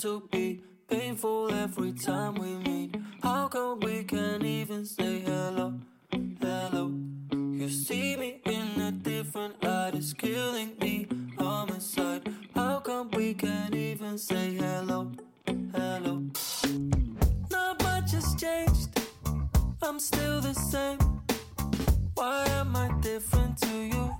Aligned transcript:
to 0.00 0.22
be 0.32 0.62
painful 0.88 1.52
every 1.52 1.92
time 1.92 2.34
we 2.36 2.54
meet? 2.54 2.96
How 3.22 3.48
come 3.48 3.80
we 3.80 4.02
can't 4.04 4.42
even 4.42 4.86
say 4.86 5.20
hello? 5.20 5.74
Hello. 6.40 6.90
You 7.32 7.68
see 7.68 8.16
me 8.16 8.40
in 8.46 8.80
a 8.80 8.92
different 8.92 9.62
light, 9.62 9.94
it's 9.94 10.14
killing 10.14 10.72
me. 10.80 11.06
Homicide. 11.38 12.32
How 12.54 12.80
come 12.80 13.10
we 13.10 13.34
can't 13.34 13.74
even 13.74 14.16
say 14.16 14.54
hello? 14.54 15.12
Hello. 15.46 16.22
Not 17.50 17.82
much 17.82 18.12
has 18.12 18.34
changed. 18.36 18.88
I'm 19.82 20.00
still 20.00 20.40
the 20.40 20.54
same. 20.54 20.98
Why 22.14 22.46
am 22.60 22.74
I 22.74 22.90
different 23.02 23.58
to 23.58 23.76
you? 23.92 24.16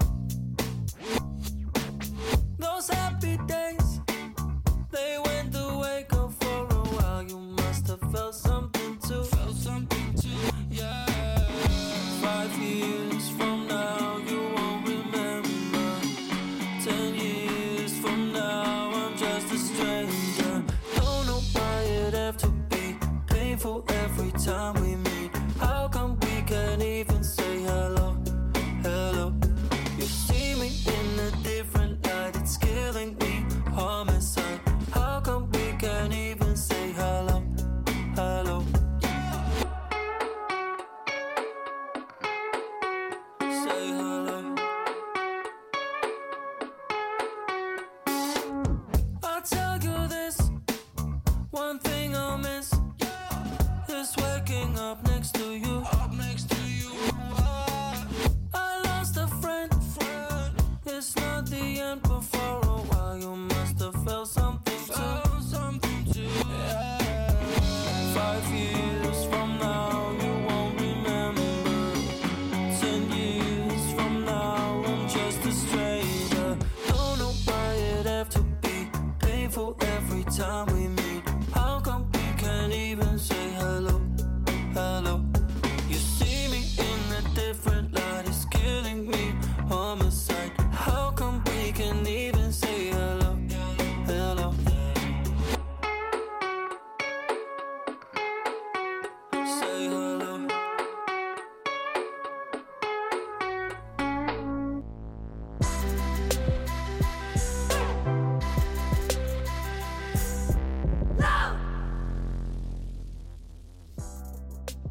Those 2.58 2.88
happy 2.90 3.38
days, 3.46 3.69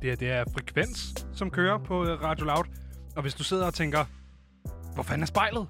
her 0.09 0.15
det 0.15 0.31
er 0.31 0.43
Frekvens, 0.53 1.13
som 1.33 1.51
kører 1.51 1.77
på 1.77 2.05
øh, 2.05 2.23
Radio 2.23 2.45
Loud. 2.45 2.63
Og 3.15 3.21
hvis 3.21 3.33
du 3.33 3.43
sidder 3.43 3.65
og 3.65 3.73
tænker, 3.73 4.05
hvor 4.93 5.03
fanden 5.03 5.21
er 5.21 5.27
spejlet? 5.27 5.67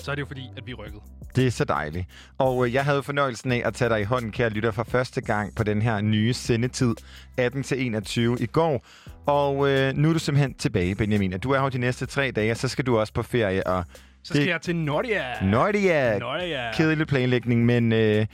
Så 0.00 0.10
er 0.10 0.14
det 0.14 0.20
jo 0.20 0.26
fordi, 0.26 0.50
at 0.56 0.66
vi 0.66 0.72
er 0.72 0.76
rykket. 0.76 1.00
Det 1.36 1.46
er 1.46 1.50
så 1.50 1.64
dejligt. 1.64 2.06
Og 2.38 2.66
øh, 2.66 2.74
jeg 2.74 2.84
havde 2.84 3.02
fornøjelsen 3.02 3.52
af 3.52 3.62
at 3.64 3.74
tage 3.74 3.88
dig 3.88 4.00
i 4.00 4.04
hånden, 4.04 4.32
kære 4.32 4.50
lytter, 4.50 4.70
for 4.70 4.84
første 4.84 5.20
gang 5.20 5.54
på 5.54 5.62
den 5.62 5.82
her 5.82 6.00
nye 6.00 6.32
sendetid, 6.32 6.94
18-21 7.40 8.20
i 8.42 8.46
går. 8.46 8.86
Og 9.26 9.70
øh, 9.70 9.94
nu 9.94 10.08
er 10.08 10.12
du 10.12 10.18
simpelthen 10.18 10.54
tilbage, 10.54 10.94
Benjamin. 10.94 11.32
Og 11.32 11.42
Du 11.42 11.50
er 11.50 11.60
her 11.60 11.68
de 11.68 11.78
næste 11.78 12.06
tre 12.06 12.30
dage, 12.30 12.50
og 12.50 12.56
så 12.56 12.68
skal 12.68 12.86
du 12.86 12.98
også 12.98 13.12
på 13.12 13.22
ferie. 13.22 13.66
Og 13.66 13.84
Så 14.22 14.34
skal 14.34 14.46
jeg 14.46 14.60
til 14.60 14.76
Nordia. 14.76 15.44
Nordia. 15.44 16.18
Nordia. 16.18 16.72
Kedelig 16.74 17.06
planlægning, 17.06 17.64
men 17.64 17.92
øh, 17.92 18.26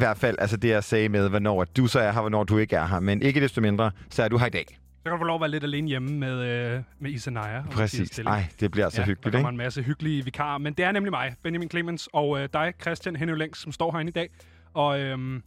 hvert 0.00 0.18
fald 0.18 0.36
altså 0.38 0.56
det, 0.56 0.68
jeg 0.68 0.84
sagde 0.84 1.08
med, 1.08 1.28
hvornår 1.28 1.64
du 1.64 1.86
så 1.86 2.00
er 2.00 2.12
her, 2.12 2.20
hvornår 2.20 2.44
du 2.44 2.58
ikke 2.58 2.76
er 2.76 2.86
her. 2.86 3.00
Men 3.00 3.22
ikke 3.22 3.40
desto 3.40 3.60
mindre, 3.60 3.90
så 4.10 4.22
er 4.22 4.28
du 4.28 4.38
her 4.38 4.46
i 4.46 4.50
dag. 4.50 4.64
Så 4.68 5.04
kan 5.04 5.12
du 5.12 5.18
få 5.18 5.24
lov 5.24 5.34
at 5.34 5.40
være 5.40 5.50
lidt 5.50 5.64
alene 5.64 5.88
hjemme 5.88 6.10
med, 6.10 6.38
øh, 6.42 6.82
med 6.98 7.10
Isanaya. 7.10 7.62
Præcis. 7.70 8.08
stille. 8.08 8.30
Ej, 8.30 8.46
det 8.60 8.70
bliver 8.70 8.88
så 8.88 9.00
ja, 9.00 9.06
hyggeligt, 9.06 9.24
der 9.24 9.30
kommer 9.30 9.48
ikke? 9.48 9.54
en 9.54 9.64
masse 9.64 9.82
hyggelige 9.82 10.24
vikarer. 10.24 10.58
Men 10.58 10.72
det 10.72 10.84
er 10.84 10.92
nemlig 10.92 11.10
mig, 11.10 11.34
Benjamin 11.42 11.70
Clemens, 11.70 12.08
og 12.12 12.40
øh, 12.40 12.48
dig, 12.52 12.74
Christian 12.80 13.16
Henning 13.16 13.38
Længs, 13.38 13.58
som 13.58 13.72
står 13.72 13.92
herinde 13.92 14.10
i 14.10 14.12
dag. 14.12 14.30
Og 14.74 15.00
øhm, 15.00 15.42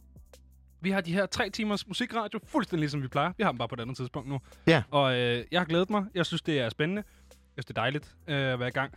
vi 0.80 0.90
har 0.90 1.00
de 1.00 1.12
her 1.12 1.26
tre 1.26 1.50
timers 1.50 1.88
musikradio, 1.88 2.40
fuldstændig 2.46 2.80
ligesom 2.80 3.02
vi 3.02 3.08
plejer. 3.08 3.32
Vi 3.36 3.42
har 3.42 3.50
dem 3.50 3.58
bare 3.58 3.68
på 3.68 3.74
et 3.74 3.80
andet 3.80 3.96
tidspunkt 3.96 4.28
nu. 4.28 4.40
Ja. 4.66 4.82
Og 4.90 5.14
øh, 5.18 5.44
jeg 5.52 5.60
har 5.60 5.64
glædet 5.64 5.90
mig. 5.90 6.04
Jeg 6.14 6.26
synes, 6.26 6.42
det 6.42 6.60
er 6.60 6.68
spændende. 6.68 7.02
Jeg 7.30 7.34
synes, 7.54 7.64
det 7.66 7.78
er 7.78 7.80
dejligt 7.80 8.14
øh, 8.28 8.52
at 8.52 8.58
være 8.58 8.68
i 8.68 8.72
gang. 8.72 8.92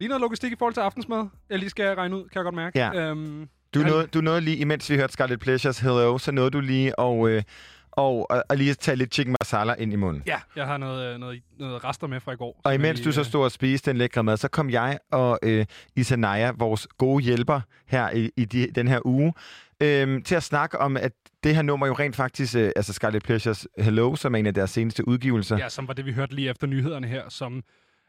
Lige 0.00 0.08
noget 0.08 0.20
logistik 0.20 0.52
i 0.52 0.56
forhold 0.58 0.74
til 0.74 0.80
aftensmad. 0.80 1.28
Jeg 1.50 1.58
lige 1.58 1.70
skal 1.70 1.94
regne 1.94 2.16
ud, 2.16 2.22
kan 2.22 2.30
jeg 2.34 2.44
godt 2.44 2.54
mærke. 2.54 2.78
Ja. 2.78 2.94
Øhm, 2.94 3.48
Du 3.74 3.80
nåede, 3.80 4.06
du 4.06 4.20
nåede 4.20 4.40
lige, 4.40 4.56
imens 4.56 4.90
vi 4.90 4.96
hørte 4.96 5.12
Scarlet 5.12 5.40
Pleasures 5.40 5.78
Hello, 5.78 6.18
så 6.18 6.32
nåede 6.32 6.50
du 6.50 6.60
lige 6.60 6.98
og, 6.98 7.30
øh, 7.30 7.42
og, 7.90 8.30
og, 8.30 8.44
og 8.48 8.56
lige 8.56 8.74
tage 8.74 8.96
lidt 8.96 9.14
chicken 9.14 9.36
masala 9.40 9.74
ind 9.78 9.92
i 9.92 9.96
munden. 9.96 10.22
Ja, 10.26 10.40
jeg 10.56 10.66
har 10.66 10.76
noget, 10.76 11.14
øh, 11.14 11.18
noget, 11.20 11.42
noget 11.58 11.84
rester 11.84 12.06
med 12.06 12.20
fra 12.20 12.32
i 12.32 12.36
går. 12.36 12.60
Og 12.64 12.74
imens 12.74 12.98
lige, 12.98 13.06
du 13.06 13.12
så 13.12 13.20
øh, 13.20 13.26
stod 13.26 13.44
og 13.44 13.52
spiste 13.52 13.90
den 13.90 13.96
lækre 13.96 14.24
mad, 14.24 14.36
så 14.36 14.48
kom 14.48 14.70
jeg 14.70 14.98
og 15.12 15.38
øh, 15.42 15.66
Isanaya, 15.96 16.52
vores 16.58 16.88
gode 16.98 17.24
hjælper 17.24 17.60
her 17.86 18.10
i, 18.10 18.30
i 18.36 18.44
de, 18.44 18.70
den 18.74 18.88
her 18.88 19.00
uge, 19.04 19.32
øh, 19.80 20.22
til 20.22 20.34
at 20.34 20.42
snakke 20.42 20.78
om, 20.78 20.96
at 20.96 21.12
det 21.44 21.54
her 21.54 21.62
nummer 21.62 21.86
jo 21.86 21.92
rent 21.92 22.16
faktisk, 22.16 22.56
øh, 22.56 22.72
altså 22.76 22.92
Scarlet 22.92 23.22
Pleasures 23.22 23.66
Hello, 23.78 24.16
som 24.16 24.34
er 24.34 24.38
en 24.38 24.46
af 24.46 24.54
deres 24.54 24.70
seneste 24.70 25.08
udgivelser. 25.08 25.58
Ja, 25.58 25.68
som 25.68 25.88
var 25.88 25.94
det, 25.94 26.06
vi 26.06 26.12
hørte 26.12 26.34
lige 26.34 26.50
efter 26.50 26.66
nyhederne 26.66 27.06
her, 27.06 27.22
som 27.28 27.62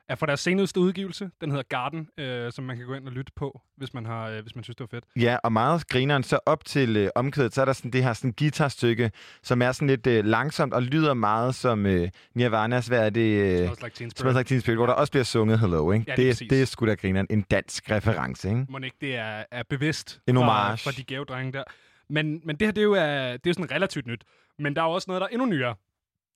er 0.09 0.16
fra 0.16 0.25
deres 0.25 0.39
seneste 0.39 0.79
udgivelse. 0.79 1.31
Den 1.41 1.50
hedder 1.50 1.63
Garden, 1.69 2.07
øh, 2.17 2.51
som 2.51 2.63
man 2.63 2.78
kan 2.78 2.85
gå 2.85 2.94
ind 2.94 3.07
og 3.07 3.12
lytte 3.12 3.31
på, 3.35 3.62
hvis 3.78 3.94
man, 3.94 4.06
har, 4.06 4.29
øh, 4.29 4.41
hvis 4.41 4.56
man 4.56 4.63
synes, 4.63 4.75
det 4.75 4.81
var 4.91 4.97
fedt. 4.97 5.06
Ja, 5.16 5.38
og 5.44 5.51
meget 5.51 5.88
grineren. 5.88 6.23
Så 6.23 6.39
op 6.45 6.66
til 6.66 6.97
øh, 6.97 7.09
omkvædet, 7.16 7.53
så 7.53 7.62
er 7.62 7.66
der 7.66 7.73
sådan 7.73 7.91
det 7.91 8.03
her 8.03 8.13
sådan 8.13 8.34
guitarstykke, 8.40 9.11
som 9.44 9.61
er 9.61 9.72
sådan 9.72 9.88
lidt 9.88 10.07
øh, 10.07 10.25
langsomt 10.25 10.73
og 10.73 10.84
lyder 10.84 11.13
meget 11.13 11.56
som 11.56 11.85
øh, 11.85 12.09
Nirvana's, 12.40 12.88
hvad 12.88 13.06
er 13.06 13.09
det? 13.09 13.41
Øh, 13.41 13.57
Smells 13.57 13.81
Like 13.84 13.95
Teen 13.95 14.09
Spirit. 14.11 14.17
Smells 14.17 14.38
Like 14.38 14.47
Teen 14.47 14.61
Spirit, 14.61 14.78
hvor 14.78 14.85
der 14.85 14.94
også 14.94 15.11
bliver 15.11 15.23
sunget 15.23 15.59
Hello, 15.59 15.91
ikke? 15.91 16.06
Ja, 16.07 16.16
lige 16.16 16.28
det, 16.28 16.34
præcis. 16.34 16.50
det 16.50 16.61
er 16.61 16.66
sgu 16.66 16.85
da 16.85 16.94
grineren. 16.94 17.28
En 17.29 17.41
dansk 17.41 17.91
reference, 17.91 18.50
ikke? 18.50 18.66
Må 18.69 18.78
ikke 18.78 18.97
det 19.01 19.16
er, 19.16 19.44
er 19.51 19.63
bevidst 19.69 20.22
En 20.28 20.35
fra, 20.35 20.75
fra 20.75 20.91
de 20.91 21.03
gave 21.03 21.25
drenge 21.25 21.51
der. 21.51 21.63
Men, 22.09 22.41
men 22.44 22.56
det 22.56 22.67
her, 22.67 22.72
det 22.72 22.81
er, 22.81 22.85
jo, 22.85 22.94
er, 22.94 23.31
det 23.31 23.34
er 23.34 23.40
jo 23.47 23.53
sådan 23.53 23.72
relativt 23.72 24.07
nyt. 24.07 24.23
Men 24.59 24.75
der 24.75 24.81
er 24.81 24.85
også 24.85 25.06
noget, 25.07 25.22
der 25.22 25.28
er 25.28 25.31
endnu 25.31 25.45
nyere. 25.45 25.75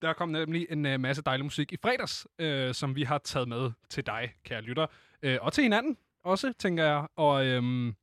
Der 0.02 0.14
kom 0.14 0.30
nemlig 0.30 0.68
en 0.70 0.86
uh, 0.86 1.00
masse 1.00 1.22
dejlig 1.22 1.46
musik 1.46 1.74
i 1.74 1.78
fredags, 1.82 2.28
øh, 2.40 2.74
som 2.74 2.96
vi 2.96 3.04
har 3.04 3.18
taget 3.18 3.48
med 3.48 3.72
til 3.90 4.06
dig, 4.06 4.34
kære 4.44 4.62
lytter. 4.62 4.88
Øh, 5.22 5.38
og 5.42 5.54
til 5.54 5.62
hinanden 5.62 5.98
også, 6.24 6.54
tænker 6.60 6.86
jeg. 6.86 7.08
Og 7.16 7.46
øhm, 7.46 7.96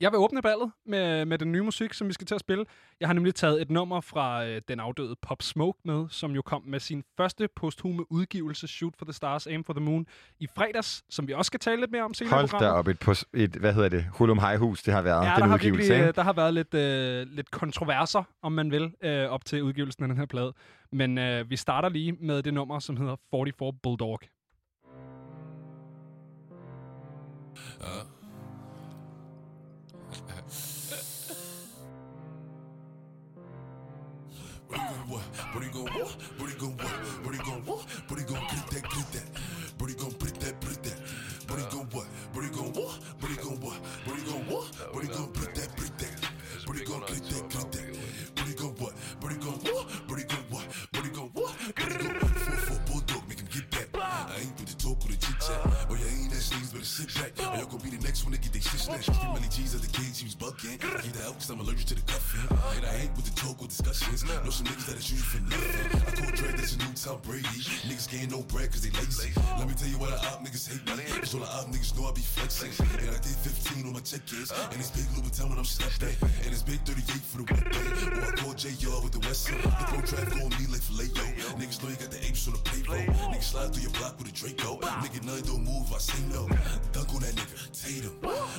jeg 0.00 0.12
vil 0.12 0.18
åbne 0.18 0.42
ballet 0.42 0.72
med, 0.86 1.24
med 1.24 1.38
den 1.38 1.52
nye 1.52 1.62
musik, 1.62 1.92
som 1.94 2.08
vi 2.08 2.12
skal 2.12 2.26
til 2.26 2.34
at 2.34 2.40
spille. 2.40 2.64
Jeg 3.00 3.08
har 3.08 3.12
nemlig 3.12 3.34
taget 3.34 3.62
et 3.62 3.70
nummer 3.70 4.00
fra 4.00 4.46
øh, 4.46 4.62
den 4.68 4.80
afdøde 4.80 5.16
Pop 5.22 5.42
Smoke 5.42 5.78
med, 5.84 6.06
som 6.10 6.30
jo 6.32 6.42
kom 6.42 6.62
med 6.66 6.80
sin 6.80 7.04
første 7.16 7.48
posthume 7.56 8.12
udgivelse, 8.12 8.68
Shoot 8.68 8.94
for 8.98 9.04
the 9.04 9.12
Stars, 9.12 9.46
Aim 9.46 9.64
for 9.64 9.72
the 9.72 9.84
Moon, 9.84 10.06
i 10.40 10.46
fredags, 10.56 11.04
som 11.10 11.28
vi 11.28 11.32
også 11.32 11.46
skal 11.46 11.60
tale 11.60 11.80
lidt 11.80 11.90
mere 11.90 12.02
om 12.02 12.14
senere 12.14 12.34
Hold 12.34 12.60
da 12.60 12.70
op 12.70 12.88
et, 12.88 13.08
pos- 13.08 13.24
et, 13.34 13.50
hvad 13.56 13.74
hedder 13.74 13.88
det, 13.88 14.06
Hulum 14.12 14.38
Hejhus, 14.38 14.82
det 14.82 14.94
har 14.94 15.02
været, 15.02 15.24
Ja, 15.24 15.30
den 15.34 15.40
der 15.42 15.46
har, 15.46 15.54
udgivelse, 15.54 15.78
virkelig, 15.78 15.96
ikke? 15.96 16.08
øh, 16.08 16.14
der 16.14 16.22
har 16.22 16.32
været 16.32 16.54
lidt, 16.54 16.74
øh, 16.74 17.26
lidt 17.36 17.50
kontroverser, 17.50 18.22
om 18.42 18.52
man 18.52 18.70
vil, 18.70 18.92
øh, 19.02 19.28
op 19.30 19.44
til 19.44 19.62
udgivelsen 19.62 20.02
af 20.04 20.08
den 20.08 20.16
her 20.18 20.26
plade. 20.26 20.52
Men 20.92 21.18
øh, 21.18 21.50
vi 21.50 21.56
starter 21.56 21.88
lige 21.88 22.12
med 22.12 22.42
det 22.42 22.54
nummer, 22.54 22.78
som 22.78 22.96
hedder 22.96 23.16
44 23.30 23.72
Bulldog. 23.82 24.20
What 34.68 34.78
gon' 34.78 35.08
what? 35.08 35.22
What 35.54 35.72
gon' 35.72 35.86
what? 35.86 36.12
What 36.36 36.58
gon' 36.58 36.76
what? 36.76 36.92
What 37.24 37.38
gon' 37.38 37.64
what? 37.64 37.84
What 38.08 38.26
gon' 38.26 38.44
get 38.52 38.66
that, 38.68 38.82
get 38.82 39.12
that? 39.12 39.28
What 39.78 39.96
gon' 39.96 40.12
put 40.12 40.34
that, 40.40 40.60
put 40.60 40.82
that? 40.82 40.98
What 41.48 41.70
gon' 41.70 41.88
what? 41.88 42.06
What 42.34 42.52
gon' 42.52 42.72
what? 42.76 42.92
What 43.20 43.36
gon' 43.42 43.60
what? 43.60 43.78
What 44.04 44.26
gon' 44.26 44.44
what? 44.46 44.66
What 44.94 45.08
gon' 45.10 45.28
put 45.32 45.54
that, 45.54 45.74
put 45.74 45.98
that? 45.98 46.12
What 46.66 46.84
gon' 46.84 47.00
get 47.00 47.24
that, 47.24 47.48
get 47.48 47.72
that? 47.72 47.96
What 48.36 48.56
gon' 48.56 48.74
what? 48.76 48.92
What 49.20 49.40
gon' 49.40 49.58
what? 49.64 49.84
What 50.06 50.28
gon' 50.28 50.44
what? 50.50 50.66
What 50.92 51.12
gon' 51.14 51.30
what? 51.32 51.54
What 51.78 51.88
you 51.88 51.98
gon' 51.98 52.20
what? 52.20 52.36
For 52.68 52.78
bulldog, 52.92 53.28
make 53.28 53.40
him 53.40 53.48
get 53.50 53.70
that. 53.70 53.88
I 53.96 54.36
ain't 54.40 54.52
with 54.60 54.68
the 54.68 54.76
talk 54.76 55.00
or 55.00 55.08
the 55.08 55.16
chit 55.16 55.40
chat. 55.40 55.64
Oh 55.88 55.96
yeah, 55.96 56.12
ain't 56.12 56.30
that 56.30 56.42
shit, 56.42 56.72
better 56.72 56.84
sit 56.84 57.08
back. 57.16 57.32
Or 57.40 57.56
y'all 57.56 57.66
gon' 57.66 57.80
be 57.80 57.88
the 57.88 58.04
next 58.04 58.24
one 58.24 58.34
to 58.34 58.38
get 58.38 58.52
they 58.52 58.60
shit 58.60 58.80
snatched. 58.80 59.08
Get 59.08 59.50
G's 59.50 59.74
at 59.74 59.80
the 59.80 59.88
game 59.88 60.07
was 60.28 60.36
bucking. 60.36 60.76
Get 60.76 61.16
out, 61.24 61.40
cause 61.40 61.48
I'm 61.48 61.60
allergic 61.60 61.88
to 61.88 61.94
the 61.96 62.04
cuffing. 62.04 62.44
And 62.76 62.84
I 62.84 63.08
ain't 63.08 63.16
with 63.16 63.24
the 63.24 63.32
talk 63.32 63.56
or 63.64 63.68
discussions. 63.68 64.24
Know 64.28 64.52
some 64.52 64.68
niggas 64.68 64.84
that 64.84 65.00
is 65.00 65.08
usually 65.08 65.24
for 65.24 65.40
nothing. 65.48 65.88
I 66.04 66.10
call 66.20 66.32
Dre, 66.36 66.52
that's 66.52 66.76
a 66.76 66.78
new 66.84 66.92
Tom 66.92 67.16
Brady. 67.24 67.48
Niggas 67.88 68.08
getting 68.12 68.28
no 68.28 68.44
bread 68.44 68.68
cause 68.68 68.84
they 68.84 68.92
lazy. 68.92 69.32
Let 69.56 69.64
me 69.64 69.72
tell 69.72 69.88
you 69.88 69.96
what 69.96 70.12
I 70.12 70.20
op 70.28 70.44
niggas 70.44 70.68
hate 70.68 70.84
me. 70.84 71.04
Cause 71.24 71.32
all 71.32 71.40
the 71.40 71.48
op 71.48 71.72
niggas 71.72 71.96
know 71.96 72.04
I 72.04 72.12
be 72.12 72.20
flexing. 72.20 72.76
And 72.76 73.08
I 73.08 73.20
did 73.24 73.36
15 73.40 73.88
on 73.88 73.96
my 73.96 74.04
check 74.04 74.20
is. 74.36 74.52
And 74.52 74.76
it's 74.76 74.92
big 74.92 75.08
Louboutin 75.16 75.48
when 75.48 75.56
I'm 75.56 75.64
stepped 75.64 76.04
in. 76.04 76.12
And 76.44 76.50
it's 76.52 76.62
big 76.62 76.84
38 76.84 77.08
for 77.24 77.40
the 77.40 77.48
day. 77.48 77.88
Or 78.12 78.28
I 78.28 78.32
call 78.36 78.52
J.R. 78.52 79.00
with 79.00 79.16
the 79.16 79.22
West 79.24 79.48
The 79.48 79.56
pro 79.88 80.04
go 80.04 80.44
on 80.44 80.52
me 80.60 80.68
like 80.68 80.84
filet 80.84 81.08
yo. 81.08 81.24
Niggas 81.56 81.80
know 81.80 81.88
you 81.88 81.96
got 81.96 82.12
the 82.12 82.20
apes 82.20 82.44
on 82.44 82.52
the 82.52 82.62
payroll. 82.68 83.32
Niggas 83.32 83.56
slide 83.56 83.72
through 83.72 83.88
your 83.88 83.96
block 83.96 84.20
with 84.20 84.28
a 84.28 84.34
Draco. 84.36 84.76
Nigga, 85.00 85.24
none 85.24 85.40
don't 85.48 85.64
move, 85.64 85.88
I 85.88 85.98
say 86.04 86.20
no. 86.28 86.44
Dunk 86.92 87.16
on 87.16 87.24
that 87.24 87.32
nigga, 87.32 87.56
Tatum. 87.72 88.12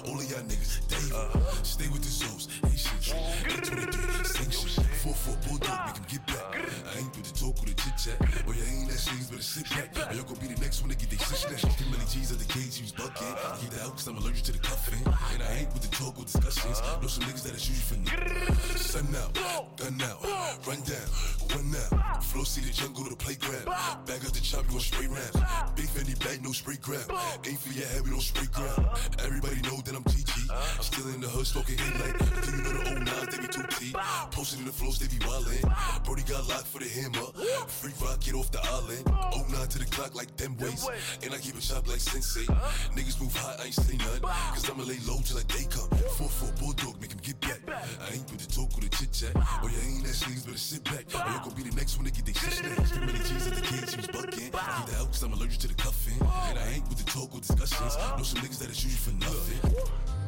All 0.09 0.17
of 0.17 0.25
y'all 0.25 0.41
niggas, 0.49 0.81
David. 0.89 1.58
Stay 1.63 1.87
with 1.89 2.01
the 2.01 2.09
Zeus, 2.09 2.47
Haitian 2.63 2.99
shit. 3.01 3.15
823, 3.45 4.23
sanction. 4.25 4.83
4-4 4.99 5.47
bulldog, 5.47 5.79
make 5.87 5.95
him 5.95 6.05
get 6.11 6.27
back. 6.27 6.59
I 6.59 6.99
ain't 6.99 7.15
with 7.15 7.31
the 7.31 7.35
talk 7.39 7.55
or 7.61 7.65
the 7.65 7.75
chit 7.75 7.95
chat. 7.95 8.19
Oh, 8.47 8.51
yeah, 8.51 8.67
ain't 8.67 8.89
that 8.91 8.99
shit, 8.99 9.15
better 9.31 9.41
sit 9.41 9.69
back. 9.71 9.95
Or 9.95 10.13
y'all 10.13 10.27
gon' 10.27 10.35
be 10.43 10.47
the 10.51 10.59
next 10.59 10.81
one 10.81 10.89
to 10.91 10.97
get 10.97 11.09
they 11.09 11.15
shit 11.15 11.39
snatched. 11.39 11.71
Three 11.79 11.87
million 11.87 12.07
G's 12.07 12.31
at 12.31 12.39
the 12.39 12.49
cage, 12.51 12.75
he 12.75 12.83
was 12.83 12.91
bucking. 12.91 13.31
Get 13.63 13.79
out, 13.79 13.95
cause 13.95 14.07
I'm 14.07 14.17
allergic 14.17 14.43
to 14.49 14.51
the 14.51 14.59
cuffing. 14.59 14.99
And 15.07 15.41
I 15.43 15.63
ain't 15.63 15.71
with 15.71 15.87
the 15.87 15.93
talk 15.95 16.19
or 16.19 16.27
discussions. 16.27 16.83
Know 16.99 17.07
some 17.07 17.23
niggas 17.23 17.43
that 17.47 17.55
is 17.55 17.63
usually 17.63 17.87
for 17.87 17.99
nothing. 18.03 18.75
Sun 18.75 19.07
out, 19.15 19.31
gun 19.79 19.95
out, 20.03 20.19
run 20.67 20.81
down, 20.83 21.07
one 21.55 21.71
out. 21.79 22.23
Flow 22.23 22.43
see 22.43 22.59
the 22.59 22.73
jungle 22.75 23.03
to 23.07 23.11
the 23.11 23.15
playground. 23.15 23.65
Back 24.03 24.19
up 24.27 24.35
the 24.35 24.43
chop, 24.43 24.67
you 24.67 24.75
gon' 24.75 24.83
spray 24.83 25.07
rounds. 25.07 25.39
Big 25.79 25.87
Fendi 25.87 26.19
bag, 26.19 26.43
no 26.43 26.51
spray 26.51 26.75
grab. 26.81 27.07
Aim 27.47 27.55
for 27.55 27.71
your 27.71 27.87
head, 27.87 28.03
we 28.03 28.11
don't 28.11 28.19
spray 28.19 28.51
ground. 28.51 28.83
Everybody 29.23 29.63
know 29.63 29.79
that 29.79 29.95
I'm 29.95 30.03
TG. 30.03 30.51
Still 30.83 31.07
in 31.15 31.21
the 31.21 31.31
hood, 31.31 31.47
smoking 31.49 31.77
headlight. 31.79 32.13
Do 32.45 32.51
you 32.53 32.61
know 32.61 32.73
the 32.77 32.89
old 32.93 33.01
nines, 33.01 33.29
they 33.33 33.41
be 33.41 33.49
2T. 33.49 33.81
Posted 34.29 34.59
in 34.59 34.65
the 34.65 34.71
flows, 34.71 34.99
they 34.99 35.09
be 35.09 35.17
wildin'. 35.25 35.65
Brody 36.05 36.21
got 36.29 36.45
locked 36.47 36.69
for 36.69 36.77
the 36.77 36.85
hammer. 36.85 37.25
Free 37.65 37.93
rock, 38.05 38.21
get 38.21 38.35
off 38.35 38.51
the 38.51 38.61
island. 38.69 39.01
09 39.49 39.67
to 39.73 39.79
the 39.79 39.89
clock 39.89 40.13
like 40.13 40.29
them 40.37 40.55
ways. 40.57 40.85
And 41.23 41.33
I 41.33 41.37
keep 41.41 41.57
it 41.57 41.63
sharp 41.63 41.89
like 41.89 41.99
Sensei. 41.99 42.45
Niggas 42.93 43.19
move 43.19 43.33
hot, 43.33 43.57
I 43.59 43.65
ain't 43.65 43.73
say 43.73 43.97
none. 43.97 44.21
Cause 44.53 44.69
I'ma 44.69 44.83
lay 44.85 45.01
low 45.09 45.17
till 45.25 45.41
like 45.41 45.49
they 45.49 45.65
come. 45.65 45.89
4-4 46.21 46.53
bulldog, 46.61 47.01
make 47.01 47.17
him 47.17 47.21
get 47.25 47.41
back. 47.41 47.65
I 47.65 48.13
ain't 48.13 48.29
with 48.29 48.45
the 48.45 48.49
talk 48.53 48.69
or 48.77 48.81
the 48.85 48.89
chit 48.93 49.09
chat. 49.09 49.33
Oh, 49.33 49.65
yeah, 49.65 49.89
ain't 49.89 50.05
that 50.05 50.13
sleeves, 50.13 50.45
better 50.45 50.57
sit 50.57 50.85
back. 50.85 51.09
Or 51.17 51.25
you 51.33 51.39
gon' 51.41 51.57
be 51.57 51.65
the 51.65 51.73
next 51.73 51.97
one 51.97 52.05
to 52.05 52.13
get 52.13 52.29
they 52.29 52.37
shit 52.37 52.61
snatched. 52.61 52.93
Three 52.93 53.09
million 53.09 53.25
G's 53.25 53.49
at 53.49 53.57
the 53.57 53.65
cage, 53.65 53.89
he 53.89 53.97
was 53.97 54.11
bucking. 54.13 54.53
Get 54.53 54.93
out, 55.01 55.09
cause 55.09 55.25
I'm 55.25 55.33
allergic 55.33 55.65
to 55.65 55.69
the 55.73 55.79
cuffing. 55.81 56.21
And 56.21 56.61
I 56.61 56.77
ain't 56.77 56.85
with 56.93 57.01
the 57.01 57.09
talk 57.09 57.33
or 57.33 57.41
discussions. 57.41 57.97
Know 57.97 58.21
some 58.21 58.37
niggas 58.45 58.61
that 58.61 58.69
is 58.69 58.85
usually 58.85 59.01
for 59.01 59.17
nothing. 59.17 60.18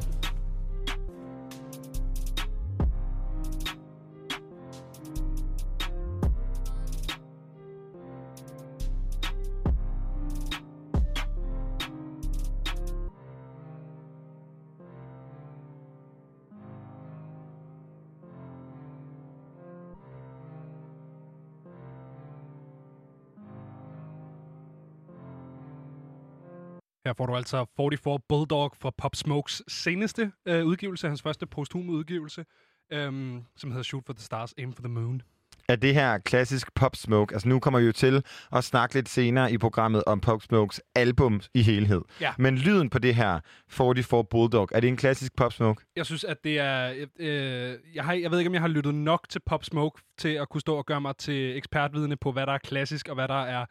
Her 27.06 27.12
får 27.12 27.26
du 27.26 27.36
altså 27.36 27.66
44 27.76 28.18
Bulldog 28.28 28.72
fra 28.80 28.90
Pop 28.98 29.16
Smokes 29.16 29.62
seneste 29.68 30.32
øh, 30.48 30.64
udgivelse, 30.64 31.08
hans 31.08 31.22
første 31.22 31.46
posthume 31.46 31.92
udgivelse, 31.92 32.44
øhm, 32.92 33.42
som 33.56 33.70
hedder 33.70 33.82
Shoot 33.82 34.06
for 34.06 34.12
the 34.12 34.22
Stars, 34.22 34.54
Aim 34.58 34.72
for 34.72 34.82
the 34.82 34.92
Moon. 34.92 35.22
Er 35.68 35.76
det 35.76 35.94
her 35.94 36.18
klassisk 36.18 36.74
Pop 36.74 36.96
Smoke? 36.96 37.34
Altså 37.34 37.48
nu 37.48 37.60
kommer 37.60 37.80
vi 37.80 37.86
jo 37.86 37.92
til 37.92 38.24
at 38.52 38.64
snakke 38.64 38.94
lidt 38.94 39.08
senere 39.08 39.52
i 39.52 39.58
programmet 39.58 40.04
om 40.06 40.20
Pop 40.20 40.42
Smokes 40.42 40.80
album 40.94 41.40
i 41.54 41.62
helhed. 41.62 42.00
Ja. 42.20 42.32
Men 42.38 42.58
lyden 42.58 42.90
på 42.90 42.98
det 42.98 43.14
her 43.14 43.40
44 43.68 44.24
Bulldog, 44.24 44.68
er 44.72 44.80
det 44.80 44.88
en 44.88 44.96
klassisk 44.96 45.36
Pop 45.36 45.52
Smoke? 45.52 45.84
Jeg 45.96 46.06
synes, 46.06 46.24
at 46.24 46.44
det 46.44 46.58
er... 46.58 47.06
Øh, 47.18 47.74
jeg, 47.94 48.04
har, 48.04 48.12
jeg 48.12 48.30
ved 48.30 48.38
ikke, 48.38 48.48
om 48.48 48.54
jeg 48.54 48.62
har 48.62 48.68
lyttet 48.68 48.94
nok 48.94 49.28
til 49.28 49.40
Pop 49.46 49.64
Smoke 49.64 50.02
til 50.18 50.28
at 50.28 50.48
kunne 50.48 50.60
stå 50.60 50.76
og 50.76 50.86
gøre 50.86 51.00
mig 51.00 51.16
til 51.16 51.56
ekspertvidende 51.56 52.16
på, 52.16 52.32
hvad 52.32 52.46
der 52.46 52.52
er 52.52 52.58
klassisk 52.58 53.08
og 53.08 53.14
hvad 53.14 53.28
der 53.28 53.42
er 53.42 53.66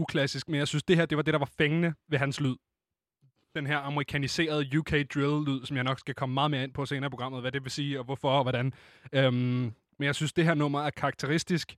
uklassisk. 0.00 0.48
Men 0.48 0.58
jeg 0.58 0.68
synes, 0.68 0.82
det 0.82 0.96
her 0.96 1.06
det 1.06 1.16
var 1.16 1.22
det, 1.22 1.34
der 1.34 1.38
var 1.38 1.50
fængende 1.58 1.94
ved 2.08 2.18
hans 2.18 2.40
lyd. 2.40 2.56
Den 3.56 3.66
her 3.66 3.78
amerikaniserede 3.78 4.78
UK 4.78 4.90
drill-lyd, 4.90 5.66
som 5.66 5.76
jeg 5.76 5.84
nok 5.84 5.98
skal 5.98 6.14
komme 6.14 6.34
meget 6.34 6.50
mere 6.50 6.64
ind 6.64 6.72
på 6.72 6.86
senere 6.86 7.06
i 7.06 7.10
programmet, 7.10 7.40
hvad 7.40 7.52
det 7.52 7.64
vil 7.64 7.70
sige 7.70 7.98
og 7.98 8.04
hvorfor 8.04 8.30
og 8.30 8.42
hvordan. 8.42 8.72
Øhm, 9.12 9.34
men 9.98 10.06
jeg 10.06 10.14
synes, 10.14 10.32
det 10.32 10.44
her 10.44 10.54
nummer 10.54 10.82
er 10.82 10.90
karakteristisk 10.90 11.76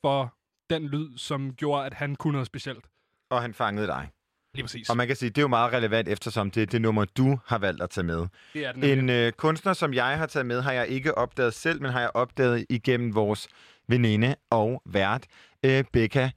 for 0.00 0.34
den 0.70 0.86
lyd, 0.86 1.18
som 1.18 1.54
gjorde, 1.54 1.86
at 1.86 1.94
han 1.94 2.16
kunne 2.16 2.32
noget 2.32 2.46
specielt. 2.46 2.84
Og 3.30 3.42
han 3.42 3.54
fangede 3.54 3.86
dig. 3.86 4.08
Lige 4.54 4.64
præcis. 4.64 4.90
Og 4.90 4.96
man 4.96 5.06
kan 5.06 5.16
sige, 5.16 5.28
det 5.30 5.38
er 5.38 5.42
jo 5.42 5.48
meget 5.48 5.72
relevant, 5.72 6.08
eftersom 6.08 6.50
det 6.50 6.62
er 6.62 6.66
det 6.66 6.82
nummer, 6.82 7.04
du 7.04 7.38
har 7.46 7.58
valgt 7.58 7.82
at 7.82 7.90
tage 7.90 8.04
med. 8.04 8.26
det 8.54 8.66
er 8.66 8.72
den. 8.72 8.84
En 8.84 9.10
øh, 9.10 9.32
kunstner, 9.32 9.72
som 9.72 9.94
jeg 9.94 10.18
har 10.18 10.26
taget 10.26 10.46
med, 10.46 10.60
har 10.60 10.72
jeg 10.72 10.88
ikke 10.88 11.18
opdaget 11.18 11.54
selv, 11.54 11.82
men 11.82 11.90
har 11.90 12.00
jeg 12.00 12.10
opdaget 12.14 12.66
igennem 12.70 13.14
vores 13.14 13.48
veninde 13.88 14.34
og 14.50 14.82
vært, 14.86 15.26
øh, 15.64 15.84
Becca, 15.92 16.30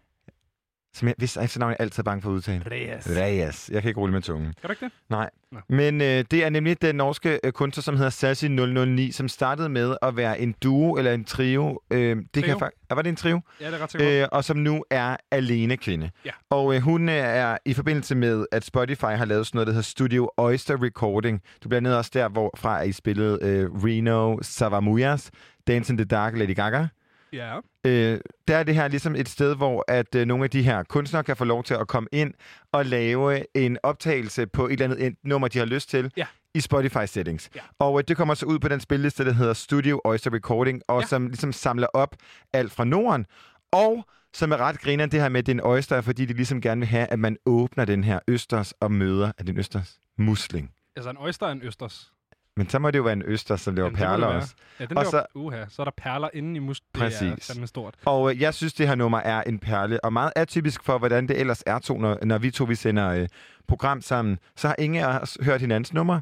som 0.95 1.07
jeg, 1.07 1.15
hvis 1.17 1.37
efternavn 1.37 1.71
er 1.71 1.75
jeg 1.79 1.83
altid 1.83 2.03
bange 2.03 2.21
for 2.21 2.29
at 2.29 2.33
udtale. 2.33 2.63
Reyes. 2.71 3.09
Reyes. 3.09 3.69
Jeg 3.73 3.81
kan 3.81 3.89
ikke 3.89 3.99
rulle 3.99 4.13
med 4.13 4.21
tungen. 4.21 4.45
Kan 4.61 4.67
du 4.67 4.71
ikke 4.71 4.85
det? 4.85 4.91
Nej. 5.09 5.29
Nå. 5.51 5.59
Men 5.69 6.01
øh, 6.01 6.25
det 6.31 6.33
er 6.45 6.49
nemlig 6.49 6.81
den 6.81 6.95
norske 6.95 7.39
øh, 7.43 7.51
kunstner, 7.51 7.81
som 7.81 7.95
hedder 7.97 8.09
Sassy 8.09 8.45
009, 8.45 9.11
som 9.11 9.27
startede 9.27 9.69
med 9.69 9.95
at 10.01 10.17
være 10.17 10.39
en 10.39 10.55
duo 10.63 10.93
eller 10.97 11.13
en 11.13 11.23
trio. 11.25 11.79
Øh, 11.91 12.17
det 12.33 12.43
kan 12.43 12.57
Trio. 12.57 12.67
fak- 12.67 12.85
var 12.95 13.01
det 13.01 13.09
en 13.09 13.15
trio? 13.15 13.41
Ja, 13.61 13.65
det 13.67 13.73
er 13.73 13.83
ret 13.83 13.91
sikkert. 13.91 14.11
Øh, 14.13 14.27
og 14.31 14.43
som 14.43 14.57
nu 14.57 14.83
er 14.89 15.17
alene 15.31 15.77
kvinde. 15.77 16.09
Ja. 16.25 16.31
Og 16.49 16.75
øh, 16.75 16.81
hun 16.81 17.09
øh, 17.09 17.15
er 17.15 17.57
i 17.65 17.73
forbindelse 17.73 18.15
med, 18.15 18.45
at 18.51 18.63
Spotify 18.65 19.01
har 19.05 19.25
lavet 19.25 19.47
sådan 19.47 19.57
noget, 19.57 19.67
der 19.67 19.73
hedder 19.73 19.83
Studio 19.83 20.29
Oyster 20.37 20.83
Recording. 20.83 21.41
Du 21.63 21.69
bliver 21.69 21.81
ned 21.81 21.93
også 21.93 22.11
der, 22.13 22.29
hvorfra 22.29 22.81
I 22.81 22.91
spillede 22.91 23.39
øh, 23.41 23.69
Reno 23.71 24.37
Savamuyas, 24.41 25.31
Dance 25.67 25.93
in 25.93 25.97
the 25.97 26.05
Dark, 26.05 26.37
Lady 26.37 26.55
Gaga. 26.55 26.87
Ja. 27.35 27.59
Øh, 27.85 28.19
der 28.47 28.57
er 28.57 28.63
det 28.63 28.75
her 28.75 28.87
ligesom 28.87 29.15
et 29.15 29.29
sted, 29.29 29.55
hvor 29.55 29.85
at 29.87 30.15
øh, 30.15 30.25
nogle 30.25 30.43
af 30.43 30.49
de 30.49 30.63
her 30.63 30.83
kunstnere 30.83 31.23
kan 31.23 31.37
få 31.37 31.43
lov 31.45 31.63
til 31.63 31.73
at 31.73 31.87
komme 31.87 32.09
ind 32.11 32.33
og 32.71 32.85
lave 32.85 33.57
en 33.57 33.77
optagelse 33.83 34.47
på 34.47 34.67
et 34.67 34.71
eller 34.71 34.85
andet 34.85 35.05
et 35.05 35.15
nummer, 35.23 35.47
de 35.47 35.57
har 35.59 35.65
lyst 35.65 35.89
til. 35.89 36.11
Ja. 36.17 36.25
i 36.53 36.59
Spotify 36.59 37.05
settings. 37.05 37.49
Ja. 37.55 37.61
Og 37.79 37.99
øh, 37.99 38.03
det 38.07 38.17
kommer 38.17 38.33
så 38.33 38.45
ud 38.45 38.59
på 38.59 38.67
den 38.67 38.79
spilleliste, 38.79 39.25
der 39.25 39.31
hedder 39.33 39.53
Studio 39.53 40.01
Oyster 40.05 40.33
Recording, 40.33 40.81
og 40.87 41.01
Ja. 41.01 41.07
som 41.07 41.27
ligesom 41.27 41.53
samler 41.53 41.87
op 41.93 42.15
alt 42.53 42.71
fra 42.71 42.83
Norden. 42.83 43.25
Og 43.71 44.05
som 44.33 44.51
er 44.51 44.57
ret 44.57 44.79
griner 44.79 45.05
det 45.05 45.21
her 45.21 45.29
med, 45.29 45.39
at 45.39 45.45
det 45.45 45.51
er 45.51 45.55
en 45.55 45.61
oyster, 45.65 46.01
fordi 46.01 46.25
de 46.25 46.33
ligesom 46.33 46.61
gerne 46.61 46.79
vil 46.81 46.87
have, 46.87 47.07
at 47.07 47.19
man 47.19 47.37
åbner 47.45 47.85
den 47.85 48.03
her 48.03 48.19
østers 48.27 48.71
og 48.71 48.91
møder, 48.91 49.27
er 49.27 49.43
det 49.43 49.49
en 49.49 49.57
østers? 49.57 49.99
Musling. 50.17 50.71
Altså 50.95 51.09
en 51.09 51.17
oyster 51.17 51.47
er 51.47 51.51
en 51.51 51.61
østers. 51.63 52.11
Men 52.57 52.69
så 52.69 52.79
må 52.79 52.91
det 52.91 52.97
jo 52.97 53.03
være 53.03 53.13
en 53.13 53.23
østers, 53.25 53.61
som 53.61 53.75
laver 53.75 53.85
Jamen, 53.87 53.97
perler 53.97 54.27
også. 54.27 54.55
Ja, 54.79 54.85
den 54.85 54.97
Og 54.97 55.03
der, 55.05 55.09
så- 55.11 55.25
uha, 55.35 55.65
så 55.69 55.81
er 55.81 55.83
der 55.83 55.91
perler 55.97 56.29
inde 56.33 56.55
i 56.55 56.59
mus. 56.59 56.79
Det 56.79 56.87
er 56.95 56.99
Præcis. 56.99 57.47
fandme 57.47 57.67
stort. 57.67 57.95
Og 58.05 58.31
øh, 58.31 58.41
jeg 58.41 58.53
synes, 58.53 58.73
det 58.73 58.87
her 58.87 58.95
nummer 58.95 59.17
er 59.19 59.43
en 59.43 59.59
perle, 59.59 60.03
og 60.03 60.13
meget 60.13 60.31
atypisk 60.35 60.83
for, 60.83 60.97
hvordan 60.97 61.27
det 61.27 61.39
ellers 61.39 61.63
er 61.65 61.79
to, 61.79 61.97
når, 61.97 62.17
når 62.25 62.37
vi 62.37 62.51
to 62.51 62.63
vi 62.63 62.75
sender 62.75 63.09
øh, 63.09 63.27
program 63.67 64.01
sammen. 64.01 64.39
Så 64.55 64.67
har 64.67 64.75
ingen 64.79 65.03
af 65.03 65.19
os 65.19 65.37
hørt 65.41 65.61
hinandens 65.61 65.93
nummer. 65.93 66.21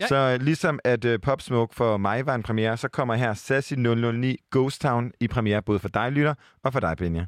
Ja. 0.00 0.06
Så 0.06 0.16
øh, 0.16 0.40
ligesom 0.44 0.78
at 0.84 1.04
øh, 1.04 1.20
Pop 1.20 1.40
Smoke 1.42 1.74
for 1.74 1.96
mig 1.96 2.26
var 2.26 2.34
en 2.34 2.42
premiere, 2.42 2.76
så 2.76 2.88
kommer 2.88 3.14
her 3.14 3.34
Sassy 3.34 3.74
009 3.74 4.36
Ghost 4.50 4.80
Town 4.80 5.12
i 5.20 5.28
premiere, 5.28 5.62
både 5.62 5.78
for 5.78 5.88
dig, 5.88 6.12
lytter, 6.12 6.34
og 6.64 6.72
for 6.72 6.80
dig, 6.80 6.96
Benja. 6.96 7.24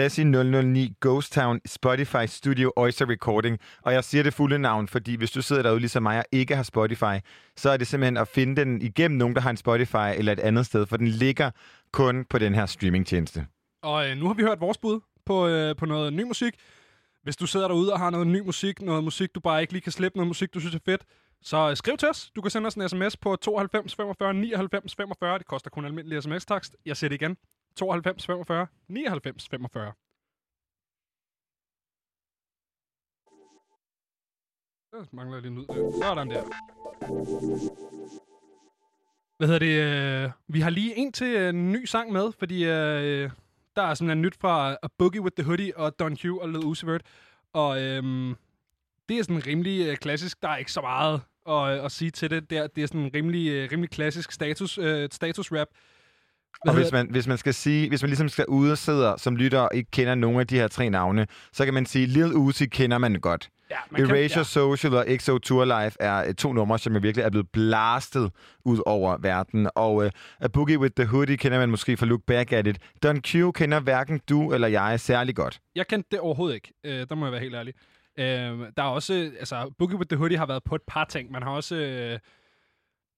Sassy 0.00 0.20
009 0.20 0.94
Ghost 1.00 1.32
Town 1.32 1.60
Spotify 1.66 2.26
Studio 2.26 2.72
Oyster 2.76 3.10
Recording. 3.10 3.58
Og 3.82 3.92
jeg 3.92 4.04
siger 4.04 4.22
det 4.22 4.34
fulde 4.34 4.58
navn, 4.58 4.88
fordi 4.88 5.14
hvis 5.14 5.30
du 5.30 5.42
sidder 5.42 5.62
derude 5.62 5.80
ligesom 5.80 6.02
mig 6.02 6.18
og 6.18 6.24
ikke 6.32 6.56
har 6.56 6.62
Spotify, 6.62 7.14
så 7.56 7.70
er 7.70 7.76
det 7.76 7.86
simpelthen 7.86 8.16
at 8.16 8.28
finde 8.28 8.60
den 8.60 8.82
igennem 8.82 9.18
nogen, 9.18 9.34
der 9.34 9.40
har 9.40 9.50
en 9.50 9.56
Spotify 9.56 10.16
eller 10.16 10.32
et 10.32 10.40
andet 10.40 10.66
sted, 10.66 10.86
for 10.86 10.96
den 10.96 11.06
ligger 11.06 11.50
kun 11.92 12.24
på 12.30 12.38
den 12.38 12.54
her 12.54 12.66
streamingtjeneste. 12.66 13.46
Og 13.82 14.08
øh, 14.08 14.16
nu 14.16 14.26
har 14.26 14.34
vi 14.34 14.42
hørt 14.42 14.60
vores 14.60 14.78
bud 14.78 15.00
på, 15.26 15.48
øh, 15.48 15.76
på 15.76 15.86
noget 15.86 16.12
ny 16.12 16.22
musik. 16.22 16.54
Hvis 17.22 17.36
du 17.36 17.46
sidder 17.46 17.68
derude 17.68 17.92
og 17.92 17.98
har 17.98 18.10
noget 18.10 18.26
ny 18.26 18.40
musik, 18.40 18.82
noget 18.82 19.04
musik, 19.04 19.34
du 19.34 19.40
bare 19.40 19.60
ikke 19.60 19.72
lige 19.72 19.82
kan 19.82 19.92
slippe, 19.92 20.18
noget 20.18 20.28
musik, 20.28 20.54
du 20.54 20.60
synes 20.60 20.74
er 20.74 20.80
fedt, 20.84 21.04
så 21.42 21.70
øh, 21.70 21.76
skriv 21.76 21.96
til 21.96 22.08
os. 22.08 22.30
Du 22.36 22.40
kan 22.40 22.50
sende 22.50 22.66
os 22.66 22.74
en 22.74 22.88
sms 22.88 23.16
på 23.16 23.36
92 23.36 23.94
45 23.94 24.34
99 24.34 24.94
45. 24.94 25.38
Det 25.38 25.46
koster 25.46 25.70
kun 25.70 25.84
almindelig 25.84 26.22
sms-takst. 26.22 26.76
Jeg 26.86 26.96
siger 26.96 27.08
det 27.08 27.22
igen. 27.22 27.36
92 27.76 28.26
45 28.26 28.66
99 28.88 29.48
45. 29.48 29.92
Der 34.92 35.04
mangler 35.12 35.36
jeg 35.36 35.42
lige 35.42 35.52
en 35.52 35.58
lyd 35.58 35.66
der. 35.66 35.92
Sådan 36.02 36.30
der. 36.30 36.42
Hvad 39.38 39.48
hedder 39.48 39.58
det? 39.58 40.24
Øh, 40.24 40.30
vi 40.48 40.60
har 40.60 40.70
lige 40.70 40.96
en 40.96 41.12
til 41.12 41.26
øh, 41.26 41.48
en 41.48 41.72
ny 41.72 41.84
sang 41.84 42.12
med, 42.12 42.32
fordi 42.38 42.64
øh, 42.64 43.30
der 43.76 43.82
er 43.82 43.94
sådan 43.94 44.10
en 44.10 44.22
nyt 44.22 44.36
fra 44.40 44.70
øh, 44.70 44.76
A 44.82 44.86
Boogie 44.98 45.20
with 45.20 45.34
the 45.34 45.44
Hoodie 45.44 45.76
og 45.76 45.98
Don 45.98 46.16
Q 46.16 46.24
og 46.24 46.48
Lil 46.48 46.64
Uzi 46.64 46.86
Vert. 46.86 47.02
Og 47.52 47.82
øhm, 47.82 48.36
det 49.08 49.18
er 49.18 49.22
sådan 49.22 49.46
rimelig 49.46 49.86
øh, 49.86 49.96
klassisk. 49.96 50.42
Der 50.42 50.48
er 50.48 50.56
ikke 50.56 50.72
så 50.72 50.80
meget 50.80 51.22
at, 51.48 51.84
at 51.84 51.92
sige 51.92 52.10
til 52.10 52.30
det. 52.30 52.50
Der, 52.50 52.66
det 52.66 52.82
er 52.82 52.86
sådan 52.86 53.00
en 53.00 53.10
rimelig, 53.14 53.48
øh, 53.48 53.68
rimelig 53.72 53.90
klassisk 53.90 54.32
status, 54.32 54.78
øh, 54.78 55.08
status 55.12 55.52
rap. 55.52 55.68
Og 56.66 56.74
hvis 56.74 56.92
man, 56.92 57.06
hvis 57.10 57.26
man 57.26 57.38
skal 57.38 57.54
sige, 57.54 57.88
hvis 57.88 58.02
man 58.02 58.08
ligesom 58.08 58.28
skal 58.28 58.44
ud 58.48 58.70
og 58.70 58.78
sidder 58.78 59.16
som 59.16 59.36
lytter 59.36 59.60
og 59.60 59.70
ikke 59.74 59.90
kender 59.90 60.14
nogen 60.14 60.40
af 60.40 60.46
de 60.46 60.56
her 60.56 60.68
tre 60.68 60.90
navne, 60.90 61.26
så 61.52 61.64
kan 61.64 61.74
man 61.74 61.86
sige, 61.86 62.06
Lil 62.06 62.34
Uzi 62.34 62.66
kender 62.66 62.98
man 62.98 63.14
godt. 63.14 63.48
Ja, 63.70 63.76
man 63.90 64.10
Erasure 64.10 64.38
ja. 64.38 64.44
Social 64.44 64.94
og 64.94 65.06
XO 65.16 65.38
Tour 65.38 65.64
Life 65.64 65.96
er 66.00 66.28
øh, 66.28 66.34
to 66.34 66.52
numre, 66.52 66.78
som 66.78 66.92
jo 66.92 67.00
virkelig 67.02 67.24
er 67.24 67.30
blevet 67.30 67.48
blastet 67.52 68.32
ud 68.64 68.82
over 68.86 69.16
verden. 69.20 69.70
Og 69.74 69.94
uh, 69.94 70.10
A 70.40 70.48
Boogie 70.48 70.78
with 70.78 70.94
the 70.96 71.06
Hoodie 71.06 71.36
kender 71.36 71.58
man 71.58 71.70
måske 71.70 71.96
fra 71.96 72.06
Look 72.06 72.20
Back 72.26 72.52
at 72.52 72.66
It. 72.66 72.78
Don 73.02 73.20
Q 73.22 73.34
kender 73.54 73.80
hverken 73.80 74.20
du 74.28 74.52
eller 74.52 74.68
jeg 74.68 75.00
særlig 75.00 75.36
godt. 75.36 75.60
Jeg 75.74 75.86
kendte 75.86 76.08
det 76.10 76.20
overhovedet 76.20 76.54
ikke. 76.54 76.72
Øh, 76.84 77.06
der 77.08 77.14
må 77.14 77.26
jeg 77.26 77.32
være 77.32 77.40
helt 77.40 77.54
ærlig. 77.54 77.74
Øh, 78.18 78.24
der 78.76 78.82
er 78.82 78.88
også, 78.88 79.30
altså, 79.38 79.70
Boogie 79.78 79.98
with 79.98 80.08
the 80.08 80.16
Hoodie 80.16 80.38
har 80.38 80.46
været 80.46 80.64
på 80.64 80.74
et 80.74 80.82
par 80.86 81.04
ting. 81.04 81.32
Man 81.32 81.42
har 81.42 81.50
også, 81.50 81.76
øh, 81.76 82.18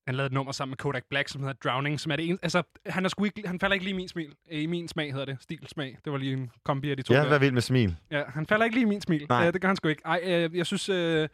han 0.06 0.14
lavede 0.14 0.26
et 0.26 0.32
nummer 0.32 0.52
sammen 0.52 0.70
med 0.70 0.76
Kodak 0.76 1.04
Black, 1.10 1.28
som 1.28 1.40
hedder 1.40 1.54
Drowning, 1.64 2.00
som 2.00 2.12
er 2.12 2.16
det 2.16 2.28
eneste, 2.28 2.44
altså, 2.44 2.62
han, 2.86 3.04
er 3.04 3.08
sgu 3.08 3.24
ikke, 3.24 3.48
han 3.48 3.60
falder 3.60 3.74
ikke 3.74 3.84
lige 3.84 3.94
i 3.94 3.96
min 3.96 4.08
smil. 4.08 4.34
I 4.50 4.66
min 4.66 4.88
smag 4.88 5.12
hedder 5.12 5.24
det, 5.24 5.36
stilsmag. 5.40 5.98
Det 6.04 6.12
var 6.12 6.18
lige 6.18 6.32
en 6.32 6.50
kombi 6.64 6.90
af 6.90 6.96
de 6.96 7.02
to. 7.02 7.14
Der. 7.14 7.28
var 7.28 7.38
vild 7.38 7.52
med 7.52 7.62
smil. 7.62 7.96
Ja, 8.10 8.22
han 8.28 8.46
falder 8.46 8.64
ikke 8.64 8.76
lige 8.76 8.86
i 8.86 8.88
min 8.88 9.00
smil. 9.00 9.26
Nej. 9.28 9.46
Øh, 9.46 9.52
det 9.52 9.60
gør 9.60 9.68
han 9.68 9.76
sgu 9.76 9.88
ikke. 9.88 10.02
Ej, 10.04 10.20
øh, 10.24 10.56
jeg 10.56 10.66
synes... 10.66 10.88
Øh, 10.88 11.28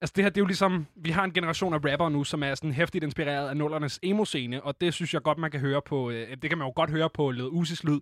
altså, 0.00 0.12
det 0.16 0.24
her, 0.24 0.30
det 0.30 0.36
er 0.36 0.42
jo 0.42 0.46
ligesom... 0.46 0.86
Vi 0.96 1.10
har 1.10 1.24
en 1.24 1.32
generation 1.32 1.74
af 1.74 1.78
rapper 1.92 2.08
nu, 2.08 2.24
som 2.24 2.42
er 2.42 2.54
sådan 2.54 2.72
hæftigt 2.72 3.04
inspireret 3.04 3.48
af 3.48 3.56
nullernes 3.56 4.00
emo-scene, 4.02 4.62
og 4.62 4.80
det 4.80 4.94
synes 4.94 5.14
jeg 5.14 5.22
godt, 5.22 5.38
man 5.38 5.50
kan 5.50 5.60
høre 5.60 5.82
på... 5.82 6.10
Øh, 6.10 6.36
det 6.42 6.50
kan 6.50 6.58
man 6.58 6.66
jo 6.66 6.72
godt 6.76 6.90
høre 6.90 7.10
på 7.10 7.30
Led 7.30 7.48
Usis 7.50 7.84
lyd. 7.84 8.00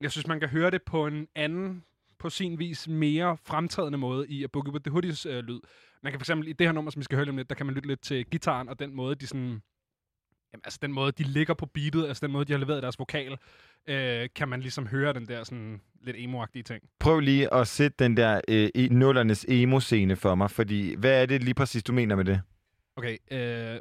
Jeg 0.00 0.10
synes, 0.10 0.26
man 0.26 0.40
kan 0.40 0.48
høre 0.48 0.70
det 0.70 0.82
på 0.82 1.06
en 1.06 1.26
anden, 1.34 1.84
på 2.20 2.30
sin 2.30 2.58
vis 2.58 2.88
mere 2.88 3.36
fremtrædende 3.36 3.98
måde 3.98 4.28
i 4.28 4.44
A 4.44 4.46
Boogie 4.46 4.72
With 4.72 4.82
The 4.82 4.90
Hoodies 4.90 5.26
øh, 5.26 5.44
lyd. 5.44 5.60
Man 6.02 6.12
kan 6.12 6.20
for 6.20 6.22
eksempel 6.22 6.48
i 6.48 6.52
det 6.52 6.66
her 6.66 6.72
nummer, 6.72 6.90
som 6.90 7.00
vi 7.00 7.04
skal 7.04 7.16
høre 7.16 7.28
om 7.28 7.36
lidt, 7.36 7.48
der 7.48 7.54
kan 7.54 7.66
man 7.66 7.74
lytte 7.74 7.88
lidt 7.88 8.00
til 8.00 8.24
gitaren, 8.24 8.68
og 8.68 8.78
den 8.78 8.94
måde, 8.94 9.14
de 9.14 9.26
sådan... 9.26 9.62
Jamen, 10.52 10.62
altså 10.64 10.78
den 10.82 10.92
måde, 10.92 11.12
de 11.12 11.22
ligger 11.22 11.54
på 11.54 11.66
beatet, 11.66 12.06
altså 12.06 12.26
den 12.26 12.32
måde, 12.32 12.44
de 12.44 12.52
har 12.52 12.58
leveret 12.58 12.82
deres 12.82 12.98
vokal, 12.98 13.38
øh, 13.86 14.28
kan 14.34 14.48
man 14.48 14.60
ligesom 14.60 14.86
høre 14.86 15.12
den 15.12 15.28
der 15.28 15.44
sådan 15.44 15.80
lidt 16.02 16.16
emo-agtige 16.16 16.62
ting. 16.62 16.82
Prøv 16.98 17.20
lige 17.20 17.54
at 17.54 17.68
sætte 17.68 18.04
den 18.04 18.16
der 18.16 18.40
øh, 18.48 18.68
i 18.74 18.88
nullernes 18.90 19.46
emo-scene 19.48 20.16
for 20.16 20.34
mig, 20.34 20.50
fordi 20.50 20.94
hvad 20.94 21.22
er 21.22 21.26
det 21.26 21.44
lige 21.44 21.54
præcis, 21.54 21.82
du 21.82 21.92
mener 21.92 22.16
med 22.16 22.24
det? 22.24 22.40
Okay, 22.96 23.16
øh, 23.30 23.80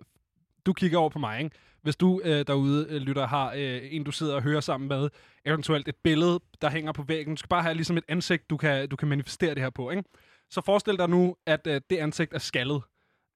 du 0.66 0.74
kigger 0.74 0.98
over 0.98 1.10
på 1.10 1.20
mig, 1.20 1.44
ikke? 1.44 1.56
Hvis 1.82 1.96
du 1.96 2.22
øh, 2.24 2.48
derude, 2.48 2.88
øh, 2.90 3.02
lytter, 3.02 3.28
har 3.28 3.54
øh, 3.56 3.82
en, 3.84 4.04
du 4.04 4.12
sidder 4.12 4.36
og 4.36 4.42
hører 4.42 4.60
sammen 4.60 4.88
med, 4.88 5.10
eventuelt 5.46 5.88
et 5.88 5.96
billede, 6.04 6.40
der 6.62 6.70
hænger 6.70 6.92
på 6.92 7.04
væggen. 7.04 7.36
Du 7.36 7.40
skal 7.40 7.50
bare 7.50 7.64
have 7.64 7.76
ligesom 7.76 7.98
et 7.98 8.04
ansigt, 8.08 8.50
du 8.50 8.58
kan, 8.58 8.90
du 8.90 8.96
kan 8.96 9.08
manifestere 9.08 9.56
det 9.56 9.64
her 9.64 9.70
på, 9.70 9.90
ikke? 9.90 10.04
Så 10.50 10.62
forestil 10.66 10.98
dig 10.98 11.10
nu, 11.10 11.36
at 11.48 11.68
øh, 11.68 11.82
det 11.90 11.98
ansigt 11.98 12.34
er 12.34 12.40
skaldet. 12.40 12.82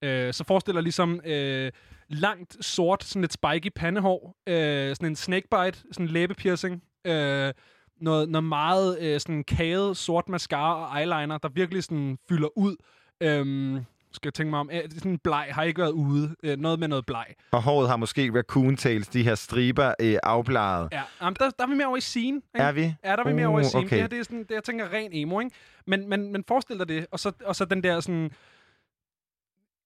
Øh, 0.04 0.34
så 0.34 0.44
forestil 0.44 0.74
dig 0.74 0.84
ligesom 0.84 1.22
øh, 1.26 1.72
langt, 2.10 2.66
sort, 2.66 3.04
sådan 3.04 3.24
et 3.24 3.34
spiky 3.34 3.72
pandehår, 3.76 4.36
øh, 4.48 4.96
sådan 4.96 5.10
en 5.10 5.16
snakebite, 5.16 5.84
sådan 5.92 6.06
en 6.06 6.08
læbepiercing, 6.08 6.84
øh, 7.08 7.54
noget, 8.02 8.30
noget 8.30 8.44
meget 8.44 9.00
øh, 9.02 9.20
sådan 9.20 9.44
kaget 9.44 9.98
sort 9.98 10.30
mascara 10.30 10.90
og 10.90 11.00
eyeliner, 11.00 11.38
der 11.38 11.50
virkelig 11.50 11.84
sådan 11.84 12.18
fylder 12.30 12.58
ud. 12.58 12.76
Øhm, 13.22 13.86
skal 14.14 14.28
jeg 14.28 14.34
tænke 14.34 14.50
mig 14.50 14.60
om. 14.60 14.70
Øh, 14.74 14.82
sådan 14.92 15.18
bleg 15.18 15.48
har 15.52 15.64
ikke 15.64 15.82
været 15.82 15.92
ude. 15.92 16.36
Øh, 16.44 16.58
noget 16.58 16.80
med 16.80 16.88
noget 16.88 17.06
bleg. 17.06 17.26
Og 17.52 17.62
håret 17.64 17.90
har 17.90 17.98
måske 17.98 18.32
raccoon 18.36 18.78
tails, 18.78 19.08
de 19.08 19.24
her 19.24 19.36
striber 19.36 19.94
øh, 20.00 20.16
afbladet. 20.24 20.90
Ja, 20.92 21.02
jamen, 21.22 21.36
der, 21.40 21.50
der 21.50 21.64
er 21.64 21.68
vi 21.70 21.76
mere 21.76 21.88
over 21.88 21.98
i 21.98 22.02
scene. 22.02 22.42
Ikke? 22.56 22.66
Er 22.68 22.72
vi? 22.72 22.82
Ja, 22.82 23.12
der 23.12 23.24
er 23.24 23.28
vi 23.28 23.34
mere 23.34 23.48
over 23.48 23.60
i 23.60 23.64
Uh, 23.64 23.68
scene. 23.68 23.86
okay. 23.86 23.96
Det 23.96 24.02
her, 24.02 24.08
det 24.08 24.20
er 24.20 24.24
sådan, 24.24 24.40
det, 24.40 24.52
jeg 24.52 24.64
tænker 24.64 24.94
ren 24.94 25.10
emo, 25.14 25.40
ikke? 25.40 25.56
Men, 25.88 26.10
men, 26.10 26.32
men 26.32 26.44
forestil 26.48 26.80
dig 26.80 26.88
det, 26.90 27.06
og 27.12 27.20
så, 27.20 27.32
og 27.46 27.56
så 27.56 27.66
den 27.66 27.84
der 27.84 28.00
sådan... 28.00 28.32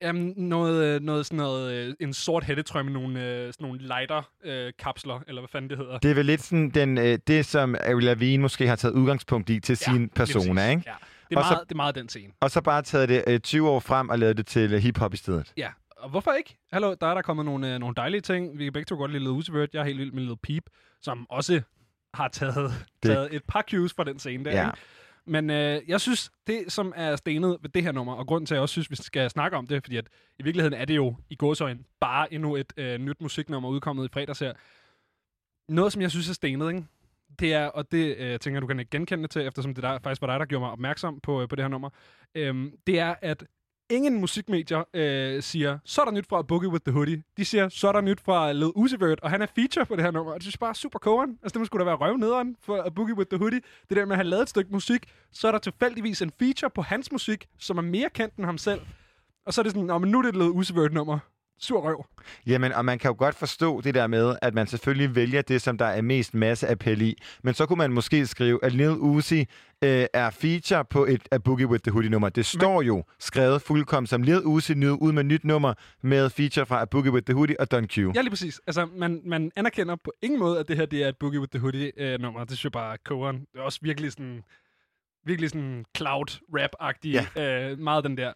Jamen, 0.01 0.33
noget, 0.37 0.83
øh, 0.85 1.01
noget 1.01 1.25
sådan 1.25 1.37
noget, 1.37 1.95
en 1.99 2.13
sort 2.13 2.43
hættetrøje 2.43 2.83
med 2.83 2.93
nogle, 2.93 3.13
sådan 3.53 3.53
nogle 3.67 3.79
lighter-kapsler, 3.79 5.19
eller 5.27 5.41
hvad 5.41 5.49
fanden 5.49 5.69
det 5.69 5.77
hedder. 5.77 5.97
Det 5.97 6.11
er 6.11 6.15
vel 6.15 6.25
lidt 6.25 6.41
sådan 6.41 6.69
den, 6.69 6.97
øh, 6.97 7.19
det, 7.27 7.45
som 7.45 7.75
Avril 7.83 8.03
Lavigne 8.05 8.41
måske 8.41 8.67
har 8.67 8.75
taget 8.75 8.93
udgangspunkt 8.93 9.49
i 9.49 9.59
til 9.59 9.77
ja, 9.87 9.91
sin 9.93 10.09
persona, 10.09 10.69
ikke? 10.69 10.83
Ja. 10.85 10.91
Det 11.29 11.35
er, 11.35 11.39
Og 11.39 11.45
så- 11.45 11.53
meget, 11.53 11.69
det 11.69 11.75
er 11.75 11.75
meget 11.75 11.95
den 11.95 12.09
scene. 12.09 12.33
Og 12.39 12.51
så 12.51 12.61
bare 12.61 12.81
taget 12.81 13.09
det 13.09 13.23
øh, 13.27 13.39
20 13.39 13.69
år 13.69 13.79
frem 13.79 14.09
og 14.09 14.19
lavet 14.19 14.37
det 14.37 14.47
til 14.47 14.73
øh, 14.73 14.79
hiphop 14.79 15.13
i 15.13 15.17
stedet. 15.17 15.53
Ja, 15.57 15.69
og 15.97 16.09
hvorfor 16.09 16.31
ikke? 16.31 16.57
Hallo, 16.73 16.95
der 17.01 17.07
er 17.07 17.13
der 17.13 17.21
kommet 17.21 17.45
nogle, 17.45 17.73
øh, 17.73 17.79
nogle 17.79 17.95
dejlige 17.95 18.21
ting. 18.21 18.57
Vi 18.57 18.63
kan 18.63 18.73
begge 18.73 18.85
to 18.85 18.95
godt 18.95 19.11
lide 19.11 19.23
Lil 19.23 19.29
Uzi 19.31 19.51
Vert. 19.53 19.69
Jeg 19.73 19.79
er 19.79 19.85
helt 19.85 19.99
vild 19.99 20.11
med 20.11 20.23
Lil 20.23 20.37
Peep, 20.43 20.63
som 21.01 21.25
også 21.29 21.61
har 22.13 22.27
taget, 22.27 22.71
Det- 23.03 23.11
taget 23.11 23.35
et 23.35 23.41
par 23.47 23.61
cues 23.71 23.93
fra 23.93 24.03
den 24.03 24.19
scene 24.19 24.45
der. 24.45 24.51
Ja. 24.51 24.67
Ikke? 24.67 24.77
Men 25.29 25.49
øh, 25.49 25.81
jeg 25.87 26.01
synes, 26.01 26.31
det 26.47 26.63
som 26.67 26.93
er 26.95 27.15
stenet 27.15 27.57
ved 27.61 27.69
det 27.69 27.83
her 27.83 27.91
nummer, 27.91 28.13
og 28.13 28.27
grunden 28.27 28.45
til, 28.45 28.53
at 28.53 28.55
jeg 28.57 28.61
også 28.61 28.71
synes, 28.73 28.91
vi 28.91 28.95
skal 28.95 29.29
snakke 29.29 29.57
om 29.57 29.67
det, 29.67 29.83
fordi 29.83 29.97
at 29.97 30.07
i 30.39 30.43
virkeligheden 30.43 30.73
er 30.79 30.85
det 30.85 30.95
jo 30.95 31.15
i 31.29 31.35
gåsøjne 31.35 31.79
bare 32.01 32.33
endnu 32.33 32.55
et 32.55 32.73
øh, 32.77 32.97
nyt 32.99 33.21
musiknummer 33.21 33.69
udkommet 33.69 34.05
i 34.05 34.09
fredags 34.13 34.39
her. 34.39 34.53
Noget, 35.69 35.93
som 35.93 36.01
jeg 36.01 36.11
synes 36.11 36.29
er 36.29 36.33
stenet, 36.33 36.69
ikke? 36.69 36.85
Det 37.39 37.53
er, 37.53 37.65
og 37.65 37.91
det 37.91 38.15
øh, 38.17 38.29
jeg 38.31 38.41
tænker 38.41 38.59
du 38.59 38.67
kan 38.67 38.79
ikke 38.79 38.89
genkende 38.89 39.23
det 39.23 39.31
til, 39.31 39.47
eftersom 39.47 39.73
det 39.73 39.83
der, 39.83 39.99
faktisk 40.03 40.21
var 40.21 40.27
dig, 40.27 40.39
der 40.39 40.45
gjorde 40.45 40.61
mig 40.61 40.71
opmærksom 40.71 41.19
på, 41.19 41.41
øh, 41.41 41.47
på 41.47 41.55
det 41.55 41.63
her 41.63 41.69
nummer, 41.69 41.89
øhm, 42.35 42.71
det 42.87 42.99
er, 42.99 43.15
at 43.21 43.43
ingen 43.89 44.19
musikmedier 44.19 44.83
øh, 44.93 45.43
siger, 45.43 45.79
så 45.85 46.01
er 46.01 46.05
der 46.05 46.11
nyt 46.11 46.27
fra 46.29 46.41
Boogie 46.41 46.69
with 46.69 46.83
the 46.85 46.93
Hoodie. 46.93 47.23
De 47.37 47.45
siger, 47.45 47.69
så 47.69 47.87
er 47.87 47.91
der 47.91 48.01
nyt 48.01 48.21
fra 48.21 48.51
Led 48.51 48.71
Uzi 48.75 48.95
Vert, 48.99 49.19
og 49.19 49.29
han 49.29 49.41
er 49.41 49.45
feature 49.55 49.85
på 49.85 49.95
det 49.95 50.03
her 50.03 50.11
nummer. 50.11 50.31
Og 50.31 50.35
det 50.35 50.43
synes 50.43 50.55
jeg 50.55 50.59
bare 50.59 50.69
er 50.69 50.73
super 50.73 50.99
kogeren. 50.99 51.29
Altså, 51.43 51.53
det 51.53 51.59
må 51.59 51.65
sgu 51.65 51.77
da 51.77 51.83
være 51.83 51.95
røvnederen 51.95 52.55
for 52.59 52.83
A 52.85 52.89
Boogie 52.89 53.17
with 53.17 53.29
the 53.29 53.37
Hoodie. 53.37 53.61
Det 53.89 53.97
der 53.97 54.05
med 54.05 54.11
at 54.11 54.17
have 54.17 54.27
lavet 54.27 54.43
et 54.43 54.49
stykke 54.49 54.71
musik, 54.71 55.05
så 55.31 55.47
er 55.47 55.51
der 55.51 55.59
tilfældigvis 55.59 56.21
en 56.21 56.31
feature 56.39 56.69
på 56.69 56.81
hans 56.81 57.11
musik, 57.11 57.47
som 57.59 57.77
er 57.77 57.81
mere 57.81 58.09
kendt 58.09 58.35
end 58.35 58.45
ham 58.45 58.57
selv. 58.57 58.81
Og 59.45 59.53
så 59.53 59.61
er 59.61 59.63
det 59.63 59.71
sådan, 59.71 60.01
men 60.01 60.11
nu 60.11 60.17
er 60.17 60.21
det 60.21 60.29
et 60.29 60.35
Led 60.35 60.47
Uzi 60.47 60.75
Vert 60.75 60.93
nummer. 60.93 61.19
Sur 61.59 61.81
røv. 61.81 62.05
Jamen, 62.47 62.71
og 62.73 62.85
man 62.85 62.99
kan 62.99 63.09
jo 63.09 63.15
godt 63.17 63.35
forstå 63.35 63.81
det 63.81 63.93
der 63.93 64.07
med, 64.07 64.35
at 64.41 64.53
man 64.53 64.67
selvfølgelig 64.67 65.15
vælger 65.15 65.41
det, 65.41 65.61
som 65.61 65.77
der 65.77 65.85
er 65.85 66.01
mest 66.01 66.33
masseappel 66.33 67.01
i. 67.01 67.17
Men 67.43 67.53
så 67.53 67.65
kunne 67.65 67.77
man 67.77 67.91
måske 67.93 68.27
skrive, 68.27 68.59
at 68.63 68.73
Lil 68.73 68.89
Uzi 68.89 69.39
øh, 69.83 70.05
er 70.13 70.29
feature 70.29 70.85
på 70.85 71.05
et 71.05 71.27
A 71.31 71.37
Boogie 71.37 71.67
With 71.67 71.83
The 71.83 71.91
Hoodie-nummer. 71.91 72.29
Det 72.29 72.45
står 72.45 72.81
jo 72.81 73.03
skrevet 73.19 73.61
fuldkommen 73.61 74.07
som 74.07 74.23
Lil 74.23 74.41
Uzi 74.45 74.73
nu 74.73 74.97
ud 75.01 75.11
med 75.11 75.23
nyt 75.23 75.43
nummer 75.43 75.73
med 76.01 76.29
feature 76.29 76.65
fra 76.65 76.81
A 76.81 76.85
Boogie 76.85 77.11
With 77.11 77.25
The 77.25 77.33
Hoodie 77.33 77.59
og 77.59 77.71
Don 77.71 77.87
Q. 77.87 77.97
Ja, 77.97 78.21
lige 78.21 78.29
præcis. 78.29 78.61
Altså, 78.67 78.85
man, 78.85 79.21
man 79.25 79.51
anerkender 79.55 79.95
på 79.95 80.13
ingen 80.21 80.39
måde, 80.39 80.59
at 80.59 80.67
det 80.67 80.77
her 80.77 80.85
det 80.85 81.03
er 81.03 81.07
et 81.09 81.17
Boogie 81.17 81.39
with 81.39 81.51
the 81.51 81.59
Hoodie-nummer. 81.59 82.39
det 82.39 82.49
synes 82.49 82.63
jeg 82.63 82.71
bare 82.71 82.93
er 82.93 82.97
kogeren. 83.05 83.39
Det 83.39 83.59
er 83.59 83.61
også 83.61 83.79
virkelig 83.81 84.11
sådan, 84.11 84.43
virkelig 85.25 85.49
sådan 85.49 85.85
cloud-rap-agtig. 85.97 87.27
Ja. 87.35 87.71
Øh, 87.71 87.79
meget 87.79 88.03
den 88.03 88.17
der. 88.17 88.33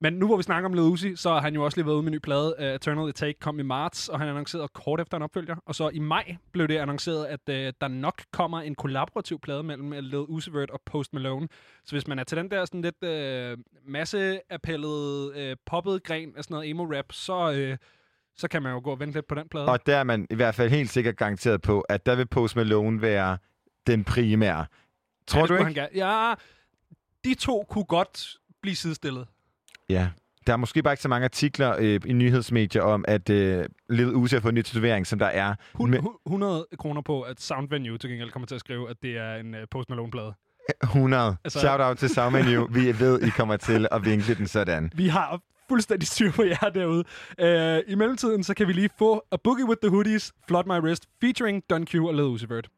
Men 0.00 0.12
nu 0.12 0.26
hvor 0.26 0.36
vi 0.36 0.42
snakker 0.42 0.68
om 0.68 0.72
Lil 0.72 0.82
Uzi, 0.82 1.16
så 1.16 1.30
har 1.30 1.40
han 1.40 1.54
jo 1.54 1.64
også 1.64 1.78
lige 1.78 1.86
været 1.86 1.94
ude 1.94 2.02
med 2.02 2.12
en 2.12 2.14
ny 2.14 2.18
plade. 2.18 2.54
Uh, 2.58 2.64
Eternal 2.64 3.12
Take 3.12 3.38
kom 3.40 3.58
i 3.58 3.62
marts, 3.62 4.08
og 4.08 4.18
han 4.18 4.28
annoncerede 4.28 4.68
kort 4.68 5.00
efter 5.00 5.16
en 5.16 5.22
opfølger. 5.22 5.56
Og 5.66 5.74
så 5.74 5.88
i 5.88 5.98
maj 5.98 6.36
blev 6.52 6.68
det 6.68 6.76
annonceret, 6.76 7.26
at 7.26 7.40
uh, 7.48 7.54
der 7.80 7.88
nok 7.88 8.22
kommer 8.32 8.60
en 8.60 8.74
kollaborativ 8.74 9.40
plade 9.40 9.62
mellem 9.62 9.92
uh, 9.92 9.98
Lil 9.98 10.18
Uzi 10.18 10.52
Vert 10.52 10.70
og 10.70 10.80
Post 10.86 11.14
Malone. 11.14 11.48
Så 11.84 11.94
hvis 11.94 12.06
man 12.08 12.18
er 12.18 12.24
til 12.24 12.38
den 12.38 12.50
der 12.50 12.64
sådan 12.64 12.82
lidt 12.82 13.02
uh, 13.02 13.62
masseappellede, 13.92 15.50
uh, 15.50 15.56
poppet 15.66 16.02
gren 16.02 16.32
af 16.36 16.44
sådan 16.44 16.54
noget 16.54 16.70
emo-rap, 16.70 17.12
så... 17.12 17.68
Uh, 17.70 17.76
så 18.38 18.48
kan 18.48 18.62
man 18.62 18.72
jo 18.72 18.80
gå 18.84 18.90
og 18.90 19.00
vente 19.00 19.14
lidt 19.14 19.26
på 19.26 19.34
den 19.34 19.48
plade. 19.48 19.66
Og 19.66 19.86
der 19.86 19.96
er 19.96 20.04
man 20.04 20.26
i 20.30 20.34
hvert 20.34 20.54
fald 20.54 20.70
helt 20.70 20.90
sikkert 20.90 21.16
garanteret 21.16 21.62
på, 21.62 21.80
at 21.80 22.06
der 22.06 22.16
vil 22.16 22.26
Post 22.26 22.56
Malone 22.56 23.02
være 23.02 23.38
den 23.86 24.04
primære. 24.04 24.66
Tror 25.26 25.40
ja, 25.40 25.46
du 25.46 25.66
ikke? 25.66 25.80
Han 25.80 25.90
ja, 25.94 26.34
de 27.24 27.34
to 27.34 27.64
kunne 27.68 27.84
godt 27.84 28.36
blive 28.62 28.76
sidestillet. 28.76 29.28
Ja. 29.88 30.08
Der 30.46 30.52
er 30.52 30.56
måske 30.56 30.82
bare 30.82 30.92
ikke 30.92 31.02
så 31.02 31.08
mange 31.08 31.24
artikler 31.24 31.76
øh, 31.78 32.00
i 32.06 32.12
nyhedsmedier 32.12 32.82
om, 32.82 33.04
at 33.08 33.30
øh, 33.30 33.64
Lil 33.90 34.14
Uzi 34.14 34.34
har 34.34 34.40
fået 34.40 34.52
en 34.52 34.54
ny 34.54 34.62
tatovering, 34.62 35.06
som 35.06 35.18
der 35.18 35.26
er. 35.26 35.54
Hun, 35.74 35.90
Men- 35.90 36.00
hu- 36.00 36.16
100 36.26 36.66
kroner 36.78 37.00
på, 37.02 37.22
at 37.22 37.40
Sound 37.40 37.68
Venue 37.70 37.98
til 37.98 38.10
gengæld 38.10 38.30
kommer 38.30 38.46
til 38.46 38.54
at 38.54 38.60
skrive, 38.60 38.90
at 38.90 38.96
det 39.02 39.16
er 39.18 39.34
en 39.34 39.54
uh, 39.54 39.60
Post 39.70 39.90
Malone-plade. 39.90 40.34
100. 40.82 41.36
Altså-. 41.44 41.60
Shout 41.60 41.80
out 41.80 41.96
til 41.98 42.08
Soundmenu. 42.08 42.66
Vi 42.70 43.00
ved, 43.00 43.22
I 43.22 43.28
kommer 43.30 43.56
til 43.56 43.86
at 43.90 44.04
vinkle 44.04 44.34
den 44.34 44.46
sådan. 44.48 44.90
Vi 44.96 45.08
har 45.08 45.40
fuldstændig 45.68 46.08
styr 46.08 46.32
på 46.32 46.42
jer 46.42 46.70
derude. 46.74 47.04
Uh, 47.42 47.92
I 47.92 47.94
mellemtiden, 47.94 48.44
så 48.44 48.54
kan 48.54 48.68
vi 48.68 48.72
lige 48.72 48.90
få 48.98 49.22
A 49.32 49.36
Boogie 49.44 49.64
with 49.68 49.78
the 49.82 49.90
Hoodies, 49.90 50.32
Flood 50.48 50.64
My 50.66 50.84
Wrist, 50.86 51.06
featuring 51.20 51.62
Don 51.70 51.86
Q 51.86 51.94
og 51.94 52.14
Lil 52.14 52.24
Uzi 52.24 52.46
Vert. 52.48 52.68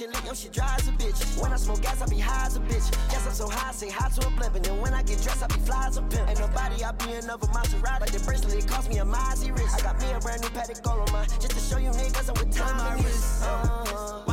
Miss. 0.00 0.10
Okay, 0.10 0.12
my 0.12 0.20
session 0.20 0.22
lit, 0.22 0.24
yo, 0.24 0.34
she 0.34 0.48
dry 0.48 0.74
as 0.78 0.88
a 0.88 0.92
bitch. 0.92 1.42
When 1.42 1.52
I 1.52 1.56
smoke 1.56 1.82
gas, 1.82 2.02
I 2.02 2.06
be 2.06 2.18
high 2.18 2.46
as 2.46 2.56
a 2.56 2.60
bitch. 2.60 2.90
Yes, 3.12 3.26
I'm 3.26 3.32
so 3.32 3.48
high, 3.48 3.68
I 3.68 3.72
say 3.72 3.90
hi 3.90 4.08
to 4.08 4.26
a 4.26 4.30
blimp. 4.30 4.54
And 4.56 4.82
when 4.82 4.94
I 4.94 5.02
get 5.02 5.22
dressed, 5.22 5.42
I 5.42 5.46
be 5.48 5.60
fly 5.60 5.86
as 5.88 5.96
a 5.96 6.02
pimp. 6.02 6.28
Ain't 6.28 6.40
nobody, 6.40 6.84
I 6.84 6.92
be 6.92 7.12
another 7.12 7.46
Maserati. 7.48 8.00
Like 8.00 8.12
the 8.12 8.20
bracelet, 8.20 8.54
it 8.54 8.68
cost 8.68 8.88
me 8.88 8.98
a 8.98 9.04
Mozzie 9.04 9.56
wrist. 9.56 9.76
I 9.78 9.82
got 9.82 10.00
me 10.00 10.10
a 10.12 10.18
brand 10.18 10.42
new 10.42 10.50
gold 10.82 11.08
on 11.08 11.12
my, 11.12 11.24
just 11.24 11.50
to 11.50 11.60
show 11.60 11.78
you 11.78 11.90
niggas 11.90 12.28
I'm 12.28 12.46
with 12.46 12.56
time. 12.56 12.76
My 12.76 12.94
wrist, 13.02 13.42
uh, 13.44 14.29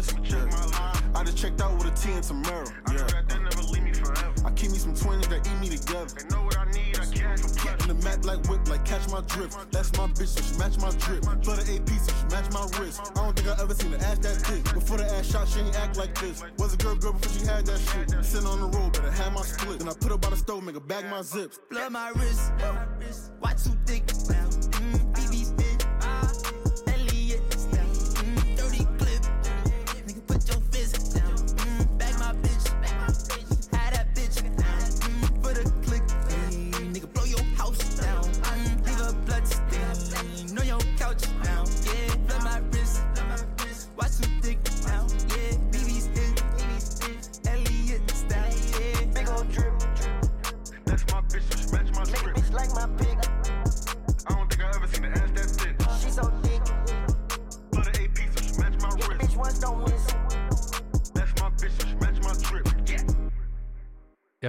list. 0.00 0.16
Yeah. 0.24 1.12
I 1.14 1.24
just 1.24 1.36
checked 1.36 1.60
out 1.60 1.76
with 1.76 1.92
a 1.92 1.96
T 1.96 2.12
and 2.12 2.22
Tamara. 2.22 2.66
Yeah. 2.92 3.06
I 4.44 4.50
keep 4.52 4.70
Give 4.70 4.72
me 4.72 4.78
some 4.78 4.94
20s 4.94 5.28
that 5.28 5.46
eat 5.46 5.58
me 5.60 5.76
together. 5.76 6.06
They 6.06 6.34
know 6.34 6.44
what 6.44 6.58
I 6.58 6.70
need, 6.70 6.98
I 6.98 7.04
get 7.06 7.80
In 7.82 7.88
the 7.88 7.98
Mac 8.04 8.24
like 8.24 8.46
whip, 8.48 8.68
like 8.68 8.84
catch 8.84 9.08
my 9.08 9.20
drift. 9.22 9.56
That's 9.72 9.90
my 9.96 10.06
bitch, 10.06 10.28
so 10.28 10.40
she 10.42 10.58
match 10.58 10.78
my 10.78 10.90
drip. 11.04 11.24
For 11.44 11.56
the 11.56 11.64
AP, 11.74 11.88
so 11.88 12.12
she 12.12 12.26
match 12.34 12.52
my 12.52 12.64
wrist. 12.78 13.00
I 13.16 13.24
don't 13.24 13.36
think 13.36 13.48
I 13.48 13.60
ever 13.62 13.74
seen 13.74 13.92
her 13.92 13.98
ass 13.98 14.18
that 14.18 14.36
thick. 14.46 14.64
Before 14.74 14.98
the 14.98 15.04
ass 15.04 15.30
shot, 15.30 15.48
she 15.48 15.60
ain't 15.60 15.76
act 15.76 15.96
like 15.96 16.14
this. 16.20 16.42
Was 16.58 16.74
a 16.74 16.76
girl 16.76 16.96
girl 16.96 17.12
before 17.14 17.32
she 17.38 17.46
had 17.46 17.66
that 17.66 17.80
shit. 17.80 18.24
Sitting 18.24 18.46
on 18.46 18.60
the 18.60 18.78
road, 18.78 18.92
better 18.92 19.10
have 19.10 19.32
my 19.32 19.42
split. 19.42 19.78
Then 19.78 19.88
I 19.88 19.92
put 19.94 20.10
her 20.10 20.18
by 20.18 20.30
the 20.30 20.36
stove, 20.36 20.62
make 20.64 20.74
her 20.74 20.80
bag 20.80 21.04
my 21.10 21.22
zips. 21.22 21.58
Blood 21.70 21.92
my 21.92 22.10
wrist. 22.10 22.52
Why 23.40 23.52
too 23.54 23.76
thick? 23.86 24.09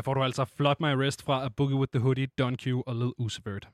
Her 0.02 0.04
får 0.04 0.14
du 0.14 0.24
altså 0.24 0.46
Flood 0.46 0.76
My 0.80 0.96
Wrist 0.96 1.24
fra 1.24 1.46
A 1.46 1.50
Boogie 1.58 1.78
With 1.78 1.92
The 1.94 2.00
Hoodie, 2.00 2.28
Don 2.40 2.56
Q 2.58 2.68
og 2.88 2.96
Lil 2.96 3.12
Uzi 3.18 3.40
Vert. 3.46 3.68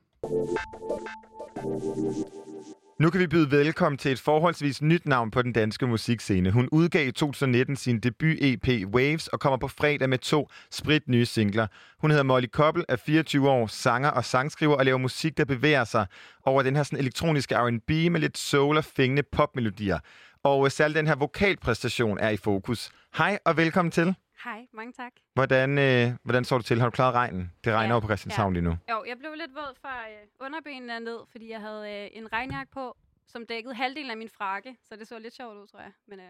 Nu 3.00 3.10
kan 3.10 3.20
vi 3.20 3.26
byde 3.26 3.50
velkommen 3.50 3.98
til 3.98 4.12
et 4.12 4.20
forholdsvis 4.20 4.82
nyt 4.82 5.06
navn 5.06 5.30
på 5.30 5.42
den 5.42 5.52
danske 5.52 5.86
musikscene. 5.86 6.50
Hun 6.50 6.68
udgav 6.72 7.08
i 7.08 7.12
2019 7.12 7.76
sin 7.76 8.00
debut-EP 8.00 8.86
Waves 8.94 9.28
og 9.28 9.40
kommer 9.40 9.56
på 9.56 9.68
fredag 9.68 10.08
med 10.08 10.18
to 10.18 10.48
sprit 10.70 11.08
nye 11.08 11.26
singler. 11.26 11.66
Hun 12.00 12.10
hedder 12.10 12.24
Molly 12.24 12.46
Koppel, 12.52 12.84
er 12.88 12.96
24 12.96 13.50
år, 13.50 13.66
sanger 13.66 14.10
og 14.10 14.24
sangskriver 14.24 14.76
og 14.76 14.84
laver 14.84 14.98
musik, 14.98 15.38
der 15.38 15.44
bevæger 15.44 15.84
sig 15.84 16.06
over 16.44 16.62
den 16.62 16.76
her 16.76 16.82
sådan 16.82 16.98
elektroniske 16.98 17.54
R&B 17.54 17.90
med 17.90 18.20
lidt 18.20 18.38
soul 18.38 18.76
og 18.76 18.84
fængende 18.84 19.22
popmelodier. 19.32 19.98
Og 20.44 20.64
øh, 20.64 20.70
særligt 20.70 20.96
den 20.96 21.06
her 21.06 21.16
vokalpræstation 21.16 22.18
er 22.18 22.28
i 22.30 22.36
fokus. 22.36 22.90
Hej 23.16 23.38
og 23.44 23.56
velkommen 23.56 23.92
til. 23.92 24.14
Hej, 24.44 24.66
mange 24.72 24.92
tak. 24.92 25.12
Hvordan, 25.34 25.78
øh, 25.78 26.16
hvordan 26.22 26.44
står 26.44 26.58
du 26.58 26.62
til? 26.64 26.78
Har 26.80 26.86
du 26.86 26.90
klaret 26.90 27.14
regnen? 27.14 27.52
Det 27.64 27.72
regner 27.72 27.88
Ja, 27.88 27.94
jo 27.94 28.00
på 28.00 28.06
Christianshavn 28.06 28.52
lige 28.52 28.62
nu. 28.62 28.70
Jo, 28.90 29.04
jeg 29.08 29.18
blev 29.18 29.34
lidt 29.34 29.54
våd 29.54 29.74
fra 29.82 30.08
øh, 30.10 30.16
underbenene 30.40 31.00
ned, 31.00 31.18
fordi 31.32 31.50
jeg 31.50 31.60
havde 31.60 31.92
øh, 31.92 32.08
en 32.18 32.32
regnjakke 32.32 32.72
på, 32.72 32.96
som 33.26 33.46
dækkede 33.46 33.74
halvdelen 33.74 34.10
af 34.10 34.16
min 34.16 34.28
frakke, 34.28 34.76
så 34.84 34.96
det 34.96 35.08
så 35.08 35.18
lidt 35.18 35.34
sjovt 35.34 35.56
ud, 35.56 35.66
tror 35.66 35.80
jeg. 35.80 35.92
Men 36.08 36.20
øh, 36.20 36.26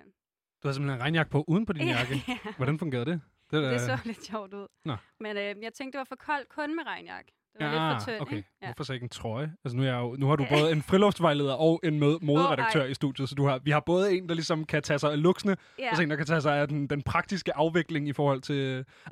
Du 0.62 0.68
har 0.68 0.72
simpelthen 0.72 0.98
en 0.98 1.02
regnjakke 1.02 1.30
på 1.30 1.44
uden 1.48 1.66
på 1.66 1.72
din 1.72 1.88
jakke. 1.96 2.24
ja, 2.28 2.38
Hvordan 2.56 2.78
fungerede 2.78 3.10
det? 3.10 3.20
Det, 3.50 3.62
det 3.72 3.80
så 3.80 3.98
lidt 4.04 4.24
sjovt 4.26 4.54
ud. 4.54 4.66
Nå. 4.84 4.96
Men 5.20 5.36
øh, 5.36 5.42
jeg 5.62 5.72
tænkte, 5.74 5.92
det 5.92 5.98
var 5.98 6.04
for 6.04 6.16
koldt 6.16 6.48
kun 6.48 6.76
med 6.76 6.86
regnjakke. 6.86 7.32
Det 7.58 7.66
var 7.66 7.72
ja, 7.86 7.90
lidt 7.92 8.02
for 8.02 8.10
tynd, 8.10 8.20
okay. 8.20 8.36
ikke? 8.36 8.48
Ja. 8.62 8.66
Hvorfor 8.66 8.84
så 8.84 8.92
ikke 8.92 9.04
en 9.04 9.08
trøje? 9.08 9.52
Altså 9.64 9.76
nu, 9.76 9.82
er 9.82 9.86
jeg 9.86 9.94
jo, 9.98 10.16
nu 10.18 10.26
har 10.28 10.36
du 10.36 10.46
både 10.50 10.72
en 10.72 10.82
friluftsvejleder 10.82 11.52
og 11.54 11.80
en 11.84 11.98
mød- 12.00 12.18
moderedaktør 12.22 12.80
ej. 12.82 12.86
i 12.86 12.94
studiet, 12.94 13.28
så 13.28 13.34
du 13.34 13.46
har, 13.46 13.60
vi 13.64 13.70
har 13.70 13.80
både 13.86 14.12
en, 14.16 14.28
der 14.28 14.34
ligesom 14.34 14.64
kan 14.64 14.82
tage 14.82 14.98
sig 14.98 15.12
af 15.12 15.22
luksene, 15.22 15.56
Ja. 15.78 15.90
og 15.90 15.96
så 15.96 16.02
en, 16.02 16.10
der 16.10 16.16
kan 16.16 16.26
tage 16.26 16.40
sig 16.40 16.56
af 16.60 16.68
den, 16.68 16.86
den 16.86 17.02
praktiske 17.02 17.56
afvikling 17.56 18.08
i 18.08 18.12
forhold 18.12 18.40
til... 18.40 18.54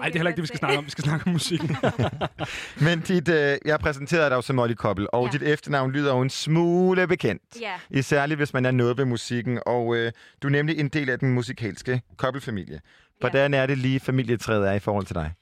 Ej, 0.00 0.06
det 0.06 0.14
er 0.14 0.18
heller 0.18 0.28
ikke 0.28 0.36
det, 0.36 0.42
vi 0.42 0.46
skal 0.46 0.58
snakke 0.58 0.78
om. 0.78 0.84
Vi 0.84 0.90
skal 0.90 1.04
snakke 1.04 1.26
om 1.26 1.32
musik. 1.32 1.60
Men 2.86 3.00
dit, 3.00 3.28
øh, 3.28 3.56
jeg 3.64 3.78
præsenterede 3.80 4.30
dig 4.30 4.36
jo 4.36 4.40
som 4.42 4.56
Molly 4.56 4.74
Koppel, 4.74 5.06
og 5.12 5.24
Ja. 5.26 5.30
dit 5.32 5.42
efternavn 5.42 5.90
lyder 5.92 6.14
jo 6.14 6.20
en 6.20 6.30
smule 6.30 7.06
bekendt. 7.08 7.42
Ja, 7.60 7.72
Især 7.90 8.26
hvis 8.36 8.54
man 8.54 8.64
er 8.66 8.70
noget 8.70 8.98
ved 8.98 9.04
musikken, 9.04 9.60
og 9.66 9.96
øh, 9.96 10.12
du 10.42 10.48
er 10.48 10.52
nemlig 10.52 10.78
en 10.80 10.88
del 10.88 11.10
af 11.10 11.18
den 11.18 11.30
musikalske 11.34 12.02
Koppel-familie. 12.16 12.80
Hvordan 13.20 13.54
er 13.54 13.66
det 13.66 13.78
lige, 13.78 14.00
familietræet 14.00 14.68
er 14.68 14.72
i 14.72 14.78
forhold 14.78 15.04
til 15.06 15.14
dig? 15.14 15.32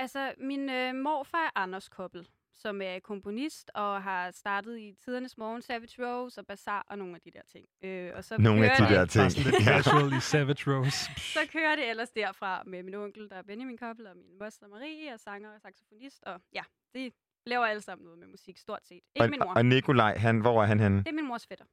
Altså, 0.00 0.32
min 0.38 0.70
øh, 0.70 0.94
morfar 0.94 1.44
er 1.46 1.50
Anders 1.62 1.88
Koppel, 1.88 2.28
som 2.54 2.82
er 2.82 2.98
komponist 2.98 3.70
og 3.74 4.02
har 4.02 4.30
startet 4.30 4.78
i 4.78 4.94
tidernes 5.04 5.38
morgen 5.38 5.62
Savage 5.62 5.96
Rose 6.06 6.40
og 6.40 6.46
Bazaar 6.46 6.84
og 6.90 6.98
nogle 6.98 7.14
af 7.14 7.20
de 7.20 7.30
der 7.30 7.42
ting. 7.52 7.66
Øh, 7.84 8.10
og 8.14 8.24
så 8.24 8.36
Nogle 8.38 8.70
af 8.70 8.76
kører 8.78 8.88
de 8.88 8.94
det- 9.00 9.14
der 9.14 9.28
ting. 9.28 9.46
Casual 9.68 10.12
i 10.12 10.20
Savage 10.20 10.64
Rose. 10.76 11.10
Så 11.36 11.40
kører 11.52 11.76
det 11.76 11.88
ellers 11.90 12.10
derfra 12.10 12.62
med 12.66 12.82
min 12.82 12.94
onkel, 12.94 13.28
der 13.30 13.36
er 13.36 13.42
Benjamin 13.42 13.78
Koppel, 13.78 14.06
og 14.06 14.16
min 14.16 14.38
moster 14.40 14.68
Marie, 14.68 15.14
og 15.14 15.20
sanger 15.20 15.50
og 15.54 15.60
saxofonist. 15.60 16.22
Og 16.22 16.40
ja, 16.52 16.62
de 16.94 17.10
laver 17.46 17.64
alle 17.66 17.82
sammen 17.82 18.04
noget 18.04 18.18
med 18.18 18.26
musik, 18.28 18.58
stort 18.58 18.86
set. 18.86 18.94
Ikke 18.94 19.04
Og, 19.20 19.30
min 19.30 19.40
mor. 19.44 19.52
og 19.54 19.64
Nikolaj, 19.66 20.16
han, 20.18 20.40
hvor 20.40 20.62
er 20.62 20.66
han 20.66 20.80
henne? 20.80 20.98
Det 20.98 21.08
er 21.08 21.12
min 21.12 21.26
mors 21.26 21.46
fætter. 21.46 21.64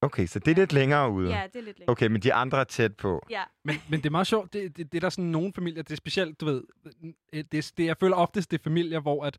Okay, 0.00 0.26
så 0.26 0.38
det 0.38 0.50
er 0.50 0.54
lidt 0.54 0.72
længere 0.72 1.10
ude. 1.10 1.30
Ja, 1.30 1.42
det 1.52 1.56
er 1.56 1.62
lidt 1.62 1.78
længere. 1.78 1.92
Okay, 1.92 2.06
men 2.06 2.22
de 2.22 2.34
andre 2.34 2.60
er 2.60 2.64
tæt 2.64 2.96
på. 2.96 3.26
Ja, 3.30 3.42
Men, 3.64 3.76
men 3.88 4.00
det 4.00 4.06
er 4.06 4.10
meget 4.10 4.26
sjovt. 4.26 4.52
Det, 4.52 4.76
det, 4.76 4.92
det 4.92 4.98
er 4.98 5.00
der 5.00 5.10
sådan 5.10 5.24
nogle 5.24 5.52
familier, 5.52 5.82
det 5.82 5.92
er 5.92 5.96
specielt, 5.96 6.40
du 6.40 6.46
ved, 6.46 6.62
det, 7.52 7.72
det, 7.76 7.86
jeg 7.86 7.96
føler 7.96 8.16
oftest, 8.16 8.50
det 8.50 8.58
er 8.58 8.62
familier, 8.62 9.00
hvor 9.00 9.24
at 9.24 9.38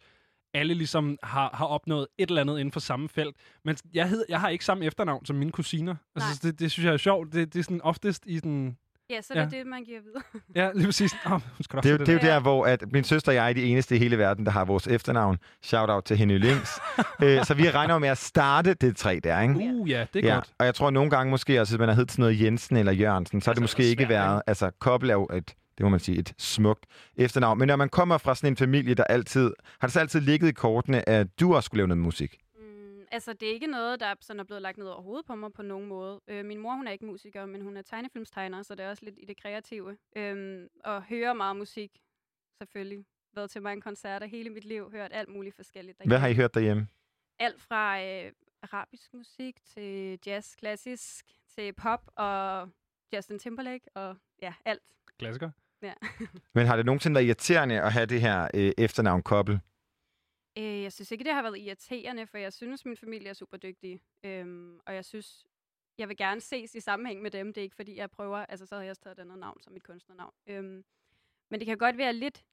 alle 0.54 0.74
ligesom 0.74 1.18
har, 1.24 1.50
har 1.54 1.66
opnået 1.66 2.08
et 2.18 2.30
eller 2.30 2.42
andet 2.42 2.60
inden 2.60 2.72
for 2.72 2.80
samme 2.80 3.10
felt. 3.10 3.36
Men 3.64 3.78
jeg, 3.94 4.10
hed, 4.10 4.26
jeg 4.30 4.40
har 4.40 4.50
ikke 4.50 4.66
samme 4.66 4.86
efternavn 4.86 5.26
som 5.26 5.36
mine 5.36 5.52
kusiner. 5.52 5.96
Altså, 6.16 6.40
det, 6.44 6.60
det 6.60 6.72
synes 6.72 6.86
jeg 6.86 6.94
er 6.94 6.98
sjovt. 6.98 7.34
Det, 7.34 7.54
det 7.54 7.60
er 7.60 7.64
sådan 7.64 7.82
oftest 7.82 8.24
i 8.28 8.40
den... 8.40 8.78
ja 9.10 9.22
så 9.22 9.34
er 9.34 9.44
det 9.46 9.54
Ja. 9.54 9.58
det, 9.58 9.68
man 9.68 9.84
giver 9.84 10.00
videre. 10.02 10.24
Ja, 10.56 10.70
lige 10.76 10.86
præcis. 10.86 11.14
Oh, 11.26 11.32
hun 11.32 11.42
skal 11.62 11.78
Det 11.78 11.86
er, 11.86 11.90
jo, 11.90 11.96
også 11.96 12.06
det 12.06 12.10
er 12.24 12.28
jo 12.28 12.34
der. 12.34 12.40
hvor 12.40 12.66
at 12.66 12.84
min 12.92 13.04
søster 13.04 13.32
og 13.32 13.36
jeg 13.36 13.50
er 13.50 13.54
de 13.54 13.64
eneste 13.64 13.96
i 13.96 14.00
hele 14.00 14.18
verden, 14.18 14.46
der 14.46 14.52
har 14.52 14.66
vores 14.66 14.88
efternavn. 14.88 15.38
Shout 15.64 15.90
out 15.90 16.04
til 16.04 16.18
Henny 16.18 16.38
Links. 16.40 16.80
øh, 17.24 17.46
så 17.46 17.54
vi 17.54 17.70
regner 17.70 18.00
med 18.00 18.10
at 18.10 18.18
starte 18.18 18.74
det 18.74 18.98
tre 18.98 19.20
der, 19.24 19.42
ikke? 19.42 19.54
Uh, 19.56 19.90
ja, 19.90 20.06
det 20.14 20.26
er 20.26 20.30
ja, 20.30 20.34
godt. 20.36 20.50
og 20.60 20.66
jeg 20.66 20.76
tror 20.76 20.90
nogle 20.90 21.10
gange 21.10 21.32
måske 21.32 21.62
også, 21.62 21.74
hvis 21.74 21.80
man 21.80 21.90
har 21.90 21.96
heddet 21.96 22.12
sådan 22.12 22.24
noget 22.24 22.42
Jensen 22.42 22.78
eller 22.78 22.92
Jørgensen, 22.92 23.42
så 23.42 23.50
har 23.50 23.54
det 23.54 23.62
Altså, 23.62 23.74
måske 23.78 23.90
ikke 23.90 24.02
svært, 24.02 24.10
været... 24.10 24.42
Altså, 24.48 24.72
Koppel 24.80 25.10
er 25.10 25.14
jo 25.14 25.28
et, 25.34 25.48
det 25.78 25.84
må 25.84 25.90
man 25.90 26.00
sige, 26.00 26.18
et 26.20 26.34
smukt 26.38 26.86
efternavn. 27.18 27.60
Men 27.60 27.68
når 27.68 27.76
man 27.76 27.90
kommer 27.90 28.18
fra 28.18 28.36
sådan 28.36 28.54
en 28.54 28.58
familie, 28.58 28.94
der 28.96 29.04
altid... 29.04 29.52
Har 29.82 29.88
det 29.88 29.94
så 29.94 30.00
altid 30.00 30.22
ligget 30.22 30.48
i 30.48 30.52
kortene, 30.52 31.10
at 31.10 31.28
du 31.40 31.56
også 31.56 31.66
skulle 31.66 31.78
lave 31.80 31.88
noget 31.88 32.04
musik? 32.04 32.36
Altså, 33.12 33.34
det 33.34 33.50
er 33.50 33.54
ikke 33.54 33.68
noget, 33.68 34.00
der 34.00 34.16
sådan 34.22 34.40
er 34.40 34.44
blevet 34.44 34.62
lagt 34.62 34.78
ned 34.78 34.88
over 34.88 35.02
hovedet 35.02 35.26
på 35.26 35.36
mig 35.36 35.54
på 35.54 35.62
nogen 35.62 35.88
måde. 35.88 36.22
Øh, 36.28 36.46
min 36.46 36.60
mor, 36.60 36.74
hun 36.74 36.88
er 36.88 36.92
ikke 36.92 37.06
musiker, 37.06 37.46
men 37.46 37.62
hun 37.62 37.78
er 37.78 37.82
tegnefilmstegner, 37.82 38.64
så 38.64 38.76
det 38.76 38.86
er 38.86 38.90
også 38.90 39.06
lidt 39.06 39.16
i 39.18 39.26
det 39.26 39.42
kreative. 39.42 39.98
Øhm, 40.16 40.68
og 40.84 41.04
hører 41.04 41.34
meget 41.34 41.56
musik, 41.56 41.92
selvfølgelig. 42.62 43.06
Været 43.36 43.50
til 43.52 43.62
mange 43.62 43.82
koncerter 43.82 44.28
hele 44.28 44.50
mit 44.50 44.66
liv, 44.66 44.92
hørt 44.92 45.12
alt 45.14 45.30
muligt 45.30 45.56
forskelligt. 45.56 45.98
Hvad 46.06 46.18
har 46.18 46.28
I 46.28 46.30
derhjemme. 46.30 46.42
hørt 46.42 46.54
derhjemme? 46.54 46.88
alt 47.40 47.62
fra 47.62 48.02
øh, 48.04 48.32
arabisk 48.64 49.14
musik 49.14 49.56
til 49.74 50.20
jazz, 50.26 50.56
klassisk, 50.56 51.26
til 51.56 51.74
pop 51.74 52.12
og 52.16 52.70
Justin 53.16 53.40
Timberlake 53.40 53.86
og 53.96 54.16
ja, 54.42 54.54
alt. 54.66 54.82
Klassiker. 55.20 55.52
Men 56.56 56.68
har 56.68 56.76
det 56.76 56.86
nogensinde 56.86 57.16
været 57.16 57.26
irriterende 57.26 57.82
at 57.82 57.94
have 57.94 58.06
det 58.06 58.22
her 58.22 58.48
øh, 58.54 58.72
efternavn 58.78 59.24
Koppel? 59.24 59.60
Øh, 60.60 60.84
jeg 60.84 60.94
synes 60.94 61.12
ikke, 61.12 61.24
det 61.24 61.34
har 61.34 61.42
været 61.42 61.58
irriterende, 61.58 62.28
for 62.28 62.38
jeg 62.38 62.54
synes, 62.54 62.86
min 62.86 62.98
familie 62.98 63.30
er 63.30 63.34
super 63.34 63.58
dygtige. 63.58 64.00
Øhm, 64.24 64.80
og 64.86 64.96
jeg 64.96 65.06
synes, 65.06 65.46
jeg 65.98 66.10
vil 66.10 66.18
gerne 66.18 66.42
ses 66.42 66.76
i 66.76 66.80
sammenhæng 66.80 67.22
med 67.22 67.32
dem. 67.32 67.48
Det 67.54 67.62
er 67.62 67.64
ikke, 67.64 67.76
fordi 67.76 67.98
jeg 67.98 68.10
prøver, 68.10 68.38
altså 68.38 68.66
så 68.66 68.76
havde 68.76 68.86
jeg 68.86 68.92
også 68.92 69.02
taget 69.02 69.18
et 69.18 69.22
andet 69.22 69.38
navn 69.38 69.62
som 69.62 69.74
mit 69.74 69.84
kunstnernavn. 69.84 70.34
Øhm, 70.48 70.84
men 71.52 71.60
det 71.60 71.66
kan 71.66 71.78
godt 71.78 71.98
være 71.98 72.14
lidt 72.14 72.44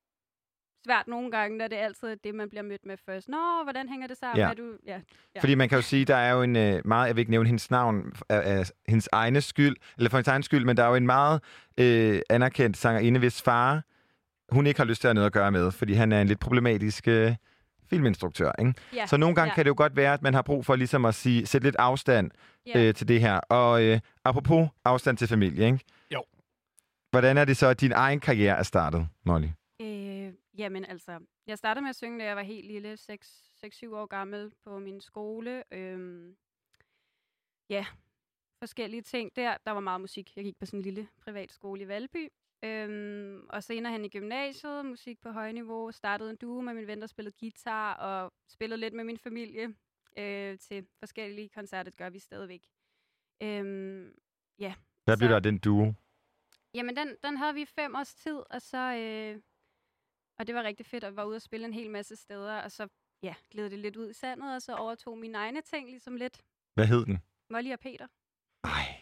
svært 0.84 1.08
nogle 1.08 1.30
gange, 1.30 1.58
når 1.58 1.68
det 1.68 1.78
er 1.78 1.84
altid 1.84 2.16
det, 2.16 2.34
man 2.34 2.48
bliver 2.48 2.62
mødt 2.62 2.86
med 2.86 2.96
først. 2.96 3.28
Nå, 3.28 3.62
hvordan 3.62 3.88
hænger 3.88 4.06
det 4.06 4.16
sammen? 4.16 4.38
Ja. 4.38 4.50
Er 4.50 4.54
du... 4.54 4.78
ja. 4.86 5.00
Ja. 5.34 5.40
Fordi 5.40 5.54
man 5.54 5.68
kan 5.68 5.78
jo 5.78 5.82
sige, 5.82 6.04
der 6.04 6.16
er 6.16 6.32
jo 6.32 6.42
en 6.42 6.56
øh, 6.56 6.82
meget, 6.84 7.06
jeg 7.06 7.16
vil 7.16 7.20
ikke 7.20 7.30
nævne 7.30 7.46
hendes 7.46 7.70
navn 7.70 8.12
af, 8.28 8.58
af 8.58 8.70
hendes 8.88 9.08
egne 9.12 9.40
skyld, 9.40 9.76
eller 9.96 10.10
for 10.10 10.16
hendes 10.16 10.28
egen 10.28 10.42
skyld, 10.42 10.64
men 10.64 10.76
der 10.76 10.82
er 10.84 10.88
jo 10.88 10.94
en 10.94 11.06
meget 11.06 11.42
øh, 11.78 12.20
anerkendt 12.30 12.76
sangerinde, 12.76 13.20
hvis 13.20 13.42
far, 13.42 13.84
hun 14.48 14.66
ikke 14.66 14.80
har 14.80 14.84
lyst 14.84 15.00
til 15.00 15.08
at 15.08 15.10
have 15.10 15.14
noget 15.14 15.26
at 15.26 15.32
gøre 15.32 15.52
med, 15.52 15.72
fordi 15.72 15.92
han 15.92 16.12
er 16.12 16.20
en 16.20 16.26
lidt 16.26 16.40
problematisk 16.40 17.08
øh, 17.08 17.34
filminstruktør. 17.90 18.52
Ikke? 18.58 18.74
ja. 18.94 19.06
Så 19.06 19.16
nogle 19.16 19.34
gange 19.34 19.50
ja. 19.50 19.54
kan 19.54 19.64
det 19.64 19.68
jo 19.68 19.74
godt 19.76 19.96
være, 19.96 20.14
at 20.14 20.22
man 20.22 20.34
har 20.34 20.42
brug 20.42 20.66
for 20.66 20.76
ligesom 20.76 21.04
at 21.04 21.14
sige, 21.14 21.46
sætte 21.46 21.66
lidt 21.66 21.76
afstand 21.76 22.30
ja. 22.66 22.88
øh, 22.88 22.94
til 22.94 23.08
det 23.08 23.20
her. 23.20 23.36
Og 23.38 23.84
øh, 23.84 24.00
apropos 24.24 24.68
afstand 24.84 25.16
til 25.16 25.28
familie, 25.28 25.66
ikke? 25.66 25.80
Jo. 26.14 26.24
Hvordan 27.10 27.38
er 27.38 27.44
det 27.44 27.56
så, 27.56 27.66
at 27.66 27.80
din 27.80 27.92
egen 27.92 28.20
karriere 28.20 28.58
er 28.58 28.62
startet, 28.62 29.08
Molly? 29.24 29.48
Øh, 29.80 30.32
jamen 30.58 30.84
altså, 30.84 31.18
jeg 31.46 31.58
startede 31.58 31.82
med 31.82 31.90
at 31.90 31.96
synge, 31.96 32.18
da 32.18 32.24
jeg 32.24 32.36
var 32.36 32.42
helt 32.42 32.66
lille, 32.66 32.94
6-7 32.94 33.94
år 33.94 34.06
gammel 34.06 34.52
på 34.64 34.78
min 34.78 35.00
skole. 35.00 35.62
Øhm, 35.72 36.36
ja, 37.70 37.86
forskellige 38.58 39.02
ting 39.02 39.36
der. 39.36 39.56
Der 39.66 39.70
var 39.70 39.80
meget 39.80 40.00
musik. 40.00 40.36
Jeg 40.36 40.44
gik 40.44 40.58
på 40.58 40.66
sådan 40.66 40.80
en 40.80 40.84
lille 40.84 41.08
privatskole 41.24 41.82
i 41.82 41.88
Valby. 41.88 42.28
Øhm, 42.64 43.46
og 43.50 43.62
senere 43.64 43.92
hen 43.92 44.04
i 44.04 44.08
gymnasiet, 44.08 44.86
musik 44.86 45.20
på 45.20 45.30
højniveau. 45.30 45.92
Startede 45.92 46.30
en 46.30 46.36
duo 46.36 46.60
med 46.60 46.74
min 46.74 46.86
ven, 46.86 47.00
der 47.00 47.06
spillede 47.06 47.36
guitar, 47.40 47.94
og 47.94 48.32
spillede 48.48 48.80
lidt 48.80 48.94
med 48.94 49.04
min 49.04 49.18
familie 49.18 49.74
øh, 50.18 50.58
til 50.58 50.86
forskellige 50.98 51.48
koncerter. 51.48 51.90
Det 51.90 51.98
gør 51.98 52.10
vi 52.10 52.18
stadigvæk. 52.18 52.66
Øhm, 53.42 54.14
Hvad 55.04 55.16
blev 55.18 55.30
der 55.30 55.40
den 55.40 55.58
duo? 55.58 55.92
Jamen, 56.74 56.96
den, 56.96 57.16
den 57.22 57.36
havde 57.36 57.54
vi 57.54 57.64
fem 57.64 57.94
års 57.94 58.14
tid, 58.14 58.42
og 58.50 58.62
så, 58.62 58.78
øh, 58.78 59.42
Og 60.38 60.46
det 60.46 60.54
var 60.54 60.62
rigtig 60.62 60.86
fedt, 60.86 61.04
at 61.04 61.16
var 61.16 61.24
ude 61.24 61.36
og 61.36 61.42
spille 61.42 61.66
en 61.66 61.72
hel 61.72 61.90
masse 61.90 62.16
steder, 62.16 62.62
og 62.62 62.72
så 62.72 62.88
ja, 63.22 63.34
gled 63.50 63.70
det 63.70 63.78
lidt 63.78 63.96
ud 63.96 64.10
i 64.10 64.12
sandet, 64.12 64.54
og 64.54 64.62
så 64.62 64.74
overtog 64.74 65.18
mine 65.18 65.38
egne 65.38 65.60
ting 65.62 65.90
ligesom 65.90 66.16
lidt. 66.16 66.42
Hvad 66.74 66.86
hed 66.86 67.04
den? 67.04 67.18
Molly 67.50 67.72
og 67.72 67.80
Peter. 67.80 68.06
Ej, 68.64 68.95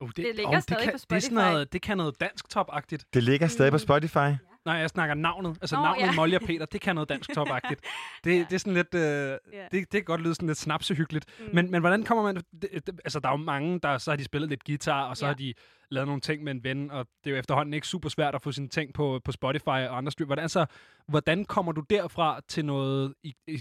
Uh, 0.00 0.10
Det 0.16 0.24
ligger 0.36 0.48
åh, 0.56 0.60
stadig 0.60 0.82
kan, 0.84 0.92
på 0.92 0.96
Det, 1.10 1.16
er 1.16 1.20
sådan 1.20 1.20
Spotify. 1.20 1.34
noget, 1.34 1.72
det 1.72 1.82
kan 1.82 1.96
noget 1.96 2.20
dansk 2.20 2.44
top-agtigt. 2.56 3.04
det 3.14 3.22
ligger 3.22 3.46
stadig 3.46 3.72
på 3.72 3.74
Mm. 3.74 3.78
Spotify. 3.78 4.30
Nej, 4.64 4.74
jeg 4.76 4.88
snakker 4.90 5.14
navnet. 5.14 5.58
Altså 5.60 5.76
Nå, 5.76 5.82
navnet 5.82 6.02
ja. 6.06 6.12
Molly 6.12 6.34
og 6.34 6.40
Peter, 6.40 6.66
det 6.66 6.80
kan 6.80 6.94
noget 6.94 7.08
dansk 7.08 7.30
top-agtigt. 7.38 7.80
Det, 8.24 8.30
Ja. 8.38 8.38
det 8.38 8.52
er 8.52 8.58
sådan 8.58 8.74
lidt... 8.74 8.94
Øh, 8.94 9.00
Ja. 9.00 9.36
det, 9.62 9.72
det 9.72 9.90
kan 9.90 10.02
godt 10.04 10.20
lyde 10.20 10.34
sådan 10.34 10.46
lidt 10.46 10.58
snapsehyggeligt. 10.58 11.26
Mm. 11.38 11.44
Men, 11.54 11.70
men 11.70 11.80
hvordan 11.80 12.02
kommer 12.04 12.24
man... 12.24 12.36
Det, 12.36 12.42
det, 12.86 13.00
altså, 13.04 13.20
der 13.20 13.28
er 13.28 13.32
jo 13.32 13.36
mange, 13.36 13.80
der 13.80 13.98
så 13.98 14.10
har 14.10 14.16
de 14.16 14.24
spillet 14.24 14.48
lidt 14.50 14.64
guitar, 14.64 15.02
og 15.08 15.16
så 15.16 15.24
Ja. 15.26 15.30
har 15.30 15.36
de 15.36 15.54
lavet 15.90 16.06
nogle 16.06 16.20
ting 16.20 16.44
med 16.44 16.52
en 16.52 16.64
ven, 16.64 16.90
og 16.90 17.06
det 17.24 17.30
er 17.30 17.34
jo 17.34 17.38
efterhånden 17.40 17.74
ikke 17.74 17.86
super 17.86 18.08
svært 18.08 18.34
at 18.34 18.42
få 18.42 18.52
sine 18.52 18.68
ting 18.68 18.94
på, 18.94 19.20
på 19.24 19.32
Spotify 19.32 19.68
og 19.68 19.96
andre 19.96 20.12
styr. 20.12 20.24
Hvordan, 20.26 20.42
altså, 20.42 20.66
hvordan 21.08 21.44
kommer 21.44 21.72
du 21.72 21.80
derfra 21.90 22.40
til 22.48 22.64
noget 22.64 23.14
i, 23.22 23.34
i 23.46 23.60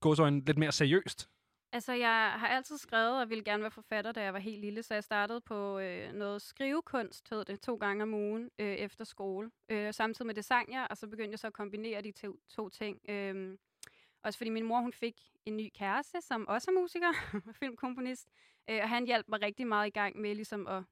gåseøjne 0.00 0.42
lidt 0.46 0.58
mere 0.58 0.72
seriøst? 0.72 1.28
Altså, 1.72 1.92
jeg 1.92 2.32
har 2.36 2.48
altid 2.48 2.78
skrevet 2.78 3.20
og 3.20 3.30
ville 3.30 3.44
gerne 3.44 3.62
være 3.62 3.70
forfatter, 3.70 4.12
da 4.12 4.22
jeg 4.22 4.32
var 4.32 4.38
helt 4.38 4.60
lille, 4.60 4.82
så 4.82 4.94
jeg 4.94 5.04
startede 5.04 5.40
på 5.40 5.78
øh, 5.78 6.12
noget 6.12 6.42
skrivekunst, 6.42 7.30
hed 7.30 7.44
det, 7.44 7.60
to 7.60 7.76
gange 7.76 8.02
om 8.02 8.14
ugen 8.14 8.50
øh, 8.58 8.74
efter 8.74 9.04
skole. 9.04 9.50
Øh, 9.68 9.94
samtidig 9.94 10.26
med 10.26 10.34
det 10.34 10.44
sang 10.44 10.72
jeg, 10.72 10.86
og 10.90 10.96
så 10.96 11.06
begyndte 11.06 11.30
jeg 11.30 11.38
så 11.38 11.46
at 11.46 11.52
kombinere 11.52 12.02
de 12.02 12.12
to, 12.12 12.36
to 12.48 12.68
ting. 12.68 13.00
Øh, 13.08 13.58
også 14.22 14.38
fordi 14.38 14.50
min 14.50 14.64
mor, 14.64 14.80
hun 14.80 14.92
fik 14.92 15.20
en 15.46 15.56
ny 15.56 15.70
kæreste, 15.74 16.20
som 16.20 16.48
også 16.48 16.70
er 16.70 16.80
musiker 16.80 17.12
og 17.48 17.54
filmkomponist, 17.54 18.28
øh, 18.70 18.78
og 18.82 18.88
han 18.88 19.06
hjalp 19.06 19.28
mig 19.28 19.42
rigtig 19.42 19.66
meget 19.66 19.86
i 19.86 19.90
gang 19.90 20.20
med 20.20 20.34
ligesom 20.34 20.66
at 20.66 20.82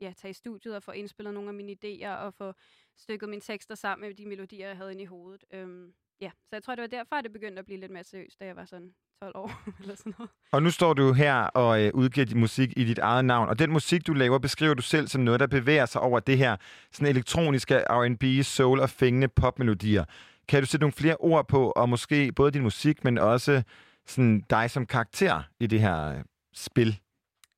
ja, 0.00 0.12
tage 0.16 0.30
i 0.30 0.34
studiet 0.34 0.76
og 0.76 0.82
få 0.82 0.90
indspillet 0.90 1.34
nogle 1.34 1.48
af 1.48 1.54
mine 1.54 1.76
idéer 1.84 2.10
og 2.10 2.34
få 2.34 2.52
stykket 2.96 3.28
mine 3.28 3.42
tekster 3.42 3.74
sammen 3.74 4.08
med 4.08 4.16
de 4.16 4.26
melodier, 4.26 4.66
jeg 4.66 4.76
havde 4.76 4.92
inde 4.92 5.02
i 5.02 5.06
hovedet. 5.06 5.44
Øh, 5.50 5.92
ja, 6.20 6.30
så 6.44 6.56
jeg 6.56 6.62
tror, 6.62 6.74
det 6.74 6.82
var 6.82 6.88
derfor, 6.88 7.16
at 7.16 7.24
det 7.24 7.32
begyndte 7.32 7.58
at 7.58 7.64
blive 7.64 7.80
lidt 7.80 7.92
mere 7.92 8.04
seriøst, 8.04 8.40
da 8.40 8.46
jeg 8.46 8.56
var 8.56 8.64
sådan 8.64 8.94
12 9.22 9.36
år 9.36 9.50
eller 9.82 9.94
sådan 9.94 10.14
noget. 10.18 10.30
Og 10.52 10.62
nu 10.62 10.70
står 10.70 10.94
du 10.94 11.12
her 11.12 11.34
og 11.42 11.84
øh, 11.84 11.90
udgiver 11.94 12.26
din 12.26 12.40
musik 12.40 12.72
i 12.76 12.84
dit 12.84 12.98
eget 12.98 13.24
navn. 13.24 13.48
Og 13.48 13.58
den 13.58 13.70
musik, 13.70 14.06
du 14.06 14.12
laver, 14.12 14.38
beskriver 14.38 14.74
du 14.74 14.82
selv 14.82 15.08
som 15.08 15.20
noget, 15.20 15.40
der 15.40 15.46
bevæger 15.46 15.86
sig 15.86 16.00
over 16.00 16.20
det 16.20 16.38
her 16.38 16.56
sådan 16.92 17.08
elektroniske 17.08 17.78
R&B, 17.90 18.44
soul 18.44 18.80
og 18.80 18.90
fængende 18.90 19.28
popmelodier. 19.28 20.04
Kan 20.48 20.62
du 20.62 20.66
sætte 20.66 20.82
nogle 20.82 20.92
flere 20.92 21.16
ord 21.16 21.48
på, 21.48 21.70
og 21.70 21.88
måske 21.88 22.32
både 22.32 22.50
din 22.50 22.62
musik, 22.62 23.04
men 23.04 23.18
også 23.18 23.62
sådan 24.06 24.40
dig 24.40 24.70
som 24.70 24.86
karakter 24.86 25.42
i 25.60 25.66
det 25.66 25.80
her 25.80 26.08
øh, 26.08 26.24
spil? 26.54 27.00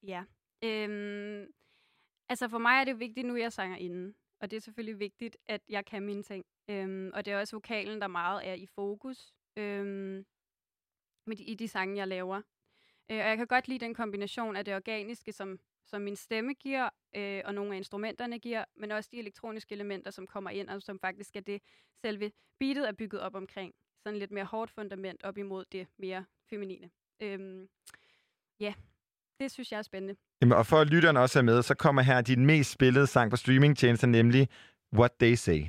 Ja. 0.06 0.22
Øhm, 0.64 1.44
altså 2.28 2.48
for 2.48 2.58
mig 2.58 2.80
er 2.80 2.84
det 2.84 3.00
vigtigt 3.00 3.26
nu, 3.26 3.36
jeg 3.36 3.52
sanger 3.52 3.76
inden. 3.76 4.14
Og 4.40 4.50
det 4.50 4.56
er 4.56 4.60
selvfølgelig 4.60 4.98
vigtigt, 4.98 5.36
at 5.48 5.60
jeg 5.68 5.84
kan 5.84 6.02
mine 6.02 6.22
ting. 6.22 6.44
Øhm, 6.70 7.10
og 7.14 7.24
det 7.24 7.32
er 7.32 7.40
også 7.40 7.56
vokalen, 7.56 8.00
der 8.00 8.06
meget 8.06 8.48
er 8.48 8.54
i 8.54 8.66
fokus 8.74 9.32
øhm, 9.56 10.24
med 11.26 11.36
de, 11.36 11.42
i 11.42 11.54
de 11.54 11.68
sange, 11.68 11.96
jeg 11.96 12.08
laver. 12.08 12.36
Øh, 13.10 13.18
og 13.18 13.28
jeg 13.28 13.36
kan 13.36 13.46
godt 13.46 13.68
lide 13.68 13.84
den 13.84 13.94
kombination 13.94 14.56
af 14.56 14.64
det 14.64 14.74
organiske, 14.74 15.32
som, 15.32 15.58
som 15.86 16.02
min 16.02 16.16
stemme 16.16 16.54
giver, 16.54 16.88
øh, 17.16 17.42
og 17.44 17.54
nogle 17.54 17.72
af 17.72 17.76
instrumenterne 17.76 18.38
giver, 18.38 18.64
men 18.76 18.90
også 18.90 19.08
de 19.12 19.18
elektroniske 19.18 19.74
elementer, 19.74 20.10
som 20.10 20.26
kommer 20.26 20.50
ind, 20.50 20.68
og 20.68 20.82
som 20.82 20.98
faktisk 20.98 21.36
er 21.36 21.40
det, 21.40 21.62
selve 22.00 22.32
beatet 22.60 22.88
er 22.88 22.92
bygget 22.92 23.20
op 23.20 23.34
omkring. 23.34 23.74
Sådan 24.02 24.18
lidt 24.18 24.30
mere 24.30 24.44
hårdt 24.44 24.70
fundament 24.70 25.24
op 25.24 25.38
imod 25.38 25.64
det 25.72 25.86
mere 25.98 26.24
feminine. 26.50 26.90
Øhm, 27.22 27.68
ja, 28.60 28.74
det 29.40 29.50
synes 29.50 29.72
jeg 29.72 29.78
er 29.78 29.82
spændende. 29.82 30.16
Jamen, 30.40 30.58
og 30.58 30.66
for 30.66 30.76
at 30.76 30.90
lytteren 30.90 31.16
også 31.16 31.38
er 31.38 31.42
med, 31.42 31.62
så 31.62 31.74
kommer 31.74 32.02
her 32.02 32.20
din 32.20 32.46
mest 32.46 32.70
spillede 32.70 33.06
sang 33.06 33.30
på 33.30 33.36
streamingtjenester, 33.36 34.06
nemlig 34.06 34.48
What 34.92 35.12
They 35.20 35.34
Say. 35.34 35.60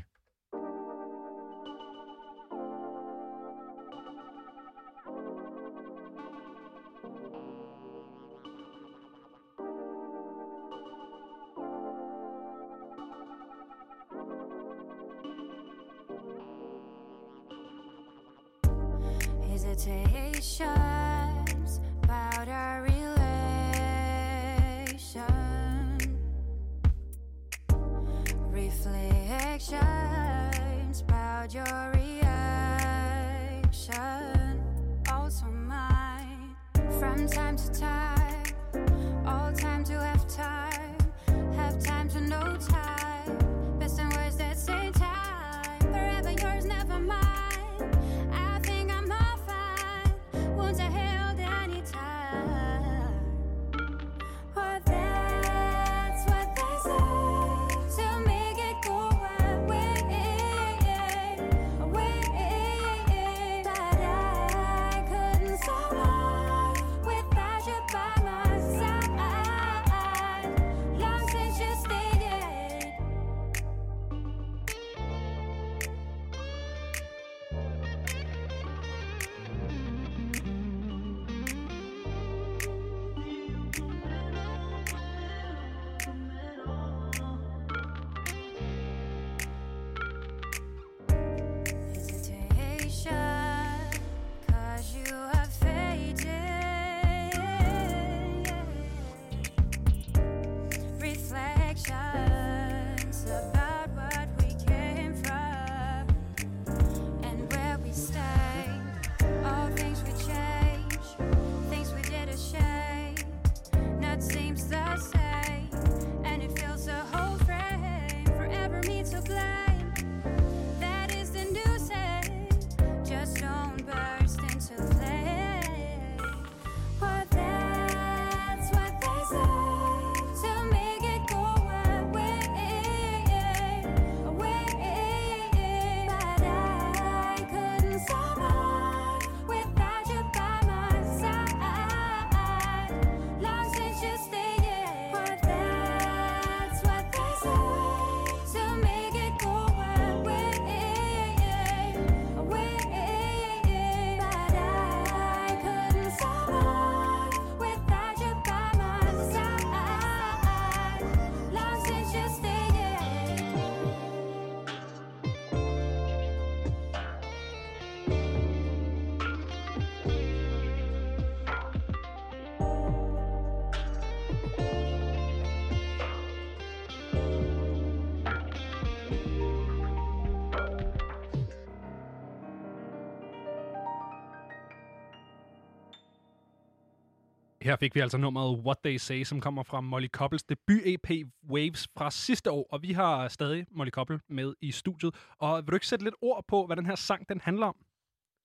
Her 187.62 187.76
fik 187.76 187.96
vi 187.96 188.00
altså 188.00 188.18
nummeret 188.18 188.60
What 188.66 188.78
They 188.84 188.98
Say, 188.98 189.24
som 189.24 189.42
kommer 189.42 189.64
fra 189.64 189.82
Molly 189.82 190.08
Koppels 190.08 190.44
debut-EP 190.44 191.10
Waves 191.50 191.88
fra 191.98 192.12
sidste 192.12 192.52
år. 192.52 192.68
Og 192.72 192.82
vi 192.82 192.92
har 192.92 193.28
stadig 193.28 193.66
Molly 193.72 193.90
Koppel 193.90 194.22
med 194.28 194.54
i 194.62 194.72
studiet. 194.72 195.16
Og 195.38 195.58
vil 195.58 195.72
du 195.72 195.76
ikke 195.76 195.88
sætte 195.88 196.06
lidt 196.06 196.16
ord 196.22 196.46
på, 196.48 196.66
hvad 196.66 196.76
den 196.76 196.86
her 196.86 196.96
sang 196.96 197.30
den 197.30 197.42
handler 197.42 197.66
om? 197.66 197.76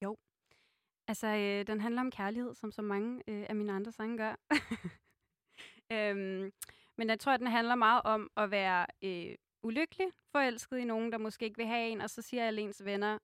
Jo. 0.04 0.16
Altså, 1.08 1.26
øh, 1.26 1.66
den 1.66 1.80
handler 1.80 2.00
om 2.00 2.10
kærlighed, 2.10 2.54
som 2.54 2.72
så 2.72 2.82
mange 2.82 3.22
øh, 3.28 3.46
af 3.48 3.56
mine 3.56 3.72
andre 3.72 3.92
sange 3.92 4.18
gør. 4.18 4.34
øhm, 5.94 6.52
men 6.98 7.08
jeg 7.08 7.20
tror, 7.20 7.32
at 7.32 7.40
den 7.40 7.46
handler 7.46 7.74
meget 7.74 8.02
om 8.04 8.30
at 8.36 8.50
være 8.50 8.86
øh, 9.04 9.34
ulykkelig, 9.62 10.06
forelsket 10.32 10.78
i 10.78 10.84
nogen, 10.84 11.12
der 11.12 11.18
måske 11.18 11.44
ikke 11.44 11.56
vil 11.56 11.66
have 11.66 11.88
en, 11.88 12.00
og 12.00 12.10
så 12.10 12.22
siger 12.22 12.46
alle 12.46 12.60
ens 12.60 12.84
venner, 12.84 13.18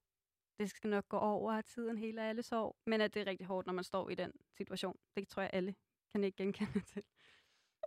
det 0.59 0.71
skal 0.71 0.91
nok 0.91 1.09
gå 1.09 1.17
over, 1.17 1.53
at 1.53 1.65
tiden 1.65 1.99
hele 1.99 2.23
alle 2.29 2.43
sorg. 2.43 2.77
Men 2.87 3.01
at 3.01 3.15
det 3.15 3.23
er 3.23 3.27
rigtig 3.27 3.47
hårdt, 3.47 3.67
når 3.67 3.75
man 3.75 3.85
står 3.85 4.11
i 4.11 4.15
den 4.15 4.31
situation. 4.57 4.97
Det 5.17 5.29
tror 5.29 5.43
jeg, 5.43 5.51
alle 5.53 5.75
kan 6.15 6.25
ikke 6.25 6.37
genkende 6.37 6.81
til. 6.93 7.03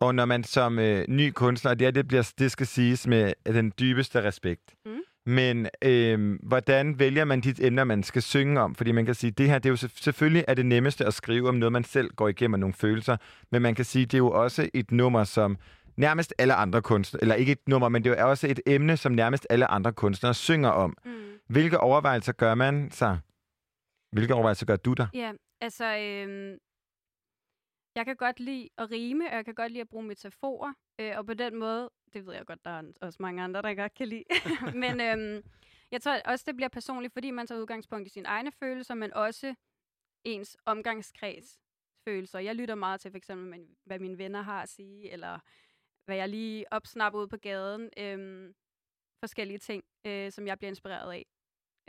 Og 0.02 0.16
når 0.16 0.26
man 0.26 0.44
som 0.44 0.80
øh, 0.80 1.06
ny 1.10 1.32
kunstner, 1.32 1.74
det, 1.74 1.86
her, 1.88 1.92
det, 1.92 2.08
bliver, 2.08 2.34
det 2.40 2.52
skal 2.52 2.68
siges 2.68 3.08
med 3.08 3.34
den 3.46 3.74
dybeste 3.80 4.24
respekt, 4.24 4.76
Mm. 4.86 5.02
men 5.26 5.68
øh, 5.82 6.40
hvordan 6.44 7.00
vælger 7.00 7.26
man 7.26 7.42
de 7.42 7.54
emner, 7.68 7.84
man 7.84 8.04
skal 8.04 8.22
synge 8.22 8.62
om? 8.62 8.76
Fordi 8.76 8.92
man 8.92 9.06
kan 9.06 9.16
sige, 9.16 9.32
det 9.32 9.50
her, 9.50 9.60
det 9.60 9.70
er 9.70 9.72
jo 9.72 9.76
selvf- 9.76 10.02
selvfølgelig 10.04 10.46
er 10.48 10.54
det 10.54 10.66
nemmeste 10.66 11.06
at 11.06 11.14
skrive 11.14 11.50
om 11.50 11.56
noget, 11.56 11.72
man 11.72 11.84
selv 11.84 12.10
går 12.16 12.28
igennem 12.28 12.60
nogle 12.60 12.74
følelser, 12.74 13.18
men 13.52 13.62
man 13.62 13.76
kan 13.76 13.86
sige, 13.86 14.06
det 14.06 14.14
er 14.14 14.18
jo 14.18 14.32
også 14.32 14.70
et 14.74 14.92
nummer, 14.92 15.24
som 15.24 15.58
nærmest 15.98 16.34
alle 16.38 16.54
andre 16.54 16.82
kunstnere, 16.82 17.22
eller 17.22 17.36
ikke 17.36 17.52
et 17.52 17.68
nummer, 17.68 17.90
men 17.90 18.04
det 18.04 18.20
er 18.20 18.24
også 18.24 18.48
et 18.48 18.60
emne, 18.66 18.98
som 18.98 19.12
nærmest 19.12 19.48
alle 19.50 19.68
andre 19.68 19.94
kunstnere 19.94 20.34
synger 20.34 20.70
om. 20.70 20.98
Mm. 21.06 21.40
Hvilke 21.48 21.80
overvejelser 21.80 22.34
gør 22.34 22.56
man 22.56 22.92
sig? 22.92 23.20
Hvilke 24.12 24.34
overvejelser 24.34 24.66
gør 24.66 24.76
du 24.76 24.94
dig? 24.94 25.08
Ja, 25.14 25.32
altså, 25.62 25.86
øhm, 25.86 26.58
jeg 27.96 28.06
kan 28.06 28.16
godt 28.16 28.40
lide 28.40 28.70
at 28.78 28.92
rime, 28.92 29.30
og 29.30 29.36
jeg 29.36 29.46
kan 29.46 29.56
godt 29.56 29.72
lide 29.72 29.82
at 29.82 29.90
bruge 29.90 30.04
metaforer, 30.04 30.74
øh, 31.00 31.18
og 31.18 31.26
på 31.26 31.34
den 31.34 31.56
måde, 31.56 31.90
det 32.14 32.26
ved 32.26 32.34
jeg 32.34 32.46
godt, 32.46 32.66
der 32.66 32.72
er 32.72 32.84
også 33.02 33.18
mange 33.22 33.44
andre, 33.44 33.62
der 33.62 33.74
godt 33.74 33.94
kan 33.94 34.08
lide, 34.08 34.24
men 34.84 35.02
øhm, 35.02 35.44
jeg 35.92 36.02
tror 36.02 36.22
også, 36.26 36.44
det 36.48 36.56
bliver 36.56 36.70
personligt, 36.70 37.14
fordi 37.14 37.32
man 37.32 37.48
tager 37.48 37.62
udgangspunkt 37.62 38.08
i 38.08 38.12
sine 38.12 38.28
egne 38.28 38.52
følelser, 38.52 38.94
men 38.94 39.14
også 39.14 39.56
ens 40.24 40.58
omgangskreds 40.66 41.60
følelser. 42.08 42.40
Jeg 42.40 42.56
lytter 42.56 42.76
meget 42.76 43.02
til, 43.02 43.12
for 43.12 43.18
eksempel, 43.18 43.68
hvad 43.86 44.00
mine 44.00 44.18
venner 44.18 44.42
har 44.42 44.62
at 44.62 44.70
sige, 44.70 45.12
eller 45.12 45.40
hvad 46.06 46.16
jeg 46.16 46.30
lige 46.30 46.74
opsnapper 46.74 47.20
ud 47.20 47.28
på 47.28 47.38
gaden. 47.38 47.90
Øhm, 47.98 48.54
forskellige 49.24 49.58
ting, 49.58 49.84
øh, 50.08 50.32
som 50.32 50.48
jeg 50.48 50.58
bliver 50.58 50.70
inspireret 50.70 51.12
af. 51.14 51.26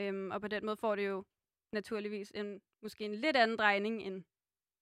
Øhm, 0.01 0.31
og 0.31 0.41
på 0.41 0.49
den 0.49 0.67
måde 0.67 0.77
får 0.77 0.97
det 0.97 1.07
jo 1.07 1.25
naturligvis 1.73 2.33
en, 2.35 2.61
måske 2.83 3.05
en 3.05 3.15
lidt 3.15 3.37
anden 3.37 3.59
drejning, 3.59 4.03
end 4.03 4.25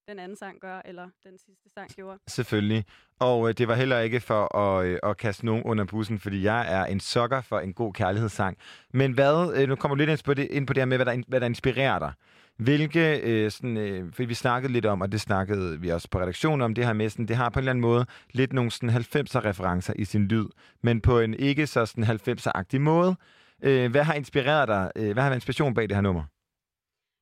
den 0.09 0.18
anden 0.18 0.37
sang 0.37 0.61
gør, 0.61 0.83
eller 0.85 1.09
den 1.25 1.38
sidste 1.38 1.70
sang 1.75 1.90
gjorde. 1.90 2.18
Selvfølgelig. 2.27 2.85
Og 3.18 3.49
øh, 3.49 3.55
det 3.59 3.68
var 3.68 3.75
heller 3.75 4.01
ikke 4.01 4.20
for 4.20 4.57
at, 4.57 4.87
øh, 4.87 4.99
at 5.03 5.16
kaste 5.16 5.47
nogen 5.47 5.62
under 5.64 5.85
bussen, 5.85 6.18
fordi 6.18 6.42
jeg 6.42 6.75
er 6.75 6.85
en 6.85 7.01
sokker 7.01 7.40
for 7.40 7.61
en 7.61 7.75
god 7.75 7.92
kærlighedssang. 7.92 8.59
Men 8.90 9.12
hvad, 9.12 9.53
øh, 9.57 9.68
nu 9.68 9.77
kommer 9.77 9.94
du 9.94 9.99
lidt 9.99 10.11
ind 10.11 10.25
på 10.25 10.35
det, 10.35 10.51
ind 10.51 10.66
på 10.66 10.73
det 10.73 10.81
her 10.81 10.87
med, 10.87 10.97
hvad 10.97 11.07
der, 11.07 11.23
hvad 11.29 11.40
der 11.40 11.47
inspirerer 11.47 11.99
dig. 11.99 12.12
Hvilke, 12.56 13.20
øh, 13.20 13.50
sådan, 13.50 13.76
øh, 13.76 14.12
fordi 14.12 14.24
vi 14.24 14.34
snakkede 14.34 14.72
lidt 14.72 14.86
om, 14.86 15.00
og 15.00 15.12
det 15.12 15.20
snakkede 15.20 15.80
vi 15.80 15.88
også 15.88 16.08
på 16.10 16.20
redaktionen 16.20 16.62
om, 16.62 16.74
det 16.74 16.86
her 16.86 16.92
med, 16.92 17.08
sådan, 17.08 17.28
det 17.28 17.36
har 17.36 17.48
på 17.48 17.58
en 17.58 17.62
eller 17.62 17.72
anden 17.72 17.82
måde 17.82 18.06
lidt 18.32 18.52
nogle 18.52 18.70
sådan 18.70 18.90
90'er-referencer 18.90 19.92
i 19.98 20.04
sin 20.04 20.28
lyd, 20.28 20.46
men 20.82 21.00
på 21.00 21.20
en 21.20 21.34
ikke 21.34 21.66
så 21.66 21.86
sådan 21.86 22.04
90'er-agtig 22.04 22.78
måde. 22.78 23.16
Øh, 23.62 23.90
hvad 23.90 24.04
har 24.04 24.14
inspireret 24.14 24.68
dig? 24.68 24.90
Øh, 24.96 25.12
hvad 25.12 25.22
har 25.22 25.30
været 25.30 25.36
inspiration 25.36 25.74
bag 25.74 25.88
det 25.88 25.96
her 25.96 26.02
nummer? 26.02 26.24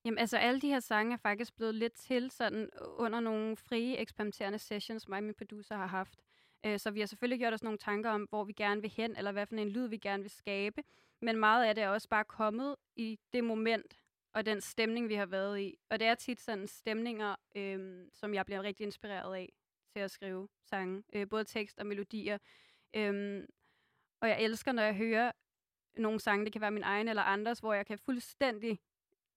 Jamen 0.04 0.18
altså, 0.18 0.36
alle 0.36 0.60
de 0.60 0.68
her 0.68 0.80
sange 0.80 1.12
er 1.12 1.18
faktisk 1.22 1.56
blevet 1.56 1.74
lidt 1.74 1.92
til 1.92 2.30
sådan 2.30 2.68
under 2.98 3.20
nogle 3.20 3.56
frie, 3.56 3.98
eksperimenterende 3.98 4.58
sessions, 4.58 5.08
mig 5.08 5.16
og 5.16 5.22
min 5.22 5.34
producer 5.38 5.76
har 5.76 5.86
haft. 5.86 6.14
Øh, 6.66 6.78
så 6.78 6.90
vi 6.90 7.00
har 7.00 7.06
selvfølgelig 7.06 7.38
gjort 7.38 7.52
os 7.52 7.62
nogle 7.62 7.78
tanker 7.78 8.10
om, 8.10 8.26
hvor 8.28 8.44
vi 8.44 8.52
gerne 8.52 8.80
vil 8.80 8.92
hen, 8.96 9.16
eller 9.16 9.32
hvad 9.32 9.46
for 9.46 9.56
en 9.56 9.68
lyd 9.68 9.86
vi 9.86 9.96
gerne 9.96 10.22
vil 10.22 10.30
skabe. 10.30 10.82
Men 11.22 11.36
meget 11.36 11.64
af 11.64 11.74
det 11.74 11.84
er 11.84 11.88
også 11.88 12.08
bare 12.08 12.24
kommet 12.24 12.76
i 12.96 13.18
det 13.32 13.44
moment, 13.44 13.96
og 14.34 14.46
den 14.46 14.60
stemning, 14.60 15.08
vi 15.08 15.14
har 15.14 15.26
været 15.26 15.60
i. 15.60 15.78
Og 15.90 16.00
det 16.00 16.06
er 16.06 16.14
tit 16.14 16.40
sådan 16.40 16.68
stemninger, 16.68 17.36
øhm, 17.56 18.08
som 18.12 18.34
jeg 18.34 18.46
bliver 18.46 18.62
rigtig 18.62 18.84
inspireret 18.84 19.34
af 19.34 19.52
til 19.92 20.00
at 20.00 20.10
skrive 20.10 20.48
sange. 20.70 21.02
Øh, 21.12 21.28
både 21.28 21.44
tekst 21.44 21.78
og 21.78 21.86
melodier. 21.86 22.38
Øhm, 22.96 23.46
og 24.20 24.28
jeg 24.28 24.42
elsker, 24.42 24.72
når 24.72 24.82
jeg 24.82 24.94
hører 24.94 25.32
nogle 25.96 26.20
sange, 26.20 26.44
det 26.44 26.52
kan 26.52 26.60
være 26.60 26.70
min 26.70 26.82
egen 26.82 27.08
eller 27.08 27.22
andres, 27.22 27.58
hvor 27.58 27.74
jeg 27.74 27.86
kan 27.86 27.98
fuldstændig 27.98 28.80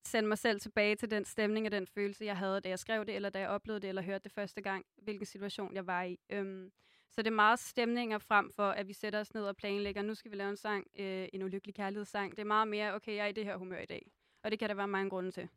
sende 0.05 0.27
mig 0.29 0.37
selv 0.37 0.59
tilbage 0.59 0.95
til 0.95 1.11
den 1.11 1.25
stemning 1.25 1.65
og 1.65 1.71
den 1.71 1.87
følelse, 1.87 2.25
jeg 2.25 2.37
havde, 2.37 2.61
da 2.61 2.69
jeg 2.69 2.79
skrev 2.79 3.05
det, 3.05 3.15
eller 3.15 3.29
da 3.29 3.39
jeg 3.39 3.49
oplevede 3.49 3.81
det, 3.81 3.87
eller 3.87 4.01
hørte 4.01 4.23
det 4.23 4.31
første 4.31 4.61
gang, 4.61 4.85
hvilken 4.95 5.25
situation 5.25 5.75
jeg 5.75 5.87
var 5.87 6.03
i. 6.03 6.19
Øhm, 6.29 6.71
så 7.11 7.21
det 7.21 7.27
er 7.27 7.35
meget 7.35 7.59
stemninger 7.59 8.17
frem 8.17 8.51
for, 8.51 8.69
at 8.69 8.87
vi 8.87 8.93
sætter 8.93 9.19
os 9.19 9.33
ned 9.33 9.43
og 9.43 9.55
planlægger, 9.55 10.01
nu 10.01 10.15
skal 10.15 10.31
vi 10.31 10.35
lave 10.35 10.49
en 10.49 10.57
sang, 10.57 10.87
øh, 10.99 11.27
en 11.33 11.43
ulykkelig 11.43 11.75
kærlighedssang. 11.75 12.31
Det 12.31 12.39
er 12.39 12.45
meget 12.45 12.67
mere, 12.67 12.93
okay, 12.93 13.15
jeg 13.15 13.23
er 13.23 13.27
i 13.27 13.31
det 13.31 13.45
her 13.45 13.57
humør 13.57 13.79
i 13.79 13.85
dag. 13.85 14.11
Og 14.45 14.51
det 14.51 14.59
kan 14.59 14.69
der 14.69 14.75
være 14.75 14.87
mange 14.87 15.09
grunde 15.09 15.31
til. 15.31 15.47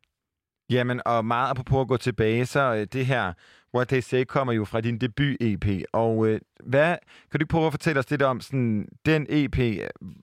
Jamen, 0.69 1.01
og 1.05 1.25
meget 1.25 1.49
apropos 1.49 1.81
at 1.81 1.87
gå 1.87 1.97
tilbage, 1.97 2.45
så 2.45 2.75
øh, 2.75 2.87
det 2.93 3.05
her 3.05 3.33
What 3.75 3.87
They 3.87 3.99
Say 3.99 4.23
kommer 4.23 4.53
jo 4.53 4.65
fra 4.65 4.81
din 4.81 4.97
debut-EP. 4.97 5.83
Og 5.93 6.27
øh, 6.27 6.41
hvad, 6.63 6.97
kan 7.31 7.39
du 7.39 7.45
prøve 7.45 7.65
at 7.65 7.73
fortælle 7.73 7.99
os 7.99 8.09
lidt 8.09 8.21
om 8.21 8.41
sådan, 8.41 8.87
den 9.05 9.25
EP? 9.29 9.57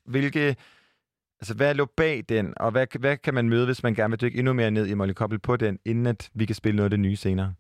Hvilke, 0.05 0.57
altså, 1.41 1.55
hvad 1.55 1.75
lå 1.75 1.85
bag 1.85 2.25
den, 2.29 2.55
og 2.57 2.71
hvad, 2.71 2.87
hvad 2.99 3.17
kan 3.17 3.35
man 3.35 3.49
møde, 3.49 3.67
hvis 3.67 3.83
man 3.83 3.95
gerne 3.95 4.11
vil 4.11 4.21
dykke 4.21 4.39
endnu 4.39 4.53
mere 4.53 4.71
ned 4.71 4.87
i 4.87 4.95
Molly 4.95 5.13
Koppel 5.13 5.39
på 5.39 5.57
den, 5.57 5.79
inden 5.85 6.07
at 6.07 6.31
vi 6.35 6.47
kan 6.47 6.55
spille 6.55 6.77
noget 6.77 6.87
af 6.87 6.91
det 6.91 7.01
nye 7.01 7.17
senere? 7.17 7.55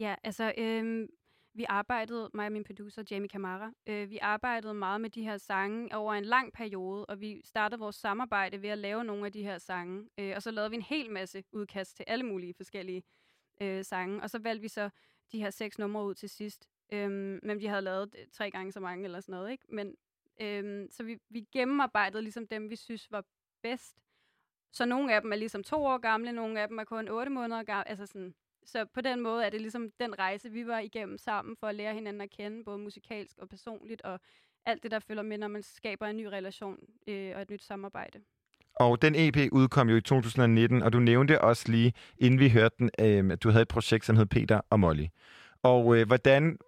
Ja, 0.00 0.14
altså, 0.24 0.52
øhm, 0.58 1.06
vi 1.54 1.64
arbejdede, 1.68 2.30
mig 2.34 2.46
og 2.46 2.52
min 2.52 2.64
producer, 2.64 3.02
Jamie 3.10 3.28
Camara, 3.28 3.72
øh, 3.86 4.10
vi 4.10 4.18
arbejdede 4.18 4.74
meget 4.74 5.00
med 5.00 5.10
de 5.10 5.22
her 5.22 5.36
sange 5.36 5.96
over 5.96 6.14
en 6.14 6.24
lang 6.24 6.52
periode, 6.52 7.06
og 7.06 7.20
vi 7.20 7.40
startede 7.44 7.80
vores 7.80 7.96
samarbejde 7.96 8.62
ved 8.62 8.68
at 8.68 8.78
lave 8.78 9.04
nogle 9.04 9.26
af 9.26 9.32
de 9.32 9.42
her 9.42 9.58
sange. 9.58 10.08
Øh, 10.18 10.32
og 10.36 10.42
så 10.42 10.50
lavede 10.50 10.70
vi 10.70 10.76
en 10.76 10.82
hel 10.82 11.10
masse 11.10 11.44
udkast 11.52 11.96
til 11.96 12.04
alle 12.08 12.26
mulige 12.26 12.54
forskellige 12.54 13.02
øh, 13.60 13.84
sange, 13.84 14.22
og 14.22 14.30
så 14.30 14.38
valgte 14.38 14.62
vi 14.62 14.68
så 14.68 14.90
de 15.32 15.38
her 15.38 15.50
seks 15.50 15.78
numre 15.78 16.04
ud 16.04 16.14
til 16.14 16.28
sidst. 16.28 16.68
Øhm, 16.92 17.40
men 17.42 17.60
vi 17.60 17.66
havde 17.66 17.82
lavet 17.82 18.14
øh, 18.18 18.26
tre 18.32 18.50
gange 18.50 18.72
så 18.72 18.80
mange 18.80 19.04
eller 19.04 19.20
sådan 19.20 19.32
noget, 19.32 19.50
ikke? 19.50 19.64
Men, 19.68 19.96
øhm, 20.40 20.90
så 20.90 21.02
vi, 21.02 21.18
vi 21.28 21.40
gennemarbejdede 21.52 22.22
ligesom 22.22 22.46
dem, 22.46 22.70
vi 22.70 22.76
synes 22.76 23.10
var 23.10 23.24
bedst. 23.62 23.96
Så 24.72 24.84
nogle 24.84 25.14
af 25.14 25.20
dem 25.20 25.32
er 25.32 25.36
ligesom 25.36 25.64
to 25.64 25.84
år 25.84 25.98
gamle, 25.98 26.32
nogle 26.32 26.60
af 26.60 26.68
dem 26.68 26.78
er 26.78 26.84
kun 26.84 27.08
otte 27.08 27.30
måneder 27.30 27.62
gamle. 27.62 27.88
Altså 27.88 28.06
sådan, 28.06 28.34
så 28.64 28.84
på 28.94 29.00
den 29.00 29.20
måde 29.20 29.44
er 29.44 29.50
det 29.50 29.60
ligesom 29.60 29.90
den 30.00 30.18
rejse, 30.18 30.50
vi 30.50 30.66
var 30.66 30.78
igennem 30.78 31.18
sammen 31.18 31.56
for 31.56 31.66
at 31.66 31.74
lære 31.74 31.94
hinanden 31.94 32.20
at 32.20 32.30
kende, 32.30 32.64
både 32.64 32.78
musikalsk 32.78 33.38
og 33.38 33.48
personligt, 33.48 34.02
og 34.02 34.20
alt 34.66 34.82
det, 34.82 34.90
der 34.90 34.98
følger 34.98 35.22
med, 35.22 35.38
når 35.38 35.48
man 35.48 35.62
skaber 35.62 36.06
en 36.06 36.16
ny 36.16 36.24
relation 36.24 36.78
øh, 37.06 37.32
og 37.36 37.42
et 37.42 37.50
nyt 37.50 37.62
samarbejde. 37.62 38.18
Og 38.74 39.02
den 39.02 39.14
EP 39.14 39.52
udkom 39.52 39.88
jo 39.88 39.96
i 39.96 40.00
2019, 40.00 40.82
og 40.82 40.92
du 40.92 40.98
nævnte 40.98 41.40
også 41.40 41.70
lige, 41.70 41.92
inden 42.18 42.40
vi 42.40 42.48
hørte 42.48 42.74
den, 42.78 42.90
øh, 43.00 43.32
at 43.32 43.42
du 43.42 43.50
havde 43.50 43.62
et 43.62 43.68
projekt, 43.68 44.04
som 44.04 44.16
hed 44.16 44.26
Peter 44.26 44.60
og 44.70 44.80
Molly. 44.80 45.06
Og 45.62 45.96
øh, 45.96 46.06
hvordan... 46.06 46.58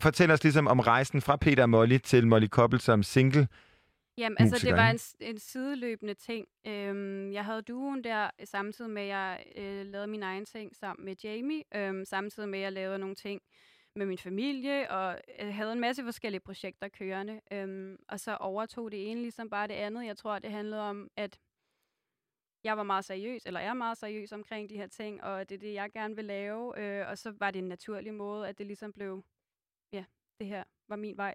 Fortæl 0.00 0.30
os 0.30 0.42
ligesom 0.42 0.66
om 0.66 0.80
rejsen 0.80 1.20
fra 1.20 1.36
Peter 1.36 1.62
og 1.62 1.70
Molly 1.70 1.98
til 1.98 2.26
Molly 2.26 2.46
Koppel 2.46 2.80
som 2.80 3.02
single. 3.02 3.48
Jamen, 4.18 4.36
altså, 4.40 4.54
musiker, 4.54 4.70
det 4.70 4.82
var 4.82 4.90
en, 4.90 4.98
en 5.20 5.38
sideløbende 5.38 6.14
ting. 6.14 6.48
Øhm, 6.66 7.32
jeg 7.32 7.44
havde 7.44 7.62
duoen 7.62 8.04
der, 8.04 8.30
samtidig 8.44 8.90
med, 8.90 9.02
at 9.02 9.08
jeg 9.08 9.44
øh, 9.56 9.86
lavede 9.86 10.06
mine 10.06 10.26
egne 10.26 10.44
ting 10.44 10.76
sammen 10.76 11.04
med 11.04 11.16
Jamie. 11.24 11.62
Øhm, 11.74 12.04
samtidig 12.04 12.48
med, 12.48 12.58
at 12.58 12.62
jeg 12.62 12.72
lavede 12.72 12.98
nogle 12.98 13.14
ting 13.14 13.42
med 13.96 14.06
min 14.06 14.18
familie, 14.18 14.90
og 14.90 15.20
øh, 15.40 15.54
havde 15.54 15.72
en 15.72 15.80
masse 15.80 16.04
forskellige 16.04 16.40
projekter 16.40 16.88
kørende. 16.88 17.40
Øhm, 17.52 17.96
og 18.08 18.20
så 18.20 18.36
overtog 18.36 18.92
det 18.92 19.10
ene 19.10 19.22
ligesom 19.22 19.50
bare 19.50 19.68
det 19.68 19.74
andet. 19.74 20.06
Jeg 20.06 20.16
tror, 20.16 20.38
det 20.38 20.50
handlede 20.50 20.82
om, 20.82 21.10
at 21.16 21.38
jeg 22.64 22.76
var 22.76 22.82
meget 22.82 23.04
seriøs, 23.04 23.46
eller 23.46 23.60
er 23.60 23.74
meget 23.74 23.98
seriøs 23.98 24.32
omkring 24.32 24.70
de 24.70 24.76
her 24.76 24.86
ting, 24.86 25.22
og 25.22 25.48
det 25.48 25.54
er 25.54 25.58
det, 25.58 25.74
jeg 25.74 25.92
gerne 25.92 26.16
vil 26.16 26.24
lave. 26.24 26.78
Øh, 26.78 27.08
og 27.08 27.18
så 27.18 27.30
var 27.38 27.50
det 27.50 27.58
en 27.58 27.68
naturlig 27.68 28.14
måde, 28.14 28.48
at 28.48 28.58
det 28.58 28.66
ligesom 28.66 28.92
blev, 28.92 29.24
ja, 29.92 30.04
det 30.38 30.46
her 30.46 30.64
var 30.88 30.96
min 30.96 31.16
vej. 31.16 31.34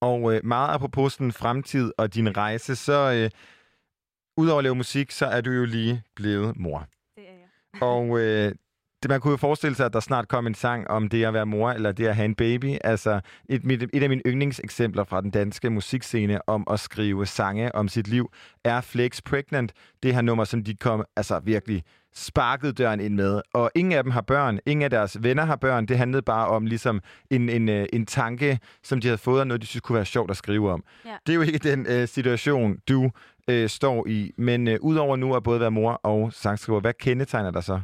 Og 0.00 0.34
øh, 0.34 0.40
meget 0.44 0.74
apropos 0.74 1.12
sådan 1.12 1.32
fremtid 1.32 1.92
og 1.98 2.14
din 2.14 2.36
rejse, 2.36 2.76
så 2.76 3.12
øh, 3.12 3.30
udover 4.36 4.58
at 4.58 4.64
lave 4.64 4.74
musik, 4.74 5.10
så 5.10 5.26
er 5.26 5.40
du 5.40 5.50
jo 5.50 5.64
lige 5.64 6.02
blevet 6.16 6.56
mor. 6.56 6.86
Det 7.16 7.24
er 7.28 7.32
jeg. 7.32 7.82
Og 7.82 8.20
øh, 8.20 8.54
det, 9.02 9.08
man 9.10 9.20
kunne 9.20 9.30
jo 9.30 9.36
forestille 9.36 9.76
sig, 9.76 9.86
at 9.86 9.92
der 9.92 10.00
snart 10.00 10.28
kom 10.28 10.46
en 10.46 10.54
sang 10.54 10.90
om 10.90 11.08
det 11.08 11.24
at 11.24 11.34
være 11.34 11.46
mor, 11.46 11.70
eller 11.70 11.92
det 11.92 12.06
at 12.06 12.16
have 12.16 12.24
en 12.24 12.34
baby. 12.34 12.76
Altså 12.84 13.20
et, 13.48 13.64
mit, 13.64 13.82
et 13.82 14.02
af 14.02 14.08
mine 14.08 14.22
yndlingseksempler 14.26 15.04
fra 15.04 15.20
den 15.20 15.30
danske 15.30 15.70
musikscene 15.70 16.48
om 16.48 16.66
at 16.70 16.80
skrive 16.80 17.26
sange 17.26 17.74
om 17.74 17.88
sit 17.88 18.08
liv, 18.08 18.32
er 18.64 18.80
Flex 18.80 19.22
Pregnant. 19.22 19.72
Det 20.02 20.14
her 20.14 20.22
nummer, 20.22 20.44
som 20.44 20.64
de 20.64 20.74
kom 20.74 21.04
altså 21.16 21.40
virkelig 21.44 21.82
sparkede 22.14 22.72
døren 22.72 23.00
ind 23.00 23.14
med. 23.14 23.40
Og 23.54 23.70
ingen 23.74 23.92
af 23.92 24.02
dem 24.02 24.12
har 24.12 24.20
børn. 24.20 24.58
Ingen 24.66 24.82
af 24.82 24.90
deres 24.90 25.22
venner 25.22 25.44
har 25.44 25.56
børn. 25.56 25.86
Det 25.86 25.98
handlede 25.98 26.22
bare 26.22 26.48
om 26.48 26.66
ligesom 26.66 27.00
en, 27.30 27.48
en, 27.48 27.68
øh, 27.68 27.86
en 27.92 28.06
tanke, 28.06 28.58
som 28.82 29.00
de 29.00 29.06
havde 29.06 29.18
fået, 29.18 29.40
og 29.40 29.46
noget, 29.46 29.62
de 29.62 29.66
synes 29.66 29.80
kunne 29.80 29.96
være 29.96 30.04
sjovt 30.04 30.30
at 30.30 30.36
skrive 30.36 30.70
om. 30.70 30.84
Ja. 31.04 31.10
Det 31.26 31.32
er 31.32 31.36
jo 31.36 31.42
ikke 31.42 31.58
den 31.58 31.86
øh, 31.88 32.08
situation, 32.08 32.76
du 32.88 33.10
øh, 33.48 33.68
står 33.68 34.06
i. 34.08 34.32
Men 34.38 34.68
øh, 34.68 34.78
udover 34.80 35.16
nu 35.16 35.34
at 35.34 35.42
både 35.42 35.60
være 35.60 35.70
mor 35.70 35.92
og 35.92 36.32
sangskriver, 36.32 36.80
hvad 36.80 36.92
kendetegner 37.00 37.50
dig 37.50 37.64
så? 37.64 37.80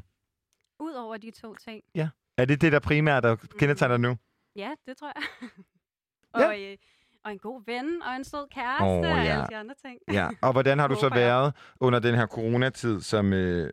Udover 0.97 1.17
de 1.17 1.31
to 1.31 1.55
ting? 1.55 1.83
Ja. 1.95 2.09
Er 2.39 2.45
det 2.45 2.61
det, 2.61 2.73
der 2.73 2.79
primært 2.79 3.23
der 3.23 3.37
kendetegner 3.59 3.97
nu? 3.97 4.17
Ja, 4.57 4.71
det 4.87 4.97
tror 4.97 5.13
jeg. 5.17 5.49
Ja. 6.37 6.47
og, 6.49 6.63
øh, 6.63 6.77
og 7.25 7.33
en 7.33 7.39
god 7.39 7.63
ven, 7.67 8.03
og 8.03 8.17
en 8.17 8.25
sød 8.25 8.49
kæreste, 8.51 8.83
og 8.83 9.05
ja. 9.05 9.33
alle 9.33 9.47
de 9.51 9.57
andre 9.57 9.75
ting. 9.87 9.99
Ja, 10.13 10.29
og 10.43 10.53
hvordan 10.53 10.79
har 10.79 10.89
du 10.89 10.95
så 10.95 11.09
været 11.09 11.55
under 11.81 11.99
den 11.99 12.15
her 12.15 12.27
coronatid, 12.27 13.01
som... 13.01 13.33
Øh, 13.33 13.71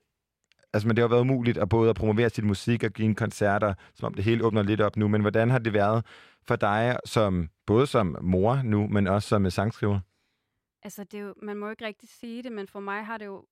altså, 0.74 0.88
men 0.88 0.96
det 0.96 1.02
har 1.02 1.10
været 1.10 1.22
umuligt 1.22 1.58
at 1.58 1.70
både 1.70 1.90
at 1.90 1.96
promovere 1.96 2.30
sin 2.30 2.46
musik 2.46 2.84
og 2.84 2.92
give 2.92 3.06
en 3.06 3.16
koncerter, 3.16 3.74
som 3.96 4.06
om 4.06 4.14
det 4.14 4.24
hele 4.24 4.46
åbner 4.46 4.64
lidt 4.64 4.82
op 4.82 4.96
nu. 4.98 5.08
Men 5.08 5.22
hvordan 5.22 5.50
har 5.50 5.60
det 5.60 5.74
været 5.74 6.06
for 6.48 6.56
dig, 6.56 6.98
som 7.06 7.50
både 7.66 7.88
som 7.88 8.18
mor 8.22 8.62
nu, 8.64 8.88
men 8.88 9.08
også 9.08 9.30
som 9.30 9.46
øh, 9.46 9.52
sangskriver? 9.52 10.00
Altså, 10.84 11.04
det 11.04 11.20
er 11.20 11.24
jo, 11.24 11.34
man 11.42 11.58
må 11.58 11.70
ikke 11.70 11.86
rigtig 11.86 12.10
sige 12.10 12.44
det, 12.44 12.52
men 12.52 12.68
for 12.68 12.80
mig 12.80 13.06
har 13.06 13.18
det 13.18 13.26
jo... 13.26 13.46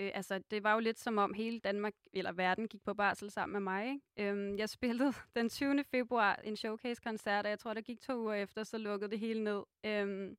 Øh, 0.00 0.10
altså, 0.14 0.38
det 0.38 0.62
var 0.62 0.74
jo 0.74 0.80
lidt 0.80 0.98
som 0.98 1.18
om 1.18 1.34
hele 1.34 1.60
Danmark, 1.60 1.94
eller 2.12 2.32
verden, 2.32 2.68
gik 2.68 2.84
på 2.84 2.94
barsel 2.94 3.30
sammen 3.30 3.52
med 3.52 3.60
mig. 3.60 3.88
Ikke? 3.88 4.30
Øhm, 4.30 4.58
jeg 4.58 4.68
spillede 4.68 5.12
den 5.36 5.48
20. 5.48 5.84
februar 5.84 6.36
en 6.44 6.56
showcase-koncert, 6.56 7.44
og 7.44 7.50
jeg 7.50 7.58
tror, 7.58 7.74
der 7.74 7.80
gik 7.80 8.00
to 8.00 8.20
uger 8.20 8.34
efter, 8.34 8.64
så 8.64 8.78
lukkede 8.78 9.10
det 9.10 9.18
hele 9.18 9.44
ned. 9.44 9.62
Øhm, 9.84 10.36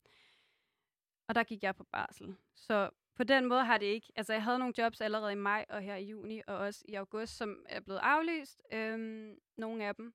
og 1.28 1.36
der 1.36 1.44
gik 1.44 1.64
jeg 1.64 1.76
på 1.76 1.84
barsel. 1.84 2.36
Så 2.56 2.90
på 3.16 3.24
den 3.24 3.46
måde 3.46 3.64
har 3.64 3.78
det 3.78 3.86
ikke... 3.86 4.12
Altså, 4.16 4.34
jeg 4.34 4.44
havde 4.44 4.60
nogle 4.60 4.74
jobs 4.78 5.02
allerede 5.02 5.32
i 5.32 5.36
maj 5.36 5.66
og 5.70 5.82
her 5.82 5.96
i 5.96 6.06
juni, 6.06 6.42
og 6.48 6.58
også 6.58 6.86
i 6.88 6.94
august, 6.94 7.38
som 7.38 7.66
er 7.70 7.80
blevet 7.80 8.00
aflyst. 8.04 8.62
Øhm, 8.74 9.40
nogle 9.58 9.86
af 9.86 9.96
dem. 9.96 10.14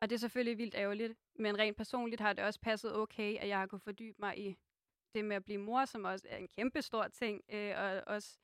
Og 0.00 0.10
det 0.10 0.16
er 0.16 0.20
selvfølgelig 0.20 0.58
vildt 0.58 0.74
ærgerligt, 0.74 1.18
men 1.34 1.58
rent 1.58 1.76
personligt 1.76 2.20
har 2.20 2.32
det 2.32 2.44
også 2.44 2.60
passet 2.60 2.96
okay, 2.96 3.36
at 3.36 3.48
jeg 3.48 3.58
har 3.58 3.66
kunnet 3.66 3.82
fordybe 3.82 4.16
mig 4.18 4.38
i 4.38 4.56
det 5.14 5.24
med 5.24 5.36
at 5.36 5.44
blive 5.44 5.58
mor, 5.58 5.84
som 5.84 6.04
også 6.04 6.26
er 6.28 6.36
en 6.36 6.48
kæmpe 6.48 6.82
stor 6.82 7.08
ting, 7.08 7.40
øh, 7.48 7.74
og 7.76 8.02
også 8.06 8.38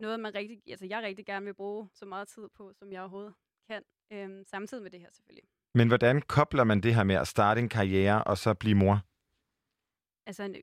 noget, 0.00 0.20
man 0.20 0.34
rigtig, 0.34 0.62
altså 0.66 0.86
jeg 0.86 1.02
rigtig 1.02 1.26
gerne 1.26 1.46
vil 1.46 1.54
bruge 1.54 1.88
så 1.94 2.06
meget 2.06 2.28
tid 2.28 2.48
på, 2.56 2.72
som 2.72 2.92
jeg 2.92 3.00
overhovedet 3.00 3.34
kan, 3.68 3.82
øh, 4.12 4.46
samtidig 4.46 4.82
med 4.82 4.90
det 4.90 5.00
her 5.00 5.08
selvfølgelig. 5.12 5.48
Men 5.74 5.88
hvordan 5.88 6.22
kobler 6.22 6.64
man 6.64 6.80
det 6.80 6.94
her 6.94 7.04
med 7.04 7.14
at 7.14 7.28
starte 7.28 7.60
en 7.60 7.68
karriere 7.68 8.24
og 8.24 8.38
så 8.38 8.54
blive 8.54 8.74
mor? 8.74 9.00
Altså, 10.26 10.60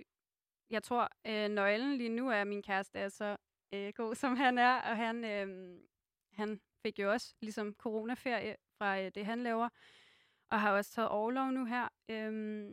jeg 0.69 0.83
tror, 0.83 1.09
øh, 1.27 1.49
nøglen 1.49 1.97
lige 1.97 2.09
nu 2.09 2.29
er, 2.29 2.41
at 2.41 2.47
min 2.47 2.63
kæreste 2.63 2.99
er 2.99 3.09
så 3.09 3.37
øh, 3.73 3.93
god, 3.95 4.15
som 4.15 4.35
han 4.35 4.57
er, 4.57 4.73
og 4.81 4.97
han, 4.97 5.23
øh, 5.23 5.77
han 6.33 6.61
fik 6.85 6.99
jo 6.99 7.11
også 7.11 7.35
ligesom 7.41 7.73
coronaferie 7.73 8.55
fra 8.77 9.01
øh, 9.01 9.11
det, 9.15 9.25
han 9.25 9.43
laver, 9.43 9.69
og 10.51 10.61
har 10.61 10.71
også 10.71 10.91
taget 10.91 11.09
overlov 11.09 11.51
nu 11.51 11.65
her. 11.65 11.87
Øh, 12.09 12.67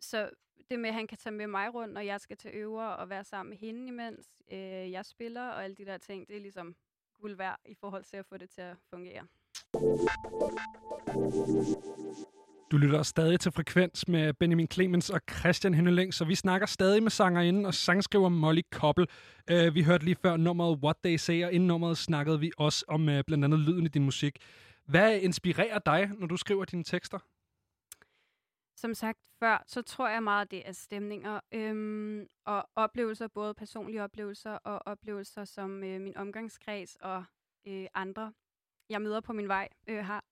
så 0.00 0.30
det 0.70 0.78
med, 0.78 0.88
at 0.88 0.94
han 0.94 1.06
kan 1.06 1.18
tage 1.18 1.34
med 1.34 1.46
mig 1.46 1.74
rundt, 1.74 1.94
når 1.94 2.00
jeg 2.00 2.20
skal 2.20 2.36
til 2.36 2.50
øver 2.54 2.84
og 2.84 3.08
være 3.10 3.24
sammen 3.24 3.50
med 3.50 3.58
hende 3.58 3.88
imens 3.88 4.28
øh, 4.52 4.58
jeg 4.92 5.04
spiller, 5.04 5.48
og 5.48 5.64
alle 5.64 5.76
de 5.76 5.84
der 5.84 5.98
ting, 5.98 6.28
det 6.28 6.36
er 6.36 6.40
ligesom 6.40 6.76
guld 7.20 7.36
værd 7.36 7.60
i 7.64 7.74
forhold 7.74 8.04
til 8.04 8.16
at 8.16 8.26
få 8.26 8.36
det 8.36 8.50
til 8.50 8.60
at 8.60 8.76
fungere. 8.90 9.22
Du 12.70 12.76
lytter 12.76 13.02
stadig 13.02 13.40
til 13.40 13.52
Frekvens 13.52 14.08
med 14.08 14.32
Benjamin 14.32 14.68
Clemens 14.72 15.10
og 15.10 15.20
Christian 15.38 15.74
Henneling, 15.74 16.14
så 16.14 16.24
vi 16.24 16.34
snakker 16.34 16.66
stadig 16.66 17.02
med 17.02 17.10
sangerinden 17.10 17.66
og 17.66 17.74
sangskriver 17.74 18.28
Molly 18.28 18.60
Koppel. 18.72 19.06
Uh, 19.52 19.74
vi 19.74 19.82
hørte 19.82 20.04
lige 20.04 20.16
før 20.22 20.36
nummeret 20.36 20.78
What 20.82 20.96
They 21.04 21.16
Say, 21.16 21.44
og 21.44 21.52
inden 21.52 21.66
nummeret 21.66 21.98
snakkede 21.98 22.40
vi 22.40 22.50
også 22.58 22.84
om 22.88 23.08
uh, 23.08 23.20
blandt 23.26 23.44
andet 23.44 23.60
lyden 23.60 23.84
i 23.84 23.88
din 23.88 24.04
musik. 24.04 24.36
Hvad 24.86 25.18
inspirerer 25.20 25.78
dig, 25.78 26.10
når 26.18 26.26
du 26.26 26.36
skriver 26.36 26.64
dine 26.64 26.84
tekster? 26.84 27.18
Som 28.76 28.94
sagt 28.94 29.18
før, 29.38 29.64
så 29.66 29.82
tror 29.82 30.08
jeg 30.08 30.22
meget, 30.22 30.50
det 30.50 30.68
er 30.68 30.72
stemninger 30.72 31.40
øhm, 31.54 32.26
og 32.46 32.68
oplevelser, 32.76 33.28
både 33.28 33.54
personlige 33.54 34.02
oplevelser 34.02 34.50
og 34.50 34.82
oplevelser, 34.86 35.44
som 35.44 35.84
øh, 35.84 36.00
min 36.00 36.16
omgangskreds 36.16 36.96
og 37.00 37.24
øh, 37.66 37.86
andre, 37.94 38.32
jeg 38.90 39.02
møder 39.02 39.20
på 39.20 39.32
min 39.32 39.48
vej, 39.48 39.68
øh, 39.88 40.04
har. 40.04 40.24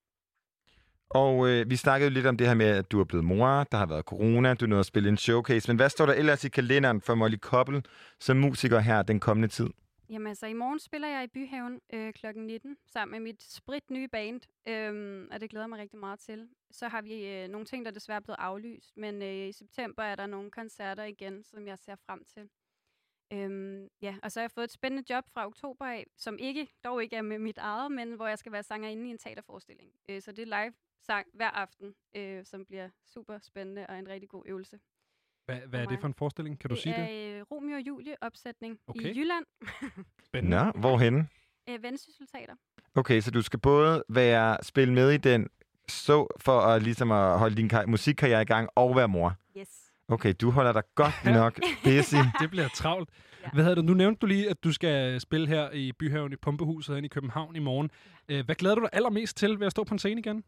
Og 1.11 1.49
øh, 1.49 1.71
vi 1.71 1.77
snakkede 1.77 2.11
jo 2.11 2.15
lidt 2.15 2.27
om 2.27 2.37
det 2.37 2.47
her 2.47 2.55
med, 2.55 2.67
at 2.67 2.93
du 2.93 3.01
er 3.01 3.05
blevet 3.05 3.25
mor, 3.25 3.65
der 3.65 3.79
har 3.79 3.87
været 3.87 4.05
corona, 4.05 4.55
du 4.55 4.67
nåede 4.67 4.81
at 4.81 4.87
spille 4.87 5.09
en 5.09 5.17
showcase. 5.17 5.69
Men 5.69 5.77
hvad 5.77 5.89
står 5.89 6.07
der 6.07 6.13
ellers 6.13 6.45
i 6.45 6.49
kalenderen 6.49 7.01
for 7.01 7.15
Molly 7.15 7.37
Koppel 7.37 7.85
som 8.21 8.37
musiker 8.37 8.79
her 8.79 9.03
den 9.03 9.21
kommende 9.21 9.49
tid? 9.49 9.69
Jamen 10.09 10.27
altså, 10.27 10.47
i 10.47 10.53
morgen 10.53 10.79
spiller 10.79 11.09
jeg 11.09 11.25
i 11.25 11.27
Byhaven 11.27 11.81
øh, 11.93 12.13
kl. 12.13 12.27
19 12.35 12.77
sammen 12.87 13.13
med 13.13 13.21
mit 13.21 13.43
sprit 13.43 13.91
nye 13.91 14.09
band, 14.09 14.41
øh, 14.69 15.29
og 15.31 15.41
det 15.41 15.51
glæder 15.51 15.67
mig 15.67 15.79
rigtig 15.79 15.99
meget 15.99 16.19
til. 16.19 16.49
Så 16.71 16.89
har 16.89 17.03
vi 17.03 17.27
øh, 17.27 17.49
nogle 17.49 17.67
ting, 17.67 17.85
der 17.85 17.91
desværre 17.91 18.17
er 18.17 18.21
blevet 18.21 18.39
aflyst, 18.39 18.97
men 18.97 19.23
øh, 19.23 19.49
i 19.49 19.53
september 19.53 20.03
er 20.03 20.15
der 20.15 20.27
nogle 20.27 20.51
koncerter 20.51 21.05
igen, 21.05 21.45
som 21.45 21.67
jeg 21.67 21.79
ser 21.79 21.97
frem 21.97 22.25
til. 22.25 22.51
Øhm, 23.33 23.89
ja, 24.03 24.17
og 24.23 24.33
så 24.33 24.41
har 24.41 24.43
jeg 24.43 24.51
fået 24.51 24.65
et 24.65 24.71
spændende 24.71 25.15
job 25.15 25.25
fra 25.29 25.47
oktober 25.47 25.87
af, 25.87 26.07
som 26.17 26.39
ikke, 26.39 26.69
dog 26.85 27.03
ikke 27.03 27.17
er 27.17 27.23
med 27.23 27.39
mit 27.39 27.59
eget, 27.59 27.93
men 27.93 28.13
hvor 28.13 28.27
jeg 28.27 28.39
skal 28.39 28.53
være 28.53 28.63
sangerinde 28.63 29.07
i 29.07 29.11
en 29.11 29.19
teaterforestilling. 29.19 29.93
Øh, 30.09 30.23
så 30.23 30.33
det 30.33 30.43
er 30.43 30.63
live 30.63 30.75
sang 31.01 31.27
hver 31.33 31.51
aften, 31.51 31.95
øh, 32.17 32.45
som 32.45 32.65
bliver 32.65 32.89
super 33.05 33.39
spændende 33.39 33.87
og 33.87 33.99
en 33.99 34.09
rigtig 34.09 34.29
god 34.29 34.43
øvelse. 34.47 34.81
Hvad, 35.45 35.57
hvad 35.69 35.81
er 35.81 35.87
det 35.87 36.01
for 36.01 36.07
en 36.07 36.15
forestilling? 36.15 36.59
Kan 36.59 36.71
du 36.71 36.77
sige 36.77 36.95
det? 36.95 37.33
er 37.33 37.37
øh, 37.39 37.43
Romeo 37.51 37.75
og 37.77 37.81
Julie 37.87 38.15
opsætning 38.21 38.79
Okay. 38.87 39.15
i 39.15 39.19
Jylland. 39.21 39.45
Spændende. 40.25 40.57
Nå, 40.65 40.71
hvorhenne? 40.81 41.29
øh, 41.69 41.83
Vendsyssel 41.83 42.27
Teater. 42.27 42.55
Okay, 42.95 43.21
så 43.21 43.31
du 43.31 43.43
skal 43.43 43.59
både 43.59 44.05
være 44.09 44.57
spille 44.63 44.95
med 44.95 45.11
i 45.11 45.17
den, 45.17 45.49
så 45.89 46.27
for 46.41 46.61
at, 46.61 46.83
ligesom 46.83 47.13
at 47.13 47.39
holde 47.39 47.57
din 47.57 47.69
kar- 47.69 47.87
musikkarriere 47.87 48.43
i 48.43 48.45
gang, 48.45 48.69
og 48.75 48.97
være 48.97 49.09
mor. 49.09 49.35
Yes. 49.59 49.93
Okay, 50.09 50.35
du 50.41 50.51
holder 50.51 50.73
dig 50.73 50.83
godt 50.95 51.15
nok 51.41 51.59
busy. 51.85 52.15
Det 52.41 52.51
bliver 52.51 52.69
travlt. 52.69 53.09
Ja. 53.43 53.51
Hvad 53.51 53.65
hedder 53.65 53.75
det? 53.75 53.85
Nu 53.85 53.95
nævnte 53.95 54.19
du 54.21 54.27
lige, 54.27 54.51
at 54.51 54.65
du 54.65 54.73
skal 54.73 55.21
spille 55.21 55.47
her 55.49 55.71
i 55.71 55.93
Byhaven 55.93 56.33
i 56.33 56.37
Pumpehuset 56.37 56.93
herinde 56.95 57.07
i 57.07 57.09
København 57.09 57.57
i 57.57 57.59
morgen. 57.59 57.91
Øh, 58.29 58.45
Hvad 58.45 58.55
glæder 58.55 58.75
du 58.75 58.81
dig 58.81 58.91
allermest 58.93 59.37
til 59.37 59.59
ved 59.61 59.67
at 59.67 59.73
stå 59.73 59.85
på 59.85 59.95
en 59.95 59.99
scene 59.99 60.21
igen? 60.21 60.45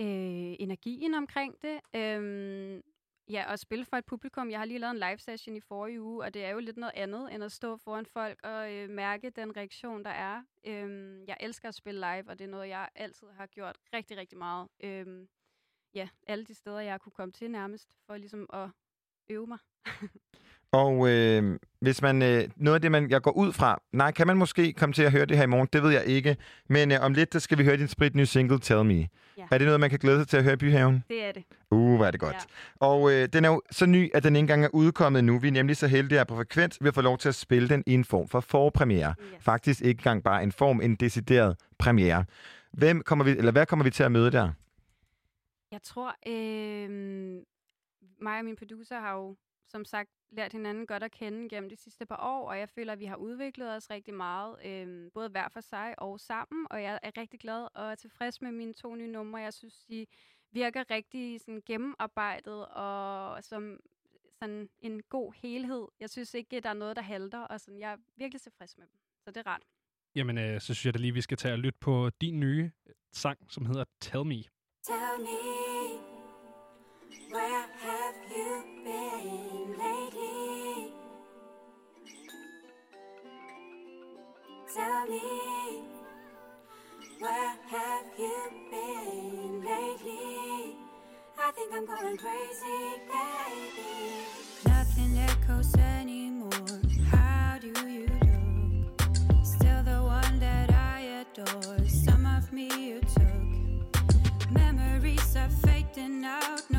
øh, 0.00 0.56
energien 0.60 1.14
omkring 1.14 1.54
det. 1.62 2.00
Øhm, 2.00 2.82
ja, 3.30 3.50
og 3.50 3.58
spille 3.58 3.84
for 3.84 3.96
et 3.96 4.04
publikum. 4.04 4.50
Jeg 4.50 4.58
har 4.58 4.64
lige 4.64 4.78
lavet 4.78 4.90
en 4.90 4.98
live 4.98 5.18
session 5.18 5.56
i 5.56 5.60
forrige 5.60 6.02
uge, 6.02 6.24
og 6.24 6.34
det 6.34 6.44
er 6.44 6.50
jo 6.50 6.58
lidt 6.58 6.76
noget 6.76 6.92
andet, 6.94 7.34
end 7.34 7.44
at 7.44 7.52
stå 7.52 7.76
foran 7.76 8.06
folk 8.06 8.38
og 8.42 8.72
øh, 8.74 8.90
mærke 8.90 9.30
den 9.30 9.56
reaktion, 9.56 10.04
der 10.04 10.10
er. 10.10 10.42
Øhm, 10.64 11.24
jeg 11.26 11.36
elsker 11.40 11.68
at 11.68 11.74
spille 11.74 12.00
live, 12.00 12.30
og 12.30 12.38
det 12.38 12.44
er 12.44 12.48
noget, 12.48 12.68
jeg 12.68 12.88
altid 12.94 13.26
har 13.36 13.46
gjort 13.46 13.78
rigtig, 13.94 14.16
rigtig 14.16 14.38
meget. 14.38 14.68
Øhm, 14.80 15.28
ja, 15.94 16.08
alle 16.26 16.44
de 16.44 16.54
steder, 16.54 16.80
jeg 16.80 17.00
kunne 17.00 17.12
komme 17.12 17.32
til 17.32 17.50
nærmest, 17.50 17.96
for 18.06 18.16
ligesom 18.16 18.46
at 18.52 18.68
øve 19.28 19.46
mig. 19.46 19.58
Og 20.72 21.08
øh, 21.08 21.58
hvis 21.80 22.02
man, 22.02 22.22
øh, 22.22 22.48
noget 22.56 22.74
af 22.74 22.80
det, 22.80 22.90
man, 22.90 23.10
jeg 23.10 23.22
går 23.22 23.30
ud 23.30 23.52
fra, 23.52 23.82
nej, 23.92 24.10
kan 24.12 24.26
man 24.26 24.36
måske 24.36 24.72
komme 24.72 24.92
til 24.92 25.02
at 25.02 25.12
høre 25.12 25.24
det 25.24 25.36
her 25.36 25.44
i 25.44 25.46
morgen, 25.46 25.68
det 25.72 25.82
ved 25.82 25.90
jeg 25.90 26.04
ikke. 26.06 26.36
Men 26.68 26.92
øh, 26.92 26.98
om 27.00 27.14
lidt, 27.14 27.32
der 27.32 27.38
skal 27.38 27.58
vi 27.58 27.64
høre 27.64 27.76
din 27.76 27.88
sprit 27.88 28.14
nye 28.14 28.26
single, 28.26 28.58
Tell 28.58 28.84
Me. 28.84 29.08
Ja. 29.38 29.46
Er 29.50 29.58
det 29.58 29.66
noget, 29.66 29.80
man 29.80 29.90
kan 29.90 29.98
glæde 29.98 30.18
sig 30.18 30.28
til 30.28 30.36
at 30.36 30.42
høre 30.42 30.52
i 30.52 30.56
Byhaven? 30.56 31.04
Det 31.08 31.24
er 31.24 31.32
det. 31.32 31.44
Uh, 31.70 31.96
hvor 31.96 32.06
er 32.06 32.10
det 32.10 32.20
godt. 32.20 32.34
Ja. 32.34 32.86
Og 32.86 33.12
øh, 33.12 33.28
den 33.32 33.44
er 33.44 33.48
jo 33.48 33.62
så 33.70 33.86
ny, 33.86 34.10
at 34.14 34.22
den 34.22 34.36
ikke 34.36 34.40
engang 34.40 34.64
er 34.64 34.68
udkommet 34.72 35.24
nu. 35.24 35.38
Vi 35.38 35.48
er 35.48 35.52
nemlig 35.52 35.76
så 35.76 35.86
heldige 35.86 36.18
her 36.18 36.24
på 36.24 36.36
Frekvens, 36.36 36.78
vi 36.80 36.86
har 36.86 36.92
fået 36.92 37.04
lov 37.04 37.18
til 37.18 37.28
at 37.28 37.34
spille 37.34 37.68
den 37.68 37.82
i 37.86 37.94
en 37.94 38.04
form 38.04 38.28
for 38.28 38.40
forpremiere. 38.40 39.14
Yes. 39.20 39.44
Faktisk 39.44 39.80
ikke 39.80 39.98
engang 39.98 40.24
bare 40.24 40.42
en 40.42 40.52
form, 40.52 40.80
en 40.80 40.94
decideret 40.94 41.56
premiere. 41.78 42.24
Hvem 42.72 43.02
kommer 43.02 43.24
vi, 43.24 43.30
eller 43.30 43.52
hvad 43.52 43.66
kommer 43.66 43.84
vi 43.84 43.90
til 43.90 44.02
at 44.02 44.12
møde 44.12 44.30
der? 44.30 44.50
Jeg 45.72 45.82
tror, 45.82 46.14
øh, 46.26 46.90
mig 48.20 48.38
og 48.38 48.44
min 48.44 48.56
producer 48.56 49.00
har 49.00 49.12
jo 49.12 49.36
som 49.68 49.84
sagt 49.84 50.10
lært 50.30 50.52
hinanden 50.52 50.86
godt 50.86 51.02
at 51.02 51.10
kende 51.10 51.48
gennem 51.48 51.68
de 51.68 51.76
sidste 51.76 52.06
par 52.06 52.20
år, 52.22 52.48
og 52.48 52.58
jeg 52.58 52.68
føler, 52.68 52.92
at 52.92 52.98
vi 52.98 53.04
har 53.04 53.16
udviklet 53.16 53.76
os 53.76 53.90
rigtig 53.90 54.14
meget, 54.14 54.66
øh, 54.66 55.10
både 55.14 55.28
hver 55.28 55.48
for 55.48 55.60
sig 55.60 55.94
og 55.98 56.20
sammen, 56.20 56.66
og 56.70 56.82
jeg 56.82 56.98
er 57.02 57.10
rigtig 57.16 57.40
glad 57.40 57.68
og 57.74 57.90
er 57.90 57.94
tilfreds 57.94 58.40
med 58.40 58.52
mine 58.52 58.74
to 58.74 58.94
nye 58.94 59.06
numre. 59.06 59.40
Jeg 59.40 59.54
synes, 59.54 59.84
de 59.84 60.06
virker 60.52 60.90
rigtig 60.90 61.40
sådan, 61.40 61.62
gennemarbejdet 61.66 62.66
og 62.66 63.44
som 63.44 63.80
sådan 64.38 64.68
en 64.80 65.02
god 65.02 65.32
helhed. 65.42 65.86
Jeg 66.00 66.10
synes 66.10 66.34
ikke, 66.34 66.60
der 66.60 66.68
er 66.68 66.74
noget, 66.74 66.96
der 66.96 67.02
halter, 67.02 67.40
og 67.40 67.60
sådan, 67.60 67.80
jeg 67.80 67.92
er 67.92 67.96
virkelig 68.16 68.40
tilfreds 68.40 68.78
med 68.78 68.86
dem. 68.86 68.98
Så 69.24 69.30
det 69.30 69.36
er 69.36 69.46
rart. 69.46 69.62
Jamen, 70.14 70.38
øh, 70.38 70.60
så 70.60 70.74
synes 70.74 70.86
jeg 70.86 70.94
da 70.94 70.98
lige, 70.98 71.14
vi 71.14 71.20
skal 71.20 71.36
tage 71.36 71.54
og 71.54 71.58
lytte 71.58 71.78
på 71.80 72.10
din 72.20 72.40
nye 72.40 72.70
sang, 73.12 73.38
som 73.48 73.66
hedder 73.66 73.84
Tell 74.00 74.24
Me. 74.24 74.42
Tell 74.82 75.18
me, 75.18 75.38
where 77.32 77.66
have 77.80 78.14
you 78.36 78.67
Tell 84.78 85.06
me, 85.08 85.82
where 87.18 87.56
have 87.66 88.06
you 88.16 88.38
been 88.70 89.64
lately? 89.64 90.76
I 91.36 91.50
think 91.50 91.72
I'm 91.74 91.84
going 91.84 92.16
crazy, 92.16 92.80
baby. 93.10 94.22
Nothing 94.66 95.18
echoes 95.18 95.74
anymore. 95.74 96.80
How 97.10 97.58
do 97.60 97.72
you 97.90 98.06
look? 98.06 99.44
Still 99.44 99.82
the 99.82 100.00
one 100.00 100.38
that 100.38 100.70
I 100.72 101.24
adore. 101.26 101.84
Some 101.88 102.24
of 102.24 102.52
me 102.52 102.68
you 102.78 103.00
took. 103.00 104.52
Memories 104.52 105.34
are 105.34 105.50
fading 105.66 106.24
out, 106.24 106.62
no 106.70 106.77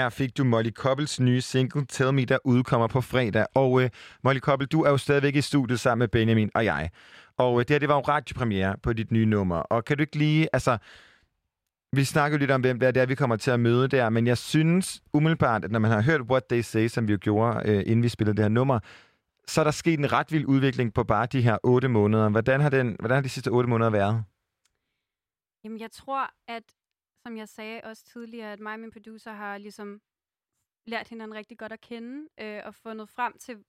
Her 0.00 0.08
fik 0.08 0.36
du 0.36 0.44
Molly 0.44 0.70
Koppels 0.70 1.20
nye 1.20 1.40
single, 1.40 1.86
Tell 1.86 2.12
Me, 2.12 2.24
der 2.24 2.38
udkommer 2.44 2.86
på 2.86 3.00
fredag. 3.00 3.46
Og 3.54 3.82
øh, 3.82 3.90
Molly 4.24 4.38
Koppel, 4.38 4.68
du 4.68 4.82
er 4.82 4.90
jo 4.90 4.96
stadigvæk 4.96 5.36
i 5.36 5.40
studiet 5.40 5.80
sammen 5.80 5.98
med 5.98 6.08
Benjamin 6.08 6.50
og 6.54 6.64
jeg. 6.64 6.90
Og 7.36 7.54
øh, 7.54 7.58
det 7.58 7.70
her, 7.70 7.78
det 7.78 7.88
var 7.88 7.94
jo 7.94 8.00
radiopremiere 8.00 8.76
på 8.82 8.92
dit 8.92 9.10
nye 9.10 9.26
nummer. 9.26 9.56
Og 9.56 9.84
kan 9.84 9.96
du 9.96 10.00
ikke 10.00 10.18
lige, 10.18 10.48
altså... 10.52 10.78
Vi 11.92 12.04
snakker 12.04 12.38
jo 12.38 12.40
lidt 12.40 12.50
om, 12.50 12.60
hvem 12.60 12.80
det 12.80 12.86
er, 12.86 12.90
det 12.90 13.02
er, 13.02 13.06
vi 13.06 13.14
kommer 13.14 13.36
til 13.36 13.50
at 13.50 13.60
møde 13.60 13.88
der, 13.88 14.10
men 14.10 14.26
jeg 14.26 14.38
synes 14.38 15.02
umiddelbart, 15.12 15.64
at 15.64 15.70
når 15.70 15.78
man 15.78 15.90
har 15.90 16.02
hørt 16.02 16.20
What 16.20 16.42
They 16.50 16.60
Say, 16.60 16.86
som 16.88 17.08
vi 17.08 17.12
jo 17.12 17.18
gjorde, 17.20 17.70
øh, 17.70 17.82
inden 17.86 18.02
vi 18.02 18.08
spillede 18.08 18.36
det 18.36 18.44
her 18.44 18.48
nummer, 18.48 18.78
så 19.46 19.60
er 19.60 19.64
der 19.64 19.70
sket 19.70 19.98
en 19.98 20.12
ret 20.12 20.32
vild 20.32 20.46
udvikling 20.46 20.94
på 20.94 21.04
bare 21.04 21.26
de 21.26 21.42
her 21.42 21.58
otte 21.62 21.88
måneder. 21.88 22.28
Hvordan 22.28 22.60
har, 22.60 22.70
den, 22.70 22.96
hvordan 22.98 23.14
har 23.14 23.22
de 23.22 23.28
sidste 23.28 23.48
otte 23.48 23.68
måneder 23.68 23.90
været? 23.90 24.24
Jamen, 25.64 25.80
jeg 25.80 25.90
tror, 25.90 26.30
at, 26.48 26.62
som 27.22 27.36
jeg 27.36 27.48
sagde 27.48 27.80
også 27.84 28.04
tidligere, 28.04 28.52
at 28.52 28.60
mig 28.60 28.72
og 28.72 28.80
min 28.80 28.90
producer 28.90 29.32
har 29.32 29.58
ligesom 29.58 30.00
lært 30.86 31.08
hinanden 31.08 31.36
rigtig 31.36 31.58
godt 31.58 31.72
at 31.72 31.80
kende, 31.80 32.28
øh, 32.40 32.62
og 32.64 32.74
fundet 32.74 33.08
frem 33.08 33.38
til 33.38 33.64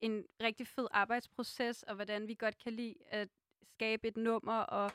en 0.00 0.24
rigtig 0.42 0.66
fed 0.66 0.86
arbejdsproces, 0.90 1.82
og 1.82 1.94
hvordan 1.94 2.28
vi 2.28 2.34
godt 2.34 2.58
kan 2.58 2.72
lide 2.72 2.94
at 3.08 3.28
skabe 3.62 4.08
et 4.08 4.16
nummer, 4.16 4.58
og 4.58 4.92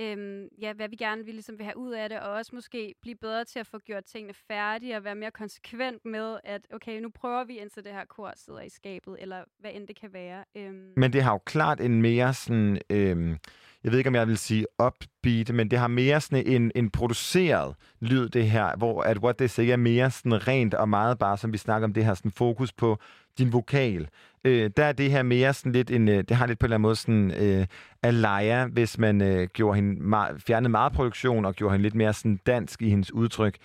øhm, 0.00 0.48
ja, 0.58 0.72
hvad 0.72 0.88
vi 0.88 0.96
gerne 0.96 1.24
vil, 1.24 1.34
ligesom 1.34 1.58
vil 1.58 1.64
have 1.64 1.76
ud 1.76 1.92
af 1.92 2.08
det, 2.08 2.20
og 2.20 2.30
også 2.32 2.54
måske 2.54 2.94
blive 3.02 3.16
bedre 3.16 3.44
til 3.44 3.58
at 3.58 3.66
få 3.66 3.78
gjort 3.78 4.04
tingene 4.04 4.34
færdige, 4.34 4.96
og 4.96 5.04
være 5.04 5.14
mere 5.14 5.30
konsekvent 5.30 6.04
med, 6.04 6.40
at 6.44 6.66
okay, 6.72 7.00
nu 7.00 7.10
prøver 7.10 7.44
vi, 7.44 7.58
indtil 7.58 7.84
det 7.84 7.92
her 7.92 8.04
kor 8.04 8.32
sidder 8.36 8.60
i 8.60 8.68
skabet, 8.68 9.16
eller 9.20 9.44
hvad 9.58 9.70
end 9.74 9.88
det 9.88 9.96
kan 9.96 10.12
være. 10.12 10.44
Øhm, 10.54 10.92
Men 10.96 11.12
det 11.12 11.22
har 11.22 11.32
jo 11.32 11.38
klart 11.38 11.80
en 11.80 12.02
mere 12.02 12.34
sådan, 12.34 12.80
øhm, 12.90 13.38
jeg 13.84 13.92
ved 13.92 13.98
ikke, 13.98 14.08
om 14.08 14.14
jeg 14.14 14.28
vil 14.28 14.38
sige 14.38 14.66
upbeat, 14.82 15.54
men 15.54 15.70
det 15.70 15.78
har 15.78 15.88
mere 15.88 16.20
sådan 16.20 16.46
en, 16.46 16.72
en 16.74 16.90
produceret 16.90 17.74
lyd, 18.00 18.28
det 18.28 18.50
her, 18.50 18.76
hvor 18.76 19.02
at 19.02 19.18
What 19.18 19.36
They 19.36 19.46
Say 19.46 19.68
er 19.68 19.76
mere 19.76 20.10
sådan 20.10 20.48
rent 20.48 20.74
og 20.74 20.88
meget 20.88 21.18
bare, 21.18 21.38
som 21.38 21.52
vi 21.52 21.58
snakker 21.58 21.88
om, 21.88 21.92
det 21.94 22.04
her 22.04 22.14
sådan 22.14 22.30
fokus 22.30 22.72
på 22.72 22.98
din 23.38 23.52
vokal. 23.52 24.08
Øh, 24.44 24.70
der 24.76 24.84
er 24.84 24.92
det 24.92 25.10
her 25.10 25.22
mere 25.22 25.54
sådan 25.54 25.72
lidt 25.72 25.90
en, 25.90 26.08
øh, 26.08 26.24
det 26.28 26.36
har 26.36 26.46
lidt 26.46 26.58
på 26.58 26.64
en 26.64 26.66
eller 26.66 26.74
anden 26.74 26.82
måde 26.82 26.96
sådan 26.96 27.30
øh, 27.30 27.66
Alaya, 28.02 28.66
hvis 28.66 28.98
man 28.98 29.22
øh, 29.22 29.48
gjorde 29.48 29.76
hende 29.76 30.02
meget, 30.02 30.42
fjernede 30.42 30.70
meget 30.70 30.92
produktion 30.92 31.44
og 31.44 31.54
gjorde 31.54 31.72
hende 31.72 31.82
lidt 31.82 31.94
mere 31.94 32.12
sådan 32.12 32.36
dansk 32.46 32.82
i 32.82 32.88
hendes 32.88 33.12
udtryk. 33.12 33.56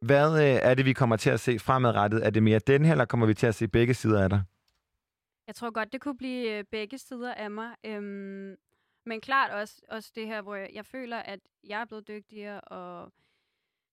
Hvad 0.00 0.42
øh, 0.42 0.58
er 0.62 0.74
det, 0.74 0.86
vi 0.86 0.92
kommer 0.92 1.16
til 1.16 1.30
at 1.30 1.40
se 1.40 1.58
fremadrettet? 1.58 2.26
Er 2.26 2.30
det 2.30 2.42
mere 2.42 2.58
den 2.58 2.84
her, 2.84 2.92
eller 2.92 3.04
kommer 3.04 3.26
vi 3.26 3.34
til 3.34 3.46
at 3.46 3.54
se 3.54 3.68
begge 3.68 3.94
sider 3.94 4.22
af 4.22 4.30
dig? 4.30 4.42
Jeg 5.46 5.54
tror 5.54 5.70
godt, 5.70 5.92
det 5.92 6.00
kunne 6.00 6.16
blive 6.16 6.58
øh, 6.58 6.64
begge 6.72 6.98
sider 6.98 7.34
af 7.34 7.50
mig. 7.50 7.68
Øhm, 7.86 8.54
men 9.06 9.20
klart 9.20 9.50
også, 9.50 9.82
også 9.88 10.12
det 10.14 10.26
her, 10.26 10.42
hvor 10.42 10.54
jeg, 10.54 10.70
jeg 10.72 10.86
føler, 10.86 11.16
at 11.16 11.40
jeg 11.64 11.80
er 11.80 11.84
blevet 11.84 12.08
dygtigere, 12.08 12.60
og 12.60 13.12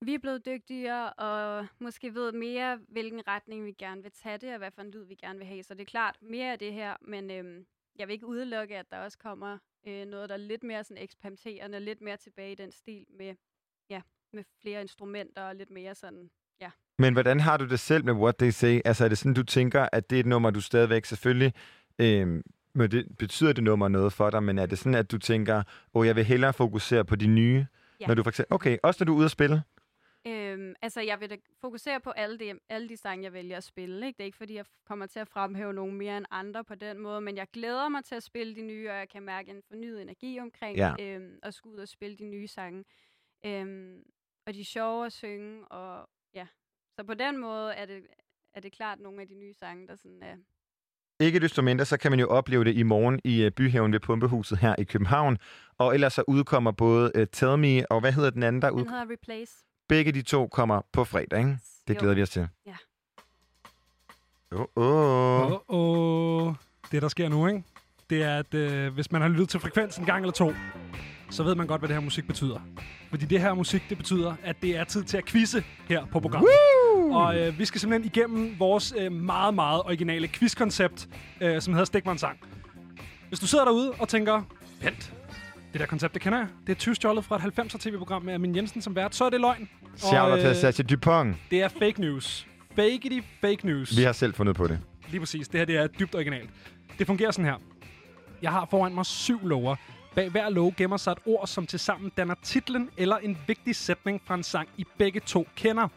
vi 0.01 0.14
er 0.14 0.20
blevet 0.20 0.45
dygtigere, 0.45 1.14
og 1.14 1.68
måske 1.80 2.14
ved 2.14 2.32
mere, 2.32 2.80
hvilken 2.88 3.28
retning 3.28 3.66
vi 3.66 3.72
gerne 3.72 4.01
vil 4.01 4.12
tage 4.12 4.38
det, 4.38 4.51
og 4.51 4.57
hvad 4.57 4.72
for 4.72 4.82
en 4.82 4.91
lyd 4.91 5.03
vi 5.03 5.16
gerne 5.16 5.39
vil 5.39 5.47
have. 5.47 5.64
Så 5.64 5.74
det 5.74 5.82
er 5.82 5.86
klart 5.86 6.18
mere 6.22 6.51
af 6.51 6.59
det 6.59 6.74
her, 6.74 6.95
men 7.01 7.32
øhm, 7.32 7.66
jeg 7.95 8.07
vil 8.07 8.14
ikke 8.14 8.28
udelukke, 8.28 8.78
at 8.78 8.91
der 8.91 8.97
også 8.97 9.18
kommer 9.18 9.57
øh, 9.88 10.05
noget, 10.05 10.30
der 10.30 10.36
er 10.36 10.39
lidt 10.39 10.64
mere 10.64 10.84
sådan 10.84 11.03
eksperimenterende, 11.03 11.80
lidt 11.80 12.01
mere 12.01 12.18
tilbage 12.18 12.51
i 12.51 12.55
den 12.55 12.72
stil 12.72 13.05
med, 13.09 13.36
ja, 13.89 14.01
med 14.34 14.43
flere 14.62 14.82
instrumenter 14.82 15.43
og 15.43 15.55
lidt 15.55 15.70
mere 15.70 15.95
sådan, 15.95 16.30
ja, 16.62 16.72
Men 16.97 17.14
hvordan 17.14 17.39
har 17.39 17.57
du 17.57 17.68
det 17.68 17.80
selv 17.80 18.05
med 18.05 18.14
What 18.14 18.36
They 18.36 18.49
Say? 18.49 18.80
Altså 18.86 19.05
er 19.05 19.09
det 19.09 19.18
sådan, 19.18 19.34
du 19.34 19.43
tænker, 19.43 19.89
at 19.91 20.09
det 20.09 20.16
er 20.16 20.20
et 20.20 20.26
nummer, 20.26 20.49
du 20.49 20.62
stadigvæk 20.62 21.05
selvfølgelig... 21.05 21.53
Øh, 21.99 22.43
men 22.74 22.91
det, 22.91 23.17
betyder 23.17 23.53
det 23.53 23.63
nummer 23.63 23.88
noget 23.88 24.13
for 24.13 24.30
dig, 24.30 24.43
men 24.43 24.57
er 24.57 24.65
det 24.65 24.78
sådan, 24.78 24.95
at 24.95 25.11
du 25.11 25.17
tænker, 25.17 25.57
åh, 25.57 25.63
oh, 25.93 26.07
jeg 26.07 26.15
vil 26.15 26.24
hellere 26.26 26.53
fokusere 26.53 27.05
på 27.05 27.15
de 27.15 27.28
nye? 27.28 27.65
Ja. 27.99 28.07
Når 28.07 28.13
du 28.13 28.24
for 28.24 28.30
eksempel, 28.30 28.53
okay, 28.53 28.78
også 28.84 29.03
når 29.03 29.05
du 29.05 29.13
er 29.13 29.17
ude 29.17 29.26
at 29.26 29.32
spille? 29.32 29.63
Øhm, 30.28 30.76
altså, 30.82 31.01
jeg 31.01 31.19
vil 31.19 31.30
da 31.30 31.36
fokusere 31.61 31.99
på 31.99 32.09
alle 32.09 32.39
de, 32.39 32.59
alle 32.69 32.89
de 32.89 32.97
sange, 32.97 33.24
jeg 33.24 33.34
vælger 33.34 33.57
at 33.57 33.63
spille. 33.63 34.07
Ikke? 34.07 34.17
Det 34.17 34.24
er 34.24 34.26
ikke, 34.26 34.38
fordi 34.38 34.55
jeg 34.55 34.65
kommer 34.86 35.05
til 35.05 35.19
at 35.19 35.28
fremhæve 35.28 35.74
nogen 35.74 35.95
mere 35.97 36.17
end 36.17 36.26
andre 36.32 36.63
på 36.63 36.76
den 36.76 36.99
måde, 36.99 37.22
men 37.22 37.38
jeg 37.38 37.47
glæder 37.53 37.89
mig 37.89 38.03
til 38.05 38.15
at 38.15 38.24
spille 38.24 38.55
de 38.55 38.61
nye, 38.61 38.89
og 38.89 38.95
jeg 38.95 39.09
kan 39.09 39.24
mærke 39.24 39.51
en 39.51 39.61
fornyet 39.67 40.01
energi 40.01 40.39
omkring 40.39 40.78
Ja. 40.78 40.93
øhm, 40.99 41.39
at 41.43 41.53
skulle 41.53 41.76
ud 41.76 41.82
og 41.82 41.88
spille 41.88 42.17
de 42.17 42.26
nye 42.26 42.47
sange. 42.47 42.84
Øhm, 43.45 44.03
og 44.45 44.53
de 44.53 44.59
er 44.59 44.65
sjove 44.65 45.05
at 45.05 45.13
synge, 45.13 45.65
og 45.67 46.09
ja. 46.34 46.47
Så 46.95 47.03
på 47.03 47.13
den 47.13 47.38
måde 47.38 47.74
er 47.74 47.86
det, 47.86 48.03
er 48.53 48.59
det 48.59 48.72
klart 48.72 48.99
nogle 48.99 49.22
af 49.22 49.28
de 49.28 49.36
nye 49.36 49.53
sange, 49.53 49.88
der 49.88 49.95
sådan 49.95 50.24
er... 50.24 50.36
Ikke 51.22 51.39
desto 51.39 51.61
mindre, 51.61 51.86
så 51.86 51.97
kan 51.97 52.11
man 52.11 52.19
jo 52.19 52.28
opleve 52.28 52.63
det 52.63 52.76
i 52.76 52.84
morgen 52.84 53.19
i 53.24 53.45
uh, 53.45 53.51
Byhaven 53.51 53.93
ved 53.93 53.99
Pumpehuset 53.99 54.57
her 54.57 54.76
i 54.78 54.84
København. 54.84 55.38
Og 55.78 55.93
ellers 55.93 56.13
så 56.13 56.24
udkommer 56.28 56.72
både 56.72 57.11
uh, 57.17 57.24
Tell 57.32 57.57
Me, 57.57 57.91
og 57.91 57.99
hvad 57.99 58.11
hedder 58.11 58.30
den 58.30 58.43
anden, 58.43 58.61
der 58.61 58.69
Den 58.69 58.80
ud? 58.80 58.86
hedder 58.86 59.05
Replace. 59.11 59.51
Begge 59.89 60.11
de 60.11 60.22
to 60.22 60.47
kommer 60.47 60.82
på 60.93 61.03
fredag, 61.03 61.39
ikke? 61.39 61.57
Det 61.88 61.93
Jo. 61.95 61.99
glæder 61.99 62.15
vi 62.15 62.22
os 62.22 62.30
til. 62.30 62.47
Ja. 62.65 62.76
Åh, 64.51 64.59
oh, 64.76 65.45
oh. 65.45 65.51
Åh, 65.51 65.61
oh, 66.47 66.53
det 66.91 67.01
der 67.01 67.07
sker 67.07 67.30
nu, 67.30 67.47
ikke? 67.47 67.63
Det 68.09 68.24
er, 68.24 68.38
at 68.39 68.53
øh, 68.53 68.93
hvis 68.93 69.11
man 69.11 69.22
har 69.22 69.30
lyttet 69.30 69.49
til 69.49 69.59
Frekvens 69.59 69.97
en 69.97 70.05
gang 70.05 70.22
eller 70.22 70.34
to, 70.34 70.53
så 71.30 71.43
ved 71.43 71.55
man 71.55 71.67
godt, 71.67 71.82
hvad 71.82 71.88
det 71.89 71.95
her 71.95 72.01
musik 72.03 72.28
betyder. 72.28 72.59
Fordi 73.09 73.26
det 73.26 73.41
her 73.41 73.53
musik, 73.53 73.84
det 73.89 73.97
betyder, 73.97 74.36
at 74.43 74.55
det 74.61 74.78
er 74.78 74.84
tid 74.84 75.03
til 75.03 75.17
at 75.17 75.26
quizze 75.26 75.63
her 75.88 76.05
på 76.05 76.19
programmet. 76.19 76.49
Woo! 76.49 76.80
Og 77.12 77.39
øh, 77.39 77.59
vi 77.59 77.66
skal 77.66 77.82
simpelthen 77.82 78.12
igennem 78.16 78.55
vores 78.59 78.93
øh, 78.97 79.12
meget, 79.12 79.53
meget 79.53 79.82
originale 79.82 80.28
quizkoncept, 80.28 81.07
øh, 81.41 81.62
som 81.62 81.74
hedder 81.74 81.86
Stik 81.86 82.05
mig 82.05 82.12
en 82.12 82.18
sang. 82.18 82.39
Hvis 83.28 83.39
du 83.39 83.47
sidder 83.47 83.66
derude 83.66 83.91
og 83.99 84.09
tænker, 84.09 84.41
vent, 84.82 85.14
det 85.74 85.80
der 85.82 85.86
koncept, 85.86 86.14
det 86.14 86.22
kender 86.22 86.38
jeg. 86.39 86.47
Det 86.68 86.72
er 86.72 86.80
tyvstjålet 86.80 87.26
fra 87.26 87.36
et 87.36 87.59
90'er 87.59 87.78
tv-program 87.80 88.22
med 88.22 88.34
Amin 88.34 88.55
Jensen 88.55 88.82
som 88.82 88.95
vært. 88.95 89.16
Så 89.16 89.26
er 89.26 89.30
det 89.30 89.41
løgn. 89.41 89.70
Shout 89.95 90.32
out 90.32 90.39
til 90.39 90.49
øh, 90.49 90.55
Sasha 90.55 90.84
Dupont. 90.84 91.36
det 91.51 91.62
er 91.62 91.68
fake 91.68 92.01
news. 92.01 92.47
Fakety 92.76 93.20
fake 93.41 93.66
news. 93.68 93.97
Vi 93.97 94.03
har 94.03 94.12
selv 94.12 94.34
fundet 94.34 94.55
på 94.55 94.68
det. 94.68 94.80
Lige 95.09 95.20
præcis. 95.20 95.47
Det 95.47 95.59
her 95.59 95.66
det 95.66 95.78
er 95.78 95.88
dybt 95.88 96.16
originalt. 96.16 96.49
Det 96.99 97.07
fungerer 97.07 97.32
sådan 97.32 97.45
her. 97.45 97.55
Jeg 98.41 98.51
har 98.51 98.68
foran 98.70 98.93
mig 98.95 99.05
syv 99.05 99.47
lover. 99.47 99.76
Bag 100.16 100.30
hver 100.30 100.49
lov 100.49 100.74
gemmer 100.78 100.97
sig 100.97 101.12
et 101.12 101.18
ord, 101.26 101.47
som 101.47 101.68
tilsammen 101.68 102.12
danner 102.18 102.36
titlen 102.43 102.89
eller 102.97 103.18
en 103.18 103.38
vigtig 103.47 103.76
sætning 103.76 104.22
fra 104.26 104.36
en 104.36 104.43
sang, 104.43 104.70
I 104.78 104.86
begge 104.97 105.20
to 105.20 105.47
kender. 105.55 105.88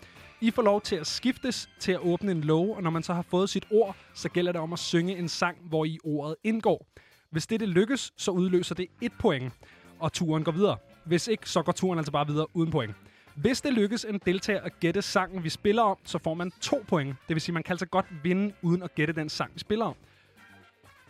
I 0.45 0.51
får 0.51 0.63
lov 0.63 0.81
til 0.81 0.97
at 0.97 1.07
skiftes 1.07 1.71
til 1.79 1.93
at 1.93 2.01
åbne 2.01 2.33
en 2.33 2.41
lov, 2.41 2.77
og 2.77 2.83
når 2.83 2.91
man 2.91 3.03
så 3.03 3.15
har 3.15 3.23
fået 3.23 3.51
sit 3.51 3.67
ord, 3.71 3.97
så 4.15 4.29
gælder 4.29 4.53
det 4.53 4.61
om 4.61 4.73
at 4.73 4.79
synge 4.79 5.17
en 5.17 5.29
sang, 5.29 5.59
hvor 5.63 5.85
i 5.85 5.99
ordet 6.05 6.37
indgår. 6.45 6.87
Hvis 7.31 7.47
det, 7.47 7.69
lykkes, 7.69 8.13
så 8.17 8.31
udløser 8.31 8.75
det 8.75 8.87
et 9.01 9.13
point, 9.19 9.53
og 9.99 10.13
turen 10.13 10.45
går 10.45 10.53
videre. 10.53 10.77
Hvis 11.05 11.29
ikke, 11.29 11.51
så 11.51 11.63
går 11.63 11.73
turen 11.73 11.99
altså 11.99 12.13
bare 12.13 12.27
videre 12.27 12.47
uden 12.55 12.71
point. 12.71 12.95
Hvis 13.35 13.61
det 13.61 13.73
lykkes 13.73 14.05
en 14.05 14.21
deltager 14.27 14.61
at 14.61 14.81
gætte 14.81 15.03
sangen, 15.03 15.45
vi 15.45 15.49
spiller 15.49 15.83
om, 15.83 15.99
så 16.05 16.19
får 16.19 16.35
man 16.35 16.53
to 16.61 16.85
point. 16.89 17.17
Det 17.29 17.35
vil 17.35 17.41
sige, 17.41 17.53
man 17.53 17.63
kan 17.63 17.73
altså 17.73 17.87
godt 17.87 18.07
vinde 18.23 18.55
uden 18.63 18.83
at 18.83 18.95
gætte 18.95 19.15
den 19.15 19.29
sang, 19.29 19.51
vi 19.55 19.59
spiller 19.59 19.85
om. 19.85 19.95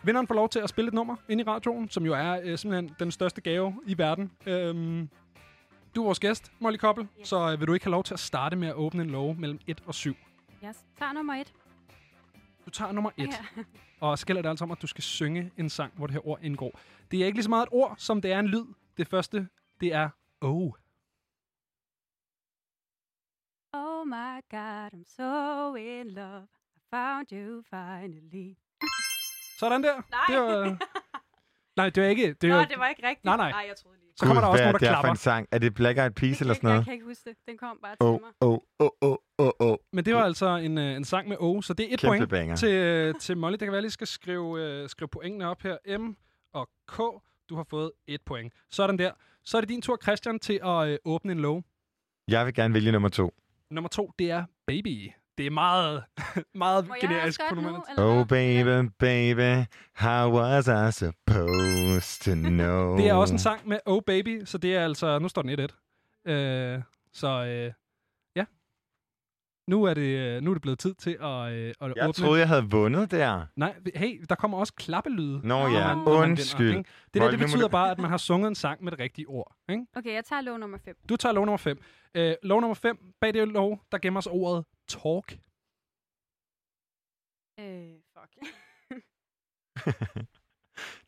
Vinderen 0.02 0.26
får 0.26 0.34
lov 0.34 0.48
til 0.48 0.58
at 0.58 0.68
spille 0.68 0.88
et 0.88 0.94
nummer 0.94 1.16
ind 1.28 1.40
i 1.40 1.44
radioen, 1.44 1.88
som 1.88 2.06
jo 2.06 2.14
er 2.14 2.40
øh, 2.42 2.58
simpelthen 2.58 2.94
den 2.98 3.10
største 3.10 3.40
gave 3.40 3.74
i 3.86 3.98
verden. 3.98 4.30
Øhm, 4.46 5.08
du 5.94 6.00
er 6.00 6.04
vores 6.04 6.20
gæst, 6.20 6.52
Molly 6.60 6.76
Koppel, 6.76 7.08
Yes. 7.20 7.28
så 7.28 7.52
øh, 7.52 7.60
vil 7.60 7.68
du 7.68 7.72
ikke 7.74 7.86
have 7.86 7.90
lov 7.90 8.04
til 8.04 8.14
at 8.14 8.20
starte 8.20 8.56
med 8.56 8.68
at 8.68 8.74
åbne 8.74 9.02
en 9.02 9.10
låge 9.10 9.34
mellem 9.34 9.58
1 9.66 9.82
og 9.86 9.94
7. 9.94 10.14
Jeg 10.62 10.74
tager 10.98 11.12
nummer 11.12 11.34
et. 11.34 11.54
Du 12.66 12.70
tager 12.70 12.92
nummer 12.92 13.10
1, 13.16 13.28
Ja. 13.28 13.64
og 14.06 14.18
så 14.18 14.26
gælder 14.26 14.42
det 14.42 14.48
altså 14.48 14.64
om, 14.64 14.70
at 14.70 14.82
du 14.82 14.86
skal 14.86 15.04
synge 15.04 15.52
en 15.56 15.70
sang, 15.70 15.92
hvor 15.96 16.06
det 16.06 16.14
her 16.14 16.26
ord 16.28 16.38
indgår. 16.42 16.80
Det 17.10 17.22
er 17.22 17.26
ikke 17.26 17.36
lige 17.36 17.42
så 17.44 17.50
meget 17.50 17.62
et 17.62 17.68
ord, 17.72 17.94
som 17.98 18.20
det 18.22 18.32
er 18.32 18.38
en 18.38 18.46
lyd. 18.48 18.64
Det 18.96 19.08
første, 19.08 19.48
det 19.80 19.92
er 19.94 20.08
oh. 20.40 20.72
Oh 23.72 24.06
my 24.06 24.40
god, 24.50 24.90
I'm 24.94 25.04
so 25.16 25.74
in 25.74 26.10
love. 26.10 26.46
I 26.76 26.80
found 26.90 27.26
you 27.32 27.62
finally. 27.70 28.56
Sådan 29.58 29.82
der. 29.82 30.02
Nej. 30.10 30.24
Det 30.28 30.40
var, 30.40 30.78
nej, 31.76 31.90
det 31.90 32.02
var 32.02 32.08
ikke... 32.08 32.32
Det 32.40 32.48
Nå, 32.48 32.54
var, 32.56 32.64
det 32.64 32.78
var 32.78 32.88
ikke 32.88 33.08
rigtigt. 33.08 33.24
Nej, 33.24 33.36
nej. 33.36 33.50
Nej, 33.50 33.64
jeg 33.68 33.76
troede 33.76 33.96
lige. 33.98 34.12
Så 34.16 34.26
kommer 34.26 34.40
der 34.40 34.48
også 34.48 34.62
hvad 34.62 34.72
nogen, 34.72 34.74
er 34.74 34.78
der 34.78 34.78
det 34.78 34.88
her 34.88 34.94
for 34.94 35.00
klapper. 35.02 35.10
en 35.10 35.16
sang? 35.16 35.48
Er 35.50 35.58
det 35.58 35.74
Black 35.74 35.98
Eyed 35.98 36.10
Peas 36.10 36.40
eller 36.40 36.50
Jeg, 36.50 36.56
sådan 36.56 36.68
jeg 36.68 36.74
noget? 36.74 36.84
kan 36.84 36.94
ikke 36.94 37.06
huske 37.06 37.22
det. 37.30 37.36
Den 37.48 37.58
kom 37.58 37.78
bare 37.82 37.96
til 37.96 38.20
mig. 38.22 38.30
åh, 38.40 38.58
åh, 38.80 38.88
åh, 39.02 39.16
åh, 39.38 39.50
åh. 39.60 39.76
Men 39.92 40.04
det 40.04 40.14
var 40.14 40.22
altså 40.24 40.46
en, 40.56 40.78
øh, 40.78 40.96
en 40.96 41.04
sang 41.04 41.28
med 41.28 41.36
O, 41.40 41.62
så 41.62 41.74
det 41.74 41.88
er 41.90 41.94
et 41.94 42.00
Kæmpe 42.00 42.10
point 42.18 42.30
banger. 42.30 42.56
til, 42.56 42.72
øh, 42.72 43.14
til 43.20 43.36
Molly. 43.36 43.52
Det 43.52 43.58
kan 43.60 43.66
være, 43.68 43.72
at 43.72 43.76
jeg 43.76 43.82
lige 43.82 43.90
skal 43.90 44.06
skrive, 44.06 44.60
øh, 44.62 44.88
skrive 44.88 45.08
pointene 45.08 45.48
op 45.48 45.62
her. 45.62 45.98
M 45.98 46.16
og 46.52 46.68
K, 46.88 46.96
du 47.50 47.56
har 47.56 47.66
fået 47.70 47.90
et 48.06 48.20
point. 48.26 48.52
Sådan 48.70 48.98
der. 48.98 49.12
Så 49.44 49.56
er 49.56 49.60
det 49.60 49.68
din 49.68 49.82
tur, 49.82 49.98
Christian, 50.02 50.38
til 50.38 50.60
at 50.64 50.88
øh, 50.88 50.98
åbne 51.04 51.32
en 51.32 51.40
låge. 51.40 51.64
Jeg 52.28 52.46
vil 52.46 52.54
gerne 52.54 52.74
vælge 52.74 52.92
nummer 52.92 53.08
to. 53.08 53.34
Nummer 53.70 53.88
to, 53.88 54.12
det 54.18 54.30
er 54.30 54.44
Baby. 54.66 55.10
Det 55.38 55.46
er 55.46 55.50
meget, 55.50 56.02
meget 56.54 56.88
Må 56.88 56.94
generisk 57.00 57.40
på 57.48 57.54
eller 57.54 58.20
Oh, 58.20 58.26
baby, 58.26 58.90
baby, 58.98 59.64
how 59.94 60.30
was 60.30 60.66
I 60.66 60.98
supposed 60.98 62.20
to 62.24 62.34
know? 62.34 62.96
Det 62.96 63.08
er 63.08 63.14
også 63.14 63.34
en 63.34 63.38
sang 63.38 63.68
med 63.68 63.78
Oh 63.86 64.02
Baby, 64.06 64.44
så 64.44 64.58
det 64.58 64.76
er 64.76 64.84
altså... 64.84 65.18
Nu 65.18 65.28
står 65.28 65.42
den 65.42 65.68
1-1. 66.26 66.30
Øh, 66.32 66.82
så 67.12 67.28
øh. 67.28 67.72
Nu 69.66 69.84
er, 69.84 69.94
det, 69.94 70.18
øh, 70.36 70.42
nu 70.42 70.50
er 70.50 70.54
det 70.54 70.62
blevet 70.62 70.78
tid 70.78 70.94
til 70.94 71.10
at, 71.20 71.52
øh, 71.52 71.74
at 71.80 71.92
Jeg 71.96 72.08
åbne. 72.08 72.12
troede, 72.12 72.40
jeg 72.40 72.48
havde 72.48 72.70
vundet 72.70 73.10
der. 73.10 73.46
Nej, 73.56 73.76
hey, 73.94 74.24
der 74.28 74.34
kommer 74.34 74.58
også 74.58 74.74
klappelyde. 74.74 75.40
Nå 75.48 75.48
Nå, 75.48 75.66
ja, 75.68 75.70
når 75.70 75.94
man 75.94 75.98
vinder, 75.98 76.22
undskyld. 76.22 76.76
ikke? 76.76 76.90
Det 77.14 77.22
der, 77.22 77.30
det 77.30 77.38
betyder 77.38 77.62
du- 77.62 77.68
bare, 77.68 77.90
at 77.90 77.98
man 77.98 78.10
har 78.10 78.16
sunget 78.16 78.48
en 78.48 78.54
sang 78.54 78.84
med 78.84 78.92
det 78.92 79.00
rigtige 79.00 79.26
ord. 79.28 79.56
Ikke? 79.68 79.86
Okay, 79.96 80.12
jeg 80.14 80.24
tager 80.24 80.42
lov 80.42 80.58
nummer 80.58 80.78
5. 80.84 80.96
Du 81.08 81.16
tager 81.16 81.32
lov 81.32 81.44
nummer 81.44 81.56
5. 81.56 81.78
Øh, 82.14 82.34
lov 82.42 82.60
nummer 82.60 82.74
5, 82.74 82.98
bag 83.20 83.34
det 83.34 83.48
lov, 83.48 83.80
der 83.92 83.98
gemmer 83.98 84.20
sig 84.20 84.32
ordet 84.32 84.64
talk. 84.88 85.32
Øh, 87.60 87.94
fuck. 88.18 88.32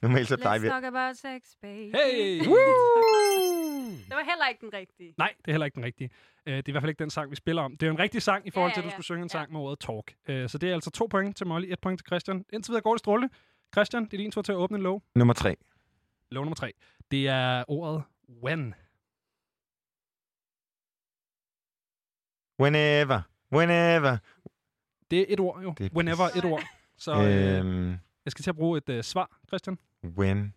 Normalt 0.02 0.28
så 0.28 0.36
plejer 0.36 0.58
Let's 0.58 0.62
vi... 0.62 0.68
talk 0.68 0.84
about 0.84 1.16
sex, 1.16 1.40
baby. 1.62 1.94
Hey! 1.96 2.40
det 4.08 4.10
var 4.16 4.24
heller 4.30 4.46
ikke 4.48 4.60
den 4.60 4.72
rigtige. 4.72 5.14
Nej, 5.18 5.34
det 5.38 5.48
er 5.48 5.52
heller 5.52 5.64
ikke 5.64 5.74
den 5.74 5.84
rigtige. 5.84 6.10
Øh, 6.46 6.56
det 6.56 6.64
er 6.64 6.68
i 6.68 6.72
hvert 6.72 6.82
fald 6.82 6.90
ikke 6.90 7.02
den 7.02 7.10
sang, 7.10 7.30
vi 7.30 7.36
spiller 7.36 7.62
om. 7.62 7.72
Det 7.76 7.82
er 7.82 7.86
jo 7.86 7.92
en 7.92 7.98
rigtig 7.98 8.22
sang 8.22 8.46
i 8.46 8.50
forhold 8.50 8.70
Ja, 8.70 8.74
til, 8.74 8.80
at 8.80 8.84
ja, 8.84 8.88
du 8.88 8.90
ja. 8.90 8.94
skulle 8.94 9.04
synge 9.04 9.22
en 9.22 9.24
Ja. 9.24 9.28
sang 9.28 9.52
med 9.52 9.60
ordet 9.60 9.78
talk. 9.80 10.14
Øh, 10.28 10.48
så 10.48 10.58
det 10.58 10.70
er 10.70 10.74
altså 10.74 10.90
to 10.90 11.06
point 11.10 11.36
til 11.36 11.46
Molly, 11.46 11.72
et 11.72 11.80
point 11.80 11.98
til 12.00 12.06
Christian. 12.06 12.44
Indtil 12.52 12.70
videre 12.72 12.82
går 12.82 12.92
det 12.92 12.98
stråle. 12.98 13.30
Christian, 13.74 14.04
det 14.04 14.12
er 14.14 14.18
din 14.18 14.30
tur 14.30 14.42
til 14.42 14.52
at 14.52 14.56
åbne 14.56 14.76
en 14.76 14.82
lov. 14.82 15.02
Nummer 15.14 15.34
tre. 15.34 15.56
Lov 16.30 16.44
nummer 16.44 16.54
3. 16.54 16.72
Det 17.10 17.28
er 17.28 17.64
ordet 17.68 18.02
when. 18.42 18.74
Whenever, 22.62 23.20
whenever. 23.52 24.16
Det 25.10 25.20
er 25.20 25.24
et 25.28 25.40
ord 25.40 25.62
jo. 25.62 25.74
Det 25.78 25.86
er 25.86 25.96
Whenever 25.96 26.24
et 26.36 26.44
ord. 26.44 26.62
Så 26.96 27.12
øh, 27.14 27.58
Øhm, 27.58 27.88
jeg 28.24 28.30
skal 28.30 28.42
til 28.42 28.50
at 28.50 28.56
bruge 28.56 28.78
et 28.78 28.88
øh, 28.88 29.04
svar, 29.04 29.38
Christian. 29.48 29.78
when. 30.04 30.54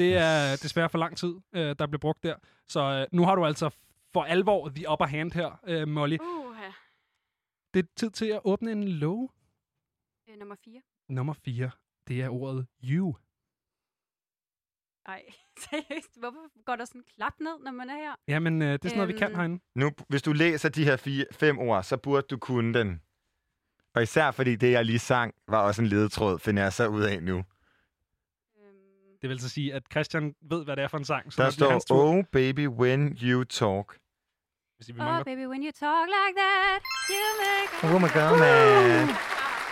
Det 0.00 0.16
er 0.16 0.56
desværre 0.62 0.88
for 0.88 0.98
lang 0.98 1.16
tid, 1.16 1.34
øh, 1.52 1.76
der 1.78 1.86
blev 1.86 2.00
brugt 2.00 2.22
der. 2.22 2.34
Så 2.68 2.80
øh, 2.80 3.06
nu 3.12 3.24
har 3.24 3.34
du 3.34 3.44
altså 3.46 3.70
for 4.12 4.22
alvor 4.24 4.68
the 4.68 4.90
upper 4.90 5.06
hand 5.06 5.32
her, 5.32 5.60
øh, 5.66 5.88
Molly. 5.88 6.16
Uh, 6.20 6.56
Det 7.74 7.84
er 7.84 7.88
tid 7.96 8.10
til 8.10 8.26
at 8.26 8.40
åbne 8.44 8.72
en 8.72 8.88
lov. 8.88 9.32
øh, 10.30 10.38
nummer 10.38 10.56
4. 10.64 10.80
Nummer 11.08 11.34
4. 11.44 11.70
Det 12.08 12.22
er 12.22 12.28
ordet 12.28 12.66
you. 12.84 13.14
Ej, 15.06 15.22
seriøst. 15.70 16.18
Hvorfor 16.18 16.64
går 16.64 16.76
der 16.76 16.84
sådan 16.84 17.00
en 17.00 17.04
klap 17.16 17.32
ned, 17.40 17.58
når 17.64 17.70
man 17.72 17.90
er 17.90 17.94
her? 17.96 18.14
Jamen, 18.28 18.62
øh, 18.62 18.72
det 18.72 18.84
er 18.84 18.88
sådan 18.88 18.96
noget, 18.98 19.14
vi 19.14 19.18
kan 19.18 19.28
Øhm. 19.30 19.36
herinde. 19.36 19.60
Nu, 19.74 19.90
hvis 20.08 20.22
du 20.22 20.32
læser 20.32 20.68
de 20.68 20.84
her 20.84 20.96
fire, 20.96 21.24
fem 21.32 21.58
ord, 21.58 21.82
så 21.82 21.96
burde 21.96 22.26
du 22.30 22.38
kunne 22.38 22.74
den. 22.78 23.00
Og 23.94 24.02
især 24.02 24.30
fordi 24.30 24.56
det, 24.56 24.70
jeg 24.72 24.84
lige 24.84 24.98
sang, 24.98 25.34
var 25.48 25.62
også 25.66 25.82
en 25.82 25.88
ledetråd, 25.88 26.38
finder 26.38 26.62
jeg 26.62 26.72
så 26.72 26.88
ud 26.88 27.02
af 27.02 27.22
nu. 27.22 27.44
Det 29.22 29.28
vil 29.28 29.34
altså 29.34 29.48
sige, 29.48 29.74
at 29.74 29.82
Christian 29.92 30.34
ved, 30.50 30.64
hvad 30.64 30.76
det 30.76 30.84
er 30.84 30.88
for 30.88 30.98
en 30.98 31.04
sang. 31.04 31.32
Så 31.32 31.42
Der 31.42 31.78
står, 31.78 32.02
oh 32.04 32.24
baby, 32.32 32.66
when 32.68 33.18
you 33.22 33.44
talk. 33.44 33.96
Hvis 34.76 34.88
I 34.88 34.92
oh, 34.92 34.98
mangler. 34.98 35.24
baby, 35.24 35.46
when 35.46 35.62
you 35.62 35.70
talk 35.80 36.06
like 36.18 36.34
that, 36.44 36.80
you 37.10 37.26
make... 37.44 37.94
Oh 37.94 38.00
my 38.02 38.08
god, 38.18 38.38
man. 38.38 39.08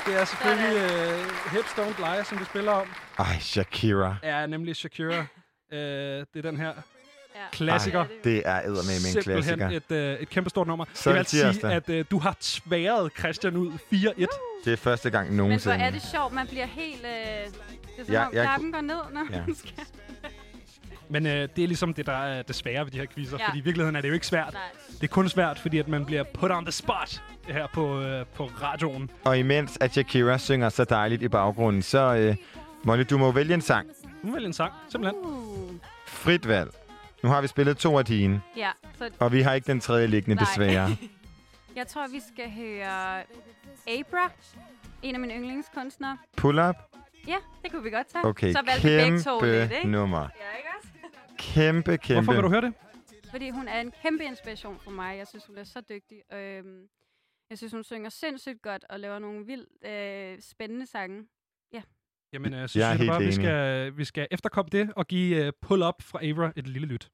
Det 0.07 0.20
er 0.20 0.24
selvfølgelig 0.24 0.76
øh, 0.76 1.53
Hips 1.53 1.72
Don't 1.78 2.14
Lie, 2.14 2.24
som 2.24 2.38
vi 2.40 2.44
spiller 2.44 2.72
om. 2.72 2.86
Ej, 3.18 3.38
Shakira. 3.40 4.16
Er 4.22 4.46
nemlig 4.46 4.76
Shakira. 4.76 5.26
øh, 5.72 5.78
det 5.78 6.36
er 6.36 6.42
den 6.42 6.57
her 6.57 6.66
Ja. 6.66 6.97
Klassiker. 7.53 8.01
Ej, 8.01 8.07
det- 8.24 8.43
er 8.45 8.61
eddermame 8.61 9.16
en 9.16 9.22
klassiker. 9.22 9.41
Simpelthen 9.43 9.72
et, 9.72 9.93
øh, 10.14 10.20
et 10.20 10.30
kæmpe 10.30 10.51
stort 10.51 10.66
nummer. 10.66 10.84
Så 10.95 11.01
det 11.03 11.07
er 11.07 11.11
vil 11.12 11.18
altså 11.18 11.36
sige, 11.36 11.53
tirsdag. 11.53 11.72
at 11.72 11.91
øh, 11.91 12.05
du 12.11 12.18
har 12.18 12.36
tværet 12.41 13.12
Christian 13.18 13.57
ud 13.57 13.72
4-1. 13.93 14.26
Det 14.64 14.72
er 14.72 14.76
første 14.76 15.11
gang 15.11 15.26
Men 15.28 15.36
hvor 15.36 15.45
nogensinde. 15.45 15.76
er 15.76 15.91
det 15.91 16.03
sjovt, 16.03 16.32
man 16.32 16.47
bliver 16.47 16.66
helt... 16.66 17.05
Øh, 17.05 17.11
det 17.11 18.01
er 18.01 18.05
som 18.05 18.12
Ja, 18.14 18.26
om 18.26 18.34
jeg- 18.34 18.45
klappen 18.45 18.72
går 18.72 18.80
ned, 18.80 18.97
når 19.12 19.26
Ja. 19.32 19.43
man 19.47 19.55
skal... 19.57 19.72
Men 21.11 21.26
øh, 21.26 21.49
det 21.57 21.64
er 21.64 21.68
ligesom 21.68 21.95
det, 21.95 22.07
der 22.07 22.12
er 22.12 22.43
det 22.43 22.57
svære 22.57 22.84
ved 22.84 22.91
de 22.93 22.99
her 22.99 23.07
quizzer. 23.14 23.36
Ja. 23.41 23.47
Fordi 23.49 23.59
i 23.59 23.61
virkeligheden 23.62 23.97
er 23.97 24.01
det 24.01 24.09
jo 24.09 24.14
ikke 24.14 24.26
svært. 24.26 24.53
Nej. 24.53 24.62
Det 24.89 25.03
er 25.03 25.07
kun 25.09 25.28
svært, 25.28 25.59
fordi 25.59 25.78
at 25.78 25.89
man 25.89 26.05
bliver 26.05 26.22
put 26.34 26.51
on 26.51 26.64
the 26.64 26.72
spot 26.72 27.22
her 27.49 27.66
på, 27.74 28.01
øh, 28.01 28.26
på 28.34 28.45
radioen. 28.62 29.11
Og 29.24 29.39
imens 29.39 29.78
at 29.80 29.93
Shakira 29.93 30.39
synger 30.39 30.68
så 30.68 30.84
dejligt 30.84 31.22
i 31.22 31.28
baggrunden, 31.28 31.82
så 31.82 32.14
øh, 32.14 32.36
Molly, 32.84 33.05
du 33.11 33.18
må 33.18 33.32
vælge 33.32 33.55
en 33.55 33.61
sang. 33.61 33.89
Nu 34.22 34.32
vælger 34.32 34.47
en 34.47 34.53
sang, 34.53 34.72
simpelthen. 34.91 35.20
Uh. 35.24 35.70
Frit 36.07 36.49
valg. 36.49 36.70
Nu 37.23 37.29
har 37.29 37.41
vi 37.41 37.47
spillet 37.47 37.77
to 37.79 37.99
af 37.99 38.05
dine, 38.05 38.43
Ja, 38.57 38.71
så 38.99 39.11
og 39.21 39.33
vi 39.33 39.41
har 39.41 39.55
ikke 39.55 39.66
den 39.66 39.81
tredje 39.81 40.07
liggende, 40.07 40.35
Nej. 40.37 40.45
desværre. 40.45 40.89
jeg 41.77 41.87
tror, 41.87 42.07
vi 42.09 42.21
skal 42.21 42.51
høre 42.51 43.21
Abra, 43.99 44.31
en 45.03 45.14
af 45.14 45.21
mine 45.21 45.35
yndlingskunstnere. 45.35 46.19
Pull 46.37 46.59
up. 46.59 46.77
Ja, 47.27 47.37
det 47.62 47.71
kunne 47.73 47.83
vi 47.83 47.91
godt 47.91 48.07
tage. 48.07 48.25
Okay, 48.25 48.53
så 48.53 48.62
valgte 48.66 48.89
vi 48.89 48.97
begge 48.97 49.21
to 49.23 49.41
lidt, 49.41 49.53
kæmpe 49.61 49.75
ikke? 49.77 49.89
nummer. 49.89 50.21
Ja, 50.21 50.57
ikke 50.57 50.69
også? 50.79 50.89
Kæmpe, 51.39 51.97
kæmpe. 51.97 52.14
Hvorfor 52.23 52.33
vil 52.33 52.43
du 52.43 52.49
høre 52.49 52.61
det? 52.61 52.75
Fordi 53.31 53.51
hun 53.51 53.69
er 53.69 53.81
en 53.81 53.93
kæmpe 54.03 54.25
inspiration 54.25 54.79
for 54.79 54.91
mig. 54.91 55.19
Jeg 55.19 55.27
synes, 55.27 55.47
hun 55.47 55.59
er 55.59 55.64
så 55.64 55.81
dygtig. 55.81 56.23
Øhm, 56.33 56.83
jeg 57.51 57.59
synes, 57.59 57.73
hun 57.73 57.85
synger 57.85 58.11
sindssygt 58.11 58.62
godt 58.62 58.85
og 58.91 59.01
laver 59.01 59.19
nogle 59.19 59.47
vildt 59.47 59.87
øh, 59.87 60.43
spændende 60.43 60.87
sange. 60.87 61.25
Jamen, 62.33 62.55
øh, 62.55 62.68
så 62.68 62.79
Jeg 62.79 62.97
synes 62.97 63.09
jeg 63.09 63.12
bare, 63.12 63.22
vi 63.22 63.33
skal, 63.33 63.97
vi 63.97 64.05
skal 64.05 64.29
efterkomme 64.31 64.68
det 64.72 64.91
og 64.97 65.07
give 65.07 65.47
øh, 65.47 65.53
Pull 65.62 65.83
Up 65.83 66.03
fra 66.03 66.18
Avra 66.26 66.53
et 66.57 66.68
lille 66.68 66.89
lyt. 66.89 67.11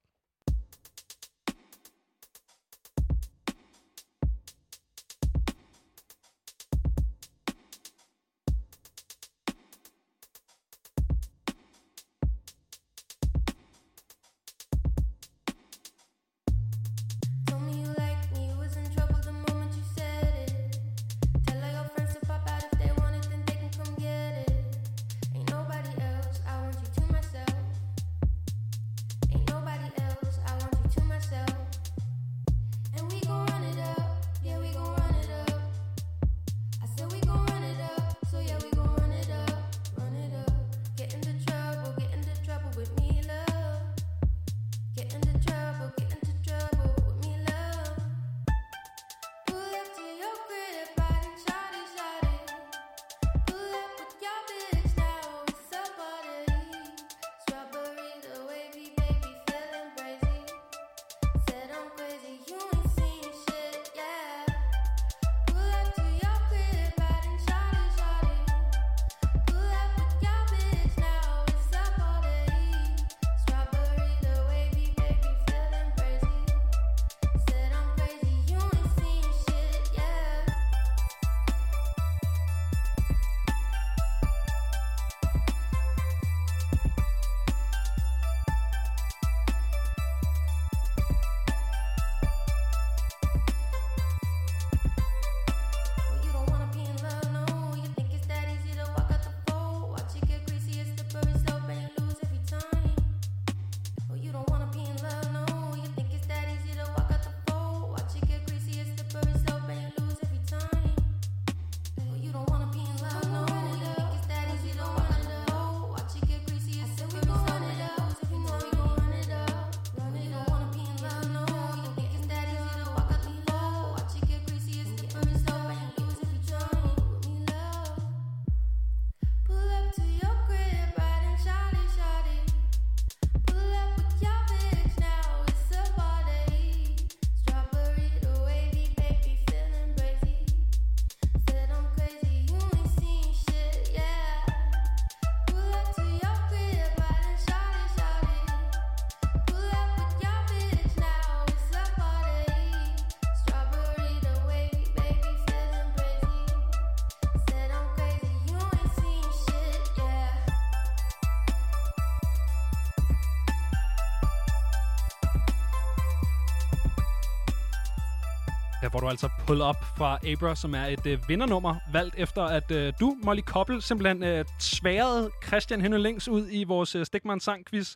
Du 169.05 169.09
altså 169.09 169.29
pull 169.47 169.63
up 169.63 169.77
fra 169.99 170.19
Abra, 170.33 170.57
som 170.57 170.75
er 170.75 170.85
et 170.85 171.07
øh, 171.07 171.19
vindernummer, 171.29 171.75
valgt 171.93 172.15
efter, 172.19 172.43
at 172.43 172.71
øh, 172.71 172.93
du, 173.01 173.17
Molly 173.23 173.41
Koppel, 173.41 173.83
simpelthen 173.83 174.23
øh, 174.23 174.45
sværede 174.61 175.31
Christian 175.47 175.81
Henry 175.81 175.99
Længs 175.99 176.29
ud 176.29 176.49
i 176.51 176.65
vores 176.65 176.95
øh, 176.95 177.07
Stikman 177.07 177.41
Sang-quiz 177.41 177.95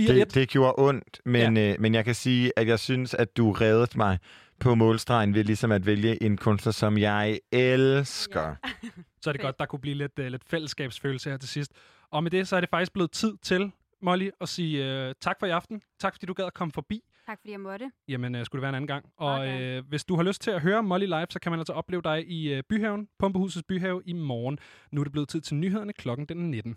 4-1. 0.00 0.12
Det, 0.12 0.34
det 0.34 0.48
gjorde 0.48 0.74
ondt, 0.78 1.20
men, 1.24 1.56
ja. 1.56 1.72
øh, 1.72 1.80
men 1.80 1.94
jeg 1.94 2.04
kan 2.04 2.14
sige, 2.14 2.52
at 2.56 2.68
jeg 2.68 2.78
synes, 2.78 3.14
at 3.14 3.36
du 3.36 3.52
reddede 3.52 3.98
mig 3.98 4.18
på 4.60 4.74
målstregen 4.74 5.34
ved 5.34 5.44
ligesom 5.44 5.72
at 5.72 5.86
vælge 5.86 6.22
en 6.22 6.36
kunstner, 6.36 6.72
som 6.72 6.98
jeg 6.98 7.40
elsker. 7.52 8.54
Ja. 8.82 8.88
Så 9.22 9.30
er 9.30 9.32
det 9.32 9.40
godt, 9.40 9.58
der 9.58 9.66
kunne 9.66 9.80
blive 9.80 9.96
lidt, 9.96 10.18
uh, 10.18 10.26
lidt 10.26 10.42
fællesskabsfølelse 10.50 11.30
her 11.30 11.36
til 11.36 11.48
sidst. 11.48 11.72
Og 12.10 12.22
med 12.22 12.30
det, 12.30 12.48
så 12.48 12.56
er 12.56 12.60
det 12.60 12.70
faktisk 12.70 12.92
blevet 12.92 13.10
tid 13.10 13.36
til, 13.42 13.72
Molly, 14.02 14.30
at 14.40 14.48
sige 14.48 15.06
uh, 15.08 15.12
tak 15.20 15.36
for 15.38 15.46
i 15.46 15.50
aften. 15.50 15.82
Tak 16.00 16.14
fordi 16.14 16.26
du 16.26 16.32
gad 16.32 16.44
at 16.44 16.54
komme 16.54 16.72
forbi. 16.72 17.02
Tak 17.30 17.38
fordi 17.40 17.52
jeg 17.52 17.60
måtte. 17.60 17.90
Jamen, 18.08 18.34
uh, 18.34 18.44
skulle 18.44 18.60
det 18.60 18.62
være 18.62 18.68
en 18.68 18.74
anden 18.74 18.86
gang. 18.86 19.04
Og 19.16 19.34
Okay. 19.40 19.78
uh, 19.78 19.88
hvis 19.88 20.04
du 20.04 20.16
har 20.16 20.22
lyst 20.22 20.42
til 20.42 20.50
at 20.50 20.60
høre 20.62 20.82
Molly 20.82 21.06
live, 21.06 21.26
så 21.30 21.38
kan 21.40 21.52
man 21.52 21.60
altså 21.60 21.72
opleve 21.72 22.02
dig 22.02 22.30
i 22.30 22.56
uh, 22.58 22.62
Byhaven, 22.68 23.08
Pumpehusets 23.18 23.62
Byhave 23.68 24.02
i 24.06 24.12
morgen. 24.12 24.58
Nu 24.92 25.00
er 25.00 25.04
det 25.04 25.12
blevet 25.12 25.28
tid 25.28 25.40
til 25.40 25.56
nyhederne 25.56 25.92
klokken 25.92 26.26
den 26.26 26.38
er 26.38 26.48
19. 26.48 26.76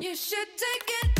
You 0.00 0.16
should 0.16 0.48
take 0.56 0.90
it 1.04 1.11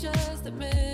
just 0.00 0.46
a 0.46 0.50
minute? 0.52 0.89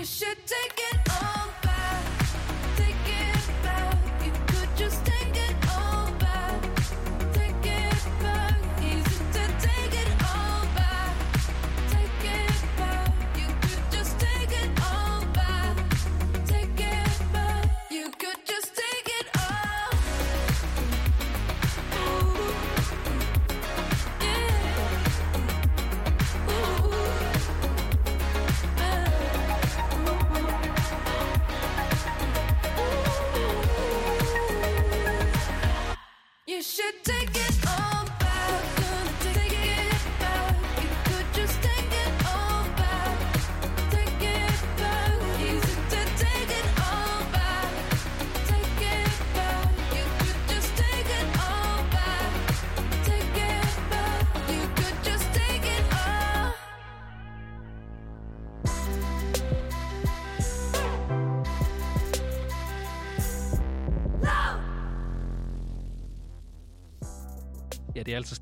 You 0.00 0.06
should 0.06 0.38
take 0.46 0.80
it 0.94 1.10
all 1.10 1.39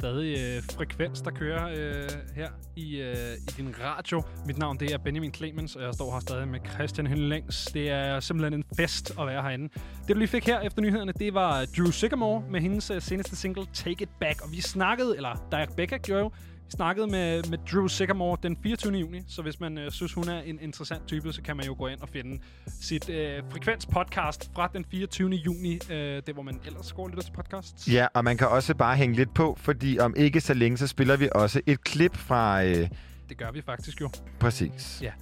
stadig 0.09 0.38
øh, 0.38 0.62
frekvens, 0.76 1.20
der 1.20 1.30
kører 1.30 1.68
øh, 1.68 2.09
her 2.34 2.48
i, 2.76 3.00
øh, 3.00 3.34
i 3.48 3.50
din 3.56 3.74
radio. 3.84 4.22
Mit 4.46 4.59
navn 4.59 4.80
det 4.80 4.92
er 4.92 4.98
Benjamin 4.98 5.34
Clemens, 5.34 5.76
og 5.76 5.82
jeg 5.82 5.94
står 5.94 6.12
her 6.12 6.20
stadig 6.20 6.48
med 6.48 6.61
Christian 6.74 7.06
Hønlængs. 7.06 7.64
Det 7.64 7.90
er 7.90 8.20
simpelthen 8.20 8.61
en 8.61 8.64
fest 8.76 9.12
at 9.20 9.26
være 9.26 9.42
herinde. 9.42 9.68
Det, 10.06 10.14
du 10.14 10.18
lige 10.18 10.28
fik 10.28 10.46
her 10.46 10.61
efter 10.61 10.82
nyhederne, 10.82 11.12
det 11.12 11.34
var 11.34 11.66
Drew 11.76 11.90
Sycamore 11.90 12.42
med 12.50 12.61
hendes 12.61 12.90
øh, 12.90 13.02
seneste 13.02 13.36
single 13.36 13.66
Take 13.74 14.02
It 14.02 14.09
Back. 14.20 14.42
Og 14.44 14.52
vi 14.52 14.61
snakkede, 14.61 15.16
eller 15.16 15.48
Dirk 15.50 15.76
Becker 15.76 15.98
gjorde 15.98 16.22
jo, 16.22 16.30
snakkede 16.69 17.07
med, 17.07 17.43
med 17.51 17.59
Drew 17.73 17.87
Sycamore 17.87 18.39
den 18.43 18.57
24. 18.62 18.93
juni, 18.93 19.23
så 19.29 19.43
hvis 19.43 19.61
man 19.61 19.79
øh, 19.79 19.91
synes, 19.91 20.12
hun 20.12 20.29
er 20.29 20.41
en 20.41 20.59
interessant 20.61 21.07
type, 21.07 21.33
så 21.33 21.43
kan 21.43 21.57
man 21.57 21.66
jo 21.66 21.75
gå 21.79 21.87
ind 21.87 22.01
og 22.01 22.09
finde 22.09 22.41
sit 22.81 23.09
øh, 23.09 23.43
frekvens-podcast 23.51 24.51
fra 24.55 24.71
den 24.73 24.85
24. 24.91 25.31
juni, 25.31 25.75
øh, 25.91 26.23
det 26.27 26.35
hvor 26.35 26.43
man 26.43 26.61
ellers 26.66 26.93
går 26.93 27.09
lytter 27.09 27.23
til 27.23 27.33
podcasts. 27.33 27.89
Ja, 27.93 28.07
og 28.14 28.25
man 28.25 28.37
kan 28.37 28.49
også 28.49 28.75
bare 28.75 28.97
hænge 28.97 29.16
lidt 29.16 29.35
på, 29.35 29.57
fordi 29.61 29.99
om 29.99 30.14
ikke 30.16 30.41
så 30.41 30.55
længe, 30.55 30.79
så 30.79 30.87
spiller 30.87 31.16
vi 31.16 31.29
også 31.35 31.61
et 31.66 31.85
klip 31.85 32.16
fra... 32.16 32.64
Øh, 32.64 32.89
Det 33.29 33.37
gør 33.39 33.51
vi 33.51 33.62
faktisk 33.62 34.01
jo. 34.01 34.11
præcis. 34.41 35.03
Ja. 35.03 35.12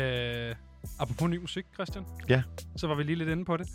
Øh, 0.00 0.54
apropos 0.98 1.30
ny 1.30 1.36
musik, 1.36 1.64
Christian. 1.74 2.04
Ja. 2.28 2.42
Så 2.76 2.86
var 2.86 2.94
vi 2.94 3.02
lige 3.02 3.16
lidt 3.16 3.28
inde 3.28 3.44
på 3.44 3.56
det. 3.56 3.68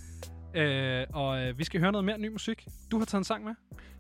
Øh, 0.56 1.06
og 1.14 1.42
øh, 1.42 1.60
vi 1.60 1.64
skal 1.64 1.80
høre 1.80 1.92
noget 1.92 2.06
mere 2.06 2.18
ny 2.18 2.28
musik. 2.32 2.66
Du 2.92 2.98
har 2.98 3.06
taget 3.06 3.20
en 3.22 3.26
sang 3.26 3.44
med. 3.44 3.54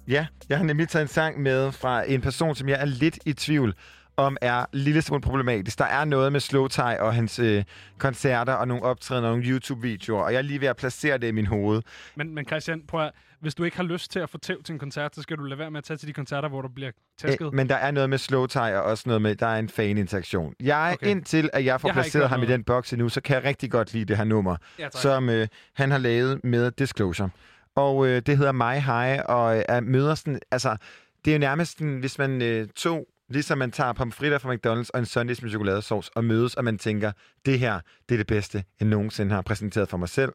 Ja, 0.09 0.25
jeg 0.49 0.57
har 0.57 0.65
nemlig 0.65 0.89
taget 0.89 1.01
en 1.01 1.07
sang 1.07 1.41
med 1.41 1.71
fra 1.71 2.03
en 2.11 2.21
person, 2.21 2.55
som 2.55 2.69
jeg 2.69 2.81
er 2.81 2.85
lidt 2.85 3.19
i 3.25 3.33
tvivl 3.33 3.75
om 4.17 4.37
er 4.41 4.65
lille 4.73 5.01
smule 5.01 5.21
problematisk. 5.21 5.77
Der 5.79 5.85
er 5.85 6.05
noget 6.05 6.31
med 6.31 6.39
Slowthai 6.39 6.97
og 6.97 7.13
hans 7.13 7.39
øh, 7.39 7.63
koncerter 7.97 8.53
og 8.53 8.67
nogle 8.67 8.83
optrædener 8.83 9.27
og 9.29 9.37
nogle 9.37 9.51
YouTube-videoer, 9.51 10.23
og 10.23 10.31
jeg 10.33 10.37
er 10.37 10.41
lige 10.41 10.61
ved 10.61 10.67
at 10.67 10.75
placere 10.75 11.17
det 11.17 11.27
i 11.27 11.31
min 11.31 11.45
hoved. 11.45 11.81
Men, 12.15 12.35
men 12.35 12.45
Christian, 12.45 12.81
prøv 12.87 13.05
at, 13.05 13.11
hvis 13.39 13.55
du 13.55 13.63
ikke 13.63 13.77
har 13.77 13.83
lyst 13.83 14.11
til 14.11 14.19
at 14.19 14.29
få 14.29 14.37
tæv 14.37 14.63
til 14.63 14.73
en 14.73 14.79
koncert, 14.79 15.15
så 15.15 15.21
skal 15.21 15.37
du 15.37 15.43
lade 15.43 15.59
være 15.59 15.71
med 15.71 15.77
at 15.77 15.83
tage 15.83 15.97
til 15.97 16.07
de 16.07 16.13
koncerter, 16.13 16.49
hvor 16.49 16.61
du 16.61 16.67
bliver 16.67 16.91
tæsket. 17.21 17.45
Øh, 17.45 17.53
men 17.53 17.69
der 17.69 17.75
er 17.75 17.91
noget 17.91 18.09
med 18.09 18.17
Slowthai 18.17 18.73
og 18.75 18.83
også 18.83 19.03
noget 19.05 19.21
med, 19.21 19.35
der 19.35 19.47
er 19.47 19.59
en 19.59 19.69
faninteraktion. 19.69 20.53
Jeg, 20.59 20.91
Okay. 20.93 21.07
indtil 21.11 21.49
at 21.53 21.65
jeg 21.65 21.81
får 21.81 21.87
Jeg 21.89 21.93
placeret 21.93 22.29
ham 22.29 22.39
i 22.39 22.41
noget. 22.45 22.57
den 22.57 22.63
boks 22.63 22.93
endnu, 22.93 23.09
så 23.09 23.21
kan 23.21 23.35
jeg 23.35 23.43
rigtig 23.43 23.71
godt 23.71 23.93
lide 23.93 24.05
det 24.05 24.17
her 24.17 24.23
nummer, 24.23 24.55
ja, 24.79 24.83
tak. 24.83 25.01
som 25.01 25.29
øh, 25.29 25.47
han 25.73 25.91
har 25.91 25.97
lavet 25.97 26.43
med 26.43 26.71
Disclosure. 26.71 27.29
Og 27.75 28.07
øh, 28.07 28.21
det 28.25 28.37
hedder 28.37 28.51
My 28.51 28.79
High, 28.79 29.21
og 29.25 29.57
øh, 29.57 29.63
er 29.69 29.79
møder 29.79 30.15
sådan, 30.15 30.39
altså, 30.51 30.77
det 31.25 31.31
er 31.31 31.35
jo 31.35 31.39
nærmest 31.39 31.71
sådan, 31.77 31.99
hvis 31.99 32.17
man 32.17 32.41
øh, 32.41 32.67
tog, 32.67 33.07
ligesom 33.29 33.57
man 33.57 33.71
tager 33.71 33.93
pomfritter 33.93 34.37
fra 34.37 34.53
McDonald's 34.53 34.89
og 34.93 34.99
en 34.99 35.05
sundays 35.05 35.41
med 35.41 35.49
chokoladesauce, 35.49 36.11
og 36.15 36.23
mødes, 36.23 36.55
og 36.55 36.63
man 36.63 36.77
tænker, 36.77 37.11
det 37.45 37.59
her, 37.59 37.79
det 38.09 38.15
er 38.15 38.19
det 38.19 38.27
bedste, 38.27 38.63
jeg 38.79 38.87
nogensinde 38.87 39.35
har 39.35 39.41
præsenteret 39.41 39.89
for 39.89 39.97
mig 39.97 40.09
selv. 40.09 40.33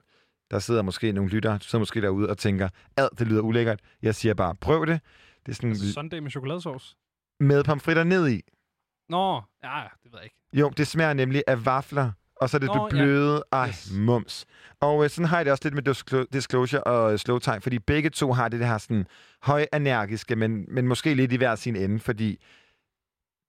Der 0.51 0.59
sidder 0.59 0.83
måske 0.83 1.13
nogle 1.13 1.31
lyttere, 1.31 1.59
du 1.59 1.65
sidder 1.65 1.79
måske 1.79 2.01
derude 2.01 2.31
og 2.31 2.39
tænker, 2.39 2.69
ad, 2.97 3.09
det 3.19 3.27
lyder 3.27 3.41
ulækkert. 3.41 3.81
Jeg 4.03 4.15
siger 4.15 4.35
bare, 4.35 4.55
prøv 4.55 4.87
det. 4.87 5.01
Det 5.47 5.53
er 5.53 5.57
sådan 5.57 5.77
Sunday 5.77 6.19
med 6.19 6.31
chokoladesauce. 6.31 6.97
med 7.41 7.65
pomfritter 7.65 8.05
ned 8.05 8.29
i. 8.29 8.43
Nå, 9.09 9.43
ja, 9.65 9.79
ja, 9.79 9.89
det 10.03 10.13
ved 10.13 10.19
jeg 10.19 10.25
ikke. 10.25 10.37
Jo, 10.53 10.69
det 10.71 10.87
smager 10.87 11.13
nemlig 11.13 11.43
af 11.47 11.67
vafler, 11.67 12.13
og 12.37 12.51
så 12.51 12.57
er 12.57 12.59
det 12.59 12.71
Nå, 12.75 12.85
det 12.85 12.91
bløde. 12.91 13.45
Ej, 13.53 13.69
Yes. 13.69 13.91
mums. 13.93 14.47
Og 14.81 15.05
øh, 15.05 15.11
sådan 15.11 15.25
har 15.29 15.37
jeg 15.37 15.45
det 15.45 15.53
også 15.53 15.65
lidt 15.71 15.75
med 15.75 15.89
disclo- 15.89 16.27
Disclosure 16.33 16.85
og 16.85 17.13
øh, 17.13 17.19
Slow 17.19 17.39
Time, 17.39 17.61
fordi 17.61 17.79
begge 17.79 18.11
to 18.11 18.33
har 18.33 18.49
det 18.49 18.67
her 18.67 18.79
sådan 18.79 19.07
højenergiske, 19.43 20.37
men, 20.37 20.65
men 20.75 20.89
måske 20.89 21.15
lidt 21.15 21.33
i 21.33 21.37
hver 21.37 21.55
sin 21.55 21.77
ende, 21.77 22.01
fordi 22.01 22.43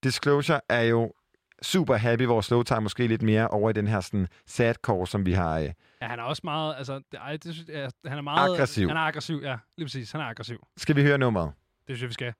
Disclosure 0.04 0.62
er 0.70 0.82
jo 0.82 1.14
super 1.62 1.96
happy, 1.96 2.24
hvor 2.26 2.42
Slow 2.42 2.64
Time 2.64 2.82
måske 2.82 3.08
lidt 3.08 3.22
mere 3.22 3.48
over 3.48 3.70
i 3.70 3.74
den 3.74 3.88
her 3.88 4.00
sådan 4.02 4.28
sadcore, 4.46 5.08
som 5.08 5.26
vi 5.26 5.34
har. 5.34 5.60
Øh. 5.60 5.70
Ja, 6.02 6.08
han 6.08 6.20
er 6.20 6.24
også 6.24 6.42
meget, 6.44 6.76
altså, 6.78 6.96
det, 7.12 7.20
ej, 7.20 7.38
det, 7.38 7.54
synes, 7.54 7.70
ja, 7.70 7.88
han 8.06 8.18
er 8.18 8.22
meget... 8.22 8.54
Aggressiv. 8.54 8.88
Han 8.88 8.98
er 8.98 9.02
aggressiv, 9.02 9.40
ja. 9.44 9.58
Lige 9.78 9.86
præcis, 9.86 10.12
han 10.12 10.22
er 10.22 10.26
aggressiv. 10.26 10.58
Skal 10.78 10.96
vi 10.96 11.02
høre 11.04 11.18
nummeret? 11.18 11.52
Det 11.88 11.98
synes 11.98 12.02
jeg, 12.02 12.08
vi 12.10 12.14
skal. 12.14 12.34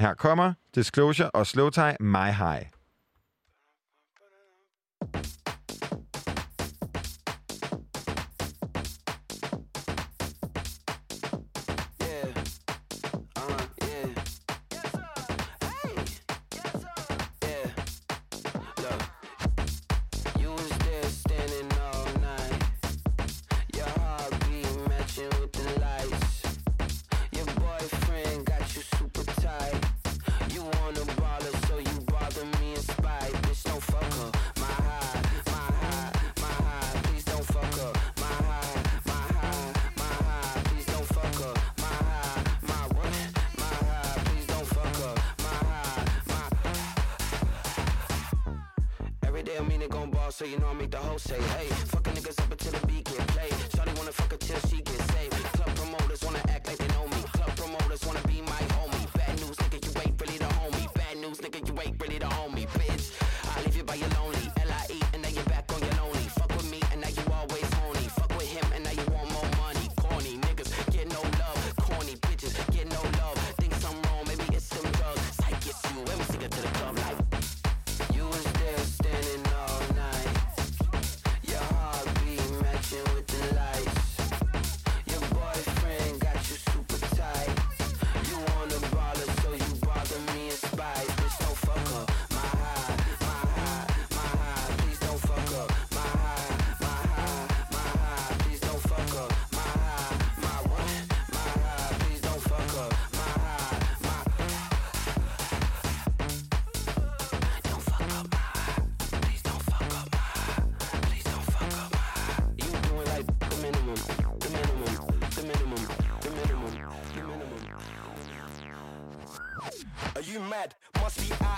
Her 0.00 0.14
kommer 0.14 0.54
Disclosure 0.74 1.30
og 1.30 1.46
Slow 1.46 1.70
Time, 1.70 1.96
My 2.00 2.16
High. 2.32 2.66
Yeah. 5.02 5.41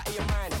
Out 0.05 0.09
of 0.09 0.15
your 0.15 0.27
mind. 0.27 0.54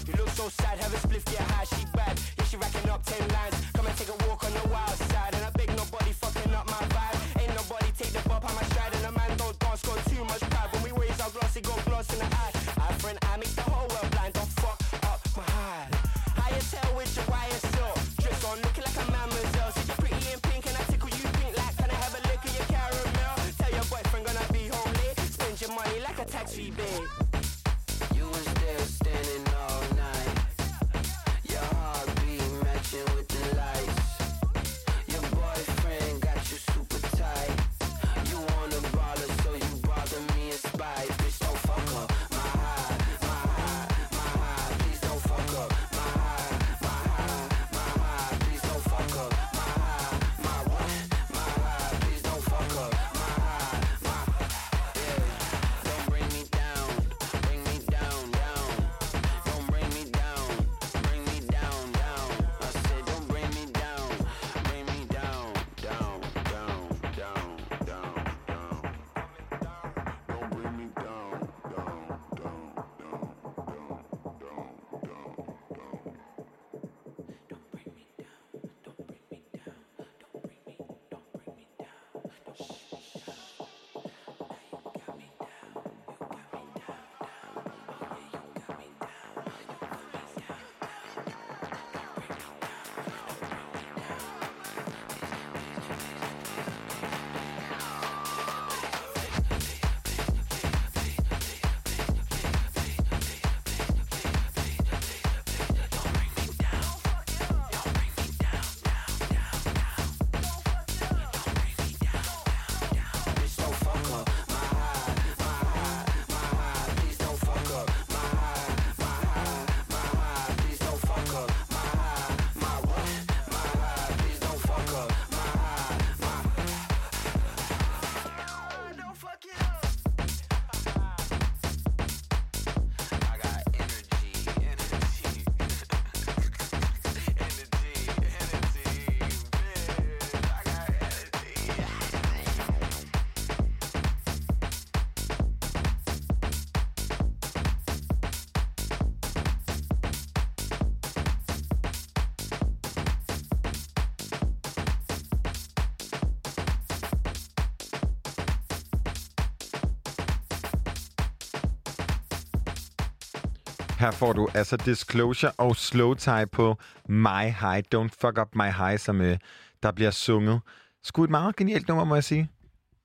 Her 164.05 164.11
får 164.11 164.33
du 164.33 164.47
altså 164.53 164.77
Disclosure 164.77 165.51
og 165.51 165.75
Slow 165.75 166.13
Tie 166.13 166.47
på 166.51 166.77
My 167.09 167.45
High. 167.61 167.83
Don't 167.95 168.09
fuck 168.21 168.39
up 168.41 168.55
my 168.55 168.71
high, 168.77 168.99
som 168.99 169.21
øh, 169.21 169.37
der 169.83 169.91
bliver 169.91 170.11
sunget. 170.11 170.59
Sgu 171.03 171.23
et 171.23 171.29
meget 171.29 171.55
genialt 171.55 171.87
nummer, 171.87 172.03
må 172.03 172.15
jeg 172.15 172.23
sige. 172.23 172.49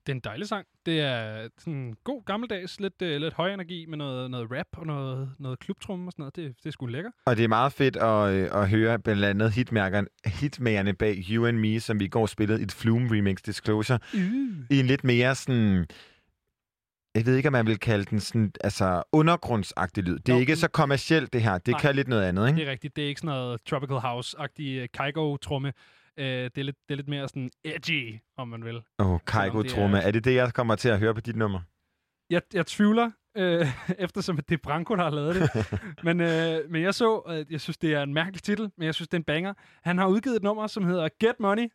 Det 0.05 0.11
er 0.11 0.15
en 0.15 0.19
dejlig 0.19 0.47
sang. 0.47 0.65
Det 0.85 0.99
er 0.99 1.47
sådan 1.59 1.93
god 2.03 2.25
gammeldags, 2.25 2.79
lidt, 2.79 3.01
øh, 3.01 3.21
lidt 3.21 3.33
høj 3.33 3.53
energi 3.53 3.85
med 3.85 3.97
noget, 3.97 4.31
noget 4.31 4.51
rap 4.51 4.67
og 4.77 4.85
noget, 4.87 5.31
noget 5.39 5.59
klubtrum 5.59 6.07
og 6.07 6.11
sådan 6.11 6.21
noget. 6.21 6.35
Det, 6.35 6.55
det 6.63 6.65
er 6.65 6.71
sgu 6.71 6.85
lækker. 6.85 7.11
Og 7.25 7.37
det 7.37 7.43
er 7.43 7.47
meget 7.47 7.73
fedt 7.73 7.95
at, 7.95 8.33
øh, 8.33 8.61
at 8.61 8.69
høre 8.69 8.99
blandt 8.99 9.25
andet 9.25 9.51
hitmærkeren, 9.51 10.07
hitmagerne 10.25 10.93
bag 10.93 11.23
You 11.29 11.47
and 11.47 11.57
Me, 11.57 11.79
som 11.79 11.99
vi 11.99 12.05
i 12.05 12.07
går 12.07 12.25
spillede 12.25 12.59
i 12.59 12.63
et 12.63 12.71
Flume 12.71 13.17
remix 13.17 13.37
Disclosure, 13.45 13.99
Uh. 14.13 14.19
i 14.69 14.79
en 14.79 14.85
lidt 14.85 15.03
mere 15.03 15.35
sådan... 15.35 15.87
Jeg 17.15 17.25
ved 17.25 17.35
ikke, 17.35 17.49
om 17.49 17.53
man 17.53 17.67
vil 17.67 17.79
kalde 17.79 18.05
den 18.05 18.19
sådan, 18.19 18.51
altså 18.61 19.03
undergrundsagtig 19.11 20.03
lyd. 20.03 20.19
Det 20.19 20.29
er 20.29 20.33
Jo, 20.33 20.39
ikke 20.39 20.55
så 20.55 20.67
kommercielt, 20.67 21.33
det 21.33 21.41
her. 21.41 21.57
Det 21.57 21.67
Nej. 21.71 21.81
kan 21.81 21.95
lidt 21.95 22.07
noget 22.07 22.23
andet, 22.23 22.47
ikke? 22.47 22.59
Det 22.59 22.67
er 22.67 22.71
rigtigt. 22.71 22.95
Det 22.95 23.03
er 23.03 23.07
ikke 23.07 23.21
sådan 23.21 23.35
noget 23.35 23.61
Tropical 23.65 23.97
House-agtig 23.97 24.81
uh, 24.81 24.85
Kygo-tromme. 24.93 25.73
Uh, 26.17 26.23
det, 26.23 26.57
er 26.57 26.63
lidt, 26.63 26.75
det 26.87 26.93
er 26.93 26.95
lidt 26.95 27.07
mere 27.07 27.27
sådan 27.27 27.51
edgy, 27.63 28.19
om 28.37 28.47
man 28.47 28.65
vil. 28.65 28.81
Åh, 28.99 29.07
oh, 29.07 29.13
det 29.13 29.25
Kaigo 29.25 29.59
er-. 29.59 30.01
Er 30.03 30.11
det 30.11 30.25
det, 30.25 30.35
jeg 30.35 30.53
kommer 30.53 30.75
til 30.75 30.89
at 30.89 30.99
høre 30.99 31.13
på 31.13 31.21
dit 31.21 31.35
nummer? 31.35 31.59
Jeg, 32.29 32.41
jeg 32.53 32.65
tvivler, 32.65 33.11
øh, 33.37 33.67
eftersom 34.05 34.37
det 34.37 34.51
er 34.51 34.57
Branko, 34.63 34.95
der 34.95 35.03
har 35.03 35.09
lavet 35.09 35.35
det. 35.35 35.49
men, 36.07 36.21
øh, 36.21 36.71
men 36.71 36.81
jeg 36.83 36.93
så, 36.93 37.15
at 37.15 37.51
jeg 37.51 37.61
synes, 37.61 37.77
det 37.77 37.93
er 37.93 38.03
en 38.03 38.13
mærkelig 38.13 38.43
titel, 38.43 38.71
men 38.77 38.85
jeg 38.85 38.95
synes, 38.95 39.07
det 39.07 39.13
er 39.13 39.19
en 39.19 39.23
banger. 39.23 39.53
Han 39.83 39.97
har 39.97 40.07
udgivet 40.07 40.35
et 40.35 40.43
nummer, 40.43 40.67
som 40.67 40.85
hedder 40.85 41.09
Get 41.19 41.39
Money 41.39 41.67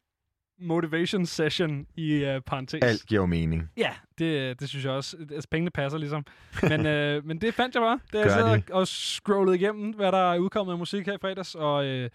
Motivation 0.58 1.26
Session 1.26 1.86
i 1.96 2.12
øh, 2.12 2.40
parentes. 2.40 2.82
Alt 2.82 3.06
giver 3.06 3.20
jo 3.20 3.26
mening. 3.26 3.70
Ja, 3.76 3.92
det, 4.18 4.60
det 4.60 4.68
synes 4.68 4.84
jeg 4.84 4.92
også. 4.92 5.16
Altså, 5.30 5.48
pengene 5.50 5.70
passer 5.70 5.98
ligesom. 5.98 6.26
Men, 6.62 6.86
øh, 6.96 7.24
men 7.24 7.40
det 7.40 7.54
fandt 7.54 7.74
jeg 7.74 7.80
bare. 7.80 8.00
Det 8.12 8.24
Gør 8.24 8.46
jeg 8.46 8.62
de? 8.68 8.72
og, 8.72 8.86
og 9.38 9.54
igennem, 9.54 9.90
hvad 9.94 10.12
der 10.12 10.32
er 10.32 10.38
udkommet 10.38 10.72
af 10.72 10.78
musik 10.78 11.06
her 11.06 11.14
i 11.14 11.18
fredags. 11.20 11.54
Og 11.54 11.86
øh, 11.86 12.10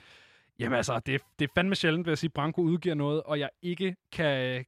jamen 0.59 0.77
altså, 0.77 0.99
det, 1.05 1.21
det 1.39 1.45
er 1.45 1.51
fandme 1.55 1.75
sjældent, 1.75 2.05
vil 2.05 2.11
jeg 2.11 2.17
sige, 2.17 2.29
Branko 2.29 2.61
udgiver 2.61 2.95
noget, 2.95 3.23
og 3.23 3.39
jeg 3.39 3.49
ikke 3.61 3.95
kan, 4.11 4.65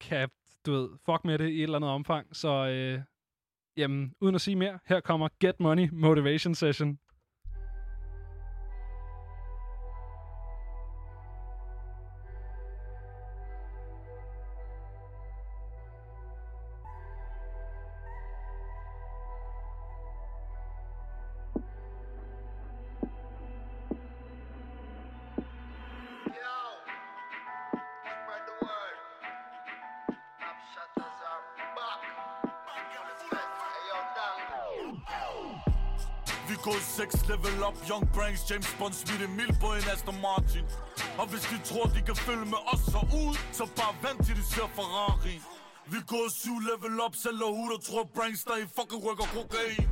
kan 0.00 0.28
du 0.66 0.72
ved, 0.72 0.88
fuck 1.06 1.24
med 1.24 1.38
det 1.38 1.48
i 1.48 1.56
et 1.56 1.62
eller 1.62 1.76
andet 1.76 1.90
omfang. 1.90 2.26
Så 2.36 2.48
øh, 2.66 3.00
jamen, 3.76 4.14
uden 4.20 4.34
at 4.34 4.40
sige 4.40 4.56
mere, 4.56 4.78
her 4.86 5.00
kommer 5.00 5.28
Get 5.40 5.60
Money 5.60 5.88
Motivation 5.92 6.54
Session. 6.54 6.98
Young 37.90 38.06
Branks, 38.14 38.42
James 38.50 38.70
Bond, 38.78 38.94
smidt 38.94 39.22
en 39.22 39.30
Emil 39.30 39.52
på 39.60 39.68
en 39.78 39.84
Aston 39.92 40.18
Martin. 40.26 40.64
Og 41.20 41.26
hvis 41.30 41.44
de 41.50 41.56
tror, 41.68 41.84
de 41.96 42.00
kan 42.08 42.16
følge 42.16 42.46
med 42.54 42.60
os 42.72 42.82
så 42.92 43.00
ud 43.22 43.34
så 43.58 43.64
bare 43.78 43.94
vent 44.04 44.20
til 44.26 44.34
de 44.40 44.44
ser 44.52 44.68
Ferrari. 44.78 45.36
Vi 45.92 45.98
går 46.12 46.26
syv 46.42 46.56
level 46.70 47.00
op, 47.06 47.14
sælger 47.24 47.50
hud 47.58 47.70
og 47.76 47.80
tror 47.88 48.04
Branks, 48.16 48.42
der 48.48 48.56
i 48.64 48.66
fucking 48.76 49.02
rykker 49.06 49.28
kokain. 49.36 49.86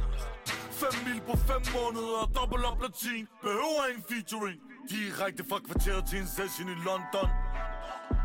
5 0.82 0.88
mil 1.06 1.20
på 1.28 1.34
5 1.36 1.62
måneder, 1.78 2.20
dobbelt 2.38 2.64
op 2.70 2.78
latin, 2.84 3.24
behøver 3.46 3.82
en 3.94 4.02
featuring. 4.10 4.58
Direkte 4.94 5.42
fra 5.50 5.58
kvarteret 5.66 6.02
til 6.10 6.18
en 6.22 6.28
session 6.36 6.68
i 6.74 6.76
London. 6.88 7.28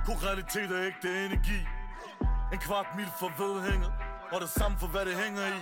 Koralitet 0.07 0.69
er 0.77 0.81
ægte 0.89 1.07
energi. 1.25 1.59
En 2.53 2.59
kvart 2.67 2.89
mil 2.97 3.09
for 3.19 3.29
vedhænget 3.41 3.91
Og 4.33 4.37
det 4.43 4.49
samme 4.59 4.75
for 4.81 4.87
hvad 4.93 5.05
det 5.05 5.15
hænger 5.23 5.45
i. 5.57 5.61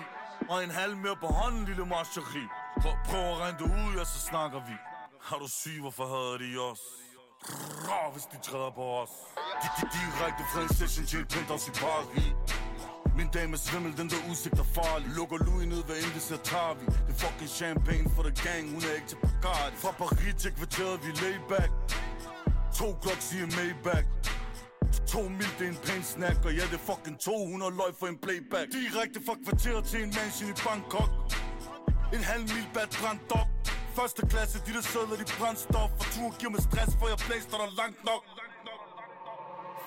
Og 0.52 0.58
en 0.64 0.72
halv 0.82 0.96
mere 1.04 1.18
på 1.24 1.28
hånden, 1.28 1.66
lille 1.66 1.86
marcheri 1.86 2.46
Prøv, 2.82 2.94
prøv 3.06 3.20
at 3.34 3.38
regne 3.44 3.58
det 3.58 3.66
ud, 3.66 3.98
ja, 3.98 4.04
så 4.04 4.20
snakker 4.30 4.60
vi. 4.70 4.76
Har 5.22 5.38
du 5.38 5.48
syg, 5.48 5.78
hvorfor 5.82 6.06
havde 6.14 6.36
de 6.44 6.58
os? 6.72 6.82
Rå, 7.88 8.12
hvis 8.14 8.26
de 8.32 8.38
træder 8.48 8.72
på 8.80 8.86
os. 9.02 9.14
De, 9.62 9.68
de 9.80 9.86
direkte 9.98 10.44
fra 10.52 10.62
en 10.62 10.74
session 10.80 11.06
til 11.06 11.20
et 11.20 11.28
penthouse 11.28 11.72
i 11.72 11.74
Paris. 11.84 12.34
Min 13.18 13.30
dame 13.38 13.54
er 13.54 13.58
svimmel, 13.58 13.98
den 13.98 14.10
der 14.10 14.20
udsigt 14.30 14.60
er 14.64 14.70
farlig. 14.78 15.08
Lukker 15.18 15.38
Louis 15.46 15.68
ned, 15.68 15.84
hvad 15.84 15.98
end 16.04 16.14
det 16.18 16.22
ser 16.22 16.38
tager 16.38 16.74
vi. 16.80 16.86
Det 16.86 17.14
er 17.16 17.20
fucking 17.26 17.50
champagne 17.50 18.08
for 18.16 18.24
the 18.24 18.34
gang, 18.46 18.64
hun 18.74 18.82
er 18.90 18.94
ikke 18.98 19.08
til 19.08 19.20
Bacardi. 19.24 19.76
Fra 19.84 19.92
Paris 20.02 20.36
til 20.42 20.52
kvarteret, 20.58 20.96
vi 21.06 21.10
er 21.10 21.48
back. 21.54 21.72
To 22.78 22.88
Glocks 23.02 23.34
i 23.36 23.38
en 23.46 23.52
Maybach. 23.58 24.08
To 25.14 25.22
mil, 25.38 25.52
det 25.60 25.66
er 25.68 25.72
en 25.76 25.80
pæn 25.86 26.04
snack 26.04 26.46
Og 26.46 26.54
ja, 26.60 26.64
det 26.72 26.78
er 26.82 26.86
fucking 26.92 27.20
200 27.20 27.72
løg 27.80 27.92
for 28.00 28.08
en 28.08 28.18
playback. 28.26 28.68
Direkte 28.80 29.20
fra 29.26 29.36
kvarteret 29.46 29.84
til 29.92 30.00
en 30.04 30.14
mansion 30.18 30.50
i 30.50 30.56
Bangkok. 30.68 31.12
En 32.16 32.24
halv 32.32 32.44
mil 32.54 32.68
bad 32.74 32.88
brændt 33.00 33.32
op. 33.40 33.48
Første 33.98 34.22
klasse, 34.32 34.58
de 34.66 34.72
der 34.78 34.84
sædler, 34.92 35.16
de 35.22 35.26
brændstof 35.40 35.92
Og 36.02 36.06
tur 36.16 36.30
giver 36.40 36.52
mig 36.56 36.64
stress, 36.70 36.92
for 37.00 37.08
jeg 37.14 37.20
blæster 37.28 37.58
der 37.62 37.70
langt 37.82 38.02
nok. 38.10 38.24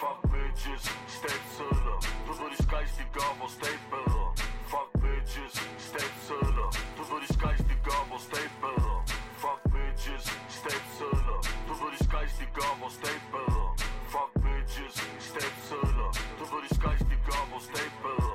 Fuck 0.01 0.19
bitches, 0.33 0.85
statssædler 1.19 1.97
Du 2.27 2.33
ved 2.39 2.49
de 2.55 2.59
skies, 2.67 2.93
de 3.01 3.05
gør 3.17 3.31
vores 3.41 3.55
stat 3.59 3.81
bedre. 3.95 4.25
Fuck 4.73 4.91
bitches, 5.03 5.55
statssædler 5.89 6.69
Du 6.97 7.03
ved 7.11 7.19
de 7.25 7.29
skies, 7.37 7.61
de 7.71 7.77
gør 7.89 8.01
vores 8.11 8.25
stat 8.31 8.53
bedre. 8.65 8.97
Fuck 9.43 9.61
bitches, 9.75 10.25
statssædler 10.59 11.39
Du 11.69 11.73
ved 11.81 11.89
de 11.95 12.01
skies, 12.07 12.33
de 12.41 12.47
gør 12.59 12.73
vores 12.81 12.95
stat 13.01 13.23
bedre. 13.35 13.67
Fuck 14.13 14.31
bitches, 14.45 14.95
statssædler 15.29 16.11
Du 16.39 16.45
ved 16.51 16.61
de 16.67 16.71
skies, 16.79 17.03
de 17.11 17.17
gør 17.29 17.43
vores 17.53 17.67
stat 17.71 17.93
bedre. 18.07 18.35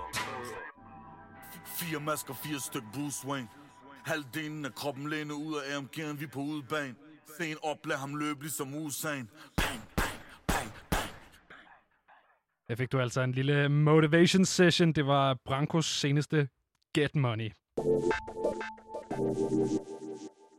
Fire 1.80 2.00
masker, 2.00 2.34
fire 2.34 2.60
styk 2.60 2.86
Bruce 2.94 3.28
Wayne 3.28 3.50
Halvdelen 4.10 4.66
af 4.66 4.74
kroppen 4.76 5.10
læner 5.10 5.34
ud 5.36 5.56
af 5.56 5.78
AMG'en, 5.78 6.20
vi 6.20 6.28
på 6.28 6.40
udebane 6.40 6.96
Se 7.38 7.52
en 7.52 7.58
op, 7.64 7.78
lad 7.86 7.96
ham 7.98 8.16
løbe 8.16 8.42
ligesom 8.42 8.76
Usain 8.76 9.30
Bang, 9.58 9.82
bang, 9.98 10.12
bang, 10.48 10.72
bang 10.90 11.10
Der 12.68 12.76
fik 12.76 12.92
du 12.92 13.00
altså 13.00 13.22
en 13.22 13.32
lille 13.32 13.70
motivation 13.70 14.46
session. 14.46 14.92
Det 14.92 15.06
var 15.08 15.38
Brankos 15.46 15.86
seneste 15.86 16.48
Get 16.96 17.16
Money. 17.16 17.52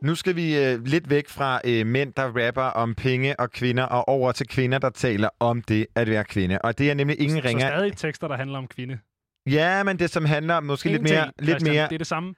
Nu 0.01 0.15
skal 0.15 0.35
vi 0.35 0.57
øh, 0.65 0.85
lidt 0.85 1.09
væk 1.09 1.29
fra 1.29 1.61
øh, 1.65 1.85
mænd, 1.87 2.13
der 2.13 2.47
rapper 2.47 2.61
om 2.61 2.95
penge 2.95 3.39
og 3.39 3.51
kvinder, 3.51 3.83
og 3.83 4.07
over 4.07 4.31
til 4.31 4.47
kvinder, 4.47 4.77
der 4.79 4.89
taler 4.89 5.29
om 5.39 5.61
det 5.61 5.87
at 5.95 6.07
være 6.09 6.23
kvinde. 6.23 6.59
Og 6.59 6.77
det 6.77 6.89
er 6.91 6.93
nemlig 6.93 7.19
ingen 7.19 7.41
Så 7.41 7.47
ringer. 7.47 7.67
stadig 7.69 7.97
tekster, 7.97 8.27
der 8.27 8.35
handler 8.37 8.57
om 8.57 8.67
kvinde. 8.67 8.99
Ja, 9.47 9.83
men 9.83 9.99
det 9.99 10.09
som 10.09 10.25
handler 10.25 10.55
om 10.55 10.63
måske 10.63 10.89
lidt 10.89 10.99
Ingenting, 10.99 11.17
mere... 11.17 11.31
Lidt 11.39 11.49
Christian. 11.49 11.75
mere 11.75 11.87
Det 11.87 11.93
er 11.93 11.97
det 11.97 12.07
samme. 12.07 12.33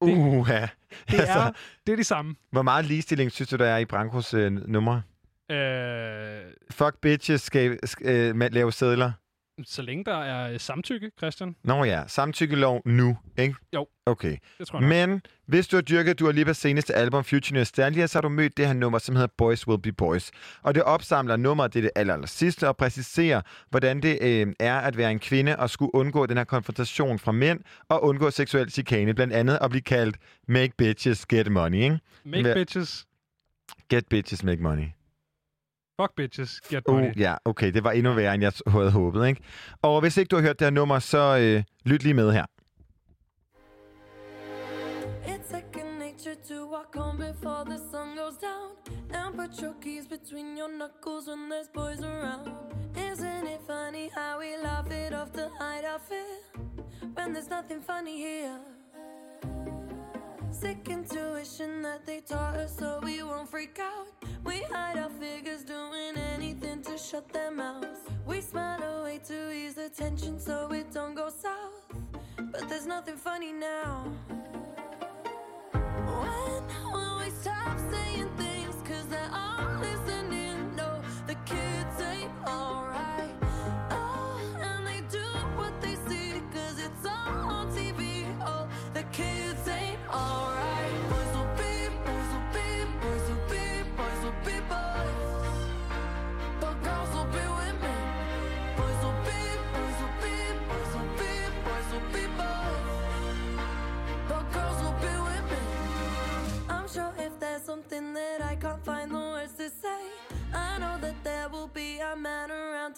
Uha. 0.00 0.66
Det 1.10 1.20
er 1.30 1.50
det, 1.86 1.92
er 1.92 1.96
det 1.96 2.06
samme. 2.06 2.34
Hvor 2.50 2.62
meget 2.62 2.84
ligestilling 2.84 3.32
synes 3.32 3.48
du, 3.48 3.56
der 3.56 3.66
er 3.66 3.78
i 3.78 3.84
Brankos 3.84 4.34
øh, 4.34 4.52
nummer? 4.52 5.00
Øh, 5.50 6.52
Fuck 6.70 6.94
bitches 7.02 7.40
skal 7.40 7.78
øh, 8.02 8.30
ma- 8.30 8.48
lave 8.48 8.72
sædler. 8.72 9.12
Så 9.64 9.82
længe 9.82 10.04
der 10.04 10.16
er 10.16 10.52
øh, 10.52 10.60
samtykke, 10.60 11.10
Christian. 11.18 11.56
Nå 11.64 11.84
ja, 11.84 12.02
samtykkelov 12.06 12.82
nu, 12.84 13.18
ikke? 13.38 13.54
Jo. 13.74 13.86
Okay. 14.06 14.36
Det 14.58 14.66
tror 14.68 14.78
jeg 14.80 14.88
nok. 15.06 15.08
Men 15.10 15.22
hvis 15.46 15.68
du 15.68 15.76
har 15.76 15.80
dyrket 15.82 16.18
Dua 16.18 16.32
Lipas 16.32 16.56
seneste 16.56 16.94
album, 16.94 17.24
Future 17.24 17.58
Nostalgia, 17.58 18.06
så 18.06 18.18
har 18.18 18.20
du 18.22 18.28
mødt 18.28 18.56
det 18.56 18.66
her 18.66 18.72
nummer, 18.72 18.98
som 18.98 19.16
hedder 19.16 19.28
Boys 19.38 19.68
Will 19.68 19.82
Be 19.82 19.92
Boys. 19.92 20.30
Og 20.62 20.74
det 20.74 20.82
opsamler 20.82 21.36
nummeret, 21.36 21.74
det 21.74 21.78
er 21.78 21.82
det 21.82 21.90
aller, 21.96 22.14
aller 22.14 22.26
sidste, 22.26 22.68
og 22.68 22.76
præciserer, 22.76 23.40
hvordan 23.70 24.02
det 24.02 24.18
øh, 24.20 24.46
er 24.60 24.78
at 24.78 24.96
være 24.96 25.10
en 25.10 25.18
kvinde 25.18 25.56
og 25.56 25.70
skulle 25.70 25.94
undgå 25.94 26.26
den 26.26 26.36
her 26.36 26.44
konfrontation 26.44 27.18
fra 27.18 27.32
mænd, 27.32 27.60
og 27.88 28.04
undgå 28.04 28.30
seksuel 28.30 28.70
chikane, 28.70 29.14
blandt 29.14 29.32
andet 29.32 29.58
at 29.62 29.70
blive 29.70 29.82
kaldt 29.82 30.16
Make 30.48 30.72
Bitches 30.78 31.26
Get 31.26 31.52
Money, 31.52 31.78
ikke? 31.82 31.98
Make 32.24 32.42
Hvad- 32.42 32.54
bitches, 32.54 33.06
Get 33.90 34.06
Bitches 34.10 34.44
Make 34.44 34.62
Money. 34.62 34.84
Fuck 36.00 36.14
bitches, 36.16 36.60
get 36.68 36.88
money. 36.88 37.10
Uh, 37.10 37.20
ja, 37.20 37.34
okay, 37.44 37.72
det 37.72 37.84
var 37.84 37.92
endnu 37.92 38.12
værre, 38.14 38.34
end 38.34 38.42
jeg 38.42 38.52
havde 38.66 38.90
håbet, 38.90 39.26
ikke? 39.28 39.40
Og 39.82 40.00
hvis 40.00 40.16
ikke 40.16 40.28
du 40.28 40.36
har 40.36 40.42
hørt 40.42 40.58
det 40.58 40.64
her 40.66 40.70
nummer, 40.70 40.98
så 40.98 41.38
øh, 41.40 41.64
lyt 41.84 42.02
lige 42.02 42.14
med 42.14 42.32
her. 42.32 42.46
It's 45.26 45.48
second 45.50 45.98
nature 45.98 46.36
to 46.48 46.58
walk 46.74 46.94
home 46.94 47.18
before 47.18 47.64
the 47.64 47.78
sun 47.90 48.08
goes 48.16 48.36
down 48.48 48.68
and 49.18 49.34
put 49.40 49.60
your 49.62 49.74
keys 49.82 50.06
between 50.06 50.58
your 50.60 50.70
knuckles 50.78 51.24
when 51.28 51.42
there's 51.50 51.70
boys 51.74 52.00
around. 52.12 52.46
Isn't 53.10 53.46
it 53.54 53.60
funny 53.66 54.10
how 54.18 54.32
we 54.42 54.50
laugh 54.68 54.90
it 54.90 55.12
off 55.20 55.30
to 55.32 55.44
hide 55.60 55.84
our 55.92 56.00
fear 56.08 56.34
when 57.16 57.32
there's 57.32 57.50
nothing 57.50 57.80
funny 57.90 58.16
here? 58.26 58.58
Sick 60.50 60.88
intuition 60.88 61.82
that 61.82 62.04
they 62.04 62.20
taught 62.20 62.56
us 62.56 62.76
so 62.76 63.00
we 63.02 63.22
won't 63.22 63.48
freak 63.48 63.78
out. 63.80 64.06
We 64.44 64.62
hide 64.62 64.98
our 64.98 65.10
figures 65.10 65.62
doing 65.62 66.16
anything 66.34 66.82
to 66.82 66.98
shut 66.98 67.28
their 67.32 67.50
mouths. 67.50 68.00
We 68.26 68.40
smile 68.40 68.82
away 68.82 69.20
to 69.26 69.52
ease 69.52 69.74
the 69.74 69.88
tension 69.88 70.40
so 70.40 70.72
it 70.72 70.92
don't 70.92 71.14
go 71.14 71.28
south. 71.30 71.84
But 72.36 72.68
there's 72.68 72.86
nothing 72.86 73.16
funny 73.16 73.52
now. 73.52 74.04
When 75.72 76.92
will 76.92 77.18
we 77.22 77.30
stop 77.30 77.78
saying 77.90 78.30
things? 78.36 78.76
Cause 78.84 79.06
they're 79.08 79.30
all 79.32 79.78
listening. 79.78 80.74
No, 80.76 81.00
the 81.26 81.34
kids 81.46 82.00
ain't 82.00 82.32
alright. 82.46 82.87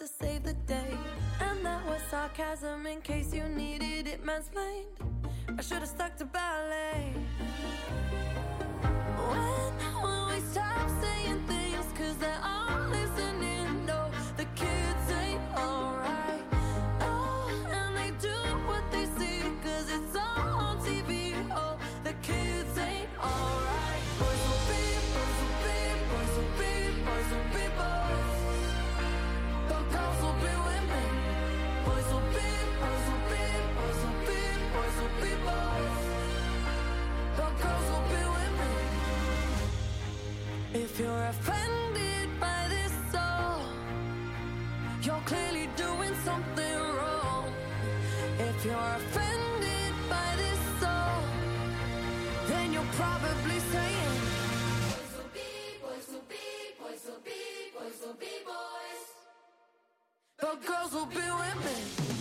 To 0.00 0.06
save 0.06 0.42
the 0.44 0.54
day. 0.66 0.96
And 1.40 1.66
that 1.66 1.84
was 1.84 2.00
sarcasm 2.10 2.86
in 2.86 3.02
case 3.02 3.34
you 3.34 3.44
needed 3.44 4.06
it 4.06 4.24
mansplained. 4.24 4.96
I 5.58 5.60
should 5.60 5.80
have 5.80 5.88
stuck 5.88 6.16
to 6.16 6.24
ballet. 6.24 7.12
When 9.28 10.02
will 10.02 10.26
we 10.28 10.40
stop 10.40 10.88
saying 11.02 11.42
things? 11.46 11.84
Cause 11.98 12.16
they're 12.16 12.42
all 12.42 12.89
offended 41.30 42.28
by 42.40 42.66
this 42.68 42.92
song, 43.12 43.62
you're 45.02 45.24
clearly 45.26 45.68
doing 45.76 46.14
something 46.24 46.78
wrong. 46.96 47.46
If 48.48 48.64
you're 48.64 48.92
offended 49.00 49.92
by 50.08 50.28
this 50.42 50.60
song, 50.82 51.22
then 52.48 52.72
you're 52.72 52.92
probably 53.02 53.58
saying, 53.74 54.16
Boys 54.90 55.12
will 55.16 55.32
be, 55.38 55.50
boys 55.84 56.06
will 56.12 56.26
be, 56.34 56.46
boys 56.82 57.02
will 57.06 57.22
be, 57.30 57.42
boys 57.78 57.98
will 58.04 58.18
be 58.26 58.34
boys. 58.52 59.02
But 60.40 60.56
girls 60.66 60.92
will 60.92 61.06
be 61.20 61.26
women. 61.42 62.19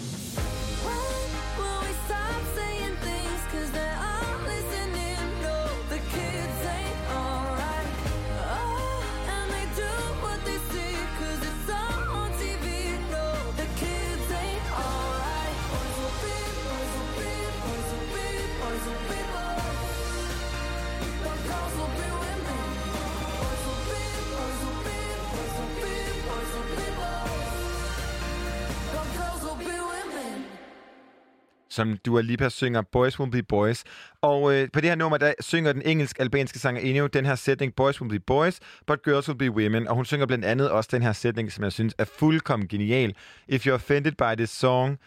Som 31.69 31.97
Dua 31.97 32.21
Lipa 32.21 32.49
synger 32.49 32.81
Boys 32.81 33.19
Will 33.19 33.31
Be 33.31 33.43
Boys. 33.43 33.83
Og 34.21 34.55
øh, 34.55 34.67
på 34.73 34.81
det 34.81 34.89
her 34.89 34.95
nummer, 34.95 35.17
der 35.17 35.33
synger 35.39 35.73
den 35.73 35.81
engelsk-albanske 35.85 36.59
sanger 36.59 36.81
Enio 36.81 37.07
den 37.07 37.25
her 37.25 37.35
sætning, 37.35 37.75
Boys 37.75 38.01
Will 38.01 38.09
Be 38.09 38.19
Boys, 38.19 38.59
but 38.87 39.03
Girls 39.03 39.29
Will 39.29 39.37
Be 39.37 39.51
Women. 39.51 39.87
Og 39.87 39.95
hun 39.95 40.05
synger 40.05 40.25
blandt 40.25 40.45
andet 40.45 40.71
også 40.71 40.89
den 40.93 41.01
her 41.01 41.13
sætning, 41.13 41.51
som 41.51 41.63
jeg 41.63 41.71
synes 41.71 41.95
er 41.97 42.05
fuldkommen 42.05 42.67
genial. 42.67 43.15
If 43.47 43.67
you're 43.67 43.71
offended 43.71 44.11
by 44.11 44.35
this 44.37 44.49
song, 44.49 44.99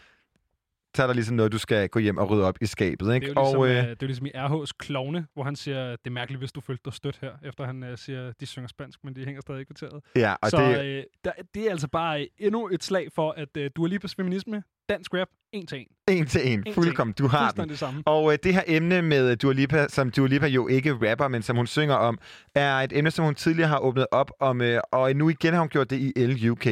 så 0.97 1.03
er 1.03 1.07
der 1.07 1.15
ligesom 1.15 1.37
noget, 1.37 1.53
du 1.53 1.59
skal 1.59 1.89
gå 1.89 1.99
hjem 1.99 2.19
og 2.19 2.31
rydde 2.31 2.45
op 2.45 2.57
i 2.61 2.67
skabet. 2.67 3.15
Ikke? 3.15 3.27
Det 3.27 3.37
er 3.37 3.43
ligesom, 3.43 3.61
og, 3.61 3.69
øh, 3.69 3.77
det 3.77 3.85
er 3.85 3.97
jo 4.03 4.07
ligesom 4.07 4.27
i 4.27 4.31
RH's 4.31 4.71
Klovne, 4.79 5.27
hvor 5.35 5.45
han 5.45 5.57
siger, 5.57 5.91
det 5.91 6.07
er 6.07 6.11
mærkeligt, 6.11 6.41
hvis 6.41 6.53
du 6.53 6.61
følte 6.61 6.83
dig 6.85 6.93
stødt 6.93 7.19
her, 7.21 7.33
efter 7.45 7.67
han 7.67 7.83
øh, 7.83 7.99
siger, 7.99 8.33
de 8.41 8.47
synger 8.47 8.69
spansk, 8.69 9.05
men 9.05 9.17
de 9.17 9.25
hænger 9.25 9.41
stadig 9.41 9.61
i 9.61 9.65
kvarteret. 9.65 10.03
ja, 10.17 10.35
og 10.43 10.51
Så 10.51 10.57
det, 10.57 10.85
øh, 10.85 11.03
der, 11.25 11.33
det 11.55 11.67
er 11.67 11.71
altså 11.71 11.89
bare 11.89 12.21
øh, 12.21 12.27
endnu 12.39 12.69
et 12.69 12.85
slag 12.85 13.09
for, 13.15 13.31
at 13.31 13.57
øh, 13.57 13.71
Lipas 13.87 14.15
feminisme, 14.15 14.63
dansk 14.89 15.15
rap, 15.15 15.29
en 15.53 15.67
til 15.67 15.79
en. 15.79 15.87
en 16.09 16.27
til 16.27 16.53
en, 16.53 16.63
til 16.63 16.75
fuldkommen, 16.75 17.15
du 17.19 17.27
har 17.27 17.51
den. 17.51 17.69
Det 17.69 17.79
samme. 17.79 18.03
Og 18.07 18.33
øh, 18.33 18.39
det 18.43 18.55
her 18.55 18.63
emne 18.67 19.03
med 19.03 19.37
Dua 19.37 19.53
Lipa, 19.53 19.87
som 19.89 20.11
Dua 20.11 20.27
Lipa 20.27 20.47
jo 20.47 20.69
ikke 20.69 20.93
rapper, 20.93 21.29
men 21.29 21.43
som 21.43 21.57
hun 21.57 21.67
synger 21.67 21.95
om, 21.95 22.19
er 22.55 22.75
et 22.75 22.99
emne, 22.99 23.11
som 23.11 23.25
hun 23.25 23.35
tidligere 23.35 23.69
har 23.69 23.79
åbnet 23.79 24.07
op 24.11 24.31
om, 24.41 24.61
øh, 24.61 24.81
og 24.93 25.17
nu 25.17 25.29
igen 25.29 25.53
har 25.53 25.61
hun 25.61 25.69
gjort 25.69 25.91
det 25.91 26.13
i 26.17 26.27
LUK. 26.27 26.67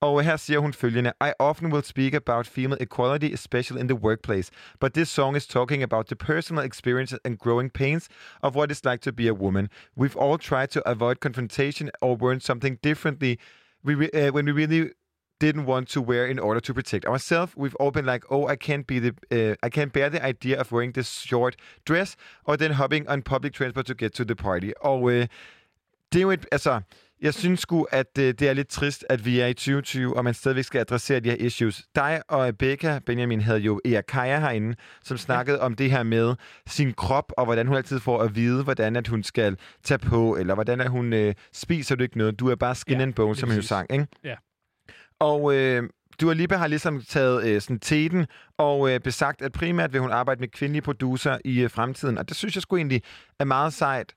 Og 0.00 0.20
øh, 0.20 0.24
her 0.24 0.36
siger 0.36 0.58
hun 0.58 0.72
følgende, 0.72 1.12
I 1.20 1.32
often 1.38 1.72
will 1.72 1.84
speak 1.84 2.14
about 2.14 2.46
female 2.46 2.82
equality, 2.82 3.34
especially 3.34 3.80
in 3.80 3.88
the 3.88 3.98
workplace, 3.98 4.50
but 4.80 4.92
this 4.92 5.08
song 5.08 5.36
is 5.36 5.46
talking 5.46 5.82
about 5.82 6.06
the 6.06 6.16
personal 6.16 6.64
experiences 6.64 7.18
and 7.24 7.38
growing 7.38 7.72
pains 7.72 8.08
of 8.42 8.56
what 8.56 8.72
it's 8.72 8.90
like 8.90 9.02
to 9.02 9.12
be 9.12 9.28
a 9.28 9.34
woman. 9.34 9.68
We've 9.96 10.16
all 10.16 10.38
tried 10.38 10.70
to 10.70 10.90
avoid 10.90 11.20
confrontation 11.20 11.90
or 12.00 12.16
learn 12.16 12.40
something 12.40 12.78
differently 12.82 13.38
we 13.82 13.94
re- 13.94 14.10
uh, 14.10 14.32
when 14.32 14.44
we 14.44 14.52
really 14.52 14.90
didn't 15.40 15.66
want 15.66 15.88
to 15.88 16.00
wear 16.02 16.26
in 16.26 16.38
order 16.38 16.60
to 16.60 16.74
protect 16.74 17.04
ourselves. 17.06 17.52
We've 17.56 17.76
all 17.80 17.90
been 17.90 18.06
like, 18.06 18.24
oh, 18.30 18.46
I 18.52 18.56
can't 18.56 18.86
be 18.86 18.98
the, 19.00 19.12
uh, 19.32 19.66
I 19.66 19.68
can't 19.70 19.92
bear 19.92 20.08
the 20.10 20.22
idea 20.28 20.60
of 20.60 20.72
wearing 20.72 20.92
this 20.94 21.08
short 21.08 21.56
dress, 21.88 22.16
or 22.44 22.56
then 22.56 22.72
hopping 22.72 23.08
on 23.08 23.22
public 23.22 23.52
transport 23.54 23.86
to 23.86 23.94
get 23.94 24.12
to 24.14 24.24
the 24.24 24.34
party. 24.34 24.70
Og 24.80 25.10
øh, 25.12 25.26
det 26.12 26.18
er 26.18 26.22
jo 26.22 26.30
et, 26.30 26.46
altså, 26.52 26.80
jeg 27.22 27.34
synes 27.34 27.60
sgu, 27.60 27.86
at 27.90 28.18
øh, 28.18 28.34
det 28.38 28.42
er 28.48 28.52
lidt 28.52 28.68
trist, 28.68 29.04
at 29.08 29.24
vi 29.24 29.40
er 29.40 29.46
i 29.46 29.54
2020, 29.54 30.16
og 30.16 30.24
man 30.24 30.34
stadigvæk 30.34 30.64
skal 30.64 30.78
adressere 30.80 31.20
de 31.20 31.28
her 31.30 31.36
issues. 31.36 31.82
Dig 31.94 32.22
og 32.28 32.56
Becca, 32.58 33.00
Benjamin, 33.06 33.40
havde 33.40 33.58
jo 33.58 33.80
Ea 33.84 34.00
Kaja 34.00 34.40
herinde, 34.40 34.76
som 35.04 35.16
snakkede 35.16 35.56
ja. 35.56 35.64
om 35.64 35.74
det 35.74 35.90
her 35.90 36.02
med 36.02 36.34
sin 36.66 36.92
krop, 36.92 37.32
og 37.36 37.44
hvordan 37.44 37.66
hun 37.66 37.76
altid 37.76 38.00
får 38.00 38.22
at 38.22 38.34
vide, 38.36 38.64
hvordan 38.64 38.96
at 38.96 39.08
hun 39.08 39.22
skal 39.22 39.56
tage 39.84 39.98
på, 39.98 40.36
eller 40.36 40.54
hvordan 40.54 40.80
at 40.80 40.90
hun 40.90 41.12
øh, 41.12 41.34
spiser 41.52 41.96
du 41.96 42.02
ikke 42.02 42.18
noget. 42.18 42.40
Du 42.40 42.48
er 42.48 42.54
bare 42.54 42.74
skin 42.74 42.96
Ja, 42.96 43.02
and 43.02 43.14
bone, 43.14 43.36
som 43.36 43.48
hun 43.48 43.56
præcis. 43.56 43.68
sang, 43.68 43.92
ikke? 43.92 44.06
Ja. 44.24 44.34
Og 45.20 45.54
øh, 45.54 45.82
Dua 46.20 46.34
Lipa 46.34 46.56
har 46.56 46.66
ligesom 46.66 47.02
taget 47.02 47.46
øh, 47.46 47.60
sådan 47.60 47.78
teten 47.78 48.26
og 48.58 48.90
øh, 48.90 49.00
besagt, 49.00 49.42
at 49.42 49.52
primært 49.52 49.92
vil 49.92 50.00
hun 50.00 50.10
arbejde 50.10 50.40
med 50.40 50.48
kvindelige 50.48 50.82
producer 50.82 51.38
i 51.44 51.60
øh, 51.60 51.70
fremtiden. 51.70 52.18
Og 52.18 52.28
det 52.28 52.36
synes 52.36 52.54
jeg 52.54 52.62
sgu 52.62 52.76
egentlig 52.76 53.02
er 53.38 53.44
meget 53.44 53.72
sejt. 53.72 54.14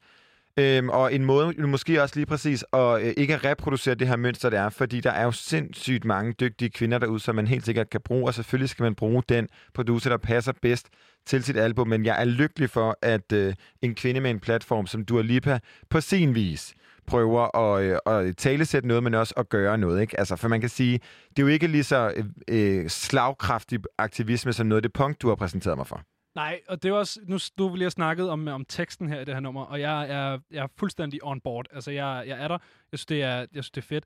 Øhm, 0.57 0.89
og 0.89 1.13
en 1.13 1.25
måde 1.25 1.67
måske 1.67 2.01
også 2.01 2.15
lige 2.15 2.25
præcis 2.25 2.65
at 2.73 3.01
øh, 3.01 3.13
ikke 3.17 3.34
at 3.34 3.43
reproducere 3.43 3.95
det 3.95 4.07
her 4.07 4.15
mønster, 4.15 4.49
det 4.49 4.59
er, 4.59 4.69
fordi 4.69 5.01
der 5.01 5.11
er 5.11 5.23
jo 5.23 5.31
sindssygt 5.31 6.05
mange 6.05 6.34
dygtige 6.34 6.69
kvinder 6.69 6.97
derude, 6.97 7.19
som 7.19 7.35
man 7.35 7.47
helt 7.47 7.65
sikkert 7.65 7.89
kan 7.89 8.01
bruge, 8.01 8.27
og 8.27 8.34
selvfølgelig 8.34 8.69
skal 8.69 8.84
man 8.84 8.95
bruge 8.95 9.23
den 9.30 9.47
producer, 9.73 10.09
der 10.09 10.17
passer 10.17 10.51
bedst 10.61 10.88
til 11.25 11.43
sit 11.43 11.57
album. 11.57 11.88
Men 11.88 12.05
jeg 12.05 12.21
er 12.21 12.25
lykkelig 12.25 12.69
for, 12.69 12.97
at 13.01 13.31
øh, 13.31 13.53
en 13.81 13.95
kvinde 13.95 14.21
med 14.21 14.30
en 14.30 14.39
platform 14.39 14.88
som 14.88 15.05
Dua 15.05 15.21
Lipa 15.21 15.59
på 15.89 16.01
sin 16.01 16.35
vis 16.35 16.73
prøver 17.05 17.57
at, 17.57 17.84
øh, 17.84 17.97
at 18.05 18.38
talesætte 18.38 18.88
noget, 18.88 19.03
men 19.03 19.13
også 19.13 19.34
at 19.38 19.49
gøre 19.49 19.77
noget. 19.77 20.01
Ikke? 20.01 20.19
Altså, 20.19 20.35
for 20.35 20.47
man 20.47 20.61
kan 20.61 20.69
sige, 20.69 20.99
det 21.30 21.39
er 21.39 21.43
jo 21.43 21.47
ikke 21.47 21.67
lige 21.67 21.84
så 21.84 22.13
øh, 22.15 22.25
øh 22.47 22.89
slagkraftig 22.89 23.80
aktivisme 23.97 24.53
som 24.53 24.67
noget 24.67 24.77
af 24.77 24.84
det 24.84 24.93
punkt, 24.93 25.21
du 25.21 25.27
har 25.27 25.35
præsenteret 25.35 25.77
mig 25.77 25.88
for. 25.88 26.01
Nej, 26.35 26.61
og 26.67 26.84
det 26.84 26.89
er 26.89 26.93
også, 26.93 27.19
nu, 27.27 27.38
nu 27.57 27.69
vil 27.69 27.81
har 27.81 27.89
snakket 27.89 28.30
om, 28.30 28.47
om 28.47 28.65
teksten 28.65 29.09
her 29.09 29.19
i 29.19 29.25
det 29.25 29.34
her 29.34 29.41
nummer, 29.41 29.65
og 29.65 29.80
jeg 29.80 30.09
er, 30.09 30.39
jeg 30.51 30.63
er 30.63 30.67
fuldstændig 30.80 31.19
on 31.23 31.41
board. 31.41 31.65
Altså, 31.71 31.91
jeg, 31.91 32.23
jeg 32.27 32.43
er 32.43 32.47
der. 32.47 32.57
Jeg 32.91 32.99
synes, 32.99 33.05
det 33.05 33.21
er, 33.23 33.35
jeg 33.38 33.47
synes, 33.51 33.71
det 33.71 33.81
er 33.81 33.88
fedt. 33.88 34.05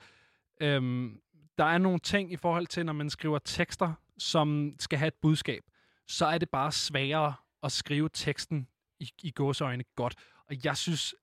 Øhm, 0.61 1.19
der 1.57 1.63
er 1.63 1.77
nogle 1.77 1.99
ting 1.99 2.33
i 2.33 2.35
forhold 2.35 2.67
til, 2.67 2.85
når 2.85 2.93
man 2.93 3.09
skriver 3.09 3.39
tekster, 3.39 3.93
som 4.17 4.75
skal 4.79 4.99
have 4.99 5.07
et 5.07 5.13
budskab, 5.21 5.63
så 6.07 6.25
er 6.25 6.37
det 6.37 6.49
bare 6.49 6.71
sværere 6.71 7.33
at 7.63 7.71
skrive 7.71 8.09
teksten 8.13 8.67
i, 8.99 9.11
i 9.23 9.31
gåseøjne 9.31 9.83
godt. 9.95 10.15
Og 10.49 10.55
jeg 10.63 10.77
synes, 10.77 11.15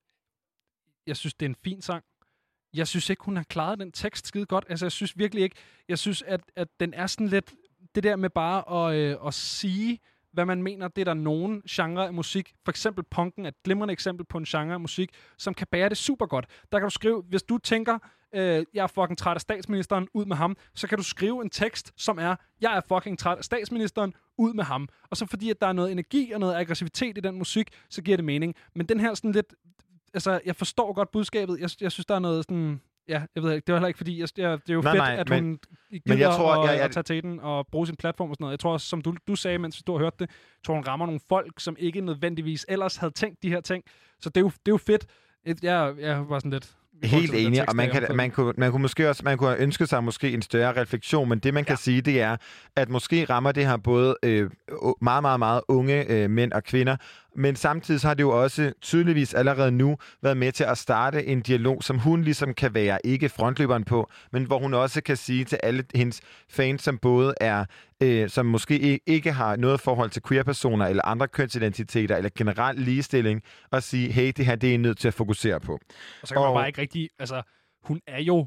jeg 1.06 1.16
synes, 1.16 1.35
det 1.35 1.47
er 1.47 1.51
en 1.51 1.56
fin 1.64 1.82
sang. 1.82 2.05
Jeg 2.74 2.89
synes 2.89 3.10
ikke, 3.10 3.24
hun 3.24 3.36
har 3.36 3.43
klaret 3.43 3.78
den 3.78 3.93
tekst 3.93 4.26
skide 4.26 4.47
godt. 4.47 4.64
Altså, 4.68 4.85
jeg 4.85 4.93
synes 4.93 5.18
virkelig 5.18 5.44
ikke. 5.44 5.56
Jeg 5.89 5.98
synes, 5.98 6.22
at, 6.22 6.40
at 6.56 6.68
den 6.81 6.94
er 6.94 7.06
sådan 7.06 7.28
lidt... 7.28 7.55
Det 7.94 8.02
der 8.02 8.16
med 8.16 8.31
bare 8.31 8.89
at, 8.89 8.97
øh, 8.97 9.26
at 9.26 9.35
sige, 9.35 10.01
hvad 10.35 10.44
man 10.44 10.62
mener, 10.62 10.89
det 10.89 11.01
er 11.01 11.05
der 11.05 11.14
nogen 11.14 11.62
genre 11.70 12.06
af 12.06 12.14
musik. 12.14 12.55
For 12.64 12.72
eksempel 12.72 13.05
punken 13.05 13.44
er 13.44 13.48
et 13.48 13.62
glimrende 13.64 13.93
eksempel 13.93 14.26
på 14.26 14.39
en 14.39 14.44
genre 14.44 14.74
af 14.74 14.81
musik, 14.81 15.10
som 15.39 15.55
kan 15.55 15.66
bære 15.70 15.89
det 15.89 15.97
super 15.97 16.26
godt. 16.26 16.47
Der 16.72 16.78
kan 16.78 16.86
du 16.86 16.90
skrive, 16.90 17.22
hvis 17.22 17.43
du 17.43 17.59
tænker, 17.59 17.98
øh, 18.35 18.64
jeg 18.74 18.82
er 18.82 18.86
fucking 18.86 19.18
træt 19.18 19.35
af 19.35 19.40
statsministeren, 19.40 20.09
ud 20.14 20.24
med 20.24 20.36
ham, 20.36 20.56
så 20.74 20.89
kan 20.89 20.98
du 20.98 21.05
skrive 21.05 21.43
en 21.43 21.51
tekst, 21.51 21.93
som 21.97 22.18
er, 22.18 22.36
jeg 22.60 22.76
er 22.76 22.81
fucking 22.89 23.18
træt 23.18 23.39
af 23.39 23.44
statsministeren, 23.44 24.14
ud 24.39 24.55
med 24.55 24.64
ham. 24.64 24.89
Og 25.10 25.16
så 25.16 25.26
fordi, 25.26 25.51
at 25.51 25.60
der 25.60 25.66
er 25.66 25.72
noget 25.72 25.93
energi 25.93 26.32
og 26.32 26.40
noget 26.40 26.55
aggressivitet 26.55 27.18
i 27.18 27.20
den 27.20 27.39
musik, 27.39 27.68
så 27.90 28.02
giver 28.02 28.16
det 28.16 28.24
mening. 28.24 28.55
Men 28.74 28.86
den 28.86 29.01
her 29.01 29.14
sådan 29.14 29.32
lidt, 29.32 29.55
altså, 30.14 30.40
jeg 30.46 30.56
forstår 30.56 30.92
godt 30.92 31.10
budskabet. 31.12 31.58
Jeg, 31.60 31.70
jeg 31.80 31.92
synes, 31.92 32.06
der 32.06 32.14
er 32.14 32.18
noget 32.18 32.44
sådan, 32.44 32.80
ja, 33.08 33.22
jeg 33.34 33.42
ved 33.42 33.52
ikke, 33.52 33.66
det 33.66 33.72
var 33.72 33.78
heller 33.78 33.88
ikke 33.88 33.96
fordi, 33.98 34.20
jeg, 34.20 34.28
jeg, 34.36 34.50
det 34.62 34.70
er 34.70 34.74
jo 34.74 34.80
Nej, 34.80 34.92
fedt, 34.92 34.98
nej, 35.02 35.16
at 35.16 35.28
men- 35.28 35.44
hun 35.44 35.58
gider 35.90 36.02
men 36.06 36.18
jeg 36.18 36.30
tror, 36.30 36.54
at, 36.62 36.68
jeg- 36.70 36.76
jeg- 36.76 36.84
at 36.84 36.90
tage 36.90 37.04
til 37.04 37.22
den 37.22 37.40
og 37.40 37.66
bruge 37.72 37.86
sin 37.86 37.96
platform 37.96 38.30
og 38.30 38.34
sådan 38.34 38.42
noget. 38.44 38.52
Jeg 38.52 38.58
tror 38.60 38.72
også, 38.72 38.86
som 38.88 39.02
du, 39.02 39.14
du 39.28 39.36
sagde, 39.36 39.58
mens 39.58 39.76
du 39.76 39.80
stod 39.80 39.94
og 39.94 40.00
hørte 40.00 40.16
det, 40.18 40.30
tror, 40.66 40.74
hun 40.74 40.84
rammer 40.88 41.06
nogle 41.06 41.20
folk, 41.28 41.52
som 41.60 41.76
ikke 41.78 42.00
nødvendigvis 42.00 42.66
ellers 42.68 42.96
havde 42.96 43.12
tænkt 43.12 43.42
de 43.42 43.48
her 43.48 43.60
ting. 43.60 43.84
Så 44.20 44.28
det 44.28 44.36
er 44.36 44.40
jo, 44.40 44.48
det 44.48 44.68
er 44.68 44.72
jo 44.72 44.76
fedt. 44.76 45.06
Jeg, 45.62 45.94
jeg 46.00 46.28
var 46.28 46.38
sådan 46.38 46.50
lidt... 46.50 46.70
Helt 47.02 47.34
enig, 47.34 47.52
tekst, 47.58 47.68
og 47.68 47.76
man, 47.76 47.90
kan, 47.90 48.16
man, 48.16 48.30
kunne, 48.30 48.52
man 48.56 48.70
kunne 48.70 48.82
måske 48.82 49.08
også 49.08 49.22
man 49.24 49.38
kunne 49.38 49.48
have 49.50 49.60
ønsket 49.60 49.88
sig 49.88 50.04
måske 50.04 50.32
en 50.32 50.42
større 50.42 50.80
refleksion, 50.80 51.28
men 51.28 51.38
det 51.38 51.54
man 51.54 51.64
kan 51.64 51.76
sige, 51.76 52.00
det 52.00 52.20
er, 52.20 52.36
at 52.76 52.88
måske 52.88 53.24
rammer 53.24 53.52
det 53.52 53.66
her 53.66 53.76
både 53.76 54.16
øh, 54.22 54.50
meget, 55.02 55.22
meget, 55.22 55.38
meget 55.38 55.60
unge 55.68 56.04
øh, 56.12 56.30
mænd 56.30 56.52
og 56.52 56.64
kvinder, 56.64 56.96
Men 57.36 57.56
samtidig 57.56 58.01
så 58.01 58.06
har 58.06 58.15
det 58.15 58.23
jo 58.23 58.43
også 58.43 58.73
tydeligvis 58.81 59.35
allerede 59.35 59.70
nu 59.73 59.97
været 60.23 60.36
med 60.36 60.52
til 60.52 60.65
at 60.65 60.78
starte 60.78 61.27
en 61.27 61.40
dialog, 61.40 61.82
som 61.82 61.98
hun 61.98 62.23
ligesom 62.23 62.55
kan 62.55 62.74
være 62.74 62.98
ikke 63.05 63.28
frontløberen 63.28 63.85
på, 63.85 64.11
men 64.32 64.44
hvor 64.44 64.59
hun 64.59 64.74
også 64.74 65.02
kan 65.02 65.16
sige 65.16 65.44
til 65.44 65.59
alle 65.62 65.85
hendes 65.94 66.20
fans, 66.51 66.82
som 66.82 66.98
både 66.98 67.35
er, 67.40 67.65
øh, 68.02 68.28
som 68.28 68.47
måske 68.47 69.01
ikke 69.06 69.32
har 69.32 69.56
noget 69.56 69.81
forhold 69.81 70.11
til 70.11 70.23
queer-personer 70.28 70.86
eller 70.86 71.05
andre 71.05 71.28
kønsidentiteter 71.28 72.16
eller 72.16 72.31
generelt 72.39 72.81
ligestilling, 72.81 73.43
og 73.70 73.82
sige, 73.82 74.11
hey, 74.12 74.32
det 74.36 74.47
her 74.47 74.56
det 74.56 74.70
er 74.70 74.74
I 74.74 74.77
nødt 74.77 74.98
til 74.98 75.09
at 75.09 75.15
fokusere 75.15 75.61
på. 75.61 75.73
Og 76.23 76.28
så 76.28 76.35
kan 76.35 76.40
man 76.40 76.48
Og- 76.48 76.55
bare 76.55 76.66
ikke 76.69 76.81
rigtig... 76.81 77.09
Altså, 77.19 77.43
hun 77.82 78.01
er 78.06 78.20
jo 78.20 78.47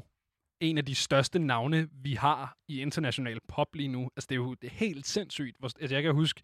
en 0.60 0.78
af 0.78 0.84
de 0.84 0.94
største 0.94 1.38
navne, 1.38 1.88
vi 2.02 2.12
har 2.14 2.56
i 2.68 2.80
international 2.82 3.38
pop 3.48 3.66
lige 3.74 3.88
nu. 3.88 4.10
Altså, 4.16 4.26
det 4.30 4.34
er 4.34 4.36
jo 4.36 4.54
det 4.54 4.66
er 4.66 4.74
helt 4.74 5.06
sindssygt. 5.06 5.56
Altså, 5.62 5.94
jeg 5.94 6.02
kan 6.02 6.14
huske, 6.14 6.40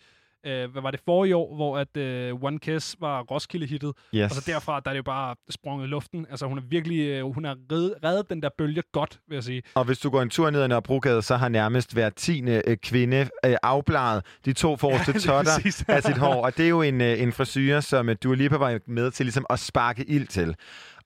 øh, 0.46 0.70
hvad 0.72 0.82
var 0.82 0.90
det 0.90 1.00
forrige 1.04 1.36
år, 1.36 1.54
hvor 1.54 1.78
at 1.78 1.96
øh, 1.96 2.42
One 2.42 2.58
Kiss 2.58 2.96
var 3.00 3.22
Roskilde-hittet. 3.22 3.92
Yes. 4.14 4.30
Og 4.30 4.36
så 4.36 4.42
derfra, 4.46 4.80
der 4.80 4.90
er 4.90 4.92
det 4.92 4.98
jo 4.98 5.02
bare 5.02 5.34
sprunget 5.50 5.86
i 5.86 5.88
luften. 5.88 6.26
Altså, 6.30 6.46
hun 6.46 6.58
er 6.58 6.62
virkelig... 6.68 7.00
Øh, 7.00 7.34
hun 7.34 7.44
har 7.44 7.56
reddet, 7.72 7.94
reddet 8.04 8.30
den 8.30 8.42
der 8.42 8.48
bølge 8.58 8.82
godt, 8.92 9.20
vil 9.28 9.34
jeg 9.36 9.44
sige. 9.44 9.62
Og 9.74 9.84
hvis 9.84 9.98
du 9.98 10.10
går 10.10 10.22
en 10.22 10.30
tur 10.30 10.50
ned 10.50 10.62
ad 10.62 10.68
Nørrebrogade, 10.68 11.22
så 11.22 11.36
har 11.36 11.48
nærmest 11.48 11.92
hver 11.92 12.10
tiende 12.10 12.62
øh, 12.66 12.76
kvinde 12.76 13.28
øh, 13.46 13.56
afbladet 13.62 14.24
de 14.44 14.52
to 14.52 14.76
forreste 14.76 15.12
lige 15.12 15.22
totter 15.22 15.52
af 15.88 16.02
sit 16.02 16.18
hår. 16.18 16.44
Og 16.44 16.56
det 16.56 16.64
er 16.64 16.68
jo 16.68 16.82
en, 16.82 17.00
øh, 17.00 17.22
en 17.22 17.32
frisyr, 17.32 17.80
som 17.80 18.08
øh, 18.08 18.16
Dua 18.22 18.34
Lipa 18.34 18.56
var 18.56 18.78
med 18.86 19.10
til 19.10 19.26
ligesom 19.26 19.46
at 19.50 19.58
sparke 19.58 20.04
ild 20.04 20.26
til. 20.26 20.56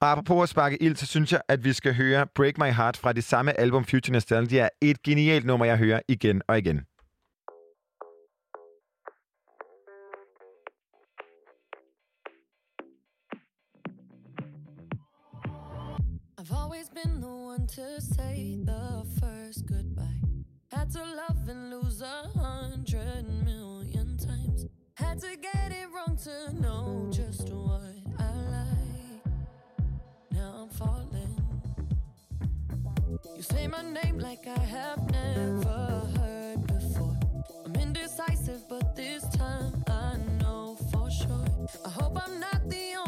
Og 0.01 0.11
apropos 0.11 0.43
at 0.43 0.49
sparke 0.49 0.83
ild, 0.83 0.97
så 0.97 1.07
synes 1.07 1.33
jeg, 1.33 1.41
at 1.49 1.65
vi 1.65 1.73
skal 1.73 1.95
høre 1.95 2.27
Break 2.35 2.59
My 2.59 2.73
Heart 2.73 2.97
fra 2.97 3.13
det 3.13 3.25
samme 3.25 3.61
album 3.61 3.85
Future 3.85 4.13
Nostalgia. 4.13 4.63
er 4.63 4.69
et 4.81 5.03
genialt 5.03 5.47
nummer, 5.47 5.67
jeg 5.67 5.77
hører 5.77 6.01
igen 6.09 6.43
og 6.49 6.59
igen. 6.59 6.81
Always 16.69 16.91
been 16.91 17.19
the 17.19 17.27
one 17.27 17.67
to 17.67 17.99
say 17.99 18.59
the 18.63 19.03
first 19.19 19.65
goodbye. 19.65 20.21
Had 20.71 20.91
to 20.91 20.99
love 20.99 21.49
and 21.49 21.71
lose 21.71 22.03
a 22.03 22.29
hundred 22.39 23.25
million 23.43 24.19
times. 24.19 24.67
Had 24.93 25.19
to 25.21 25.35
get 25.37 25.73
it 25.73 25.89
wrong 25.95 26.19
to 26.25 26.53
know 26.61 27.09
just 27.11 27.49
what 27.49 27.81
I 28.19 28.33
like. 28.57 29.25
Now 30.31 30.51
I'm 30.61 30.69
falling. 30.69 31.37
You 33.35 33.43
say 33.43 33.67
my 33.67 33.81
name 33.81 34.19
like 34.19 34.47
I 34.47 34.59
have 34.59 35.11
never 35.11 36.03
heard 36.19 36.67
before. 36.67 37.19
I'm 37.65 37.77
indecisive, 37.77 38.69
but 38.69 38.95
this 38.95 39.23
time 39.31 39.73
I 39.89 40.19
know 40.39 40.77
for 40.93 41.11
sure. 41.11 41.47
I 41.87 41.89
hope 41.89 42.19
I'm 42.23 42.39
not 42.39 42.69
the 42.69 42.95
only 42.99 43.08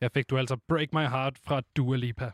Der 0.00 0.08
fik 0.14 0.30
du 0.30 0.38
altså 0.38 0.56
Break 0.68 0.92
My 0.92 1.06
Heart 1.08 1.38
fra 1.38 1.62
Dua 1.76 1.96
Lipa. 1.96 2.32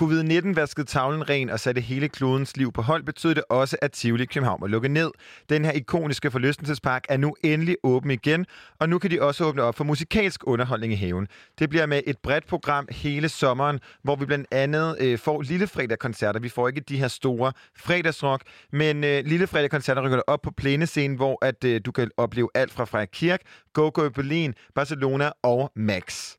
Covid-19 0.00 0.54
vaskede 0.54 0.86
tavlen 0.86 1.30
ren 1.30 1.50
og 1.50 1.60
satte 1.60 1.80
hele 1.80 2.08
klodens 2.08 2.56
liv 2.56 2.72
på 2.72 2.82
hold, 2.82 3.02
betød 3.02 3.34
det 3.34 3.44
også, 3.48 3.76
at 3.82 3.92
Tivoli 3.92 4.24
København 4.24 4.60
må 4.60 4.66
lukke 4.66 4.88
ned. 4.88 5.10
Den 5.48 5.64
her 5.64 5.72
ikoniske 5.72 6.30
forlystelsespark 6.30 7.04
er 7.08 7.16
nu 7.16 7.34
endelig 7.42 7.76
åben 7.82 8.10
igen, 8.10 8.46
og 8.80 8.88
nu 8.88 8.98
kan 8.98 9.10
de 9.10 9.22
også 9.22 9.44
åbne 9.44 9.62
op 9.62 9.74
for 9.74 9.84
musikalsk 9.84 10.46
underholdning 10.46 10.92
i 10.92 10.96
haven. 10.96 11.28
Det 11.58 11.70
bliver 11.70 11.86
med 11.86 12.00
et 12.06 12.18
bredt 12.18 12.46
program 12.46 12.88
hele 12.90 13.28
sommeren, 13.28 13.80
hvor 14.02 14.16
vi 14.16 14.26
blandt 14.26 14.46
andet 14.50 14.96
øh, 15.00 15.18
får 15.18 15.42
lille 15.42 15.66
fredag-koncerter. 15.66 16.40
Vi 16.40 16.48
får 16.48 16.68
ikke 16.68 16.80
de 16.80 16.98
her 16.98 17.08
store 17.08 17.52
fredagsrock, 17.76 18.42
men 18.72 19.04
øh, 19.04 19.24
lille 19.24 19.46
fredag-koncerter 19.46 20.02
rykker 20.02 20.20
op 20.26 20.42
på 20.42 20.50
plænescenen, 20.50 21.16
hvor 21.16 21.44
at 21.44 21.64
øh, 21.64 21.80
du 21.86 21.92
kan 21.92 22.10
opleve 22.16 22.48
alt 22.54 22.72
fra 22.72 22.84
Freja 22.84 23.04
Kirk, 23.04 23.40
Go 23.72 23.90
Go 23.94 24.08
Berlin, 24.08 24.54
Barcelona 24.74 25.30
og 25.42 25.72
Max. 25.76 26.36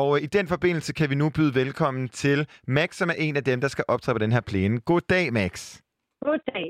Og 0.00 0.16
øh, 0.16 0.22
i 0.22 0.26
den 0.26 0.46
forbindelse 0.54 0.92
kan 0.98 1.10
vi 1.10 1.14
nu 1.14 1.26
byde 1.36 1.54
velkommen 1.54 2.08
til 2.08 2.38
Max, 2.66 2.88
som 3.00 3.08
er 3.12 3.18
en 3.26 3.36
af 3.36 3.44
dem, 3.44 3.60
der 3.60 3.68
skal 3.68 3.84
optræde 3.88 4.14
på 4.14 4.24
den 4.24 4.32
her 4.32 4.40
plæne. 4.50 4.80
God 4.80 5.00
dag, 5.14 5.32
Max. 5.32 5.54
Goddag. 6.24 6.66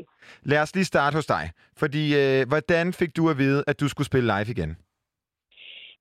Lad 0.51 0.61
os 0.65 0.75
lige 0.75 0.85
starte 0.93 1.15
hos 1.19 1.27
dig. 1.27 1.45
Fordi, 1.83 2.05
øh, 2.21 2.41
hvordan 2.51 2.87
fik 3.01 3.17
du 3.19 3.23
at 3.33 3.39
vide, 3.39 3.61
at 3.71 3.81
du 3.81 3.87
skulle 3.89 4.11
spille 4.11 4.29
live 4.35 4.49
igen? 4.57 4.71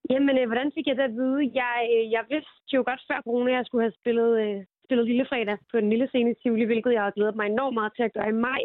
Jamen, 0.09 0.35
øh, 0.39 0.47
hvordan 0.51 0.71
fik 0.75 0.87
jeg 0.87 0.95
det 0.99 1.05
at 1.09 1.15
vide? 1.21 1.39
Jeg, 1.61 1.77
øh, 1.95 2.03
jeg 2.15 2.23
vidste 2.33 2.71
jo 2.77 2.81
godt 2.89 3.01
før 3.09 3.19
corona, 3.27 3.51
at 3.51 3.57
jeg 3.57 3.65
skulle 3.65 3.85
have 3.87 3.99
spillet, 4.01 4.31
øh, 4.43 4.57
spillet 4.85 5.05
Lille 5.11 5.25
Fredag 5.29 5.57
på 5.71 5.75
den 5.81 5.89
lille 5.93 6.07
scene 6.07 6.31
i 6.31 6.39
Tivoli, 6.41 6.65
hvilket 6.71 6.93
jeg 6.93 7.03
har 7.03 7.17
glædet 7.17 7.35
mig 7.35 7.45
enormt 7.47 7.77
meget 7.79 7.93
til 7.95 8.03
at 8.07 8.13
gøre 8.13 8.29
i 8.29 8.41
maj. 8.49 8.61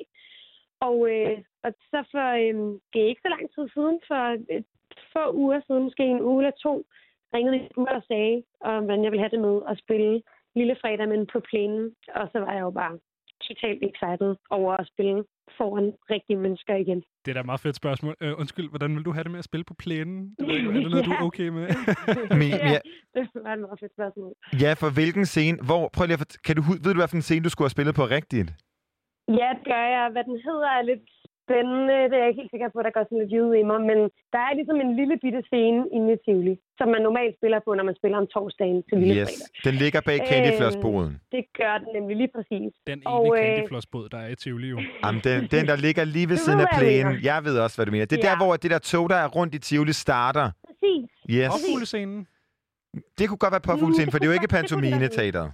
Og, 0.89 0.97
øh, 1.13 1.37
og 1.65 1.71
så 1.91 1.99
for, 2.13 2.27
øh, 2.43 2.57
det 2.91 2.99
er 3.01 3.11
ikke 3.11 3.25
så 3.27 3.31
lang 3.35 3.45
tid 3.55 3.65
siden, 3.75 3.97
for 4.09 4.23
et 4.57 4.67
få 5.13 5.25
uger 5.43 5.61
siden, 5.67 5.83
måske 5.83 6.03
en 6.03 6.27
uge 6.31 6.41
eller 6.43 6.57
to, 6.67 6.75
ringede 7.37 7.59
de 7.59 7.69
og 7.99 8.03
sagde, 8.11 8.37
om, 8.71 8.85
hvordan 8.85 9.05
jeg 9.05 9.13
ville 9.13 9.25
have 9.25 9.35
det 9.37 9.41
med 9.49 9.57
at 9.71 9.79
spille 9.85 10.23
Lille 10.59 10.77
Fredag, 10.83 11.09
men 11.09 11.27
på 11.33 11.39
plænen. 11.49 11.85
Og 12.15 12.25
så 12.33 12.39
var 12.45 12.53
jeg 12.57 12.61
jo 12.69 12.71
bare 12.71 12.95
totalt 13.49 13.81
excited 13.91 14.31
over 14.51 14.73
at 14.83 14.87
spille 14.93 15.25
foran 15.59 15.93
rigtige 16.15 16.39
mennesker 16.45 16.75
igen. 16.85 17.01
Det 17.25 17.29
er 17.31 17.35
da 17.35 17.41
et 17.41 17.47
meget 17.47 17.61
fedt 17.67 17.77
spørgsmål. 17.77 18.15
Øh, 18.21 18.33
undskyld, 18.43 18.69
hvordan 18.69 18.91
vil 18.97 19.05
du 19.05 19.13
have 19.13 19.25
det 19.25 19.31
med 19.35 19.39
at 19.45 19.45
spille 19.51 19.65
på 19.65 19.75
plænen? 19.85 20.35
Det 20.39 20.47
ved 20.49 20.55
er 20.57 20.73
det 20.83 20.91
noget, 20.91 21.05
du 21.07 21.11
er 21.11 21.21
Ja. 21.21 21.27
okay 21.31 21.49
med? 21.59 21.67
Men, 22.41 22.49
ja, 22.75 22.79
Det 23.15 23.23
var 23.45 23.53
et 23.53 23.61
meget 23.67 23.81
fedt 23.83 23.93
spørgsmål. 23.99 24.33
ja, 24.63 24.71
for 24.83 24.89
hvilken 24.99 25.27
scene? 25.27 25.57
Hvor, 25.69 25.83
prøv 25.95 26.07
lige 26.07 26.19
at 26.21 26.37
kan 26.47 26.57
du, 26.57 26.63
ved 26.85 26.93
du, 26.95 26.99
hvad 27.01 27.09
for 27.09 27.17
en 27.23 27.29
scene, 27.29 27.45
du 27.45 27.51
skulle 27.51 27.67
have 27.67 27.77
spillet 27.77 27.95
på 28.01 28.05
rigtigt? 28.19 28.49
Ja, 29.41 29.49
det 29.59 29.65
gør 29.73 29.85
jeg. 29.97 30.05
Hvad 30.15 30.25
den 30.31 30.39
hedder 30.49 30.69
er 30.79 30.83
lidt 30.83 31.07
spændende. 31.47 31.97
Det 32.11 32.15
er 32.17 32.23
jeg 32.25 32.29
ikke 32.31 32.41
helt 32.43 32.55
sikker 32.55 32.69
på, 32.75 32.79
der 32.87 32.93
går 32.97 33.03
sådan 33.07 33.19
lidt 33.23 33.33
jyde 33.35 33.55
i 33.63 33.65
mig. 33.71 33.79
Men 33.91 33.99
der 34.35 34.41
er 34.49 34.53
ligesom 34.59 34.79
en 34.85 34.93
lille 35.01 35.15
bitte 35.25 35.41
scene 35.51 35.79
inde 35.97 36.09
i 36.15 36.19
Tivoli, 36.25 36.55
som 36.79 36.87
man 36.95 37.01
normalt 37.09 37.35
spiller 37.39 37.61
på, 37.67 37.71
når 37.79 37.85
man 37.91 37.97
spiller 38.01 38.17
om 38.23 38.27
torsdagen 38.35 38.79
til 38.89 38.95
Lille 39.01 39.15
Yes. 39.21 39.29
Fredag. 39.29 39.65
Den 39.67 39.75
ligger 39.83 40.01
bag 40.09 40.19
Candyfloss-boden. 40.31 41.13
Det 41.35 41.43
gør 41.61 41.75
den 41.83 41.89
nemlig 41.97 42.15
lige 42.23 42.33
præcis. 42.37 42.71
Den 42.91 42.99
Og, 43.15 43.25
ene 43.27 43.41
øh, 43.41 43.47
candyflossbåd, 43.47 44.07
der 44.15 44.19
er 44.25 44.29
i 44.35 44.37
Tivoli 44.43 44.69
jo. 44.75 44.79
Jamen, 45.05 45.21
den, 45.29 45.39
den, 45.55 45.63
der 45.71 45.77
ligger 45.87 46.05
lige 46.17 46.29
ved 46.33 46.37
Du 46.39 46.43
siden 46.45 46.59
ved, 46.59 46.67
af 46.67 46.73
jeg 46.73 46.79
plænen. 46.81 47.15
Jeg 47.31 47.39
ved 47.47 47.55
også, 47.65 47.77
hvad 47.79 47.87
du 47.89 47.93
mener. 47.97 48.07
Det 48.13 48.17
er 48.19 48.23
Ja. 48.27 48.31
der, 48.33 48.37
hvor 48.45 48.53
det 48.63 48.71
der 48.75 48.83
tog, 48.93 49.05
der 49.13 49.19
er 49.25 49.29
rundt 49.39 49.53
i 49.59 49.61
Tivoli, 49.67 49.93
starter. 50.07 50.47
Præcis. 50.69 51.05
Yes. 51.37 51.49
Opfuglescenen. 51.57 52.21
Det 53.19 53.25
kunne 53.29 53.39
godt 53.45 53.53
være 53.57 53.65
påfuglescenen, 53.71 54.11
for 54.13 54.19
det 54.19 54.25
er 54.27 54.31
jo 54.33 54.39
ikke 54.41 54.49
pantomine-teateret. 54.59 55.53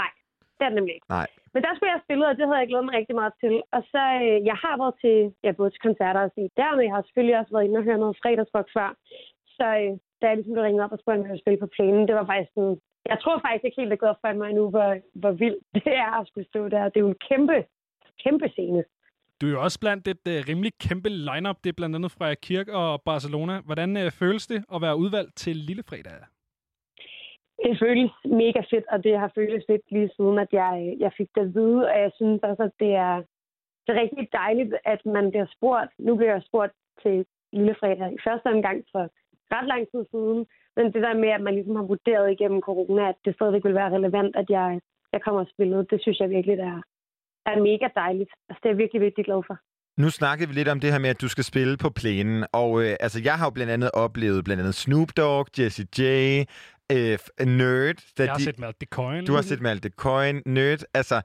Nej, 0.00 0.10
det 0.56 0.62
er 0.64 0.70
det 0.70 0.78
nemlig 0.78 0.94
ikke. 0.96 1.08
Nej. 1.18 1.28
Men 1.54 1.60
der 1.64 1.72
skulle 1.72 1.88
jeg 1.90 1.96
have 1.98 2.06
spillet, 2.06 2.26
og 2.28 2.36
det 2.36 2.46
havde 2.46 2.62
jeg 2.62 2.70
glædet 2.70 2.86
mig 2.86 2.94
rigtig 3.00 3.16
meget 3.20 3.34
til. 3.42 3.54
Og 3.76 3.82
så, 3.92 4.02
øh, 4.24 4.38
jeg 4.50 4.56
har 4.64 4.74
været 4.82 4.96
til, 5.04 5.16
ja, 5.44 5.50
både 5.58 5.70
til 5.70 5.84
koncerter 5.86 6.22
og 6.26 6.32
set 6.36 6.52
der, 6.60 6.70
men 6.76 6.84
jeg 6.86 6.94
har 6.96 7.02
selvfølgelig 7.04 7.38
også 7.40 7.52
været 7.54 7.66
inde 7.66 7.80
og 7.80 7.86
høre 7.88 8.02
noget 8.02 8.20
fredagsrock 8.22 8.68
før. 8.76 8.88
Så 9.56 9.66
øh, 9.82 9.92
da 10.20 10.24
jeg 10.26 10.36
ligesom 10.36 10.54
blev 10.54 10.64
ringet 10.64 10.84
op 10.84 10.94
og 10.96 11.00
spurgte, 11.00 11.18
om 11.18 11.24
jeg 11.24 11.32
ville 11.32 11.44
spille 11.44 11.62
på 11.64 11.70
plænen, 11.76 12.08
det 12.08 12.14
var 12.18 12.26
faktisk 12.30 12.52
sådan, 12.56 12.76
jeg 13.12 13.18
tror 13.22 13.36
faktisk 13.46 13.64
ikke 13.64 13.78
helt, 13.80 13.90
det 13.90 13.98
er 13.98 14.06
gået 14.06 14.20
for 14.22 14.32
mig 14.40 14.48
endnu, 14.50 14.64
hvor, 14.74 14.90
hvor 15.22 15.32
vildt 15.42 15.62
det 15.78 15.92
er 16.04 16.10
at 16.20 16.26
skulle 16.28 16.48
stå 16.52 16.62
der. 16.74 16.82
Det 16.92 16.98
er 16.98 17.06
jo 17.06 17.14
en 17.14 17.22
kæmpe, 17.28 17.58
kæmpe 18.24 18.46
scene. 18.54 18.82
Du 19.40 19.44
er 19.46 19.52
jo 19.56 19.62
også 19.66 19.78
blandt 19.84 20.04
et 20.08 20.24
uh, 20.32 20.38
rimelig 20.48 20.72
kæmpe 20.86 21.08
lineup. 21.08 21.58
Det 21.64 21.70
er 21.70 21.78
blandt 21.80 21.96
andet 21.96 22.12
fra 22.12 22.34
Kirk 22.34 22.68
og 22.68 23.02
Barcelona. 23.02 23.54
Hvordan 23.68 23.90
uh, 23.96 24.10
føles 24.20 24.46
det 24.46 24.64
at 24.74 24.82
være 24.82 24.96
udvalgt 24.96 25.36
til 25.36 25.56
Lille 25.56 25.82
Fredag? 25.88 26.33
Det 27.64 27.78
føles 27.84 28.12
mega 28.24 28.60
fedt, 28.70 28.86
og 28.92 29.04
det 29.04 29.18
har 29.22 29.30
føltes 29.34 29.64
fedt 29.70 29.84
lige 29.90 30.10
siden, 30.16 30.38
at 30.44 30.50
jeg, 30.52 30.96
jeg 31.04 31.12
fik 31.18 31.30
det 31.34 31.42
at 31.46 31.54
vide, 31.54 31.80
og 31.90 31.96
jeg 32.04 32.10
synes 32.18 32.40
også, 32.50 32.62
at 32.62 32.74
det 32.82 32.92
er, 33.06 33.14
det 33.84 33.90
er 33.92 34.02
rigtig 34.02 34.28
dejligt, 34.32 34.74
at 34.84 35.00
man 35.16 35.30
bliver 35.30 35.48
spurgt. 35.56 35.92
Nu 35.98 36.16
bliver 36.16 36.32
jeg 36.32 36.42
spurgt 36.48 36.72
til 37.02 37.26
Lillefredag 37.52 38.12
i 38.12 38.24
første 38.26 38.46
omgang 38.54 38.78
for 38.92 39.02
ret 39.54 39.68
lang 39.72 39.82
tid 39.92 40.02
siden, 40.12 40.40
men 40.76 40.84
det 40.92 41.02
der 41.06 41.14
med, 41.22 41.28
at 41.28 41.44
man 41.46 41.54
ligesom 41.54 41.76
har 41.76 41.86
vurderet 41.92 42.32
igennem 42.32 42.60
corona, 42.60 43.08
at 43.08 43.18
det 43.24 43.34
stadigvæk 43.34 43.64
vil 43.64 43.74
være 43.80 43.94
relevant, 43.96 44.36
at 44.36 44.48
jeg, 44.50 44.80
jeg 45.12 45.20
kommer 45.22 45.40
og 45.40 45.50
spiller, 45.54 45.82
det 45.82 46.02
synes 46.02 46.18
jeg 46.20 46.30
virkelig 46.30 46.58
er, 46.58 46.80
er 47.46 47.62
mega 47.68 47.88
dejligt. 47.94 48.30
Altså, 48.48 48.60
det 48.62 48.68
er 48.68 48.74
jeg 48.74 48.82
virkelig, 48.82 49.02
virkelig 49.02 49.24
glad 49.24 49.42
for. 49.46 49.56
Nu 49.96 50.10
snakkede 50.10 50.48
vi 50.48 50.54
lidt 50.54 50.68
om 50.68 50.80
det 50.80 50.92
her 50.92 50.98
med, 50.98 51.10
at 51.10 51.20
du 51.20 51.28
skal 51.28 51.44
spille 51.44 51.76
på 51.76 51.90
plænen. 51.90 52.44
Og 52.52 52.82
øh, 52.82 52.96
altså, 53.00 53.20
jeg 53.24 53.34
har 53.34 53.46
jo 53.46 53.50
blandt 53.50 53.72
andet 53.72 53.90
oplevet 53.94 54.44
blandt 54.44 54.60
andet 54.60 54.74
Snoop 54.74 55.08
Dogg, 55.16 55.46
Jesse 55.58 55.86
J, 55.98 56.02
øh, 56.92 57.46
Nerd. 57.46 57.98
Da 58.18 58.22
Jeg 58.22 58.32
har 58.32 58.38
set 58.38 58.58
Malte 58.58 58.86
Coin. 58.86 59.26
Du 59.26 59.32
har 59.32 59.42
set 59.42 59.60
Malte 59.60 59.90
Coin. 59.90 60.42
Nerd, 60.46 60.82
altså, 60.94 61.22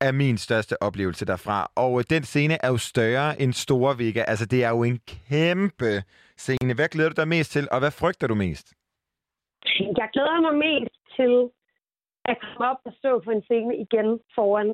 er 0.00 0.12
min 0.12 0.38
største 0.38 0.82
oplevelse 0.82 1.26
derfra. 1.26 1.70
Og 1.76 1.98
øh, 1.98 2.04
den 2.10 2.22
scene 2.22 2.56
er 2.64 2.68
jo 2.68 2.76
større 2.76 3.40
end 3.42 3.52
Store 3.52 3.98
Vega. 3.98 4.22
Altså, 4.32 4.46
det 4.46 4.64
er 4.64 4.70
jo 4.76 4.82
en 4.82 4.98
kæmpe 5.28 5.92
scene. 6.36 6.74
Hvad 6.74 6.88
glæder 6.88 7.10
du 7.10 7.16
dig 7.20 7.28
mest 7.28 7.52
til, 7.52 7.68
og 7.72 7.78
hvad 7.78 7.90
frygter 8.00 8.26
du 8.26 8.34
mest? 8.34 8.66
Jeg 10.00 10.08
glæder 10.14 10.40
mig 10.46 10.54
mest 10.68 10.96
til 11.18 11.32
at 12.30 12.36
komme 12.40 12.70
op 12.70 12.80
og 12.88 12.92
stå 13.00 13.10
på 13.24 13.30
en 13.30 13.42
scene 13.48 13.74
igen 13.84 14.08
foran 14.34 14.70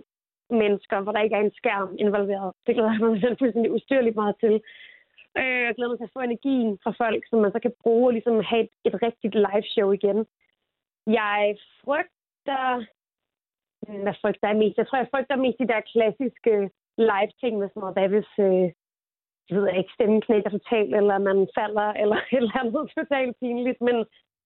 mennesker, 0.62 0.96
hvor 1.00 1.12
der 1.12 1.20
ikke 1.22 1.36
er 1.36 1.44
en 1.48 1.56
skærm 1.60 1.90
involveret. 2.04 2.50
Det 2.66 2.74
glæder 2.74 2.92
jeg 2.92 3.00
mig 3.00 3.20
selv 3.20 3.38
fuldstændig 3.40 3.72
ustyrligt 3.72 4.16
meget 4.22 4.36
til. 4.44 4.54
Øh, 5.38 5.62
Jeg 5.66 5.74
glæder 5.74 5.90
mig 5.90 5.98
til 5.98 6.10
at 6.10 6.16
få 6.16 6.20
energien 6.20 6.78
fra 6.82 6.92
folk, 7.02 7.22
som 7.30 7.38
man 7.40 7.52
så 7.52 7.60
kan 7.64 7.74
bruge 7.82 8.08
og 8.08 8.12
ligesom 8.12 8.36
have 8.50 8.62
et, 8.66 8.72
et 8.88 9.02
rigtigt 9.02 9.34
live 9.34 9.66
show 9.74 9.88
igen. 9.98 10.18
Jeg 11.20 11.56
frygter... 11.84 12.64
Hmm, 13.82 14.02
hvad 14.02 14.16
frygter 14.22 14.48
jeg 14.48 14.56
mest? 14.56 14.78
Jeg 14.78 14.86
tror, 14.86 14.98
jeg 14.98 15.12
frygter 15.14 15.36
mest 15.36 15.58
de 15.58 15.70
der 15.72 15.80
klassiske 15.92 16.50
øh, 16.50 16.70
live-ting 17.10 17.52
med 17.58 17.68
sådan 17.68 17.80
noget, 17.80 17.96
hvad 17.96 18.08
hvis 18.08 18.32
øh, 18.48 18.66
jeg 19.46 19.54
ved 19.56 19.66
jeg 19.68 19.78
ikke, 19.78 19.96
stemmen 19.96 20.20
knækker 20.20 20.50
totalt, 20.50 20.94
eller 20.94 21.18
man 21.18 21.38
falder, 21.58 21.88
eller 22.02 22.16
et 22.16 22.36
eller 22.40 22.56
andet 22.60 22.90
totalt 22.98 23.34
pinligt. 23.40 23.80
Men, 23.80 23.96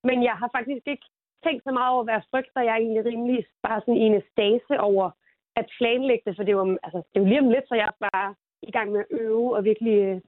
men 0.09 0.19
jeg 0.29 0.35
har 0.41 0.49
faktisk 0.57 0.87
ikke 0.87 1.07
tænkt 1.45 1.63
så 1.65 1.71
meget 1.79 1.93
over, 1.95 2.05
hvad 2.05 2.15
jeg 2.15 2.31
frygter. 2.31 2.61
Jeg 2.67 2.75
er 2.75 2.83
egentlig 2.85 3.05
rimelig 3.05 3.47
bare 3.67 3.81
sådan 3.81 4.01
i 4.03 4.07
en 4.07 4.23
stase 4.33 4.75
over 4.81 5.11
at 5.57 5.67
planlægge 5.79 6.23
det, 6.27 6.37
for 6.37 6.43
det 6.43 6.53
er 6.53 6.59
jo, 6.61 6.79
altså, 6.87 6.99
det 7.09 7.17
er 7.17 7.25
jo 7.25 7.31
lige 7.31 7.45
om 7.45 7.51
lidt, 7.51 7.67
så 7.69 7.75
jeg 7.75 7.89
er 7.93 8.09
bare 8.11 8.35
i 8.63 8.71
gang 8.71 8.93
med 8.93 9.01
at 9.01 9.07
øve 9.11 9.57
og 9.57 9.65
virkelig 9.65 9.97
øh, 10.09 10.21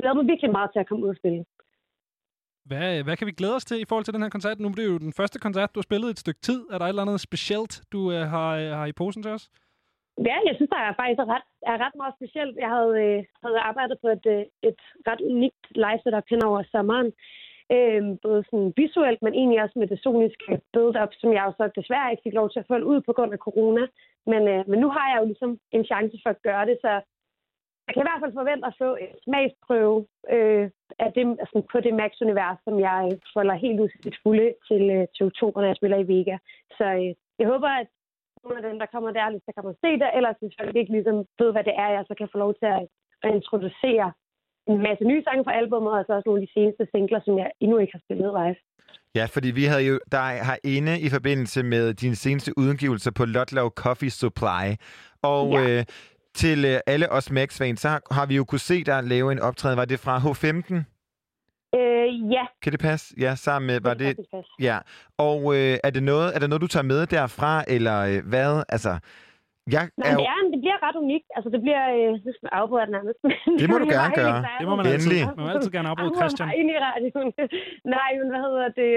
glæder 0.00 0.14
mig 0.14 0.26
virkelig 0.32 0.50
meget 0.58 0.70
til 0.72 0.80
at 0.82 0.88
komme 0.88 1.04
ud 1.04 1.10
og 1.14 1.16
spille. 1.16 1.44
Hvad, 2.70 3.02
hvad 3.04 3.16
kan 3.16 3.26
vi 3.26 3.38
glæde 3.40 3.56
os 3.56 3.64
til 3.64 3.80
i 3.80 3.88
forhold 3.88 4.04
til 4.04 4.14
den 4.14 4.22
her 4.22 4.34
koncert? 4.36 4.60
Nu 4.60 4.68
er 4.68 4.72
det 4.72 4.86
jo 4.92 4.98
den 4.98 5.12
første 5.12 5.38
koncert, 5.38 5.74
du 5.74 5.78
har 5.80 5.88
spillet 5.88 6.08
i 6.08 6.10
et 6.16 6.24
stykke 6.24 6.40
tid. 6.48 6.60
Er 6.72 6.78
der 6.78 6.84
et 6.84 6.88
eller 6.88 7.02
andet 7.02 7.20
specielt, 7.20 7.72
du 7.92 7.98
uh, 7.98 8.14
har, 8.34 8.50
uh, 8.62 8.70
har 8.78 8.86
i 8.86 8.98
posen 9.00 9.22
til 9.22 9.32
os? 9.32 9.44
Ja, 10.28 10.36
jeg 10.48 10.54
synes, 10.56 10.70
der 10.74 10.82
er 10.88 10.98
faktisk 11.00 11.20
ret, 11.34 11.48
er 11.72 11.76
ret 11.84 11.96
meget 12.00 12.14
specielt. 12.18 12.54
Jeg 12.64 12.70
havde, 12.76 12.94
øh, 13.04 13.18
havde 13.44 13.66
arbejdet 13.70 13.96
på 14.02 14.08
et, 14.16 14.26
øh, 14.34 14.44
et 14.70 14.80
ret 15.08 15.20
unikt 15.32 15.64
live 15.84 16.00
setup 16.02 16.26
hen 16.30 16.42
over 16.48 16.60
sommeren. 16.72 17.10
Øh, 17.76 18.02
både 18.26 18.40
sådan 18.48 18.72
visuelt, 18.76 19.20
men 19.22 19.32
egentlig 19.34 19.62
også 19.62 19.76
med 19.78 19.88
det 19.92 20.02
soniske 20.04 20.60
build-up, 20.72 21.12
som 21.20 21.30
jeg 21.36 21.42
jo 21.46 21.52
så 21.56 21.64
desværre 21.80 22.10
ikke 22.10 22.26
fik 22.26 22.38
lov 22.40 22.48
til 22.50 22.60
at 22.60 22.68
følge 22.70 22.90
ud 22.92 23.00
på 23.00 23.12
grund 23.16 23.32
af 23.32 23.44
corona. 23.46 23.84
Men, 24.30 24.42
øh, 24.52 24.62
men 24.70 24.78
nu 24.84 24.88
har 24.96 25.06
jeg 25.10 25.18
jo 25.20 25.26
ligesom 25.30 25.52
en 25.76 25.84
chance 25.90 26.16
for 26.22 26.30
at 26.30 26.42
gøre 26.48 26.66
det, 26.70 26.76
så 26.84 26.92
jeg 27.90 27.96
kan 27.96 28.06
i 28.06 28.10
hvert 28.10 28.24
fald 28.24 28.40
forvente 28.40 28.66
at 28.70 28.78
få 28.82 28.90
et 29.04 29.14
smagsprøve 29.24 29.98
øh, 30.36 30.64
af 31.04 31.10
det, 31.16 31.24
altså 31.42 31.56
på 31.72 31.78
det 31.84 31.92
Max-univers, 32.00 32.58
som 32.66 32.74
jeg 32.88 33.00
øh, 33.08 33.18
folder 33.34 33.54
helt 33.64 33.80
ud 33.84 33.90
til 34.04 34.14
fulde 34.22 34.48
til, 34.68 34.82
øh, 34.96 35.04
til 35.14 35.22
oktober, 35.30 35.58
når 35.60 35.68
jeg 35.70 35.80
spiller 35.80 35.98
i 36.00 36.08
Vega. 36.12 36.36
Så 36.78 36.86
øh, 37.00 37.10
jeg 37.40 37.46
håber, 37.52 37.68
at 37.80 37.88
nogle 38.44 38.58
af 38.60 38.64
dem, 38.68 38.76
der 38.82 38.88
kommer 38.94 39.10
der, 39.18 39.26
der 39.46 39.52
kommer 39.56 39.72
og 39.74 39.80
se 39.84 39.90
det, 40.02 40.08
ellers 40.18 40.36
hvis 40.40 40.58
folk 40.60 40.74
ikke 40.76 40.92
ligesom 40.96 41.16
ved, 41.40 41.50
hvad 41.52 41.64
det 41.68 41.74
er, 41.84 41.88
jeg 41.96 42.04
så 42.08 42.14
kan 42.18 42.28
få 42.32 42.38
lov 42.44 42.52
til 42.60 42.68
at, 42.76 42.82
at 43.24 43.30
introducere 43.38 44.06
en 44.70 44.78
masse 44.88 45.04
nye 45.10 45.22
sange 45.24 45.44
fra 45.44 45.56
albumet, 45.60 45.92
og 45.98 46.04
så 46.04 46.12
også 46.12 46.28
nogle 46.28 46.40
af 46.40 46.46
de 46.46 46.54
seneste 46.56 46.82
singler, 46.92 47.20
som 47.26 47.34
jeg 47.42 47.48
endnu 47.64 47.76
ikke 47.78 47.94
har 47.96 48.02
spillet 48.06 48.30
live. 48.40 48.56
Ja, 49.18 49.24
fordi 49.34 49.50
vi 49.60 49.64
havde 49.70 49.84
jo 49.90 49.96
dig 50.18 50.32
herinde 50.48 50.94
i 51.06 51.08
forbindelse 51.16 51.60
med 51.62 51.94
dine 51.94 52.16
seneste 52.24 52.50
udgivelser 52.58 53.12
på 53.18 53.24
Lotlau 53.24 53.68
Coffee 53.68 54.10
Supply. 54.10 54.66
Og 55.22 55.44
Ja. 55.52 55.78
øh, 55.78 55.84
til 56.34 56.64
øh, 56.64 56.80
alle 56.86 57.12
os 57.12 57.30
Max-fans, 57.30 57.80
så 57.80 57.88
har, 57.88 58.02
har 58.10 58.26
vi 58.26 58.36
jo 58.36 58.44
kunne 58.44 58.58
se 58.58 58.84
dig 58.84 59.04
lave 59.04 59.32
en 59.32 59.38
optræden. 59.38 59.78
Var 59.78 59.84
det 59.84 60.00
fra 60.00 60.18
H15? 60.18 60.74
Øh, 61.74 62.32
ja, 62.32 62.44
Kan 62.62 62.72
det 62.72 62.80
passe? 62.80 63.14
Ja, 63.20 63.34
sammen 63.34 63.66
med, 63.66 63.80
var 63.80 63.94
det 63.94 64.16
kan 64.16 64.24
det... 64.32 64.46
Ja, 64.68 64.78
og 65.18 65.40
øh, 65.56 65.74
er, 65.84 65.90
det 65.90 66.02
noget, 66.02 66.34
er 66.34 66.38
det 66.38 66.48
noget, 66.48 66.62
du 66.62 66.66
tager 66.66 66.84
med 66.92 67.06
derfra, 67.06 67.64
eller 67.68 67.96
øh, 68.10 68.18
hvad? 68.32 68.64
Altså, 68.68 68.92
jeg 69.76 69.84
Nej, 69.96 70.08
er 70.08 70.16
det, 70.16 70.22
jo... 70.24 70.30
er, 70.32 70.38
det 70.54 70.60
bliver 70.64 70.78
ret 70.86 70.96
unikt. 71.04 71.28
Altså, 71.36 71.48
det 71.54 71.60
bliver... 71.64 71.82
Øh, 71.96 72.10
nu 72.26 72.30
skal 72.36 72.48
afbryde 72.60 72.86
den 72.86 72.92
nærmest. 72.98 73.18
Det 73.60 73.66
må 73.70 73.76
du 73.84 73.88
gerne 73.96 74.14
gøre. 74.22 74.38
Det 74.60 74.66
må 74.70 74.74
man 74.80 74.86
altid. 74.94 75.24
Man 75.26 75.44
må 75.44 75.50
altid 75.54 75.70
gerne 75.76 75.88
afbryde 75.92 76.14
Christian. 76.20 76.48
ind 76.60 76.70
i 76.76 76.78
radioen. 76.88 77.30
Nej, 77.96 78.10
men 78.18 78.26
hvad 78.32 78.42
hedder 78.46 78.68
det? 78.82 78.92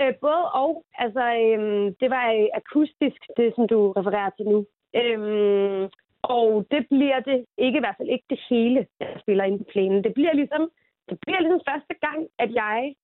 Øh, 0.00 0.12
både 0.24 0.42
og. 0.62 0.72
Altså, 1.04 1.24
øhm, 1.44 1.86
det 2.00 2.08
var 2.16 2.26
øh, 2.38 2.48
akustisk, 2.60 3.20
det 3.38 3.46
som 3.56 3.64
du 3.72 3.78
refererer 3.98 4.30
til 4.36 4.46
nu. 4.52 4.58
Øhm, 5.00 5.82
og 6.34 6.66
det 6.70 6.82
bliver 6.92 7.20
det 7.20 7.38
ikke, 7.58 7.76
i 7.78 7.84
hvert 7.84 7.98
fald 7.98 8.08
ikke 8.08 8.28
det 8.30 8.40
hele, 8.50 8.86
jeg 9.00 9.18
spiller 9.22 9.44
ind 9.44 9.58
på 9.58 9.66
plænen. 9.72 10.04
Det 10.04 10.14
bliver 10.14 10.34
ligesom, 10.40 10.62
det 11.08 11.18
bliver 11.24 11.40
ligesom 11.40 11.60
første 11.70 11.94
gang, 12.06 12.20
at 12.38 12.50
jeg 12.62 12.94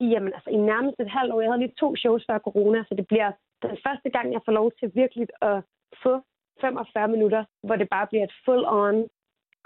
i, 0.00 0.06
jamen, 0.14 0.32
altså, 0.36 0.50
i 0.50 0.56
nærmest 0.56 0.96
et 1.00 1.10
halvt 1.16 1.32
år, 1.32 1.40
jeg 1.40 1.50
havde 1.50 1.64
lige 1.64 1.80
to 1.82 1.96
shows 1.96 2.24
før 2.28 2.38
corona, 2.38 2.78
så 2.88 2.94
det 3.00 3.06
bliver 3.06 3.30
den 3.62 3.76
første 3.86 4.10
gang, 4.10 4.26
jeg 4.32 4.42
får 4.44 4.52
lov 4.52 4.72
til 4.78 4.90
virkelig 4.94 5.26
at 5.42 5.58
få 6.02 6.14
45 6.60 7.08
minutter, 7.08 7.44
hvor 7.66 7.76
det 7.76 7.88
bare 7.90 8.06
bliver 8.10 8.24
et 8.24 8.34
full-on 8.44 8.96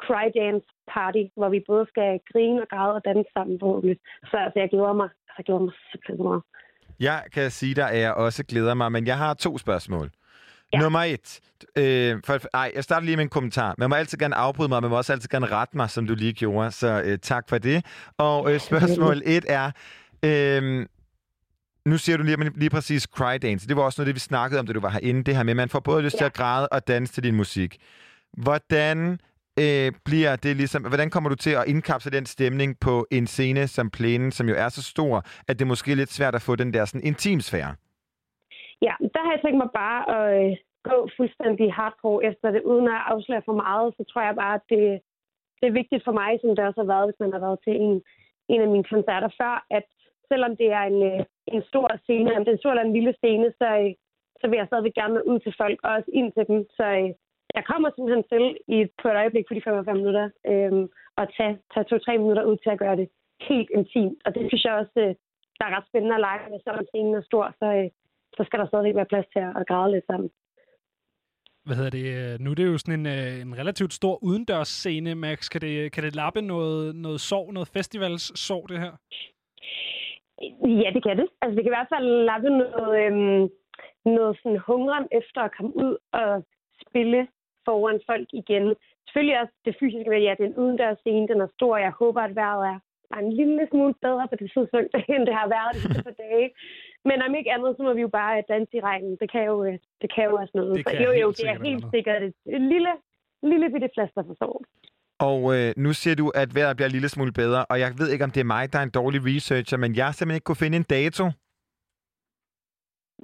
cry 0.04 0.26
dance 0.40 0.66
party, 0.94 1.24
hvor 1.36 1.48
vi 1.48 1.60
både 1.66 1.86
skal 1.92 2.20
grine 2.32 2.62
og 2.62 2.68
græde 2.68 2.94
og 2.94 3.04
danse 3.04 3.30
sammen 3.32 3.60
forhåbentlig. 3.60 3.98
Så 4.30 4.36
altså, 4.36 4.58
jeg 4.60 4.70
glæder 4.70 4.92
mig. 4.92 5.08
Altså, 5.26 5.34
jeg 5.38 5.44
glæder 5.44 5.60
mig 5.60 5.72
simpelthen 5.90 6.16
så 6.16 6.22
meget. 6.22 6.42
Jeg 7.00 7.18
kan 7.34 7.50
sige 7.50 7.74
dig, 7.74 7.90
at 7.90 8.00
jeg 8.00 8.14
også 8.14 8.44
glæder 8.46 8.74
mig, 8.74 8.92
men 8.92 9.06
jeg 9.06 9.18
har 9.18 9.34
to 9.34 9.58
spørgsmål. 9.58 10.10
Ja. 10.72 10.78
Nummer 10.78 11.00
et. 11.00 11.40
Øh, 11.76 12.20
for, 12.24 12.40
ej, 12.54 12.72
jeg 12.74 12.84
starter 12.84 13.04
lige 13.04 13.16
med 13.16 13.24
en 13.24 13.28
kommentar. 13.28 13.74
Man 13.78 13.90
må 13.90 13.96
altid 13.96 14.18
gerne 14.18 14.34
afbryde 14.34 14.68
mig, 14.68 14.82
man 14.82 14.90
må 14.90 14.96
også 14.96 15.12
altid 15.12 15.28
gerne 15.28 15.46
rette 15.46 15.76
mig, 15.76 15.90
som 15.90 16.06
du 16.06 16.14
lige 16.14 16.32
gjorde. 16.32 16.70
Så 16.70 17.02
øh, 17.04 17.18
tak 17.18 17.48
for 17.48 17.58
det. 17.58 17.84
Og 18.18 18.52
øh, 18.52 18.60
spørgsmål 18.68 19.22
et 19.24 19.44
er... 19.48 19.70
Øh, 20.24 20.86
nu 21.86 21.98
siger 21.98 22.16
du 22.16 22.22
lige, 22.22 22.58
lige 22.58 22.70
præcis 22.70 23.02
cry 23.02 23.38
dance. 23.42 23.68
Det 23.68 23.76
var 23.76 23.82
også 23.82 24.00
noget, 24.00 24.06
det 24.06 24.14
vi 24.14 24.20
snakkede 24.20 24.60
om, 24.60 24.66
da 24.66 24.72
du 24.72 24.80
var 24.80 24.90
herinde. 24.90 25.24
Det 25.24 25.36
her 25.36 25.42
med, 25.42 25.52
at 25.52 25.56
man 25.56 25.68
får 25.68 25.80
både 25.80 26.02
lyst 26.02 26.14
ja. 26.14 26.18
til 26.18 26.24
at 26.24 26.32
græde 26.32 26.68
og 26.68 26.88
danse 26.88 27.12
til 27.12 27.22
din 27.22 27.34
musik. 27.34 27.76
Hvordan 28.32 29.18
øh, 29.58 29.92
bliver 30.04 30.36
det 30.36 30.56
ligesom, 30.56 30.82
hvordan 30.82 31.10
kommer 31.10 31.30
du 31.30 31.36
til 31.36 31.50
at 31.50 31.64
indkapsle 31.66 32.10
den 32.10 32.26
stemning 32.26 32.80
på 32.80 33.06
en 33.10 33.26
scene 33.26 33.68
som 33.68 33.90
plænen, 33.90 34.32
som 34.32 34.48
jo 34.48 34.54
er 34.54 34.68
så 34.68 34.82
stor, 34.82 35.24
at 35.48 35.58
det 35.58 35.66
måske 35.66 35.92
er 35.92 35.96
lidt 35.96 36.12
svært 36.12 36.34
at 36.34 36.42
få 36.42 36.56
den 36.56 36.74
der 36.74 36.84
sådan 36.84 37.04
intimsfære? 37.04 37.74
Ja, 38.82 38.94
der 39.14 39.20
har 39.24 39.32
jeg 39.32 39.42
tænkt 39.42 39.58
mig 39.62 39.70
bare 39.82 40.00
at 40.16 40.26
øh, 40.36 40.56
gå 40.88 41.08
fuldstændig 41.16 41.72
hardcore 41.72 42.24
efter 42.30 42.50
det, 42.50 42.62
uden 42.62 42.86
at 42.88 43.04
afsløre 43.12 43.46
for 43.48 43.56
meget. 43.64 43.94
Så 43.96 44.02
tror 44.04 44.22
jeg 44.22 44.34
bare, 44.42 44.54
at 44.54 44.66
det, 44.72 45.00
det 45.60 45.66
er 45.68 45.78
vigtigt 45.80 46.04
for 46.04 46.14
mig, 46.20 46.30
som 46.40 46.50
det 46.56 46.64
også 46.64 46.80
har 46.80 46.92
været, 46.94 47.06
hvis 47.06 47.20
man 47.20 47.32
har 47.32 47.42
været 47.46 47.58
til 47.64 47.74
en, 47.86 48.02
en 48.52 48.60
af 48.64 48.68
mine 48.68 48.88
koncerter 48.92 49.30
før, 49.40 49.66
at 49.70 49.86
selvom 50.30 50.56
det 50.60 50.68
er 50.78 50.84
en, 50.92 51.00
øh, 51.10 51.20
en 51.54 51.62
stor 51.70 51.88
scene, 52.04 52.36
om 52.36 52.42
det 52.42 52.50
er 52.50 52.56
en 52.56 52.64
stor 52.64 52.70
eller 52.70 52.86
en 52.86 52.96
lille 52.98 53.14
scene, 53.20 53.48
så, 53.60 53.68
øh, 53.82 53.90
så 54.40 54.44
vil 54.48 54.56
jeg 54.58 54.66
stadigvæk 54.66 54.94
gerne 55.00 55.26
ud 55.30 55.38
til 55.40 55.54
folk, 55.60 55.78
og 55.84 55.90
også 55.96 56.10
ind 56.12 56.32
til 56.32 56.44
dem. 56.50 56.58
Så 56.78 56.86
øh, 57.00 57.10
jeg 57.56 57.64
kommer 57.70 57.88
simpelthen 57.90 58.24
til 58.32 58.44
i, 58.74 58.76
på 59.02 59.06
et 59.08 59.20
øjeblik 59.22 59.44
på 59.46 59.54
de 59.54 59.62
45 59.62 59.94
minutter 60.00 60.26
øhm, 60.50 60.86
og 61.18 61.24
tage, 61.36 61.54
tage 61.72 61.84
to-tre 61.90 62.18
minutter 62.18 62.44
ud 62.50 62.56
til 62.56 62.70
at 62.70 62.78
gøre 62.78 62.96
det 62.96 63.08
helt 63.48 63.70
intimt. 63.78 64.18
Og 64.24 64.34
det 64.34 64.42
synes 64.48 64.64
jeg 64.64 64.74
også, 64.74 65.00
der 65.58 65.64
er 65.66 65.76
ret 65.76 65.88
spændende 65.88 66.14
at 66.16 66.24
lege 66.26 66.50
med, 66.50 66.60
selvom 66.64 66.84
scenen 66.86 67.14
er 67.14 67.22
stor, 67.30 67.44
så, 67.60 67.66
så 68.36 68.42
skal 68.46 68.58
der 68.58 68.66
stadig 68.66 68.94
være 68.94 69.12
plads 69.12 69.26
til 69.32 69.42
at 69.60 69.66
græde 69.68 69.92
lidt 69.92 70.06
sammen. 70.06 70.30
Hvad 71.66 71.76
hedder 71.76 71.90
det? 71.90 72.40
Nu 72.40 72.50
er 72.50 72.54
det 72.54 72.66
jo 72.66 72.78
sådan 72.78 73.00
en, 73.00 73.06
en 73.46 73.58
relativt 73.58 73.92
stor 73.92 74.24
udendørsscene, 74.24 75.14
Max. 75.14 75.50
Kan 75.50 75.60
det, 75.60 75.92
kan 75.92 76.04
det 76.04 76.14
lappe 76.14 76.40
noget, 76.42 76.96
noget 76.96 77.20
sorg, 77.20 77.52
noget 77.52 77.68
festivalssorg, 77.68 78.68
det 78.68 78.78
her? 78.80 78.92
Ja, 80.82 80.88
det 80.94 81.02
kan 81.02 81.16
det. 81.20 81.28
Altså, 81.42 81.54
det 81.54 81.62
kan 81.62 81.72
i 81.72 81.78
hvert 81.78 81.92
fald 81.94 82.08
lappe 82.30 82.50
noget, 82.50 82.92
øhm, 83.02 83.48
noget 84.04 84.38
sådan 84.42 84.58
hungren 84.68 85.06
efter 85.12 85.40
at 85.40 85.54
komme 85.56 85.76
ud 85.76 85.96
og 86.12 86.44
spille 86.84 87.20
foran 87.64 88.00
folk 88.10 88.28
igen. 88.32 88.74
Selvfølgelig 89.06 89.40
også 89.42 89.54
det 89.64 89.76
fysiske 89.80 90.10
ved, 90.10 90.20
ja, 90.28 90.34
den 90.44 90.56
udendørs 90.56 90.98
scene, 90.98 91.28
den 91.28 91.40
er 91.40 91.50
stor. 91.56 91.76
Jeg 91.76 91.92
håber, 92.00 92.20
at 92.22 92.36
vejret 92.36 92.66
er 92.72 92.78
bare 93.10 93.22
en 93.24 93.32
lille 93.32 93.68
smule 93.70 93.94
bedre 94.06 94.28
på 94.28 94.36
det 94.40 94.50
tidspunkt, 94.54 94.90
end 95.14 95.26
det 95.28 95.34
har 95.40 95.48
været 95.56 95.74
de 95.74 95.80
sidste 95.80 96.02
par 96.08 96.18
dage. 96.24 96.48
Men 97.08 97.22
om 97.26 97.34
ikke 97.34 97.52
andet, 97.52 97.76
så 97.76 97.82
må 97.82 97.92
vi 97.98 98.00
jo 98.00 98.08
bare 98.08 98.42
danse 98.48 98.76
i 98.76 98.80
regnen. 98.80 99.16
Det 99.20 99.28
kan 99.32 99.44
jo, 99.50 99.64
øh, 99.64 99.78
det 100.02 100.08
kan 100.14 100.24
jo 100.28 100.34
også 100.40 100.52
noget. 100.54 100.76
Det 100.76 100.86
kan 100.86 101.02
jo, 101.08 101.12
jo, 101.12 101.28
det 101.30 101.48
er 101.48 101.58
helt 101.68 101.84
sikkert 101.94 102.22
et, 102.22 102.34
et 102.56 102.62
lille, 102.72 102.92
lille 103.42 103.66
bitte 103.72 103.88
plaster 103.94 104.22
for 104.28 104.34
sorg. 104.42 104.64
Og 105.28 105.40
øh, 105.54 105.68
nu 105.76 105.90
siger 105.92 106.16
du, 106.22 106.26
at 106.42 106.48
vejret 106.54 106.76
bliver 106.76 106.88
en 106.88 106.96
lille 106.98 107.08
smule 107.08 107.32
bedre, 107.32 107.64
og 107.70 107.76
jeg 107.80 107.90
ved 108.00 108.08
ikke, 108.12 108.24
om 108.24 108.30
det 108.30 108.40
er 108.40 108.50
mig, 108.56 108.72
der 108.72 108.78
er 108.78 108.86
en 108.90 108.96
dårlig 109.00 109.20
researcher, 109.30 109.78
men 109.78 109.90
jeg 109.98 110.04
har 110.08 110.12
simpelthen 110.12 110.36
ikke 110.38 110.48
kunne 110.50 110.64
finde 110.64 110.76
en 110.82 110.88
dato. 110.96 111.24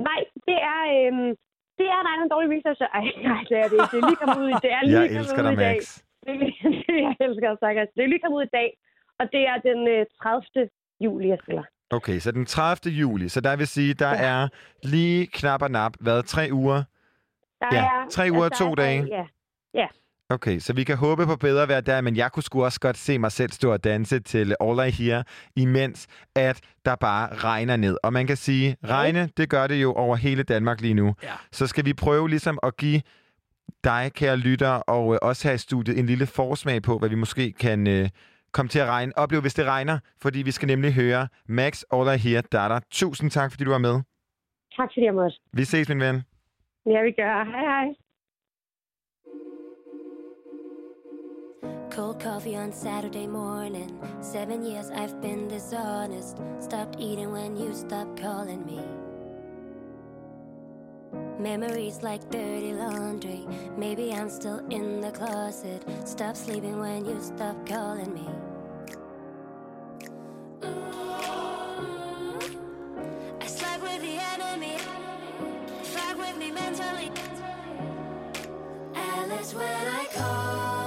Nej, 0.09 0.20
det 0.48 0.59
er, 0.73 0.81
øhm, 0.97 1.31
det 1.78 1.86
er 1.97 2.01
nej, 2.07 2.15
en 2.24 2.31
dårlig 2.35 2.48
researcher. 2.57 2.89
Ej, 2.98 3.07
nej, 3.31 3.43
det 3.51 3.57
er 3.62 3.66
det 3.70 3.77
ikke. 3.81 3.90
Det 3.93 3.98
er 4.02 4.07
lige 4.11 4.20
kommet 4.23 4.39
ud 4.44 4.48
i, 4.55 4.57
det 4.66 4.73
er 4.77 4.82
lige 4.89 5.01
Jeg 5.01 5.16
elsker 5.19 5.43
ud 5.43 5.47
dig, 5.48 5.52
i 5.59 5.65
dag. 5.66 5.77
Max. 5.77 5.85
Det 6.27 6.32
er, 6.36 6.98
jeg 7.07 7.15
elsker 7.27 7.48
dig. 7.65 7.73
Det 7.94 8.01
er 8.05 8.11
lige 8.12 8.23
kommet 8.24 8.39
ud 8.40 8.47
i 8.51 8.55
dag, 8.59 8.69
og 9.20 9.24
det 9.35 9.43
er 9.51 9.57
den 9.69 9.81
øh, 9.94 10.07
30. 10.23 10.69
juli, 11.05 11.28
jeg 11.35 11.39
spiller. 11.43 11.65
Okay, 11.91 12.19
så 12.19 12.31
den 12.31 12.47
30. 12.47 12.95
juli, 12.95 13.29
så 13.29 13.41
der 13.41 13.57
vil 13.57 13.67
sige, 13.67 13.95
der 13.95 14.07
er 14.07 14.49
lige 14.83 15.27
knap 15.27 15.62
og 15.62 15.71
nap, 15.71 15.93
hvad, 16.01 16.23
tre 16.23 16.49
uger? 16.53 16.83
Der 17.61 17.67
Ja, 17.73 17.85
er, 17.85 18.09
tre 18.11 18.29
uger 18.33 18.45
og 18.45 18.59
to 18.59 18.71
er- 18.71 18.75
dage. 18.75 19.07
Ja, 19.11 19.25
ja. 19.75 19.87
Okay, 20.33 20.59
så 20.59 20.73
vi 20.73 20.85
kan 20.85 20.97
håbe 20.97 21.27
på 21.27 21.37
bedre 21.37 21.69
vejr 21.69 21.81
der, 21.81 22.01
men 22.01 22.17
jeg 22.17 22.33
kunne 22.33 22.43
sgu 22.43 22.65
også 22.65 22.81
godt 22.81 22.97
se 22.97 23.19
mig 23.19 23.33
selv 23.33 23.53
stå 23.53 23.73
og 23.73 23.85
danse 23.85 24.21
til 24.21 24.55
All 24.61 24.89
I 24.89 24.91
Hear, 24.91 25.23
imens 25.57 26.07
at 26.35 26.61
der 26.85 26.95
bare 26.95 27.35
regner 27.37 27.77
ned. 27.77 27.97
Og 28.03 28.12
man 28.12 28.27
kan 28.27 28.37
sige, 28.37 28.77
regne, 28.85 29.29
det 29.37 29.49
gør 29.49 29.67
det 29.67 29.83
jo 29.83 29.93
over 29.93 30.17
hele 30.17 30.43
Danmark 30.43 30.81
lige 30.81 30.95
nu. 30.95 31.15
Ja. 31.23 31.33
Så 31.53 31.67
skal 31.67 31.85
vi 31.85 31.93
prøve 31.95 32.29
ligesom 32.29 32.59
at 32.62 32.77
give 32.77 33.03
dig, 33.85 34.11
kære 34.15 34.37
lytter, 34.37 34.69
og 34.71 35.12
øh, 35.15 35.19
også 35.23 35.49
her 35.49 35.55
i 35.55 35.59
studiet, 35.59 35.99
en 35.99 36.07
lille 36.07 36.27
forsmag 36.27 36.83
på, 36.83 36.99
hvad 36.99 37.09
vi 37.09 37.15
måske 37.15 37.53
kan 37.53 37.87
øh, 37.87 38.09
komme 38.52 38.68
til 38.68 38.78
at 38.78 38.86
regne. 38.89 39.12
Opleve, 39.16 39.40
hvis 39.40 39.55
det 39.55 39.66
regner, 39.66 39.98
fordi 40.22 40.43
vi 40.43 40.51
skal 40.51 40.66
nemlig 40.66 40.94
høre 40.94 41.28
Max 41.48 41.82
All 41.93 42.14
I 42.14 42.18
Hear 42.18 42.40
Data. 42.40 42.78
Tusind 42.90 43.31
tak, 43.31 43.51
fordi 43.51 43.64
du 43.64 43.70
var 43.70 43.78
med. 43.78 44.02
Tak 44.77 44.89
fordi 44.94 45.05
jeg 45.05 45.14
måtte. 45.14 45.36
Vi 45.52 45.64
ses, 45.64 45.89
min 45.89 46.01
ven. 46.01 46.16
Ja, 46.86 47.02
vi 47.02 47.12
gør. 47.12 47.44
Hej, 47.44 47.64
hej. 47.72 47.86
Cold 51.90 52.20
coffee 52.22 52.56
on 52.56 52.72
Saturday 52.72 53.27
morning. 53.27 53.90
Seven 54.22 54.62
years 54.62 54.90
I've 54.90 55.20
been 55.20 55.48
dishonest. 55.48 56.36
Stopped 56.60 57.01
eating 57.01 57.32
when 57.32 57.56
you 57.56 57.74
stopped 57.74 58.16
calling 58.16 58.64
me. 58.64 59.10
Memories 61.39 62.03
like 62.03 62.28
dirty 62.31 62.73
laundry. 62.74 63.47
Maybe 63.77 64.12
I'm 64.12 64.28
still 64.28 64.59
in 64.70 65.01
the 65.01 65.11
closet. 65.11 65.82
Stop 66.05 66.37
sleeping 66.37 66.78
when 66.78 67.05
you 67.05 67.20
stop 67.20 67.57
calling 67.66 68.12
me. 68.12 68.28
I 73.41 73.47
slept 73.47 73.82
with 73.82 74.03
the 74.03 74.19
enemy. 74.35 74.77
Fuck 75.82 76.19
with 76.19 76.37
me 76.37 76.51
mentally. 76.51 77.11
Alice, 78.95 79.55
when 79.55 79.65
I 79.66 80.07
call 80.15 80.80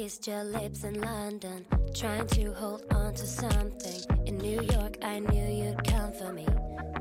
kissed 0.00 0.26
your 0.26 0.44
lips 0.44 0.84
in 0.84 0.98
London, 0.98 1.66
trying 1.94 2.26
to 2.26 2.54
hold 2.54 2.82
on 2.90 3.12
to 3.12 3.26
something. 3.26 4.00
In 4.24 4.38
New 4.38 4.62
York, 4.62 4.96
I 5.02 5.18
knew 5.18 5.46
you'd 5.62 5.84
come 5.84 6.10
for 6.14 6.32
me, 6.32 6.46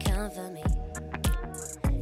come 0.04 0.30
for 0.30 0.50
me. 0.50 0.62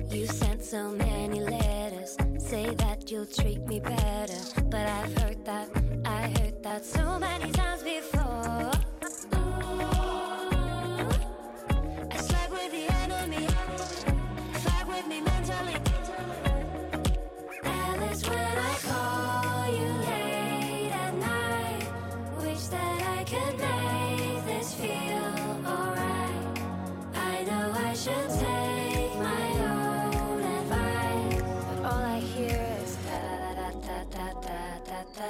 You 0.10 0.26
sent 0.26 0.64
so 0.64 0.90
many 0.90 1.40
letters, 1.40 2.18
say 2.40 2.74
that 2.74 3.12
you'll 3.12 3.28
treat 3.28 3.62
me 3.68 3.80
better. 3.80 4.42
But 4.72 4.88
I've 4.88 5.16
heard 5.22 5.46
that, 5.46 5.70
I 6.04 6.34
heard 6.40 6.64
that 6.64 6.84
so 6.84 7.20
many 7.20 7.52
times 7.52 7.84
before. 7.84 8.17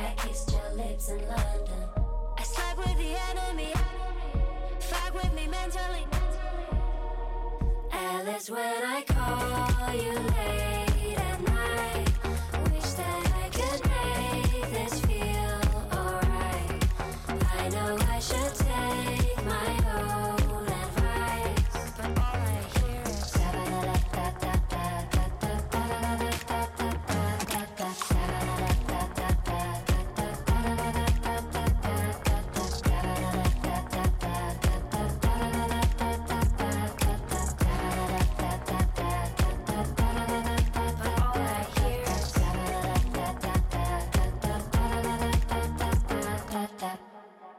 I 0.00 0.14
kissed 0.16 0.50
your 0.52 0.72
lips 0.76 1.10
in 1.10 1.18
London. 1.28 1.82
I 2.38 2.42
slept 2.42 2.78
with 2.78 2.96
the 2.96 3.12
enemy. 3.30 3.72
Fuck 4.80 5.14
with 5.14 5.32
me 5.34 5.46
mentally. 5.46 6.06
Alice, 7.92 8.50
when 8.50 8.82
I 8.96 9.02
call 9.02 9.94
you 9.94 10.12
late 10.12 10.79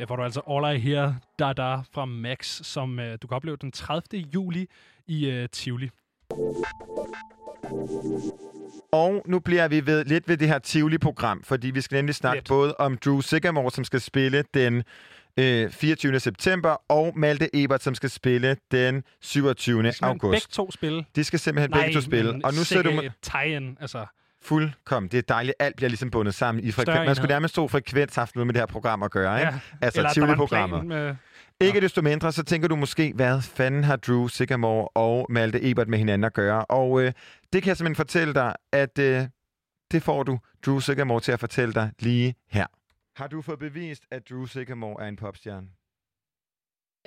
får 0.08 0.16
du 0.16 0.24
altså 0.24 0.42
All 0.50 0.76
I 0.76 0.80
Hear 0.80 1.14
Da 1.40 1.54
Da 1.54 1.76
fra 1.94 2.06
Max, 2.06 2.66
som 2.66 3.00
uh, 3.00 3.06
du 3.22 3.28
kan 3.28 3.36
opleve 3.36 3.58
den 3.62 3.72
30. 3.72 4.04
juli 4.34 4.68
i 5.08 5.42
uh, 5.42 5.46
Tivoli. 5.52 5.90
Og 8.92 9.24
nu 9.26 9.40
bliver 9.40 9.68
vi 9.68 9.86
ved, 9.86 10.06
lidt 10.06 10.28
ved 10.28 10.38
det 10.38 10.48
her 10.48 10.60
Tivoli-program, 10.60 11.44
fordi 11.44 11.72
vi 11.72 11.82
skal 11.82 11.96
nemlig 11.96 12.16
snakke 12.16 12.38
Lidt. 12.38 12.48
både 12.48 12.76
om 12.76 12.98
Drew 12.98 13.22
Sigamore, 13.22 13.72
som 13.72 13.84
skal 13.84 14.02
spille 14.02 14.44
den 14.54 14.84
øh, 15.38 15.72
24. 15.72 16.20
september, 16.20 16.70
og 16.90 17.14
Malte 17.16 17.50
Ebert, 17.54 17.84
som 17.84 17.96
skal 17.96 18.10
spille 18.10 18.58
den 18.72 19.04
27. 19.22 19.92
Skal 19.92 20.06
man 20.06 20.20
begge 20.20 20.28
august. 20.28 20.52
to 20.52 20.72
spille? 20.72 21.06
De 21.16 21.24
skal 21.24 21.40
simpelthen 21.40 21.72
begge 21.72 21.94
to 21.94 22.02
spille. 22.02 22.42
Og 22.44 22.54
nu 22.54 22.64
sidder 22.64 22.84
du 22.84 23.10
tie-in, 23.22 23.78
altså. 23.82 24.06
Fuldkommen. 24.42 25.12
Det 25.12 25.18
er 25.18 25.22
dejligt. 25.22 25.56
Alt 25.60 25.76
bliver 25.76 25.90
ligesom 25.90 26.12
bundet 26.12 26.34
sammen 26.34 26.64
i 26.64 26.72
frekvens. 26.72 27.06
Man 27.06 27.16
skulle 27.16 27.30
nærmest 27.30 27.56
tro 27.56 27.68
frekvens 27.68 28.16
haft 28.16 28.36
noget 28.36 28.48
med 28.48 28.54
det 28.54 28.62
her 28.62 28.66
program 28.66 29.04
at 29.04 29.12
gøre, 29.12 29.40
ikke? 29.40 29.54
Ja. 29.54 29.60
Altså 29.82 30.00
Eller 30.00 30.84
Med... 30.84 31.16
Ikke 31.62 31.82
desto 31.82 32.02
mindre, 32.02 32.32
så 32.32 32.44
tænker 32.44 32.68
du 32.68 32.76
måske, 32.76 33.14
hvad 33.16 33.42
fanden 33.42 33.84
har 33.84 33.96
Drew 33.96 34.28
Sigamore 34.28 34.88
og 34.88 35.26
Malte 35.30 35.70
Ebert 35.70 35.88
med 35.88 35.98
hinanden 35.98 36.24
at 36.24 36.34
gøre? 36.34 36.66
Og 36.66 37.02
øh, 37.02 37.14
det 37.54 37.64
kan 37.64 37.68
jeg 37.68 37.78
simpelthen 37.78 37.96
fortælle 37.96 38.34
dig, 38.34 38.56
at 38.72 39.00
øh, 39.00 39.28
det 39.92 40.04
får 40.04 40.24
du 40.24 40.40
Drew 40.66 40.80
Sigamore 40.80 41.20
til 41.20 41.32
at 41.32 41.40
fortælle 41.40 41.74
dig 41.74 41.92
lige 42.00 42.36
her. 42.50 42.68
Har 43.16 43.28
du 43.28 43.42
fået 43.42 43.60
bevist, 43.60 44.04
at 44.12 44.30
Drew 44.30 44.46
Sigamore 44.46 45.04
er 45.04 45.08
en 45.08 45.16
popstjerne? 45.16 45.68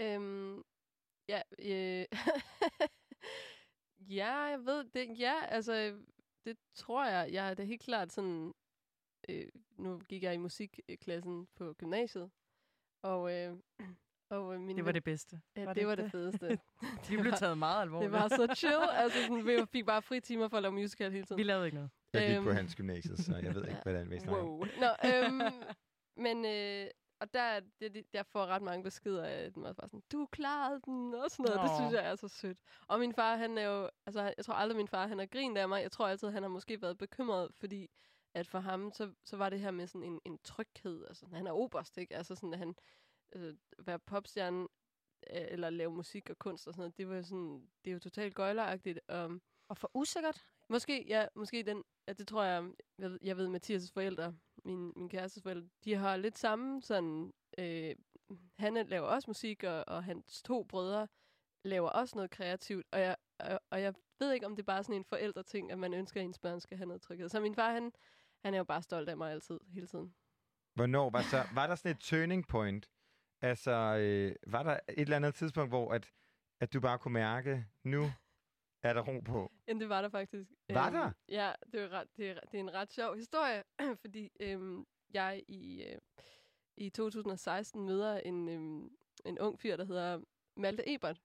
Øhm, 0.01 0.63
ja, 1.29 1.41
øh, 1.59 2.05
ja, 4.19 4.35
jeg 4.35 4.59
ved 4.65 4.85
det. 4.95 5.19
Ja, 5.19 5.35
altså, 5.49 5.93
det 6.45 6.57
tror 6.75 7.05
jeg. 7.07 7.33
Jeg 7.33 7.51
er 7.51 7.55
da 7.55 7.63
helt 7.63 7.83
klart 7.83 8.13
sådan... 8.13 8.55
Øh, 9.29 9.47
nu 9.79 9.99
gik 9.99 10.23
jeg 10.23 10.35
i 10.35 10.37
musikklassen 10.37 11.49
på 11.57 11.73
gymnasiet, 11.73 12.31
og... 13.03 13.33
Øh, 13.35 13.57
og 14.31 14.55
øh, 14.55 14.61
min 14.61 14.77
Det 14.77 14.85
var 14.85 14.93
det 14.93 15.05
bedste. 15.05 15.41
Ja, 15.57 15.65
Var 15.65 15.73
det, 15.73 15.81
det 15.81 15.89
var 15.89 15.95
det 15.95 16.05
det? 16.05 16.13
fedeste. 16.13 16.49
De 17.09 17.19
blev 17.21 17.33
taget 17.33 17.59
meget 17.59 17.83
alvorligt. 17.83 18.13
Det 18.13 18.21
var 18.21 18.29
så 18.29 18.55
chill. 18.57 18.83
altså, 18.93 19.23
sådan, 19.23 19.47
vi 19.47 19.67
fik 19.73 19.87
bare 19.87 20.03
fri 20.03 20.21
timer 20.21 20.49
for 20.49 20.57
at 20.57 20.63
lave 20.63 20.73
musical 20.73 21.13
hele 21.13 21.25
tiden. 21.25 21.39
Vi 21.39 21.43
lavede 21.43 21.67
ikke 21.67 21.75
noget. 21.75 21.91
Jeg 22.13 22.29
gik 22.29 22.37
på 22.43 22.49
Øhm, 22.49 22.57
hans 22.57 22.75
gymnasiet, 22.77 23.19
så 23.19 23.37
jeg 23.37 23.55
ved 23.55 23.65
ikke, 23.69 23.81
hvad 23.85 23.93
det 23.95 24.01
er, 24.01 24.05
vi 24.05 24.19
snakker. 24.19 24.43
Wow. 24.45 24.65
Nå, 24.81 24.89
øhm, 25.11 25.41
men 26.17 26.45
øh, 26.45 26.87
og 27.21 27.35
der, 27.35 27.41
er 27.41 27.61
det, 27.81 27.95
det- 27.95 28.07
jeg 28.13 28.27
får 28.27 28.47
ret 28.47 28.63
mange 28.63 28.83
beskeder 28.85 29.25
af, 29.25 29.51
man 29.57 29.67
er 29.67 29.73
bare 29.73 29.89
sådan, 29.89 30.03
du 30.13 30.27
klarede 30.33 30.81
den, 30.85 31.15
og 31.15 31.31
sådan 31.31 31.45
noget. 31.45 31.61
Det 31.61 31.71
Nå. 31.71 31.77
synes 31.77 31.93
jeg 31.93 32.11
er 32.11 32.17
så 32.17 32.29
sødt. 32.29 32.59
Og 32.89 32.99
min 33.01 33.15
far, 33.15 33.37
han 33.37 33.59
er 33.59 33.63
jo, 33.63 33.91
altså 34.07 34.23
jeg 34.37 34.45
tror 34.45 34.55
aldrig, 34.55 34.77
min 34.77 34.89
far, 34.89 35.07
han 35.07 35.19
har 35.19 35.27
grint 35.27 35.59
af 35.59 35.69
mig. 35.69 35.83
Jeg 35.83 35.93
tror 35.93 36.09
altid, 36.09 36.29
han 36.31 36.43
har 36.43 36.51
måske 36.51 36.83
været 36.83 36.99
bekymret, 36.99 37.55
fordi 37.55 37.91
at 38.35 38.47
for 38.49 38.59
ham, 38.59 38.93
så, 38.93 39.13
så 39.25 39.37
var 39.37 39.51
det 39.51 39.61
her 39.61 39.71
med 39.71 39.87
sådan 39.87 40.03
en, 40.13 40.21
en 40.25 40.39
tryghed. 40.39 41.05
Altså, 41.09 41.27
han 41.33 41.47
er 41.47 41.53
oberst, 41.53 41.99
ikke? 41.99 42.17
Altså 42.17 42.35
sådan, 42.35 42.53
at 42.53 42.59
han 42.59 42.75
øh, 43.33 43.55
være 43.79 43.99
popstjerne, 43.99 44.63
øh, 45.31 45.47
eller 45.49 45.71
lave 45.71 45.93
musik 45.93 46.31
og 46.31 46.39
kunst 46.39 46.67
og 46.69 46.75
sådan 46.75 46.81
noget, 46.81 46.99
det 46.99 47.09
var 47.09 47.17
jo 47.17 47.23
sådan, 47.23 47.69
det 47.85 47.91
er 47.91 47.95
jo 47.95 47.99
totalt 48.01 48.35
gøjleragtigt. 48.35 49.01
Um, 49.15 49.43
og 49.69 49.77
for 49.77 49.91
usikkert? 49.95 50.45
Måske, 50.69 51.05
ja, 51.09 51.27
måske 51.35 51.63
den, 51.63 51.85
ja, 52.09 52.13
det 52.13 52.29
tror 52.29 52.45
jeg, 52.45 52.71
jeg 52.99 53.11
ved, 53.11 53.19
jeg 53.23 53.37
ved 53.37 53.57
Mathias' 53.57 53.93
forældre, 53.93 54.35
min, 54.65 54.93
min 54.97 55.09
kærestes 55.09 55.43
forældre, 55.43 55.69
de 55.85 55.95
har 55.95 56.17
lidt 56.17 56.39
samme 56.39 56.83
sådan, 56.83 57.33
øh, 57.59 57.95
han 58.59 58.87
laver 58.87 59.07
også 59.07 59.31
musik, 59.31 59.63
og, 59.65 59.85
og 59.87 60.05
hans 60.05 60.43
to 60.43 60.63
brødre 60.63 61.09
laver 61.65 61.89
også 61.89 62.17
noget 62.17 62.31
kreativt, 62.31 62.87
og 62.93 63.01
jeg, 63.01 63.17
og, 63.39 63.61
og 63.71 63.83
jeg 63.83 63.95
ved 64.19 64.33
ikke, 64.33 64.47
om 64.47 64.57
det 64.57 64.63
er 64.63 64.73
bare 64.73 64.83
sådan 64.83 64.97
en 64.97 65.05
forældreting, 65.05 65.73
at 65.73 65.79
man 65.79 65.95
ønsker, 65.95 66.21
at 66.21 66.25
ens 66.25 66.39
børn 66.39 66.61
skal 66.61 66.77
have 66.77 66.87
noget 66.87 67.03
tryghed. 67.03 67.29
Så 67.29 67.41
min 67.41 67.55
far, 67.55 67.73
han, 67.73 67.93
han 68.45 68.55
er 68.55 68.59
jo 68.59 68.65
bare 68.65 68.83
stolt 68.83 69.09
af 69.09 69.17
mig 69.17 69.33
altid, 69.33 69.61
hele 69.69 69.87
tiden. 69.87 70.15
Hvornår 70.75 71.11
var, 71.11 71.23
så, 71.23 71.43
var 71.55 71.67
der 71.67 71.75
sådan 71.75 71.91
et 71.91 72.01
turning 72.01 72.49
point? 72.49 72.91
Altså, 73.41 73.71
øh, 73.71 74.37
var 74.47 74.63
der 74.63 74.73
et 74.89 74.99
eller 74.99 75.17
andet 75.17 75.35
tidspunkt, 75.35 75.71
hvor 75.71 75.93
at, 75.93 76.13
at 76.61 76.73
du 76.73 76.81
bare 76.81 76.99
kunne 76.99 77.13
mærke, 77.13 77.67
nu 77.83 78.05
er 78.83 78.93
der 78.93 79.03
ro 79.03 79.21
på? 79.21 79.53
Jamen, 79.69 79.81
det 79.81 79.89
var 79.89 80.03
der 80.03 80.09
faktisk. 80.09 80.51
Var 80.69 80.91
der? 80.91 81.13
Ja, 81.29 81.53
det 81.73 81.81
er, 81.81 81.89
ret, 81.89 82.09
det, 82.17 82.31
er, 82.31 82.41
det 82.41 82.55
er 82.55 82.61
en 82.61 82.75
ret 82.75 82.93
sjov 82.93 83.17
historie, 83.17 83.65
fordi 84.03 84.31
øhm, 84.41 84.87
jeg 85.15 85.45
i, 85.49 85.83
øh, 85.83 85.99
i 86.77 86.91
2016 86.91 87.87
møder 87.87 88.19
en, 88.19 88.49
øhm, 88.49 88.97
en 89.25 89.39
ung 89.39 89.61
fyr, 89.61 89.77
der 89.77 89.85
hedder 89.85 90.21
Malte 90.57 90.95
Ebert. 90.95 91.21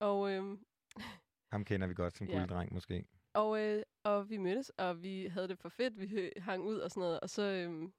Og, 0.00 0.30
øhm, 0.32 0.64
Ham 1.52 1.64
kender 1.64 1.86
vi 1.86 1.94
godt 1.94 2.16
som 2.16 2.26
Ja. 2.26 2.38
gulddreng, 2.38 2.72
måske. 2.74 3.06
og, 3.34 3.60
øh, 3.60 3.82
og 4.04 4.30
vi 4.30 4.36
mødtes, 4.36 4.70
og 4.70 5.02
vi 5.02 5.26
havde 5.26 5.48
det 5.48 5.58
for 5.58 5.68
fedt. 5.68 6.00
Vi 6.00 6.32
hang 6.36 6.64
ud 6.64 6.78
og 6.78 6.90
sådan 6.90 7.00
noget. 7.00 7.20
Og 7.20 7.30
så 7.30 7.42
øhm, 7.42 7.92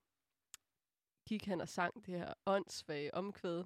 gik 1.27 1.45
han 1.45 1.61
og 1.61 1.69
sang 1.69 2.05
det 2.05 2.13
her 2.19 2.33
åndssvage 2.45 3.13
omkvæd, 3.13 3.63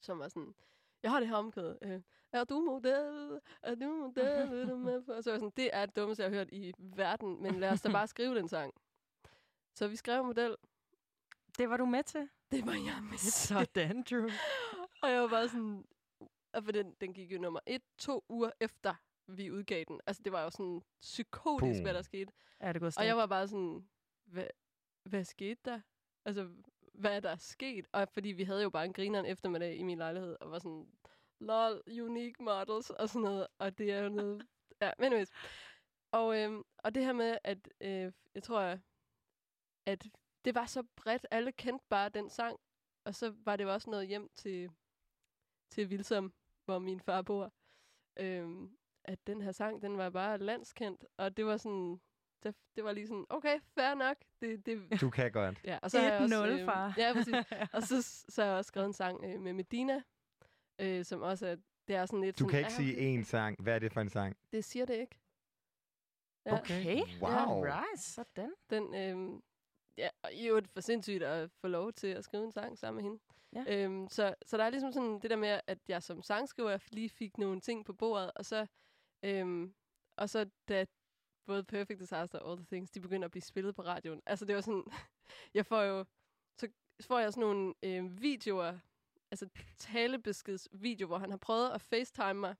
som 0.00 0.18
var 0.18 0.28
sådan, 0.28 0.54
jeg 1.02 1.10
har 1.10 1.20
det 1.20 1.28
her 1.28 1.36
omkvæd. 1.36 1.76
Øh, 1.82 2.02
er 2.32 2.44
du 2.44 2.60
model? 2.60 3.40
Er 3.62 3.74
du 3.74 3.88
model? 3.88 4.50
Vil 4.50 4.68
du 4.68 4.76
med 4.76 5.02
på? 5.02 5.12
Og 5.12 5.24
så 5.24 5.30
var 5.30 5.34
jeg 5.34 5.40
sådan, 5.40 5.52
det 5.56 5.70
er 5.72 5.86
det 5.86 5.96
dummeste, 5.96 6.22
jeg 6.22 6.30
har 6.30 6.36
hørt 6.36 6.48
i 6.52 6.72
verden, 6.78 7.42
men 7.42 7.60
lad 7.60 7.70
os 7.70 7.82
da 7.82 7.92
bare 7.92 8.06
skrive 8.06 8.34
den 8.34 8.48
sang. 8.48 8.74
Så 9.74 9.88
vi 9.88 9.96
skrev 9.96 10.24
model. 10.24 10.56
Det 11.58 11.70
var 11.70 11.76
du 11.76 11.86
med 11.86 12.02
til? 12.02 12.28
Det 12.50 12.66
var 12.66 12.72
jeg 12.72 12.98
med 13.10 13.18
til. 13.18 13.32
Sådan, 13.32 14.02
Drew. 14.10 14.28
og 15.02 15.10
jeg 15.10 15.22
var 15.22 15.28
bare 15.28 15.48
sådan, 15.48 15.84
og 16.52 16.64
for 16.64 16.72
den, 16.72 16.94
den 17.00 17.14
gik 17.14 17.32
jo 17.32 17.38
nummer 17.38 17.60
et, 17.66 17.82
to 17.98 18.24
uger 18.28 18.50
efter 18.60 18.94
vi 19.26 19.50
udgav 19.50 19.84
den. 19.88 20.00
Altså, 20.06 20.22
det 20.22 20.32
var 20.32 20.42
jo 20.42 20.50
sådan 20.50 20.82
psykotisk, 21.00 21.78
Boom. 21.78 21.82
hvad 21.82 21.94
der 21.94 22.02
skete. 22.02 22.32
Ja, 22.60 22.72
det 22.72 22.80
gået 22.80 22.98
Og 22.98 23.06
jeg 23.06 23.16
var 23.16 23.26
bare 23.26 23.48
sådan, 23.48 23.88
hvad, 24.24 24.46
hvad 25.04 25.24
skete 25.24 25.60
der? 25.64 25.80
Altså, 26.24 26.48
hvad 26.94 27.16
er 27.16 27.20
der 27.20 27.36
sket? 27.36 27.86
Og 27.92 28.08
fordi 28.08 28.28
vi 28.28 28.44
havde 28.44 28.62
jo 28.62 28.70
bare 28.70 28.84
en 28.84 28.92
grineren 28.92 29.26
eftermiddag 29.26 29.76
i 29.76 29.82
min 29.82 29.98
lejlighed, 29.98 30.36
og 30.40 30.50
var 30.50 30.58
sådan, 30.58 30.86
lol, 31.42 31.82
unique 31.86 32.44
models, 32.44 32.90
og 32.90 33.08
sådan 33.08 33.22
noget. 33.22 33.46
Og 33.58 33.78
det 33.78 33.92
er 33.92 34.02
jo 34.02 34.08
noget... 34.08 34.46
ja, 34.80 34.90
men 34.98 35.06
anyways. 35.06 35.30
Og, 36.12 36.38
øhm, 36.38 36.62
og 36.78 36.94
det 36.94 37.04
her 37.04 37.12
med, 37.12 37.38
at 37.44 37.68
øh, 37.80 38.12
jeg 38.34 38.42
tror, 38.42 38.78
at 39.86 40.06
det 40.44 40.54
var 40.54 40.66
så 40.66 40.82
bredt. 40.96 41.26
Alle 41.30 41.52
kendte 41.52 41.84
bare 41.88 42.08
den 42.08 42.30
sang. 42.30 42.60
Og 43.04 43.14
så 43.14 43.34
var 43.44 43.56
det 43.56 43.64
jo 43.64 43.72
også 43.72 43.90
noget 43.90 44.08
hjem 44.08 44.30
til, 44.34 44.70
til 45.70 45.90
Vilsom, 45.90 46.32
hvor 46.64 46.78
min 46.78 47.00
far 47.00 47.22
bor. 47.22 47.52
Øhm, 48.16 48.76
at 49.04 49.26
den 49.26 49.42
her 49.42 49.52
sang, 49.52 49.82
den 49.82 49.98
var 49.98 50.10
bare 50.10 50.38
landskendt. 50.38 51.04
Og 51.16 51.36
det 51.36 51.46
var 51.46 51.56
sådan... 51.56 52.00
Det, 52.42 52.54
det 52.76 52.84
var 52.84 52.92
lige 52.92 53.06
sådan, 53.06 53.26
okay, 53.28 53.60
fair 53.74 53.94
nok. 53.94 54.16
Det, 54.40 54.66
det, 54.66 54.90
Du 55.00 55.10
kan 55.10 55.32
godt. 55.32 55.60
Ja, 55.64 55.78
og 55.82 55.90
så 55.90 56.00
har 56.00 56.12
jeg 56.12 56.20
også, 56.22 56.62
1-0, 56.62 56.64
far. 56.64 56.94
Ja, 56.96 57.12
præcis. 57.12 57.34
og 57.74 57.82
så, 57.82 58.02
så 58.28 58.42
har 58.42 58.48
jeg 58.48 58.58
også 58.58 58.68
skrevet 58.68 58.86
en 58.86 58.92
sang 58.92 59.24
øh, 59.24 59.40
med 59.40 59.52
Medina, 59.52 60.02
øh, 60.82 61.04
som 61.04 61.22
også 61.22 61.46
er, 61.46 61.56
det 61.88 61.96
er 61.96 62.06
sådan 62.06 62.20
lidt 62.20 62.38
Du 62.38 62.44
sådan, 62.44 62.50
kan 62.50 62.58
ikke 62.58 62.70
ja, 62.70 62.94
sige 62.94 63.20
én 63.20 63.24
sang. 63.24 63.62
Hvad 63.62 63.74
er 63.74 63.78
det 63.78 63.92
for 63.92 64.00
en 64.00 64.08
sang? 64.08 64.36
Det 64.52 64.64
siger 64.64 64.86
det 64.86 64.94
ikke. 64.94 65.18
Okay. 66.46 67.02
Wow. 67.20 67.30
Alright, 67.30 68.00
sådan. 68.00 68.52
Den, 68.70 68.94
øhm, 68.94 69.42
ja, 69.98 70.08
og 70.22 70.32
i 70.32 70.48
øvrigt 70.48 70.68
for 70.68 70.80
sindssygt 70.80 71.22
at 71.22 71.50
få 71.50 71.68
lov 71.68 71.92
til 71.92 72.06
at 72.06 72.24
skrive 72.24 72.44
en 72.44 72.52
sang 72.52 72.78
sammen 72.78 73.04
med 73.04 73.10
hende. 73.10 73.22
Ja. 73.52 73.84
Øhm, 73.84 74.08
så, 74.08 74.34
så 74.46 74.56
der 74.56 74.64
er 74.64 74.70
ligesom 74.70 74.92
sådan 74.92 75.20
det 75.20 75.30
der 75.30 75.36
med, 75.36 75.60
at 75.66 75.78
jeg 75.88 76.02
som 76.02 76.22
sangskriver 76.22 76.78
lige 76.90 77.08
fik 77.08 77.38
nogle 77.38 77.60
ting 77.60 77.84
på 77.84 77.92
bordet, 77.92 78.30
og 78.36 78.44
så, 78.44 78.66
øhm, 79.22 79.74
og 80.16 80.30
så 80.30 80.50
da 80.68 80.86
både 81.46 81.64
Perfect 81.64 82.00
Disaster 82.00 82.38
og 82.38 82.50
All 82.50 82.58
the 82.58 82.66
Things, 82.66 82.90
de 82.90 83.00
begynder 83.00 83.24
at 83.24 83.30
blive 83.30 83.42
spillet 83.42 83.74
på 83.74 83.82
radioen. 83.82 84.22
Altså 84.26 84.44
det 84.44 84.54
var 84.54 84.60
sådan, 84.60 84.84
jeg 85.54 85.66
får 85.66 85.82
jo, 85.82 86.04
så 86.58 86.68
får 87.06 87.18
jeg 87.18 87.32
sådan 87.32 87.40
nogle 87.40 87.74
øhm, 87.82 88.22
videoer, 88.22 88.78
altså 89.32 89.46
talebeskedsvideo, 89.78 91.06
hvor 91.06 91.18
han 91.18 91.30
har 91.30 91.36
prøvet 91.38 91.70
at 91.70 91.80
facetime 91.80 92.34
mig, 92.34 92.54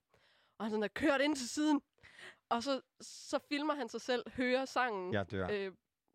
og 0.59 0.65
han 0.65 0.71
sådan 0.71 0.83
er 0.83 0.89
kørt 0.89 1.21
ind 1.21 1.37
til 1.37 1.49
siden, 1.49 1.81
Og 2.51 2.63
så, 2.63 2.81
så 3.01 3.39
filmer 3.49 3.75
han 3.75 3.89
sig 3.89 4.01
selv, 4.01 4.31
hører 4.37 4.65
sangen 4.65 5.13
Jeg 5.13 5.31
dør. 5.31 5.49
øh, 5.53 5.73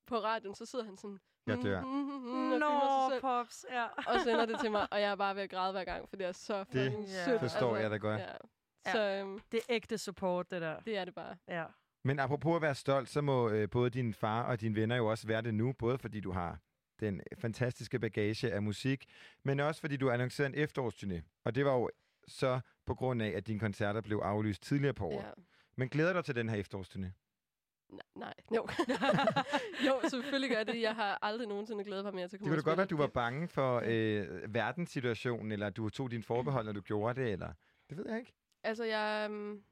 på 0.08 0.16
radioen, 0.20 0.56
så 0.56 0.66
sidder 0.66 0.86
han 0.86 0.98
sådan... 0.98 1.20
Jeg 1.48 1.64
dør. 1.64 1.82
Mm, 1.82 1.88
mm, 1.88 2.12
mm, 2.12 2.28
mm, 2.28 2.52
og 2.52 2.60
Nå, 2.60 3.10
selv. 3.10 3.22
Pops, 3.22 3.66
ja. 3.72 3.86
Og 3.86 4.20
sender 4.24 4.46
det 4.46 4.60
til 4.60 4.72
mig, 4.72 4.88
og 4.92 5.02
jeg 5.02 5.12
er 5.12 5.16
bare 5.16 5.36
ved 5.36 5.44
at 5.44 5.50
græde 5.50 5.72
hver 5.72 5.84
gang, 5.84 6.10
for 6.10 6.16
det 6.16 6.28
er 6.28 6.32
så 6.32 6.60
Det 6.60 6.68
fucking 6.92 7.08
sødt. 7.10 7.40
forstår 7.40 7.78
jeg 7.78 7.92
da 7.92 7.98
godt. 7.98 8.22
Ja. 8.22 8.32
Ja. 8.86 8.92
Så 8.92 9.00
øhm, 9.02 9.40
Det 9.52 9.58
er 9.60 9.64
ægte 9.76 9.98
support, 9.98 10.52
det 10.52 10.62
der. 10.62 10.80
det 10.80 10.98
er 10.98 11.06
det 11.06 11.16
bare. 11.16 11.36
Ja. 11.48 11.66
Men 12.04 12.20
apropos 12.20 12.56
at 12.56 12.62
være 12.62 12.76
stolt, 12.76 13.10
så 13.10 13.22
må 13.22 13.50
øh, 13.50 13.70
både 13.70 13.90
din 13.90 14.14
far 14.14 14.44
og 14.44 14.62
dine 14.62 14.76
venner 14.76 14.96
jo 14.96 15.08
også 15.08 15.28
være 15.28 15.42
det 15.42 15.54
nu, 15.54 15.74
både 15.74 15.98
fordi 15.98 16.20
du 16.20 16.32
har 16.32 16.60
den 17.00 17.22
fantastiske 17.38 18.00
bagage 18.00 18.52
af 18.52 18.62
musik, 18.62 19.06
men 19.44 19.60
også 19.60 19.82
fordi 19.82 19.98
du 19.98 20.06
har 20.06 20.14
annonceret 20.14 20.56
en 20.56 20.64
efterårsturné. 20.64 21.22
Og 21.44 21.56
det 21.56 21.66
var 21.66 21.74
jo 21.74 21.90
så 22.28 22.60
på 22.86 22.96
grund 22.96 23.22
af, 23.22 23.30
at 23.30 23.48
dine 23.48 23.60
koncerter 23.60 24.02
blev 24.02 24.18
aflyst 24.18 24.64
tidligere 24.64 24.94
på 24.94 25.06
året. 25.08 25.26
Ja. 25.26 25.32
Men 25.76 25.90
glæder 25.90 26.14
dig 26.14 26.26
til 26.26 26.36
den 26.36 26.50
her 26.50 26.64
efterårsturné? 26.64 27.08
Nej, 27.90 28.02
nej. 28.16 28.34
Jo. 28.56 28.68
jo, 29.88 30.10
selvfølgelig 30.10 30.50
gør 30.50 30.64
det. 30.64 30.82
Jeg 30.82 30.96
har 30.96 31.20
aldrig 31.22 31.48
nogensinde 31.48 31.84
glædet 31.84 32.04
mig 32.04 32.14
mere 32.16 32.28
til 32.28 32.36
at 32.36 32.40
Det 32.40 32.40
komme 32.40 32.50
kunne 32.50 32.62
og 32.62 32.66
da 32.66 32.70
godt 32.70 32.78
være, 32.78 32.84
at 32.84 32.90
du 32.90 32.98
var 32.98 33.08
bange 33.08 33.48
for 33.48 33.82
øh, 33.86 34.54
verdenssituationen, 34.54 35.52
eller 35.52 35.68
at 35.68 35.78
du 35.78 35.90
tog 35.90 36.12
dine 36.12 36.24
forbehold, 36.24 36.66
når 36.66 36.74
du 36.74 36.82
gjorde 36.82 37.22
det, 37.22 37.32
eller... 37.32 37.54
Det 37.90 37.98
ved 37.98 38.06
jeg 38.10 38.20
ikke. 38.20 38.34
Altså, 38.64 38.84
jeg, 38.84 39.28
um, 39.30 39.64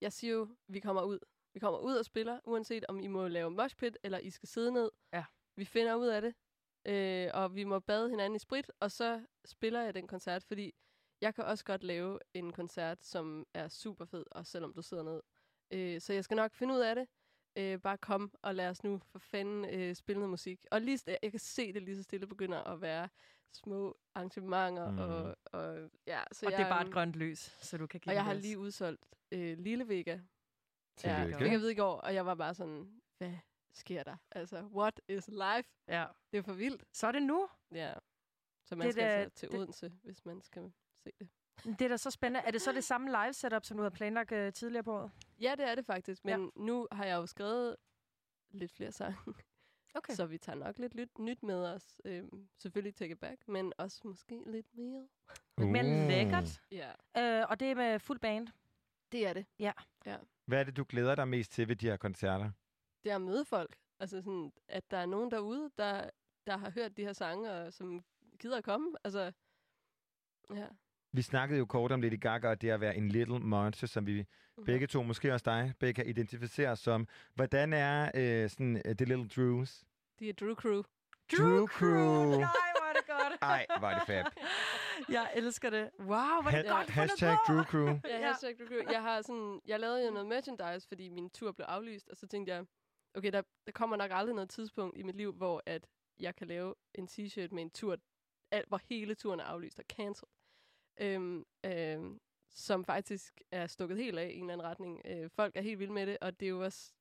jeg 0.00 0.12
siger 0.12 0.32
jo, 0.32 0.48
vi 0.68 0.80
kommer 0.80 1.02
ud. 1.02 1.18
Vi 1.54 1.60
kommer 1.60 1.78
ud 1.78 1.94
og 1.94 2.04
spiller, 2.04 2.40
uanset 2.44 2.84
om 2.88 3.00
I 3.00 3.06
må 3.06 3.28
lave 3.28 3.50
moshpit, 3.50 3.98
eller 4.02 4.18
I 4.18 4.30
skal 4.30 4.48
sidde 4.48 4.72
ned. 4.72 4.90
Ja. 5.12 5.24
Vi 5.56 5.64
finder 5.64 5.94
ud 5.94 6.06
af 6.06 6.22
det, 6.22 6.34
øh, 6.86 7.30
og 7.34 7.54
vi 7.54 7.64
må 7.64 7.80
bade 7.80 8.10
hinanden 8.10 8.36
i 8.36 8.38
sprit, 8.38 8.70
og 8.80 8.90
så 8.90 9.26
spiller 9.44 9.82
jeg 9.82 9.94
den 9.94 10.06
koncert, 10.06 10.44
fordi 10.44 10.74
jeg 11.20 11.34
kan 11.34 11.44
også 11.44 11.64
godt 11.64 11.82
lave 11.82 12.18
en 12.34 12.52
koncert, 12.52 13.04
som 13.04 13.46
er 13.54 13.68
super 13.68 14.04
fed, 14.04 14.24
også 14.30 14.52
selvom 14.52 14.74
du 14.74 14.82
sidder 14.82 15.02
ned. 15.02 15.22
Øh, 15.70 16.00
så 16.00 16.12
jeg 16.12 16.24
skal 16.24 16.36
nok 16.36 16.54
finde 16.54 16.74
ud 16.74 16.80
af 16.80 16.94
det. 16.94 17.06
Øh, 17.58 17.78
bare 17.78 17.98
kom 17.98 18.32
og 18.42 18.54
lad 18.54 18.68
os 18.68 18.84
nu 18.84 19.00
for 19.04 19.18
fanden 19.18 19.64
øh, 19.64 19.94
spille 19.94 20.20
noget 20.20 20.30
musik. 20.30 20.64
Og 20.70 20.80
lige, 20.80 20.98
jeg 21.22 21.30
kan 21.30 21.40
se 21.40 21.72
det 21.72 21.82
lige 21.82 21.96
så 21.96 22.02
stille 22.02 22.26
begynder 22.26 22.62
at 22.64 22.80
være 22.80 23.08
små 23.52 23.98
arrangementer. 24.14 24.90
Mm. 24.90 24.98
Og, 24.98 25.36
og, 25.44 25.90
ja, 26.06 26.22
så 26.32 26.46
og 26.46 26.52
jeg, 26.52 26.58
det 26.58 26.66
er 26.66 26.70
bare 26.70 26.86
et 26.86 26.92
grønt 26.92 27.16
lys, 27.16 27.38
så 27.38 27.76
du 27.78 27.86
kan 27.86 28.00
give 28.00 28.10
og 28.10 28.14
jeg 28.14 28.24
har 28.24 28.34
lige 28.34 28.58
udsolgt 28.58 29.06
øh, 29.32 29.58
Lille 29.58 29.88
Vega. 29.88 30.20
Ja, 31.04 31.16
Tillykke. 31.16 31.38
fik 31.38 31.52
jeg 31.52 31.60
ved 31.60 31.68
i 31.70 31.74
går, 31.74 31.94
og 31.94 32.14
jeg 32.14 32.26
var 32.26 32.34
bare 32.34 32.54
sådan, 32.54 33.00
hvad 33.18 33.36
sker 33.72 34.02
der? 34.02 34.16
Altså, 34.30 34.60
what 34.62 35.00
is 35.08 35.28
life? 35.28 35.70
Ja. 35.88 36.06
Det 36.32 36.38
er 36.38 36.42
for 36.42 36.52
vildt. 36.52 36.84
Så 36.92 37.06
er 37.06 37.12
det 37.12 37.22
nu. 37.22 37.48
Ja. 37.74 37.94
Så 38.64 38.76
man 38.76 38.86
Det 38.86 38.94
skal 38.94 39.04
da- 39.04 39.08
altså 39.08 39.38
til 39.38 39.48
det- 39.50 39.58
Odense, 39.60 39.92
hvis 40.02 40.24
man 40.24 40.42
skal 40.42 40.72
se 41.04 41.10
det. 41.20 41.28
Det 41.64 41.82
er 41.82 41.88
da 41.88 41.96
så 41.96 42.10
spændende. 42.10 42.46
Er 42.46 42.50
det 42.50 42.62
så 42.62 42.72
det 42.72 42.84
samme 42.84 43.10
live 43.10 43.32
setup, 43.32 43.64
som 43.64 43.76
du 43.76 43.82
havde 43.82 43.94
planlagt 43.94 44.32
uh, 44.32 44.52
tidligere 44.52 44.82
på 44.84 44.92
året? 44.94 45.10
Ja, 45.40 45.54
det 45.58 45.68
er 45.68 45.74
det 45.74 45.86
faktisk. 45.86 46.24
Men 46.24 46.40
ja. 46.56 46.62
nu 46.62 46.88
har 46.92 47.04
jeg 47.04 47.16
jo 47.16 47.26
skrevet 47.26 47.76
lidt 48.50 48.72
flere 48.72 48.92
sange. 48.92 49.16
Okay. 49.94 50.14
Så 50.14 50.26
vi 50.26 50.38
tager 50.38 50.56
nok 50.56 50.78
lidt 50.78 50.94
nyt, 50.94 51.18
nyt 51.18 51.42
med 51.42 51.66
os. 51.66 52.00
Øhm, 52.04 52.48
selvfølgelig 52.58 52.94
Take 52.94 53.12
It 53.12 53.20
Back, 53.20 53.48
men 53.48 53.72
også 53.78 54.00
måske 54.04 54.42
lidt 54.46 54.66
mere. 54.74 55.08
Uh. 55.60 55.72
lækkert. 56.08 56.62
Ja. 56.70 56.90
Uh, 57.42 57.50
og 57.50 57.60
det 57.60 57.70
er 57.70 57.74
med 57.74 57.98
fuld 57.98 58.20
band. 58.20 58.48
Det 59.12 59.26
er 59.26 59.32
det. 59.32 59.46
Ja. 59.58 59.72
ja. 60.06 60.16
Hvad 60.46 60.60
er 60.60 60.64
det, 60.64 60.76
du 60.76 60.84
glæder 60.88 61.14
dig 61.14 61.28
mest 61.28 61.52
til 61.52 61.68
ved 61.68 61.76
de 61.76 61.86
her 61.86 61.96
koncerter? 61.96 62.50
Det 63.04 63.10
er 63.12 63.14
at 63.16 63.22
møde 63.22 63.44
folk. 63.44 63.76
Altså 64.00 64.16
sådan, 64.22 64.52
at 64.68 64.90
der 64.90 64.96
er 64.96 65.06
nogen 65.06 65.30
derude, 65.30 65.70
der, 65.78 66.10
der 66.46 66.56
har 66.56 66.70
hørt 66.70 66.96
de 66.96 67.02
her 67.04 67.12
sange, 67.12 67.52
og 67.52 67.72
som 67.72 68.04
gider 68.40 68.56
at 68.58 68.64
komme. 68.64 68.96
Altså, 69.04 69.32
ja. 70.54 70.66
Vi 71.12 71.22
snakkede 71.22 71.58
jo 71.58 71.66
kort 71.66 71.92
om 71.92 72.00
Lady 72.02 72.20
Gaga, 72.20 72.48
og 72.48 72.60
det 72.62 72.70
at 72.70 72.80
være 72.80 72.96
en 72.96 73.08
little 73.08 73.38
monster, 73.40 73.86
som 73.86 74.06
vi 74.06 74.24
Mhm. 74.56 74.64
begge 74.66 74.86
to, 74.86 75.02
måske 75.02 75.32
også 75.34 75.44
dig, 75.44 75.72
begge 75.78 75.94
kan 75.94 76.06
identificere 76.06 76.76
som. 76.76 77.08
Hvordan 77.34 77.72
er 77.72 78.10
øh, 78.14 78.50
sådan, 78.50 78.74
uh, 78.76 78.94
The 78.96 79.04
Little 79.04 79.28
Drews? 79.28 79.84
De 80.18 80.28
er 80.28 80.32
Drew 80.32 80.54
Crew. 80.54 80.82
Drew 81.38 81.66
Crew! 81.66 82.30
Nej, 82.30 82.36
hvor 82.78 82.88
er 82.88 82.92
det 82.92 83.06
godt. 83.06 83.38
Ej, 83.52 83.66
hvor 83.78 83.88
er 83.88 83.98
det 83.98 84.06
fab. 84.06 84.24
Jeg 85.16 85.30
elsker 85.34 85.70
det. 85.70 85.90
Wow, 85.98 86.06
hvor 86.08 86.50
er 86.50 86.62
det 86.62 86.70
Ha- 86.70 86.76
godt 86.76 86.90
hashtag. 86.90 87.36
Drew 87.48 87.62
Crew. 87.62 87.98
Ja, 88.04 88.26
hashtag 88.26 88.54
Drew 88.58 88.66
Crew. 88.66 88.90
Jeg, 88.92 89.02
har 89.02 89.22
sådan, 89.22 89.60
jeg 89.66 89.80
lavede 89.80 90.04
jo 90.06 90.10
noget 90.12 90.26
merchandise, 90.28 90.88
fordi 90.88 91.08
min 91.08 91.30
tur 91.30 91.52
blev 91.52 91.64
aflyst, 91.68 92.08
og 92.08 92.16
så 92.16 92.26
tænkte 92.26 92.52
jeg, 92.54 92.64
okay, 93.14 93.32
der, 93.32 93.42
der 93.66 93.72
kommer 93.72 93.96
nok 93.96 94.10
aldrig 94.14 94.34
noget 94.34 94.50
tidspunkt 94.50 94.98
i 94.98 95.02
mit 95.02 95.16
liv, 95.16 95.32
hvor 95.32 95.62
at 95.66 95.86
jeg 96.20 96.36
kan 96.36 96.46
lave 96.46 96.74
en 96.94 97.08
t-shirt 97.08 97.48
med 97.54 97.62
en 97.62 97.70
tur, 97.70 97.96
al, 98.50 98.64
hvor 98.68 98.80
hele 98.88 99.14
turen 99.14 99.40
er 99.40 99.44
aflyst 99.44 99.78
og 99.78 99.84
cancelled. 99.88 100.30
Øhm, 101.00 101.44
øhm, 101.66 102.20
som 102.50 102.84
faktisk 102.84 103.40
er 103.50 103.66
stukket 103.66 103.98
helt 103.98 104.18
af 104.18 104.28
i 104.28 104.34
en 104.34 104.40
eller 104.40 104.52
anden 104.52 104.66
retning. 104.66 105.00
Øh, 105.04 105.30
folk 105.30 105.56
er 105.56 105.60
helt 105.60 105.78
vilde 105.78 105.92
med 105.92 106.06
det, 106.06 106.18
og 106.20 106.40
det 106.40 106.46
er 106.46 106.50
jo 106.50 106.64
også... 106.64 106.92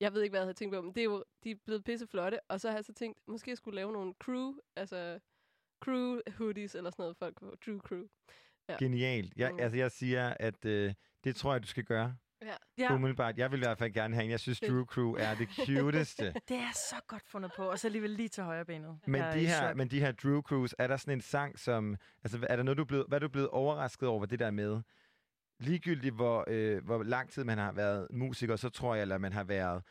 Jeg 0.00 0.12
ved 0.12 0.22
ikke, 0.22 0.32
hvad 0.32 0.40
jeg 0.40 0.44
havde 0.46 0.54
tænkt 0.54 0.74
på, 0.74 0.82
men 0.82 0.94
det 0.94 1.00
er 1.00 1.04
jo, 1.04 1.24
de 1.44 1.50
er 1.50 1.54
blevet 1.64 1.84
pisse 1.84 2.06
flotte. 2.06 2.40
Og 2.48 2.60
så 2.60 2.68
har 2.68 2.76
jeg 2.76 2.84
så 2.84 2.92
tænkt, 2.92 3.18
måske 3.28 3.50
jeg 3.50 3.56
skulle 3.56 3.76
lave 3.76 3.92
nogle 3.92 4.14
crew, 4.24 4.54
altså 4.76 5.20
crew 5.84 6.20
hoodies 6.38 6.74
eller 6.74 6.90
sådan 6.90 7.02
noget, 7.02 7.16
folk 7.16 7.36
på 7.36 7.54
Drew 7.66 7.78
Crew. 7.78 8.04
Ja. 8.68 8.76
Genialt. 8.78 9.32
Jeg, 9.36 9.52
Mm. 9.52 9.58
altså, 9.58 9.76
jeg 9.78 9.90
siger, 9.90 10.34
at 10.40 10.64
øh, 10.64 10.94
det 11.24 11.36
tror 11.36 11.52
jeg, 11.52 11.62
du 11.62 11.66
skal 11.66 11.84
gøre. 11.84 12.16
Ja. 12.42 12.54
Ja. 12.78 12.94
Umiddelbart. 12.94 13.38
Jeg 13.38 13.50
vil 13.52 13.58
i 13.58 13.64
hvert 13.64 13.78
fald 13.78 13.92
gerne 13.92 14.14
have 14.14 14.24
en. 14.24 14.30
Jeg 14.30 14.40
synes. 14.40 14.60
Drew 14.60 14.84
Crew 14.84 15.12
er 15.12 15.34
det 15.34 15.48
cuteste. 15.66 16.34
Det 16.48 16.56
er 16.56 16.72
så 16.72 16.96
godt 17.06 17.22
fundet 17.26 17.52
på, 17.56 17.70
og 17.70 17.78
så 17.78 17.88
alligevel 17.88 18.10
lige 18.10 18.28
til 18.28 18.42
højre 18.42 18.64
benet. 18.64 18.98
Men 19.06 19.22
de, 19.22 19.46
her, 19.46 19.74
men 19.74 19.88
de 19.90 20.00
her 20.00 20.12
Drew 20.12 20.40
Crews, 20.40 20.74
er 20.78 20.86
der 20.86 20.96
sådan 20.96 21.14
en 21.14 21.20
sang, 21.20 21.58
som... 21.58 21.96
Altså, 22.24 22.46
er 22.50 22.56
der 22.56 22.62
noget, 22.62 22.76
du 22.78 22.82
er 22.82 22.86
blevet, 22.86 23.04
hvad 23.08 23.18
er 23.18 23.20
du 23.20 23.28
blevet 23.28 23.48
overrasket 23.48 24.08
over 24.08 24.26
det 24.26 24.38
der 24.38 24.50
med? 24.50 24.80
Ligegyldigt, 25.60 26.14
hvor, 26.14 26.44
øh, 26.48 26.84
hvor 26.84 27.02
lang 27.02 27.30
tid 27.30 27.44
man 27.44 27.58
har 27.58 27.72
været 27.72 28.08
musiker, 28.10 28.56
så 28.56 28.68
tror 28.68 28.94
jeg, 28.94 29.02
eller 29.02 29.18
man 29.18 29.32
har 29.32 29.44
været 29.44 29.82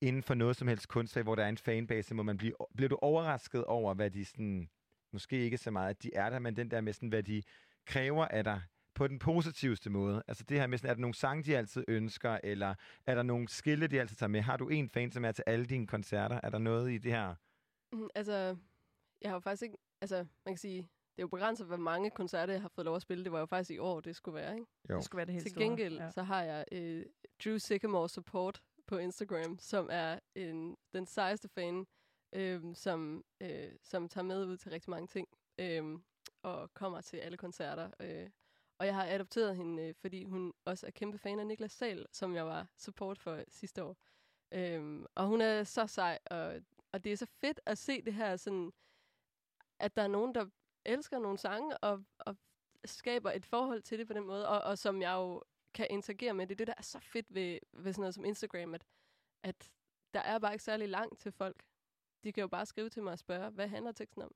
inden 0.00 0.22
for 0.22 0.34
noget 0.34 0.56
som 0.56 0.68
helst 0.68 0.88
kunstfag, 0.88 1.22
hvor 1.22 1.34
der 1.34 1.44
er 1.44 1.48
en 1.48 1.58
fanbase, 1.58 2.14
hvor 2.14 2.22
man 2.22 2.36
bliver, 2.36 2.54
bliver 2.76 2.88
du 2.88 2.98
overrasket 3.02 3.64
over, 3.64 3.94
hvad 3.94 4.10
de 4.10 4.24
sådan... 4.24 4.68
Måske 5.12 5.36
ikke 5.36 5.58
så 5.58 5.70
meget, 5.70 5.90
at 5.90 6.02
de 6.02 6.10
er 6.14 6.30
der, 6.30 6.38
men 6.38 6.56
den 6.56 6.70
der 6.70 6.80
med 6.80 6.92
sådan, 6.92 7.08
hvad 7.08 7.22
de 7.22 7.42
kræver 7.86 8.24
af 8.28 8.44
dig 8.44 8.62
på 8.96 9.06
den 9.08 9.18
positivste 9.18 9.90
måde. 9.90 10.22
Altså 10.28 10.44
det 10.44 10.60
her 10.60 10.66
med 10.66 10.78
sådan, 10.78 10.90
er 10.90 10.94
der 10.94 11.00
nogle 11.00 11.14
sange, 11.14 11.42
de 11.42 11.56
altid 11.56 11.84
ønsker, 11.88 12.38
eller 12.44 12.74
er 13.06 13.14
der 13.14 13.22
nogle 13.22 13.48
skille, 13.48 13.86
de 13.86 14.00
altid 14.00 14.16
tager 14.16 14.28
med? 14.28 14.40
Har 14.40 14.56
du 14.56 14.68
en 14.68 14.90
fan, 14.90 15.12
som 15.12 15.24
er 15.24 15.32
til 15.32 15.44
alle 15.46 15.66
dine 15.66 15.86
koncerter? 15.86 16.40
Er 16.42 16.50
der 16.50 16.58
noget 16.58 16.92
i 16.92 16.98
det 16.98 17.12
her? 17.12 17.34
Mm, 17.92 18.08
altså, 18.14 18.56
jeg 19.22 19.30
har 19.30 19.36
jo 19.36 19.40
faktisk 19.40 19.62
ikke... 19.62 19.76
Altså, 20.00 20.16
man 20.16 20.54
kan 20.54 20.58
sige, 20.58 20.78
det 21.16 21.18
er 21.18 21.22
jo 21.22 21.28
begrænset, 21.28 21.66
hvor 21.66 21.76
mange 21.76 22.10
koncerter, 22.10 22.52
jeg 22.52 22.62
har 22.62 22.68
fået 22.68 22.84
lov 22.84 22.96
at 22.96 23.02
spille. 23.02 23.24
Det 23.24 23.32
var 23.32 23.38
jo 23.38 23.46
faktisk 23.46 23.70
i 23.70 23.78
år, 23.78 24.00
det 24.00 24.16
skulle 24.16 24.34
være, 24.34 24.54
ikke? 24.54 24.66
Jo. 24.90 24.96
Det 24.96 25.04
skulle 25.04 25.16
være 25.16 25.26
det 25.26 25.34
helt 25.34 25.44
Til 25.44 25.50
store, 25.50 25.64
gengæld, 25.64 25.96
ja. 25.96 26.10
så 26.10 26.22
har 26.22 26.42
jeg 26.42 26.64
øh, 26.72 27.06
Drew 27.44 27.58
Sycamore 27.58 28.08
Support 28.08 28.62
på 28.86 28.98
Instagram, 28.98 29.58
som 29.58 29.88
er 29.92 30.18
en, 30.34 30.76
den 30.92 31.06
sejeste 31.06 31.48
fan, 31.48 31.86
øh, 32.34 32.62
som, 32.74 33.24
øh, 33.40 33.72
som 33.82 34.08
tager 34.08 34.24
med 34.24 34.46
ud 34.46 34.56
til 34.56 34.70
rigtig 34.70 34.90
mange 34.90 35.06
ting, 35.06 35.28
øh, 35.58 35.98
og 36.42 36.74
kommer 36.74 37.00
til 37.00 37.16
alle 37.16 37.36
koncerter. 37.36 37.90
Øh. 38.00 38.30
Og 38.78 38.86
jeg 38.86 38.94
har 38.94 39.06
adopteret 39.06 39.56
hende, 39.56 39.82
øh, 39.82 39.94
fordi 39.94 40.24
hun 40.24 40.52
også 40.64 40.86
er 40.86 40.90
kæmpe 40.90 41.18
fan 41.18 41.38
af 41.38 41.46
Niklas 41.46 41.72
Sal, 41.72 42.06
som 42.12 42.34
jeg 42.34 42.46
var 42.46 42.66
support 42.76 43.18
for 43.18 43.44
sidste 43.48 43.84
år. 43.84 43.96
Øhm, 44.52 45.06
og 45.14 45.26
hun 45.26 45.40
er 45.40 45.64
så 45.64 45.86
sej, 45.86 46.18
og, 46.30 46.62
og 46.92 47.04
det 47.04 47.12
er 47.12 47.16
så 47.16 47.26
fedt 47.26 47.60
at 47.66 47.78
se 47.78 48.02
det 48.02 48.14
her 48.14 48.36
sådan, 48.36 48.72
at 49.78 49.96
der 49.96 50.02
er 50.02 50.08
nogen, 50.08 50.34
der 50.34 50.46
elsker 50.84 51.18
nogle 51.18 51.38
sange, 51.38 51.78
og, 51.78 52.04
og 52.18 52.36
skaber 52.84 53.30
et 53.30 53.46
forhold 53.46 53.82
til 53.82 53.98
det 53.98 54.06
på 54.06 54.12
den 54.12 54.26
måde, 54.26 54.48
og, 54.48 54.60
og 54.60 54.78
som 54.78 55.02
jeg 55.02 55.12
jo 55.12 55.42
kan 55.74 55.86
interagere 55.90 56.34
med. 56.34 56.46
Det 56.46 56.54
er 56.54 56.56
det, 56.56 56.66
der 56.66 56.74
er 56.78 56.82
så 56.82 56.98
fedt 57.00 57.34
ved, 57.34 57.58
ved 57.72 57.92
sådan 57.92 58.00
noget 58.00 58.14
som 58.14 58.24
Instagram, 58.24 58.74
at, 58.74 58.84
at 59.42 59.72
der 60.14 60.20
er 60.20 60.38
bare 60.38 60.52
ikke 60.52 60.64
særlig 60.64 60.88
langt 60.88 61.20
til 61.20 61.32
folk. 61.32 61.64
De 62.24 62.32
kan 62.32 62.40
jo 62.40 62.48
bare 62.48 62.66
skrive 62.66 62.90
til 62.90 63.02
mig 63.02 63.12
og 63.12 63.18
spørge, 63.18 63.50
hvad 63.50 63.68
handler 63.68 63.92
teksten 63.92 64.22
om? 64.22 64.34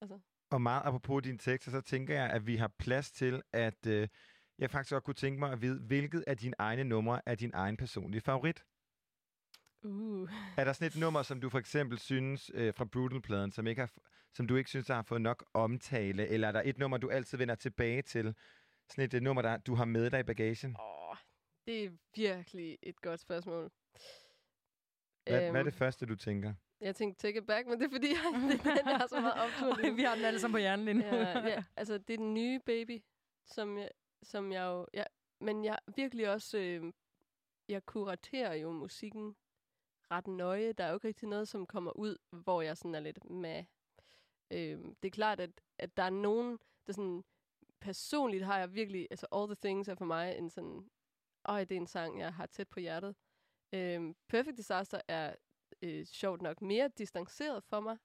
Altså, 0.00 0.20
og 0.52 0.62
meget 0.62 0.82
apropos 0.84 1.22
dine 1.22 1.38
tekster, 1.38 1.70
så 1.70 1.80
tænker 1.80 2.14
jeg, 2.14 2.30
at 2.30 2.46
vi 2.46 2.56
har 2.56 2.68
plads 2.78 3.10
til, 3.12 3.42
at 3.52 3.86
øh, 3.86 4.08
jeg 4.58 4.70
faktisk 4.70 4.92
godt 4.92 5.04
kunne 5.04 5.14
tænke 5.14 5.38
mig 5.40 5.52
at 5.52 5.62
vide, 5.62 5.80
hvilket 5.80 6.24
af 6.26 6.36
dine 6.36 6.54
egne 6.58 6.84
numre 6.84 7.20
er 7.28 7.34
din 7.34 7.50
egen 7.54 7.76
personlige 7.76 8.20
favorit? 8.20 8.64
uh. 9.82 10.30
Er 10.58 10.64
der 10.64 10.72
sådan 10.72 10.88
et 10.88 10.96
nummer, 10.96 11.22
som 11.22 11.40
du 11.40 11.50
for 11.50 11.58
eksempel 11.58 11.98
synes 11.98 12.50
øh, 12.54 12.74
fra 12.74 12.84
Brutal-pladen, 12.84 13.52
som, 13.52 13.66
ikke 13.66 13.80
har, 13.80 13.92
som 14.34 14.46
du 14.46 14.56
ikke 14.56 14.70
synes, 14.70 14.86
der 14.86 14.94
har 14.94 15.02
fået 15.02 15.20
nok 15.22 15.44
omtale? 15.54 16.28
Eller 16.28 16.48
er 16.48 16.52
der 16.52 16.62
et 16.64 16.78
nummer, 16.78 16.98
du 16.98 17.10
altid 17.10 17.38
vender 17.38 17.54
tilbage 17.54 18.02
til? 18.02 18.34
Sådan 18.88 19.04
et, 19.04 19.14
et 19.14 19.22
nummer, 19.22 19.42
der 19.42 19.56
du 19.56 19.74
har 19.74 19.84
med 19.84 20.10
dig 20.10 20.20
i 20.20 20.22
bagagen? 20.22 20.76
Åh, 20.80 21.16
det 21.66 21.84
er 21.84 21.90
virkelig 22.16 22.78
et 22.82 23.00
godt 23.00 23.20
spørgsmål. 23.20 23.70
Hvad, 25.26 25.42
hvad 25.50 25.60
er 25.60 25.64
det 25.64 25.72
Øhm, 25.72 25.78
første, 25.78 26.06
du 26.06 26.16
tænker? 26.16 26.54
Jeg 26.82 26.96
tænkte 26.96 27.26
take 27.26 27.38
it 27.38 27.46
back, 27.46 27.66
men 27.66 27.80
det 27.80 27.86
er 27.86 27.90
fordi, 27.90 28.08
det 28.50 28.66
er 28.66 28.74
den, 28.74 28.88
jeg 28.88 28.96
har 28.96 29.06
så 29.06 29.20
meget 29.20 29.34
optur 29.34 29.82
nu. 29.82 29.94
Vi 29.94 30.02
har 30.02 30.14
den 30.14 30.24
alle 30.24 30.40
sammen 30.40 30.54
på 30.54 30.58
hjernen 30.58 30.84
lige 30.84 30.94
nu. 30.94 31.16
ja, 31.16 31.48
ja, 31.48 31.64
altså 31.76 31.98
det 31.98 32.14
er 32.14 32.18
den 32.18 32.34
nye 32.34 32.60
baby, 32.66 33.02
som 33.46 33.78
jeg, 33.78 33.90
som 34.22 34.52
jeg 34.52 34.62
jo... 34.62 34.86
Ja, 34.94 35.04
men 35.40 35.64
jeg 35.64 35.78
virkelig 35.96 36.30
også... 36.30 36.58
Øh, 36.58 36.92
jeg 37.68 37.86
kuraterer 37.86 38.54
jo 38.54 38.72
musikken 38.72 39.36
ret 40.10 40.26
nøje. 40.26 40.72
Der 40.72 40.84
er 40.84 40.88
jo 40.88 40.94
ikke 40.94 41.08
rigtig 41.08 41.28
noget, 41.28 41.48
som 41.48 41.66
kommer 41.66 41.90
ud, 41.90 42.16
hvor 42.30 42.62
jeg 42.62 42.76
sådan 42.76 42.94
er 42.94 43.00
lidt 43.00 43.30
med. 43.30 43.64
Øh, 44.50 44.78
det 45.02 45.08
er 45.08 45.10
klart, 45.10 45.40
at, 45.40 45.50
at 45.78 45.96
der 45.96 46.02
er 46.02 46.10
nogen, 46.10 46.58
der 46.86 46.92
sådan... 46.92 47.24
Personligt 47.80 48.44
har 48.44 48.58
jeg 48.58 48.74
virkelig... 48.74 49.06
Altså 49.10 49.26
All 49.32 49.46
The 49.46 49.56
Things 49.62 49.88
er 49.88 49.94
for 49.94 50.04
mig 50.04 50.38
en 50.38 50.50
sådan 50.50 50.90
øj, 51.44 51.64
det 51.64 51.74
er 51.76 51.80
en 51.80 51.86
sang, 51.86 52.18
jeg 52.18 52.34
har 52.34 52.46
tæt 52.46 52.68
på 52.68 52.80
hjertet. 52.80 53.16
Øhm, 53.72 54.14
Perfect 54.28 54.56
Disaster 54.56 55.00
er 55.08 55.34
øh, 55.82 56.06
sjovt 56.06 56.42
nok 56.42 56.62
mere 56.62 56.88
distanceret 56.98 57.64
for 57.64 57.80
mig. 57.80 57.98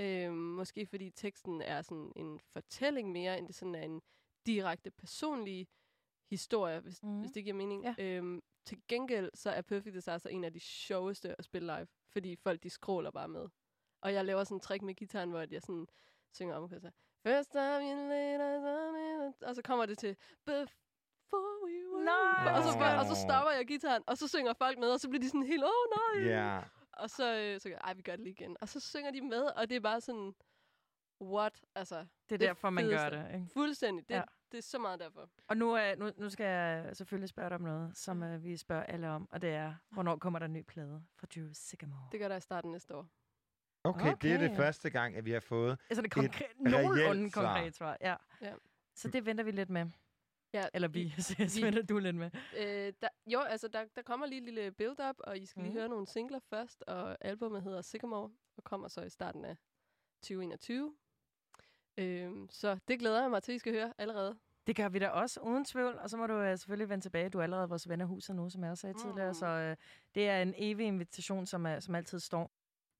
Øhm, 0.00 0.34
måske 0.34 0.86
fordi 0.86 1.10
teksten 1.10 1.62
er 1.62 1.82
sådan 1.82 2.12
en 2.16 2.40
fortælling 2.52 3.12
mere, 3.12 3.38
end 3.38 3.46
det 3.46 3.54
sådan 3.54 3.74
er 3.74 3.82
en 3.82 4.02
direkte 4.46 4.90
personlig 4.90 5.68
historie, 6.30 6.80
hvis, 6.80 7.02
mm. 7.02 7.20
hvis 7.20 7.30
det 7.30 7.44
giver 7.44 7.56
mening. 7.56 7.84
Ja. 7.84 7.94
Øhm, 7.98 8.42
til 8.64 8.78
gengæld 8.88 9.30
så 9.34 9.50
er 9.50 9.62
Perfect 9.62 9.94
Disaster 9.94 10.30
en 10.30 10.44
af 10.44 10.52
de 10.52 10.60
sjoveste 10.60 11.34
at 11.38 11.44
spille 11.44 11.76
live, 11.76 11.86
fordi 12.08 12.36
folk 12.36 12.62
de 12.62 12.70
skråler 12.70 13.10
bare 13.10 13.28
med. 13.28 13.48
Og 14.00 14.12
jeg 14.12 14.24
laver 14.24 14.44
sådan 14.44 14.56
en 14.56 14.60
trick 14.60 14.82
med 14.82 14.94
gitaren, 14.94 15.30
hvor 15.30 15.44
jeg 15.50 15.62
sådan 15.62 15.86
synger 16.32 16.54
omkring 16.54 16.82
sig. 16.82 16.92
First 17.22 17.50
time 17.50 17.80
you 17.80 17.96
me, 17.96 19.48
og 19.48 19.54
så 19.54 19.62
kommer 19.62 19.86
det 19.86 19.98
til 19.98 20.16
Before 20.44 21.64
we 21.64 21.94
were 21.94 22.04
Nej, 22.04 22.56
og, 22.56 22.62
så, 22.62 22.78
og 22.98 23.06
så 23.06 23.22
stopper 23.22 23.50
jeg 23.50 23.66
gitaren, 23.66 24.02
og 24.06 24.18
så 24.18 24.28
synger 24.28 24.52
folk 24.52 24.78
med, 24.78 24.88
og 24.88 25.00
så 25.00 25.08
bliver 25.08 25.20
de 25.20 25.28
sådan 25.28 25.42
helt, 25.42 25.64
oh, 25.64 25.70
nej. 25.96 26.28
Ja. 26.28 26.60
Og 26.98 27.10
så, 27.10 27.36
øh, 27.38 27.60
så 27.60 27.68
ej, 27.84 27.94
vi 27.94 28.02
gør 28.02 28.12
det 28.12 28.20
lige 28.20 28.32
igen. 28.32 28.56
Og 28.60 28.68
så 28.68 28.80
synger 28.80 29.10
de 29.10 29.20
med, 29.20 29.42
og 29.56 29.68
det 29.70 29.76
er 29.76 29.80
bare 29.80 30.00
sådan, 30.00 30.34
what? 31.22 31.60
Altså, 31.74 32.06
Det 32.28 32.34
er 32.42 32.46
derfor, 32.46 32.70
man 32.70 32.88
gør 32.88 33.08
det, 33.10 33.34
ikke? 33.34 33.46
Fuldstændig. 33.52 34.08
Det, 34.08 34.14
Ja. 34.14 34.22
det 34.52 34.58
er 34.58 34.62
så 34.62 34.78
meget 34.78 35.00
derfor. 35.00 35.28
Og 35.48 35.56
nu, 35.56 35.72
er, 35.74 35.94
nu, 35.96 36.10
nu 36.16 36.30
skal 36.30 36.46
jeg 36.46 36.96
selvfølgelig 36.96 37.28
spørge 37.28 37.48
dig 37.48 37.54
om 37.54 37.60
noget, 37.62 37.96
som 37.96 38.22
uh, 38.22 38.44
vi 38.44 38.56
spørger 38.56 38.82
alle 38.82 39.08
om, 39.08 39.28
og 39.30 39.42
det 39.42 39.50
er, 39.50 39.74
hvornår 39.90 40.16
kommer 40.16 40.38
der 40.38 40.46
en 40.46 40.52
ny 40.52 40.62
plade 40.62 41.02
fra 41.16 41.26
Drew 41.34 41.48
Sycamore? 41.52 42.08
Det 42.12 42.20
gør 42.20 42.28
der 42.28 42.36
i 42.36 42.40
starten 42.40 42.70
næste 42.72 42.94
år. 42.96 43.06
Okay, 43.84 44.14
det 44.22 44.32
er 44.32 44.38
det 44.38 44.48
Okay. 44.50 44.56
første 44.56 44.90
gang, 44.90 45.16
at 45.16 45.24
vi 45.24 45.30
har 45.30 45.40
fået 45.40 45.78
Altså 45.90 46.02
det 46.02 46.06
et 46.06 46.12
konkret, 46.12 46.42
reelt 46.42 46.60
nogenlunde 46.70 47.30
svar. 47.30 47.42
konkret 47.54 47.74
svar. 47.76 47.96
Ja. 48.00 48.16
Ja. 48.40 48.54
Så 48.94 49.08
det 49.08 49.26
venter 49.26 49.44
vi 49.44 49.50
lidt 49.50 49.70
med. 49.70 49.86
Ja, 50.52 50.66
Eller 50.74 50.88
vi, 50.88 51.14
så 51.18 51.60
venter 51.64 51.82
du 51.82 51.98
lidt 51.98 52.16
med. 52.16 52.30
Øh, 52.58 52.92
der, 53.02 53.08
jo, 53.26 53.40
altså, 53.40 53.68
der, 53.68 53.84
der 53.96 54.02
kommer 54.02 54.26
lige 54.26 54.38
et 54.38 54.44
lille 54.44 54.70
build-up, 54.70 55.14
og 55.18 55.38
I 55.38 55.46
skal 55.46 55.62
lige 55.62 55.70
Mhm. 55.72 55.78
høre 55.78 55.88
nogle 55.88 56.06
singler 56.06 56.38
først, 56.50 56.82
og 56.86 57.16
albumet 57.20 57.62
hedder 57.62 57.82
Sycamore, 57.82 58.30
og 58.56 58.64
kommer 58.64 58.88
så 58.88 59.00
i 59.02 59.10
starten 59.10 59.44
af 59.44 59.56
2021. 60.22 60.94
Øhm, 61.96 62.48
så 62.50 62.78
det 62.88 62.98
glæder 62.98 63.20
jeg 63.20 63.30
mig 63.30 63.42
til, 63.42 63.54
I 63.54 63.58
skal 63.58 63.72
høre 63.72 63.92
allerede. 63.98 64.38
Det 64.66 64.76
gør 64.76 64.88
vi 64.88 64.98
da 64.98 65.08
også, 65.08 65.40
uden 65.40 65.64
tvivl. 65.64 65.98
Og 65.98 66.10
så 66.10 66.16
må 66.16 66.26
du 66.26 66.40
uh, 66.40 66.58
selvfølgelig 66.58 66.88
vende 66.88 67.04
tilbage. 67.04 67.28
Du 67.28 67.38
er 67.38 67.42
allerede 67.42 67.68
vores 67.68 67.88
ven 67.88 68.00
af 68.00 68.06
huset 68.06 68.36
nu, 68.36 68.50
som 68.50 68.62
jeg 68.62 68.70
også 68.70 68.80
sagde 68.80 68.92
Mm. 68.94 68.98
tidligere. 69.00 69.34
Så 69.34 69.70
uh, 69.70 69.76
det 70.14 70.28
er 70.28 70.42
en 70.42 70.54
evig 70.56 70.86
invitation, 70.86 71.46
som, 71.46 71.66
er, 71.66 71.80
som 71.80 71.94
altid 71.94 72.20
står. 72.20 72.50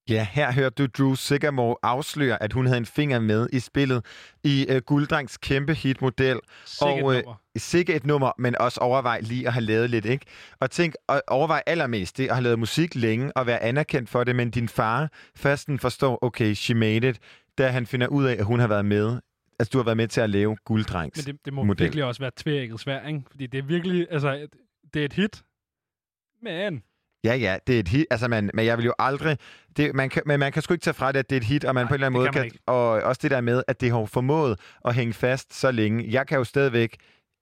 Ja, 0.08 0.26
her 0.32 0.52
hørte 0.52 0.74
du 0.74 0.86
Drew 0.98 1.14
Sigamore 1.14 1.76
afsløre, 1.82 2.42
at 2.42 2.52
hun 2.52 2.66
havde 2.66 2.78
en 2.78 2.86
finger 2.86 3.18
med 3.20 3.48
i 3.52 3.58
spillet 3.60 4.04
i 4.44 4.66
uh, 4.70 4.76
Gulddrengs 4.76 5.36
kæmpe 5.36 5.74
hitmodel. 5.74 6.40
Sikke 6.66 6.94
et 6.98 7.02
og 7.04 7.14
nummer. 7.14 7.34
sikke 7.56 7.94
et 7.94 8.06
nummer, 8.06 8.32
men 8.38 8.58
også 8.60 8.80
overvej 8.80 9.20
lige 9.20 9.46
at 9.46 9.52
have 9.52 9.64
lavet 9.64 9.90
lidt, 9.90 10.04
ikke? 10.04 10.26
Og 10.60 10.70
tænk, 10.70 10.94
og 11.06 11.22
overvej 11.28 11.62
allermest 11.66 12.16
det 12.18 12.28
at 12.28 12.34
have 12.34 12.42
lavet 12.42 12.58
musik 12.58 12.94
længe 12.94 13.36
og 13.36 13.46
være 13.46 13.62
anerkendt 13.62 14.08
for 14.10 14.24
det, 14.24 14.36
men 14.36 14.50
din 14.50 14.68
far 14.68 15.10
først 15.36 15.66
den 15.66 15.78
forstår, 15.78 16.18
okay, 16.22 16.54
she 16.54 16.74
made 16.74 17.08
it, 17.08 17.18
da 17.58 17.68
han 17.68 17.86
finder 17.86 18.06
ud 18.06 18.24
af, 18.24 18.32
at 18.38 18.44
hun 18.44 18.60
har 18.60 18.66
været 18.68 18.84
med. 18.84 19.20
Altså, 19.58 19.70
du 19.72 19.78
har 19.78 19.84
været 19.84 19.96
med 19.96 20.08
til 20.08 20.20
at 20.20 20.30
lave 20.30 20.56
Gulddrengs 20.64 21.26
Men 21.26 21.34
det, 21.34 21.44
det 21.44 21.52
må 21.52 21.62
model. 21.62 21.84
virkelig 21.84 22.04
også 22.04 22.20
være 22.20 22.30
tvækket 22.36 22.80
svært, 22.80 23.08
ikke? 23.08 23.22
Fordi 23.30 23.46
det 23.46 23.58
er 23.58 23.62
virkelig, 23.62 24.06
altså, 24.10 24.32
et- 24.34 24.50
det 24.94 25.00
er 25.00 25.04
et 25.04 25.12
hit. 25.12 25.42
Men, 26.42 26.82
Ja, 27.24 27.34
ja, 27.34 27.56
det 27.66 27.74
er 27.76 27.80
et 27.80 27.88
hit. 27.88 28.06
Altså, 28.10 28.28
man, 28.28 28.50
men 28.54 28.64
jeg 28.66 28.78
vil 28.78 28.84
jo 28.84 28.94
aldrig... 28.98 29.38
Det, 29.76 29.94
man 29.94 30.10
kan, 30.10 30.22
men 30.26 30.40
man 30.40 30.52
kan 30.52 30.62
sgu 30.62 30.74
ikke 30.74 30.82
tage 30.82 30.94
fra 30.94 31.12
det, 31.12 31.18
at 31.18 31.30
det 31.30 31.36
er 31.36 31.40
et 31.40 31.46
hit, 31.46 31.64
og 31.64 31.74
man 31.74 31.84
Nej, 31.84 31.88
på 31.88 31.94
en 31.94 31.94
eller 31.94 32.06
anden 32.06 32.20
måde 32.20 32.32
kan 32.32 32.42
kan... 32.42 32.58
Og 32.66 32.88
også 32.88 33.18
det 33.22 33.30
der 33.30 33.40
med, 33.40 33.62
at 33.68 33.80
det 33.80 33.90
har 33.90 34.04
formået 34.04 34.60
at 34.84 34.94
hænge 34.94 35.12
fast 35.14 35.54
så 35.54 35.70
længe. 35.70 36.04
Jeg 36.12 36.26
kan 36.26 36.38
jo 36.38 36.44
stadigvæk 36.44 36.96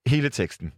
hele 0.07 0.29
teksten. 0.29 0.73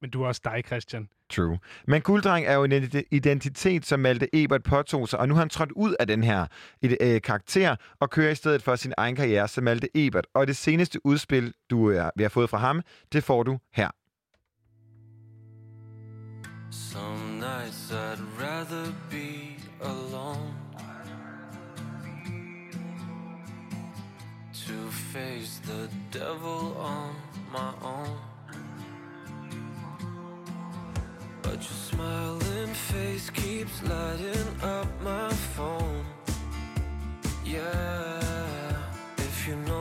men 0.00 0.10
du 0.10 0.22
er 0.22 0.26
også 0.28 0.40
dig, 0.44 0.62
Christian. 0.66 1.08
True. 1.30 1.58
Men 1.86 2.02
Gulddreng 2.02 2.46
er 2.46 2.54
jo 2.54 2.64
en 2.64 2.72
identi- 2.72 3.02
identitet, 3.10 3.86
som 3.86 4.00
Malte 4.00 4.28
Ebert 4.32 4.62
påtog 4.62 5.08
sig, 5.08 5.18
og 5.18 5.28
nu 5.28 5.34
har 5.34 5.40
han 5.40 5.48
trådt 5.48 5.72
ud 5.72 5.94
af 6.00 6.06
den 6.06 6.22
her 6.24 6.46
et, 6.82 6.96
øh, 7.00 7.20
karakter 7.22 7.76
og 8.00 8.10
kører 8.10 8.30
i 8.30 8.34
stedet 8.34 8.62
for 8.62 8.76
sin 8.76 8.92
egen 8.96 9.16
karriere 9.16 9.48
som 9.48 9.64
Malte 9.64 9.88
Ebert. 9.94 10.26
Og 10.34 10.46
det 10.46 10.56
seneste 10.56 11.06
udspil, 11.06 11.52
du 11.70 11.90
er, 11.90 12.10
vi 12.16 12.22
har 12.22 12.28
fået 12.30 12.50
fra 12.50 12.58
ham, 12.58 12.82
det 13.12 13.24
får 13.24 13.42
du 13.42 13.58
her. 13.74 13.88
Some 16.70 17.19
nights 17.60 17.92
I'd 17.92 18.20
rather 18.40 18.86
be 19.10 19.56
alone. 19.82 20.54
To 24.66 24.76
face 25.12 25.60
the 25.70 25.88
devil 26.10 26.76
on 26.78 27.14
my 27.52 27.72
own. 27.82 28.16
But 31.42 31.58
your 31.68 31.78
smiling 31.90 32.72
face 32.90 33.28
keeps 33.30 33.76
lighting 33.82 34.50
up 34.62 34.88
my 35.02 35.30
phone. 35.56 36.04
Yeah, 37.44 38.76
if 39.18 39.48
you 39.48 39.56
know 39.68 39.79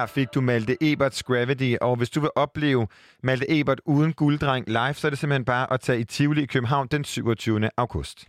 Her 0.00 0.06
fik 0.06 0.34
du 0.34 0.40
Malte 0.40 0.76
Eberts 0.80 1.22
Gravity, 1.22 1.74
og 1.80 1.96
hvis 1.96 2.10
du 2.10 2.20
vil 2.20 2.30
opleve 2.36 2.86
Malte 3.22 3.60
Ebert 3.60 3.80
uden 3.84 4.12
gulddreng 4.12 4.68
live, 4.68 4.94
så 4.94 5.08
er 5.08 5.10
det 5.10 5.18
simpelthen 5.18 5.44
bare 5.44 5.72
at 5.72 5.80
tage 5.80 6.00
i 6.00 6.04
Tivoli 6.04 6.42
i 6.42 6.46
København 6.46 6.86
den 6.86 7.04
27. 7.04 7.70
august. 7.76 8.28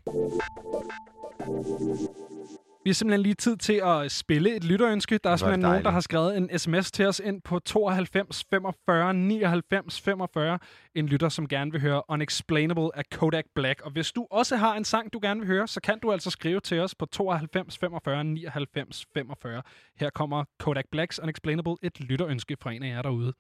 Vi 2.84 2.90
har 2.90 2.94
simpelthen 2.94 3.22
lige 3.22 3.34
tid 3.34 3.58
til 3.58 3.82
at 3.84 4.12
spille 4.12 4.56
et 4.56 4.64
lytterønske. 4.64 5.20
Der 5.24 5.30
er 5.30 5.36
simpelthen 5.36 5.60
nogen, 5.60 5.74
der 5.74 5.82
dejligt. 5.82 5.94
har 5.94 6.02
skrevet 6.02 6.38
en 6.38 6.60
sms 6.60 6.92
til 6.92 7.06
os 7.06 7.20
ind 7.20 7.42
på 7.42 7.60
92 7.60 8.46
45 8.50 9.14
99 9.14 10.02
45. 10.02 10.60
En 10.96 11.08
lytter, 11.08 11.30
som 11.30 11.48
gerne 11.48 11.72
vil 11.72 11.82
høre 11.82 12.04
Unexplainable 12.10 12.98
af 12.98 13.04
Kodak 13.12 13.46
Black. 13.56 13.82
Og 13.82 13.92
hvis 13.92 14.12
du 14.12 14.28
også 14.32 14.56
har 14.56 14.76
en 14.76 14.86
sang, 14.86 15.14
du 15.14 15.20
gerne 15.22 15.40
vil 15.40 15.48
høre, 15.48 15.68
så 15.68 15.82
kan 15.82 16.00
du 16.00 16.12
altså 16.12 16.30
skrive 16.30 16.60
til 16.60 16.80
os 16.80 16.96
på 16.96 17.06
92 17.06 17.78
45 17.78 18.24
99 18.24 19.06
45. 19.14 19.62
Her 20.00 20.10
kommer 20.10 20.44
Kodak 20.60 20.86
Blacks 20.92 21.20
Unexplainable, 21.20 21.76
et 21.82 22.00
lytterønske 22.00 22.58
fra 22.62 22.72
en 22.72 22.84
af 22.84 22.90
jer 22.90 23.02
derude. 23.02 23.34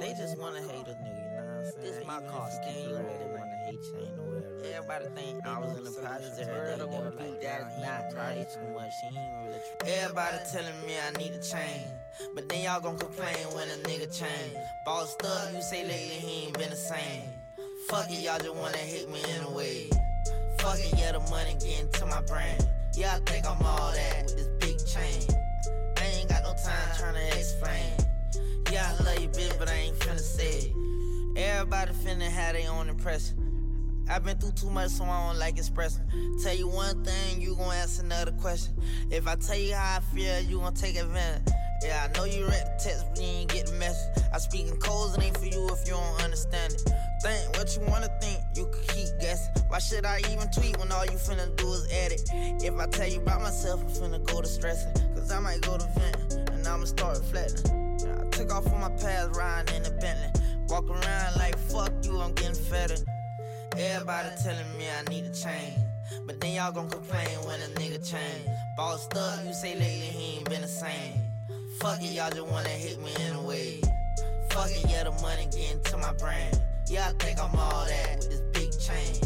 They 0.00 0.12
just 0.22 0.36
wanna 0.38 0.60
hate 0.60 0.90
a 0.90 0.96
nigga, 1.04 1.35
you 1.66 1.82
know 1.82 1.88
what 1.88 1.88
I'm 1.88 1.92
saying? 1.92 1.98
This 1.98 2.06
my 2.06 2.20
car, 2.30 2.50
still 2.50 2.90
you 2.90 2.96
really 2.96 3.30
wanna 3.34 3.56
hate 3.66 3.82
you, 3.82 3.98
ain't 3.98 4.16
nowhere. 4.16 4.42
Everybody 4.76 5.04
think 5.14 5.46
I 5.46 5.58
was 5.58 5.78
in 5.78 5.84
the 5.84 5.90
project 5.90 6.38
every 6.38 6.54
day, 6.54 6.76
they 6.78 6.84
were 6.84 7.10
like, 7.10 7.40
that 7.42 7.80
not 7.80 8.14
right 8.14 8.46
too 8.46 8.74
much, 8.74 8.92
she 9.00 9.18
ain't 9.18 9.46
really 9.46 9.96
Everybody 9.98 10.38
telling 10.52 10.86
me 10.86 10.94
I 10.96 11.10
need 11.18 11.32
a 11.32 11.42
change, 11.42 11.90
but 12.34 12.48
then 12.48 12.64
y'all 12.64 12.80
gon' 12.80 12.98
complain 12.98 13.36
when 13.54 13.68
a 13.68 13.78
nigga 13.88 14.06
change. 14.12 14.56
Bossed 14.84 15.22
up, 15.24 15.52
you 15.54 15.62
say 15.62 15.82
lately 15.82 16.18
he 16.22 16.46
ain't 16.46 16.58
been 16.58 16.70
the 16.70 16.76
same. 16.76 17.22
Fuck 17.88 18.10
it, 18.10 18.22
y'all 18.22 18.38
just 18.38 18.54
wanna 18.54 18.78
hate 18.78 19.08
me 19.08 19.20
anyway. 19.38 19.90
Fuck 20.58 20.78
it, 20.78 20.94
yeah, 20.98 21.12
the 21.12 21.20
money 21.30 21.56
getting 21.60 21.90
to 21.92 22.06
my 22.06 22.22
brain. 22.22 22.58
Yeah, 22.94 23.16
I 23.16 23.30
think 23.30 23.46
I'm 23.46 23.60
all 23.62 23.92
that 23.92 24.22
with 24.24 24.36
this 24.36 24.48
big 24.60 24.78
chain. 24.86 25.22
I 25.98 26.06
ain't 26.06 26.28
got 26.28 26.42
no 26.42 26.54
time 26.54 26.88
tryna 26.94 27.26
explain. 27.34 27.92
Yeah, 28.72 28.90
I 28.98 29.02
love 29.04 29.20
you, 29.20 29.28
bitch, 29.28 29.58
but 29.58 29.68
I 29.68 29.74
ain't 29.74 29.98
finna 29.98 30.18
say 30.18 30.70
it. 30.70 30.95
Everybody 31.36 31.92
finna 31.92 32.30
have 32.30 32.54
their 32.54 32.70
own 32.70 32.88
impression. 32.88 34.04
I've 34.08 34.24
been 34.24 34.38
through 34.38 34.52
too 34.52 34.70
much, 34.70 34.88
so 34.88 35.04
I 35.04 35.28
don't 35.28 35.38
like 35.38 35.58
expressing. 35.58 36.02
Tell 36.42 36.56
you 36.56 36.66
one 36.66 37.04
thing, 37.04 37.42
you 37.42 37.54
gon' 37.56 37.74
ask 37.74 38.02
another 38.02 38.32
question. 38.32 38.74
If 39.10 39.28
I 39.28 39.34
tell 39.36 39.58
you 39.58 39.74
how 39.74 39.98
I 39.98 40.00
feel, 40.14 40.40
you 40.40 40.60
gon' 40.60 40.72
take 40.72 40.96
advantage. 40.96 41.52
Yeah, 41.82 42.08
I 42.08 42.16
know 42.16 42.24
you 42.24 42.46
read 42.46 42.64
the 42.64 42.82
text, 42.82 43.04
but 43.10 43.20
you 43.20 43.28
ain't 43.28 43.52
get 43.52 43.66
the 43.66 43.74
message. 43.74 44.24
I 44.32 44.38
speak 44.38 44.68
in 44.68 44.78
codes, 44.78 45.18
it 45.18 45.24
ain't 45.24 45.36
for 45.36 45.44
you 45.44 45.68
if 45.68 45.86
you 45.86 45.92
don't 45.92 46.24
understand 46.24 46.72
it. 46.72 46.80
Think 47.22 47.54
what 47.58 47.76
you 47.76 47.82
wanna 47.86 48.08
think, 48.18 48.40
you 48.54 48.64
can 48.72 48.96
keep 48.96 49.20
guessing. 49.20 49.52
Why 49.68 49.78
should 49.78 50.06
I 50.06 50.20
even 50.32 50.50
tweet 50.50 50.78
when 50.78 50.90
all 50.90 51.04
you 51.04 51.18
finna 51.18 51.54
do 51.56 51.70
is 51.70 51.86
edit? 51.92 52.22
If 52.64 52.78
I 52.78 52.86
tell 52.86 53.08
you 53.08 53.20
about 53.20 53.42
myself, 53.42 53.82
I'm 53.82 53.90
finna 53.90 54.24
go 54.24 54.40
to 54.40 54.48
stressing. 54.48 54.94
Cause 55.14 55.30
I 55.30 55.40
might 55.40 55.60
go 55.60 55.76
to 55.76 55.86
vent, 55.98 56.50
and 56.52 56.66
I'ma 56.66 56.86
start 56.86 57.18
reflecting. 57.18 57.70
I 58.08 58.24
took 58.30 58.54
off 58.54 58.72
on 58.72 58.80
my 58.80 58.90
past 58.90 59.36
riding 59.36 59.76
in 59.76 59.82
the 59.82 59.90
Bentley. 59.90 60.35
Walk 60.68 60.90
around 60.90 61.36
like 61.36 61.56
fuck 61.56 61.92
you, 62.02 62.18
I'm 62.20 62.32
getting 62.34 62.54
fatter. 62.54 62.96
Everybody 63.76 64.28
telling 64.42 64.78
me 64.78 64.86
I 64.90 65.08
need 65.08 65.24
a 65.24 65.32
change. 65.32 65.78
But 66.26 66.40
then 66.40 66.54
y'all 66.54 66.72
gon' 66.72 66.90
complain 66.90 67.28
when 67.46 67.60
a 67.60 67.66
nigga 67.78 68.04
change. 68.04 68.48
Bossed 68.76 69.16
up, 69.16 69.44
you 69.46 69.52
say 69.52 69.74
lately 69.74 70.06
he 70.06 70.38
ain't 70.38 70.50
been 70.50 70.62
the 70.62 70.68
same. 70.68 71.20
Fuck 71.78 72.02
it, 72.02 72.12
y'all 72.12 72.30
just 72.30 72.46
wanna 72.48 72.68
hit 72.68 73.00
me 73.00 73.12
anyway. 73.20 73.80
Fuck 74.50 74.70
it, 74.70 74.90
yeah, 74.90 75.04
the 75.04 75.12
money 75.22 75.46
getting 75.52 75.80
to 75.84 75.98
my 75.98 76.12
brain. 76.14 76.50
Yeah, 76.88 77.10
I 77.10 77.24
think 77.24 77.38
I'm 77.38 77.54
all 77.54 77.84
that 77.86 78.16
with 78.18 78.30
this 78.30 78.40
big 78.52 78.72
chain. 78.80 79.22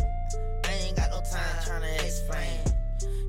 I 0.65 0.73
ain't 0.75 0.97
got 0.97 1.11
no 1.11 1.21
time 1.21 1.57
tryna 1.65 2.05
explain. 2.05 2.61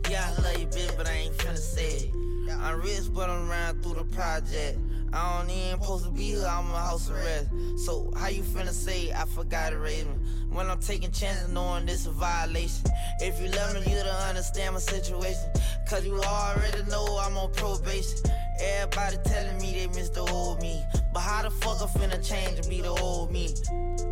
Yeah, 0.10 0.30
I 0.38 0.42
love 0.42 0.60
you, 0.60 0.68
bitch, 0.68 0.98
but 0.98 1.08
I 1.08 1.14
ain't 1.14 1.38
finna 1.38 1.58
say 1.58 2.10
it. 2.10 2.12
I'm 2.60 2.82
rich, 2.82 3.14
but 3.14 3.30
I'm 3.30 3.50
around 3.50 3.84
through 3.84 3.94
the 3.94 4.04
project. 4.04 4.78
I 5.14 5.40
don't 5.40 5.50
even 5.50 5.82
supposed 5.82 6.06
to 6.06 6.12
be 6.12 6.32
here, 6.32 6.46
I'm 6.48 6.72
a 6.72 6.80
house 6.80 7.10
arrest. 7.10 7.50
So 7.86 8.12
how 8.16 8.30
you 8.30 8.44
finna 8.44 8.72
say 8.72 9.12
I 9.12 9.26
forgot 9.26 9.72
to 9.72 9.78
raise 9.78 10.06
me? 10.06 10.14
When 10.50 10.70
I'm 10.70 10.80
taking 10.80 11.12
chances 11.12 11.52
knowing 11.52 11.86
this 11.86 12.06
a 12.06 12.12
violation. 12.12 12.86
If 13.20 13.42
you 13.42 13.50
love 13.50 13.74
me, 13.74 13.80
you 13.92 14.04
don't 14.04 14.08
understand 14.08 14.74
my 14.74 14.80
situation. 14.80 15.50
Cause 15.90 16.06
you 16.06 16.18
already 16.22 16.84
know 16.90 17.20
I'm 17.22 17.38
on 17.38 17.52
probation. 17.54 18.20
Everybody 18.62 19.18
telling 19.26 19.58
me 19.58 19.74
they 19.74 19.88
miss 19.88 20.10
the 20.10 20.22
old 20.22 20.62
me. 20.62 20.82
But 21.14 21.22
how 21.22 21.44
the 21.44 21.52
fuck 21.52 21.82
I 21.82 21.86
finna 21.98 22.26
change 22.26 22.60
and 22.60 22.70
be 22.70 22.82
the 22.82 22.90
old 22.90 23.32
me? 23.32 23.54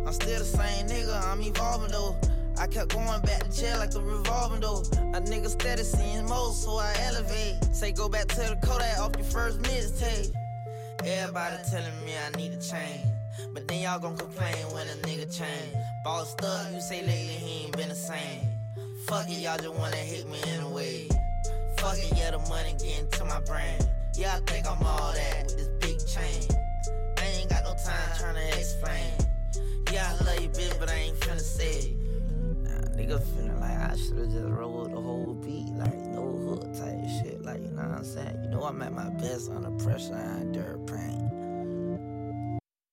I'm 0.06 0.12
still 0.12 0.38
the 0.38 0.44
same 0.44 0.86
nigga, 0.86 1.22
I'm 1.24 1.40
evolving 1.40 1.92
though. 1.92 2.16
I 2.58 2.66
kept 2.66 2.92
going 2.92 3.22
back 3.22 3.44
to 3.44 3.50
jail 3.50 3.78
like 3.78 3.94
a 3.94 4.00
revolving 4.00 4.60
door. 4.60 4.82
A 5.14 5.20
nigga 5.22 5.48
steady 5.48 5.82
seeing 5.82 6.26
more, 6.26 6.52
so 6.52 6.76
I 6.76 6.94
elevate. 7.06 7.74
Say 7.74 7.92
go 7.92 8.06
back 8.06 8.28
to 8.28 8.36
the 8.36 8.58
Kodak 8.62 8.98
off 8.98 9.16
your 9.16 9.24
first 9.24 9.62
mixtape. 9.62 10.34
Everybody 11.04 11.56
telling 11.70 12.04
me 12.04 12.12
I 12.14 12.36
need 12.36 12.52
a 12.52 12.60
change. 12.60 13.06
But 13.54 13.66
then 13.66 13.80
y'all 13.80 13.98
gon' 13.98 14.18
complain 14.18 14.54
when 14.74 14.86
a 14.86 14.94
nigga 15.06 15.34
change. 15.34 15.74
Bossed 16.04 16.42
up, 16.44 16.72
you 16.72 16.80
say 16.80 17.00
lately 17.00 17.14
he 17.16 17.64
ain't 17.64 17.76
been 17.76 17.88
the 17.88 17.94
same. 17.94 18.46
Fuck 19.06 19.28
it, 19.30 19.38
y'all 19.38 19.56
just 19.56 19.74
wanna 19.74 19.96
hit 19.96 20.28
me 20.28 20.38
anyway. 20.48 21.08
Fuck 21.78 21.96
it, 21.96 22.12
yeah, 22.16 22.32
the 22.32 22.38
money 22.50 22.74
getting 22.78 23.08
to 23.12 23.24
my 23.24 23.40
brain. 23.40 23.78
Yeah, 24.14 24.36
I 24.36 24.40
think 24.40 24.66
I'm 24.66 24.82
all 24.84 25.12
that 25.12 25.44
with 25.46 25.56
this 25.56 25.68
big 25.80 25.98
chain. 26.06 26.48
I 27.16 27.26
ain't 27.26 27.48
got 27.48 27.64
no 27.64 27.70
time 27.70 28.10
tryna 28.18 28.58
explain. 28.58 29.12
Yeah, 29.90 30.14
I 30.20 30.24
love 30.24 30.40
you, 30.40 30.50
bitch, 30.50 30.78
but 30.78 30.90
I 30.90 30.94
ain't 30.94 31.18
finna 31.20 31.40
say 31.40 31.70
it. 31.70 32.09
Nigga 33.00 33.18
feeling 33.32 33.60
like 33.60 33.78
I 33.92 33.96
should've 33.96 34.30
just 34.30 34.48
rolled 34.60 34.92
the 34.92 35.00
whole 35.00 35.34
beat, 35.44 35.70
like 35.82 36.00
no 36.16 36.24
hook 36.46 36.64
type 36.80 37.00
shit, 37.16 37.38
like 37.48 37.62
you 37.66 37.72
know 37.76 37.88
what 37.88 37.98
I'm 37.98 38.04
saying? 38.04 38.36
You 38.42 38.50
know 38.50 38.62
I'm 38.68 38.82
at 38.82 38.92
my 38.92 39.08
best 39.22 39.48
under 39.50 39.72
pressure 39.84 40.14
and 40.14 40.54
dirt 40.54 40.86
pain. 40.86 41.20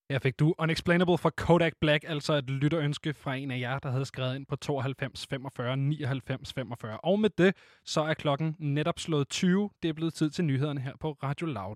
Her 0.09 0.19
fik 0.19 0.39
du 0.39 0.53
Unexplainable 0.59 1.17
fra 1.17 1.29
Kodak 1.29 1.73
Black, 1.81 2.03
altså 2.07 2.33
et 2.33 2.49
lytterønske 2.49 3.13
fra 3.13 3.35
en 3.35 3.51
af 3.51 3.59
jer, 3.59 3.79
der 3.79 3.91
havde 3.91 4.05
skrevet 4.05 4.35
ind 4.35 4.45
på 4.45 4.55
92 4.55 5.27
45 5.29 5.77
99 5.77 6.53
45. 6.53 6.97
Og 6.97 7.19
med 7.19 7.29
det, 7.37 7.55
så 7.85 8.01
er 8.01 8.13
klokken 8.13 8.55
netop 8.59 8.99
slået 8.99 9.29
20. 9.29 9.69
Det 9.83 9.89
er 9.89 9.93
blevet 9.93 10.13
tid 10.13 10.29
til 10.29 10.45
nyhederne 10.45 10.81
her 10.81 10.93
på 10.99 11.11
Radio 11.23 11.47
Loud. 11.47 11.75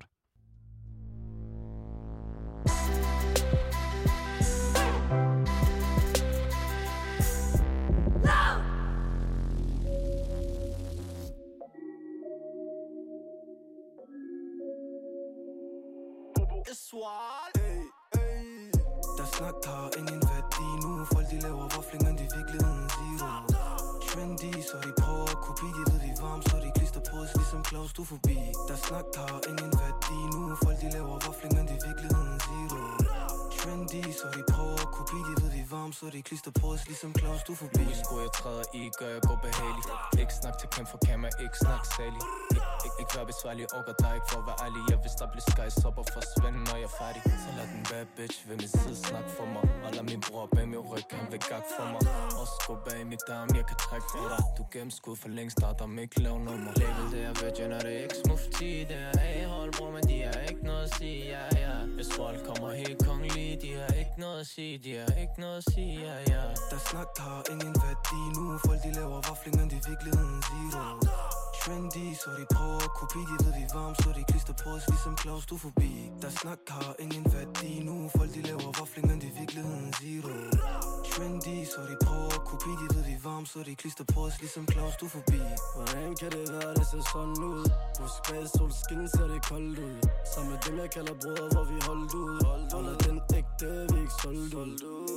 Hey, 17.56 17.82
hey. 18.16 18.72
Der 19.18 19.26
snak 19.26 19.56
har 19.66 19.90
ingen 20.00 20.22
værdi 20.32 20.68
nu. 20.84 21.06
Folk 21.14 21.28
de 21.32 21.40
laver 21.40 21.68
waffling, 21.74 22.04
men 22.06 22.18
de 22.18 22.24
er 22.24 22.38
virkeligheden 22.38 22.90
zero. 22.90 23.30
Trendy, 24.08 24.52
så 24.70 24.78
de 24.86 24.92
prøver 25.02 25.28
at 25.34 25.40
kopi 25.46 25.68
De 25.78 25.84
ved 25.92 26.00
de 26.06 26.12
varm, 26.22 26.42
så 26.42 26.56
de 26.66 26.72
klister 26.78 27.02
på 27.10 27.16
os 27.24 27.32
Ligesom 27.36 27.66
Claus, 27.66 27.94
du 27.94 28.04
forbi. 28.04 28.38
Der 28.68 28.76
snak 28.86 29.06
har 29.16 29.42
ingen 29.50 29.72
værdi 29.82 30.20
nu. 30.34 30.42
Folk 30.64 30.78
de 30.82 30.90
laver 30.98 31.16
waffling, 31.26 31.54
men 31.58 31.66
de 31.70 31.74
er 31.80 31.84
virkeligheden 31.88 32.40
zero. 32.46 32.82
Trendy, 33.58 34.02
så 34.20 34.28
de 34.36 34.42
prøver 34.52 34.61
om, 35.86 35.92
så 35.98 36.06
det 36.16 36.24
klister 36.30 36.52
på 36.60 36.66
os 36.74 36.82
Ligesom 36.92 37.12
Claus, 37.20 37.42
du 37.48 37.54
forbi. 37.64 37.84
Nu 37.90 37.94
sko 38.04 38.14
jeg 38.26 38.32
træder 38.40 38.66
i, 38.80 38.82
gør 39.00 39.10
jeg 39.16 39.22
går 39.30 39.40
behagelig. 39.48 39.84
Ikke 40.22 40.34
snak 40.42 40.56
til 40.60 40.68
Pim 40.74 40.86
for 40.92 41.00
kamera, 41.08 41.32
ikke 41.46 41.58
snak 41.66 41.84
salig 41.96 42.24
Ikke, 42.56 42.96
ikke 43.02 43.14
være 43.18 43.28
besværlig, 43.32 43.64
orker 43.78 43.96
dig 44.04 44.14
ikke 44.18 44.28
for 44.32 44.40
at 44.42 44.46
være 44.50 44.60
ærlig. 44.66 44.82
Jeg 44.92 44.98
vil 45.04 45.12
der 45.22 45.28
bliver 45.34 45.48
skies 45.52 45.78
op 45.90 45.98
og 46.02 46.08
forsvinde, 46.16 46.60
når 46.68 46.76
jeg 46.82 46.88
er 46.92 46.96
færdig. 47.02 47.22
Så 47.44 47.50
lad 47.58 47.68
den 47.74 47.82
bad 47.92 48.06
bitch 48.18 48.38
ved 48.48 48.56
min 48.62 48.72
side 48.78 48.98
snak 49.08 49.28
for 49.38 49.48
mig. 49.56 49.66
Og 49.86 49.90
lad 49.96 50.06
min 50.12 50.22
bror 50.28 50.46
bag 50.56 50.66
min 50.74 50.84
ryg, 50.92 51.08
han 51.20 51.26
vil 51.32 51.42
gag 51.50 51.64
for 51.76 51.86
mig. 51.94 52.02
Og 52.42 52.48
skub 52.56 52.80
bag 52.88 53.00
mit 53.14 53.24
arm, 53.38 53.50
jeg 53.60 53.66
kan 53.70 53.78
trække 53.86 54.08
på 54.14 54.22
dig. 54.32 54.42
Du 54.58 54.64
gennemskud 54.74 55.16
for 55.22 55.30
længst, 55.38 55.54
starter 55.60 55.86
mig 55.94 56.02
ikke 56.06 56.20
lave 56.26 56.40
nummer. 56.48 56.72
Label 56.82 57.06
det 57.14 57.22
er 57.30 57.34
virgin, 57.44 57.72
og 57.78 57.82
det 57.86 57.94
er 57.98 58.04
ikke 58.08 58.20
smufti 58.26 58.70
Det 58.90 59.00
er 59.08 59.14
A-hold, 59.30 59.72
bror, 59.78 59.92
men 59.96 60.04
de 60.10 60.18
har 60.28 60.40
ikke 60.50 60.64
noget 60.70 60.84
at 60.88 60.92
sige, 60.98 61.20
ja, 61.34 61.44
ja. 61.64 61.71
Hvis 62.02 62.14
folk 62.14 62.40
kommer 62.50 62.70
helt 62.72 63.06
kongelige, 63.08 63.54
de 63.62 63.70
har 63.80 63.94
ikke 64.02 64.18
noget 64.18 64.40
at 64.40 64.48
sige 64.48 64.78
De 64.86 64.92
har 65.02 65.14
ikke 65.24 65.38
noget 65.44 65.58
at 65.58 65.74
sige, 65.74 65.94
ja, 66.08 66.16
ja. 66.34 66.44
Der 66.72 66.80
snak 66.90 67.08
har 67.18 67.42
ingen 67.54 67.76
værdi 67.86 68.22
nu. 68.38 68.44
Folk 68.66 68.80
de 68.86 68.92
laver 69.00 69.20
waffling, 69.28 69.56
men 69.60 69.70
det 69.74 69.80
virkeligheden 69.90 70.42
zero. 70.50 70.84
Trendy, 71.62 72.06
så 72.22 72.30
de 72.40 72.46
prøver 72.56 72.82
at 72.88 72.94
kopi. 73.00 73.22
De 73.32 73.36
ved 73.46 73.54
vi 73.60 73.66
varm, 73.78 73.96
så 73.96 74.10
de 74.18 74.24
klister 74.32 74.54
på 74.64 74.70
os 74.78 74.84
Ligesom 74.88 75.18
Claus, 75.22 75.46
du 75.46 75.58
forbi. 75.58 75.92
Der 76.22 76.30
snak 76.30 76.60
har 76.70 76.96
ingen 77.00 77.26
værdi 77.36 77.72
nu. 77.88 77.96
Folk 78.18 78.32
de 78.36 78.42
laver 78.50 78.70
waffling, 78.80 79.08
men 79.10 79.22
det 79.24 79.32
virkeligheden 79.40 79.94
zero. 80.00 80.34
Trendy, 81.14 81.58
så 81.74 81.82
de 81.90 81.96
prøver 82.06 82.32
at 82.40 82.44
kopi 82.50 82.72
De 82.82 82.88
ved 82.96 83.04
de 83.10 83.16
varme, 83.24 83.46
så 83.52 83.60
de 83.68 83.76
klister 83.76 84.06
på 84.14 84.20
os 84.28 84.36
Ligesom 84.42 84.66
klaustrofobi 84.66 85.42
Hvordan 85.76 86.10
kan 86.20 86.32
det 86.36 86.46
være, 86.54 86.74
det 86.80 86.86
ser 86.92 87.04
sådan 87.14 87.40
ud? 87.52 87.64
Husk 88.00 88.20
bag 88.28 88.44
solskin 88.56 89.08
ser 89.14 89.28
det 89.34 89.42
koldt 89.50 89.80
ud. 89.88 89.96
Sammen 90.34 90.50
med 90.52 90.60
dem, 90.66 90.76
jeg 90.84 90.90
kalder 90.96 91.16
brødre, 91.22 91.48
hvor 91.54 91.66
vi 91.72 91.78
holdt 91.88 92.14
ud. 92.24 92.34
Holder 92.76 92.96
den 93.06 93.18
ægte, 93.40 93.68
vi 93.92 93.98
ikke 94.04 94.16
solgt 94.22 94.54
ud. 94.62 94.72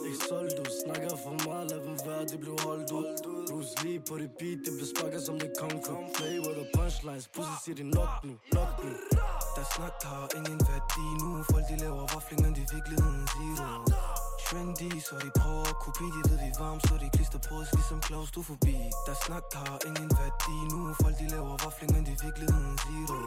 Ikke 0.08 0.22
solgt 0.28 0.58
ud, 0.62 0.70
snakker 0.82 1.16
for 1.24 1.34
meget, 1.46 1.64
lad 1.70 1.80
dem 1.86 1.96
være, 2.06 2.24
det 2.32 2.38
blev 2.44 2.56
holdt 2.66 2.90
ud. 2.98 3.06
Bruce 3.50 3.74
Lee 3.82 3.98
på 4.08 4.14
det 4.20 4.30
beat, 4.38 4.58
det 4.64 4.72
blev 4.76 4.88
sparket 4.94 5.22
som 5.26 5.36
det 5.42 5.50
kung 5.60 5.76
fu 5.84 5.92
Play 6.16 6.36
with 6.44 6.56
the 6.60 6.66
punchlines, 6.76 7.26
pussy 7.34 7.56
siger 7.64 7.76
det 7.80 7.88
nok 7.98 8.12
nu, 8.26 8.34
nok 8.58 8.72
nu. 8.84 8.90
Der 9.56 9.64
snak 9.74 9.96
har 10.10 10.24
ingen 10.38 10.60
værdi 10.70 11.06
nu. 11.20 11.28
Folk 11.52 11.66
de 11.70 11.76
laver 11.84 12.04
vafling, 12.12 12.40
men 12.44 12.52
det 12.56 12.62
er 12.66 12.70
virkeligheden 12.76 13.22
zero 13.32 14.13
Trendy, 14.54 15.00
så 15.00 15.14
de 15.24 15.30
prøver 15.40 15.64
at 15.72 15.78
kopi 15.84 16.06
De 16.14 16.20
ved 16.28 16.38
vi 16.42 16.48
er 16.54 16.58
varme, 16.62 16.80
så 16.88 16.94
de 17.02 17.08
klister 17.16 17.40
på 17.48 17.54
os 17.62 17.70
Ligesom 17.76 18.00
Claus, 18.06 18.30
du 18.36 18.42
forbi. 18.50 18.76
Der 19.06 19.14
snak 19.24 19.44
har 19.60 19.78
ingen 19.88 20.10
værdi. 20.20 20.56
Nu 20.70 20.78
Folk 21.02 21.16
de 21.22 21.26
laver 21.34 21.54
vafling, 21.64 21.90
men 21.94 22.02
det 22.06 22.12
er 22.16 22.20
virkeligheden 22.26 22.74
zero. 22.84 23.18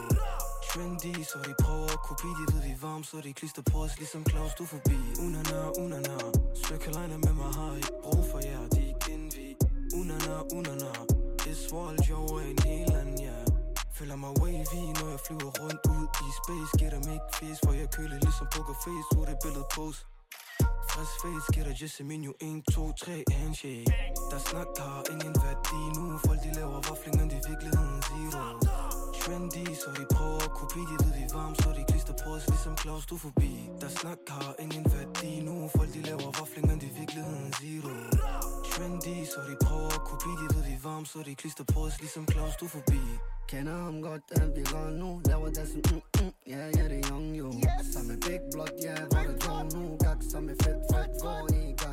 Trendy, 0.70 1.14
så 1.32 1.38
de 1.48 1.54
prøver 1.64 1.90
at 1.95 2.02
kopi 2.08 2.30
De 2.38 2.44
ved 2.52 2.62
vi 2.68 2.72
er 2.78 2.82
varme, 2.86 3.04
så 3.10 3.18
de 3.26 3.32
klister 3.40 3.64
på 3.72 3.78
os 3.86 3.94
Ligesom 4.02 4.22
Claus, 4.30 4.54
du 4.60 4.66
forbi. 4.74 4.99
Unana, 5.26 5.60
unana 5.84 6.16
Svøkkerlejne 6.62 7.18
med 7.26 7.34
mig 7.41 7.52
har 7.58 7.72
ikke 7.80 7.94
brug 8.04 8.24
for 8.32 8.40
jer. 8.49 8.64
De 8.76 8.82
er 8.91 8.95
genvi 9.06 9.48
Unana, 9.99 10.34
unana 10.58 10.91
This 11.44 11.62
world, 11.74 11.99
jo 12.12 12.20
er 12.41 12.48
en 12.54 12.60
helt 12.70 12.94
anden, 12.99 13.20
ja. 13.30 13.40
Føler 13.98 14.18
mig 14.24 14.32
wavy, 14.41 14.84
når 14.99 15.08
jeg 15.14 15.22
flyver 15.28 15.52
rundt 15.62 15.82
ud 15.95 16.06
i 16.26 16.28
space. 16.40 16.72
Giver 16.80 16.91
dem 16.98 17.06
ikke 17.16 17.30
fisk, 17.40 17.60
for 17.66 17.74
jeg 17.82 17.88
køler 17.98 18.18
ligesom 18.26 18.48
pokerface 18.56 19.10
Ud 19.18 19.26
det 19.30 19.38
billede 19.44 19.68
pose. 19.76 20.02
Face, 20.98 21.52
giver 21.53 21.65
dig 21.65 21.82
just 21.82 21.99
en 22.02 22.07
menu 22.07 22.34
1, 22.41 22.64
2, 22.74 22.91
3, 22.91 23.24
handshake. 23.32 23.86
Der 24.32 24.40
snak 24.40 24.68
har 24.78 25.03
ingen 25.11 25.36
værdi 25.45 25.82
nu. 25.95 26.18
Folk 26.26 26.40
de 26.44 26.52
laver 26.60 26.82
vafling, 26.90 27.15
men 27.19 27.30
det 27.30 27.38
er 27.41 27.49
virkeligheden 27.49 28.02
zero. 28.07 28.44
Trendy, 29.22 29.65
så 29.82 29.90
de 29.99 30.06
prøver 30.15 30.41
at 30.48 30.52
kopi 30.60 30.80
De 30.90 30.95
ved 31.03 31.14
vi 31.18 31.26
varme, 31.34 31.56
så 31.56 31.69
de 31.78 31.84
klister 31.91 32.14
på 32.24 32.30
os 32.36 32.48
Ligesom 32.48 32.78
Claus, 32.78 33.06
du 33.06 33.18
forbi. 33.18 33.52
Der 33.82 33.90
snak 33.99 34.18
har 34.28 34.56
ingen 34.60 34.86
værdi 34.95 35.32
nu. 35.48 35.56
Folk 35.76 35.94
de 35.94 36.02
laver 36.02 36.30
vafling, 36.40 36.68
men 36.69 36.80
det 36.82 36.90
er 36.91 36.95
virkeligheden 37.02 37.53
zero. 37.60 37.91
Trendy, 38.72 39.15
så 39.34 39.40
de 39.49 39.56
prøver 39.65 39.91
at 39.99 40.03
kopi 40.10 40.32
De 40.41 40.45
ved 40.56 40.64
vi 40.69 40.76
varme, 40.84 41.06
så 41.06 41.19
de 41.28 41.36
klister 41.36 41.64
på 41.74 41.80
os 41.88 41.95
Ligesom 42.03 42.24
Claus, 42.32 42.56
du 42.61 42.68
forbi. 42.68 43.02
Kender 43.48 43.78
ham 43.84 44.02
godt, 44.02 44.22
den 44.36 44.56
vi 44.56 44.64
går 44.64 44.90
nu. 44.90 45.22
Laver 45.26 45.48
det 45.48 45.68
som 45.68 45.82
mm 45.91 46.02
mm, 46.22 46.32
ja, 46.48 46.65
ja, 46.78 46.84
det 46.91 46.99
er 46.99 47.10
young 47.10 47.38
jo. 47.38 47.53
Samme 47.94 48.14
big 48.26 48.40
block, 48.53 48.72
ja, 48.84 48.95
hvor 49.10 49.24
det 49.32 49.74
nu? 49.74 49.98
Gak 49.99 50.18
samme 50.32 50.56
fedt, 50.64 50.80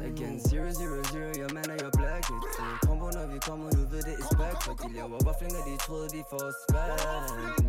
i 0.05 0.09
Again, 0.09 0.39
zero, 0.39 0.71
zero, 0.71 1.03
zero, 1.13 1.33
your 1.41 1.51
man 1.55 1.65
er 1.71 1.79
your 1.83 1.91
black 2.01 2.25
it. 2.35 2.43
Så 2.57 2.63
Kombo, 2.87 3.07
når 3.17 3.27
vi 3.33 3.39
kommer, 3.49 3.67
nu 3.77 3.83
ved 3.93 4.03
det 4.09 4.15
it's 4.23 4.35
back 4.41 4.57
For 4.65 4.75
de 4.83 4.89
laver 4.99 5.19
waffling, 5.27 5.55
og 5.61 5.65
de 5.69 5.75
troede, 5.87 6.09
de 6.17 6.23
får 6.31 6.47
spæk 6.63 6.91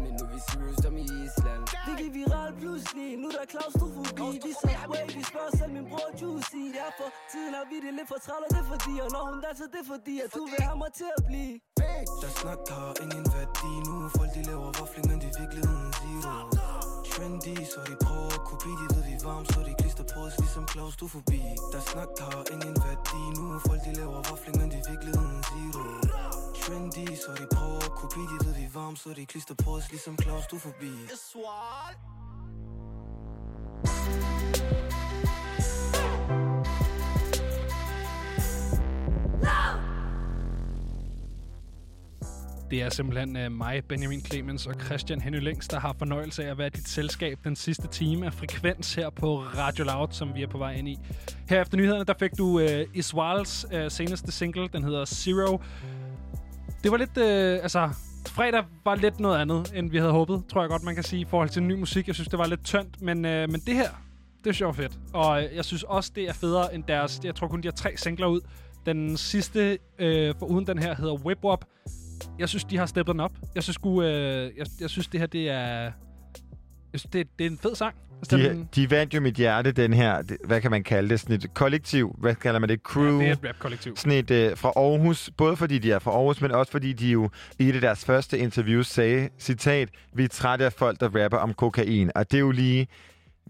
Men 0.03 0.11
nu 0.17 0.23
er 0.25 0.29
vi 0.33 0.39
serious, 0.49 0.77
som 0.83 0.93
i 1.03 1.05
Island 1.25 1.61
Det 1.87 1.93
gik 1.99 2.13
viral 2.19 2.51
pludselig, 2.61 3.07
nu 3.21 3.27
der 3.35 3.41
er 3.43 3.45
der 3.45 3.51
klaustrofobi 3.55 4.27
Vi 4.45 4.51
så 4.61 4.67
way, 4.91 5.05
vi 5.17 5.23
spørger 5.31 5.51
selv 5.59 5.71
min 5.77 5.85
bror 5.91 6.09
Juicy 6.21 6.63
Det 6.75 6.91
for 6.99 7.09
tiden 7.31 7.53
har 7.57 7.65
vi 7.71 7.77
det 7.85 7.91
lidt 7.97 8.07
for 8.13 8.19
træt, 8.25 8.41
og 8.45 8.49
det 8.53 8.59
er 8.63 8.67
fordi 8.73 8.93
Og 9.03 9.09
når 9.15 9.23
hun 9.29 9.37
danser, 9.45 9.67
det 9.73 9.81
er 9.85 9.89
fordi, 9.95 10.15
at 10.25 10.29
du 10.37 10.41
vil 10.51 10.61
have 10.67 10.77
mig 10.83 10.91
til 10.99 11.09
at 11.17 11.21
blive 11.29 11.53
Der 12.21 12.31
snak 12.39 12.61
har 12.75 12.91
ingen 13.03 13.25
værdi 13.35 13.71
nu 13.87 13.95
Folk 14.17 14.31
de 14.35 14.41
laver 14.49 14.69
waffling, 14.77 15.05
men 15.09 15.17
det 15.21 15.29
er 15.31 15.35
virkeligheden 15.41 15.91
zero. 15.99 16.94
Trendy, 17.11 17.55
så 17.73 17.79
de 17.89 17.95
prøver 18.05 18.31
at 18.37 18.43
kopi 18.49 18.71
De 18.81 18.85
ved 18.95 19.03
vi 19.09 19.15
varm 19.27 19.45
så 19.45 19.59
de 19.67 19.73
klister 19.81 20.05
på 20.13 20.19
os 20.27 20.35
Ligesom 20.39 20.65
Claus, 20.71 20.95
du 21.01 21.07
forbi. 21.07 21.41
Der 21.73 21.81
snak 21.89 22.09
har 22.19 22.43
ingen 22.55 22.75
værdi. 22.85 23.21
Nu 23.37 23.43
er 23.55 23.59
Folk 23.67 23.81
de 23.87 23.91
laver 23.99 24.19
vafling, 24.29 24.55
men 24.59 24.67
det 24.71 24.79
er 24.83 24.87
virkeligheden 24.93 25.39
zero. 25.49 25.83
Trendy, 26.61 27.05
så 27.23 27.31
de 27.39 27.45
prøver 27.55 27.81
at 27.89 27.93
kopi 28.01 28.21
De 28.31 28.37
ved 28.45 28.53
vi 28.59 28.65
varm 28.77 28.95
så 28.95 29.09
de 29.19 29.25
klister 29.25 29.55
på 29.63 29.69
os 29.77 29.85
Ligesom 29.93 30.15
Claus, 30.23 30.45
du 30.51 30.55
er 30.55 30.63
forbi. 30.69 30.93
Det 42.71 42.81
er 42.81 42.89
simpelthen 42.89 43.37
øh, 43.37 43.51
mig, 43.51 43.83
Benjamin 43.83 44.21
Clemens 44.25 44.67
og 44.67 44.73
Christian 44.85 45.21
Henny 45.21 45.39
Længs, 45.39 45.67
der 45.67 45.79
har 45.79 45.95
fornøjelse 45.97 46.45
af 46.45 46.51
at 46.51 46.57
være 46.57 46.69
dit 46.69 46.87
selskab 46.87 47.39
den 47.43 47.55
sidste 47.55 47.87
time 47.87 48.25
af 48.25 48.33
Frekvens 48.33 48.95
her 48.95 49.09
på 49.09 49.37
Radio 49.39 49.85
Loud, 49.85 50.07
som 50.11 50.35
vi 50.35 50.43
er 50.43 50.47
på 50.47 50.57
vej 50.57 50.73
ind 50.73 50.87
i. 50.87 50.97
Her 51.49 51.61
efter 51.61 51.77
nyhederne, 51.77 52.03
der 52.03 52.13
fik 52.19 52.37
du 52.37 52.45
uh, 52.45 52.69
Iswals 52.93 53.65
uh, 53.73 53.87
seneste 53.89 54.31
single, 54.31 54.67
den 54.73 54.83
hedder 54.83 55.05
Zero. 55.05 55.61
Det 56.83 56.91
var 56.91 56.97
lidt, 56.97 57.17
uh, 57.17 57.63
altså, 57.63 57.89
fredag 58.27 58.63
var 58.85 58.95
lidt 58.95 59.19
noget 59.19 59.37
andet, 59.41 59.71
end 59.75 59.91
vi 59.91 59.97
havde 59.97 60.11
håbet, 60.11 60.43
tror 60.51 60.61
jeg 60.61 60.69
godt, 60.69 60.83
man 60.83 60.95
kan 60.95 61.03
sige, 61.03 61.21
i 61.21 61.25
forhold 61.25 61.49
til 61.49 61.63
ny 61.63 61.73
musik. 61.73 62.07
Jeg 62.07 62.15
synes, 62.15 62.27
det 62.27 62.39
var 62.39 62.47
lidt 62.47 62.65
tyndt, 62.65 63.01
men, 63.01 63.17
uh, 63.17 63.31
men 63.31 63.61
det 63.67 63.75
her, 63.75 63.89
det 64.43 64.49
er 64.49 64.53
sjovt 64.53 64.75
fedt. 64.75 64.99
Og 65.13 65.37
uh, 65.37 65.55
jeg 65.55 65.65
synes 65.65 65.83
også, 65.83 66.11
det 66.15 66.29
er 66.29 66.33
federe 66.33 66.75
end 66.75 66.83
deres, 66.87 67.21
jeg 67.23 67.35
tror 67.35 67.47
kun, 67.47 67.61
de 67.61 67.67
har 67.67 67.73
tre 67.73 67.97
singler 67.97 68.27
ud. 68.27 68.41
Den 68.85 69.17
sidste, 69.17 69.77
øh, 69.99 70.35
for 70.39 70.45
uden 70.45 70.67
den 70.67 70.77
her, 70.77 70.95
hedder 70.95 71.13
Whip 71.13 71.43
Up. 71.43 71.65
Jeg 72.39 72.49
synes, 72.49 72.63
de 72.63 72.77
har 72.77 72.85
steppet 72.85 73.13
den 73.13 73.19
op. 73.19 73.31
Jeg 73.55 73.63
synes, 73.63 73.75
sgu, 73.75 74.01
øh, 74.03 74.51
jeg, 74.57 74.65
jeg 74.81 74.89
synes 74.89 75.07
det 75.07 75.19
her, 75.19 75.27
det 75.27 75.49
er... 75.49 75.91
Jeg 76.93 76.99
synes, 76.99 77.11
det, 77.13 77.27
det 77.39 77.45
er 77.45 77.49
en 77.51 77.57
fed 77.57 77.75
sang. 77.75 77.95
Altså, 78.17 78.37
den- 78.37 78.59
De, 78.75 78.81
de 78.81 78.91
vandt 78.91 79.13
jo 79.13 79.21
mit 79.21 79.35
hjerte, 79.35 79.71
den 79.71 79.93
her, 79.93 80.21
det- 80.21 80.37
hvad 80.45 80.61
kan 80.61 80.71
man 80.71 80.83
kalde 80.83 81.09
det, 81.09 81.19
sådan 81.19 81.35
et 81.35 81.53
kollektiv, 81.53 82.15
hvad 82.19 82.35
kalder 82.35 82.59
man 82.59 82.69
det, 82.69 82.79
crew? 82.79 83.05
Ja, 83.05 83.11
det 83.19 83.27
er 83.27 83.31
et 83.33 83.39
rap-kollektiv. 83.49 83.95
Sådan 83.97 84.17
et 84.17 84.31
øh, 84.31 84.57
fra 84.57 84.69
Aarhus, 84.75 85.29
både 85.37 85.55
fordi 85.57 85.79
de 85.79 85.91
er 85.91 85.99
fra 85.99 86.11
Aarhus, 86.11 86.41
men 86.41 86.51
også 86.51 86.71
fordi 86.71 86.93
de 86.93 87.07
jo 87.07 87.29
i 87.59 87.69
et 87.69 87.75
af 87.75 87.81
deres 87.81 88.05
første 88.05 88.37
interviews 88.37 88.87
sagde, 88.87 89.29
citat, 89.39 89.89
vi 90.13 90.23
er 90.23 90.27
trætte 90.27 90.65
af 90.65 90.73
folk, 90.73 90.99
der 90.99 91.23
rapper 91.23 91.37
om 91.37 91.53
kokain. 91.53 92.11
Og 92.15 92.31
det 92.31 92.37
er 92.37 92.41
jo 92.41 92.51
lige 92.51 92.87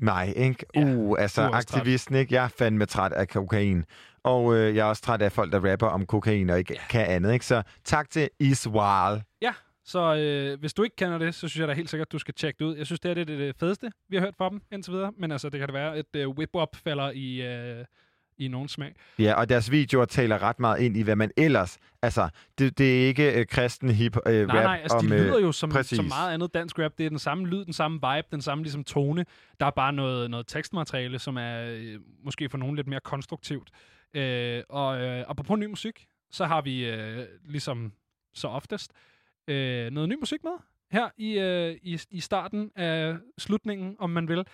mig, 0.02 0.34
ikke? 0.38 0.66
Ja, 0.76 0.86
uh, 0.96 1.16
altså 1.20 1.42
aktivisten, 1.42 2.16
ikke? 2.16 2.34
Jeg 2.36 2.44
er 2.44 2.50
fandme 2.60 2.86
træt 2.86 3.12
af 3.14 3.28
kokain. 3.28 3.84
Og 4.26 4.56
øh, 4.56 4.76
jeg 4.76 4.82
er 4.82 4.90
også 4.90 5.02
træt 5.02 5.22
af 5.22 5.32
folk, 5.32 5.52
der 5.52 5.72
rapper 5.72 5.88
om 5.88 6.06
kokain 6.06 6.50
og 6.50 6.60
ikke 6.60 6.74
ja. 6.74 6.80
kan 6.90 7.08
andet, 7.08 7.34
ikke? 7.34 7.46
Så 7.46 7.64
tak 7.84 8.10
til 8.10 8.30
Iswal. 8.40 9.24
Ja, 9.42 9.54
så 9.86 10.16
øh, 10.16 10.60
hvis 10.60 10.74
du 10.74 10.84
ikke 10.84 10.96
kender 10.96 11.18
det, 11.18 11.36
så 11.36 11.48
synes 11.48 11.60
jeg 11.60 11.68
da 11.68 11.74
helt 11.74 11.90
sikkert, 11.90 12.12
du 12.12 12.20
skal 12.20 12.34
tjekke 12.34 12.60
det 12.60 12.66
ud. 12.66 12.76
Jeg 12.76 12.86
synes, 12.86 13.00
det 13.00 13.12
er 13.12 13.14
det, 13.14 13.28
det, 13.28 13.56
fedeste, 13.60 13.92
vi 14.10 14.16
har 14.16 14.24
hørt 14.24 14.36
fra 14.38 14.50
dem 14.50 14.62
indtil 14.72 14.94
videre. 14.94 15.12
Men 15.18 15.32
altså, 15.32 15.50
det 15.50 15.60
kan 15.60 15.68
det 15.68 15.74
være, 15.74 15.96
at 15.96 16.06
øh, 16.16 16.30
Whip 16.30 16.50
Up 16.54 16.76
falder 16.76 17.12
i, 17.12 17.42
øh, 17.42 17.86
i 18.38 18.48
nogen 18.48 18.68
smag. 18.68 18.94
Ja, 19.20 19.34
og 19.34 19.50
deres 19.50 19.72
videoer 19.72 20.06
taler 20.06 20.44
ret 20.44 20.60
meget 20.60 20.80
ind 20.80 20.98
i, 20.98 21.02
hvad 21.02 21.16
man 21.16 21.32
ellers... 21.38 21.78
Altså, 22.02 22.30
det, 22.58 22.78
det 22.78 23.04
er 23.04 23.08
ikke 23.08 23.40
øh, 23.40 23.46
kristen 23.46 23.90
hip 23.90 24.18
øh, 24.28 24.48
Nej, 24.48 24.58
rap 24.58 24.64
nej, 24.64 24.80
altså 24.82 24.98
om, 24.98 25.08
de 25.08 25.14
øh, 25.14 25.22
lyder 25.22 25.40
jo 25.40 25.52
som, 25.52 25.70
præcis. 25.70 25.96
som 25.96 26.06
meget 26.06 26.34
andet 26.34 26.54
dansk 26.54 26.80
rap. 26.80 26.92
Det 26.98 27.06
er 27.06 27.10
den 27.10 27.20
samme 27.20 27.48
lyd, 27.48 27.66
den 27.66 27.74
samme 27.74 27.96
vibe, 27.96 28.28
den 28.32 28.42
samme 28.42 28.64
ligesom 28.64 28.84
tone. 28.84 29.26
Der 29.60 29.66
er 29.66 29.72
bare 29.72 29.94
noget, 29.94 30.32
noget 30.32 30.48
tekstmateriale, 30.48 31.20
som 31.20 31.38
er 31.38 31.66
øh, 31.70 32.00
måske 32.24 32.50
for 32.50 32.58
nogen 32.58 32.76
lidt 32.76 32.88
mere 32.88 33.00
konstruktivt. 33.00 33.70
Øh, 34.16 34.64
og 34.70 35.02
øh, 35.02 35.26
apropos 35.28 35.60
ny 35.60 35.66
musik, 35.66 36.08
så 36.32 36.46
har 36.46 36.62
vi 36.62 36.90
øh, 36.90 37.26
ligesom 37.46 37.94
så 38.34 38.48
oftest 38.48 38.92
øh, 39.48 39.92
noget 39.92 40.10
ny 40.10 40.16
musik 40.20 40.44
med 40.44 40.52
her 40.92 41.10
i, 41.18 41.40
øh, 41.40 41.78
i, 41.82 42.00
i 42.10 42.20
starten 42.20 42.72
af 42.76 43.18
slutningen, 43.38 43.96
om 44.00 44.10
man 44.10 44.28
vil. 44.28 44.46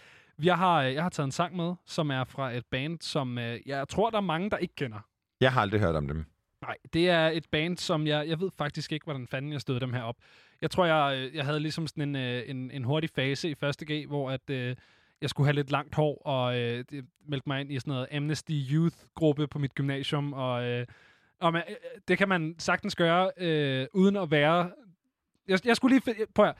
Jeg 0.43 0.57
har, 0.57 0.81
jeg 0.81 1.03
har 1.03 1.09
taget 1.09 1.27
en 1.27 1.31
sang 1.31 1.55
med, 1.55 1.73
som 1.85 2.11
er 2.11 2.23
fra 2.23 2.51
et 2.51 2.65
band, 2.65 2.97
som 3.01 3.37
øh, 3.37 3.59
jeg 3.65 3.87
tror, 3.87 4.09
der 4.09 4.17
er 4.17 4.21
mange, 4.21 4.49
der 4.49 4.57
ikke 4.57 4.75
kender. 4.75 4.99
Jeg 5.41 5.53
har 5.53 5.61
aldrig 5.61 5.81
hørt 5.81 5.95
om 5.95 6.07
dem. 6.07 6.25
Nej, 6.61 6.77
det 6.93 7.09
er 7.09 7.27
et 7.27 7.45
band, 7.51 7.77
som 7.77 8.07
jeg... 8.07 8.27
Jeg 8.27 8.39
ved 8.39 8.49
faktisk 8.57 8.91
ikke, 8.91 9.03
hvordan 9.03 9.27
fanden 9.27 9.51
jeg 9.51 9.61
stod 9.61 9.79
dem 9.79 9.93
her 9.93 10.01
op. 10.01 10.15
Jeg 10.61 10.71
tror, 10.71 10.85
jeg, 10.85 11.17
øh, 11.17 11.35
jeg 11.35 11.45
havde 11.45 11.59
ligesom 11.59 11.87
sådan 11.87 12.03
en, 12.03 12.15
øh, 12.15 12.43
en, 12.47 12.71
en 12.71 12.83
hurtig 12.83 13.09
fase 13.09 13.49
i 13.49 13.55
første 13.55 13.85
G, 13.93 14.07
hvor 14.07 14.31
at, 14.31 14.49
øh, 14.49 14.75
jeg 15.21 15.29
skulle 15.29 15.47
have 15.47 15.55
lidt 15.55 15.71
langt 15.71 15.95
hår, 15.95 16.21
og 16.25 16.57
øh, 16.59 16.83
det 16.89 17.05
meldte 17.27 17.49
mig 17.49 17.61
ind 17.61 17.71
i 17.71 17.79
sådan 17.79 17.91
noget 17.93 18.07
Amnesty 18.11 18.51
Youth-gruppe 18.71 19.47
på 19.47 19.59
mit 19.59 19.75
gymnasium, 19.75 20.33
og, 20.33 20.63
øh, 20.65 20.85
og 21.41 21.53
man, 21.53 21.63
øh, 21.69 21.75
det 22.07 22.17
kan 22.17 22.29
man 22.29 22.55
sagtens 22.59 22.95
gøre, 22.95 23.31
øh, 23.37 23.87
uden 23.93 24.15
at 24.15 24.31
være... 24.31 24.71
Jeg, 25.47 25.59
jeg 25.65 25.75
skulle 25.75 25.95
lige... 25.99 26.11
fi- 26.11 26.25
Prøv 26.35 26.45
at, 26.45 26.55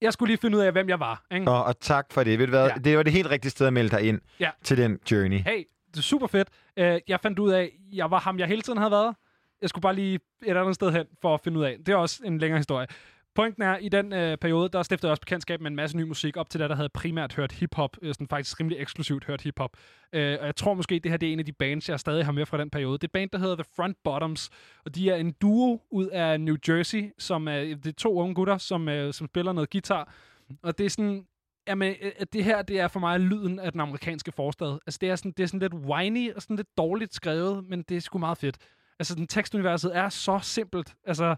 jeg 0.00 0.12
skulle 0.12 0.30
lige 0.30 0.38
finde 0.38 0.58
ud 0.58 0.62
af, 0.62 0.72
hvem 0.72 0.88
jeg 0.88 1.00
var. 1.00 1.24
Ikke? 1.34 1.50
Og, 1.50 1.64
og 1.64 1.80
tak 1.80 2.12
for 2.12 2.24
det. 2.24 2.38
Ved 2.38 2.46
du 2.46 2.50
hvad? 2.50 2.66
Ja. 2.66 2.74
Det 2.74 2.96
var 2.96 3.02
det 3.02 3.12
helt 3.12 3.30
rigtige 3.30 3.50
sted 3.50 3.66
at 3.66 3.72
melde 3.72 3.90
dig 3.90 4.02
ind 4.08 4.20
Ja. 4.40 4.50
til 4.64 4.76
den 4.76 4.98
journey. 5.10 5.38
Hey, 5.38 5.64
det 5.90 5.96
er 5.98 6.02
super 6.02 6.26
fedt. 6.26 6.48
Uh, 6.80 6.84
jeg 7.08 7.20
fandt 7.20 7.38
ud 7.38 7.50
af, 7.52 7.72
jeg 7.92 8.10
var 8.10 8.18
ham, 8.20 8.38
jeg 8.38 8.48
hele 8.48 8.62
tiden 8.62 8.78
havde 8.78 8.90
været. 8.90 9.16
Jeg 9.60 9.68
skulle 9.68 9.82
bare 9.82 9.94
lige 9.94 10.20
et 10.46 10.56
andet 10.56 10.74
sted 10.74 10.90
hen 10.92 11.06
for 11.22 11.34
at 11.34 11.40
finde 11.40 11.58
ud 11.58 11.64
af. 11.64 11.76
Det 11.86 11.88
er 11.88 11.96
også 11.96 12.22
en 12.24 12.38
længere 12.38 12.58
historie. 12.58 12.86
Pointen 13.34 13.62
er, 13.62 13.76
i 13.76 13.88
den 13.88 14.12
øh, 14.12 14.38
periode, 14.38 14.68
der 14.68 14.82
stiftede 14.82 15.08
jeg 15.08 15.10
også 15.10 15.20
bekendtskab 15.20 15.60
med 15.60 15.70
en 15.70 15.76
masse 15.76 15.96
ny 15.96 16.02
musik, 16.02 16.36
op 16.36 16.50
til 16.50 16.60
da, 16.60 16.68
der 16.68 16.74
havde 16.74 16.88
primært 16.88 17.34
hørt 17.34 17.52
hiphop, 17.52 17.96
øh, 18.02 18.14
sådan 18.14 18.28
faktisk 18.28 18.60
rimelig 18.60 18.78
eksklusivt 18.78 19.24
hørt 19.24 19.42
hiphop. 19.42 19.76
Øh, 20.12 20.36
og 20.40 20.46
jeg 20.46 20.56
tror 20.56 20.74
måske, 20.74 20.98
det 20.98 21.10
her 21.10 21.18
det 21.18 21.28
er 21.28 21.32
en 21.32 21.38
af 21.38 21.44
de 21.44 21.52
bands, 21.52 21.88
jeg 21.88 22.00
stadig 22.00 22.24
har 22.24 22.32
med 22.32 22.46
fra 22.46 22.58
den 22.58 22.70
periode. 22.70 22.92
Det 22.92 23.04
er 23.04 23.08
et 23.08 23.12
band, 23.12 23.30
der 23.30 23.38
hedder 23.38 23.56
The 23.56 23.64
Front 23.76 23.96
Bottoms, 24.04 24.50
og 24.84 24.94
de 24.94 25.10
er 25.10 25.16
en 25.16 25.32
duo 25.32 25.80
ud 25.90 26.06
af 26.06 26.40
New 26.40 26.56
Jersey, 26.68 27.10
som 27.18 27.48
er, 27.48 27.60
det 27.60 27.86
er 27.86 27.92
to 27.92 28.14
unge 28.14 28.34
gutter, 28.34 28.58
som, 28.58 28.88
øh, 28.88 29.12
som 29.12 29.26
spiller 29.26 29.52
noget 29.52 29.70
guitar. 29.70 30.14
Og 30.62 30.78
det 30.78 30.86
er 30.86 30.90
sådan, 30.90 31.26
Jamen, 31.68 31.94
øh, 32.02 32.12
at 32.18 32.32
det 32.32 32.44
her, 32.44 32.62
det 32.62 32.80
er 32.80 32.88
for 32.88 33.00
mig 33.00 33.20
lyden 33.20 33.58
af 33.58 33.72
den 33.72 33.80
amerikanske 33.80 34.32
forstad. 34.32 34.78
Altså, 34.86 34.98
det 35.00 35.10
er 35.10 35.16
sådan, 35.16 35.32
det 35.36 35.42
er 35.42 35.46
sådan 35.46 35.60
lidt 35.60 35.74
whiny 35.74 36.34
og 36.34 36.42
sådan 36.42 36.56
lidt 36.56 36.78
dårligt 36.78 37.14
skrevet, 37.14 37.64
men 37.64 37.82
det 37.82 37.96
er 37.96 38.00
sgu 38.00 38.18
meget 38.18 38.38
fedt. 38.38 38.58
Altså, 38.98 39.14
den 39.14 39.26
tekstuniverset 39.26 39.96
er 39.96 40.08
så 40.08 40.38
simpelt. 40.42 40.94
Altså, 41.04 41.36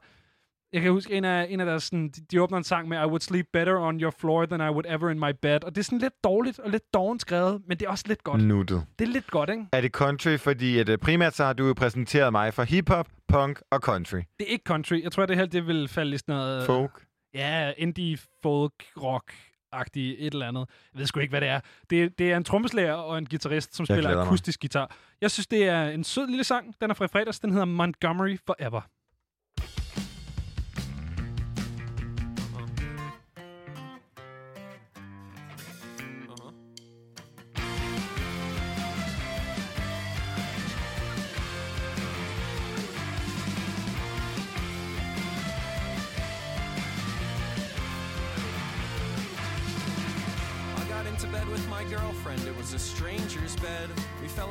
jeg 0.74 0.82
kan 0.82 0.92
huske, 0.92 1.12
en 1.14 1.24
af, 1.24 1.46
en 1.50 1.60
af 1.60 1.66
deres, 1.66 1.82
sådan, 1.82 2.08
de, 2.08 2.20
de 2.30 2.42
åbner 2.42 2.58
en 2.58 2.64
sang 2.64 2.88
med, 2.88 2.96
I 2.98 3.06
would 3.06 3.20
sleep 3.20 3.46
better 3.52 3.78
on 3.80 4.00
your 4.00 4.10
floor 4.18 4.46
than 4.46 4.60
I 4.60 4.70
would 4.70 4.86
ever 4.88 5.10
in 5.10 5.20
my 5.20 5.32
bed. 5.42 5.64
Og 5.64 5.74
det 5.74 5.78
er 5.78 5.84
sådan 5.84 5.98
lidt 5.98 6.24
dårligt 6.24 6.58
og 6.58 6.70
lidt 6.70 6.94
dårligt 6.94 7.20
skrevet, 7.20 7.62
men 7.66 7.78
det 7.78 7.86
er 7.86 7.90
også 7.90 8.04
lidt 8.08 8.24
godt. 8.24 8.42
Nuttet. 8.42 8.86
Det 8.98 9.08
er 9.08 9.12
lidt 9.12 9.30
godt, 9.30 9.50
ikke? 9.50 9.66
Er 9.72 9.80
det 9.80 9.92
country? 9.92 10.36
Fordi 10.36 10.78
at, 10.78 10.88
øh, 10.88 10.98
primært 10.98 11.34
så 11.34 11.44
har 11.44 11.52
du 11.52 11.66
jo 11.66 11.74
præsenteret 11.74 12.32
mig 12.32 12.54
for 12.54 12.62
hiphop, 12.62 13.08
punk 13.28 13.60
og 13.70 13.78
country. 13.80 14.16
Det 14.16 14.46
er 14.48 14.52
ikke 14.52 14.64
country. 14.66 15.02
Jeg 15.02 15.12
tror, 15.12 15.26
det 15.26 15.36
her 15.36 15.46
det 15.46 15.66
vil 15.66 15.88
falde 15.88 16.14
i 16.14 16.18
sådan 16.18 16.34
noget... 16.34 16.66
Folk. 16.66 17.04
Ja, 17.34 17.72
indie, 17.78 18.18
folk, 18.42 18.72
rock 19.02 19.32
agtige 19.72 20.18
et 20.18 20.32
eller 20.32 20.48
andet. 20.48 20.66
Jeg 20.94 20.98
ved 20.98 21.06
sgu 21.06 21.20
ikke, 21.20 21.32
hvad 21.32 21.40
det 21.40 21.48
er. 21.48 21.60
Det, 21.90 22.18
det 22.18 22.32
er 22.32 22.36
en 22.36 22.44
trommeslager 22.44 22.92
og 22.92 23.18
en 23.18 23.26
guitarist, 23.26 23.76
som 23.76 23.82
Jeg 23.82 23.86
spiller 23.94 24.10
glæder 24.10 24.16
mig. 24.16 24.26
akustisk 24.26 24.60
guitar. 24.60 24.96
Jeg 25.20 25.30
synes, 25.30 25.46
det 25.46 25.68
er 25.68 25.88
en 25.88 26.04
sød 26.04 26.26
lille 26.26 26.44
sang. 26.44 26.74
Den 26.80 26.90
er 26.90 26.94
fra 26.94 27.06
fredags. 27.06 27.40
Den 27.40 27.50
hedder 27.50 27.64
Montgomery 27.64 28.36
Forever. 28.46 28.80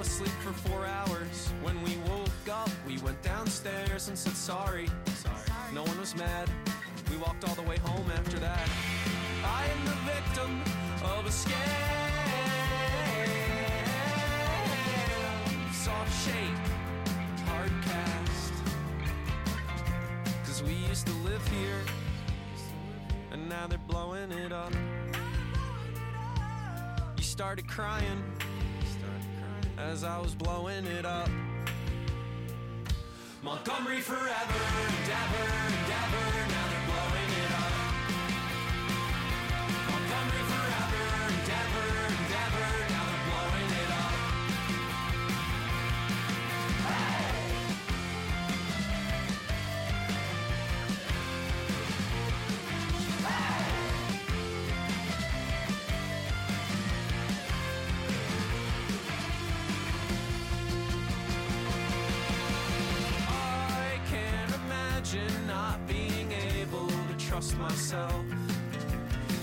Asleep 0.03 0.34
for 0.41 0.51
four 0.51 0.85
hours. 0.85 1.53
When 1.61 1.81
we 1.81 1.95
woke 2.09 2.49
up, 2.51 2.69
we 2.85 2.97
went 2.97 3.21
downstairs 3.21 4.09
and 4.09 4.17
said 4.17 4.34
sorry. 4.34 4.89
Sorry. 5.15 5.73
No 5.73 5.84
one 5.84 5.97
was 5.97 6.13
mad. 6.13 6.49
We 7.09 7.15
walked 7.15 7.47
all 7.47 7.55
the 7.55 7.61
way 7.61 7.77
home 7.77 8.11
after 8.11 8.38
that. 8.39 8.67
I 9.45 9.65
am 9.65 9.85
the 9.85 9.97
victim 10.11 10.61
of 11.05 11.25
a 11.25 11.30
scam. 11.30 12.03
Soft 15.71 16.25
shake, 16.25 16.65
hard 17.47 17.71
cast. 17.84 18.53
Cause 20.45 20.61
we 20.63 20.73
used 20.73 21.07
to 21.07 21.13
live 21.30 21.47
here, 21.47 21.81
and 23.31 23.47
now 23.47 23.67
they're 23.67 23.88
blowing 23.88 24.34
it 24.34 24.51
up. 24.51 24.73
You 27.15 27.23
started 27.23 27.69
crying 27.69 28.21
as 29.91 30.03
I 30.03 30.18
was 30.19 30.34
blowing 30.34 30.85
it 30.85 31.05
up. 31.05 31.30
Montgomery 33.41 33.99
forever 33.99 34.23
and 34.23 35.10
ever. 35.22 35.45
Now 35.89 36.05
they're 36.72 36.88
blowing 36.88 37.23
myself. 67.64 68.26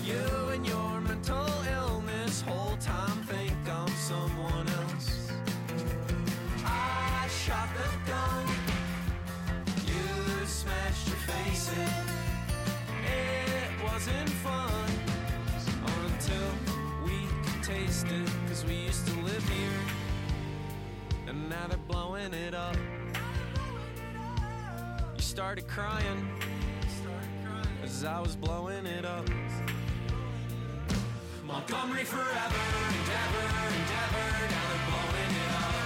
You 0.05 0.23
and 0.53 0.65
your 0.65 1.01
mental 1.01 1.49
illness, 1.77 2.41
whole 2.41 2.77
time 2.77 3.17
think 3.23 3.57
I'm 3.67 3.87
someone 4.11 4.67
else. 4.81 5.31
I 6.63 7.27
shot 7.43 7.69
the 7.79 8.11
gun, 8.11 8.45
you 9.87 10.45
smashed 10.45 11.07
your 11.07 11.21
face 11.31 11.71
in. 11.85 12.05
It 13.23 13.71
wasn't 13.83 14.29
fun 14.45 14.89
until 16.05 16.49
we 17.03 17.17
could 17.43 17.63
taste 17.63 18.05
it, 18.05 18.29
cause 18.47 18.63
we 18.65 18.75
used 18.75 19.07
to 19.07 19.13
live 19.21 19.49
here. 19.49 19.81
And 21.27 21.49
now 21.49 21.65
they're 21.67 21.87
blowing 21.87 22.33
it 22.35 22.53
up. 22.53 22.77
You 25.15 25.21
started 25.21 25.67
crying 25.67 26.30
as 28.01 28.05
I 28.05 28.19
was 28.19 28.35
blowing 28.35 28.85
it 28.87 29.05
up. 29.05 29.27
Montgomery 31.45 32.03
forever 32.03 32.63
and 32.89 33.09
ever 33.23 33.45
and 33.77 33.89
ever. 34.03 34.25
Now 34.49 34.65
they're 34.69 34.85
blowing 34.89 35.35
it 35.35 35.51
up. 35.53 35.80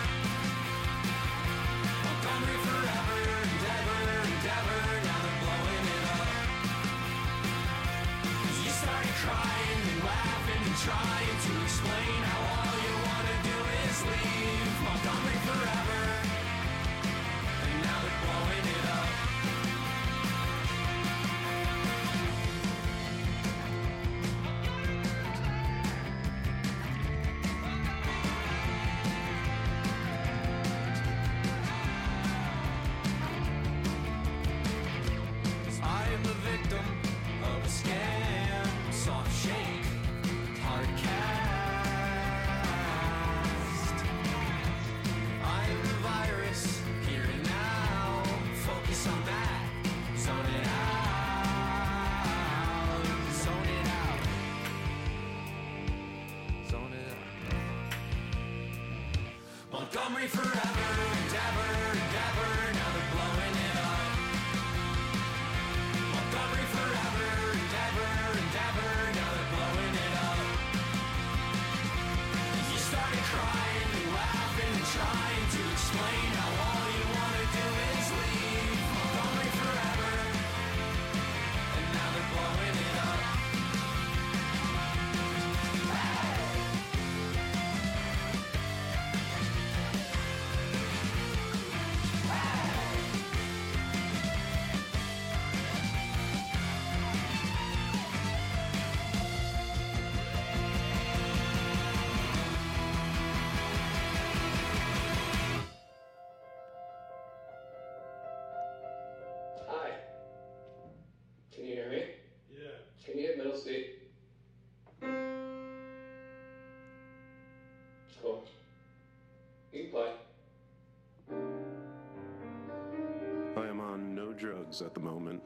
Drugs 124.76 124.82
at 124.82 124.94
the 124.94 125.00
moment. 125.00 125.42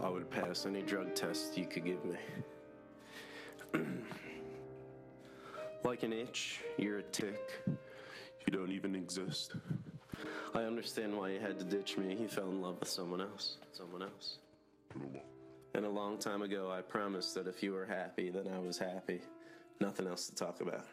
I 0.00 0.08
would 0.08 0.30
pass 0.30 0.66
any 0.66 0.82
drug 0.82 1.14
test 1.14 1.56
you 1.56 1.66
could 1.66 1.84
give 1.84 2.04
me. 2.04 2.16
like 5.84 6.02
an 6.02 6.12
itch, 6.12 6.60
you're 6.76 6.98
a 6.98 7.02
tick. 7.02 7.62
You 7.66 8.52
don't 8.52 8.72
even 8.72 8.94
exist. 8.94 9.54
I 10.54 10.62
understand 10.62 11.16
why 11.16 11.30
you 11.30 11.40
had 11.40 11.58
to 11.58 11.64
ditch 11.64 11.96
me. 11.96 12.16
You 12.20 12.28
fell 12.28 12.50
in 12.50 12.60
love 12.60 12.80
with 12.80 12.88
someone 12.88 13.20
else. 13.20 13.56
Someone 13.72 14.02
else. 14.02 14.38
And 15.74 15.84
a 15.84 15.88
long 15.88 16.18
time 16.18 16.42
ago, 16.42 16.70
I 16.70 16.82
promised 16.82 17.34
that 17.34 17.48
if 17.48 17.62
you 17.62 17.72
were 17.72 17.86
happy, 17.86 18.30
then 18.30 18.46
I 18.54 18.58
was 18.58 18.78
happy. 18.78 19.22
Nothing 19.80 20.06
else 20.06 20.26
to 20.28 20.34
talk 20.34 20.60
about. 20.60 20.86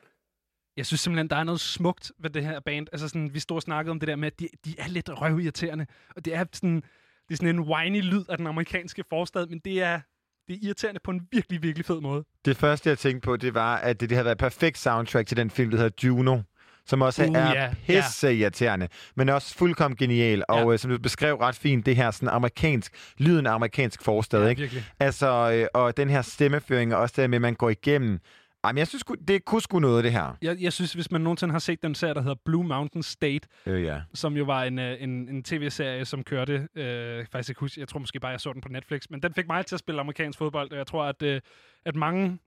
Jeg 0.78 0.86
synes 0.86 1.02
simpelthen, 1.02 1.30
der 1.30 1.36
er 1.36 1.44
noget 1.44 1.60
smukt 1.60 2.12
ved 2.20 2.30
det 2.30 2.44
her 2.44 2.60
band. 2.60 2.88
Altså 2.92 3.08
sådan, 3.08 3.34
vi 3.34 3.40
stod 3.40 3.56
og 3.56 3.62
snakkede 3.62 3.92
om 3.92 4.00
det 4.00 4.08
der 4.08 4.16
med, 4.16 4.28
at 4.28 4.40
de, 4.40 4.48
de 4.66 4.76
er 4.78 4.88
lidt 4.88 5.10
røvirriterende. 5.22 5.86
Og 6.16 6.26
det 6.26 6.36
er 6.36 6.46
sådan, 6.54 6.76
det 6.76 7.32
er 7.32 7.36
sådan 7.36 7.56
en 7.56 7.60
whiny 7.60 8.02
lyd 8.02 8.24
af 8.30 8.38
den 8.38 8.48
amerikanske 8.48 9.04
forstad, 9.10 9.48
men 9.48 9.60
det 9.66 9.82
er, 9.82 10.00
det 10.48 10.54
er 10.54 10.60
irriterende 10.62 11.00
på 11.04 11.12
en 11.12 11.22
virkelig, 11.32 11.64
virkelig 11.64 11.86
fed 11.86 12.02
måde. 12.02 12.24
Det 12.46 12.58
første, 12.58 12.90
jeg 12.90 12.98
tænkte 12.98 13.26
på, 13.26 13.38
det 13.38 13.54
var, 13.54 13.78
at 13.78 14.00
det, 14.00 14.10
det 14.10 14.16
havde 14.16 14.26
været 14.26 14.36
et 14.36 14.40
perfekt 14.40 14.78
soundtrack 14.78 15.28
til 15.28 15.38
den 15.38 15.50
film, 15.50 15.72
der 15.72 15.78
hedder 15.78 16.08
Juno 16.08 16.42
som 16.86 17.02
også 17.02 17.26
Uh, 17.26 17.36
er 17.36 17.52
ja, 17.52 17.74
pisse 17.86 18.36
irriterende, 18.36 18.88
men 19.16 19.30
også 19.30 19.56
fuldkommen 19.56 19.98
genial. 19.98 20.44
Og 20.48 20.74
øh, 20.74 20.80
som 20.80 20.92
du 20.92 20.98
beskrev 20.98 21.36
ret 21.36 21.56
fint, 21.56 21.86
det 21.86 21.96
her 21.96 22.12
sådan 22.12 22.30
amerikansk, 22.30 23.14
lyden 23.18 23.46
af 23.46 23.54
amerikansk 23.54 24.04
forstad, 24.04 24.44
Ja, 24.44 24.50
ikke? 24.50 24.62
virkelig. 24.62 24.84
Altså, 25.00 25.52
øh, 25.54 25.68
og 25.74 25.98
den 25.98 26.10
her 26.10 26.22
stemmeføring, 26.22 26.96
og 26.96 27.02
også 27.02 27.22
det 27.22 27.30
med, 27.30 27.38
at 27.38 27.42
man 27.42 27.56
går 27.56 27.70
igennem. 27.70 28.20
Jamen, 28.66 28.78
jeg 28.78 28.88
synes, 28.88 29.04
det 29.28 29.46
kunne 29.46 29.62
sgu 29.62 29.80
noget, 29.80 30.04
det 30.04 30.12
her. 30.12 30.38
Jeg, 30.42 30.58
jeg 30.62 30.74
synes, 30.74 30.94
hvis 30.94 31.12
man 31.12 31.22
nogensinde 31.22 31.52
har 31.52 31.60
set 31.60 31.84
den 31.84 31.96
serie, 31.96 32.14
der 32.14 32.22
hedder 32.22 32.36
Blue 32.46 32.64
Mountain 32.64 33.04
State, 33.04 33.48
Øh, 33.66 33.84
ja. 33.84 34.02
som 34.14 34.38
jo 34.38 34.44
var 34.44 34.64
en, 34.64 34.80
øh, 34.80 35.04
en, 35.04 35.10
en 35.30 35.44
tv-serie, 35.44 36.06
som 36.06 36.24
kørte, 36.24 36.68
øh, 36.76 37.26
faktisk 37.32 37.50
ikke 37.50 37.60
huske, 37.60 37.80
jeg 37.80 37.88
tror 37.88 38.00
måske 38.00 38.20
bare, 38.20 38.32
jeg 38.32 38.40
så 38.42 38.54
den 38.54 38.62
på 38.62 38.70
Netflix, 38.70 39.02
men 39.10 39.22
den 39.24 39.34
fik 39.34 39.48
mig 39.48 39.66
til 39.66 39.76
at 39.76 39.80
spille 39.80 40.02
amerikansk 40.02 40.40
fodbold, 40.40 40.72
og 40.72 40.78
jeg 40.78 40.88
tror, 40.88 41.04
at, 41.04 41.22
øh, 41.22 41.42
at 41.86 41.96
mange, 41.96 42.40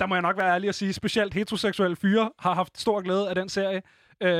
der 0.00 0.06
må 0.06 0.14
jeg 0.14 0.22
nok 0.22 0.36
være 0.36 0.54
ærlig 0.54 0.68
at 0.68 0.74
sige, 0.74 0.92
specielt 0.92 1.34
heteroseksuelle 1.34 1.96
fyre, 1.96 2.30
har 2.38 2.54
haft 2.54 2.78
stor 2.80 3.00
glæde 3.00 3.28
af 3.28 3.34
den 3.34 3.48
serie. 3.48 3.82
Øh, 4.22 4.30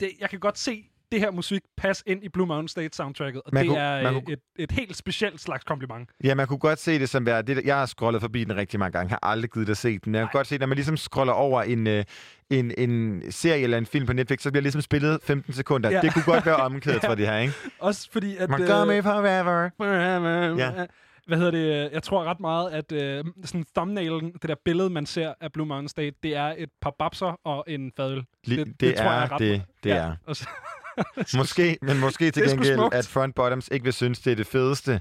det, 0.00 0.10
jeg 0.20 0.30
kan 0.30 0.40
godt 0.40 0.58
se 0.58 0.89
det 1.12 1.20
her 1.20 1.30
musik 1.30 1.60
passe 1.76 2.02
ind 2.06 2.24
i 2.24 2.28
Blue 2.28 2.46
Mountain 2.46 2.68
State 2.68 2.96
soundtracket, 2.96 3.42
og 3.46 3.50
Man 3.52 3.62
det 3.62 3.68
kunne- 3.68 3.80
er 3.80 4.08
øh, 4.08 4.12
kunne- 4.14 4.32
et, 4.32 4.40
et 4.58 4.72
helt 4.72 4.96
specielt 4.96 5.40
slags 5.40 5.64
kompliment. 5.64 6.08
Ja, 6.24 6.34
man 6.34 6.46
kunne 6.46 6.58
godt 6.58 6.78
se 6.78 6.98
det 6.98 7.08
som 7.08 7.26
være... 7.26 7.42
Det, 7.42 7.64
jeg 7.64 7.78
har 7.78 7.86
scrollet 7.86 8.20
forbi 8.22 8.44
den 8.44 8.56
rigtig 8.56 8.78
mange 8.78 8.92
gange. 8.98 9.10
har 9.10 9.18
aldrig 9.22 9.50
givet 9.50 9.68
at 9.68 9.76
se 9.76 9.98
den. 9.98 10.14
Jeg 10.14 10.20
kan 10.22 10.28
godt 10.32 10.46
se, 10.46 10.58
når 10.58 10.66
man 10.66 10.76
ligesom 10.76 10.96
scroller 10.96 11.32
over 11.32 11.62
en, 11.62 11.86
øh, 11.86 12.04
en, 12.50 12.72
en 12.78 13.22
serie 13.32 13.62
eller 13.62 13.78
en 13.78 13.86
film 13.86 14.06
på 14.06 14.12
Netflix, 14.12 14.42
så 14.42 14.50
bliver 14.50 14.62
ligesom 14.62 14.80
spillet 14.80 15.18
15 15.22 15.52
sekunder. 15.52 15.90
Ja. 15.90 15.96
Ja. 15.96 16.00
Det 16.02 16.12
kunne 16.14 16.24
godt 16.34 16.46
være 16.46 16.56
omkædet 16.56 17.00
Ja. 17.02 17.08
fra 17.08 17.14
det 17.14 17.26
her, 17.26 17.38
ikke? 17.38 17.52
Også 17.78 18.08
fordi, 18.12 18.36
at... 18.36 18.50
Montgomery 18.50 19.02
forever. 19.02 19.70
forever. 19.76 20.56
Ja. 20.58 20.86
Hvad 21.26 21.38
hedder 21.38 21.50
det? 21.50 21.92
Jeg 21.92 22.02
tror 22.02 22.24
ret 22.24 22.40
meget, 22.40 22.70
at 22.70 22.92
øh, 22.92 23.24
sådan 23.44 23.64
thumbnailen, 23.76 24.32
det 24.32 24.42
der 24.48 24.54
billede, 24.64 24.90
man 24.90 25.06
ser 25.06 25.34
af 25.40 25.52
Blue 25.52 25.66
Mountain 25.66 25.88
State, 25.88 26.16
det 26.22 26.36
er 26.36 26.54
et 26.58 26.68
par 26.82 26.94
babser 26.98 27.40
og 27.44 27.64
en 27.68 27.92
fadøl. 27.96 28.18
Li- 28.18 28.24
det, 28.56 28.80
det 28.80 29.00
er 29.00 29.26
det, 29.38 29.62
det 29.84 29.92
er. 29.92 30.16
Og 30.26 30.36
så, 30.36 30.48
Måske, 31.38 31.78
men 31.82 31.98
måske 31.98 32.30
til 32.30 32.42
Det 32.42 32.52
er 32.52 32.56
gengæld, 32.56 32.80
at 32.92 33.06
Front 33.06 33.34
Bottoms 33.34 33.68
ikke 33.72 33.84
vil 33.84 33.92
synes, 33.92 34.20
det 34.20 34.32
er 34.32 34.36
det 34.36 34.46
fedeste 34.46 35.00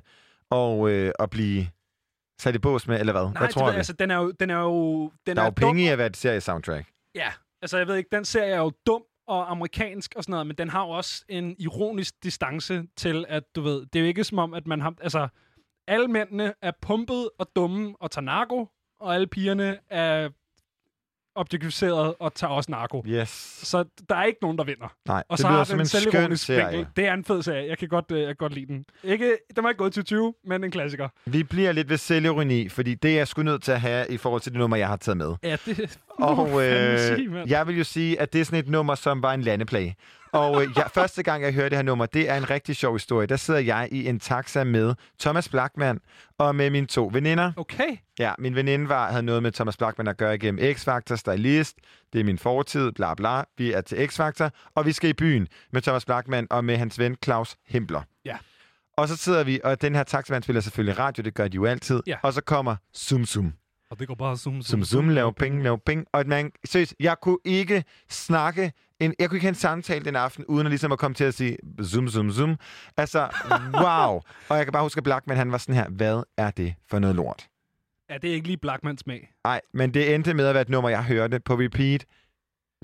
og, 0.49 0.89
øh, 0.89 1.11
at 1.19 1.29
blive 1.29 1.67
sat 2.41 2.55
i 2.55 2.59
bås 2.59 2.87
med, 2.87 2.99
eller 2.99 3.13
hvad? 3.13 3.23
Nej, 3.23 3.31
hvad 3.31 3.47
det 3.47 3.53
tror 3.53 3.65
ved 3.65 3.73
vi? 3.73 3.77
altså, 3.77 3.93
den 3.93 4.11
er 4.11 4.17
jo... 4.17 4.31
Den 4.31 4.49
er 4.49 4.59
jo 4.61 5.11
den 5.25 5.35
der 5.35 5.41
er 5.41 5.45
jo 5.45 5.53
dum. 5.61 5.69
penge 5.69 5.83
i 5.83 5.87
at 5.87 5.97
være 5.97 6.07
et 6.07 6.17
serie-soundtrack. 6.17 6.85
Ja, 7.15 7.31
altså 7.61 7.77
jeg 7.77 7.87
ved 7.87 7.95
ikke, 7.95 8.09
den 8.11 8.25
serie 8.25 8.51
er 8.51 8.59
jo 8.59 8.71
dum 8.87 9.03
og 9.27 9.51
amerikansk 9.51 10.13
og 10.15 10.23
sådan 10.23 10.31
noget, 10.31 10.47
men 10.47 10.55
den 10.55 10.69
har 10.69 10.85
jo 10.85 10.89
også 10.89 11.25
en 11.29 11.55
ironisk 11.59 12.13
distance 12.23 12.83
til, 12.97 13.25
at 13.27 13.43
du 13.55 13.61
ved, 13.61 13.85
det 13.85 13.95
er 13.95 13.99
jo 13.99 14.07
ikke 14.07 14.23
som 14.23 14.39
om, 14.39 14.53
at 14.53 14.67
man 14.67 14.81
har, 14.81 14.93
altså, 15.01 15.27
alle 15.87 16.07
mændene 16.07 16.53
er 16.61 16.71
pumpet 16.81 17.29
og 17.39 17.47
dumme 17.55 17.95
og 17.99 18.11
tager 18.11 18.25
narko, 18.25 18.67
og 18.99 19.15
alle 19.15 19.27
pigerne 19.27 19.77
er 19.89 20.29
objektificeret 21.35 22.13
og 22.19 22.33
tager 22.33 22.51
også 22.51 22.71
narko. 22.71 23.03
Yes. 23.07 23.29
Så 23.63 23.85
der 24.09 24.15
er 24.15 24.23
ikke 24.23 24.39
nogen, 24.41 24.57
der 24.57 24.63
vinder. 24.63 24.93
Nej, 25.07 25.23
og 25.29 25.37
det 25.37 25.41
så 25.41 25.47
lyder 25.47 25.57
har 25.57 25.63
som 25.63 25.79
en 25.79 25.85
skøn 25.85 26.37
serie. 26.37 26.71
vinkel. 26.71 26.87
Det 26.95 27.05
er 27.07 27.13
en 27.13 27.23
fed 27.25 27.41
serie. 27.41 27.69
Jeg 27.69 27.77
kan 27.77 27.87
godt, 27.87 28.11
øh, 28.11 28.19
jeg 28.19 28.27
kan 28.27 28.35
godt 28.35 28.53
lide 28.53 28.65
den. 28.65 28.85
Ikke, 29.03 29.37
den 29.55 29.63
var 29.63 29.69
ikke 29.69 29.77
gået 29.77 29.93
til 29.93 30.05
20, 30.05 30.33
men 30.45 30.63
en 30.63 30.71
klassiker. 30.71 31.09
Vi 31.25 31.43
bliver 31.43 31.71
lidt 31.71 31.89
ved 31.89 31.97
selvironi, 31.97 32.69
fordi 32.69 32.95
det 32.95 33.11
er 33.11 33.15
jeg 33.15 33.27
sgu 33.27 33.43
nødt 33.43 33.63
til 33.63 33.71
at 33.71 33.81
have 33.81 34.11
i 34.11 34.17
forhold 34.17 34.41
til 34.41 34.51
det 34.51 34.59
nummer, 34.59 34.77
jeg 34.77 34.87
har 34.87 34.95
taget 34.97 35.17
med. 35.17 35.35
Ja, 35.43 35.57
det 35.65 35.99
Og 36.29 36.65
øh, 36.65 37.49
jeg 37.51 37.67
vil 37.67 37.77
jo 37.77 37.83
sige, 37.83 38.21
at 38.21 38.33
det 38.33 38.41
er 38.41 38.45
sådan 38.45 38.59
et 38.59 38.69
nummer, 38.69 38.95
som 38.95 39.21
var 39.21 39.33
en 39.33 39.41
landeplage. 39.41 39.95
Og 40.31 40.63
øh, 40.63 40.69
jeg, 40.75 40.89
første 40.93 41.23
gang, 41.23 41.43
jeg 41.43 41.53
hører 41.53 41.69
det 41.69 41.77
her 41.77 41.83
nummer, 41.83 42.05
det 42.05 42.29
er 42.29 42.35
en 42.35 42.49
rigtig 42.49 42.75
sjov 42.75 42.93
historie. 42.95 43.27
Der 43.27 43.35
sidder 43.35 43.59
jeg 43.59 43.87
i 43.91 44.07
en 44.07 44.19
taxa 44.19 44.63
med 44.63 44.95
Thomas 45.19 45.49
Blackman 45.49 45.99
og 46.37 46.55
med 46.55 46.69
mine 46.69 46.87
to 46.87 47.09
veninder. 47.13 47.51
Okay. 47.57 47.97
Ja, 48.19 48.33
min 48.39 48.55
veninde 48.55 48.89
var, 48.89 49.09
havde 49.11 49.23
noget 49.23 49.43
med 49.43 49.51
Thomas 49.51 49.77
Blackman 49.77 50.07
at 50.07 50.17
gøre 50.17 50.35
igennem 50.35 50.71
X-Factor, 50.75 51.15
stylist. 51.15 51.77
Det 52.13 52.21
er 52.21 52.23
min 52.23 52.37
fortid, 52.37 52.91
bla 52.91 53.13
bla. 53.13 53.43
Vi 53.57 53.71
er 53.71 53.81
til 53.81 54.07
X-Factor, 54.07 54.49
og 54.75 54.85
vi 54.85 54.91
skal 54.91 55.09
i 55.09 55.13
byen 55.13 55.47
med 55.71 55.81
Thomas 55.81 56.05
Blackman 56.05 56.47
og 56.49 56.65
med 56.65 56.77
hans 56.77 56.99
ven 56.99 57.15
Claus 57.23 57.55
Hempler. 57.67 58.01
Ja. 58.25 58.37
Og 58.97 59.07
så 59.07 59.17
sidder 59.17 59.43
vi, 59.43 59.59
og 59.63 59.81
den 59.81 59.95
her 59.95 60.03
taxamand 60.03 60.43
spiller 60.43 60.61
selvfølgelig 60.61 60.99
radio, 60.99 61.23
det 61.23 61.33
gør 61.33 61.47
de 61.47 61.55
jo 61.55 61.65
altid. 61.65 62.01
Ja. 62.07 62.17
Og 62.23 62.33
så 62.33 62.41
kommer 62.41 62.75
Zoom 62.95 63.25
Zoom. 63.25 63.53
Og 63.91 63.99
det 63.99 64.07
går 64.07 64.15
bare 64.15 64.37
zoom, 64.37 64.61
Zoom 64.61 64.83
Zoom, 64.83 65.09
lav 65.09 65.33
penge, 65.33 65.63
lav 65.63 65.79
penge. 65.85 66.05
Og 66.13 66.23
man, 66.27 66.51
seriøst, 66.65 66.95
jeg 66.99 67.15
kunne 67.21 67.37
ikke 67.45 67.83
snakke, 68.09 68.71
en, 68.99 69.13
jeg 69.19 69.29
kunne 69.29 69.37
ikke 69.37 69.45
have 69.45 69.49
en 69.49 69.55
samtale 69.55 70.05
den 70.05 70.15
aften, 70.15 70.45
uden 70.45 70.67
at 70.67 70.71
ligesom 70.71 70.91
at 70.91 70.99
komme 70.99 71.15
til 71.15 71.23
at 71.23 71.33
sige 71.33 71.57
Zoom 71.83 72.07
Zoom 72.07 72.31
Zoom. 72.31 72.57
Altså, 72.97 73.29
wow. 73.73 74.21
og 74.49 74.57
jeg 74.57 74.65
kan 74.65 74.71
bare 74.71 74.83
huske, 74.83 74.97
at 74.99 75.03
Blackman, 75.03 75.37
han 75.37 75.51
var 75.51 75.57
sådan 75.57 75.75
her, 75.75 75.89
hvad 75.89 76.23
er 76.37 76.51
det 76.51 76.75
for 76.89 76.99
noget 76.99 77.15
lort? 77.15 77.47
Ja, 78.09 78.17
det 78.17 78.29
er 78.29 78.33
ikke 78.33 78.47
lige 78.47 78.57
Blackmans 78.57 79.01
smag. 79.01 79.33
Nej, 79.43 79.61
men 79.73 79.93
det 79.93 80.15
endte 80.15 80.33
med 80.33 80.45
at 80.45 80.53
være 80.53 80.61
et 80.61 80.69
nummer, 80.69 80.89
jeg 80.89 81.03
hørte 81.03 81.39
på 81.39 81.53
repeat 81.53 82.05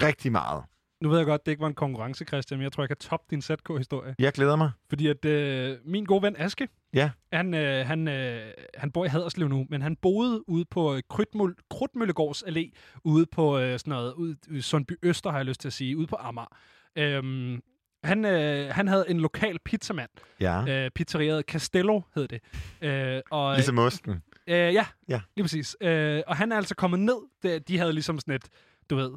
rigtig 0.01 0.31
meget. 0.31 0.63
Nu 1.01 1.09
ved 1.09 1.17
jeg 1.17 1.25
godt, 1.25 1.45
det 1.45 1.51
ikke 1.51 1.61
var 1.61 1.67
en 1.67 1.73
konkurrence, 1.73 2.25
Christian, 2.25 2.57
men 2.57 2.63
jeg 2.63 2.71
tror, 2.71 2.83
jeg 2.83 2.89
kan 2.89 2.97
toppe 2.97 3.25
din 3.29 3.41
ZK-historie. 3.41 4.15
Jeg 4.19 4.33
glæder 4.33 4.55
mig. 4.55 4.71
Fordi 4.89 5.07
at 5.07 5.25
øh, 5.25 5.77
min 5.85 6.05
gode 6.05 6.21
ven 6.21 6.35
Aske, 6.37 6.67
Ja. 6.95 7.11
han, 7.33 7.53
øh, 7.53 7.85
han, 7.87 8.07
øh, 8.07 8.51
han 8.75 8.91
bor 8.91 9.05
i 9.05 9.07
Haderslev 9.07 9.47
nu, 9.47 9.65
men 9.69 9.81
han 9.81 9.95
boede 9.95 10.49
ude 10.49 10.65
på 10.65 10.95
øh, 10.95 11.01
Krudtmøl, 11.09 11.53
Krudtmøllegårds 11.69 12.43
Allé, 12.43 12.71
ude 13.03 13.25
på 13.25 13.59
øh, 13.59 13.79
sådan 13.79 13.91
noget, 13.91 14.13
ude 14.13 14.61
Sundby 14.61 14.93
Øster, 15.03 15.29
har 15.29 15.37
jeg 15.37 15.45
lyst 15.45 15.61
til 15.61 15.69
at 15.69 15.73
sige, 15.73 15.97
ude 15.97 16.07
på 16.07 16.15
Amager. 16.19 16.57
Øhm, 16.95 17.61
han, 18.03 18.25
øh, 18.25 18.69
han 18.73 18.87
havde 18.87 19.05
en 19.09 19.19
lokal 19.19 19.59
pizzamand. 19.65 20.09
Ja. 20.39 20.85
Øh, 20.85 20.91
pizzeriet 20.91 21.45
Castello 21.45 22.01
hed 22.15 22.27
det. 22.27 22.41
Øh, 22.81 23.21
og, 23.31 23.55
Ligesom 23.55 23.77
osten. 23.79 24.11
Øh, 24.47 24.55
ja, 24.55 24.85
Ja. 25.09 25.21
lige 25.35 25.43
præcis. 25.43 25.77
Øh, 25.81 26.21
og 26.27 26.35
han 26.37 26.51
er 26.51 26.57
altså 26.57 26.75
kommet 26.75 26.99
ned. 26.99 27.15
De, 27.43 27.59
de 27.59 27.77
havde 27.77 27.93
ligesom 27.93 28.19
sådan 28.19 28.35
et, 28.35 28.45
du 28.89 28.95
ved, 28.95 29.11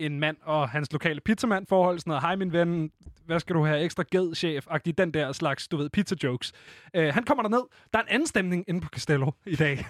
en 0.00 0.20
mand 0.20 0.36
og 0.42 0.68
hans 0.68 0.92
lokale 0.92 1.20
pizzamand 1.20 1.66
forhold. 1.66 1.98
Sådan 1.98 2.10
noget, 2.10 2.22
hej 2.22 2.36
min 2.36 2.52
ven, 2.52 2.90
hvad 3.26 3.40
skal 3.40 3.56
du 3.56 3.64
have? 3.64 3.80
Ekstra 3.80 4.04
ged, 4.10 4.34
chef 4.34 4.66
agtig 4.70 4.98
den 4.98 5.14
der 5.14 5.32
slags, 5.32 5.68
du 5.68 5.76
ved, 5.76 5.90
pizza 5.90 6.16
jokes. 6.22 6.52
Øh, 6.96 7.14
han 7.14 7.24
kommer 7.24 7.42
derned. 7.42 7.62
Der 7.92 7.98
er 7.98 8.02
en 8.02 8.08
anden 8.08 8.26
stemning 8.26 8.64
inde 8.68 8.80
på 8.80 8.88
Castello 8.88 9.30
i 9.46 9.56
dag. 9.56 9.78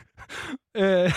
øh, 0.76 1.12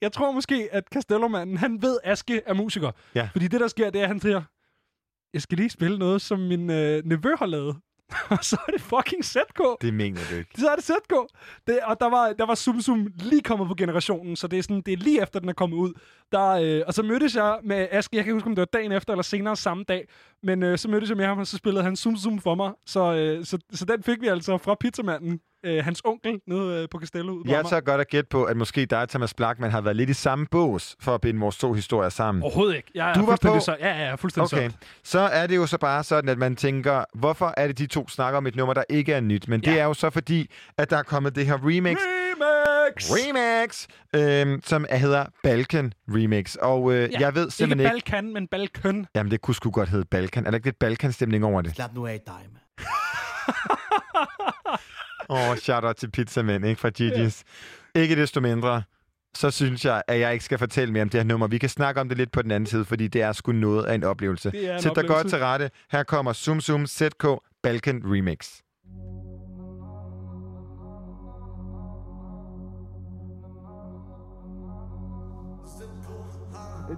jeg 0.00 0.12
tror 0.12 0.32
måske, 0.32 0.68
at 0.72 0.84
Castello-manden, 0.94 1.56
han 1.56 1.82
ved, 1.82 1.98
Aske 2.04 2.42
er 2.46 2.54
musiker. 2.54 2.90
Ja. 3.14 3.28
Fordi 3.32 3.48
det, 3.48 3.60
der 3.60 3.68
sker, 3.68 3.90
det 3.90 3.98
er, 3.98 4.02
at 4.02 4.08
han 4.08 4.20
siger, 4.20 4.42
jeg 5.34 5.42
skal 5.42 5.58
lige 5.58 5.70
spille 5.70 5.98
noget, 5.98 6.22
som 6.22 6.38
min 6.38 6.70
øh, 6.70 7.04
nevø 7.04 7.36
har 7.38 7.46
lavet. 7.46 7.76
og 8.30 8.44
så 8.44 8.56
er 8.68 8.72
det 8.72 8.80
fucking 8.80 9.24
ZK. 9.24 9.60
Det 9.80 9.94
mener 9.94 10.20
du 10.30 10.36
ikke. 10.36 10.50
Så 10.58 10.68
er 10.68 10.76
det 10.76 10.84
ZK. 10.84 11.14
Det, 11.66 11.78
og 11.82 11.96
der 12.00 12.10
var, 12.10 12.32
der 12.32 12.46
var 12.46 12.54
Zoom 12.54 12.80
Zoom 12.80 13.08
lige 13.16 13.42
kommet 13.42 13.68
på 13.68 13.74
generationen, 13.74 14.36
så 14.36 14.46
det 14.46 14.58
er, 14.58 14.62
sådan, 14.62 14.82
det 14.86 14.92
er 14.92 14.96
lige 14.96 15.22
efter, 15.22 15.40
den 15.40 15.48
er 15.48 15.52
kommet 15.52 15.76
ud. 15.76 15.92
Der, 16.32 16.50
øh, 16.50 16.82
og 16.86 16.94
så 16.94 17.02
mødtes 17.02 17.36
jeg 17.36 17.58
med 17.64 17.88
Aske, 17.90 18.16
jeg 18.16 18.24
kan 18.24 18.30
ikke 18.30 18.34
huske, 18.34 18.46
om 18.46 18.54
det 18.54 18.60
var 18.60 18.78
dagen 18.78 18.92
efter 18.92 19.12
eller 19.12 19.22
senere 19.22 19.56
samme 19.56 19.84
dag, 19.84 20.08
men 20.42 20.62
øh, 20.62 20.78
så 20.78 20.88
mødtes 20.88 21.08
jeg 21.08 21.16
med 21.16 21.26
ham, 21.26 21.38
og 21.38 21.46
så 21.46 21.56
spillede 21.56 21.84
han 21.84 21.96
Zoom 21.96 22.16
Zoom 22.16 22.38
for 22.38 22.54
mig. 22.54 22.72
Så, 22.86 23.14
øh, 23.14 23.44
så, 23.44 23.58
så 23.72 23.84
den 23.84 24.02
fik 24.02 24.20
vi 24.20 24.26
altså 24.26 24.58
fra 24.58 24.74
pizzamanden, 24.80 25.40
øh, 25.64 25.84
hans 25.84 26.02
onkel, 26.04 26.40
nede 26.46 26.82
øh, 26.82 26.88
på 26.88 26.98
Castello. 26.98 27.32
ude 27.32 27.44
på 27.44 27.50
Jeg 27.50 27.64
tør 27.64 27.80
godt 27.80 28.00
at 28.00 28.08
gætte 28.08 28.28
på, 28.28 28.44
at 28.44 28.56
måske 28.56 28.86
dig 28.86 29.00
og 29.02 29.08
Thomas 29.08 29.34
Blackman 29.34 29.70
har 29.70 29.80
været 29.80 29.96
lidt 29.96 30.10
i 30.10 30.14
samme 30.14 30.46
bås 30.50 30.96
for 31.00 31.14
at 31.14 31.20
binde 31.20 31.40
vores 31.40 31.56
to 31.58 31.72
historier 31.72 32.08
sammen. 32.08 32.42
Overhovedet 32.44 32.76
ikke. 32.76 32.90
Jeg 32.94 33.10
er 33.10 33.14
Du 33.14 33.26
var 33.26 33.38
på- 33.42 33.60
så, 33.60 33.76
ja, 33.80 33.88
ja, 33.88 33.94
er 34.04 34.16
fuldstændig 34.16 34.54
Okay, 34.54 34.62
solgt. 34.70 34.76
så 35.04 35.18
er 35.20 35.46
det 35.46 35.56
jo 35.56 35.66
så 35.66 35.78
bare 35.78 36.04
sådan, 36.04 36.30
at 36.30 36.38
man 36.38 36.56
tænker, 36.56 37.04
hvorfor 37.14 37.54
er 37.56 37.66
det, 37.66 37.78
de 37.78 37.86
to 37.86 38.08
snakker 38.08 38.38
om 38.38 38.46
et 38.46 38.56
nummer, 38.56 38.74
der 38.74 38.84
ikke 38.88 39.12
er 39.12 39.20
nyt? 39.20 39.48
Men 39.48 39.60
det 39.60 39.80
er 39.80 39.84
jo 39.84 39.94
så 39.94 40.10
fordi, 40.10 40.50
at 40.78 40.90
der 40.90 40.96
er 40.96 41.02
kommet 41.02 41.34
det 41.34 41.46
her 41.46 41.54
remix. 41.54 41.96
Remix! 41.98 43.10
Remix! 43.10 43.86
Øhm, 44.16 44.60
som 44.64 44.86
er- 44.88 44.96
hedder 44.96 45.24
Balkan 45.42 45.92
Remix. 46.08 46.54
Og 46.54 46.92
øh, 46.92 47.08
jeg 47.20 47.34
ved 47.34 47.50
simpelthen 47.50 47.80
ikke 47.86 47.96
ikke... 47.96 48.10
Balkan, 48.10 48.32
men 48.32 48.46
Balkøn. 48.48 49.06
Jamen, 49.14 49.30
det 49.30 49.40
kunne 49.40 49.54
sgu 49.54 49.70
godt 49.70 49.88
hedde 49.88 50.04
Balkan. 50.04 50.46
Er 50.46 50.50
der 50.50 50.56
ikke 50.58 50.66
lidt 50.66 50.78
Balkan-stemning 50.78 51.44
over 51.44 51.62
det? 51.62 51.74
Slap 51.74 51.94
nu 51.94 52.06
af 52.06 52.20
dig, 52.26 52.34
mand. 52.52 52.86
Åh, 55.30 55.50
oh, 55.50 55.56
shout-out 55.56 55.96
til 55.96 56.10
pizzamænd, 56.10 56.64
ikke? 56.66 56.80
Fra 56.80 56.90
Gigi's. 57.00 57.42
Ikke 57.94 58.16
desto 58.16 58.40
mindre, 58.40 58.82
så 59.34 59.50
synes 59.50 59.84
jeg, 59.84 60.02
at 60.08 60.20
jeg 60.20 60.32
ikke 60.32 60.44
skal 60.44 60.58
fortælle 60.58 60.92
mere 60.92 61.02
om 61.02 61.08
det 61.08 61.20
her 61.20 61.24
nummer. 61.24 61.46
Vi 61.46 61.58
kan 61.58 61.68
snakke 61.68 62.00
om 62.00 62.08
det 62.08 62.18
lidt 62.18 62.32
på 62.32 62.42
den 62.42 62.50
anden 62.50 62.66
side, 62.66 62.84
fordi 62.84 63.08
det 63.08 63.22
er 63.22 63.32
sgu 63.32 63.52
noget 63.52 63.84
af 63.84 63.94
en 63.94 64.04
oplevelse. 64.04 64.50
Det 64.50 64.68
er 64.68 64.74
en 64.74 64.82
Sæt 64.82 64.92
dig 64.96 65.06
godt 65.06 65.28
til 65.28 65.38
rette. 65.38 65.70
Her 65.90 66.02
kommer 66.02 66.32
Zoom 66.32 66.60
Zoom 66.60 66.86
ZK 66.86 67.26
Balkan 67.62 68.02
Remix. 68.04 68.60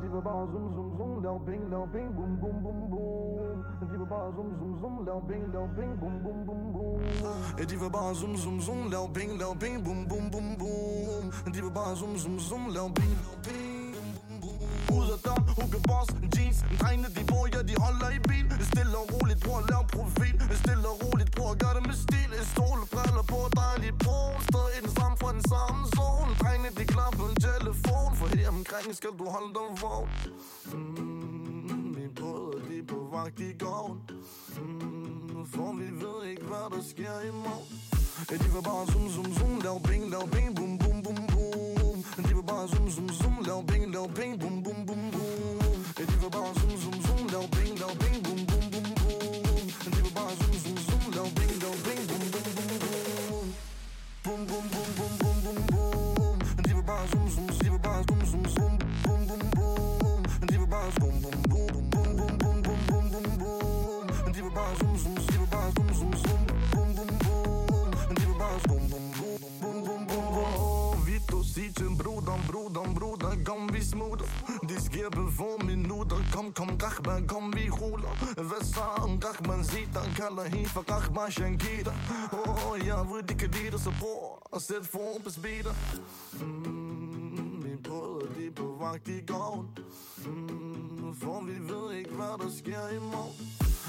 De 0.03 0.09
var 0.13 0.21
bare 0.21 0.47
zoom, 0.53 0.67
zoom, 0.75 0.91
zoom, 0.99 1.23
lav 1.23 1.37
ping, 1.47 1.71
lav 1.71 1.85
ping, 1.93 2.09
boom, 2.17 2.33
boom, 2.41 2.57
boom, 2.63 2.91
boom 2.91 3.02
vil 4.03 4.09
bare 4.09 4.33
zum 4.37 4.51
zum 4.59 4.73
zum 4.81 4.95
Lav 5.07 5.21
bing, 5.29 5.53
lav 5.55 5.69
bing, 5.77 5.93
bum 6.01 6.15
bum 6.25 6.39
bum 6.47 6.73
bum 6.75 7.01
Ja, 7.59 7.65
de 7.65 7.77
vil 7.81 7.91
bare 7.91 8.15
zum 8.15 8.37
zum 8.37 8.61
zum 8.61 8.91
Lav 8.91 9.07
bing, 9.15 9.39
lav 9.41 9.55
bing, 9.63 9.85
bum 9.85 10.09
bum 10.09 10.31
bum 10.31 10.47
bum 10.61 11.53
De 11.55 11.61
vil 11.65 11.73
bare 11.79 11.97
zum 11.97 12.17
zum 12.19 12.39
zum 12.39 12.63
Lav 12.75 12.89
bing, 12.99 13.13
lav 13.25 13.37
bing 13.47 13.83
ud 14.97 15.09
af 15.15 15.19
døren 15.27 15.49
Hugo 15.57 15.79
Boss, 15.89 16.09
jeans 16.35 16.59
Drengene 16.81 17.09
de 17.17 17.23
bor, 17.31 17.45
ja 17.55 17.61
de 17.71 17.75
holder 17.85 18.09
i 18.19 18.21
bil 18.29 18.47
Stille 18.71 18.97
og 19.03 19.07
roligt, 19.13 19.41
prøv 19.45 19.57
at 19.63 19.65
lave 19.71 19.85
profil 19.97 20.37
Stille 20.63 20.87
og 20.93 20.97
roligt, 21.05 21.31
prøv 21.37 21.49
at 21.55 21.59
gøre 21.63 21.75
det 21.77 21.85
med 21.89 21.97
stil 22.07 22.31
Et 22.41 22.47
stol, 22.53 22.81
briller 22.95 23.25
på, 23.33 23.39
dejligt 23.61 23.97
brun 24.03 24.37
Stod 24.49 24.69
i 24.77 24.79
den 24.85 24.93
samme 24.99 25.17
fra 25.21 25.31
den 25.37 25.45
samme 25.53 25.81
zone. 25.97 26.31
Drengene 26.43 26.71
de 26.79 26.85
klar 26.95 27.11
på 27.19 27.25
en 27.31 27.37
telefon 27.49 28.11
For 28.19 28.27
her 28.37 28.49
omkring 28.57 28.89
skal 28.99 29.13
du 29.21 29.25
holde 29.35 29.51
dig 29.59 29.69
vågen 29.83 30.11
mm, 30.73 31.83
Min 31.97 32.11
brødre 32.19 32.62
de 32.83 32.87
på 32.87 33.09
vagt 33.13 33.41
i 33.41 33.53
gården. 33.59 34.01
Mm, 34.59 35.47
for 35.47 35.73
vi 35.73 35.89
ved 36.05 36.31
ikke, 36.31 36.43
hvad 36.43 36.67
der 36.71 36.83
sker 36.83 37.21
i 37.29 37.33
morgen. 37.45 37.81
Ja, 38.31 38.37
de 38.37 38.45
vil 38.55 38.63
bare 38.63 38.87
zoom, 38.93 39.09
zoom, 39.11 39.33
zoom, 39.39 39.61
lav 39.65 39.83
ping, 39.83 40.11
lav 40.11 40.29
ping, 40.29 40.57
boom, 40.57 40.79
boom, 40.79 41.03
boom, 41.03 41.27
boom. 41.33 41.97
De 42.17 42.35
vil 42.35 42.47
bare 42.53 42.69
zoom, 42.69 42.91
zoom, 42.91 43.09
zoom, 43.09 43.37
lav 43.47 43.61
ping, 43.67 43.85
lav 43.95 44.07
ping, 44.19 44.41
boom, 44.41 44.63
boom, 44.63 44.87
boom, 44.87 45.11
boom. 45.15 45.79
Ja, 45.99 46.05
de 46.11 46.17
vil 46.21 46.31
bare 46.31 46.55
dann 72.33 72.47
Bruder, 72.47 72.83
Bruder, 72.95 73.37
komm 73.45 73.73
wie 73.73 73.83
Dit 73.83 74.27
Dies 74.63 74.89
gebe 74.89 75.31
von 75.31 75.67
Kom 75.67 75.83
Nuder, 75.83 76.17
komm, 76.35 76.53
komm, 76.55 76.79
ben 77.03 77.27
komm 77.27 77.55
wie 77.55 77.71
Hula. 77.71 78.09
Wessa 78.37 79.03
und 79.05 79.21
ben 79.43 79.65
Oh, 82.33 82.77
ja, 82.77 83.07
wo 83.09 83.21
dicke 83.21 83.47
Lieder, 83.47 83.79
so 83.79 83.91
boah, 84.01 84.39
set 84.59 84.85
dit 84.85 85.19
bis 85.23 85.37
Mmm, 86.41 87.61
Min 87.61 87.83
broer, 87.83 88.23
die 88.39 88.51
bewacht 88.51 89.07
die 89.07 89.25
Mmm, 90.25 91.15
Von 91.15 91.47
wie 91.47 91.69
will 91.69 92.01
ich, 92.01 92.19
war 92.19 92.39
das 92.39 92.63
gär 92.63 92.89
im 92.91 93.11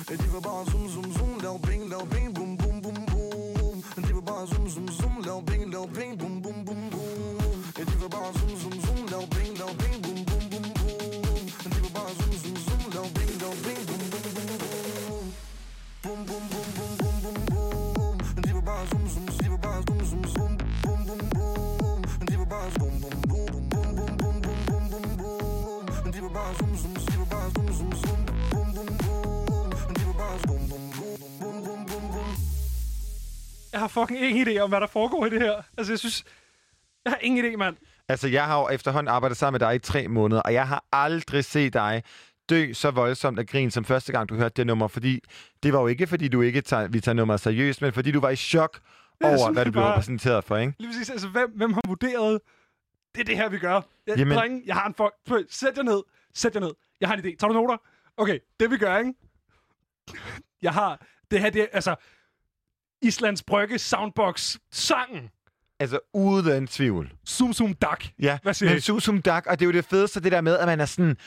En 0.10 0.18
Die 0.18 0.44
war 0.44 0.66
zoom 0.66 0.90
zoom 0.90 1.14
zoom, 1.14 1.40
lau, 1.42 1.58
bing, 1.60 1.90
lau, 1.90 2.06
bing, 2.06 2.34
boom 2.34 2.58
boom 2.58 2.82
boom 2.82 3.06
bum. 3.06 3.84
Die 3.96 4.28
war 4.28 4.46
zoom 4.48 4.68
zoom 4.68 4.90
zoom, 4.90 5.24
lau, 5.24 5.42
bing, 5.42 5.72
lau, 5.72 5.88
bing, 5.88 6.18
boom 6.18 6.42
boom 6.42 6.66
boom 6.66 6.90
boom. 6.90 7.03
Bare 8.10 8.32
zoom, 8.34 8.58
zoom, 8.58 8.80
zoom, 8.80 8.80
bare 8.80 8.80
zoom, 8.80 8.80
zoom, 8.80 8.80
zoom, 8.82 9.08
lav 9.10 9.28
ping, 9.28 9.58
lav 9.58 9.76
ping, 9.76 10.02
boom, 10.02 10.24
boom, 10.26 10.50
boom, 10.50 10.68
boom. 10.74 11.46
De 11.64 11.80
vil 11.80 11.92
bare 11.94 12.14
zoom, 12.20 12.34
zoom, 12.44 12.58
zoom, 12.66 12.84
lav 12.94 13.12
ping, 13.12 13.42
lav 13.42 13.56
ping, 13.64 13.86
boom, 13.88 14.04
boom, 14.12 14.28
boom, 14.34 14.58
boom. 14.62 15.26
Boom, 16.02 16.26
boom, 16.26 16.44
boom, 16.52 16.68
boom, 16.78 16.94
boom, 16.98 17.18
boom, 17.24 17.46
boom. 17.46 18.18
De 18.42 18.62
bare 18.64 18.86
zoom, 18.90 19.08
zoom, 19.08 19.26
de 19.26 19.58
bare 19.62 19.82
zoom, 19.86 20.06
zoom, 20.06 20.26
zoom, 20.34 20.58
boom, 20.82 21.06
boom, 21.06 21.30
boom. 21.30 22.02
De 22.26 22.46
bare 22.52 22.70
zoom, 22.78 23.00
boom, 23.00 23.20
boom, 23.28 23.46
boom, 23.70 23.96
boom, 23.96 24.18
boom, 24.18 24.42
boom, 24.42 24.90
boom, 24.90 24.90
boom, 24.90 25.16
boom. 25.18 26.12
De 26.12 26.20
bare 26.34 26.54
zoom, 26.58 26.76
zoom, 26.76 26.94
de 26.94 27.26
bare 27.30 27.50
zoom, 27.56 27.74
zoom, 27.74 27.94
zoom, 28.04 28.26
boom, 28.52 28.74
boom, 28.74 28.98
boom. 29.06 29.70
De 29.94 30.14
bare 30.18 30.38
zoom, 30.46 30.68
boom, 30.68 30.90
boom, 30.98 31.18
boom, 31.40 31.64
boom, 31.64 31.86
boom, 31.86 32.12
boom. 32.12 32.36
Jeg 33.72 33.80
har 33.80 33.88
fucking 33.88 34.20
ingen 34.20 34.48
idé 34.48 34.60
om, 34.60 34.70
hvad 34.70 34.80
der 34.80 34.88
foregår 34.88 35.26
i 35.26 35.30
det 35.30 35.40
her. 35.40 35.62
Altså, 35.78 35.92
jeg 35.92 36.00
synes... 36.00 36.24
Jeg 37.06 37.12
har 37.14 37.20
ingen 37.20 37.46
idé, 37.46 37.58
mand. 37.58 37.78
Altså, 38.10 38.28
jeg 38.28 38.46
har 38.46 38.60
jo 38.60 38.70
efterhånden 38.70 39.08
arbejdet 39.14 39.38
sammen 39.38 39.60
med 39.62 39.68
dig 39.68 39.76
i 39.76 39.80
tre 39.80 40.08
måneder, 40.08 40.42
og 40.42 40.54
jeg 40.54 40.68
har 40.68 40.86
aldrig 40.92 41.46
set 41.46 41.74
dig 41.74 42.04
dø 42.50 42.74
så 42.74 42.92
voldsomt 42.92 43.40
af 43.40 43.48
grin, 43.48 43.72
som 43.72 43.86
første 43.86 44.12
gang, 44.12 44.30
du 44.30 44.36
hørte 44.36 44.54
det 44.58 44.68
nummer. 44.68 44.88
Fordi 44.88 45.20
det 45.64 45.74
var 45.74 45.80
jo 45.80 45.88
ikke, 45.88 46.08
fordi 46.08 46.28
du 46.28 46.42
ikke 46.42 46.62
tager, 46.62 46.88
vi 46.88 47.00
tager 47.00 47.14
nummeret 47.16 47.40
seriøst, 47.40 47.82
men 47.82 47.94
fordi 47.94 48.12
du 48.12 48.20
var 48.20 48.30
i 48.30 48.36
chok 48.36 48.80
over, 49.24 49.52
hvad 49.52 49.66
du 49.66 49.72
blev 49.72 49.84
bare- 49.84 49.96
præsenteret 49.96 50.44
for, 50.44 50.58
ikke? 50.58 50.74
Lige 50.80 50.90
præcis. 50.90 51.10
Altså, 51.10 51.28
hvem, 51.28 51.52
hvem 51.56 51.74
har 51.74 51.82
vurderet, 51.88 52.40
det 53.16 53.22
er 53.22 53.26
det 53.26 53.36
her, 53.38 53.50
vi 53.50 53.60
gør? 53.60 53.82
Jeg, 54.08 54.18
Jamen- 54.18 54.38
drenge, 54.38 54.64
jeg 54.66 54.76
har 54.76 54.88
en 54.88 54.94
fuck... 54.94 55.12
Prøv, 55.28 55.44
Sæt 55.50 55.78
jer 55.78 55.84
ned. 55.84 56.02
Sæt 56.34 56.56
jer 56.56 56.62
ned. 56.62 56.72
Jeg 57.02 57.10
har 57.10 57.16
en 57.16 57.20
idé. 57.26 57.36
Tager 57.36 57.48
du 57.48 57.54
noter? 57.54 57.78
Okay, 58.18 58.40
det 58.60 58.72
vi 58.72 58.78
gør, 58.78 58.98
ikke? 58.98 59.14
Jeg 60.62 60.74
har... 60.74 61.02
Det 61.32 61.40
her, 61.40 61.50
det 61.50 61.62
er, 61.62 61.68
altså... 61.74 61.96
Islands 63.02 63.44
Brygge 63.44 63.80
Soundbox 63.80 64.56
sangen. 64.72 65.30
Altså, 65.84 66.00
uden 66.14 66.68
tvivl. 66.68 67.14
Zoom 67.30 67.54
Zoom 67.54 67.74
Duck. 67.74 68.08
Ja, 68.20 68.38
Hvad 68.44 68.54
siger 68.54 68.70
men 68.70 68.78
I? 68.78 68.82
Zoom 68.82 69.00
Zoom 69.00 69.22
Duck, 69.22 69.46
og 69.48 69.60
det 69.60 69.66
er 69.66 69.68
jo 69.68 69.72
det 69.72 69.86
fedeste, 69.86 70.20
det 70.20 70.32
der 70.32 70.42
med, 70.42 70.58
at 70.58 70.66
man 70.68 70.80
er 70.82 70.86
sådan... 70.86 71.18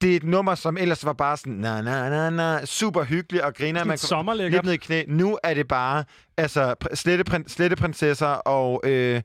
Det 0.00 0.12
er 0.12 0.16
et 0.16 0.24
nummer, 0.24 0.54
som 0.54 0.76
ellers 0.76 1.04
var 1.04 1.12
bare 1.12 1.36
sådan, 1.36 1.52
na, 1.52 1.82
na, 1.82 2.08
na, 2.10 2.30
na, 2.30 2.64
super 2.64 3.04
hyggeligt 3.04 3.44
og 3.44 3.54
griner. 3.54 3.84
Man 3.84 3.98
sommerlækkert. 3.98 4.52
lidt 4.52 4.64
ned 4.64 4.72
i 4.72 4.76
knæ. 4.76 5.16
Nu 5.16 5.38
er 5.42 5.54
det 5.54 5.68
bare, 5.68 6.04
altså, 6.36 6.74
pr- 6.84 6.94
slette, 6.94 7.24
prin- 7.30 7.48
slette 7.48 7.76
prinsesser 7.76 8.26
og 8.26 8.80
øh, 8.84 9.22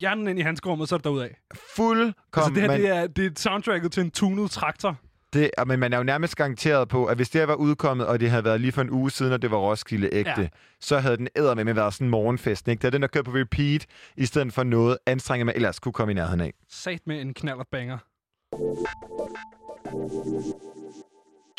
Hjernen 0.00 0.28
ind 0.28 0.38
i 0.38 0.42
handskerummet, 0.42 0.88
så 0.88 0.94
er 0.94 0.98
det 0.98 1.04
derudad. 1.04 1.28
fuldkommen... 1.76 2.14
Altså, 2.36 2.50
det 2.54 2.60
her, 2.60 2.68
man- 2.68 2.80
det 2.80 2.88
er, 2.88 3.06
det 3.06 3.26
er 3.26 3.30
soundtracket 3.36 3.92
til 3.92 4.00
en 4.00 4.10
tunet 4.10 4.50
traktor. 4.50 4.96
Det, 5.34 5.50
og- 5.58 5.68
men 5.68 5.80
man 5.80 5.92
er 5.92 5.96
jo 5.96 6.02
nærmest 6.02 6.36
garanteret 6.36 6.88
på, 6.88 7.04
at 7.04 7.16
hvis 7.16 7.30
det 7.30 7.40
her 7.40 7.46
var 7.46 7.54
udkommet, 7.54 8.06
og 8.06 8.20
det 8.20 8.30
havde 8.30 8.44
været 8.44 8.60
lige 8.60 8.72
for 8.72 8.82
en 8.82 8.90
uge 8.90 9.10
siden, 9.10 9.32
og 9.32 9.42
det 9.42 9.50
var 9.50 9.56
Roskilde 9.56 10.08
ægte, 10.12 10.40
Ja. 10.40 10.48
så 10.80 10.98
havde 10.98 11.16
den 11.16 11.28
æder 11.36 11.54
med 11.54 11.74
været 11.74 11.94
sådan 11.94 12.06
en 12.06 12.10
morgenfest. 12.10 12.68
Ikke? 12.68 12.80
Det 12.80 12.86
er 12.86 12.90
den, 12.90 13.02
der 13.02 13.08
kører 13.08 13.24
på 13.24 13.30
repeat, 13.34 13.86
i 14.16 14.26
stedet 14.26 14.52
for 14.52 14.62
noget 14.62 14.98
anstrenget, 15.06 15.46
man 15.46 15.54
ellers 15.54 15.80
kunne 15.80 15.92
komme 15.92 16.12
i 16.12 16.14
nærheden 16.14 16.40
af. 16.40 16.52
Sat 16.68 17.00
med 17.06 17.20
en 17.20 17.34
knallert 17.34 17.66
banger. 17.72 17.98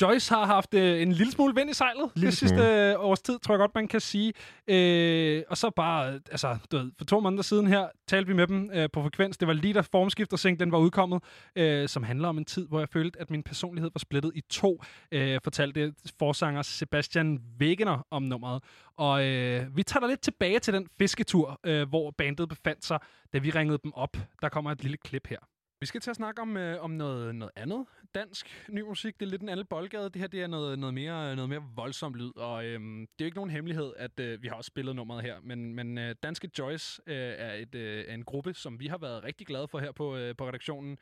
Joyce 0.01 0.33
har 0.33 0.45
haft 0.45 0.73
øh, 0.73 1.01
en 1.01 1.11
lille 1.11 1.31
smule 1.31 1.55
vind 1.55 1.69
i 1.69 1.73
sejlet 1.73 2.11
Lille 2.15 2.29
det 2.29 2.37
sidste 2.37 2.57
smule. 2.57 2.91
øh, 2.91 2.99
års 2.99 3.21
tid, 3.21 3.39
tror 3.39 3.53
jeg 3.53 3.59
godt, 3.59 3.75
man 3.75 3.87
kan 3.87 3.99
sige. 3.99 4.33
Øh, 4.67 5.43
og 5.49 5.57
så 5.57 5.69
bare, 5.69 6.13
altså, 6.13 6.57
du 6.71 6.77
ved, 6.77 6.91
for 6.97 7.05
to 7.05 7.19
måneder 7.19 7.43
siden 7.43 7.67
her, 7.67 7.87
talte 8.07 8.27
vi 8.27 8.33
med 8.33 8.47
dem 8.47 8.71
øh, 8.73 8.89
på 8.93 9.03
frekvens. 9.03 9.37
Det 9.37 9.47
var 9.47 9.53
lige 9.53 9.73
da 9.73 9.79
Formskifter 9.79 10.37
Sing, 10.37 10.59
den 10.59 10.71
var 10.71 10.77
udkommet, 10.77 11.23
øh, 11.55 11.87
som 11.89 12.03
handler 12.03 12.27
om 12.27 12.37
en 12.37 12.45
tid, 12.45 12.67
hvor 12.67 12.79
jeg 12.79 12.89
følte, 12.89 13.21
at 13.21 13.29
min 13.31 13.43
personlighed 13.43 13.91
var 13.93 13.99
splittet 13.99 14.31
i 14.35 14.41
to, 14.49 14.83
øh, 15.11 15.39
fortalte 15.43 15.93
forsanger 16.19 16.61
Sebastian 16.61 17.39
Wegener 17.61 18.07
om 18.11 18.23
nummeret. 18.23 18.63
Og 18.97 19.25
øh, 19.25 19.77
vi 19.77 19.83
tager 19.83 19.99
dig 19.99 20.09
lidt 20.09 20.21
tilbage 20.21 20.59
til 20.59 20.73
den 20.73 20.87
fisketur, 20.99 21.59
øh, 21.65 21.89
hvor 21.89 22.11
bandet 22.11 22.49
befandt 22.49 22.85
sig, 22.85 22.99
da 23.33 23.37
vi 23.37 23.49
ringede 23.49 23.79
dem 23.83 23.93
op. 23.95 24.17
Der 24.41 24.49
kommer 24.49 24.71
et 24.71 24.83
lille 24.83 24.97
klip 24.97 25.27
her. 25.27 25.37
Vi 25.85 25.87
skal 25.87 26.01
til 26.01 26.09
at 26.09 26.15
snakke 26.15 26.41
om, 26.41 26.57
øh, 26.57 26.83
om 26.83 26.91
noget, 26.91 27.35
noget 27.35 27.51
andet 27.55 27.85
dansk 28.15 28.65
ny 28.69 28.81
musik. 28.81 29.19
Det 29.19 29.25
er 29.25 29.29
lidt 29.29 29.41
en 29.41 29.49
anden 29.49 29.65
boldgade. 29.65 30.09
Det 30.09 30.15
her 30.15 30.27
det 30.27 30.41
er 30.41 30.47
noget, 30.47 30.79
noget, 30.79 30.93
mere, 30.93 31.35
noget 31.35 31.49
mere 31.49 31.63
voldsom 31.75 32.13
lyd, 32.13 32.31
og 32.35 32.65
øh, 32.65 32.79
det 32.79 33.01
er 33.01 33.05
jo 33.19 33.25
ikke 33.25 33.37
nogen 33.37 33.49
hemmelighed, 33.49 33.93
at 33.97 34.19
øh, 34.19 34.43
vi 34.43 34.47
har 34.47 34.55
også 34.55 34.67
spillet 34.67 34.95
nummeret 34.95 35.23
her. 35.23 35.35
Men, 35.43 35.75
men 35.75 35.97
øh, 35.97 36.15
Danske 36.23 36.49
Joyce 36.59 37.01
øh, 37.07 37.15
er, 37.15 37.53
et, 37.53 37.75
øh, 37.75 38.05
er 38.07 38.13
en 38.13 38.23
gruppe, 38.23 38.53
som 38.53 38.79
vi 38.79 38.87
har 38.87 38.97
været 38.97 39.23
rigtig 39.23 39.47
glade 39.47 39.67
for 39.67 39.79
her 39.79 39.91
på, 39.91 40.17
øh, 40.17 40.35
på 40.35 40.47
redaktionen. 40.47 40.97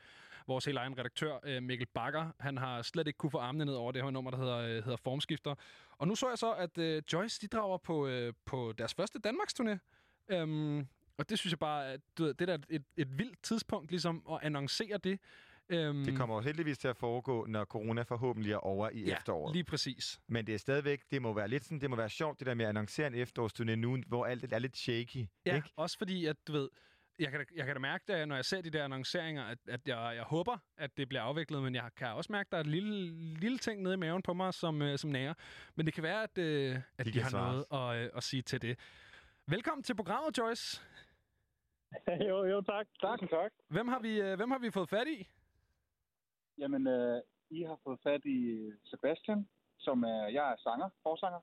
Vores 0.46 0.64
helt 0.64 0.78
egen 0.78 0.98
redaktør, 0.98 1.38
øh, 1.44 1.62
Mikkel 1.62 1.86
Bakker, 1.94 2.30
han 2.40 2.58
har 2.58 2.82
slet 2.82 3.06
ikke 3.06 3.16
kunne 3.16 3.30
få 3.30 3.38
armene 3.38 3.64
ned 3.64 3.74
over 3.74 3.92
det 3.92 4.02
her 4.02 4.10
nummer, 4.10 4.30
der 4.30 4.38
hedder, 4.38 4.56
øh, 4.56 4.84
hedder 4.84 4.96
Formskifter. 4.96 5.54
Og 5.98 6.08
nu 6.08 6.14
så 6.14 6.28
jeg 6.28 6.38
så, 6.38 6.52
at 6.52 6.78
øh, 6.78 7.02
Joyce 7.12 7.40
de 7.40 7.46
drager 7.46 7.78
på, 7.78 8.06
øh, 8.06 8.32
på 8.44 8.74
deres 8.78 8.94
første 8.94 9.20
Danmarksturné. 9.26 9.78
Øhm, 10.28 10.88
og 11.18 11.28
det 11.30 11.38
synes 11.38 11.52
jeg 11.52 11.58
bare, 11.58 11.86
at 11.92 12.00
du 12.18 12.24
ved, 12.24 12.34
det 12.34 12.48
er 12.50 12.58
et, 12.70 12.84
et 12.96 13.18
vildt 13.18 13.42
tidspunkt 13.42 13.90
ligesom 13.90 14.22
at 14.30 14.38
annoncere 14.42 14.98
det. 14.98 15.18
Øhm, 15.68 16.04
Det 16.04 16.16
kommer 16.16 16.34
jo 16.34 16.40
heldigvis 16.40 16.78
til 16.78 16.88
at 16.88 16.96
foregå, 16.96 17.46
når 17.46 17.64
corona 17.64 18.02
forhåbentlig 18.02 18.52
er 18.52 18.56
over 18.56 18.90
i 18.90 19.04
ja, 19.04 19.16
efteråret. 19.16 19.52
lige 19.54 19.64
præcis. 19.64 20.20
Men 20.26 20.46
det 20.46 20.54
er 20.54 20.58
stadigvæk, 20.58 21.00
det 21.10 21.22
må 21.22 21.32
være 21.32 21.48
lidt 21.48 21.64
sådan, 21.64 21.80
det 21.80 21.90
må 21.90 21.96
være 21.96 22.08
sjovt, 22.10 22.38
det 22.38 22.46
der 22.46 22.54
med 22.54 22.64
at 22.64 22.68
annoncere 22.68 23.06
en 23.06 23.14
efterårsturné 23.14 23.74
nu, 23.74 23.98
hvor 24.06 24.26
alt 24.26 24.52
er 24.52 24.58
lidt 24.58 24.76
shaky. 24.76 25.26
Ja, 25.46 25.56
Ikke? 25.56 25.68
også 25.76 25.98
fordi, 25.98 26.26
at 26.26 26.36
du 26.46 26.52
ved, 26.52 26.68
jeg 27.18 27.30
kan, 27.30 27.40
da, 27.40 27.46
jeg 27.56 27.66
kan 27.66 27.74
da 27.74 27.80
mærke, 27.80 28.14
at 28.14 28.28
når 28.28 28.34
jeg 28.34 28.44
ser 28.44 28.60
de 28.60 28.70
der 28.70 28.84
annonceringer, 28.84 29.44
at, 29.44 29.58
at 29.68 29.80
jeg, 29.86 30.12
jeg 30.16 30.22
håber, 30.24 30.58
at 30.76 30.96
det 30.96 31.08
bliver 31.08 31.22
afviklet, 31.22 31.62
men 31.62 31.74
jeg 31.74 31.90
kan 31.96 32.06
også 32.08 32.32
mærke, 32.32 32.46
at 32.48 32.52
der 32.52 32.56
er 32.56 32.60
et 32.60 32.66
lille, 32.66 33.10
lille 33.38 33.58
ting 33.58 33.82
nede 33.82 33.94
i 33.94 33.96
maven 33.96 34.22
på 34.22 34.32
mig, 34.32 34.54
som, 34.54 34.82
øh, 34.82 34.98
som 34.98 35.10
nærer. 35.10 35.34
Men 35.74 35.86
det 35.86 35.94
kan 35.94 36.02
være, 36.02 36.22
at, 36.22 36.38
øh, 36.38 36.76
at 36.98 37.06
De 37.06 37.12
de, 37.12 37.20
har 37.22 37.30
svare. 37.30 37.52
noget 37.72 37.96
at, 37.98 38.04
øh, 38.04 38.10
at 38.16 38.22
sige 38.22 38.42
til 38.42 38.62
det. 38.62 38.78
Velkommen 39.46 39.82
til 39.82 39.94
programmet, 39.96 40.38
Joyce. 40.38 40.82
jo, 42.28 42.44
jo, 42.44 42.60
tak. 42.62 42.86
Tak, 43.00 43.20
tak. 43.30 43.52
Hvem 43.68 43.88
har 43.88 44.00
vi, 44.00 44.20
øh, 44.20 44.36
hvem 44.36 44.50
har 44.50 44.58
vi 44.58 44.70
fået 44.70 44.88
fat 44.88 45.08
i? 45.08 45.28
Jamen, 46.58 46.86
øh, 46.86 47.20
I 47.50 47.62
har 47.62 47.78
fået 47.84 48.00
fat 48.02 48.24
i 48.24 48.70
Sebastian, 48.84 49.48
som 49.78 50.02
er, 50.02 50.26
jeg 50.26 50.52
er 50.52 50.56
sanger, 50.56 50.88
forsanger. 51.02 51.40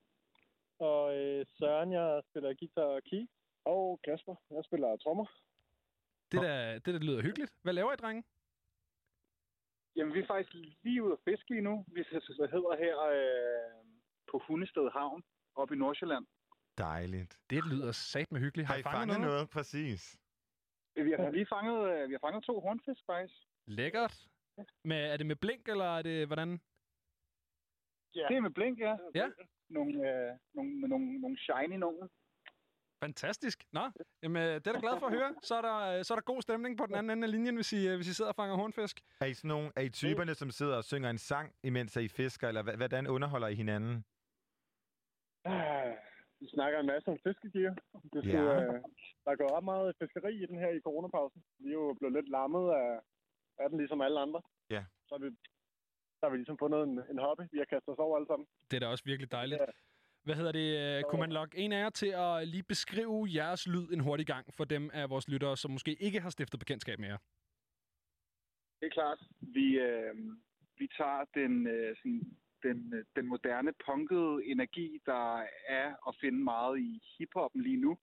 Og 0.80 1.16
øh, 1.18 1.46
Søren, 1.58 1.92
jeg 1.92 2.22
spiller 2.30 2.54
guitar 2.60 2.82
og 2.82 3.04
key. 3.04 3.24
Og 3.66 4.00
Kasper, 4.04 4.36
jeg 4.52 4.64
spiller 4.66 4.98
trommer. 4.98 5.26
Det 6.32 6.42
der, 6.42 6.80
det 6.80 6.94
der 6.94 7.00
lyder 7.00 7.22
hyggeligt. 7.22 7.54
Hvad 7.62 7.74
laver 7.74 7.94
I, 7.94 7.96
drenge? 7.96 8.24
Jamen, 9.96 10.14
vi 10.14 10.20
er 10.20 10.28
faktisk 10.28 10.54
lige 10.84 11.04
ude 11.04 11.14
at 11.14 11.20
fiske 11.26 11.50
lige 11.50 11.62
nu. 11.62 11.86
Vi 11.88 12.04
så 12.04 12.48
hedder 12.52 12.76
her 12.78 12.96
øh, 13.00 13.86
på 14.32 14.42
Hundested 14.48 14.90
Havn, 14.92 15.24
oppe 15.56 15.76
i 15.76 15.78
Nordsjælland. 15.78 16.26
Dejligt. 16.78 17.38
Det 17.50 17.64
lyder 17.72 17.92
sat 17.92 18.32
med 18.32 18.40
hyggeligt. 18.40 18.68
Har 18.68 18.76
I 18.76 18.84
fanget 18.84 19.20
noget? 19.20 19.50
Præcis. 19.50 20.21
Vi 20.96 21.12
har 21.12 21.32
lige 21.32 21.46
fanget, 21.46 21.80
øh, 21.92 22.10
vi 22.10 22.14
har 22.14 22.20
fanget 22.20 22.44
to 22.44 22.60
hornfisk, 22.60 23.02
faktisk. 23.06 23.36
Lækkert. 23.68 24.28
Med, 24.84 25.12
er 25.14 25.18
det 25.18 25.26
med 25.26 25.36
blink, 25.36 25.70
eller 25.70 25.98
er 25.98 26.02
det 26.02 26.28
hvordan? 26.28 26.62
Ja. 28.16 28.26
Det 28.30 28.38
er 28.38 28.42
med 28.42 28.52
blink, 28.52 28.80
ja. 28.80 28.98
Ja. 29.16 29.28
Nogle, 29.70 29.94
øh, 30.10 30.38
nogle, 30.54 30.72
med 30.82 30.90
nogle, 30.90 31.22
nogle 31.22 31.38
shiny 31.40 31.78
nogen. 31.78 32.10
Fantastisk. 33.04 33.64
Nå, 33.72 33.92
jamen, 34.24 34.42
øh, 34.44 34.54
det 34.54 34.68
er 34.68 34.72
da 34.72 34.80
glad 34.80 35.00
for 35.00 35.08
at 35.08 35.14
høre. 35.14 35.36
Så 35.44 35.56
er 35.56 35.62
der, 35.62 35.78
øh, 35.78 36.04
så 36.04 36.14
er 36.14 36.16
der 36.16 36.24
god 36.24 36.42
stemning 36.42 36.78
på 36.78 36.86
den 36.86 36.96
anden 36.96 37.18
ende 37.18 37.26
af 37.26 37.32
linjen, 37.32 37.56
hvis 37.56 37.74
I, 37.74 37.96
hvis 37.96 38.08
I 38.08 38.14
sidder 38.14 38.32
og 38.32 38.36
fanger 38.36 38.56
hornfisk. 38.56 39.02
Er 39.22 39.26
I, 39.26 39.34
sådan 39.34 39.48
nogle, 39.48 39.72
er 39.76 39.82
I 39.82 39.90
typerne, 39.90 40.34
som 40.36 40.52
sidder 40.52 40.78
og 40.78 40.84
synger 40.84 41.10
en 41.10 41.18
sang, 41.18 41.56
imens 41.64 41.96
I 41.96 42.08
fisker, 42.08 42.48
eller 42.48 42.76
hvordan 42.78 43.08
underholder 43.08 43.48
I 43.48 43.56
hinanden? 43.56 44.06
Vi 46.42 46.48
snakker 46.56 46.80
en 46.80 46.86
masse 46.94 47.08
om 47.14 47.18
fiskegear. 47.28 47.74
Det 48.14 48.22
Ja. 48.26 48.30
skulle, 48.30 48.52
øh, 48.62 48.80
der 49.26 49.36
går 49.40 49.50
ret 49.58 49.64
meget 49.72 49.96
fiskeri 50.02 50.34
i 50.44 50.46
den 50.52 50.58
her 50.64 50.70
i 50.78 50.80
coronapausen. 50.88 51.44
Vi 51.64 51.70
er 51.70 51.80
jo 51.84 51.94
blevet 52.00 52.14
lidt 52.18 52.30
lammet 52.30 52.66
af, 52.84 52.92
af 53.62 53.70
den, 53.70 53.78
ligesom 53.78 54.02
alle 54.02 54.20
andre. 54.26 54.42
Ja. 54.76 54.84
Så 55.08 55.12
har 55.16 55.22
vi, 55.24 55.30
så 56.18 56.22
har 56.24 56.30
vi 56.30 56.38
ligesom 56.38 56.58
fundet 56.64 56.80
en, 56.84 56.96
en 57.12 57.20
hobby, 57.26 57.44
vi 57.52 57.58
har 57.58 57.66
kastet 57.74 57.92
os 57.94 58.00
over 58.06 58.16
alle 58.18 58.28
sammen. 58.32 58.48
Det 58.72 58.76
er 58.76 58.80
da 58.80 58.88
også 58.88 59.04
virkelig 59.12 59.32
dejligt. 59.32 59.62
Hvad 60.24 60.36
hedder 60.36 60.52
det? 60.52 60.68
øh, 60.82 61.04
Kunne 61.10 61.20
man 61.26 61.32
logge 61.32 61.58
en 61.58 61.72
af 61.72 61.80
jer 61.84 61.90
til 61.90 62.12
at 62.26 62.48
lige 62.48 62.64
beskrive 62.64 63.28
jeres 63.40 63.68
lyd 63.68 63.88
en 63.96 64.00
hurtig 64.00 64.26
gang 64.34 64.46
for 64.58 64.64
dem 64.66 64.90
af 64.94 65.10
vores 65.10 65.28
lyttere, 65.28 65.58
som 65.58 65.72
måske 65.72 65.94
ikke 66.06 66.20
har 66.22 66.30
stiftet 66.30 66.60
bekendtskab 66.60 67.00
med 67.00 67.08
jer? 67.08 67.18
Det 68.80 68.86
er 68.88 68.90
klart. 69.00 69.20
Vi, 69.42 69.80
øh, 69.80 70.16
vi 70.80 70.88
tager 70.98 71.26
den, 71.34 71.68
øh, 71.68 71.96
sådan, 71.98 72.38
den, 72.64 73.06
den 73.16 73.28
moderne 73.28 73.74
punkede 73.86 74.46
energi, 74.46 75.02
der 75.06 75.46
er 75.68 76.08
at 76.08 76.16
finde 76.22 76.44
meget 76.44 76.80
i 76.80 77.02
hiphoppen 77.18 77.62
lige 77.62 77.78
nu. 77.78 77.98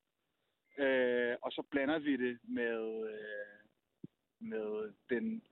Øh, 0.79 1.37
og 1.43 1.53
så 1.53 1.63
blander 1.71 1.99
vi 1.99 2.17
det 2.17 2.39
med, 2.43 3.09
øh, 3.11 3.69
med 4.39 4.93
den 5.11 5.43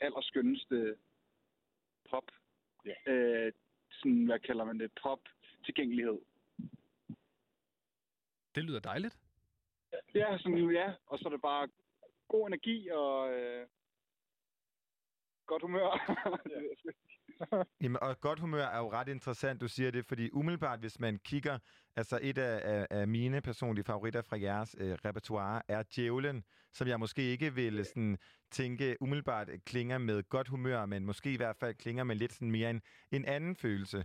allerskønneste 0.00 0.96
pop. 2.10 2.24
Ja. 2.86 3.12
Øh, 3.12 3.52
sådan, 3.90 4.24
hvad 4.24 4.38
kalder 4.38 4.64
man 4.64 4.80
det? 4.80 4.90
Pop-tilgængelighed. 5.02 6.18
Det 8.54 8.64
lyder 8.64 8.80
dejligt. 8.80 9.18
Ja, 10.14 10.38
sådan, 10.38 10.70
ja. 10.70 10.92
Og 11.06 11.18
så 11.18 11.28
er 11.28 11.30
det 11.30 11.40
bare 11.40 11.68
god 12.28 12.46
energi 12.46 12.88
og 12.88 13.32
øh, 13.32 13.66
godt 15.46 15.62
humør. 15.62 15.90
Jamen, 17.82 18.02
og 18.02 18.20
godt 18.20 18.40
humør 18.40 18.64
er 18.64 18.78
jo 18.78 18.92
ret 18.92 19.08
interessant, 19.08 19.60
du 19.60 19.68
siger 19.68 19.90
det, 19.90 20.06
fordi 20.06 20.30
umiddelbart, 20.32 20.80
hvis 20.80 21.00
man 21.00 21.18
kigger, 21.18 21.58
altså 21.96 22.18
et 22.22 22.38
af, 22.38 22.60
af, 22.64 22.86
af 22.90 23.08
mine 23.08 23.40
personlige 23.40 23.84
favoritter 23.84 24.22
fra 24.22 24.40
jeres 24.40 24.76
øh, 24.78 24.92
repertoire 25.04 25.62
er 25.68 25.82
Djævlen, 25.82 26.44
som 26.72 26.88
jeg 26.88 27.00
måske 27.00 27.22
ikke 27.22 27.54
vil 27.54 27.84
sådan, 27.84 28.18
tænke 28.50 28.96
umiddelbart 29.00 29.50
klinger 29.66 29.98
med 29.98 30.28
godt 30.28 30.48
humør, 30.48 30.86
men 30.86 31.04
måske 31.04 31.32
i 31.32 31.36
hvert 31.36 31.56
fald 31.56 31.74
klinger 31.74 32.04
med 32.04 32.16
lidt 32.16 32.32
sådan 32.32 32.50
mere 32.50 32.70
en, 32.70 32.82
en 33.12 33.24
anden 33.24 33.56
følelse. 33.56 34.04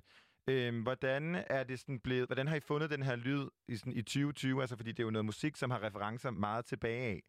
Øhm, 0.49 0.83
hvordan 0.83 1.35
er 1.35 1.63
det 1.63 1.79
sådan 1.79 1.99
blevet, 1.99 2.27
hvordan 2.27 2.47
har 2.47 2.55
I 2.55 2.59
fundet 2.59 2.89
den 2.89 3.03
her 3.03 3.15
lyd 3.15 3.49
i, 3.67 3.75
sådan, 3.75 3.93
i 3.93 4.01
2020? 4.01 4.61
Altså, 4.61 4.75
fordi 4.77 4.91
det 4.91 4.99
er 4.99 5.03
jo 5.03 5.11
noget 5.11 5.25
musik, 5.25 5.55
som 5.55 5.71
har 5.71 5.83
referencer 5.83 6.31
meget 6.31 6.65
tilbage 6.65 7.01
af. 7.01 7.21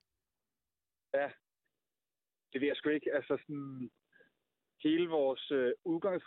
Ja, 1.14 1.30
det 2.52 2.60
ved 2.60 2.68
jeg 2.68 2.76
sgu 2.76 2.88
ikke. 2.88 3.14
Altså 3.14 3.36
sådan, 3.36 3.90
hele 4.82 5.08
vores, 5.08 5.50
øh, 5.50 5.72
udgangs, 5.84 6.24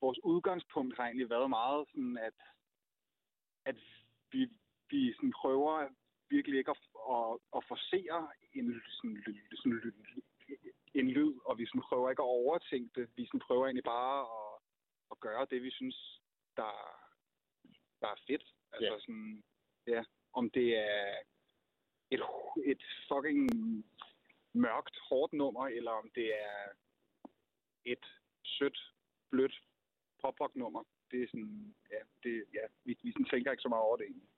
vores 0.00 0.18
udgangspunkt 0.24 0.96
har 0.96 1.04
egentlig 1.04 1.30
været 1.30 1.50
meget 1.50 1.88
sådan, 1.88 2.18
at, 2.18 2.34
at 3.64 3.76
vi, 4.32 4.48
vi 4.90 5.12
sådan 5.12 5.32
prøver 5.42 5.88
virkelig 6.30 6.58
ikke 6.58 6.70
at, 6.70 6.80
at, 7.16 7.38
at 7.56 7.62
forsere 7.68 8.28
en, 8.52 8.82
sådan, 8.96 9.24
sådan, 9.56 9.92
en 10.94 11.08
lyd, 11.10 11.34
og 11.44 11.58
vi 11.58 11.66
sådan 11.66 11.82
prøver 11.88 12.10
ikke 12.10 12.22
at 12.22 12.34
overtænke 12.42 13.00
det. 13.00 13.10
Vi 13.16 13.26
sådan 13.26 13.40
prøver 13.46 13.64
egentlig 13.66 13.84
bare 13.84 14.20
at, 14.20 14.62
at 15.10 15.20
gøre 15.20 15.46
det, 15.50 15.62
vi 15.62 15.70
synes, 15.70 16.20
der, 16.56 16.72
der 18.00 18.08
er 18.08 18.20
fedt. 18.26 18.44
Altså 18.72 18.92
Ja. 18.92 19.00
sådan, 19.00 19.42
ja, 19.86 20.02
om 20.32 20.50
det 20.50 20.76
er 20.76 21.16
et, 22.10 22.22
et 22.64 22.82
fucking 23.08 23.50
mørkt, 24.52 24.96
hårdt 25.08 25.32
nummer, 25.32 25.66
eller 25.66 25.90
om 25.90 26.10
det 26.14 26.28
er 26.42 26.56
et 27.84 28.04
sødt, 28.44 28.78
blødt 29.30 29.54
pop-rock-nummer. 30.22 30.82
Det 31.10 31.22
er 31.22 31.26
sådan, 31.26 31.74
ja, 31.90 32.00
det, 32.22 32.44
ja 32.54 32.64
vi, 32.84 32.98
vi 33.02 33.12
sådan 33.12 33.24
tænker 33.24 33.50
ikke 33.50 33.62
så 33.62 33.68
meget 33.68 33.82
over 33.82 33.96
det 33.96 34.06
egentlig. 34.06 34.28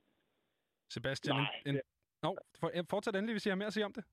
Sebastian, 0.91 1.37
Nej, 1.37 1.63
en, 1.67 1.75
en... 1.77 1.83
Nå, 2.23 2.37
for, 2.61 2.71
fortsæt 2.91 3.17
endelig, 3.17 3.35
hvis 3.35 3.47
I 3.47 3.49
har 3.49 3.57
mere 3.57 3.67
at 3.67 3.73
sige 3.73 3.85
om 3.85 3.93
det. 3.93 4.05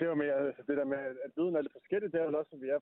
Det 0.00 0.08
var 0.08 0.14
mere 0.14 0.46
det 0.68 0.76
der 0.80 0.84
med, 0.84 0.98
at 0.98 1.30
lyden 1.36 1.56
er 1.56 1.62
lidt 1.62 1.72
forskellig. 1.72 2.12
Det 2.12 2.20
er 2.20 2.26
vel 2.26 2.34
også, 2.34 2.50
at 2.56 2.60
vi 2.62 2.68
er 2.68 2.80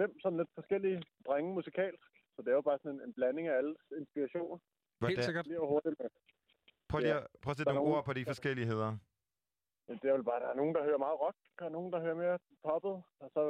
fem 0.00 0.20
sådan 0.20 0.38
lidt 0.38 0.50
forskellige 0.54 1.02
drenge 1.26 1.54
musikalsk. 1.54 2.06
Så 2.34 2.42
det 2.42 2.48
er 2.48 2.52
jo 2.54 2.60
bare 2.60 2.78
sådan 2.78 2.94
en, 2.94 3.00
en 3.08 3.14
blanding 3.14 3.48
af 3.48 3.54
alles 3.56 3.78
inspirationer. 3.98 4.58
Hvordan- 4.98 5.44
Lige 5.46 5.60
og 5.60 5.68
hurtigt 5.68 5.98
med. 6.00 6.08
Prøv 6.88 6.98
lige 7.00 7.14
at, 7.14 7.26
prøv 7.42 7.50
at 7.50 7.56
sætte 7.56 7.72
nogle 7.72 7.94
ord 7.96 8.04
på 8.04 8.12
de 8.12 8.24
forskelligheder. 8.24 8.98
Det 9.88 10.04
er 10.10 10.12
vel 10.12 10.24
bare, 10.24 10.40
der 10.40 10.48
er 10.48 10.54
nogen, 10.54 10.74
der 10.74 10.82
hører 10.84 10.98
meget 10.98 11.20
rock, 11.20 11.36
og 11.58 11.72
nogen, 11.72 11.92
der 11.92 12.00
hører 12.00 12.14
mere 12.14 12.38
poppet, 12.62 13.02
og 13.22 13.30
så, 13.34 13.42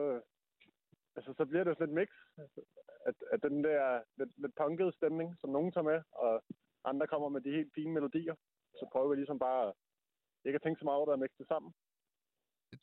altså, 1.17 1.35
så 1.37 1.45
bliver 1.45 1.65
det 1.65 1.71
jo 1.71 1.75
sådan 1.75 1.89
et 1.89 1.95
mix 2.01 2.09
at, 3.09 3.15
at 3.33 3.43
den 3.43 3.65
der 3.65 4.03
lidt, 4.19 4.33
lidt 4.43 4.55
punkede 4.63 4.93
stemning, 4.93 5.29
som 5.41 5.51
nogen 5.51 5.73
tager 5.73 5.85
med, 5.93 6.01
og 6.13 6.45
andre 6.85 7.07
kommer 7.07 7.29
med 7.29 7.41
de 7.41 7.51
helt 7.51 7.73
fine 7.75 7.93
melodier. 7.93 8.35
Så 8.79 8.89
prøver 8.93 9.09
vi 9.11 9.17
ligesom 9.17 9.39
bare 9.39 9.73
ikke 10.45 10.57
at 10.57 10.63
tænke 10.63 10.79
så 10.79 10.85
meget 10.85 10.97
over 10.97 11.07
det 11.07 11.13
og 11.13 11.19
mixe 11.19 11.39
det 11.39 11.49
sammen. 11.49 11.75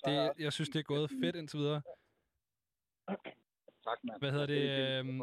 det 0.06 0.44
jeg 0.46 0.54
synes, 0.54 0.70
det 0.70 0.80
er 0.80 0.84
gået 0.84 1.10
fedt 1.22 1.36
indtil 1.36 1.60
videre. 1.60 1.82
Tak, 3.88 4.00
mand. 4.04 4.20
Hvad 4.22 4.32
hedder 4.32 4.46
det? 4.46 4.64
øhm, 5.00 5.22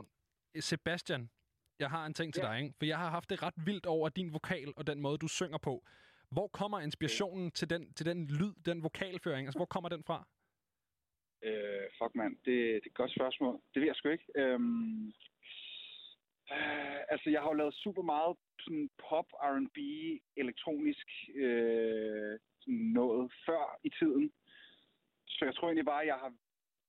Sebastian, 0.61 1.31
jeg 1.78 1.91
har 1.91 2.07
en 2.07 2.15
ting 2.15 2.35
til 2.35 2.43
Ja. 2.45 2.49
dig, 2.49 2.61
ikke? 2.62 2.74
For 2.78 2.87
jeg 2.87 2.99
har 2.99 3.11
haft 3.11 3.31
det 3.31 3.43
ret 3.43 3.55
vildt 3.66 3.87
over 3.87 4.09
din 4.09 4.32
vokal 4.32 4.73
og 4.77 4.87
den 4.87 5.01
måde, 5.01 5.19
du 5.19 5.28
synger 5.28 5.59
på. 5.59 5.85
Hvor 6.31 6.49
kommer 6.49 6.81
inspirationen 6.81 7.51
til 7.51 7.70
den, 7.70 7.95
til 7.95 8.07
den 8.07 8.27
lyd, 8.27 8.55
den 8.65 8.82
vokalføring? 8.82 9.47
Altså, 9.47 9.59
hvor 9.59 9.66
kommer 9.66 9.89
den 9.89 10.05
fra? 10.05 10.28
Øh, 11.42 11.86
fuck, 11.98 12.14
mand. 12.14 12.36
Det, 12.36 12.44
det 12.46 12.72
er 12.72 12.76
et 12.86 12.94
godt 12.94 13.12
spørgsmål. 13.12 13.60
Det 13.74 13.80
ved 13.80 13.88
jeg 13.88 13.96
sgu 13.96 14.08
ikke. 14.08 14.28
Øhm, 14.36 15.06
øh, 16.52 17.00
altså, 17.12 17.30
jeg 17.30 17.40
har 17.40 17.48
jo 17.48 17.60
lavet 17.60 17.74
super 17.74 18.02
meget 18.02 18.36
sådan 18.60 18.90
pop, 19.08 19.28
R&B, 19.32 19.78
elektronisk 20.36 21.08
øh, 21.34 22.38
sådan 22.60 22.84
noget 22.98 23.32
før 23.46 23.78
i 23.84 23.90
tiden. 23.90 24.32
Så 25.28 25.44
jeg 25.44 25.54
tror 25.54 25.68
egentlig 25.68 25.84
bare, 25.84 26.02
at 26.02 26.06
jeg 26.06 26.18
har 26.18 26.34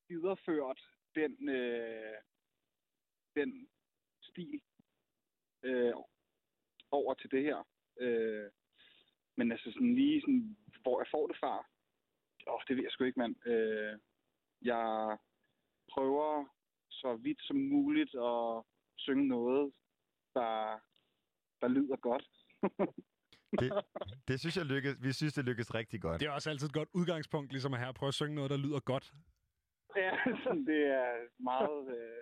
videreført 0.09 0.79
den, 1.15 1.49
øh, 1.49 2.17
den 3.35 3.69
stil 4.21 4.61
øh, 5.63 5.93
over 6.91 7.13
til 7.13 7.31
det 7.31 7.43
her. 7.43 7.67
Øh, 7.99 8.49
men 9.37 9.51
altså 9.51 9.71
sådan 9.71 9.95
lige 9.95 10.21
sådan, 10.21 10.57
hvor 10.81 11.01
jeg 11.01 11.07
får 11.11 11.27
det 11.27 11.37
fra, 11.37 11.65
åh, 12.47 12.61
det 12.67 12.75
ved 12.75 12.83
jeg 12.83 12.91
sgu 12.91 13.03
ikke, 13.03 13.19
mand. 13.19 13.47
Øh, 13.47 13.99
jeg 14.61 15.17
prøver 15.93 16.45
så 16.89 17.15
vidt 17.15 17.41
som 17.41 17.57
muligt 17.57 18.15
at 18.15 18.63
synge 18.97 19.27
noget, 19.27 19.73
der, 20.33 20.79
der 21.61 21.67
lyder 21.67 21.95
godt. 21.95 22.27
Det, 23.59 23.71
det 24.27 24.39
synes 24.39 24.57
jeg 24.57 24.65
lykkes, 24.65 24.95
vi 25.03 25.11
synes, 25.13 25.33
det 25.33 25.45
lykkes 25.45 25.73
rigtig 25.73 26.01
godt. 26.01 26.19
Det 26.19 26.27
er 26.27 26.31
også 26.31 26.49
altid 26.49 26.67
et 26.67 26.73
godt 26.73 26.89
udgangspunkt, 26.93 27.51
ligesom 27.51 27.73
at 27.73 27.79
her 27.79 27.91
prøve 27.91 28.07
at 28.07 28.13
synge 28.13 28.35
noget, 28.35 28.49
der 28.51 28.57
lyder 28.57 28.79
godt. 28.79 29.13
Ja, 29.95 30.11
sådan, 30.43 30.65
det 30.71 30.81
er 30.85 31.11
meget 31.39 31.97
øh, 31.97 32.21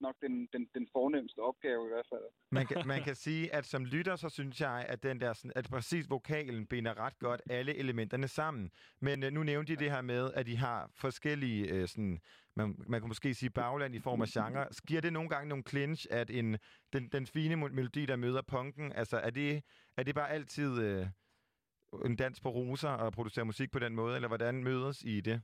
nok 0.00 0.16
den, 0.20 0.48
den, 0.52 0.68
den 0.74 0.88
fornemmeste 0.92 1.38
opgave 1.38 1.86
i 1.86 1.88
hvert 1.88 2.06
fald. 2.12 2.22
Man 2.50 2.66
kan, 2.66 2.76
man 2.92 3.02
kan 3.02 3.14
sige, 3.14 3.54
at 3.54 3.66
som 3.66 3.84
lytter, 3.84 4.16
så 4.16 4.28
synes 4.28 4.60
jeg, 4.60 4.86
at 4.88 5.02
den 5.02 5.20
der, 5.20 5.32
sådan- 5.32 5.52
at 5.56 5.66
præcis 5.70 6.10
vokalen 6.10 6.66
binder 6.66 6.98
ret 6.98 7.18
godt 7.18 7.42
alle 7.50 7.74
elementerne 7.76 8.28
sammen. 8.28 8.70
Men 9.00 9.22
øh, 9.22 9.32
nu 9.32 9.42
nævnte 9.42 9.72
de 9.76 9.78
det 9.84 9.90
her 9.90 10.00
med, 10.02 10.30
at 10.34 10.46
de 10.46 10.56
har 10.56 10.90
forskellige, 10.94 11.68
øh, 11.68 11.88
sådan, 11.88 12.20
man, 12.54 12.74
man 12.86 13.00
kan 13.00 13.08
måske 13.08 13.34
sige 13.34 13.50
bagland 13.50 13.94
i 13.94 13.98
form 14.00 14.22
af 14.22 14.28
genre. 14.28 14.66
Giver 14.86 15.00
det 15.00 15.12
nogle 15.12 15.28
gange 15.28 15.48
nogle 15.48 15.64
clinch, 15.68 16.06
at 16.10 16.30
en, 16.30 16.58
den, 16.92 17.08
den 17.08 17.26
fine 17.26 17.56
melodi, 17.56 18.06
der 18.06 18.16
møder 18.16 18.42
punken, 18.42 18.92
altså 18.92 19.16
er 19.16 19.30
det, 19.30 19.62
er 19.96 20.02
det 20.02 20.14
bare 20.14 20.30
altid 20.30 20.82
øh, 20.82 21.06
en 22.04 22.16
dans 22.16 22.40
på 22.40 22.48
roser 22.48 22.88
at 22.90 23.12
producere 23.12 23.44
musik 23.44 23.70
på 23.70 23.78
den 23.78 23.94
måde, 23.94 24.14
eller 24.16 24.28
hvordan 24.28 24.64
mødes 24.64 25.02
I 25.02 25.16
i 25.18 25.20
det? 25.20 25.42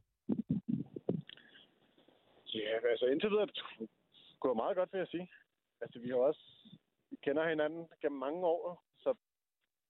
Ja, 2.54 2.88
altså 2.90 3.06
indtil 3.06 3.30
videre 3.30 3.42
er 3.42 3.86
gået 4.44 4.56
meget 4.62 4.76
godt, 4.76 4.92
vil 4.92 4.98
jeg 4.98 5.12
sige. 5.14 5.28
Altså, 5.82 5.98
vi 5.98 6.08
har 6.08 6.16
også 6.16 6.44
vi 7.12 7.16
kender 7.26 7.48
hinanden 7.48 7.82
gennem 8.02 8.18
mange 8.18 8.46
år, 8.46 8.84
så, 9.02 9.10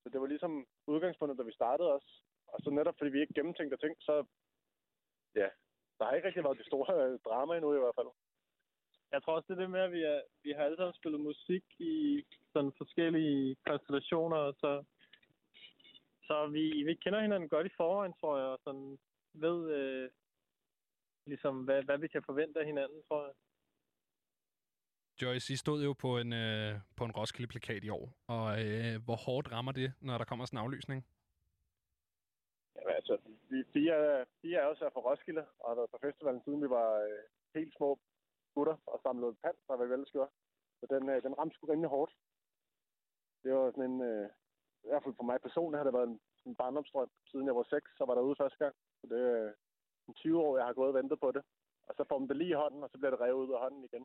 så 0.02 0.06
det 0.12 0.20
var 0.20 0.26
ligesom 0.26 0.66
udgangspunktet, 0.86 1.38
da 1.38 1.42
vi 1.42 1.52
startede 1.60 1.92
os. 1.92 2.08
Og 2.52 2.58
så 2.62 2.70
netop 2.70 2.94
fordi 2.98 3.10
vi 3.10 3.20
ikke 3.20 3.34
gennemtænkte 3.34 3.76
ting, 3.76 3.94
så 4.00 4.14
ja, 5.34 5.48
der 5.98 6.04
har 6.04 6.12
ikke 6.14 6.26
rigtig 6.26 6.44
været 6.44 6.58
det 6.58 6.66
store 6.66 6.90
øh, 7.04 7.18
drama 7.24 7.52
endnu 7.54 7.74
i 7.74 7.78
hvert 7.78 7.98
fald. 7.98 8.10
Jeg 9.12 9.22
tror 9.22 9.34
også, 9.36 9.46
det 9.48 9.56
er 9.56 9.62
det 9.62 9.70
med, 9.70 9.80
at 9.80 9.92
vi, 9.92 10.02
er, 10.02 10.20
vi 10.42 10.50
har 10.52 10.64
alle 10.64 10.76
sammen 10.76 10.94
spillet 10.94 11.20
musik 11.20 11.64
i 11.78 12.24
sådan 12.52 12.72
forskellige 12.78 13.56
konstellationer, 13.66 14.36
og 14.36 14.54
så, 14.54 14.84
så 16.28 16.46
vi, 16.46 16.82
vi 16.88 16.94
kender 16.94 17.20
hinanden 17.20 17.48
godt 17.48 17.66
i 17.66 17.76
forvejen, 17.76 18.14
tror 18.20 18.38
jeg, 18.38 18.46
og 18.46 18.60
sådan 18.64 18.98
ved 19.32 19.58
øh, 19.78 20.10
ligesom, 21.26 21.64
hvad, 21.64 21.82
hvad 21.82 21.98
vi 21.98 22.08
kan 22.08 22.22
forvente 22.22 22.60
af 22.60 22.66
hinanden, 22.66 23.02
tror 23.08 23.24
jeg. 23.24 23.34
Joyce, 25.20 25.52
I 25.52 25.56
stod 25.56 25.84
jo 25.84 25.92
på 25.92 26.10
en, 26.18 26.32
øh, 26.32 26.72
på 26.96 27.04
en 27.04 27.12
Roskilde-plakat 27.18 27.84
i 27.84 27.88
år, 27.88 28.06
og 28.34 28.46
øh, 28.64 28.94
hvor 29.04 29.18
hårdt 29.26 29.52
rammer 29.52 29.72
det, 29.72 29.92
når 30.00 30.18
der 30.18 30.24
kommer 30.24 30.44
sådan 30.44 30.58
en 30.58 30.64
aflysning? 30.64 31.06
Jamen, 32.76 32.94
altså, 33.00 33.14
vi 33.50 33.58
fire, 33.72 34.24
fire 34.42 34.58
er 34.60 34.66
også 34.66 34.84
er 34.84 34.90
fra 34.90 35.00
Roskilde, 35.00 35.44
og 35.58 35.70
har 35.70 35.74
været 35.74 35.90
på 35.90 35.98
festivalen 36.06 36.42
siden 36.44 36.62
vi 36.62 36.70
var 36.70 36.90
øh, 37.08 37.22
helt 37.54 37.74
små 37.76 37.98
gutter 38.54 38.76
og 38.86 39.00
samlede 39.02 39.34
pand, 39.44 39.56
der 39.68 39.76
var 39.76 39.84
ellers 39.84 40.14
gjorde. 40.14 40.30
Så 40.80 40.84
den, 40.94 41.08
øh, 41.12 41.22
den 41.22 41.38
ramte 41.38 41.54
sgu 41.54 41.66
rimelig 41.66 41.90
hårdt. 41.90 42.12
Det 43.42 43.52
var 43.54 43.70
sådan 43.70 43.90
en, 43.90 44.00
øh, 44.10 44.28
i 44.84 44.88
hvert 44.88 45.02
fald 45.04 45.14
for 45.18 45.28
mig 45.30 45.38
personligt 45.46 45.78
har 45.78 45.84
det 45.84 45.98
været 45.98 46.08
en, 46.12 46.20
en 46.46 46.54
barndomstrøm. 46.60 47.10
siden 47.30 47.46
jeg 47.46 47.56
var 47.56 47.66
6, 47.70 47.90
så 47.98 48.04
var 48.04 48.14
der 48.14 48.22
ude 48.28 48.40
første 48.42 48.58
gang. 48.62 48.74
Så 49.00 49.04
det 49.12 49.20
er 49.30 49.44
øh, 49.44 50.14
20 50.14 50.40
år, 50.44 50.56
jeg 50.58 50.66
har 50.66 50.72
gået 50.72 50.88
og 50.92 50.94
ventet 50.94 51.20
på 51.20 51.32
det. 51.36 51.42
Og 51.88 51.94
så 51.96 52.04
får 52.08 52.18
man 52.18 52.28
det 52.28 52.36
lige 52.36 52.54
i 52.54 52.60
hånden, 52.62 52.82
og 52.84 52.90
så 52.90 52.98
bliver 52.98 53.10
det 53.10 53.20
revet 53.20 53.46
ud 53.46 53.54
af 53.54 53.60
hånden 53.60 53.84
igen. 53.84 54.04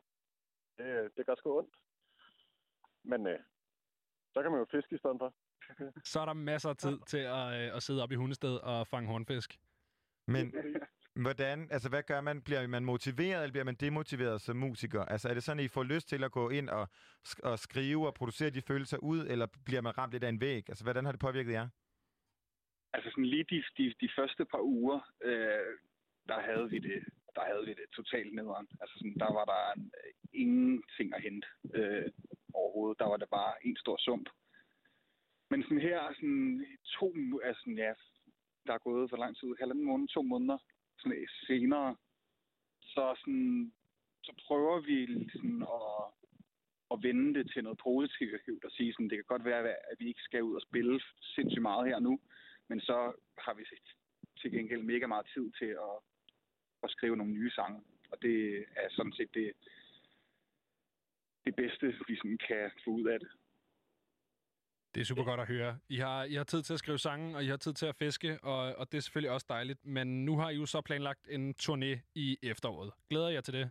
Det, 0.78 0.84
øh, 0.84 1.10
det 1.16 1.26
gør 1.26 1.34
sgu 1.34 1.58
ondt. 1.58 1.74
Men 3.04 3.26
øh, 3.26 3.40
så 4.32 4.42
kan 4.42 4.50
man 4.50 4.60
jo 4.60 4.66
fiske 4.70 4.94
i 4.94 4.98
stedet 4.98 5.16
for. 5.18 5.34
Så 6.12 6.20
er 6.20 6.24
der 6.26 6.32
masser 6.32 6.70
af 6.70 6.76
tid 6.76 6.98
til 7.06 7.18
at, 7.18 7.46
øh, 7.60 7.76
at 7.76 7.82
sidde 7.82 8.02
op 8.02 8.12
i 8.12 8.14
hundested 8.14 8.56
og 8.56 8.86
fange 8.86 9.08
hornfisk. 9.08 9.58
Men 10.26 10.54
hvordan, 11.14 11.68
altså 11.70 11.88
hvad 11.88 12.02
gør 12.02 12.20
man? 12.20 12.42
Bliver 12.42 12.66
man 12.66 12.84
motiveret, 12.84 13.42
eller 13.42 13.52
bliver 13.52 13.64
man 13.64 13.74
demotiveret 13.74 14.40
som 14.40 14.56
musiker? 14.56 15.04
Altså 15.04 15.28
er 15.28 15.34
det 15.34 15.42
sådan, 15.42 15.58
at 15.58 15.64
I 15.64 15.68
får 15.68 15.82
lyst 15.82 16.08
til 16.08 16.24
at 16.24 16.32
gå 16.32 16.50
ind 16.50 16.68
og, 16.68 16.88
sk- 17.28 17.40
og 17.42 17.58
skrive 17.58 18.06
og 18.06 18.14
producere 18.14 18.50
de 18.50 18.62
følelser 18.62 18.98
ud, 18.98 19.26
eller 19.26 19.46
bliver 19.64 19.80
man 19.80 19.98
ramt 19.98 20.12
lidt 20.12 20.24
af 20.24 20.28
en 20.28 20.40
væg? 20.40 20.64
Altså 20.68 20.84
hvordan 20.84 21.04
har 21.04 21.12
det 21.12 21.20
påvirket 21.20 21.52
jer? 21.52 21.68
Altså 22.92 23.10
sådan 23.10 23.24
lige 23.24 23.44
de, 23.44 23.64
de, 23.76 23.94
de 24.00 24.10
første 24.16 24.44
par 24.44 24.60
uger, 24.60 25.00
øh, 25.22 25.78
der 26.28 26.40
havde 26.40 26.70
vi 26.70 26.78
det, 26.78 27.04
der 27.38 27.44
havde 27.50 27.64
vi 27.68 27.74
det 27.80 27.88
øh, 27.88 27.94
totalt 27.98 28.32
nederen. 28.34 28.68
Altså 28.80 28.94
sådan, 28.98 29.18
der 29.24 29.30
var 29.38 29.44
der 29.52 29.62
øh, 30.00 30.12
ingenting 30.42 31.08
at 31.16 31.22
hente 31.26 31.46
øh, 31.78 32.08
overhovedet. 32.54 33.00
Der 33.02 33.08
var 33.12 33.16
det 33.16 33.30
bare 33.38 33.52
en 33.66 33.76
stor 33.76 33.96
sump. 34.06 34.26
Men 35.50 35.62
sådan 35.62 35.86
her, 35.88 36.00
sådan 36.14 36.66
to, 36.96 37.08
altså 37.48 37.64
ja, 37.84 37.92
der 38.66 38.72
er 38.74 38.86
gået 38.88 39.10
for 39.10 39.16
lang 39.16 39.36
tid, 39.36 39.48
halvanden 39.60 39.84
måned, 39.84 40.08
to 40.08 40.22
måneder 40.22 40.58
sådan, 40.98 41.18
øh, 41.18 41.28
senere, 41.46 41.96
så 42.82 43.04
sådan, 43.20 43.72
så 44.26 44.32
prøver 44.46 44.80
vi 44.80 44.98
sådan 45.32 45.62
at, 45.76 45.90
at 46.92 47.02
vende 47.06 47.28
det 47.38 47.50
til 47.52 47.62
noget 47.64 47.80
positivt 47.88 48.64
og 48.64 48.70
sige 48.70 48.92
sådan, 48.92 49.08
det 49.10 49.18
kan 49.18 49.32
godt 49.32 49.44
være, 49.44 49.62
at 49.90 49.96
vi 49.98 50.06
ikke 50.08 50.26
skal 50.28 50.42
ud 50.42 50.54
og 50.54 50.62
spille 50.68 51.00
sindssygt 51.34 51.62
meget 51.62 51.88
her 51.88 51.98
nu, 51.98 52.20
men 52.68 52.80
så 52.80 52.96
har 53.38 53.54
vi 53.54 53.64
til 54.40 54.50
gengæld 54.50 54.82
mega 54.82 55.06
meget 55.06 55.26
tid 55.34 55.50
til 55.58 55.70
at, 55.88 55.94
at 56.82 56.90
skrive 56.90 57.16
nogle 57.16 57.32
nye 57.32 57.50
sange. 57.50 57.82
Og 58.10 58.22
det 58.22 58.64
er 58.76 58.88
sådan 58.90 59.12
set 59.12 59.34
det, 59.34 59.52
det 61.46 61.56
bedste, 61.56 61.86
vi 62.08 62.16
sådan 62.16 62.38
kan 62.48 62.70
få 62.84 62.90
ud 62.90 63.04
af 63.04 63.20
det. 63.20 63.28
Det 64.94 65.00
er 65.00 65.04
super 65.04 65.24
godt 65.24 65.40
at 65.40 65.46
høre. 65.46 65.78
I 65.88 65.96
har, 65.96 66.24
I 66.24 66.34
har 66.34 66.44
tid 66.44 66.62
til 66.62 66.72
at 66.72 66.78
skrive 66.78 66.98
sange, 66.98 67.36
og 67.36 67.44
I 67.44 67.46
har 67.46 67.56
tid 67.56 67.72
til 67.74 67.86
at 67.86 67.96
fiske, 67.96 68.38
og, 68.42 68.58
og 68.78 68.92
det 68.92 68.98
er 68.98 69.02
selvfølgelig 69.02 69.30
også 69.30 69.46
dejligt. 69.48 69.86
Men 69.86 70.24
nu 70.24 70.38
har 70.38 70.50
I 70.50 70.56
jo 70.56 70.66
så 70.66 70.80
planlagt 70.80 71.28
en 71.30 71.54
turné 71.62 72.00
i 72.14 72.38
efteråret. 72.42 72.92
Glæder 73.10 73.28
jeg 73.28 73.44
til 73.44 73.54
det? 73.54 73.70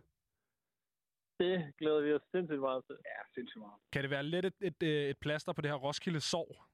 Det 1.40 1.72
glæder 1.78 2.00
vi 2.00 2.12
os 2.12 2.22
sindssygt 2.32 2.60
meget 2.60 2.84
til. 2.86 2.96
Ja, 3.04 3.20
sindssygt 3.34 3.60
meget. 3.60 3.80
Kan 3.92 4.02
det 4.02 4.10
være 4.10 4.22
lidt 4.22 4.46
et, 4.46 4.54
et, 4.60 4.82
et 4.82 5.18
plaster 5.18 5.52
på 5.52 5.60
det 5.60 5.70
her 5.70 5.76
Roskilde 5.76 6.20
sår? 6.20 6.68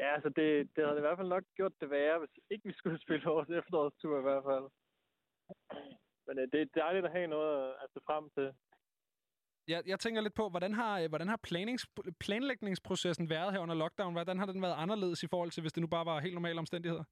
Ja, 0.00 0.08
altså 0.16 0.28
det, 0.28 0.48
det 0.74 0.84
havde 0.86 0.98
i 0.98 1.06
hvert 1.06 1.18
fald 1.18 1.28
nok 1.28 1.44
gjort 1.56 1.80
det 1.80 1.90
værre, 1.90 2.18
hvis 2.18 2.34
ikke 2.50 2.68
vi 2.68 2.74
skulle 2.74 3.00
spille 3.04 3.24
vores 3.24 3.50
efterårstur 3.60 4.18
i 4.18 4.26
hvert 4.28 4.44
fald. 4.50 4.66
Men 6.26 6.38
øh, 6.38 6.48
det 6.52 6.60
er 6.60 6.80
dejligt 6.82 7.06
at 7.06 7.12
have 7.12 7.26
noget 7.26 7.74
at 7.82 7.88
se 7.94 8.00
frem 8.06 8.30
til. 8.36 8.48
Jeg, 9.68 9.82
jeg 9.86 10.00
tænker 10.00 10.20
lidt 10.20 10.34
på, 10.34 10.48
hvordan 10.48 10.72
har, 10.74 11.00
øh, 11.00 11.08
hvordan 11.08 11.28
har 11.28 11.40
planings, 11.48 11.86
planlægningsprocessen 12.20 13.30
været 13.30 13.52
her 13.52 13.60
under 13.60 13.74
lockdown? 13.74 14.12
Hvordan 14.12 14.38
har 14.38 14.46
den 14.46 14.62
været 14.62 14.82
anderledes 14.84 15.22
i 15.22 15.28
forhold 15.30 15.50
til, 15.50 15.60
hvis 15.60 15.72
det 15.72 15.80
nu 15.80 15.86
bare 15.96 16.06
var 16.06 16.20
helt 16.20 16.34
normale 16.34 16.58
omstændigheder? 16.58 17.04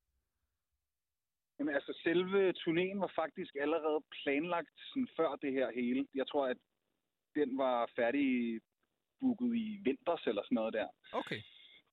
Jamen 1.58 1.74
altså, 1.74 2.00
selve 2.02 2.52
turnéen 2.62 2.98
var 3.04 3.12
faktisk 3.14 3.56
allerede 3.60 4.00
planlagt 4.22 4.74
sådan, 4.90 5.08
før 5.16 5.36
det 5.36 5.52
her 5.52 5.70
hele. 5.70 6.06
Jeg 6.14 6.26
tror, 6.26 6.46
at 6.46 6.58
den 7.34 7.58
var 7.58 7.90
færdig 7.96 8.60
booket 9.20 9.56
i 9.56 9.80
vinters 9.84 10.26
eller 10.26 10.42
sådan 10.42 10.54
noget 10.54 10.72
der. 10.72 10.88
Okay. 11.12 11.40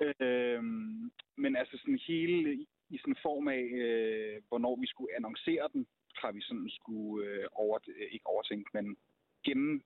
Øhm, 0.02 1.12
men 1.38 1.56
altså 1.56 1.78
sådan 1.78 2.00
hele 2.08 2.54
i, 2.54 2.68
i 2.90 2.98
sådan 2.98 3.16
form 3.22 3.48
af, 3.48 3.64
øh, 3.84 4.42
hvornår 4.48 4.76
vi 4.80 4.88
skulle 4.88 5.16
annoncere 5.16 5.70
den, 5.74 5.88
har 6.16 6.32
vi 6.32 6.42
sådan 6.42 6.70
skulle 6.70 7.28
øh, 7.28 7.48
over, 7.52 7.80
øh, 7.88 8.08
ikke 8.12 8.28
overtænkt, 8.28 8.74
men 8.74 8.98
gennem 9.46 9.82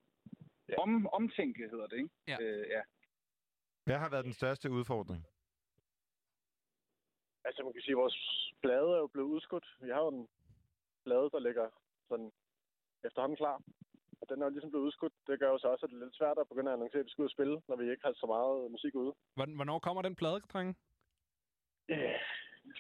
ja. 0.70 0.76
om, 0.82 1.08
omtænke 1.08 1.70
hedder 1.70 1.88
det, 1.88 1.98
ikke? 1.98 2.10
Ja. 2.28 2.38
Øh, 2.42 2.66
ja. 2.70 2.82
Hvad 3.86 3.98
har 3.98 4.10
været 4.10 4.26
den 4.26 4.34
største 4.34 4.72
udfordring? 4.72 5.26
Altså, 7.44 7.64
man 7.64 7.74
kan 7.74 7.82
sige, 7.82 7.96
at 7.98 8.04
vores 8.04 8.20
plade 8.62 8.90
er 8.96 8.98
jo 8.98 9.08
blevet 9.08 9.28
udskudt. 9.28 9.68
Vi 9.82 9.90
har 9.90 10.02
jo 10.02 10.08
en 10.08 10.28
plade, 11.06 11.30
der 11.34 11.40
ligger 11.40 11.70
sådan 12.10 12.32
efterhånden 13.04 13.38
klar. 13.38 13.62
Den 14.30 14.42
er 14.42 14.46
jo 14.46 14.50
ligesom 14.56 14.72
blevet 14.72 14.86
udskudt. 14.86 15.14
Det 15.28 15.40
gør 15.40 15.50
jo 15.54 15.58
så 15.58 15.68
også, 15.68 15.86
at 15.86 15.90
det 15.92 15.98
er 16.02 16.06
lidt 16.06 16.16
svært 16.22 16.38
at 16.42 16.48
begynde 16.52 16.70
at 16.72 16.76
annoncere, 16.78 17.00
at 17.00 17.06
vi 17.06 17.12
skal 17.12 17.22
ud 17.22 17.32
og 17.32 17.36
spille, 17.38 17.56
når 17.68 17.76
vi 17.76 17.92
ikke 17.92 18.06
har 18.06 18.14
så 18.14 18.28
meget 18.36 18.72
musik 18.72 18.96
ude. 18.96 19.12
Hvorn- 19.38 19.56
Hvornår 19.60 19.80
kommer 19.80 20.02
den 20.02 20.16
plade, 20.16 20.40
drenge? 20.54 20.76
Ja, 21.90 22.14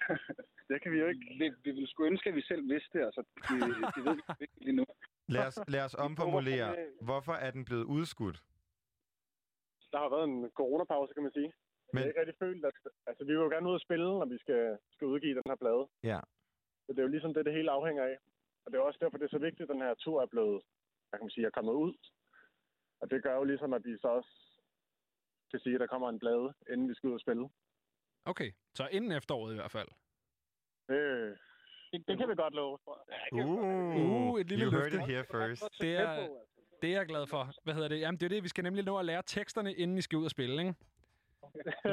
det 0.70 0.78
kan 0.82 0.92
vi 0.92 0.98
jo 1.04 1.08
ikke. 1.08 1.26
Vi, 1.40 1.46
vi 1.66 1.72
ville 1.72 1.88
sgu 1.90 2.04
ønske, 2.06 2.30
at 2.30 2.36
vi 2.36 2.42
selv 2.42 2.64
vidste 2.74 2.98
det. 3.00 3.06
Altså, 3.06 3.22
det, 3.36 3.60
det 3.96 4.02
ved 4.06 4.16
vi 4.16 4.22
ikke 4.46 4.60
lige 4.68 4.76
nu. 4.82 4.86
Lad 5.36 5.46
os, 5.48 5.60
lad 5.68 5.84
os 5.86 5.96
omformulere. 5.96 6.70
Hvorfor 7.10 7.34
er 7.34 7.52
den 7.52 7.66
blevet 7.66 7.84
udskudt? 7.84 8.38
Der 9.92 10.00
har 10.04 10.10
været 10.16 10.28
en 10.30 10.50
coronapause, 10.60 11.14
kan 11.14 11.24
man 11.24 11.32
sige. 11.32 11.52
Men... 11.94 11.98
Jeg 12.00 12.04
har 12.04 12.08
ikke 12.10 12.20
rigtig 12.22 12.40
følt, 12.46 12.66
at... 12.66 12.74
Altså, 13.10 13.24
vi 13.24 13.32
vil 13.36 13.44
jo 13.46 13.50
gerne 13.56 13.70
ud 13.70 13.74
og 13.80 13.86
spille, 13.88 14.06
når 14.20 14.26
vi 14.34 14.38
skal, 14.38 14.78
skal 14.96 15.08
udgive 15.08 15.36
den 15.36 15.48
her 15.52 15.56
plade. 15.64 15.84
Ja. 16.12 16.20
Så 16.86 16.90
det 16.94 17.00
er 17.00 17.04
jo 17.08 17.14
ligesom 17.16 17.34
det, 17.34 17.46
det 17.46 17.54
hele 17.54 17.72
afhænger 17.72 18.04
af. 18.04 18.18
Og 18.66 18.72
det 18.72 18.78
er 18.78 18.82
også 18.82 19.00
derfor, 19.02 19.18
det 19.18 19.26
er 19.26 19.36
så 19.38 19.44
vigtigt, 19.48 19.70
at 19.70 19.74
den 19.74 19.82
her 19.86 19.94
tur 19.94 20.22
er 20.22 20.26
blevet, 20.26 20.62
kan 21.18 21.26
man 21.26 21.30
sige, 21.30 21.46
er 21.46 21.58
kommet 21.58 21.74
ud. 21.74 21.94
Og 23.02 23.12
det 23.12 23.24
gør 23.24 23.36
jo 23.36 23.44
ligesom, 23.44 23.74
at 23.74 23.86
vi 23.86 23.98
så 23.98 24.08
også 24.08 24.34
kan 25.52 25.60
sige, 25.60 25.76
at 25.76 25.82
der 25.82 25.88
kommer 25.88 26.10
en 26.10 26.20
plade, 26.20 26.54
inden 26.72 26.90
vi 26.90 26.94
skal 26.94 27.10
ud 27.10 27.14
og 27.14 27.20
spille. 27.20 27.50
Okay, 28.26 28.52
så 28.74 28.88
inden 28.92 29.12
efteråret 29.12 29.52
i 29.54 29.56
hvert 29.56 29.72
fald. 29.72 29.90
Øh, 30.90 31.38
det, 31.92 32.08
det 32.08 32.18
kan 32.18 32.30
vi 32.30 32.36
godt 32.36 32.54
love, 32.54 32.78
tror 32.78 33.06
jeg. 33.08 33.46
Uh, 33.46 34.32
Uh, 34.32 34.42
et 34.42 34.48
lille 34.50 34.66
you 34.66 34.72
heard 34.72 34.94
it 34.94 35.06
here 35.08 35.26
first. 35.32 35.82
Det 35.82 35.96
er, 35.96 36.28
det 36.82 36.90
er 36.90 36.98
jeg 36.98 37.06
glad 37.06 37.28
for. 37.28 37.52
Hvad 37.64 37.74
hedder 37.74 37.88
det? 37.88 38.00
Jamen, 38.00 38.20
det 38.20 38.26
er 38.26 38.30
det, 38.30 38.44
vi 38.44 38.48
skal 38.48 38.64
nemlig 38.64 38.84
nå 38.86 38.98
at 38.98 39.06
lære 39.06 39.24
teksterne, 39.26 39.74
inden 39.74 39.98
I 39.98 40.02
skal 40.02 40.18
ud 40.18 40.26
og 40.26 40.32
spille, 40.32 40.62
ikke? 40.62 40.76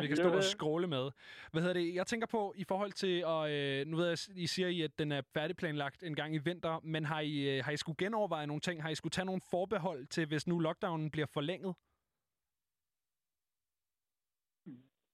Vi 0.00 0.06
kan 0.06 0.16
stå 0.22 0.32
og 0.32 0.42
scrolle 0.42 0.86
med. 0.86 1.10
Hvad 1.52 1.62
hedder 1.62 1.74
det? 1.74 1.94
Jeg 1.94 2.06
tænker 2.06 2.26
på, 2.26 2.54
i 2.56 2.64
forhold 2.64 2.92
til, 2.92 3.24
og 3.24 3.52
øh, 3.52 3.86
nu 3.86 3.96
ved 3.96 4.08
jeg, 4.08 4.18
I 4.36 4.46
siger 4.46 4.68
I, 4.68 4.82
at 4.82 4.98
den 4.98 5.12
er 5.12 5.22
færdigplanlagt 5.34 6.02
en 6.02 6.14
gang 6.14 6.34
i 6.34 6.38
vinter, 6.38 6.80
men 6.82 7.04
har 7.04 7.20
I, 7.20 7.56
øh, 7.56 7.64
har 7.64 7.72
I 7.72 7.76
skulle 7.76 7.96
genoverveje 7.96 8.46
nogle 8.46 8.60
ting? 8.60 8.82
Har 8.82 8.90
I 8.90 8.94
skulle 8.94 9.10
tage 9.10 9.26
nogle 9.26 9.40
forbehold 9.50 10.06
til, 10.06 10.26
hvis 10.26 10.46
nu 10.46 10.58
lockdownen 10.58 11.10
bliver 11.10 11.26
forlænget? 11.26 11.74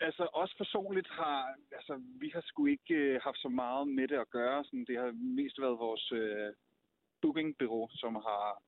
Altså, 0.00 0.28
os 0.32 0.54
personligt 0.54 1.08
har, 1.08 1.54
altså, 1.72 2.02
vi 2.20 2.30
har 2.34 2.40
sgu 2.40 2.66
ikke 2.66 2.94
øh, 2.94 3.20
haft 3.22 3.38
så 3.38 3.48
meget 3.48 3.88
med 3.88 4.08
det 4.08 4.18
at 4.18 4.30
gøre. 4.30 4.64
Sådan, 4.64 4.84
det 4.84 4.96
har 4.98 5.12
mest 5.12 5.60
været 5.60 5.78
vores 5.78 6.12
øh, 6.12 6.52
bookingbureau, 7.20 7.88
som 7.92 8.14
har, 8.14 8.62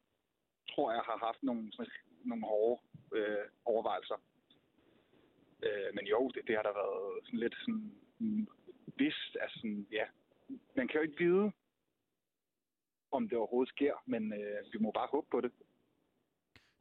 tror 0.70 0.92
jeg, 0.92 1.02
har 1.02 1.18
haft 1.26 1.42
nogle, 1.42 1.72
sådan, 1.72 1.92
nogle 2.24 2.44
hårde 2.46 2.80
øh, 3.14 3.46
overvejelser. 3.64 4.14
Øh, 5.66 5.88
men 5.94 6.04
jo, 6.06 6.30
det, 6.34 6.42
det 6.46 6.54
har 6.56 6.62
der 6.62 6.74
været 6.82 7.24
sådan 7.24 7.40
lidt 7.40 7.56
sådan, 7.60 7.92
mm, 8.18 8.48
vist, 8.98 9.32
altså 9.40 9.56
sådan, 9.58 9.86
ja. 9.92 10.06
Man 10.76 10.88
kan 10.88 10.96
jo 10.96 11.02
ikke 11.02 11.24
vide, 11.24 11.52
om 13.10 13.28
det 13.28 13.38
overhovedet 13.38 13.74
sker, 13.74 13.94
men 14.06 14.32
øh, 14.32 14.72
vi 14.72 14.78
må 14.78 14.90
bare 14.90 15.08
håbe 15.10 15.26
på 15.30 15.40
det. 15.40 15.52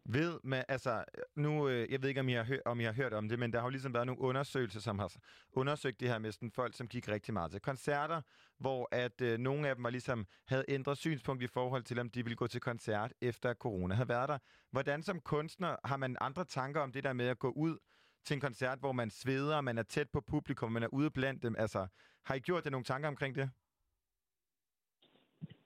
Ved, 0.05 0.39
man, 0.43 0.63
altså, 0.67 1.03
nu, 1.35 1.69
øh, 1.69 1.91
jeg 1.91 2.01
ved 2.01 2.09
ikke, 2.09 2.21
om 2.21 2.29
I, 2.29 2.33
har 2.33 2.43
hør, 2.43 2.57
om 2.65 2.79
I 2.79 2.83
har 2.83 2.93
hørt 2.93 3.13
om 3.13 3.29
det, 3.29 3.39
men 3.39 3.53
der 3.53 3.59
har 3.59 3.65
jo 3.65 3.69
ligesom 3.69 3.93
været 3.93 4.05
nogle 4.05 4.21
undersøgelser, 4.21 4.79
som 4.79 4.99
har 4.99 5.15
undersøgt 5.51 5.99
det 5.99 6.09
her 6.09 6.19
med 6.19 6.31
sådan 6.31 6.51
folk, 6.51 6.75
som 6.75 6.87
gik 6.87 7.07
rigtig 7.07 7.33
meget 7.33 7.51
til 7.51 7.61
koncerter, 7.61 8.21
hvor 8.59 8.89
at 8.91 9.21
øh, 9.21 9.37
nogle 9.37 9.69
af 9.69 9.75
dem 9.75 9.83
var 9.83 9.89
ligesom, 9.89 10.27
havde 10.47 10.65
ændret 10.67 10.97
synspunkt 10.97 11.43
i 11.43 11.47
forhold 11.47 11.83
til, 11.83 11.99
om 11.99 12.09
de 12.09 12.23
ville 12.23 12.35
gå 12.35 12.47
til 12.47 12.61
koncert, 12.61 13.13
efter 13.21 13.53
corona 13.53 13.95
havde 13.95 14.09
været 14.09 14.29
der. 14.29 14.37
Hvordan 14.71 15.03
som 15.03 15.19
kunstner 15.19 15.75
har 15.85 15.97
man 15.97 16.17
andre 16.21 16.45
tanker 16.45 16.81
om 16.81 16.91
det 16.91 17.03
der 17.03 17.13
med 17.13 17.27
at 17.27 17.39
gå 17.39 17.49
ud 17.49 17.77
til 18.25 18.35
en 18.35 18.41
koncert, 18.41 18.79
hvor 18.79 18.91
man 18.91 19.09
sveder, 19.09 19.61
man 19.61 19.77
er 19.77 19.83
tæt 19.83 20.09
på 20.13 20.21
publikum, 20.21 20.71
man 20.71 20.83
er 20.83 20.93
ude 20.93 21.11
blandt 21.11 21.43
dem? 21.43 21.55
Altså, 21.57 21.87
har 22.27 22.35
I 22.35 22.39
gjort 22.39 22.65
jer 22.65 22.71
nogle 22.71 22.83
tanker 22.83 23.07
omkring 23.07 23.35
det? 23.35 23.49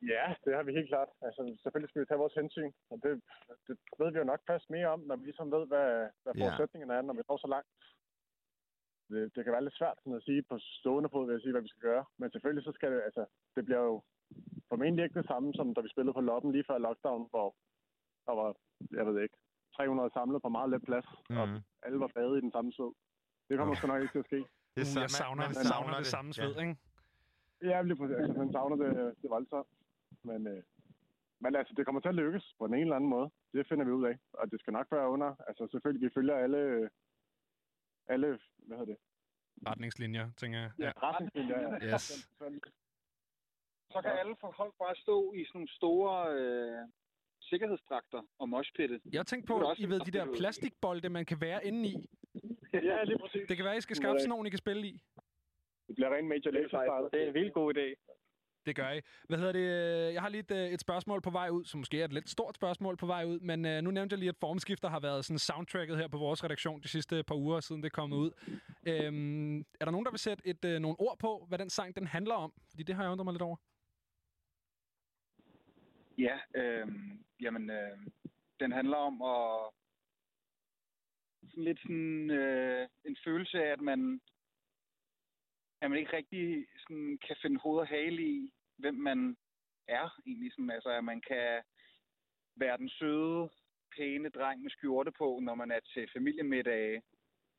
Ja, 0.01 0.25
det 0.45 0.55
har 0.55 0.63
vi 0.63 0.71
helt 0.71 0.89
klart. 0.93 1.09
Altså, 1.21 1.41
selvfølgelig 1.61 1.89
skal 1.89 2.01
vi 2.01 2.05
tage 2.05 2.23
vores 2.23 2.33
hensyn, 2.33 2.71
og 2.91 2.97
det, 3.03 3.21
det 3.67 3.77
ved 3.99 4.11
vi 4.11 4.17
jo 4.17 4.23
nok 4.23 4.41
først 4.47 4.69
mere 4.69 4.87
om, 4.87 4.99
når 4.99 5.15
vi 5.15 5.23
ligesom 5.25 5.51
ved, 5.51 5.67
hvad, 5.71 5.89
hvad 6.23 6.33
forudsætningerne 6.41 6.93
er, 6.93 7.01
når 7.01 7.13
vi 7.13 7.21
når 7.29 7.37
så 7.37 7.47
langt. 7.55 7.69
Det, 9.09 9.35
det 9.35 9.43
kan 9.43 9.53
være 9.53 9.63
lidt 9.63 9.77
svært 9.77 9.97
sådan 9.97 10.19
at 10.19 10.23
sige 10.23 10.43
på 10.49 10.55
stående 10.59 11.09
fod, 11.09 11.27
ved 11.27 11.35
at 11.35 11.41
sige, 11.41 11.51
hvad 11.51 11.61
vi 11.61 11.73
skal 11.73 11.87
gøre. 11.89 12.05
Men 12.17 12.31
selvfølgelig 12.31 12.63
så 12.63 12.71
skal 12.71 12.91
det, 12.91 13.01
altså, 13.01 13.25
det 13.55 13.65
bliver 13.65 13.83
jo 13.89 14.03
formentlig 14.69 15.03
ikke 15.03 15.19
det 15.19 15.27
samme, 15.27 15.53
som 15.53 15.73
da 15.73 15.81
vi 15.81 15.89
spillede 15.89 16.13
på 16.13 16.21
Loppen 16.21 16.51
lige 16.51 16.67
før 16.67 16.77
lockdown, 16.77 17.27
hvor 17.29 17.55
der 18.25 18.33
var, 18.41 18.49
jeg 18.91 19.05
ved 19.07 19.23
ikke, 19.23 19.37
300 19.77 20.09
samlet 20.17 20.41
på 20.41 20.49
meget 20.57 20.69
let 20.73 20.83
plads, 20.89 21.07
mm. 21.29 21.37
og 21.37 21.45
alle 21.85 21.99
var 22.03 22.11
badet 22.15 22.37
i 22.37 22.41
den 22.45 22.51
samme 22.51 22.71
sved. 22.77 22.91
Det 23.49 23.57
kommer 23.57 23.75
sgu 23.75 23.87
nok 23.87 24.01
ikke 24.01 24.13
til 24.13 24.19
at 24.25 24.29
ske. 24.31 24.39
Det 24.77 24.83
Uh, 24.95 25.01
jeg 25.05 25.09
savner, 25.09 25.43
man 25.45 25.53
savner, 25.53 25.69
savner 25.73 25.89
det, 25.97 26.05
det. 26.05 26.07
samme 26.15 26.33
sved, 26.33 26.53
Ja. 26.55 26.61
ikke? 26.61 26.75
Ja, 27.69 27.77
lige 27.81 27.97
præcis. 27.99 28.15
Altså, 28.21 28.37
man 28.43 28.51
savner 28.51 28.75
det, 28.83 28.91
det 29.21 29.29
voldsomt. 29.29 29.67
Men, 30.29 30.47
øh, 30.47 30.63
men 31.43 31.55
altså, 31.55 31.73
det 31.77 31.85
kommer 31.85 32.01
til 32.01 32.09
at 32.13 32.15
lykkes 32.23 32.55
på 32.59 32.67
den 32.67 32.73
ene 32.73 32.81
eller 32.81 32.95
anden 32.95 33.09
måde. 33.09 33.29
Det 33.53 33.67
finder 33.69 33.85
vi 33.85 33.91
ud 33.91 34.05
af. 34.11 34.15
Og 34.33 34.51
det 34.51 34.59
skal 34.59 34.73
nok 34.73 34.87
være 34.91 35.09
under. 35.09 35.35
Altså, 35.47 35.67
selvfølgelig, 35.71 36.05
vi 36.07 36.13
følger 36.13 36.35
alle, 36.35 36.57
øh, 36.57 36.89
alle 38.07 38.39
hvad 38.57 38.77
hedder 38.77 38.91
det? 38.93 38.97
Retningslinjer, 39.67 40.29
tænker 40.37 40.59
jeg. 40.59 40.71
Ja, 40.79 40.91
retningslinjer, 41.03 41.59
ja. 41.61 41.93
Yes. 41.93 42.03
Så 43.91 44.01
kan 44.01 44.11
alle 44.21 44.35
folk 44.41 44.73
bare 44.83 44.95
stå 44.95 45.33
i 45.33 45.45
sådan 45.45 45.57
nogle 45.59 45.71
store 45.79 46.15
øh, 46.39 46.87
sikkerhedsdragter 47.41 48.21
og 48.39 48.49
moshpitte. 48.49 49.01
Jeg 49.13 49.25
tænkte 49.25 49.47
på, 49.47 49.73
I 49.77 49.85
ved, 49.85 49.99
de 49.99 50.11
der 50.11 50.25
plastikbolde, 50.37 51.09
man 51.09 51.25
kan 51.25 51.41
være 51.41 51.65
inde 51.65 51.89
i. 51.89 51.95
ja, 52.73 53.03
lige 53.03 53.19
præcis. 53.19 53.47
Det 53.49 53.57
kan 53.57 53.65
være, 53.65 53.77
I 53.77 53.81
skal 53.81 53.95
skaffe 53.95 54.19
sådan 54.19 54.29
nogle, 54.29 54.47
I 54.47 54.49
kan 54.49 54.57
spille 54.57 54.87
i. 54.87 55.01
Det 55.87 55.95
bliver 55.95 56.15
rent 56.15 56.27
Major 56.27 56.51
Lazer 56.51 57.09
Det 57.13 57.23
er 57.23 57.27
en 57.27 57.33
vildt 57.33 57.53
god 57.53 57.77
idé. 57.77 57.87
Det 58.67 58.75
gør 58.75 58.91
I. 58.91 59.01
Hvad 59.27 59.37
hedder 59.37 59.51
det? 59.51 60.13
Jeg 60.13 60.21
har 60.21 60.29
lige 60.29 60.39
et, 60.39 60.51
øh, 60.51 60.69
et 60.69 60.81
spørgsmål 60.81 61.21
på 61.21 61.29
vej 61.29 61.49
ud, 61.49 61.65
som 61.65 61.79
måske 61.79 62.01
er 62.01 62.05
et 62.05 62.13
lidt 62.13 62.29
stort 62.29 62.55
spørgsmål 62.55 62.97
på 62.97 63.05
vej 63.05 63.25
ud, 63.25 63.39
men 63.39 63.65
uh, 63.65 63.71
nu 63.71 63.91
nævnte 63.91 64.13
jeg 64.13 64.19
lige, 64.19 64.29
at 64.29 64.37
formskifter 64.39 64.89
har 64.89 64.99
været 64.99 65.25
sådan 65.25 65.39
soundtracket 65.39 65.97
her 65.97 66.07
på 66.07 66.17
vores 66.17 66.43
redaktion 66.43 66.81
de 66.81 66.87
sidste 66.87 67.23
par 67.23 67.35
uger, 67.35 67.59
siden 67.59 67.83
det 67.83 67.89
er 67.89 67.95
kommet 67.95 68.17
ud. 68.17 68.31
Øhm, 68.87 69.59
er 69.59 69.85
der 69.85 69.91
nogen, 69.91 70.05
der 70.05 70.11
vil 70.11 70.19
sætte 70.19 70.47
et, 70.47 70.65
uh, 70.65 70.71
nogle 70.71 70.99
ord 70.99 71.19
på, 71.19 71.45
hvad 71.49 71.57
den 71.57 71.69
sang 71.69 71.95
den 71.95 72.07
handler 72.07 72.35
om? 72.35 72.53
Fordi 72.69 72.83
det 72.83 72.95
har 72.95 73.03
jeg 73.03 73.11
undret 73.11 73.25
mig 73.25 73.33
lidt 73.33 73.41
over. 73.41 73.57
Ja, 76.17 76.37
øh, 76.55 76.87
jamen, 77.41 77.69
øh, 77.69 77.97
den 78.59 78.71
handler 78.71 78.97
om 78.97 79.21
at 79.21 79.73
sådan 81.49 81.63
lidt 81.63 81.79
sådan 81.81 82.31
øh, 82.31 82.87
en 83.05 83.17
følelse 83.23 83.63
af, 83.63 83.71
at 83.71 83.81
man, 83.81 84.21
at 85.81 85.89
man 85.89 85.99
ikke 85.99 86.17
rigtig 86.17 86.67
sådan, 86.77 87.19
kan 87.27 87.35
finde 87.41 87.59
hoved 87.59 87.79
og 87.79 87.87
hale 87.87 88.21
i, 88.21 88.51
hvem 88.77 88.95
man 88.95 89.37
er 89.87 90.19
egentlig. 90.25 90.51
Sådan, 90.51 90.69
altså, 90.69 90.89
at 90.89 91.03
man 91.03 91.21
kan 91.21 91.61
være 92.55 92.77
den 92.77 92.89
søde, 92.89 93.49
pæne 93.97 94.29
dreng 94.29 94.61
med 94.61 94.71
skjorte 94.71 95.11
på, 95.11 95.39
når 95.43 95.55
man 95.55 95.71
er 95.71 95.79
til 95.93 96.09
familiemiddag. 96.15 97.01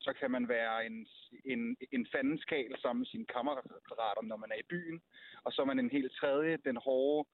Så 0.01 0.13
kan 0.19 0.31
man 0.31 0.47
være 0.47 0.85
en, 0.85 1.07
en, 1.45 1.77
en 1.91 2.07
fandenskal 2.11 2.75
sammen 2.81 2.99
med 2.99 3.07
sine 3.07 3.25
kammerater, 3.25 4.21
når 4.21 4.37
man 4.37 4.51
er 4.51 4.59
i 4.59 4.69
byen. 4.69 5.01
Og 5.43 5.51
så 5.51 5.61
er 5.61 5.65
man 5.65 5.79
en 5.79 5.89
helt 5.89 6.11
tredje, 6.11 6.57
den 6.65 6.77
hårde 6.77 7.29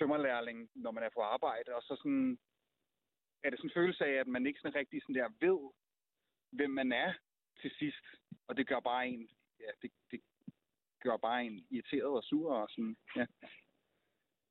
tømmerlærling, 0.00 0.58
når 0.74 0.90
man 0.90 1.02
er 1.02 1.10
på 1.14 1.20
arbejde. 1.20 1.74
Og 1.76 1.82
så 1.82 1.96
sådan, 1.96 2.38
er 3.44 3.50
det 3.50 3.58
sådan 3.58 3.70
en 3.70 3.78
følelse 3.80 4.04
af, 4.04 4.12
at 4.22 4.26
man 4.26 4.46
ikke 4.46 4.60
sådan 4.60 4.74
rigtig 4.80 5.02
sådan 5.02 5.14
der 5.14 5.28
ved, 5.46 5.60
hvem 6.56 6.70
man 6.70 6.92
er 6.92 7.12
til 7.60 7.70
sidst. 7.78 8.04
Og 8.48 8.56
det 8.56 8.66
gør 8.68 8.80
bare 8.80 9.08
en, 9.08 9.28
ja, 9.60 9.70
det, 9.82 9.90
det 10.10 10.20
gør 11.02 11.16
bare 11.16 11.44
en 11.44 11.66
irriteret 11.70 12.12
og 12.20 12.24
sur 12.24 12.54
og 12.54 12.68
sådan, 12.70 12.96
ja. 13.16 13.26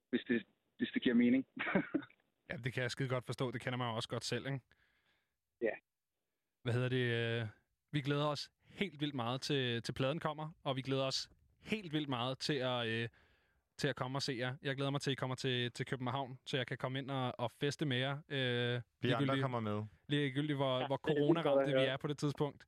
Hvis 0.09 0.23
det, 0.27 0.45
hvis 0.77 0.89
det 0.93 1.01
giver 1.03 1.15
mening. 1.15 1.45
Ja, 2.51 2.57
det 2.57 2.73
kan 2.73 2.83
jeg 2.83 2.91
skide 2.91 3.09
godt 3.09 3.25
forstå. 3.25 3.51
Det 3.51 3.61
kender 3.61 3.77
man 3.77 3.87
jo 3.89 3.95
også 3.95 4.09
godt 4.09 4.23
selv, 4.23 4.45
ikke? 4.45 4.59
Ja. 5.61 5.75
Hvad 6.63 6.73
hedder 6.73 6.89
det? 6.89 7.05
øh, 7.41 7.47
Vi 7.91 8.01
glæder 8.01 8.25
os 8.27 8.51
helt 8.69 9.01
vildt 9.01 9.15
meget 9.15 9.41
til, 9.41 9.83
til 9.83 9.93
pladen 9.93 10.19
kommer, 10.19 10.51
og 10.63 10.75
vi 10.75 10.81
glæder 10.81 11.05
os 11.05 11.29
helt 11.61 11.93
vildt 11.93 12.09
meget 12.09 12.39
til 12.39 12.53
at, 12.53 12.87
øh, 12.87 13.09
til 13.79 13.87
at 13.87 13.95
komme 13.95 14.17
og 14.17 14.21
se 14.21 14.35
jer. 14.39 14.55
Jeg 14.63 14.75
glæder 14.75 14.91
mig 14.91 15.01
til, 15.01 15.09
at 15.09 15.13
I 15.13 15.15
kommer 15.15 15.35
til, 15.35 15.71
til 15.71 15.85
København, 15.85 16.39
så 16.45 16.57
jeg 16.57 16.67
kan 16.67 16.77
komme 16.77 16.99
ind 16.99 17.11
og, 17.11 17.39
og 17.39 17.51
feste 17.59 17.85
med 17.85 17.97
jer. 17.97 18.17
Øh, 18.29 18.81
Vi 19.01 19.11
andre 19.11 19.41
kommer 19.41 19.59
med. 19.59 19.83
Ligegyldigt, 20.07 20.57
hvor, 20.57 20.79
Ja, 20.79 20.87
hvor 20.87 20.97
corona-ramte 20.97 21.65
vi 21.73 21.85
er 21.85 21.97
på 21.97 22.07
det 22.07 22.17
tidspunkt. 22.17 22.63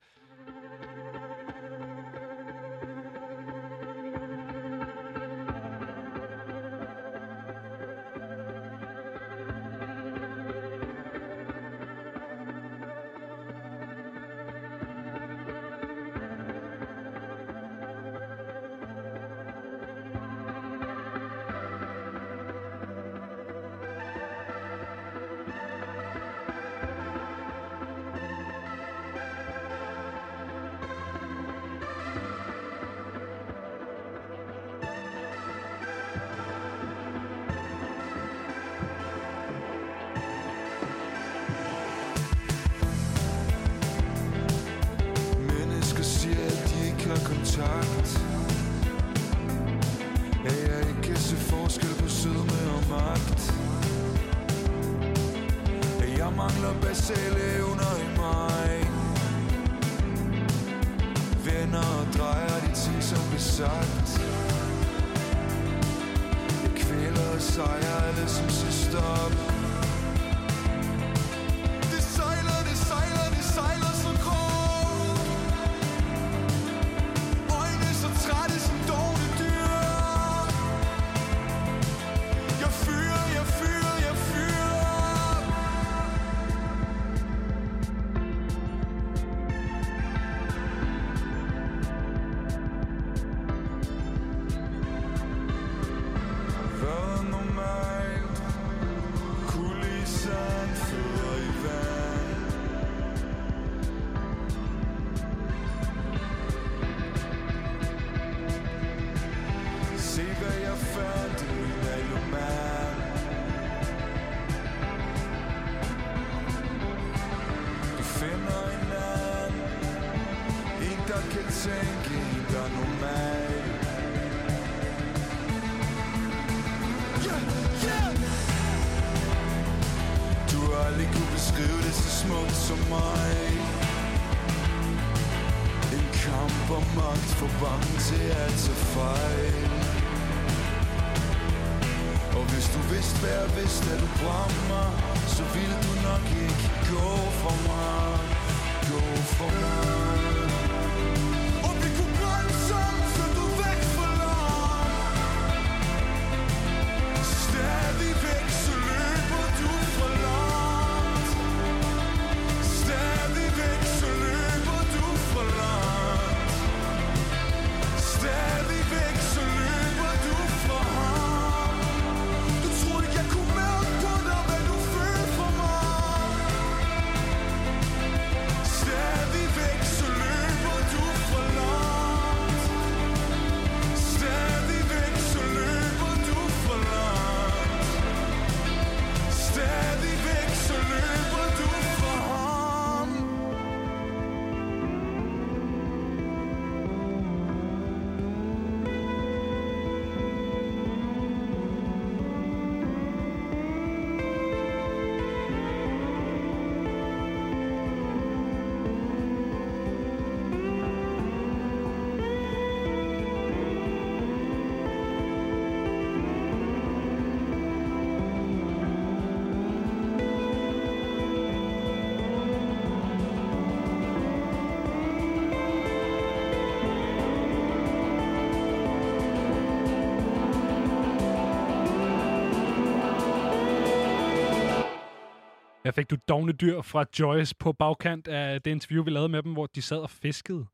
Jeg 235.84 235.94
fik 235.94 236.10
du 236.10 236.16
dogne 236.28 236.52
dyr 236.52 236.82
fra 236.82 237.04
Joyce 237.18 237.54
på 237.58 237.72
bagkant 237.72 238.28
af 238.28 238.62
det 238.62 238.70
interview, 238.70 239.04
vi 239.04 239.10
lavede 239.10 239.28
med 239.28 239.42
dem, 239.42 239.52
hvor 239.52 239.66
de 239.66 239.82
sad 239.82 239.98
og 239.98 240.10
fiskede. 240.10 240.66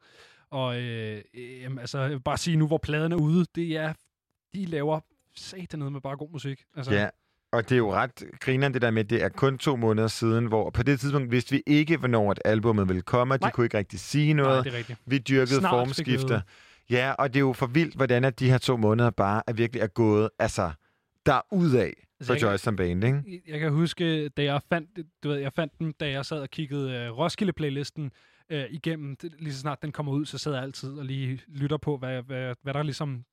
Og 0.50 0.80
øh, 0.80 1.22
øh, 1.34 1.62
jamen, 1.62 1.78
altså, 1.78 1.98
jeg 2.00 2.10
vil 2.10 2.20
bare 2.20 2.38
sige 2.38 2.56
nu, 2.56 2.66
hvor 2.66 2.78
pladen 2.78 3.12
er 3.12 3.16
ude, 3.16 3.44
det 3.54 3.76
er, 3.76 3.92
de 4.54 4.64
laver 4.64 5.00
satan 5.36 5.78
noget 5.78 5.92
med 5.92 6.00
bare 6.00 6.16
god 6.16 6.30
musik. 6.32 6.64
Altså, 6.76 6.92
Ja, 6.94 7.08
og 7.52 7.62
det 7.68 7.72
er 7.72 7.76
jo 7.76 7.94
ret 7.94 8.24
grineren 8.40 8.74
det 8.74 8.82
der 8.82 8.90
med, 8.90 9.04
at 9.04 9.10
det 9.10 9.22
er 9.22 9.28
kun 9.28 9.58
to 9.58 9.76
måneder 9.76 10.08
siden, 10.08 10.46
hvor 10.46 10.70
på 10.70 10.82
det 10.82 11.00
tidspunkt 11.00 11.30
vidste 11.30 11.50
vi 11.50 11.62
ikke, 11.66 11.96
hvornår 11.96 12.32
et 12.32 12.38
albumet 12.44 12.88
ville 12.88 13.02
komme, 13.02 13.34
og 13.34 13.40
de 13.40 13.44
Nej. 13.44 13.50
kunne 13.50 13.66
ikke 13.66 13.78
rigtig 13.78 14.00
sige 14.00 14.34
noget. 14.34 14.64
det 14.64 14.74
er 14.74 14.78
rigtigt. 14.78 14.98
Vi 15.06 15.18
dyrkede 15.18 15.58
Snart 15.58 15.70
formskifter. 15.70 16.40
Ja, 16.90 17.12
og 17.18 17.28
det 17.28 17.36
er 17.36 17.40
jo 17.40 17.52
for 17.52 17.66
vildt, 17.66 17.94
hvordan 17.94 18.24
at 18.24 18.38
de 18.40 18.50
her 18.50 18.58
to 18.58 18.76
måneder 18.76 19.10
bare 19.10 19.42
er 19.46 19.52
virkelig 19.52 19.82
er 19.82 19.86
gået, 19.86 20.30
altså, 20.38 20.70
der 21.26 21.40
ud 21.52 21.70
af 21.72 22.07
for 22.22 22.32
jeg 22.32 22.40
kan- 22.40 22.48
Joyce 22.48 22.64
som 22.64 22.76
band, 22.76 23.04
ikke? 23.04 23.42
Jeg 23.46 23.60
kan 23.60 23.72
huske, 23.72 24.28
da 24.28 24.42
jeg 24.42 24.60
fandt, 24.68 24.98
du 25.24 25.28
ved, 25.28 25.36
jeg 25.36 25.52
fandt 25.52 25.78
den, 25.78 25.92
da 25.92 26.10
jeg 26.10 26.24
sad 26.26 26.40
og 26.40 26.50
kiggede 26.50 26.92
øh, 26.92 27.18
Roskilde-playlisten 27.18 28.10
øh, 28.50 28.64
igennem, 28.70 29.16
lige 29.38 29.52
så 29.52 29.60
snart 29.60 29.82
den 29.82 29.92
kommer 29.92 30.12
ud, 30.12 30.26
så 30.26 30.38
sidder 30.38 30.56
jeg 30.56 30.64
altid 30.64 30.92
og 30.92 31.04
lige 31.04 31.40
lytter 31.48 31.76
på, 31.76 31.96
hvad, 31.96 32.22
hvad, 32.22 32.54
hvad 32.62 32.74
der 32.74 32.82
ligesom 32.82 33.24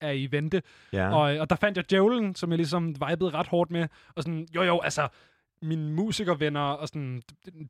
er 0.00 0.10
i 0.10 0.28
vente. 0.30 0.62
Ja. 0.92 1.14
Og, 1.14 1.38
og 1.40 1.50
der 1.50 1.56
fandt 1.56 1.76
jeg 1.76 1.90
Djævlen, 1.90 2.34
som 2.34 2.50
jeg 2.50 2.56
ligesom 2.56 2.88
vibede 3.08 3.30
ret 3.30 3.46
hårdt 3.46 3.70
med. 3.70 3.88
Og 4.14 4.22
sådan, 4.22 4.46
jo 4.54 4.62
jo, 4.62 4.80
altså, 4.80 5.08
mine 5.62 5.92
musikervenner 5.92 6.60
og 6.60 6.88
sådan, 6.88 7.22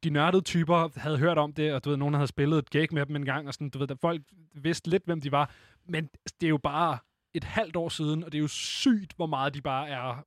de 0.05 0.11
nørdede 0.11 0.43
typer 0.43 0.89
havde 1.01 1.19
hørt 1.19 1.39
om 1.39 1.53
det, 1.53 1.73
og 1.73 1.85
du 1.85 1.91
ved, 1.91 1.97
nogen 1.97 2.15
havde 2.15 2.27
spillet 2.27 2.59
et 2.59 2.71
gig 2.71 2.89
med 2.93 3.07
dem 3.07 3.17
en 3.17 3.25
gang, 3.25 3.49
og 3.49 3.55
sådan, 3.55 3.71
du 3.71 3.79
ved, 3.79 3.87
der 3.87 3.95
folk 4.01 4.23
vidste 4.55 4.91
lidt, 4.91 5.05
hvem 5.05 5.21
de 5.21 5.33
var. 5.33 5.51
Men 5.89 6.09
det 6.41 6.47
er 6.47 6.51
jo 6.51 6.59
bare 6.59 6.99
et 7.35 7.45
halvt 7.45 7.77
år 7.77 7.89
siden, 7.89 8.25
og 8.25 8.33
det 8.33 8.39
er 8.39 8.43
jo 8.43 8.49
sygt, 8.49 9.13
hvor 9.17 9.27
meget 9.27 9.55
de 9.55 9.61
bare 9.61 9.89
er, 9.89 10.25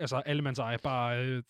altså 0.00 0.16
allemands 0.26 0.58
eje, 0.58 0.78
bare 0.82 1.18
øh, 1.18 1.42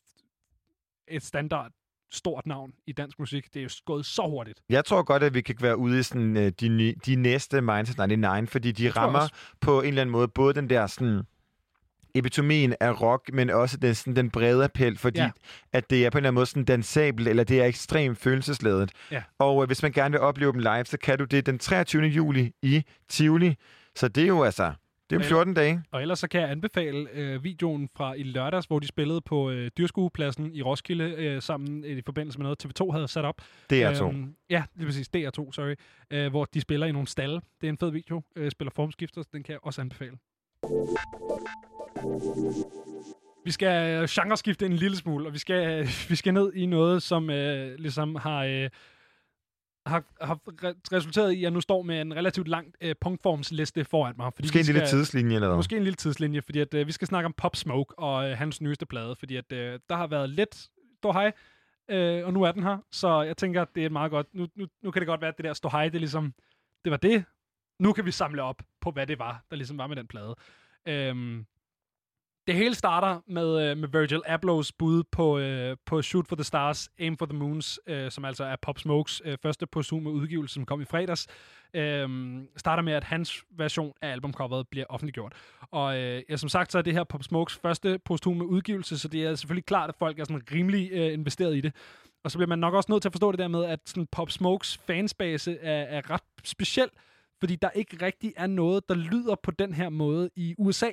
et 1.08 1.22
standard 1.22 1.72
stort 2.10 2.46
navn 2.46 2.72
i 2.86 2.92
dansk 2.92 3.18
musik. 3.18 3.54
Det 3.54 3.60
er 3.60 3.62
jo 3.62 3.70
gået 3.84 4.06
så 4.06 4.22
hurtigt. 4.22 4.60
Jeg 4.68 4.84
tror 4.84 5.02
godt, 5.02 5.22
at 5.22 5.34
vi 5.34 5.40
kan 5.40 5.56
være 5.60 5.76
ude 5.76 5.98
i 5.98 6.02
sådan, 6.02 6.36
øh, 6.36 6.52
de, 6.60 6.94
de 7.06 7.16
næste 7.16 7.60
Mindset 7.60 8.08
99, 8.08 8.50
fordi 8.50 8.72
de 8.72 8.90
rammer 8.90 9.28
på 9.60 9.80
en 9.80 9.88
eller 9.88 10.00
anden 10.00 10.12
måde 10.12 10.28
både 10.28 10.54
den 10.54 10.70
der 10.70 10.86
sådan 10.86 11.22
epitomien 12.14 12.74
af 12.80 13.00
rock, 13.00 13.30
men 13.32 13.50
også 13.50 13.76
den, 13.76 13.94
sådan, 13.94 14.16
den 14.16 14.30
brede 14.30 14.64
appel, 14.64 14.98
fordi 14.98 15.20
ja. 15.20 15.30
at 15.72 15.90
det 15.90 16.06
er 16.06 16.10
på 16.10 16.18
en 16.18 16.20
eller 16.20 16.28
anden 16.28 16.34
måde 16.34 16.46
sådan 16.46 16.64
dansabelt, 16.64 17.28
eller 17.28 17.44
det 17.44 17.60
er 17.60 17.64
ekstremt 17.64 18.18
følelsesladet. 18.18 18.90
Ja. 19.10 19.22
Og 19.38 19.62
øh, 19.62 19.66
hvis 19.66 19.82
man 19.82 19.92
gerne 19.92 20.12
vil 20.12 20.20
opleve 20.20 20.52
dem 20.52 20.60
live, 20.60 20.84
så 20.84 20.98
kan 20.98 21.18
du 21.18 21.24
det 21.24 21.46
den 21.46 21.58
23. 21.58 22.02
juli 22.02 22.52
i 22.62 22.84
Tivoli. 23.08 23.56
Så 23.96 24.08
det 24.08 24.22
er 24.22 24.28
jo 24.28 24.42
altså, 24.42 24.72
det 25.10 25.16
er 25.16 25.20
om 25.20 25.22
Ja. 25.22 25.28
14 25.28 25.54
dage. 25.54 25.82
Og 25.90 26.02
ellers 26.02 26.18
så 26.18 26.28
kan 26.28 26.40
jeg 26.40 26.50
anbefale 26.50 27.08
øh, 27.12 27.44
videoen 27.44 27.88
fra 27.96 28.14
i 28.14 28.22
lørdags, 28.22 28.66
hvor 28.66 28.78
de 28.78 28.86
spillede 28.86 29.20
på 29.20 29.50
øh, 29.50 29.70
Dyrskuepladsen 29.78 30.54
i 30.54 30.62
Roskilde 30.62 31.04
øh, 31.04 31.42
sammen 31.42 31.84
øh, 31.84 31.98
i 31.98 32.02
forbindelse 32.06 32.38
med 32.38 32.44
noget, 32.44 32.64
TV2 32.64 32.92
havde 32.92 33.08
sat 33.08 33.24
op. 33.24 33.40
DR2. 33.72 34.04
Øhm, 34.04 34.34
ja, 34.50 34.64
lige 34.74 34.86
præcis. 34.86 35.08
DR2, 35.16 35.52
sorry. 35.52 35.74
Øh, 36.10 36.30
hvor 36.30 36.44
de 36.44 36.60
spiller 36.60 36.86
i 36.86 36.92
nogle 36.92 37.08
stalle. 37.08 37.40
Det 37.60 37.66
er 37.66 37.68
en 37.68 37.78
fed 37.78 37.90
video. 37.90 38.22
Øh, 38.36 38.50
spiller 38.50 38.72
formskifter, 38.76 39.22
så 39.22 39.28
den 39.32 39.42
kan 39.42 39.52
jeg 39.52 39.60
også 39.62 39.80
anbefale. 39.80 40.16
Vi 43.44 43.50
skal 43.50 43.90
øh, 44.02 44.08
genreskifte 44.10 44.66
en 44.66 44.72
lille 44.72 44.96
smule, 44.96 45.26
og 45.26 45.32
vi 45.32 45.38
skal, 45.38 45.80
øh, 45.80 45.88
vi 46.10 46.16
skal 46.16 46.34
ned 46.34 46.52
i 46.54 46.66
noget, 46.66 47.02
som 47.02 47.30
øh, 47.30 47.78
ligesom 47.78 48.14
har, 48.14 48.44
øh, 48.44 48.70
har, 49.86 50.04
har 50.20 50.34
re- 50.34 50.80
resulteret 50.92 51.32
i, 51.32 51.36
at 51.36 51.42
jeg 51.42 51.50
nu 51.50 51.60
står 51.60 51.82
med 51.82 52.00
en 52.00 52.16
relativt 52.16 52.48
lang 52.48 52.74
øh, 52.80 52.94
punktformsliste 53.00 53.84
foran 53.84 54.14
mig. 54.16 54.32
Fordi 54.34 54.46
Måske 54.46 54.58
en 54.60 54.64
lille 54.66 54.80
skal- 54.86 54.98
tidslinje 54.98 55.34
eller 55.34 55.48
hvad? 55.48 55.56
Måske 55.56 55.76
en 55.76 55.82
lille 55.82 55.96
tidslinje, 55.96 56.42
fordi 56.42 56.58
at, 56.60 56.74
øh, 56.74 56.86
vi 56.86 56.92
skal 56.92 57.08
snakke 57.08 57.26
om 57.26 57.32
Pop 57.32 57.56
Smoke 57.56 57.98
og 57.98 58.30
øh, 58.30 58.36
hans 58.38 58.60
nyeste 58.60 58.86
plade, 58.86 59.16
fordi 59.16 59.36
at, 59.36 59.52
øh, 59.52 59.78
der 59.88 59.96
har 59.96 60.06
været 60.06 60.30
lidt 60.30 60.68
ståhej, 60.98 61.32
øh, 61.90 62.26
og 62.26 62.32
nu 62.32 62.42
er 62.42 62.52
den 62.52 62.62
her, 62.62 62.78
så 62.92 63.22
jeg 63.22 63.36
tænker, 63.36 63.62
at 63.62 63.68
det 63.74 63.84
er 63.84 63.90
meget 63.90 64.10
godt. 64.10 64.26
Nu, 64.34 64.46
nu, 64.54 64.66
nu 64.82 64.90
kan 64.90 65.00
det 65.00 65.06
godt 65.06 65.20
være, 65.20 65.28
at 65.28 65.36
det 65.36 65.44
der 65.44 65.52
ståhej, 65.52 65.84
det 65.88 65.94
er 65.94 65.98
ligesom, 65.98 66.34
det 66.84 66.90
var 66.90 66.96
det. 66.96 67.24
Nu 67.80 67.92
kan 67.92 68.04
vi 68.04 68.10
samle 68.10 68.42
op 68.42 68.62
på, 68.80 68.90
hvad 68.90 69.06
det 69.06 69.18
var, 69.18 69.44
der 69.50 69.56
ligesom 69.56 69.78
var 69.78 69.86
med 69.86 69.96
den 69.96 70.06
plade. 70.06 70.34
Øhm, 70.88 71.46
det 72.46 72.54
hele 72.54 72.74
starter 72.74 73.20
med, 73.26 73.70
øh, 73.70 73.76
med 73.76 73.88
Virgil 73.88 74.22
Ablohs 74.26 74.72
bud 74.72 75.02
på, 75.12 75.38
øh, 75.38 75.76
på 75.86 76.02
Shoot 76.02 76.28
for 76.28 76.36
the 76.36 76.44
Stars, 76.44 76.88
Aim 76.98 77.16
for 77.16 77.26
the 77.26 77.38
Moons, 77.38 77.80
øh, 77.86 78.10
som 78.10 78.24
altså 78.24 78.44
er 78.44 78.56
Pop 78.62 78.78
Smokes 78.78 79.22
øh, 79.24 79.38
første 79.42 79.66
posthume 79.66 80.10
udgivelse, 80.10 80.54
som 80.54 80.66
kom 80.66 80.80
i 80.80 80.84
fredags. 80.84 81.26
Øh, 81.74 82.08
starter 82.56 82.82
med, 82.82 82.92
at 82.92 83.04
hans 83.04 83.44
version 83.50 83.92
af 84.02 84.12
albumcoveret 84.12 84.68
bliver 84.68 84.86
offentliggjort. 84.88 85.32
Og 85.70 85.98
øh, 85.98 86.22
ja, 86.30 86.36
som 86.36 86.48
sagt, 86.48 86.72
så 86.72 86.78
er 86.78 86.82
det 86.82 86.92
her 86.92 87.04
Pop 87.04 87.22
Smokes 87.22 87.56
første 87.56 87.98
posthume 88.04 88.46
udgivelse, 88.46 88.98
så 88.98 89.08
det 89.08 89.24
er 89.24 89.34
selvfølgelig 89.34 89.66
klart, 89.66 89.88
at 89.88 89.96
folk 89.98 90.18
er 90.18 90.24
sådan 90.24 90.42
rimelig 90.52 90.90
øh, 90.92 91.12
investeret 91.12 91.56
i 91.56 91.60
det. 91.60 91.74
Og 92.24 92.30
så 92.30 92.38
bliver 92.38 92.48
man 92.48 92.58
nok 92.58 92.74
også 92.74 92.92
nødt 92.92 93.02
til 93.02 93.08
at 93.08 93.12
forstå 93.12 93.32
det 93.32 93.38
der 93.38 93.48
med, 93.48 93.64
at 93.64 93.80
sådan 93.86 94.06
Pop 94.12 94.30
Smokes 94.30 94.78
fansbase 94.78 95.58
er, 95.58 95.98
er 95.98 96.10
ret 96.10 96.22
speciel, 96.44 96.88
fordi 97.40 97.56
der 97.56 97.70
ikke 97.70 98.06
rigtig 98.06 98.32
er 98.36 98.46
noget, 98.46 98.88
der 98.88 98.94
lyder 98.94 99.34
på 99.42 99.50
den 99.50 99.74
her 99.74 99.88
måde 99.88 100.30
i 100.36 100.54
USA. 100.58 100.90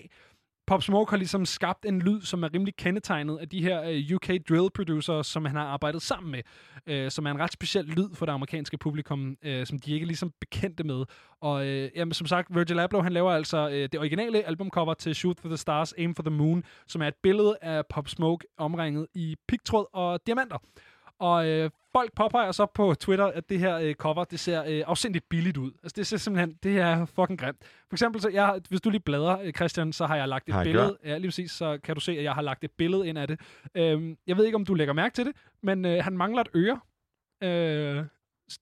Pop 0.67 0.83
Smoke 0.83 1.09
har 1.09 1.17
ligesom 1.17 1.45
skabt 1.45 1.85
en 1.85 2.00
lyd, 2.00 2.22
som 2.22 2.43
er 2.43 2.53
rimelig 2.53 2.75
kendetegnet 2.75 3.38
af 3.38 3.50
de 3.50 3.64
her 3.64 3.83
øh, 3.83 4.16
UK 4.16 4.27
drill 4.50 4.69
producers, 4.75 5.27
som 5.27 5.45
han 5.45 5.56
har 5.56 5.64
arbejdet 5.64 6.01
sammen 6.01 6.32
med, 6.32 6.42
øh, 6.88 7.11
som 7.11 7.25
er 7.25 7.32
en 7.32 7.40
ret 7.40 7.53
speciel 7.53 7.85
lyd 7.85 8.09
for 8.14 8.25
det 8.25 8.33
amerikanske 8.33 8.77
publikum, 8.77 9.38
øh, 9.43 9.66
som 9.66 9.80
de 9.80 9.93
ikke 9.93 10.03
er 10.03 10.08
ligesom 10.08 10.33
bekendte 10.40 10.83
med. 10.83 11.06
Og 11.42 11.67
øh, 11.67 11.90
jamen, 11.95 12.14
som 12.14 12.27
sagt, 12.27 12.56
Virgil 12.56 12.80
Abloh, 12.80 13.03
han 13.03 13.14
laver 13.14 13.32
altså 13.32 13.69
øh, 13.69 13.90
det 13.92 14.00
originale 14.00 14.48
albumcover 14.48 14.93
til 14.93 15.16
Shoot 15.16 15.40
for 15.40 15.48
the 15.48 15.58
Stars, 15.58 15.93
Aim 15.93 16.16
for 16.16 16.24
the 16.24 16.35
Moon, 16.35 16.64
som 16.88 17.01
er 17.01 17.08
et 17.08 17.16
billede 17.24 17.58
af 17.61 17.85
Pop 17.90 18.09
Smoke 18.09 18.48
omringet 18.58 19.08
i 19.14 19.35
pigtråd 19.48 19.85
og 19.93 20.19
diamanter. 20.27 20.58
Og 21.19 21.48
øh, 21.48 21.69
folk 21.92 22.16
påpeger 22.16 22.51
så 22.51 22.66
på 22.66 22.93
Twitter, 23.00 23.25
at 23.25 23.50
det 23.50 23.59
her 23.59 23.77
øh, 23.77 23.93
cover, 23.95 24.24
det 24.24 24.40
ser 24.40 24.64
øh, 24.67 24.83
afsindigt 24.88 25.30
billigt 25.30 25.58
ud. 25.58 25.72
Altså 25.83 25.93
det 25.95 26.08
ser 26.08 26.17
simpelthen, 26.17 26.58
det 26.64 26.80
er 26.80 27.06
fucking 27.06 27.40
grimt. 27.40 27.58
For 27.90 27.95
eksempel, 27.95 28.22
så 28.22 28.30
jeg, 28.30 28.61
hvis 28.69 28.82
du 28.82 28.90
lige 28.90 29.01
bladrer, 29.01 29.40
øh, 29.42 29.53
Christian, 29.53 29.93
så 29.93 30.06
har 30.06 30.16
jeg 30.16 30.27
lagt 30.27 30.48
et 30.48 30.53
Har 30.53 30.64
billede. 30.64 30.85
gjort? 30.85 30.98
Ja, 31.11 31.17
lige 31.17 31.27
præcis, 31.27 31.51
så 31.51 31.77
kan 31.83 31.95
du 31.95 32.01
se, 32.01 32.11
at 32.11 32.24
jeg 32.24 32.33
har 32.33 32.42
lagt 32.42 32.64
et 32.64 32.72
billede 32.72 33.08
ind 33.08 33.17
af 33.17 33.27
det. 33.27 33.40
Øhm, 33.75 34.17
jeg 34.27 34.38
ved 34.38 34.45
ikke, 34.45 34.56
om 34.56 34.66
du 34.66 34.74
lægger 34.74 34.93
mærke 34.93 35.14
til 35.16 35.25
det, 35.25 35.33
men 35.64 35.85
øh, 35.85 36.03
han 36.03 36.17
mangler 36.17 36.42
et 36.42 36.50
øre. 36.56 36.80
Øh, 37.43 38.06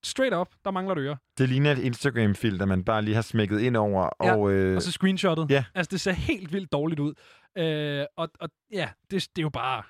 straight 0.04 0.36
up, 0.36 0.48
der 0.66 0.72
mangler 0.72 0.96
et 0.96 1.00
øre. 1.00 1.18
Det 1.38 1.50
ligner 1.50 1.72
et 1.72 1.80
Instagram-filter, 1.80 2.66
man 2.66 2.84
bare 2.84 3.02
lige 3.02 3.16
har 3.16 3.22
smækket 3.22 3.60
ind 3.60 3.78
over. 3.78 4.10
Ja, 4.24 4.36
og, 4.36 4.52
øh, 4.52 4.76
og 4.76 4.82
så 4.82 4.92
screenshottet. 4.92 5.52
Ja. 5.52 5.66
Altså, 5.76 5.90
det 5.92 6.02
ser 6.02 6.12
helt 6.12 6.54
vildt 6.54 6.72
dårligt 6.72 7.00
ud. 7.00 7.14
Øh, 7.58 8.06
og, 8.18 8.30
og 8.40 8.50
ja, 8.72 8.90
det, 9.12 9.28
det 9.36 9.42
er 9.42 9.42
jo 9.42 9.50
bare... 9.50 9.84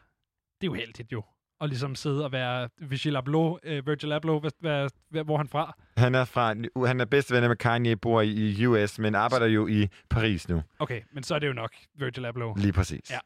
Det 0.61 0.67
er 0.67 0.71
jo 0.71 0.73
heldigt 0.73 1.11
jo. 1.11 1.23
At 1.61 1.69
ligesom 1.69 1.95
sidde 1.95 2.25
og 2.25 2.31
være 2.31 2.69
Virgil 2.79 3.15
Abloh, 3.15 3.57
øh, 3.63 3.87
Virgil 3.87 4.11
Abloh, 4.11 4.41
hvad, 4.41 4.51
hvad, 4.59 4.89
hvad, 5.09 5.23
hvor 5.23 5.33
er 5.33 5.37
han 5.37 5.47
fra? 5.47 5.77
Han 5.97 6.15
er 6.15 6.25
fra, 6.25 6.55
han 6.87 7.01
er 7.01 7.05
bedste 7.05 7.33
venner 7.35 7.47
med 7.47 7.55
Kanye, 7.55 7.95
bor 7.95 8.21
i, 8.21 8.29
i 8.29 8.65
US, 8.65 8.99
men 8.99 9.15
arbejder 9.15 9.45
jo 9.45 9.67
i 9.67 9.87
Paris 10.09 10.49
nu. 10.49 10.63
Okay, 10.79 11.01
men 11.13 11.23
så 11.23 11.35
er 11.35 11.39
det 11.39 11.47
jo 11.47 11.53
nok 11.53 11.71
Virgil 11.95 12.25
Abloh. 12.25 12.57
Lige 12.57 12.73
præcis. 12.73 13.11
Ja. 13.11 13.19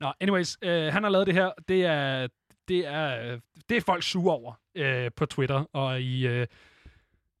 Nå, 0.00 0.12
anyways, 0.20 0.58
øh, 0.62 0.92
han 0.92 1.02
har 1.02 1.10
lavet 1.10 1.26
det 1.26 1.34
her. 1.34 1.50
Det 1.68 1.86
er, 1.86 2.28
det 2.68 2.86
er, 2.86 3.38
det 3.68 3.76
er 3.76 3.80
folk 3.80 4.02
sure 4.02 4.34
over 4.34 4.54
øh, 4.76 5.10
på 5.16 5.26
Twitter 5.26 5.64
og 5.72 6.00
i 6.00 6.26
øh, 6.26 6.46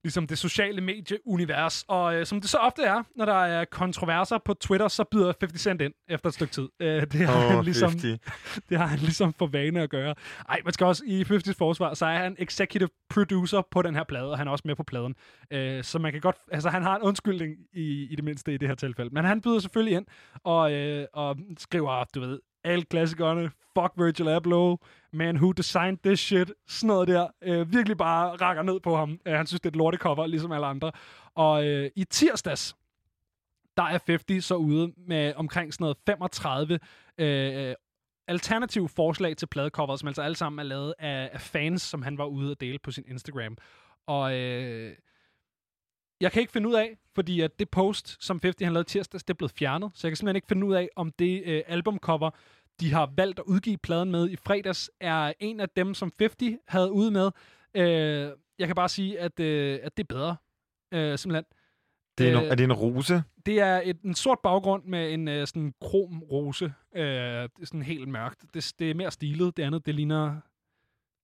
ligesom 0.04 0.26
det 0.26 0.38
sociale 0.38 0.80
medieunivers. 0.80 1.84
Og 1.88 2.14
øh, 2.14 2.26
som 2.26 2.40
det 2.40 2.50
så 2.50 2.58
ofte 2.58 2.82
er, 2.82 3.02
når 3.16 3.24
der 3.24 3.44
er 3.44 3.64
kontroverser 3.64 4.38
på 4.38 4.54
Twitter, 4.54 4.88
så 4.88 5.04
byder 5.04 5.32
50 5.40 5.60
Cent 5.60 5.80
ind 5.82 5.92
efter 6.08 6.28
et 6.28 6.34
stykke 6.34 6.52
tid. 6.52 6.68
Øh, 6.80 7.02
det, 7.02 7.14
har 7.14 7.36
Åh, 7.36 7.52
han 7.52 7.64
ligesom, 7.64 7.90
50. 7.90 8.20
det 8.68 8.78
har 8.78 8.86
han 8.86 8.98
ligesom 8.98 9.32
for 9.32 9.46
vane 9.46 9.80
at 9.80 9.90
gøre. 9.90 10.14
Ej, 10.48 10.60
man 10.64 10.72
skal 10.72 10.86
også 10.86 11.02
i 11.06 11.22
50's 11.22 11.52
forsvar, 11.58 11.94
så 11.94 12.06
er 12.06 12.18
han 12.18 12.36
executive 12.38 12.88
producer 13.10 13.62
på 13.70 13.82
den 13.82 13.94
her 13.94 14.04
plade, 14.04 14.30
og 14.30 14.38
han 14.38 14.48
er 14.48 14.52
også 14.52 14.62
med 14.66 14.74
på 14.74 14.82
pladen. 14.82 15.14
Øh, 15.50 15.84
så 15.84 15.98
man 15.98 16.12
kan 16.12 16.20
godt, 16.20 16.36
altså 16.52 16.68
han 16.68 16.82
har 16.82 16.96
en 16.96 17.02
undskyldning 17.02 17.56
i, 17.72 18.06
i 18.10 18.16
det 18.16 18.24
mindste 18.24 18.54
i 18.54 18.56
det 18.56 18.68
her 18.68 18.74
tilfælde. 18.74 19.10
Men 19.14 19.24
han 19.24 19.40
byder 19.40 19.58
selvfølgelig 19.58 19.96
ind 19.96 20.06
og, 20.44 20.72
øh, 20.72 21.06
og 21.12 21.36
skriver, 21.58 22.04
du 22.14 22.20
ved, 22.20 22.40
alle 22.64 22.84
klassikerne, 22.84 23.50
fuck 23.74 23.92
Virgil 23.96 24.28
Abloh, 24.28 24.76
man 25.12 25.36
who 25.36 25.52
designed 25.52 25.98
this 26.04 26.20
shit, 26.20 26.52
sådan 26.66 26.86
noget 26.86 27.08
der. 27.08 27.28
Øh, 27.42 27.72
virkelig 27.72 27.96
bare 27.96 28.36
rakker 28.36 28.62
ned 28.62 28.80
på 28.80 28.96
ham. 28.96 29.20
Øh, 29.26 29.34
han 29.34 29.46
synes, 29.46 29.60
det 29.60 29.66
er 29.66 29.70
et 29.70 29.76
lortecover, 29.76 30.26
ligesom 30.26 30.52
alle 30.52 30.66
andre. 30.66 30.92
Og 31.34 31.66
øh, 31.66 31.90
i 31.96 32.04
tirsdags, 32.04 32.76
der 33.76 33.82
er 33.82 33.88
50 33.88 34.44
så 34.44 34.54
ude 34.54 34.92
med 34.96 35.34
omkring 35.36 35.74
sådan 35.74 35.84
noget 35.84 35.96
35 36.06 36.78
øh, 37.18 37.74
alternative 38.28 38.88
forslag 38.88 39.36
til 39.36 39.46
pladecover, 39.46 39.96
som 39.96 40.08
altså 40.08 40.22
alle 40.22 40.36
sammen 40.36 40.58
er 40.58 40.62
lavet 40.62 40.94
af, 40.98 41.30
af 41.32 41.40
fans, 41.40 41.82
som 41.82 42.02
han 42.02 42.18
var 42.18 42.24
ude 42.24 42.50
at 42.50 42.60
dele 42.60 42.78
på 42.78 42.90
sin 42.90 43.04
Instagram. 43.08 43.56
Og 44.06 44.36
øh, 44.36 44.96
jeg 46.22 46.32
kan 46.32 46.40
ikke 46.40 46.52
finde 46.52 46.68
ud 46.68 46.74
af, 46.74 46.98
fordi 47.14 47.40
at 47.40 47.58
det 47.58 47.70
post, 47.70 48.24
som 48.24 48.40
50 48.42 48.64
han 48.64 48.72
lavede 48.72 48.88
tirsdags, 48.88 49.24
det 49.24 49.34
er 49.34 49.36
blevet 49.36 49.52
fjernet, 49.58 49.90
så 49.94 50.06
jeg 50.06 50.10
kan 50.10 50.16
simpelthen 50.16 50.36
ikke 50.36 50.48
finde 50.48 50.66
ud 50.66 50.74
af, 50.74 50.88
om 50.96 51.12
det 51.18 51.42
øh, 51.44 51.62
albumcover, 51.66 52.30
de 52.80 52.92
har 52.92 53.12
valgt 53.16 53.38
at 53.38 53.44
udgive 53.46 53.76
pladen 53.76 54.10
med 54.10 54.30
i 54.30 54.36
fredags, 54.36 54.90
er 55.00 55.32
en 55.40 55.60
af 55.60 55.68
dem, 55.68 55.94
som 55.94 56.12
50 56.18 56.58
havde 56.68 56.92
ude 56.92 57.10
med. 57.10 57.30
Øh, 57.74 58.30
jeg 58.58 58.66
kan 58.66 58.76
bare 58.76 58.88
sige, 58.88 59.20
at, 59.20 59.40
øh, 59.40 59.78
at 59.82 59.96
det 59.96 60.02
er 60.02 60.14
bedre, 60.14 60.36
øh, 60.94 61.18
simpelthen. 61.18 61.44
Det 62.18 62.28
er, 62.28 62.38
Øh, 62.38 62.44
en, 62.44 62.50
er 62.50 62.54
det 62.54 62.64
en 62.64 62.72
rose? 62.72 63.22
Det 63.46 63.60
er 63.60 63.80
et, 63.84 64.00
en 64.04 64.14
sort 64.14 64.38
baggrund 64.42 64.84
med 64.84 65.12
en 65.12 65.28
øh, 65.28 65.46
sådan 65.46 65.74
krom 65.80 66.22
rose. 66.22 66.64
Øh, 66.94 67.02
det 67.02 67.62
er 67.62 67.66
sådan 67.66 67.82
helt 67.82 68.08
mørkt. 68.08 68.44
Det, 68.54 68.72
det 68.78 68.90
er 68.90 68.94
mere 68.94 69.10
stilet. 69.10 69.56
Det 69.56 69.62
andet, 69.62 69.86
det 69.86 69.94
ligner 69.94 70.40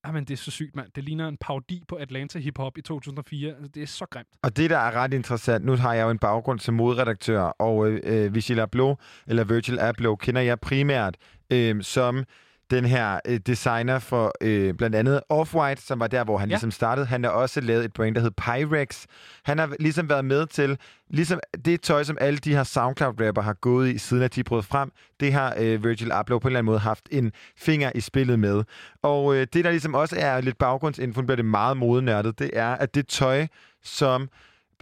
Ah, 0.09 0.15
men 0.15 0.25
det 0.25 0.35
er 0.35 0.37
så 0.37 0.51
sygt, 0.51 0.77
mand. 0.77 0.89
Det 0.95 1.05
ligner 1.05 1.29
en 1.29 1.37
parodi 1.37 1.85
på 1.89 1.97
Atlanta 1.97 2.39
hiphop 2.39 2.79
i 2.79 2.83
2004. 2.83 3.49
Altså, 3.49 3.69
det 3.75 3.83
er 3.83 3.87
så 3.87 4.07
grimt. 4.11 4.29
Og 4.43 4.57
det, 4.57 4.71
der 4.71 4.79
er 4.79 4.93
ret 4.93 5.15
interessant, 5.15 5.65
nu 5.65 5.77
har 5.77 5.95
jeg 5.95 6.05
jo 6.05 6.11
en 6.11 6.19
baggrund 6.19 6.61
som 6.61 6.75
modredaktør, 6.75 7.41
og 7.41 7.91
øh, 7.91 8.01
øh, 8.05 8.35
Vigil 8.35 8.61
Abloh, 8.61 8.97
eller 9.27 9.45
Virgil 9.45 9.79
Abloh, 9.81 10.19
kender 10.19 10.41
jeg 10.41 10.61
primært 10.61 11.17
øh, 11.51 11.83
som 11.83 12.25
den 12.71 12.85
her 12.85 13.21
øh, 13.27 13.41
designer 13.47 13.99
for 13.99 14.33
øh, 14.41 14.75
blandt 14.75 14.97
andet 14.97 15.21
Off-White, 15.33 15.87
som 15.87 16.01
var 16.01 16.07
der, 16.07 16.25
hvor 16.25 16.39
han 16.39 16.49
Ja. 16.49 16.53
ligesom 16.55 16.71
startede. 16.71 17.07
Han 17.07 17.25
har 17.25 17.31
også 17.31 17.61
lavet 17.61 17.85
et 17.85 17.93
brand, 17.93 18.15
der 18.15 18.21
hed 18.21 18.31
Pyrex. 18.31 19.05
Han 19.45 19.59
har 19.59 19.75
ligesom 19.81 20.09
været 20.09 20.25
med 20.25 20.47
til, 20.47 20.79
ligesom 21.11 21.41
det 21.65 21.81
tøj, 21.81 22.05
som 22.05 22.19
alle 22.21 22.39
de 22.39 22.55
her 22.55 22.65
SoundCloud-rapper 22.65 23.41
har 23.43 23.53
gået 23.53 23.89
i, 23.89 23.99
siden 23.99 24.23
at 24.23 24.35
de 24.35 24.45
brød 24.45 24.63
frem, 24.63 24.91
det 25.21 25.33
har 25.33 25.55
øh, 25.59 25.85
Virgil 25.85 26.13
Abloh 26.13 26.41
på 26.41 26.49
en 26.49 26.51
eller 26.51 26.59
anden 26.59 26.67
måde 26.67 26.79
haft 26.79 27.09
en 27.11 27.33
finger 27.57 27.93
i 27.95 28.01
spillet 28.01 28.39
med. 28.39 28.65
Og 29.03 29.35
øh, 29.37 29.47
det, 29.53 29.65
der 29.65 29.71
ligesom 29.71 29.95
også 29.95 30.17
er 30.19 30.41
lidt 30.41 30.59
baggrundsinfo, 30.59 31.23
bliver 31.23 31.37
det 31.37 31.45
meget 31.45 31.77
modenørdet, 31.77 32.39
det 32.39 32.51
er, 32.53 32.69
at 32.75 32.95
det 32.95 33.09
tøj, 33.09 33.47
som 33.83 34.29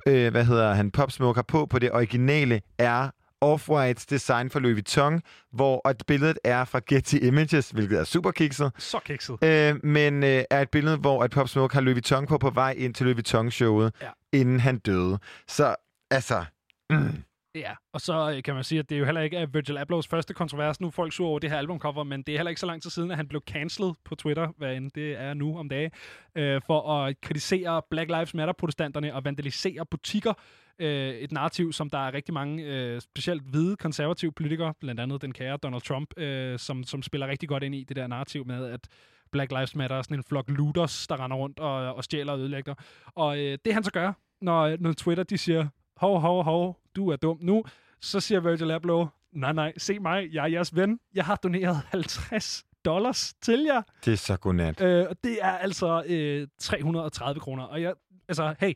øh, 0.09 0.31
hvad 0.31 0.45
hedder 0.45 0.75
han, 0.75 0.91
Pop 0.91 1.11
Smoke 1.13 1.37
har 1.37 1.43
på 1.43 1.67
på 1.67 1.79
det 1.79 1.93
originale, 1.93 2.61
er 2.79 3.09
Off-Whites 3.45 4.07
design 4.11 4.51
for 4.51 4.61
Louis 4.61 4.75
Vuitton, 4.75 5.23
hvor 5.53 5.89
et 5.91 6.03
billedet 6.07 6.39
er 6.45 6.65
fra 6.65 6.81
Getty 6.89 7.15
Images, 7.15 7.71
hvilket 7.71 7.99
er 7.99 8.05
super 8.05 8.31
kikset. 8.31 8.73
Så 8.79 8.99
kikset. 9.05 9.37
Øh, 9.45 9.85
men 9.85 10.25
øh, 10.25 10.45
er 10.51 10.61
et 10.63 10.71
billede, 10.71 10.97
hvor 10.97 11.23
at 11.25 11.31
Pop 11.31 11.49
Smoke 11.49 11.75
har 11.75 11.81
Louis 11.81 11.95
Vuitton 11.95 12.27
på 12.27 12.39
på 12.39 12.51
vej 12.51 12.75
ind 12.79 12.95
til 12.95 13.07
Louis 13.07 13.17
Vuitton-showet, 13.17 13.93
Ja. 14.03 14.11
inden 14.33 14.61
han 14.61 14.79
døde. 14.79 15.19
Så, 15.49 15.75
altså... 16.11 16.45
Mm. 16.91 17.23
Ja, 17.57 17.75
og 17.93 18.01
så 18.01 18.33
øh, 18.37 18.43
kan 18.43 18.55
man 18.55 18.65
sige, 18.65 18.79
at 18.79 18.89
det 18.89 18.95
er 18.95 18.99
jo 18.99 19.05
heller 19.05 19.21
ikke 19.21 19.49
Virgil 19.53 19.79
Ablohs 19.79 20.09
første 20.09 20.35
kontrovers. 20.35 20.81
Nu 20.81 20.87
er 20.87 20.91
folk 20.91 21.13
sur 21.13 21.29
over 21.29 21.39
det 21.39 21.51
her 21.51 21.59
albumcover, 21.59 22.05
men 22.05 22.23
det 22.23 22.33
er 22.33 22.39
heller 22.39 22.51
ikke 22.51 22.61
så 22.61 22.67
lang 22.67 22.83
tid 22.83 22.91
siden, 22.91 23.11
at 23.11 23.17
han 23.17 23.29
blev 23.29 23.43
cancelled 23.47 23.93
på 24.05 24.15
Twitter, 24.15 24.49
hvad 24.59 24.77
end 24.77 24.91
det 24.91 25.21
er 25.21 25.35
nu 25.35 25.59
om 25.59 25.69
dagen, 25.69 25.91
øh, 26.35 26.61
for 26.67 26.93
at 26.93 27.21
kritisere 27.21 27.83
Black 27.91 28.11
Lives 28.11 28.35
Matter-protestanterne 28.35 29.15
og 29.15 29.25
vandalisere 29.25 29.87
butikker. 29.87 30.33
Øh, 30.79 31.15
et 31.15 31.33
narrativ, 31.33 31.73
som 31.73 31.91
der 31.91 31.99
er 31.99 32.15
rigtig 32.15 32.35
mange, 32.35 32.65
øh, 32.65 33.01
specielt 33.01 33.43
hvide 33.43 33.77
konservative 33.77 34.33
politikere, 34.33 34.75
blandt 34.81 35.01
andet 35.01 35.23
den 35.23 35.33
kære 35.33 35.57
Donald 35.57 35.83
Trump, 35.83 36.19
øh, 36.19 36.59
som, 36.59 36.85
som 36.85 37.03
spiller 37.03 37.27
rigtig 37.27 37.49
godt 37.49 37.63
ind 37.63 37.75
i 37.75 37.85
det 37.85 37.97
der 37.97 38.07
narrativ 38.07 38.47
med, 38.47 38.67
at 38.67 38.89
Black 39.33 39.53
Lives 39.53 39.75
Matter 39.75 39.97
er 39.97 40.03
sådan 40.03 40.17
en 40.17 40.25
flok 40.25 40.51
looters, 40.51 41.07
der 41.07 41.25
render 41.25 41.37
rundt 41.37 41.59
og, 41.59 41.95
og 41.95 42.05
stjæler 42.05 42.33
og 42.33 42.39
ødelægger. 42.39 42.75
Og 43.15 43.39
øh, 43.39 43.59
det 43.65 43.75
han 43.75 43.85
så 43.85 43.91
gør, 43.91 44.13
når, 44.41 44.77
når 44.81 44.93
Twitter 44.93 45.25
de 45.25 45.39
siger, 45.39 45.69
hov, 45.97 46.21
hov, 46.21 46.45
hov, 46.45 46.81
du 46.97 47.09
er 47.09 47.17
dum 47.17 47.39
nu, 47.41 47.65
så 48.01 48.21
siger 48.21 48.41
Virgil 48.41 48.71
Abloh, 48.71 49.07
nej, 49.33 49.53
nej, 49.53 49.73
se 49.79 49.99
mig, 49.99 50.29
jeg 50.33 50.43
er 50.43 50.49
jeres 50.49 50.77
ven. 50.77 51.01
Jeg 51.15 51.25
har 51.25 51.37
doneret 51.37 51.77
50 51.77 52.65
dollars 52.85 53.35
til 53.43 53.63
jer. 53.63 53.83
Det 54.05 54.13
er 54.13 54.17
så 54.17 54.37
godnat. 54.37 54.81
Øh, 54.81 55.07
og 55.11 55.17
det 55.25 55.39
er 55.43 55.51
altså 55.51 56.05
øh, 56.07 56.49
330 56.59 57.41
kroner. 57.41 57.65
Og 57.65 57.83
jeg, 57.83 57.95
altså, 58.29 58.55
hey, 58.61 58.73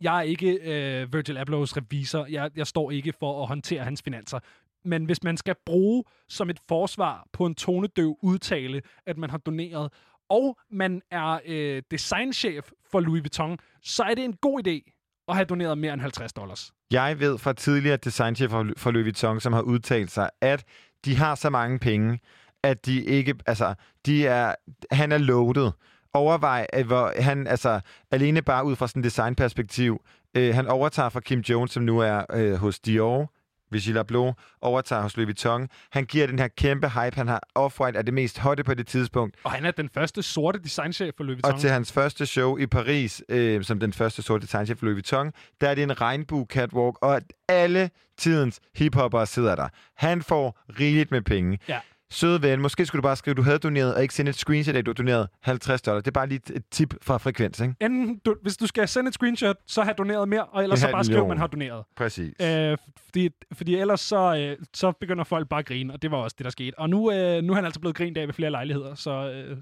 jeg 0.00 0.18
er 0.18 0.22
ikke 0.22 0.52
øh, 0.52 1.12
Virgil 1.12 1.38
Ablohs 1.38 1.76
revisor. 1.76 2.26
Jeg, 2.26 2.50
jeg 2.56 2.66
står 2.66 2.90
ikke 2.90 3.12
for 3.18 3.42
at 3.42 3.48
håndtere 3.48 3.84
hans 3.84 4.02
finanser. 4.02 4.38
Men 4.84 5.04
hvis 5.04 5.22
man 5.22 5.36
skal 5.36 5.54
bruge 5.66 6.04
som 6.28 6.50
et 6.50 6.58
forsvar 6.68 7.26
på 7.32 7.46
en 7.46 7.54
tonedøv 7.54 8.18
udtale, 8.22 8.82
at 9.06 9.18
man 9.18 9.30
har 9.30 9.38
doneret, 9.38 9.92
og 10.28 10.58
man 10.70 11.02
er 11.10 11.40
øh, 11.46 11.82
designchef 11.90 12.70
for 12.90 13.00
Louis 13.00 13.22
Vuitton, 13.22 13.58
så 13.82 14.02
er 14.02 14.14
det 14.14 14.24
en 14.24 14.36
god 14.36 14.66
idé 14.66 14.91
og 15.32 15.36
have 15.36 15.44
doneret 15.44 15.78
mere 15.78 15.92
end 15.92 16.00
50 16.00 16.32
dollars. 16.32 16.72
Jeg 16.90 17.20
ved 17.20 17.38
fra 17.38 17.52
tidligere 17.52 17.96
designchef 17.96 18.50
for 18.76 18.90
Louis 18.90 19.04
Vuitton, 19.04 19.40
som 19.40 19.52
har 19.52 19.60
udtalt 19.60 20.10
sig, 20.10 20.30
at 20.40 20.64
de 21.04 21.16
har 21.16 21.34
så 21.34 21.50
mange 21.50 21.78
penge, 21.78 22.20
at 22.62 22.86
de 22.86 23.04
ikke, 23.04 23.34
altså, 23.46 23.74
de 24.06 24.26
er, 24.26 24.54
han 24.90 25.12
er 25.12 25.18
loaded. 25.18 25.70
Overvej, 26.14 26.66
at 26.72 26.86
hvor 26.86 27.12
han, 27.22 27.46
altså, 27.46 27.80
alene 28.10 28.42
bare 28.42 28.64
ud 28.64 28.76
fra 28.76 28.88
sådan 28.88 29.00
et 29.00 29.04
designperspektiv, 29.04 30.04
øh, 30.36 30.54
han 30.54 30.66
overtager 30.66 31.08
fra 31.08 31.20
Kim 31.20 31.40
Jones, 31.40 31.70
som 31.70 31.82
nu 31.82 31.98
er 31.98 32.24
øh, 32.32 32.54
hos 32.54 32.80
Dior, 32.80 33.32
Vigil 33.72 33.98
Abloh, 33.98 34.32
overtager 34.60 35.02
hos 35.02 35.16
Louis 35.16 35.26
Vuitton. 35.26 35.68
Han 35.90 36.04
giver 36.04 36.26
den 36.26 36.38
her 36.38 36.48
kæmpe 36.48 36.88
hype, 36.88 37.16
han 37.16 37.28
har 37.28 37.40
Off-White 37.58 37.98
er 37.98 38.02
det 38.02 38.14
mest 38.14 38.38
hotte 38.38 38.64
på 38.64 38.74
det 38.74 38.86
tidspunkt. 38.86 39.36
Og 39.44 39.50
han 39.50 39.64
er 39.64 39.70
den 39.70 39.88
første 39.94 40.22
sorte 40.22 40.58
designchef 40.62 41.14
for 41.16 41.24
Louis 41.24 41.36
Vuitton. 41.36 41.52
Og 41.54 41.60
til 41.60 41.70
hans 41.70 41.92
første 41.92 42.26
show 42.26 42.56
i 42.56 42.66
Paris, 42.66 43.22
øh, 43.28 43.64
som 43.64 43.80
den 43.80 43.92
første 43.92 44.22
sorte 44.22 44.42
designchef 44.42 44.78
for 44.78 44.86
Louis 44.86 44.94
Vuitton, 44.94 45.32
der 45.60 45.68
er 45.68 45.74
det 45.74 45.82
en 45.82 46.00
regnbue 46.00 46.46
catwalk, 46.50 46.98
og 47.02 47.20
alle 47.48 47.90
tidens 48.18 48.60
hiphoppere 48.74 49.26
sidder 49.26 49.54
der. 49.54 49.68
Han 49.96 50.22
får 50.22 50.58
rigeligt 50.80 51.10
med 51.10 51.22
penge. 51.22 51.58
Ja. 51.68 51.80
Søde 52.12 52.42
ven, 52.42 52.60
måske 52.60 52.86
skulle 52.86 53.00
du 53.00 53.02
bare 53.02 53.16
skrive, 53.16 53.32
at 53.32 53.36
du 53.36 53.42
havde 53.42 53.58
doneret, 53.58 53.94
og 53.94 54.02
ikke 54.02 54.14
sende 54.14 54.28
et 54.28 54.34
screenshot 54.34 54.74
af, 54.74 54.78
at 54.78 54.86
du 54.86 54.90
har 54.90 54.94
doneret 54.94 55.28
50 55.40 55.82
dollar. 55.82 56.00
Det 56.00 56.06
er 56.06 56.10
bare 56.12 56.26
lige 56.26 56.40
et, 56.54 56.62
tip 56.70 56.94
fra 57.02 57.18
frekvens, 57.18 57.60
ikke? 57.60 57.74
Enten, 57.80 58.18
du, 58.24 58.36
hvis 58.42 58.56
du 58.56 58.66
skal 58.66 58.88
sende 58.88 59.08
et 59.08 59.14
screenshot, 59.14 59.56
så 59.66 59.82
har 59.82 59.92
doneret 59.92 60.28
mere, 60.28 60.44
og 60.44 60.62
ellers 60.62 60.80
så 60.80 60.90
bare 60.90 61.04
skriv, 61.04 61.22
at 61.22 61.28
man 61.28 61.38
har 61.38 61.46
doneret. 61.46 61.84
Præcis. 61.96 62.34
Øh, 62.42 62.76
fordi, 63.04 63.30
fordi 63.52 63.74
ellers 63.76 64.00
så, 64.00 64.36
øh, 64.36 64.66
så 64.74 64.92
begynder 64.92 65.24
folk 65.24 65.48
bare 65.48 65.60
at 65.60 65.66
grine, 65.66 65.92
og 65.92 66.02
det 66.02 66.10
var 66.10 66.16
også 66.16 66.34
det, 66.38 66.44
der 66.44 66.50
skete. 66.50 66.78
Og 66.78 66.90
nu, 66.90 67.12
øh, 67.12 67.42
nu 67.42 67.52
er 67.52 67.56
han 67.56 67.64
altså 67.64 67.80
blevet 67.80 67.96
grint 67.96 68.18
af 68.18 68.26
ved 68.26 68.34
flere 68.34 68.50
lejligheder, 68.50 68.94
så 68.94 69.10
øh, 69.10 69.56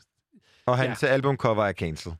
Og 0.66 0.78
hans 0.78 1.02
ja. 1.02 1.08
albumcover 1.08 1.64
er 1.64 1.72
cancel. 1.72 2.12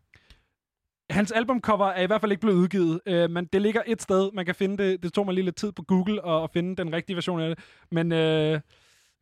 hans 1.10 1.33
albumcover 1.33 1.86
er 1.86 2.02
i 2.02 2.07
hvert 2.07 2.20
fald 2.20 2.33
ikke 2.33 2.41
blevet 2.41 2.57
udgivet, 2.57 3.00
øh, 3.07 3.31
men 3.31 3.44
det 3.52 3.62
ligger 3.62 3.83
et 3.86 4.02
sted. 4.02 4.31
Man 4.34 4.47
kan 4.47 4.55
finde 4.55 4.84
det. 4.84 5.02
Det 5.02 5.12
tog 5.12 5.25
mig 5.26 5.34
lige 5.34 5.44
lidt 5.44 5.57
tid 5.57 5.73
på 5.73 5.83
Google 5.83 6.26
at, 6.26 6.42
at 6.44 6.50
finde 6.52 6.76
den 6.76 6.92
rigtige 6.92 7.17
version 7.17 7.41
af 7.41 7.49
det. 7.57 7.65
Men 7.91 8.12
øh, 8.12 8.60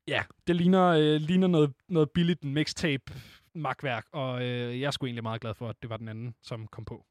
ja, 0.09 0.23
det 0.47 0.57
ligner, 0.57 0.87
øh, 0.87 1.21
ligner 1.21 1.47
noget, 1.47 1.73
noget 1.89 2.11
billigt 2.11 2.45
mixtape 2.45 3.13
magtværk, 3.55 4.05
og 4.13 4.43
øh, 4.43 4.81
jeg 4.81 4.87
er 4.87 4.91
sgu 4.91 5.07
egentlig 5.07 5.23
meget 5.23 5.41
glad 5.41 5.55
for, 5.55 5.69
at 5.69 5.77
det 5.83 5.91
var 5.91 5.97
den 5.97 6.09
anden, 6.09 6.35
som 6.43 6.67
kom 6.67 6.85
på. 6.85 7.05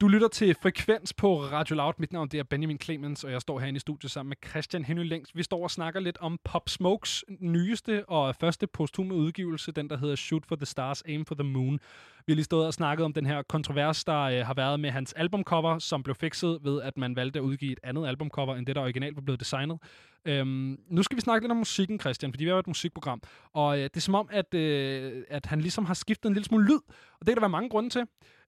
Du 0.00 0.08
lytter 0.08 0.28
til 0.28 0.54
Frekvens 0.62 1.12
på 1.12 1.42
Radio 1.42 1.76
Loud. 1.76 1.92
Mit 1.98 2.12
navn 2.12 2.28
det 2.28 2.40
er 2.40 2.44
Benjamin 2.44 2.78
Clemens, 2.78 3.24
og 3.24 3.30
jeg 3.32 3.40
står 3.40 3.60
herinde 3.60 3.76
i 3.76 3.80
studiet 3.80 4.10
sammen 4.10 4.28
med 4.28 4.50
Christian 4.50 4.84
Henny 4.84 5.04
Længs. 5.04 5.36
Vi 5.36 5.42
står 5.42 5.62
og 5.62 5.70
snakker 5.70 6.00
lidt 6.00 6.18
om 6.18 6.38
Pop 6.44 6.68
Smokes 6.68 7.24
nyeste 7.40 8.08
og 8.08 8.36
første 8.36 8.66
posthume 8.66 9.14
udgivelse, 9.14 9.72
den 9.72 9.90
der 9.90 9.96
hedder 9.96 10.16
Shoot 10.16 10.46
for 10.46 10.56
the 10.56 10.66
Stars, 10.66 11.02
Aim 11.02 11.24
for 11.24 11.34
the 11.34 11.44
Moon. 11.44 11.80
Vi 12.26 12.32
har 12.32 12.34
lige 12.34 12.44
stået 12.44 12.66
og 12.66 12.74
snakket 12.74 13.04
om 13.04 13.12
den 13.12 13.26
her 13.26 13.42
kontrovers, 13.42 14.04
der 14.04 14.20
øh, 14.20 14.46
har 14.46 14.54
været 14.54 14.80
med 14.80 14.90
hans 14.90 15.12
albumcover, 15.12 15.78
som 15.78 16.02
blev 16.02 16.14
fikset 16.14 16.58
ved, 16.62 16.82
at 16.82 16.96
man 16.96 17.16
valgte 17.16 17.38
at 17.38 17.42
udgive 17.42 17.72
et 17.72 17.80
andet 17.82 18.06
albumcover, 18.06 18.56
end 18.56 18.66
det, 18.66 18.76
der 18.76 18.82
originalt 18.82 19.16
var 19.16 19.22
blevet 19.22 19.40
designet. 19.40 19.78
Øhm, 20.24 20.78
nu 20.88 21.02
skal 21.02 21.16
vi 21.16 21.20
snakke 21.20 21.44
lidt 21.44 21.50
om 21.50 21.56
musikken, 21.56 22.00
Christian, 22.00 22.32
fordi 22.32 22.44
vi 22.44 22.50
er 22.50 22.58
et 22.58 22.66
musikprogram. 22.66 23.22
Og 23.52 23.78
øh, 23.78 23.84
det 23.84 23.96
er 23.96 24.00
som 24.00 24.14
om, 24.14 24.28
at, 24.32 24.54
øh, 24.54 25.24
at 25.28 25.46
han 25.46 25.60
ligesom 25.60 25.84
har 25.84 25.94
skiftet 25.94 26.28
en 26.28 26.34
lille 26.34 26.46
smule 26.46 26.66
lyd. 26.66 26.80
Og 27.20 27.26
det 27.26 27.26
kan 27.26 27.34
der 27.34 27.40
være 27.40 27.48
mange 27.48 27.68
grunde 27.68 27.90
til. 27.90 28.02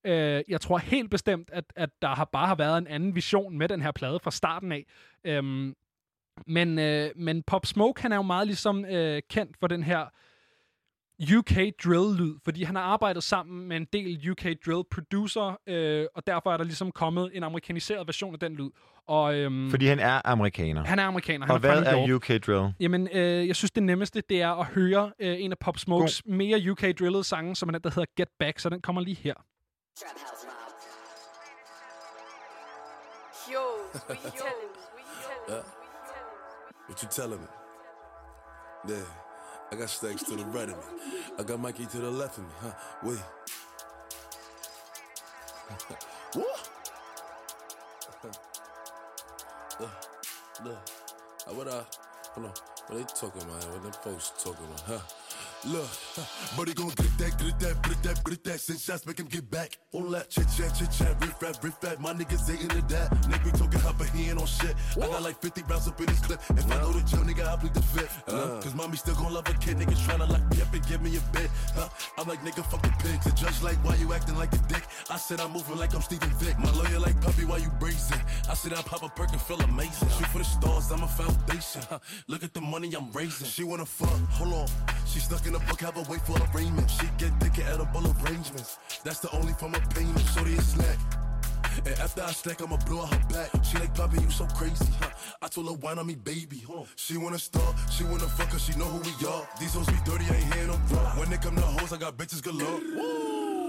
Øh, 0.07 0.43
jeg 0.49 0.61
tror 0.61 0.79
helt 0.79 1.11
bestemt, 1.11 1.51
at, 1.53 1.65
at 1.77 1.91
der 2.03 2.09
har 2.09 2.25
bare 2.25 2.47
har 2.47 2.55
været 2.55 2.79
en 2.79 2.87
anden 2.87 3.15
vision 3.15 3.59
med 3.59 3.69
den 3.69 3.83
her 3.83 3.93
plade 3.93 4.19
fra 4.23 4.31
starten 4.31 4.73
af. 4.73 4.87
Øhm, 5.25 5.75
men, 6.47 6.79
øh, 6.79 7.11
men 7.17 7.43
Pop 7.43 7.67
Smoke, 7.67 8.03
han 8.03 8.13
er 8.13 8.17
jo 8.17 8.23
meget 8.23 8.47
ligesom 8.47 8.85
øh, 8.85 9.23
kendt 9.31 9.57
for 9.61 9.67
den 9.67 9.83
her 9.83 10.07
UK 11.39 11.57
drill-lyd, 11.85 12.35
fordi 12.45 12.63
han 12.63 12.77
har 12.77 12.83
arbejdet 12.83 13.23
sammen 13.23 13.69
med 13.69 13.77
en 13.77 13.87
del 13.93 14.31
UK 14.31 14.43
drill 14.43 14.83
producer, 14.91 15.61
øh, 15.67 16.07
og 16.15 16.27
derfor 16.27 16.53
er 16.53 16.57
der 16.57 16.65
ligesom 16.65 16.93
kommet 16.93 17.31
en 17.35 17.43
amerikaniseret 17.43 18.07
version 18.07 18.33
af 18.35 18.41
den 18.41 18.55
lyd. 18.55 18.71
Og, 19.09 19.35
øhm, 19.35 19.71
Fordi 19.71 19.87
han 19.87 19.99
er 19.99 20.21
amerikaner. 20.25 20.85
han 20.85 20.99
er 20.99 21.05
amerikaner. 21.05 21.47
Han 21.47 21.51
og 21.51 21.57
er 21.57 21.61
hvad 21.61 21.93
er 21.93 22.15
UK 22.15 22.29
Drill? 22.29 22.75
Jamen, 22.81 23.09
øh, 23.13 23.47
jeg 23.47 23.57
synes, 23.57 23.71
det 23.71 23.83
nemmeste, 23.83 24.23
det 24.31 24.43
er 24.43 24.51
at 24.51 24.67
høre 24.67 25.13
øh, 25.19 25.37
en 25.41 25.53
af 25.53 25.59
Pop 25.59 25.79
Smokes 25.79 26.23
God. 26.23 26.33
mere 26.33 26.71
UK-drillede 26.71 27.25
sange, 27.25 27.57
som 27.57 27.69
er 27.69 27.73
den, 27.73 27.83
der 27.83 27.91
hedder 27.91 28.07
Get 28.17 28.29
Back, 28.39 28.59
så 28.59 28.69
den 28.69 28.81
kommer 28.81 29.03
lige 29.03 29.17
her. 29.17 29.35
Yo, 29.99 30.09
what 34.07 34.25
you 34.25 34.31
telling 34.31 34.53
me? 34.61 34.81
What 34.93 35.01
you 35.01 35.17
telling 35.23 35.49
me? 35.49 35.55
Yeah. 35.55 35.63
What 36.87 37.03
you 37.03 37.09
telling 37.09 37.41
me? 37.41 37.47
Yeah. 38.89 39.07
I 39.73 39.77
got 39.77 39.89
stacks 39.89 40.23
to 40.25 40.37
the 40.37 40.45
right 40.45 40.69
of 40.69 40.77
me. 40.77 40.85
I 41.39 41.43
got 41.45 41.61
Mikey 41.61 41.87
to 41.87 41.99
the 41.99 42.11
left 42.11 42.37
of 42.37 42.45
me, 42.45 42.51
huh? 42.61 42.73
Wait. 43.05 43.19
what? 46.35 46.69
look, 49.81 49.91
look. 50.63 50.79
Uh, 51.49 51.55
what 51.55 51.69
uh, 51.69 51.85
hold 52.33 52.47
on. 52.47 52.53
What 52.89 52.99
they 52.99 53.05
talking 53.15 53.43
about? 53.43 53.65
What 53.71 53.83
them 53.83 53.93
folks 53.93 54.33
talking 54.45 54.67
about, 54.67 54.81
huh? 54.83 55.01
Look, 55.65 55.89
but 56.57 56.69
he 56.69 56.75
gon' 56.75 56.89
get 56.89 57.19
that, 57.19 57.39
get 57.39 57.59
that, 57.59 57.83
get 57.83 58.03
that, 58.03 58.25
get 58.25 58.45
that. 58.45 58.61
Send 58.61 58.79
shots, 58.79 59.07
make 59.07 59.19
him 59.19 59.27
get 59.27 59.51
back. 59.51 59.79
All 59.93 60.03
that 60.11 60.31
chit 60.31 60.47
chat, 60.57 60.75
chit 60.77 60.91
chat, 60.93 61.17
riff 61.21 61.43
rap, 61.43 61.57
riff 61.65 61.83
rap. 61.83 61.99
My 61.99 62.13
niggas 62.13 62.49
ain't 62.51 62.63
into 62.63 62.83
that. 62.95 63.11
Nick 63.29 63.43
be 63.43 63.51
talking 63.51 63.81
hot, 63.81 63.97
but 63.99 64.09
he 64.11 64.29
ain't 64.29 64.39
on 64.39 64.47
shit. 64.47 64.75
I 64.97 65.07
got 65.07 65.23
like 65.23 65.41
50 65.41 65.63
rounds 65.63 65.89
up 65.89 65.99
in 65.99 66.07
this 66.07 66.21
clip. 66.21 66.41
If 66.51 66.71
I 66.71 66.77
know 66.81 66.93
the 66.93 67.01
jail, 67.03 67.25
nigga, 67.25 67.47
I 67.49 67.57
plead 67.57 67.75
the 67.75 67.83
fifth. 67.83 68.23
Uh, 68.29 68.61
Cause 68.61 68.75
mommy 68.75 68.97
still 68.97 69.15
gon' 69.17 69.33
love 69.33 69.49
a 69.49 69.53
kid. 69.55 69.79
Niggas 69.79 69.99
tryna 70.07 70.29
lock 70.29 70.45
me 70.51 70.63
up 70.63 70.73
and 70.73 70.87
give 70.87 71.03
me 71.03 71.17
a 71.17 71.21
bit. 71.33 71.51
Huh? 71.75 71.89
I'm 72.19 72.29
like, 72.29 72.43
nigga, 72.43 72.65
fuck 72.65 72.83
the 72.83 72.93
pigs. 73.03 73.25
The 73.25 73.33
judge 73.33 73.61
like, 73.63 73.77
why 73.85 73.97
you 73.97 74.13
acting 74.13 74.37
like 74.37 74.53
a 74.53 74.59
dick? 74.69 74.85
I 75.11 75.17
said 75.17 75.41
I'm 75.41 75.53
moving 75.53 75.79
like 75.79 75.95
I'm 75.95 76.03
Steven 76.03 76.31
Vick. 76.39 76.59
My 76.59 76.71
lawyer 76.73 77.01
like, 77.01 77.21
puppy, 77.21 77.45
why 77.45 77.57
you 77.59 77.71
brazen? 77.81 78.19
I 78.49 78.55
said 78.55 78.73
I 78.73 78.83
pop 78.83 79.03
a 79.03 79.09
perk 79.09 79.33
and 79.33 79.41
feel 79.41 79.61
amazing. 79.61 80.09
Shoot 80.11 80.29
for 80.29 80.39
the 80.39 80.45
stars, 80.45 80.93
I'm 80.93 81.03
a 81.03 81.09
foundation. 81.09 81.83
Look 82.29 82.45
at 82.45 82.55
the 82.55 82.61
money 82.61 82.93
I'm 82.95 83.11
raising. 83.11 83.47
She 83.47 83.65
wanna 83.65 83.87
fuck, 83.87 84.21
hold 84.31 84.53
on. 84.53 84.69
She 85.17 85.23
stuck 85.23 85.47
in 85.47 85.55
a 85.55 85.59
book, 85.61 85.81
have 85.81 85.97
a 85.97 86.03
wait 86.11 86.21
for 86.21 86.37
arraignment. 86.53 86.91
She 86.91 87.07
get 87.17 87.33
thick 87.41 87.65
at 87.65 87.73
edible 87.73 88.05
arrangements. 88.21 88.77
That's 89.03 89.19
the 89.21 89.31
only 89.35 89.55
form 89.55 89.75
of 89.75 89.89
payment. 89.89 90.21
Shorty 90.35 90.53
is 90.53 90.69
snack. 90.69 90.99
And 91.87 91.99
after 92.01 92.23
I 92.23 92.33
stack, 92.33 92.61
I'ma 92.61 92.77
blow 92.85 93.07
her 93.07 93.19
back. 93.31 93.49
She 93.65 93.79
like, 93.79 93.95
Poppy, 93.95 94.21
you 94.21 94.31
so 94.31 94.45
crazy. 94.49 94.85
Huh? 95.01 95.09
I 95.41 95.49
told 95.49 95.69
her, 95.69 95.73
wine 95.73 95.99
on 95.99 96.07
me, 96.07 96.17
baby. 96.17 96.63
Huh? 96.69 96.85
She 96.97 97.17
wanna 97.17 97.39
start, 97.39 97.75
she 97.91 98.05
wanna 98.05 98.29
fuck 98.29 98.51
she 98.59 98.77
know 98.79 98.85
who 98.85 98.99
we 98.99 99.27
are. 99.27 99.49
These 99.59 99.73
hoes 99.73 99.87
be 99.87 99.97
dirty, 100.05 100.27
I 100.27 100.35
ain't 100.35 100.53
hearing 100.53 100.69
them 100.73 100.83
drop. 100.87 101.17
When 101.17 101.31
they 101.31 101.39
come 101.39 101.57
to 101.57 101.63
hoes, 101.63 101.95
I 101.95 101.97
got 101.97 102.19
bitches 102.19 102.43
galore. 102.43 103.26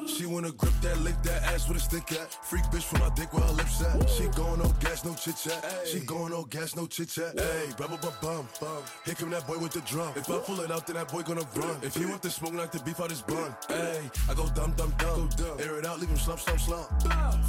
She 0.08 0.26
wanna 0.26 0.52
grip 0.52 0.74
that, 0.82 0.98
lick 1.02 1.22
that 1.24 1.44
ass 1.44 1.68
with 1.68 1.77
a 1.77 1.80
stick 1.80 2.11
at. 2.11 2.34
Freak 2.50 2.64
bitch 2.66 2.84
from 2.84 3.00
my 3.02 3.10
dick 3.16 3.32
where 3.34 3.44
her 3.44 3.53
lips 3.53 3.84
at. 3.84 4.10
She 4.10 4.24
going 4.40 4.60
no 4.60 4.69
gas, 4.80 5.03
no 5.06 5.14
chit 5.14 5.36
chat. 5.44 5.60
She 5.86 6.00
going 6.00 6.32
no 6.32 6.44
gas, 6.45 6.76
no 6.76 6.88
chit 6.88 7.10
chat. 7.10 7.34
Hey, 7.38 7.66
bum 7.77 7.90
bum 8.02 8.14
bum 8.22 8.48
bum. 8.61 8.82
Here 9.06 9.16
come 9.16 9.30
that 9.32 9.45
boy 9.48 9.58
with 9.58 9.74
the 9.74 9.82
drum. 9.82 10.11
If 10.16 10.30
I 10.30 10.40
pull 10.40 10.60
it 10.61 10.72
out, 10.72 10.88
then 10.88 10.95
that 10.95 11.11
boy 11.11 11.22
gonna 11.24 11.48
run. 11.56 11.77
If 11.84 11.95
he 11.95 12.06
want 12.06 12.22
the 12.22 12.30
smoke, 12.30 12.53
like 12.53 12.72
the 12.72 12.80
beef 12.80 13.00
out 13.00 13.10
his 13.10 13.22
bun. 13.22 13.56
Hey, 13.68 14.02
I 14.30 14.34
go 14.34 14.48
dumb 14.56 14.74
dumb 14.77 14.94
dumb. 14.98 15.30
Air 15.60 15.80
it 15.80 15.86
out, 15.86 16.00
leave 16.00 16.10
him 16.10 16.18
slump 16.18 16.40
slump 16.40 16.60
slump. 16.60 16.88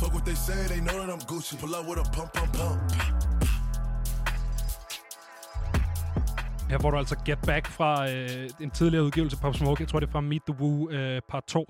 Fuck 0.01 0.13
what 0.15 0.25
they 0.25 0.35
say, 0.35 0.67
they 0.67 0.81
know 0.81 0.99
that 1.01 1.11
I'm 1.11 1.21
Gucci. 1.31 1.59
Pull 1.59 1.75
out 1.75 1.87
with 1.87 1.99
a 1.99 2.11
pump 2.11 2.33
pump 2.33 2.53
pump. 2.53 2.81
Her 6.71 6.79
får 6.79 6.91
du 6.91 6.97
altså 6.97 7.17
Get 7.25 7.39
Back 7.47 7.67
fra 7.67 8.11
øh, 8.11 8.51
en 8.61 8.71
tidligere 8.71 9.05
udgivelse 9.05 9.37
Pop 9.37 9.55
Smoke. 9.55 9.83
Jeg 9.83 9.89
tror, 9.89 10.01
det 10.01 10.07
er 10.07 10.13
fra 10.13 10.21
Meet 10.21 10.43
the 10.43 10.61
Woo 10.61 10.91
øh, 10.91 11.21
part 11.29 11.45
2. 11.45 11.67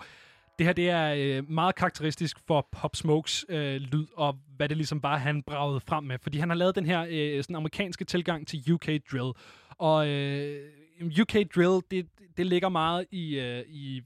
Det 0.59 0.67
her 0.67 0.73
det 0.73 0.91
er 0.91 1.15
øh, 1.39 1.51
meget 1.51 1.75
karakteristisk 1.75 2.37
for 2.47 2.69
Pop 2.73 2.97
Smokes 2.97 3.45
øh, 3.49 3.75
lyd, 3.81 4.07
og 4.17 4.37
hvad 4.57 4.69
det 4.69 4.77
ligesom 4.77 5.01
bare 5.01 5.19
han 5.19 5.43
bragede 5.43 5.81
frem 5.81 6.05
med. 6.05 6.19
Fordi 6.23 6.39
han 6.39 6.49
har 6.49 6.57
lavet 6.57 6.75
den 6.75 6.87
her 6.87 7.07
øh, 7.11 7.43
sådan 7.43 7.57
amerikanske 7.57 8.05
tilgang 8.05 8.47
til 8.47 8.73
UK 8.73 8.87
Drill. 9.13 9.33
Og 9.71 10.09
øh, 10.09 10.71
UK 11.21 11.35
Drill, 11.55 11.81
det, 11.91 12.07
det 12.37 12.47
ligger 12.47 12.69
meget 12.69 13.07
i, 13.11 13.39
øh, 13.39 13.65
i 13.69 13.97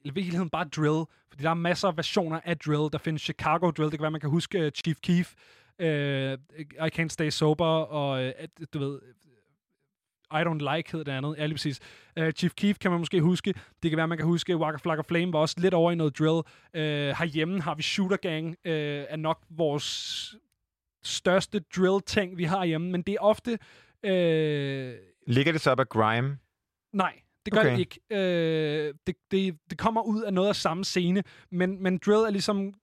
eller 0.00 0.12
i 0.12 0.14
virkeligheden 0.14 0.50
bare 0.50 0.64
drill, 0.64 1.04
fordi 1.30 1.42
der 1.42 1.50
er 1.50 1.54
masser 1.54 1.88
af 1.88 1.96
versioner 1.96 2.40
af 2.44 2.58
drill. 2.58 2.88
Der 2.92 2.98
findes 2.98 3.22
Chicago 3.22 3.70
Drill, 3.70 3.90
det 3.90 3.98
kan 3.98 4.02
være, 4.02 4.10
man 4.10 4.20
kan 4.20 4.30
huske 4.30 4.58
øh, 4.58 4.70
Chief 4.72 4.98
Keef, 5.00 5.34
øh, 5.78 6.38
I 6.86 6.88
Can't 7.00 7.08
Stay 7.08 7.30
Sober, 7.30 7.66
og 7.66 8.24
øh, 8.24 8.32
at- 8.38 8.50
du 8.74 8.78
ved, 8.78 9.00
i 10.40 10.44
Don't 10.44 10.76
Like 10.76 10.92
hed 10.92 11.04
det 11.04 11.12
andet. 11.12 11.34
Ja, 11.38 11.46
lige 11.46 11.54
præcis. 11.54 11.80
Uh, 12.20 12.30
Chief 12.30 12.52
Keef 12.54 12.78
kan 12.78 12.90
man 12.90 13.00
måske 13.00 13.20
huske. 13.20 13.54
Det 13.82 13.90
kan 13.90 13.96
være, 13.96 14.08
man 14.08 14.18
kan 14.18 14.26
huske 14.26 14.56
Waka 14.56 14.78
Flocka 14.78 15.02
Flame 15.08 15.32
var 15.32 15.38
også 15.38 15.56
lidt 15.58 15.74
over 15.74 15.92
i 15.92 15.94
noget 15.94 16.18
drill. 16.18 16.42
Uh, 16.74 17.18
herhjemme 17.18 17.62
har 17.62 17.74
vi 17.74 17.82
Shooter 17.82 18.16
Gang, 18.16 18.46
uh, 18.48 18.54
er 18.64 19.16
nok 19.16 19.42
vores 19.50 20.36
største 21.04 21.60
drill-ting, 21.76 22.38
vi 22.38 22.44
har 22.44 22.64
hjemme. 22.64 22.90
Men 22.90 23.02
det 23.02 23.12
er 23.12 23.20
ofte... 23.20 23.58
Uh, 24.06 24.10
Ligger 25.26 25.52
det 25.52 25.60
så 25.60 25.70
op 25.70 25.80
af 25.80 25.88
grime? 25.88 26.38
Nej, 26.92 27.12
det 27.44 27.52
gør 27.52 27.60
okay. 27.60 27.72
Det 27.72 27.78
ikke. 27.78 28.00
Øh, 28.10 28.94
det, 29.06 29.14
det, 29.30 29.56
det 29.70 29.78
kommer 29.78 30.02
ud 30.02 30.22
af 30.22 30.32
noget 30.32 30.48
af 30.48 30.56
samme 30.56 30.84
scene, 30.84 31.22
men, 31.50 31.82
men 31.82 31.98
drill 31.98 32.26
er 32.26 32.30
ligesom... 32.30 32.74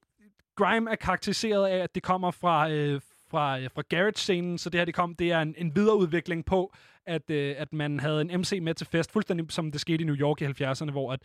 Grime 0.56 0.92
er 0.92 0.96
karakteriseret 0.96 1.68
af, 1.68 1.78
at 1.78 1.96
det 1.96 2.04
kommer 2.04 2.32
fra, 2.32 2.70
øh, 2.70 3.02
fra, 3.30 3.60
øh, 3.60 3.70
fra 3.76 3.84
garage-scenen, 3.90 4.58
så 4.58 4.70
det 4.70 4.80
her 4.80 4.86
det 4.86 4.94
kom, 4.94 5.16
det 5.16 5.32
er 5.32 5.42
en, 5.42 5.56
en 5.58 5.76
videreudvikling 5.76 6.46
på, 6.46 6.74
at, 7.12 7.30
øh, 7.30 7.56
at 7.58 7.74
man 7.74 8.00
havde 8.00 8.22
en 8.22 8.40
MC 8.42 8.60
med 8.62 8.74
til 8.74 8.88
fest, 8.88 9.12
fuldstændig 9.12 9.46
som 9.50 9.72
det 9.72 9.82
skete 9.82 10.02
i 10.04 10.06
New 10.06 10.16
York 10.16 10.42
i 10.42 10.46
70'erne, 10.46 10.92
hvor 10.92 11.14
at, 11.14 11.20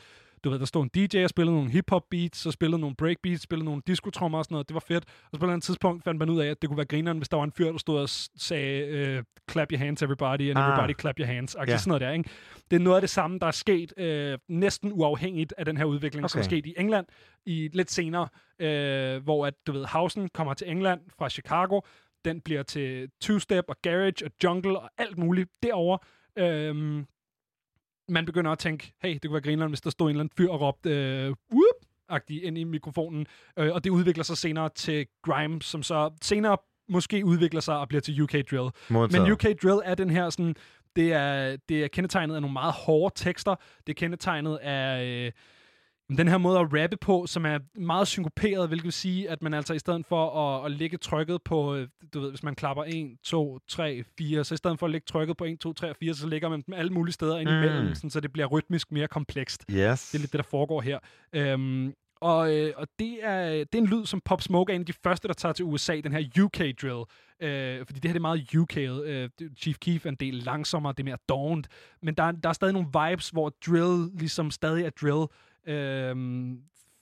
du 0.44 0.50
ved, 0.50 0.58
der 0.58 0.64
stod 0.64 0.82
en 0.82 0.88
DJ 1.10 1.22
og 1.24 1.28
spillede 1.30 1.56
nogle 1.56 1.70
hip-hop 1.70 2.02
beats, 2.10 2.38
så 2.38 2.50
spillede 2.50 2.80
nogle 2.80 2.96
breakbeats, 2.96 3.42
spillede 3.42 3.64
nogle 3.64 3.82
discotrommer 3.86 4.38
og 4.38 4.44
sådan 4.44 4.54
noget. 4.54 4.68
Det 4.68 4.74
var 4.74 4.84
fedt. 4.88 5.04
Og 5.04 5.10
så 5.22 5.30
på 5.30 5.36
et 5.36 5.42
eller 5.42 5.52
andet 5.52 5.64
tidspunkt 5.64 6.04
fandt 6.04 6.18
man 6.18 6.30
ud 6.30 6.40
af, 6.40 6.46
at 6.50 6.62
det 6.62 6.68
kunne 6.70 6.76
være 6.76 6.86
grineren, 6.86 7.16
hvis 7.18 7.28
der 7.28 7.36
var 7.36 7.44
en 7.44 7.52
fyr, 7.52 7.70
der 7.70 7.78
stod 7.78 8.00
og 8.00 8.08
sagde, 8.36 8.86
øh, 8.86 9.22
clap 9.50 9.72
your 9.72 9.78
hands 9.78 10.02
everybody, 10.02 10.50
and 10.50 10.58
Ah. 10.58 10.68
everybody 10.68 11.00
clap 11.00 11.18
your 11.18 11.26
hands. 11.26 11.54
Og 11.54 11.66
Ja. 11.68 11.76
sådan 11.76 11.88
noget 11.90 12.00
der, 12.00 12.10
ikke? 12.10 12.30
Det 12.70 12.76
er 12.76 12.80
noget 12.80 12.96
af 12.96 13.02
det 13.02 13.10
samme, 13.10 13.38
der 13.38 13.46
er 13.46 13.50
sket 13.50 13.92
øh, 13.98 14.38
næsten 14.48 14.92
uafhængigt 14.92 15.54
af 15.58 15.64
den 15.64 15.76
her 15.76 15.84
udvikling, 15.84 16.24
okay. 16.24 16.28
som 16.32 16.38
er 16.38 16.44
sket 16.44 16.66
i 16.66 16.74
England 16.78 17.06
i 17.46 17.68
lidt 17.72 17.90
senere, 17.90 18.28
øh, 18.58 19.22
hvor 19.24 19.46
at, 19.46 19.54
du 19.66 19.72
ved, 19.72 19.84
Housen 19.84 20.28
kommer 20.28 20.54
til 20.54 20.70
England 20.70 21.00
fra 21.18 21.28
Chicago, 21.28 21.80
den 22.26 22.40
bliver 22.40 22.62
til 22.62 23.08
two-step 23.24 23.62
og 23.68 23.76
garage 23.82 24.24
og 24.24 24.30
jungle 24.44 24.78
og 24.78 24.90
alt 24.98 25.18
muligt 25.18 25.50
derovre. 25.62 25.98
Øhm, 26.38 27.06
man 28.08 28.26
begynder 28.26 28.50
at 28.50 28.58
tænke, 28.58 28.92
hey, 29.02 29.12
det 29.12 29.22
kunne 29.22 29.32
være 29.32 29.42
grineren, 29.42 29.70
hvis 29.70 29.80
der 29.80 29.90
stod 29.90 30.06
en 30.06 30.10
eller 30.10 30.20
anden 30.20 30.34
fyr 30.36 30.50
og 30.50 30.60
råbte, 30.60 30.90
øh, 30.90 31.34
whoop, 31.52 32.20
ind 32.28 32.58
i 32.58 32.64
mikrofonen. 32.64 33.26
Øh, 33.58 33.74
og 33.74 33.84
det 33.84 33.90
udvikler 33.90 34.24
sig 34.24 34.36
senere 34.36 34.68
til 34.74 35.06
grime, 35.22 35.62
som 35.62 35.82
så 35.82 36.10
senere 36.22 36.56
måske 36.88 37.24
udvikler 37.24 37.60
sig 37.60 37.78
og 37.78 37.88
bliver 37.88 38.00
til 38.00 38.22
UK 38.22 38.32
drill. 38.32 38.70
Modtaget. 38.88 39.22
Men 39.22 39.32
UK 39.32 39.42
drill 39.62 39.80
er 39.84 39.94
den 39.94 40.10
her 40.10 40.30
sådan, 40.30 40.56
det 40.96 41.12
er, 41.12 41.56
det 41.68 41.84
er 41.84 41.88
kendetegnet 41.88 42.34
af 42.34 42.40
nogle 42.40 42.52
meget 42.52 42.72
hårde 42.72 43.14
tekster. 43.16 43.54
Det 43.86 43.92
er 43.92 43.94
kendetegnet 43.94 44.56
af 44.56 45.04
øh, 45.04 45.32
den 46.16 46.28
her 46.28 46.38
måde 46.38 46.58
at 46.58 46.68
rappe 46.82 46.96
på, 46.96 47.26
som 47.26 47.46
er 47.46 47.58
meget 47.74 48.08
synkoperet, 48.08 48.68
hvilket 48.68 48.84
vil 48.84 48.92
sige, 48.92 49.30
at 49.30 49.42
man 49.42 49.54
altså 49.54 49.74
i 49.74 49.78
stedet 49.78 50.06
for 50.06 50.30
at, 50.30 50.64
at 50.66 50.72
lægge 50.78 50.96
trykket 50.98 51.42
på, 51.42 51.74
øh, 51.74 51.88
du 52.14 52.20
ved, 52.20 52.30
hvis 52.30 52.42
man 52.42 52.54
klapper 52.54 52.84
1, 52.86 53.16
2, 53.24 53.58
3, 53.68 54.04
4, 54.18 54.44
så 54.44 54.54
i 54.54 54.56
stedet 54.56 54.78
for 54.78 54.86
at 54.86 54.92
lægge 54.92 55.04
trykket 55.04 55.36
på 55.36 55.44
1, 55.44 55.60
2, 55.60 55.72
3 55.72 55.90
og 55.90 55.96
4, 56.00 56.14
så 56.14 56.26
lægger 56.28 56.48
man 56.48 56.62
dem 56.66 56.74
alle 56.74 56.92
mulige 56.92 57.12
steder 57.12 57.38
ind 57.38 57.50
imellem, 57.50 57.86
Mm. 57.86 57.94
sådan, 57.94 58.10
så 58.10 58.20
det 58.20 58.32
bliver 58.32 58.46
rytmisk 58.46 58.92
mere 58.92 59.08
komplekst. 59.08 59.64
Yes. 59.70 60.10
Det 60.10 60.18
er 60.18 60.20
lidt 60.20 60.32
det, 60.32 60.38
der 60.38 60.42
foregår 60.50 60.80
her. 60.80 60.98
Øhm, 61.32 61.92
og, 62.20 62.54
øh, 62.56 62.72
og 62.76 62.86
det, 62.98 63.18
er, 63.22 63.48
det 63.50 63.74
er 63.74 63.78
en 63.78 63.86
lyd, 63.86 64.06
som 64.06 64.20
Pop 64.24 64.42
Smoke 64.42 64.72
er 64.72 64.74
en 64.74 64.82
af 64.82 64.86
de 64.86 64.92
første, 64.92 65.28
der 65.28 65.34
tager 65.34 65.52
til 65.52 65.64
USA, 65.64 66.00
den 66.00 66.12
her 66.12 66.42
UK-drill. 66.44 67.04
Øh, 67.42 67.86
fordi 67.86 68.00
det 68.00 68.08
her 68.08 68.12
det 68.12 68.16
er 68.16 68.20
meget 68.20 68.54
UK'et. 68.54 69.02
Øh, 69.08 69.28
Chief 69.58 69.76
Keef 69.78 70.06
er 70.06 70.10
en 70.10 70.16
del 70.20 70.34
langsommere, 70.34 70.92
det 70.92 71.00
er 71.00 71.04
mere 71.04 71.18
dawned. 71.28 71.64
Men 72.02 72.14
der, 72.14 72.22
er- 72.22 72.32
der 72.32 72.48
er 72.48 72.52
stadig 72.52 72.74
nogle 72.74 72.88
vibes, 73.10 73.28
hvor 73.30 73.52
drill 73.66 74.10
ligesom 74.18 74.50
stadig 74.50 74.84
er 74.84 74.90
drill. 74.90 75.26
Øh, 75.66 76.16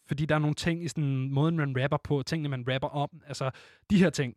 fordi 0.07 0.27
der 0.27 0.35
er 0.35 0.39
nogle 0.39 0.55
ting 0.55 0.85
i 0.85 0.89
sådan 0.89 1.29
måden, 1.31 1.57
man 1.57 1.83
rapper 1.83 1.97
på, 2.05 2.23
tingene, 2.27 2.49
man 2.49 2.65
rapper 2.73 2.89
om. 2.89 3.11
Altså, 3.27 3.51
de 3.91 3.99
her 3.99 4.11
ting. 4.11 4.37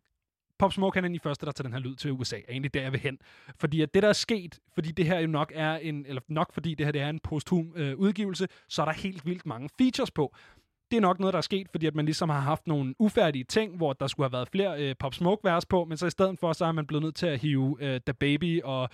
Pop 0.58 0.72
Smoke 0.72 0.96
han 0.96 1.04
er 1.04 1.08
den 1.08 1.20
første, 1.20 1.46
der 1.46 1.52
tager 1.52 1.62
den 1.62 1.72
her 1.72 1.80
lyd 1.80 1.94
til 1.96 2.12
USA. 2.12 2.36
Er 2.36 2.40
egentlig 2.50 2.74
der, 2.74 2.82
jeg 2.82 2.92
vil 2.92 3.00
hen. 3.00 3.18
Fordi 3.56 3.82
at 3.82 3.94
det, 3.94 4.02
der 4.02 4.08
er 4.08 4.12
sket, 4.12 4.58
fordi 4.74 4.92
det 4.92 5.04
her 5.04 5.18
jo 5.18 5.26
nok 5.26 5.52
er 5.54 5.76
en, 5.76 6.06
eller 6.06 6.22
nok 6.28 6.52
fordi 6.52 6.74
det 6.74 6.86
her 6.86 6.92
det 6.92 7.00
er 7.00 7.08
en 7.08 7.20
posthum 7.20 7.72
øh, 7.76 7.96
udgivelse, 7.96 8.48
så 8.68 8.82
er 8.82 8.86
der 8.86 8.92
helt 8.92 9.26
vildt 9.26 9.46
mange 9.46 9.68
features 9.78 10.10
på. 10.10 10.34
Det 10.90 10.96
er 10.96 11.00
nok 11.00 11.20
noget, 11.20 11.32
der 11.32 11.38
er 11.38 11.42
sket, 11.42 11.68
fordi 11.70 11.86
at 11.86 11.94
man 11.94 12.04
ligesom 12.04 12.28
har 12.28 12.40
haft 12.40 12.66
nogle 12.66 12.94
ufærdige 12.98 13.44
ting, 13.44 13.76
hvor 13.76 13.92
der 13.92 14.06
skulle 14.06 14.24
have 14.24 14.32
været 14.32 14.48
flere 14.48 14.82
øh, 14.82 14.94
Pop 14.98 15.14
Smoke-vers 15.14 15.66
på, 15.66 15.84
men 15.84 15.96
så 15.96 16.06
i 16.06 16.10
stedet 16.10 16.38
for, 16.38 16.52
så 16.52 16.64
er 16.64 16.72
man 16.72 16.86
blevet 16.86 17.02
nødt 17.02 17.14
til 17.14 17.26
at 17.26 17.38
hive 17.38 17.76
øh, 17.80 18.00
The 18.06 18.14
Baby 18.14 18.60
og 18.64 18.88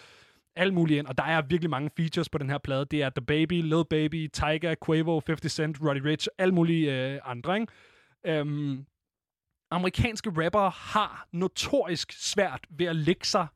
alt 0.56 0.74
muligt 0.74 0.98
ind, 0.98 1.06
og 1.06 1.18
der 1.18 1.24
er 1.24 1.42
virkelig 1.42 1.70
mange 1.70 1.90
features 1.96 2.28
på 2.28 2.38
den 2.38 2.50
her 2.50 2.58
plade. 2.58 2.84
Det 2.84 3.02
er 3.02 3.10
The 3.10 3.26
Baby, 3.26 3.62
Lil 3.62 3.84
Baby, 3.90 4.30
Tyga, 4.32 4.74
Quavo, 4.86 5.20
50 5.26 5.52
Cent, 5.52 5.78
Roddy 5.80 5.98
Rich, 5.98 6.28
alle 6.38 6.54
mulige 6.54 7.12
øh, 7.12 7.20
andre, 7.24 7.60
ikke? 7.60 7.72
Øhm, 8.26 8.86
amerikanske 9.70 10.30
rappere 10.44 10.70
har 10.70 11.28
notorisk 11.32 12.12
svært 12.12 12.66
ved 12.70 12.86
at 12.86 12.96
lægge 12.96 13.26
sig 13.26 13.46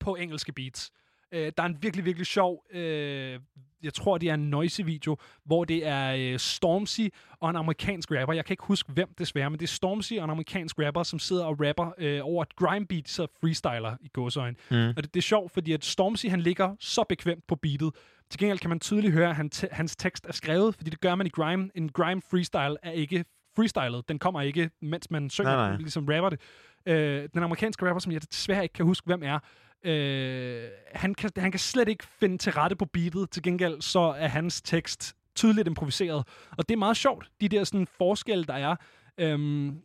på 0.00 0.14
engelske 0.14 0.52
beats. 0.52 0.92
Øh, 1.34 1.52
der 1.56 1.62
er 1.62 1.66
en 1.66 1.78
virkelig, 1.82 2.04
virkelig 2.04 2.26
sjov, 2.26 2.64
øh, 2.72 3.40
jeg 3.82 3.94
tror, 3.94 4.18
det 4.18 4.30
er 4.30 4.34
en 4.34 4.50
noisy-video, 4.50 5.16
hvor 5.44 5.64
det 5.64 5.86
er 5.86 6.32
øh, 6.32 6.38
Stormzy 6.38 7.00
og 7.40 7.50
en 7.50 7.56
amerikansk 7.56 8.10
rapper. 8.10 8.34
Jeg 8.34 8.44
kan 8.44 8.52
ikke 8.52 8.64
huske, 8.64 8.92
hvem 8.92 9.08
desværre, 9.18 9.50
men 9.50 9.60
det 9.60 9.66
er 9.66 9.68
Stormzy 9.68 10.12
og 10.12 10.24
en 10.24 10.30
amerikansk 10.30 10.78
rapper, 10.78 11.02
som 11.02 11.18
sidder 11.18 11.44
og 11.44 11.56
rapper 11.60 11.92
øh, 11.98 12.20
over 12.22 12.42
et 12.42 12.56
grime 12.56 12.86
beat, 12.86 13.08
så 13.08 13.26
freestyler 13.40 13.96
i 14.00 14.08
gåsøjne. 14.08 14.56
Mm. 14.70 14.88
Og 14.88 14.96
det, 14.96 15.14
det 15.14 15.16
er 15.16 15.22
sjovt, 15.22 15.52
fordi 15.52 15.72
at 15.72 15.84
Stormzy, 15.84 16.26
han 16.26 16.40
ligger 16.40 16.76
så 16.80 17.04
bekvemt 17.08 17.46
på 17.46 17.56
beatet. 17.56 17.90
Til 18.30 18.40
gengæld 18.40 18.58
kan 18.58 18.70
man 18.70 18.80
tydeligt 18.80 19.12
høre, 19.12 19.30
at 19.30 19.36
han 19.36 19.50
hans 19.72 19.96
tekst 19.96 20.26
er 20.26 20.32
skrevet, 20.32 20.74
fordi 20.74 20.90
det 20.90 21.00
gør 21.00 21.14
man 21.14 21.26
i 21.26 21.30
grime. 21.30 21.70
En 21.74 21.88
grime 21.88 22.22
freestyle 22.30 22.76
er 22.82 22.90
ikke 22.90 23.24
freestylet. 23.56 24.08
Den 24.08 24.18
kommer 24.18 24.40
ikke, 24.40 24.70
mens 24.82 25.10
man 25.10 25.30
synger, 25.30 25.56
Nej, 25.56 25.68
nej. 25.68 25.76
ligesom 25.78 26.08
rapper 26.08 26.30
det. 26.30 26.40
Øh, 26.86 27.28
den 27.34 27.42
amerikanske 27.42 27.86
rapper, 27.86 28.00
som 28.00 28.12
jeg 28.12 28.22
desværre 28.22 28.62
ikke 28.62 28.72
kan 28.72 28.86
huske, 28.86 29.06
hvem 29.06 29.22
er, 29.22 29.38
øh, 29.84 30.68
han, 30.92 31.14
kan, 31.14 31.30
han 31.36 31.50
kan 31.50 31.60
slet 31.60 31.88
ikke 31.88 32.04
finde 32.04 32.38
til 32.38 32.52
rette 32.52 32.76
på 32.76 32.84
beatet. 32.84 33.30
Til 33.30 33.42
gengæld 33.42 33.82
så 33.82 34.00
er 34.00 34.28
hans 34.28 34.62
tekst 34.62 35.16
tydeligt 35.34 35.68
improviseret. 35.68 36.28
Og 36.50 36.68
det 36.68 36.74
er 36.74 36.78
meget 36.78 36.96
sjovt, 36.96 37.30
de 37.40 37.48
der 37.48 37.64
sådan 37.64 37.86
forskelle, 37.86 38.44
der 38.44 38.54
er. 38.54 38.76
Øhm, 39.18 39.82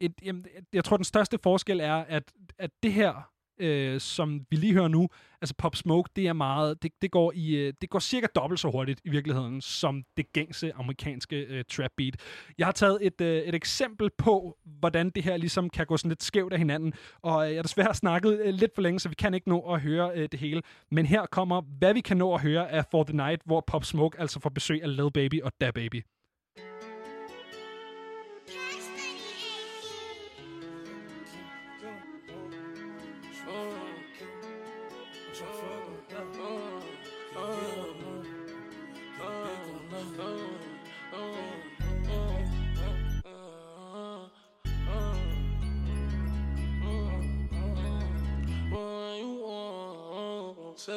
et, 0.00 0.14
jamen, 0.22 0.46
jeg 0.72 0.84
tror, 0.84 0.96
den 0.96 1.04
største 1.04 1.38
forskel 1.42 1.80
er, 1.80 1.94
at, 1.94 2.32
at 2.58 2.70
det 2.82 2.92
her 2.92 3.30
øh, 3.58 4.00
som 4.00 4.40
vi 4.50 4.56
lige 4.56 4.72
hører 4.72 4.88
nu, 4.88 5.08
altså 5.40 5.54
Pop 5.58 5.76
Smoke, 5.76 6.10
det 6.16 6.26
er 6.26 6.32
meget, 6.32 6.82
det, 6.82 6.92
det, 7.02 7.10
går 7.10 7.32
i, 7.34 7.56
øh, 7.56 7.72
det 7.80 7.90
går 7.90 7.98
cirka 7.98 8.26
dobbelt 8.34 8.60
så 8.60 8.70
hurtigt 8.70 9.00
i 9.04 9.10
virkeligheden, 9.10 9.60
som 9.60 10.02
det 10.16 10.32
gængse 10.32 10.72
amerikanske 10.74 11.36
øh, 11.36 11.64
trap 11.64 11.90
beat. 11.96 12.16
Jeg 12.58 12.66
har 12.66 12.72
taget 12.72 12.98
et, 13.00 13.20
øh, 13.20 13.42
et 13.42 13.54
eksempel 13.54 14.10
på, 14.18 14.56
hvordan 14.64 15.10
det 15.10 15.22
her 15.22 15.36
ligesom 15.36 15.70
kan 15.70 15.86
gå 15.86 15.96
sådan 15.96 16.08
lidt 16.08 16.22
skævt 16.22 16.52
af 16.52 16.58
hinanden, 16.58 16.92
og 17.22 17.44
øh, 17.44 17.50
jeg 17.50 17.58
har 17.58 17.62
desværre 17.62 17.94
snakket 18.04 18.40
øh, 18.44 18.54
lidt 18.54 18.74
for 18.74 18.82
længe, 18.82 19.00
så 19.00 19.08
vi 19.08 19.14
kan 19.14 19.34
ikke 19.34 19.48
nå 19.48 19.60
at 19.60 19.80
høre 19.80 20.10
øh, 20.14 20.28
det 20.32 20.40
hele. 20.40 20.62
Men 20.90 21.06
her 21.06 21.26
kommer, 21.26 21.62
hvad 21.78 21.94
vi 21.94 22.00
kan 22.00 22.16
nå 22.16 22.34
at 22.34 22.40
høre 22.40 22.70
af 22.70 22.84
For 22.90 23.04
The 23.04 23.16
Night, 23.16 23.42
hvor 23.44 23.64
Pop 23.66 23.84
Smoke 23.84 24.20
altså 24.20 24.40
får 24.40 24.50
besøg 24.50 24.82
af 24.82 24.96
Lil 24.96 25.10
Baby 25.14 25.42
og 25.42 25.52
Da 25.60 25.70
Baby. 25.70 26.02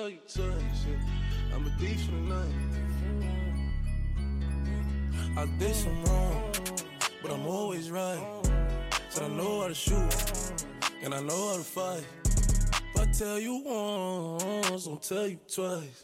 You 0.09 0.19
yeah. 0.37 1.55
I'm 1.55 1.65
a 1.65 1.69
thief 1.79 2.01
for 2.05 2.11
the 2.11 2.21
night. 2.21 2.55
I 5.37 5.45
did 5.57 5.75
some 5.75 6.03
wrong, 6.05 6.51
but 7.21 7.31
I'm 7.31 7.45
always 7.45 7.91
right. 7.91 8.19
Said 9.09 9.23
I 9.23 9.27
know 9.27 9.61
how 9.61 9.67
to 9.67 9.73
shoot, 9.73 10.53
and 11.03 11.13
I 11.13 11.21
know 11.21 11.49
how 11.49 11.57
to 11.57 11.63
fight. 11.63 12.05
If 12.25 13.01
I 13.01 13.05
tell 13.11 13.39
you 13.39 13.61
once, 13.63 14.87
I'll 14.87 14.97
tell 14.97 15.27
you 15.27 15.39
twice. 15.53 16.03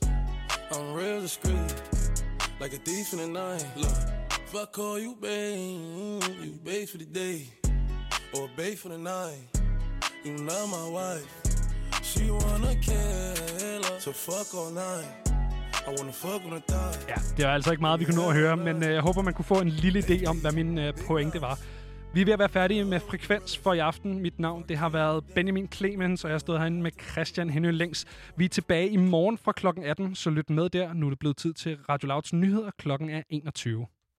I'm 0.71 0.93
real 0.93 1.21
discreet, 1.21 1.73
like 2.59 2.73
a 2.73 2.77
thief 2.77 3.13
in 3.13 3.19
the 3.19 3.27
night. 3.27 3.65
Look, 3.75 3.97
if 4.29 4.55
I 4.55 4.65
call 4.65 4.99
you 4.99 5.15
babe, 5.15 6.23
you 6.43 6.59
babe 6.63 6.87
for 6.87 6.97
the 6.97 7.05
day, 7.05 7.47
or 8.33 8.49
babe 8.55 8.77
for 8.77 8.89
the 8.89 8.97
night. 8.97 9.47
You 10.23 10.33
not 10.33 10.67
my 10.67 10.89
wife. 10.89 11.45
She 12.01 12.29
wanna 12.31 12.73
her, 12.73 13.34
so 14.05 14.11
fuck 14.11 14.53
all 14.53 14.71
night. 14.71 15.07
I 15.87 15.91
wanna 15.97 16.11
fuck 16.11 16.41
on 16.45 16.51
the 16.51 16.63
thigh. 16.67 17.09
Ja, 17.09 17.15
det 17.37 17.45
var 17.45 17.53
altså 17.53 17.71
ikke 17.71 17.81
meget, 17.81 17.99
vi 17.99 18.05
kunne 18.05 18.15
nå 18.15 18.29
at 18.29 18.35
høre, 18.35 18.57
men 18.57 18.83
øh, 18.83 18.93
jeg 18.93 19.01
håber, 19.01 19.21
man 19.21 19.33
kunne 19.33 19.45
få 19.45 19.61
en 19.61 19.69
lille 19.69 19.99
idé 19.99 20.25
om, 20.25 20.37
hvad 20.37 20.51
min 20.51 20.77
øh, 20.77 20.93
pointe 21.07 21.41
var. 21.41 21.59
Vi 22.13 22.21
er 22.21 22.25
ved 22.25 22.33
at 22.33 22.39
være 22.39 22.49
færdige 22.49 22.83
med 22.83 22.99
Frekvens 22.99 23.57
for 23.57 23.73
i 23.73 23.79
aften. 23.79 24.21
Mit 24.21 24.39
navn 24.39 24.65
det 24.69 24.77
har 24.77 24.89
været 24.89 25.23
Benjamin 25.35 25.67
Clemens, 25.73 26.23
og 26.23 26.29
jeg 26.29 26.33
har 26.33 26.39
stået 26.39 26.59
herinde 26.59 26.81
med 26.81 26.91
Christian 27.11 27.49
Henø 27.49 27.71
Længs. 27.71 28.05
Vi 28.35 28.45
er 28.45 28.49
tilbage 28.49 28.89
i 28.89 28.97
morgen 28.97 29.37
fra 29.37 29.51
klokken 29.51 29.83
18, 29.83 30.15
så 30.15 30.29
lyt 30.29 30.49
med 30.49 30.69
der. 30.69 30.93
Nu 30.93 31.05
er 31.05 31.09
det 31.09 31.19
blevet 31.19 31.37
tid 31.37 31.53
til 31.53 31.77
Radio 31.89 32.07
Louds 32.07 32.33
nyheder. 32.33 32.71
Klokken 32.77 33.09
er 33.09 33.21
21. 33.29 33.85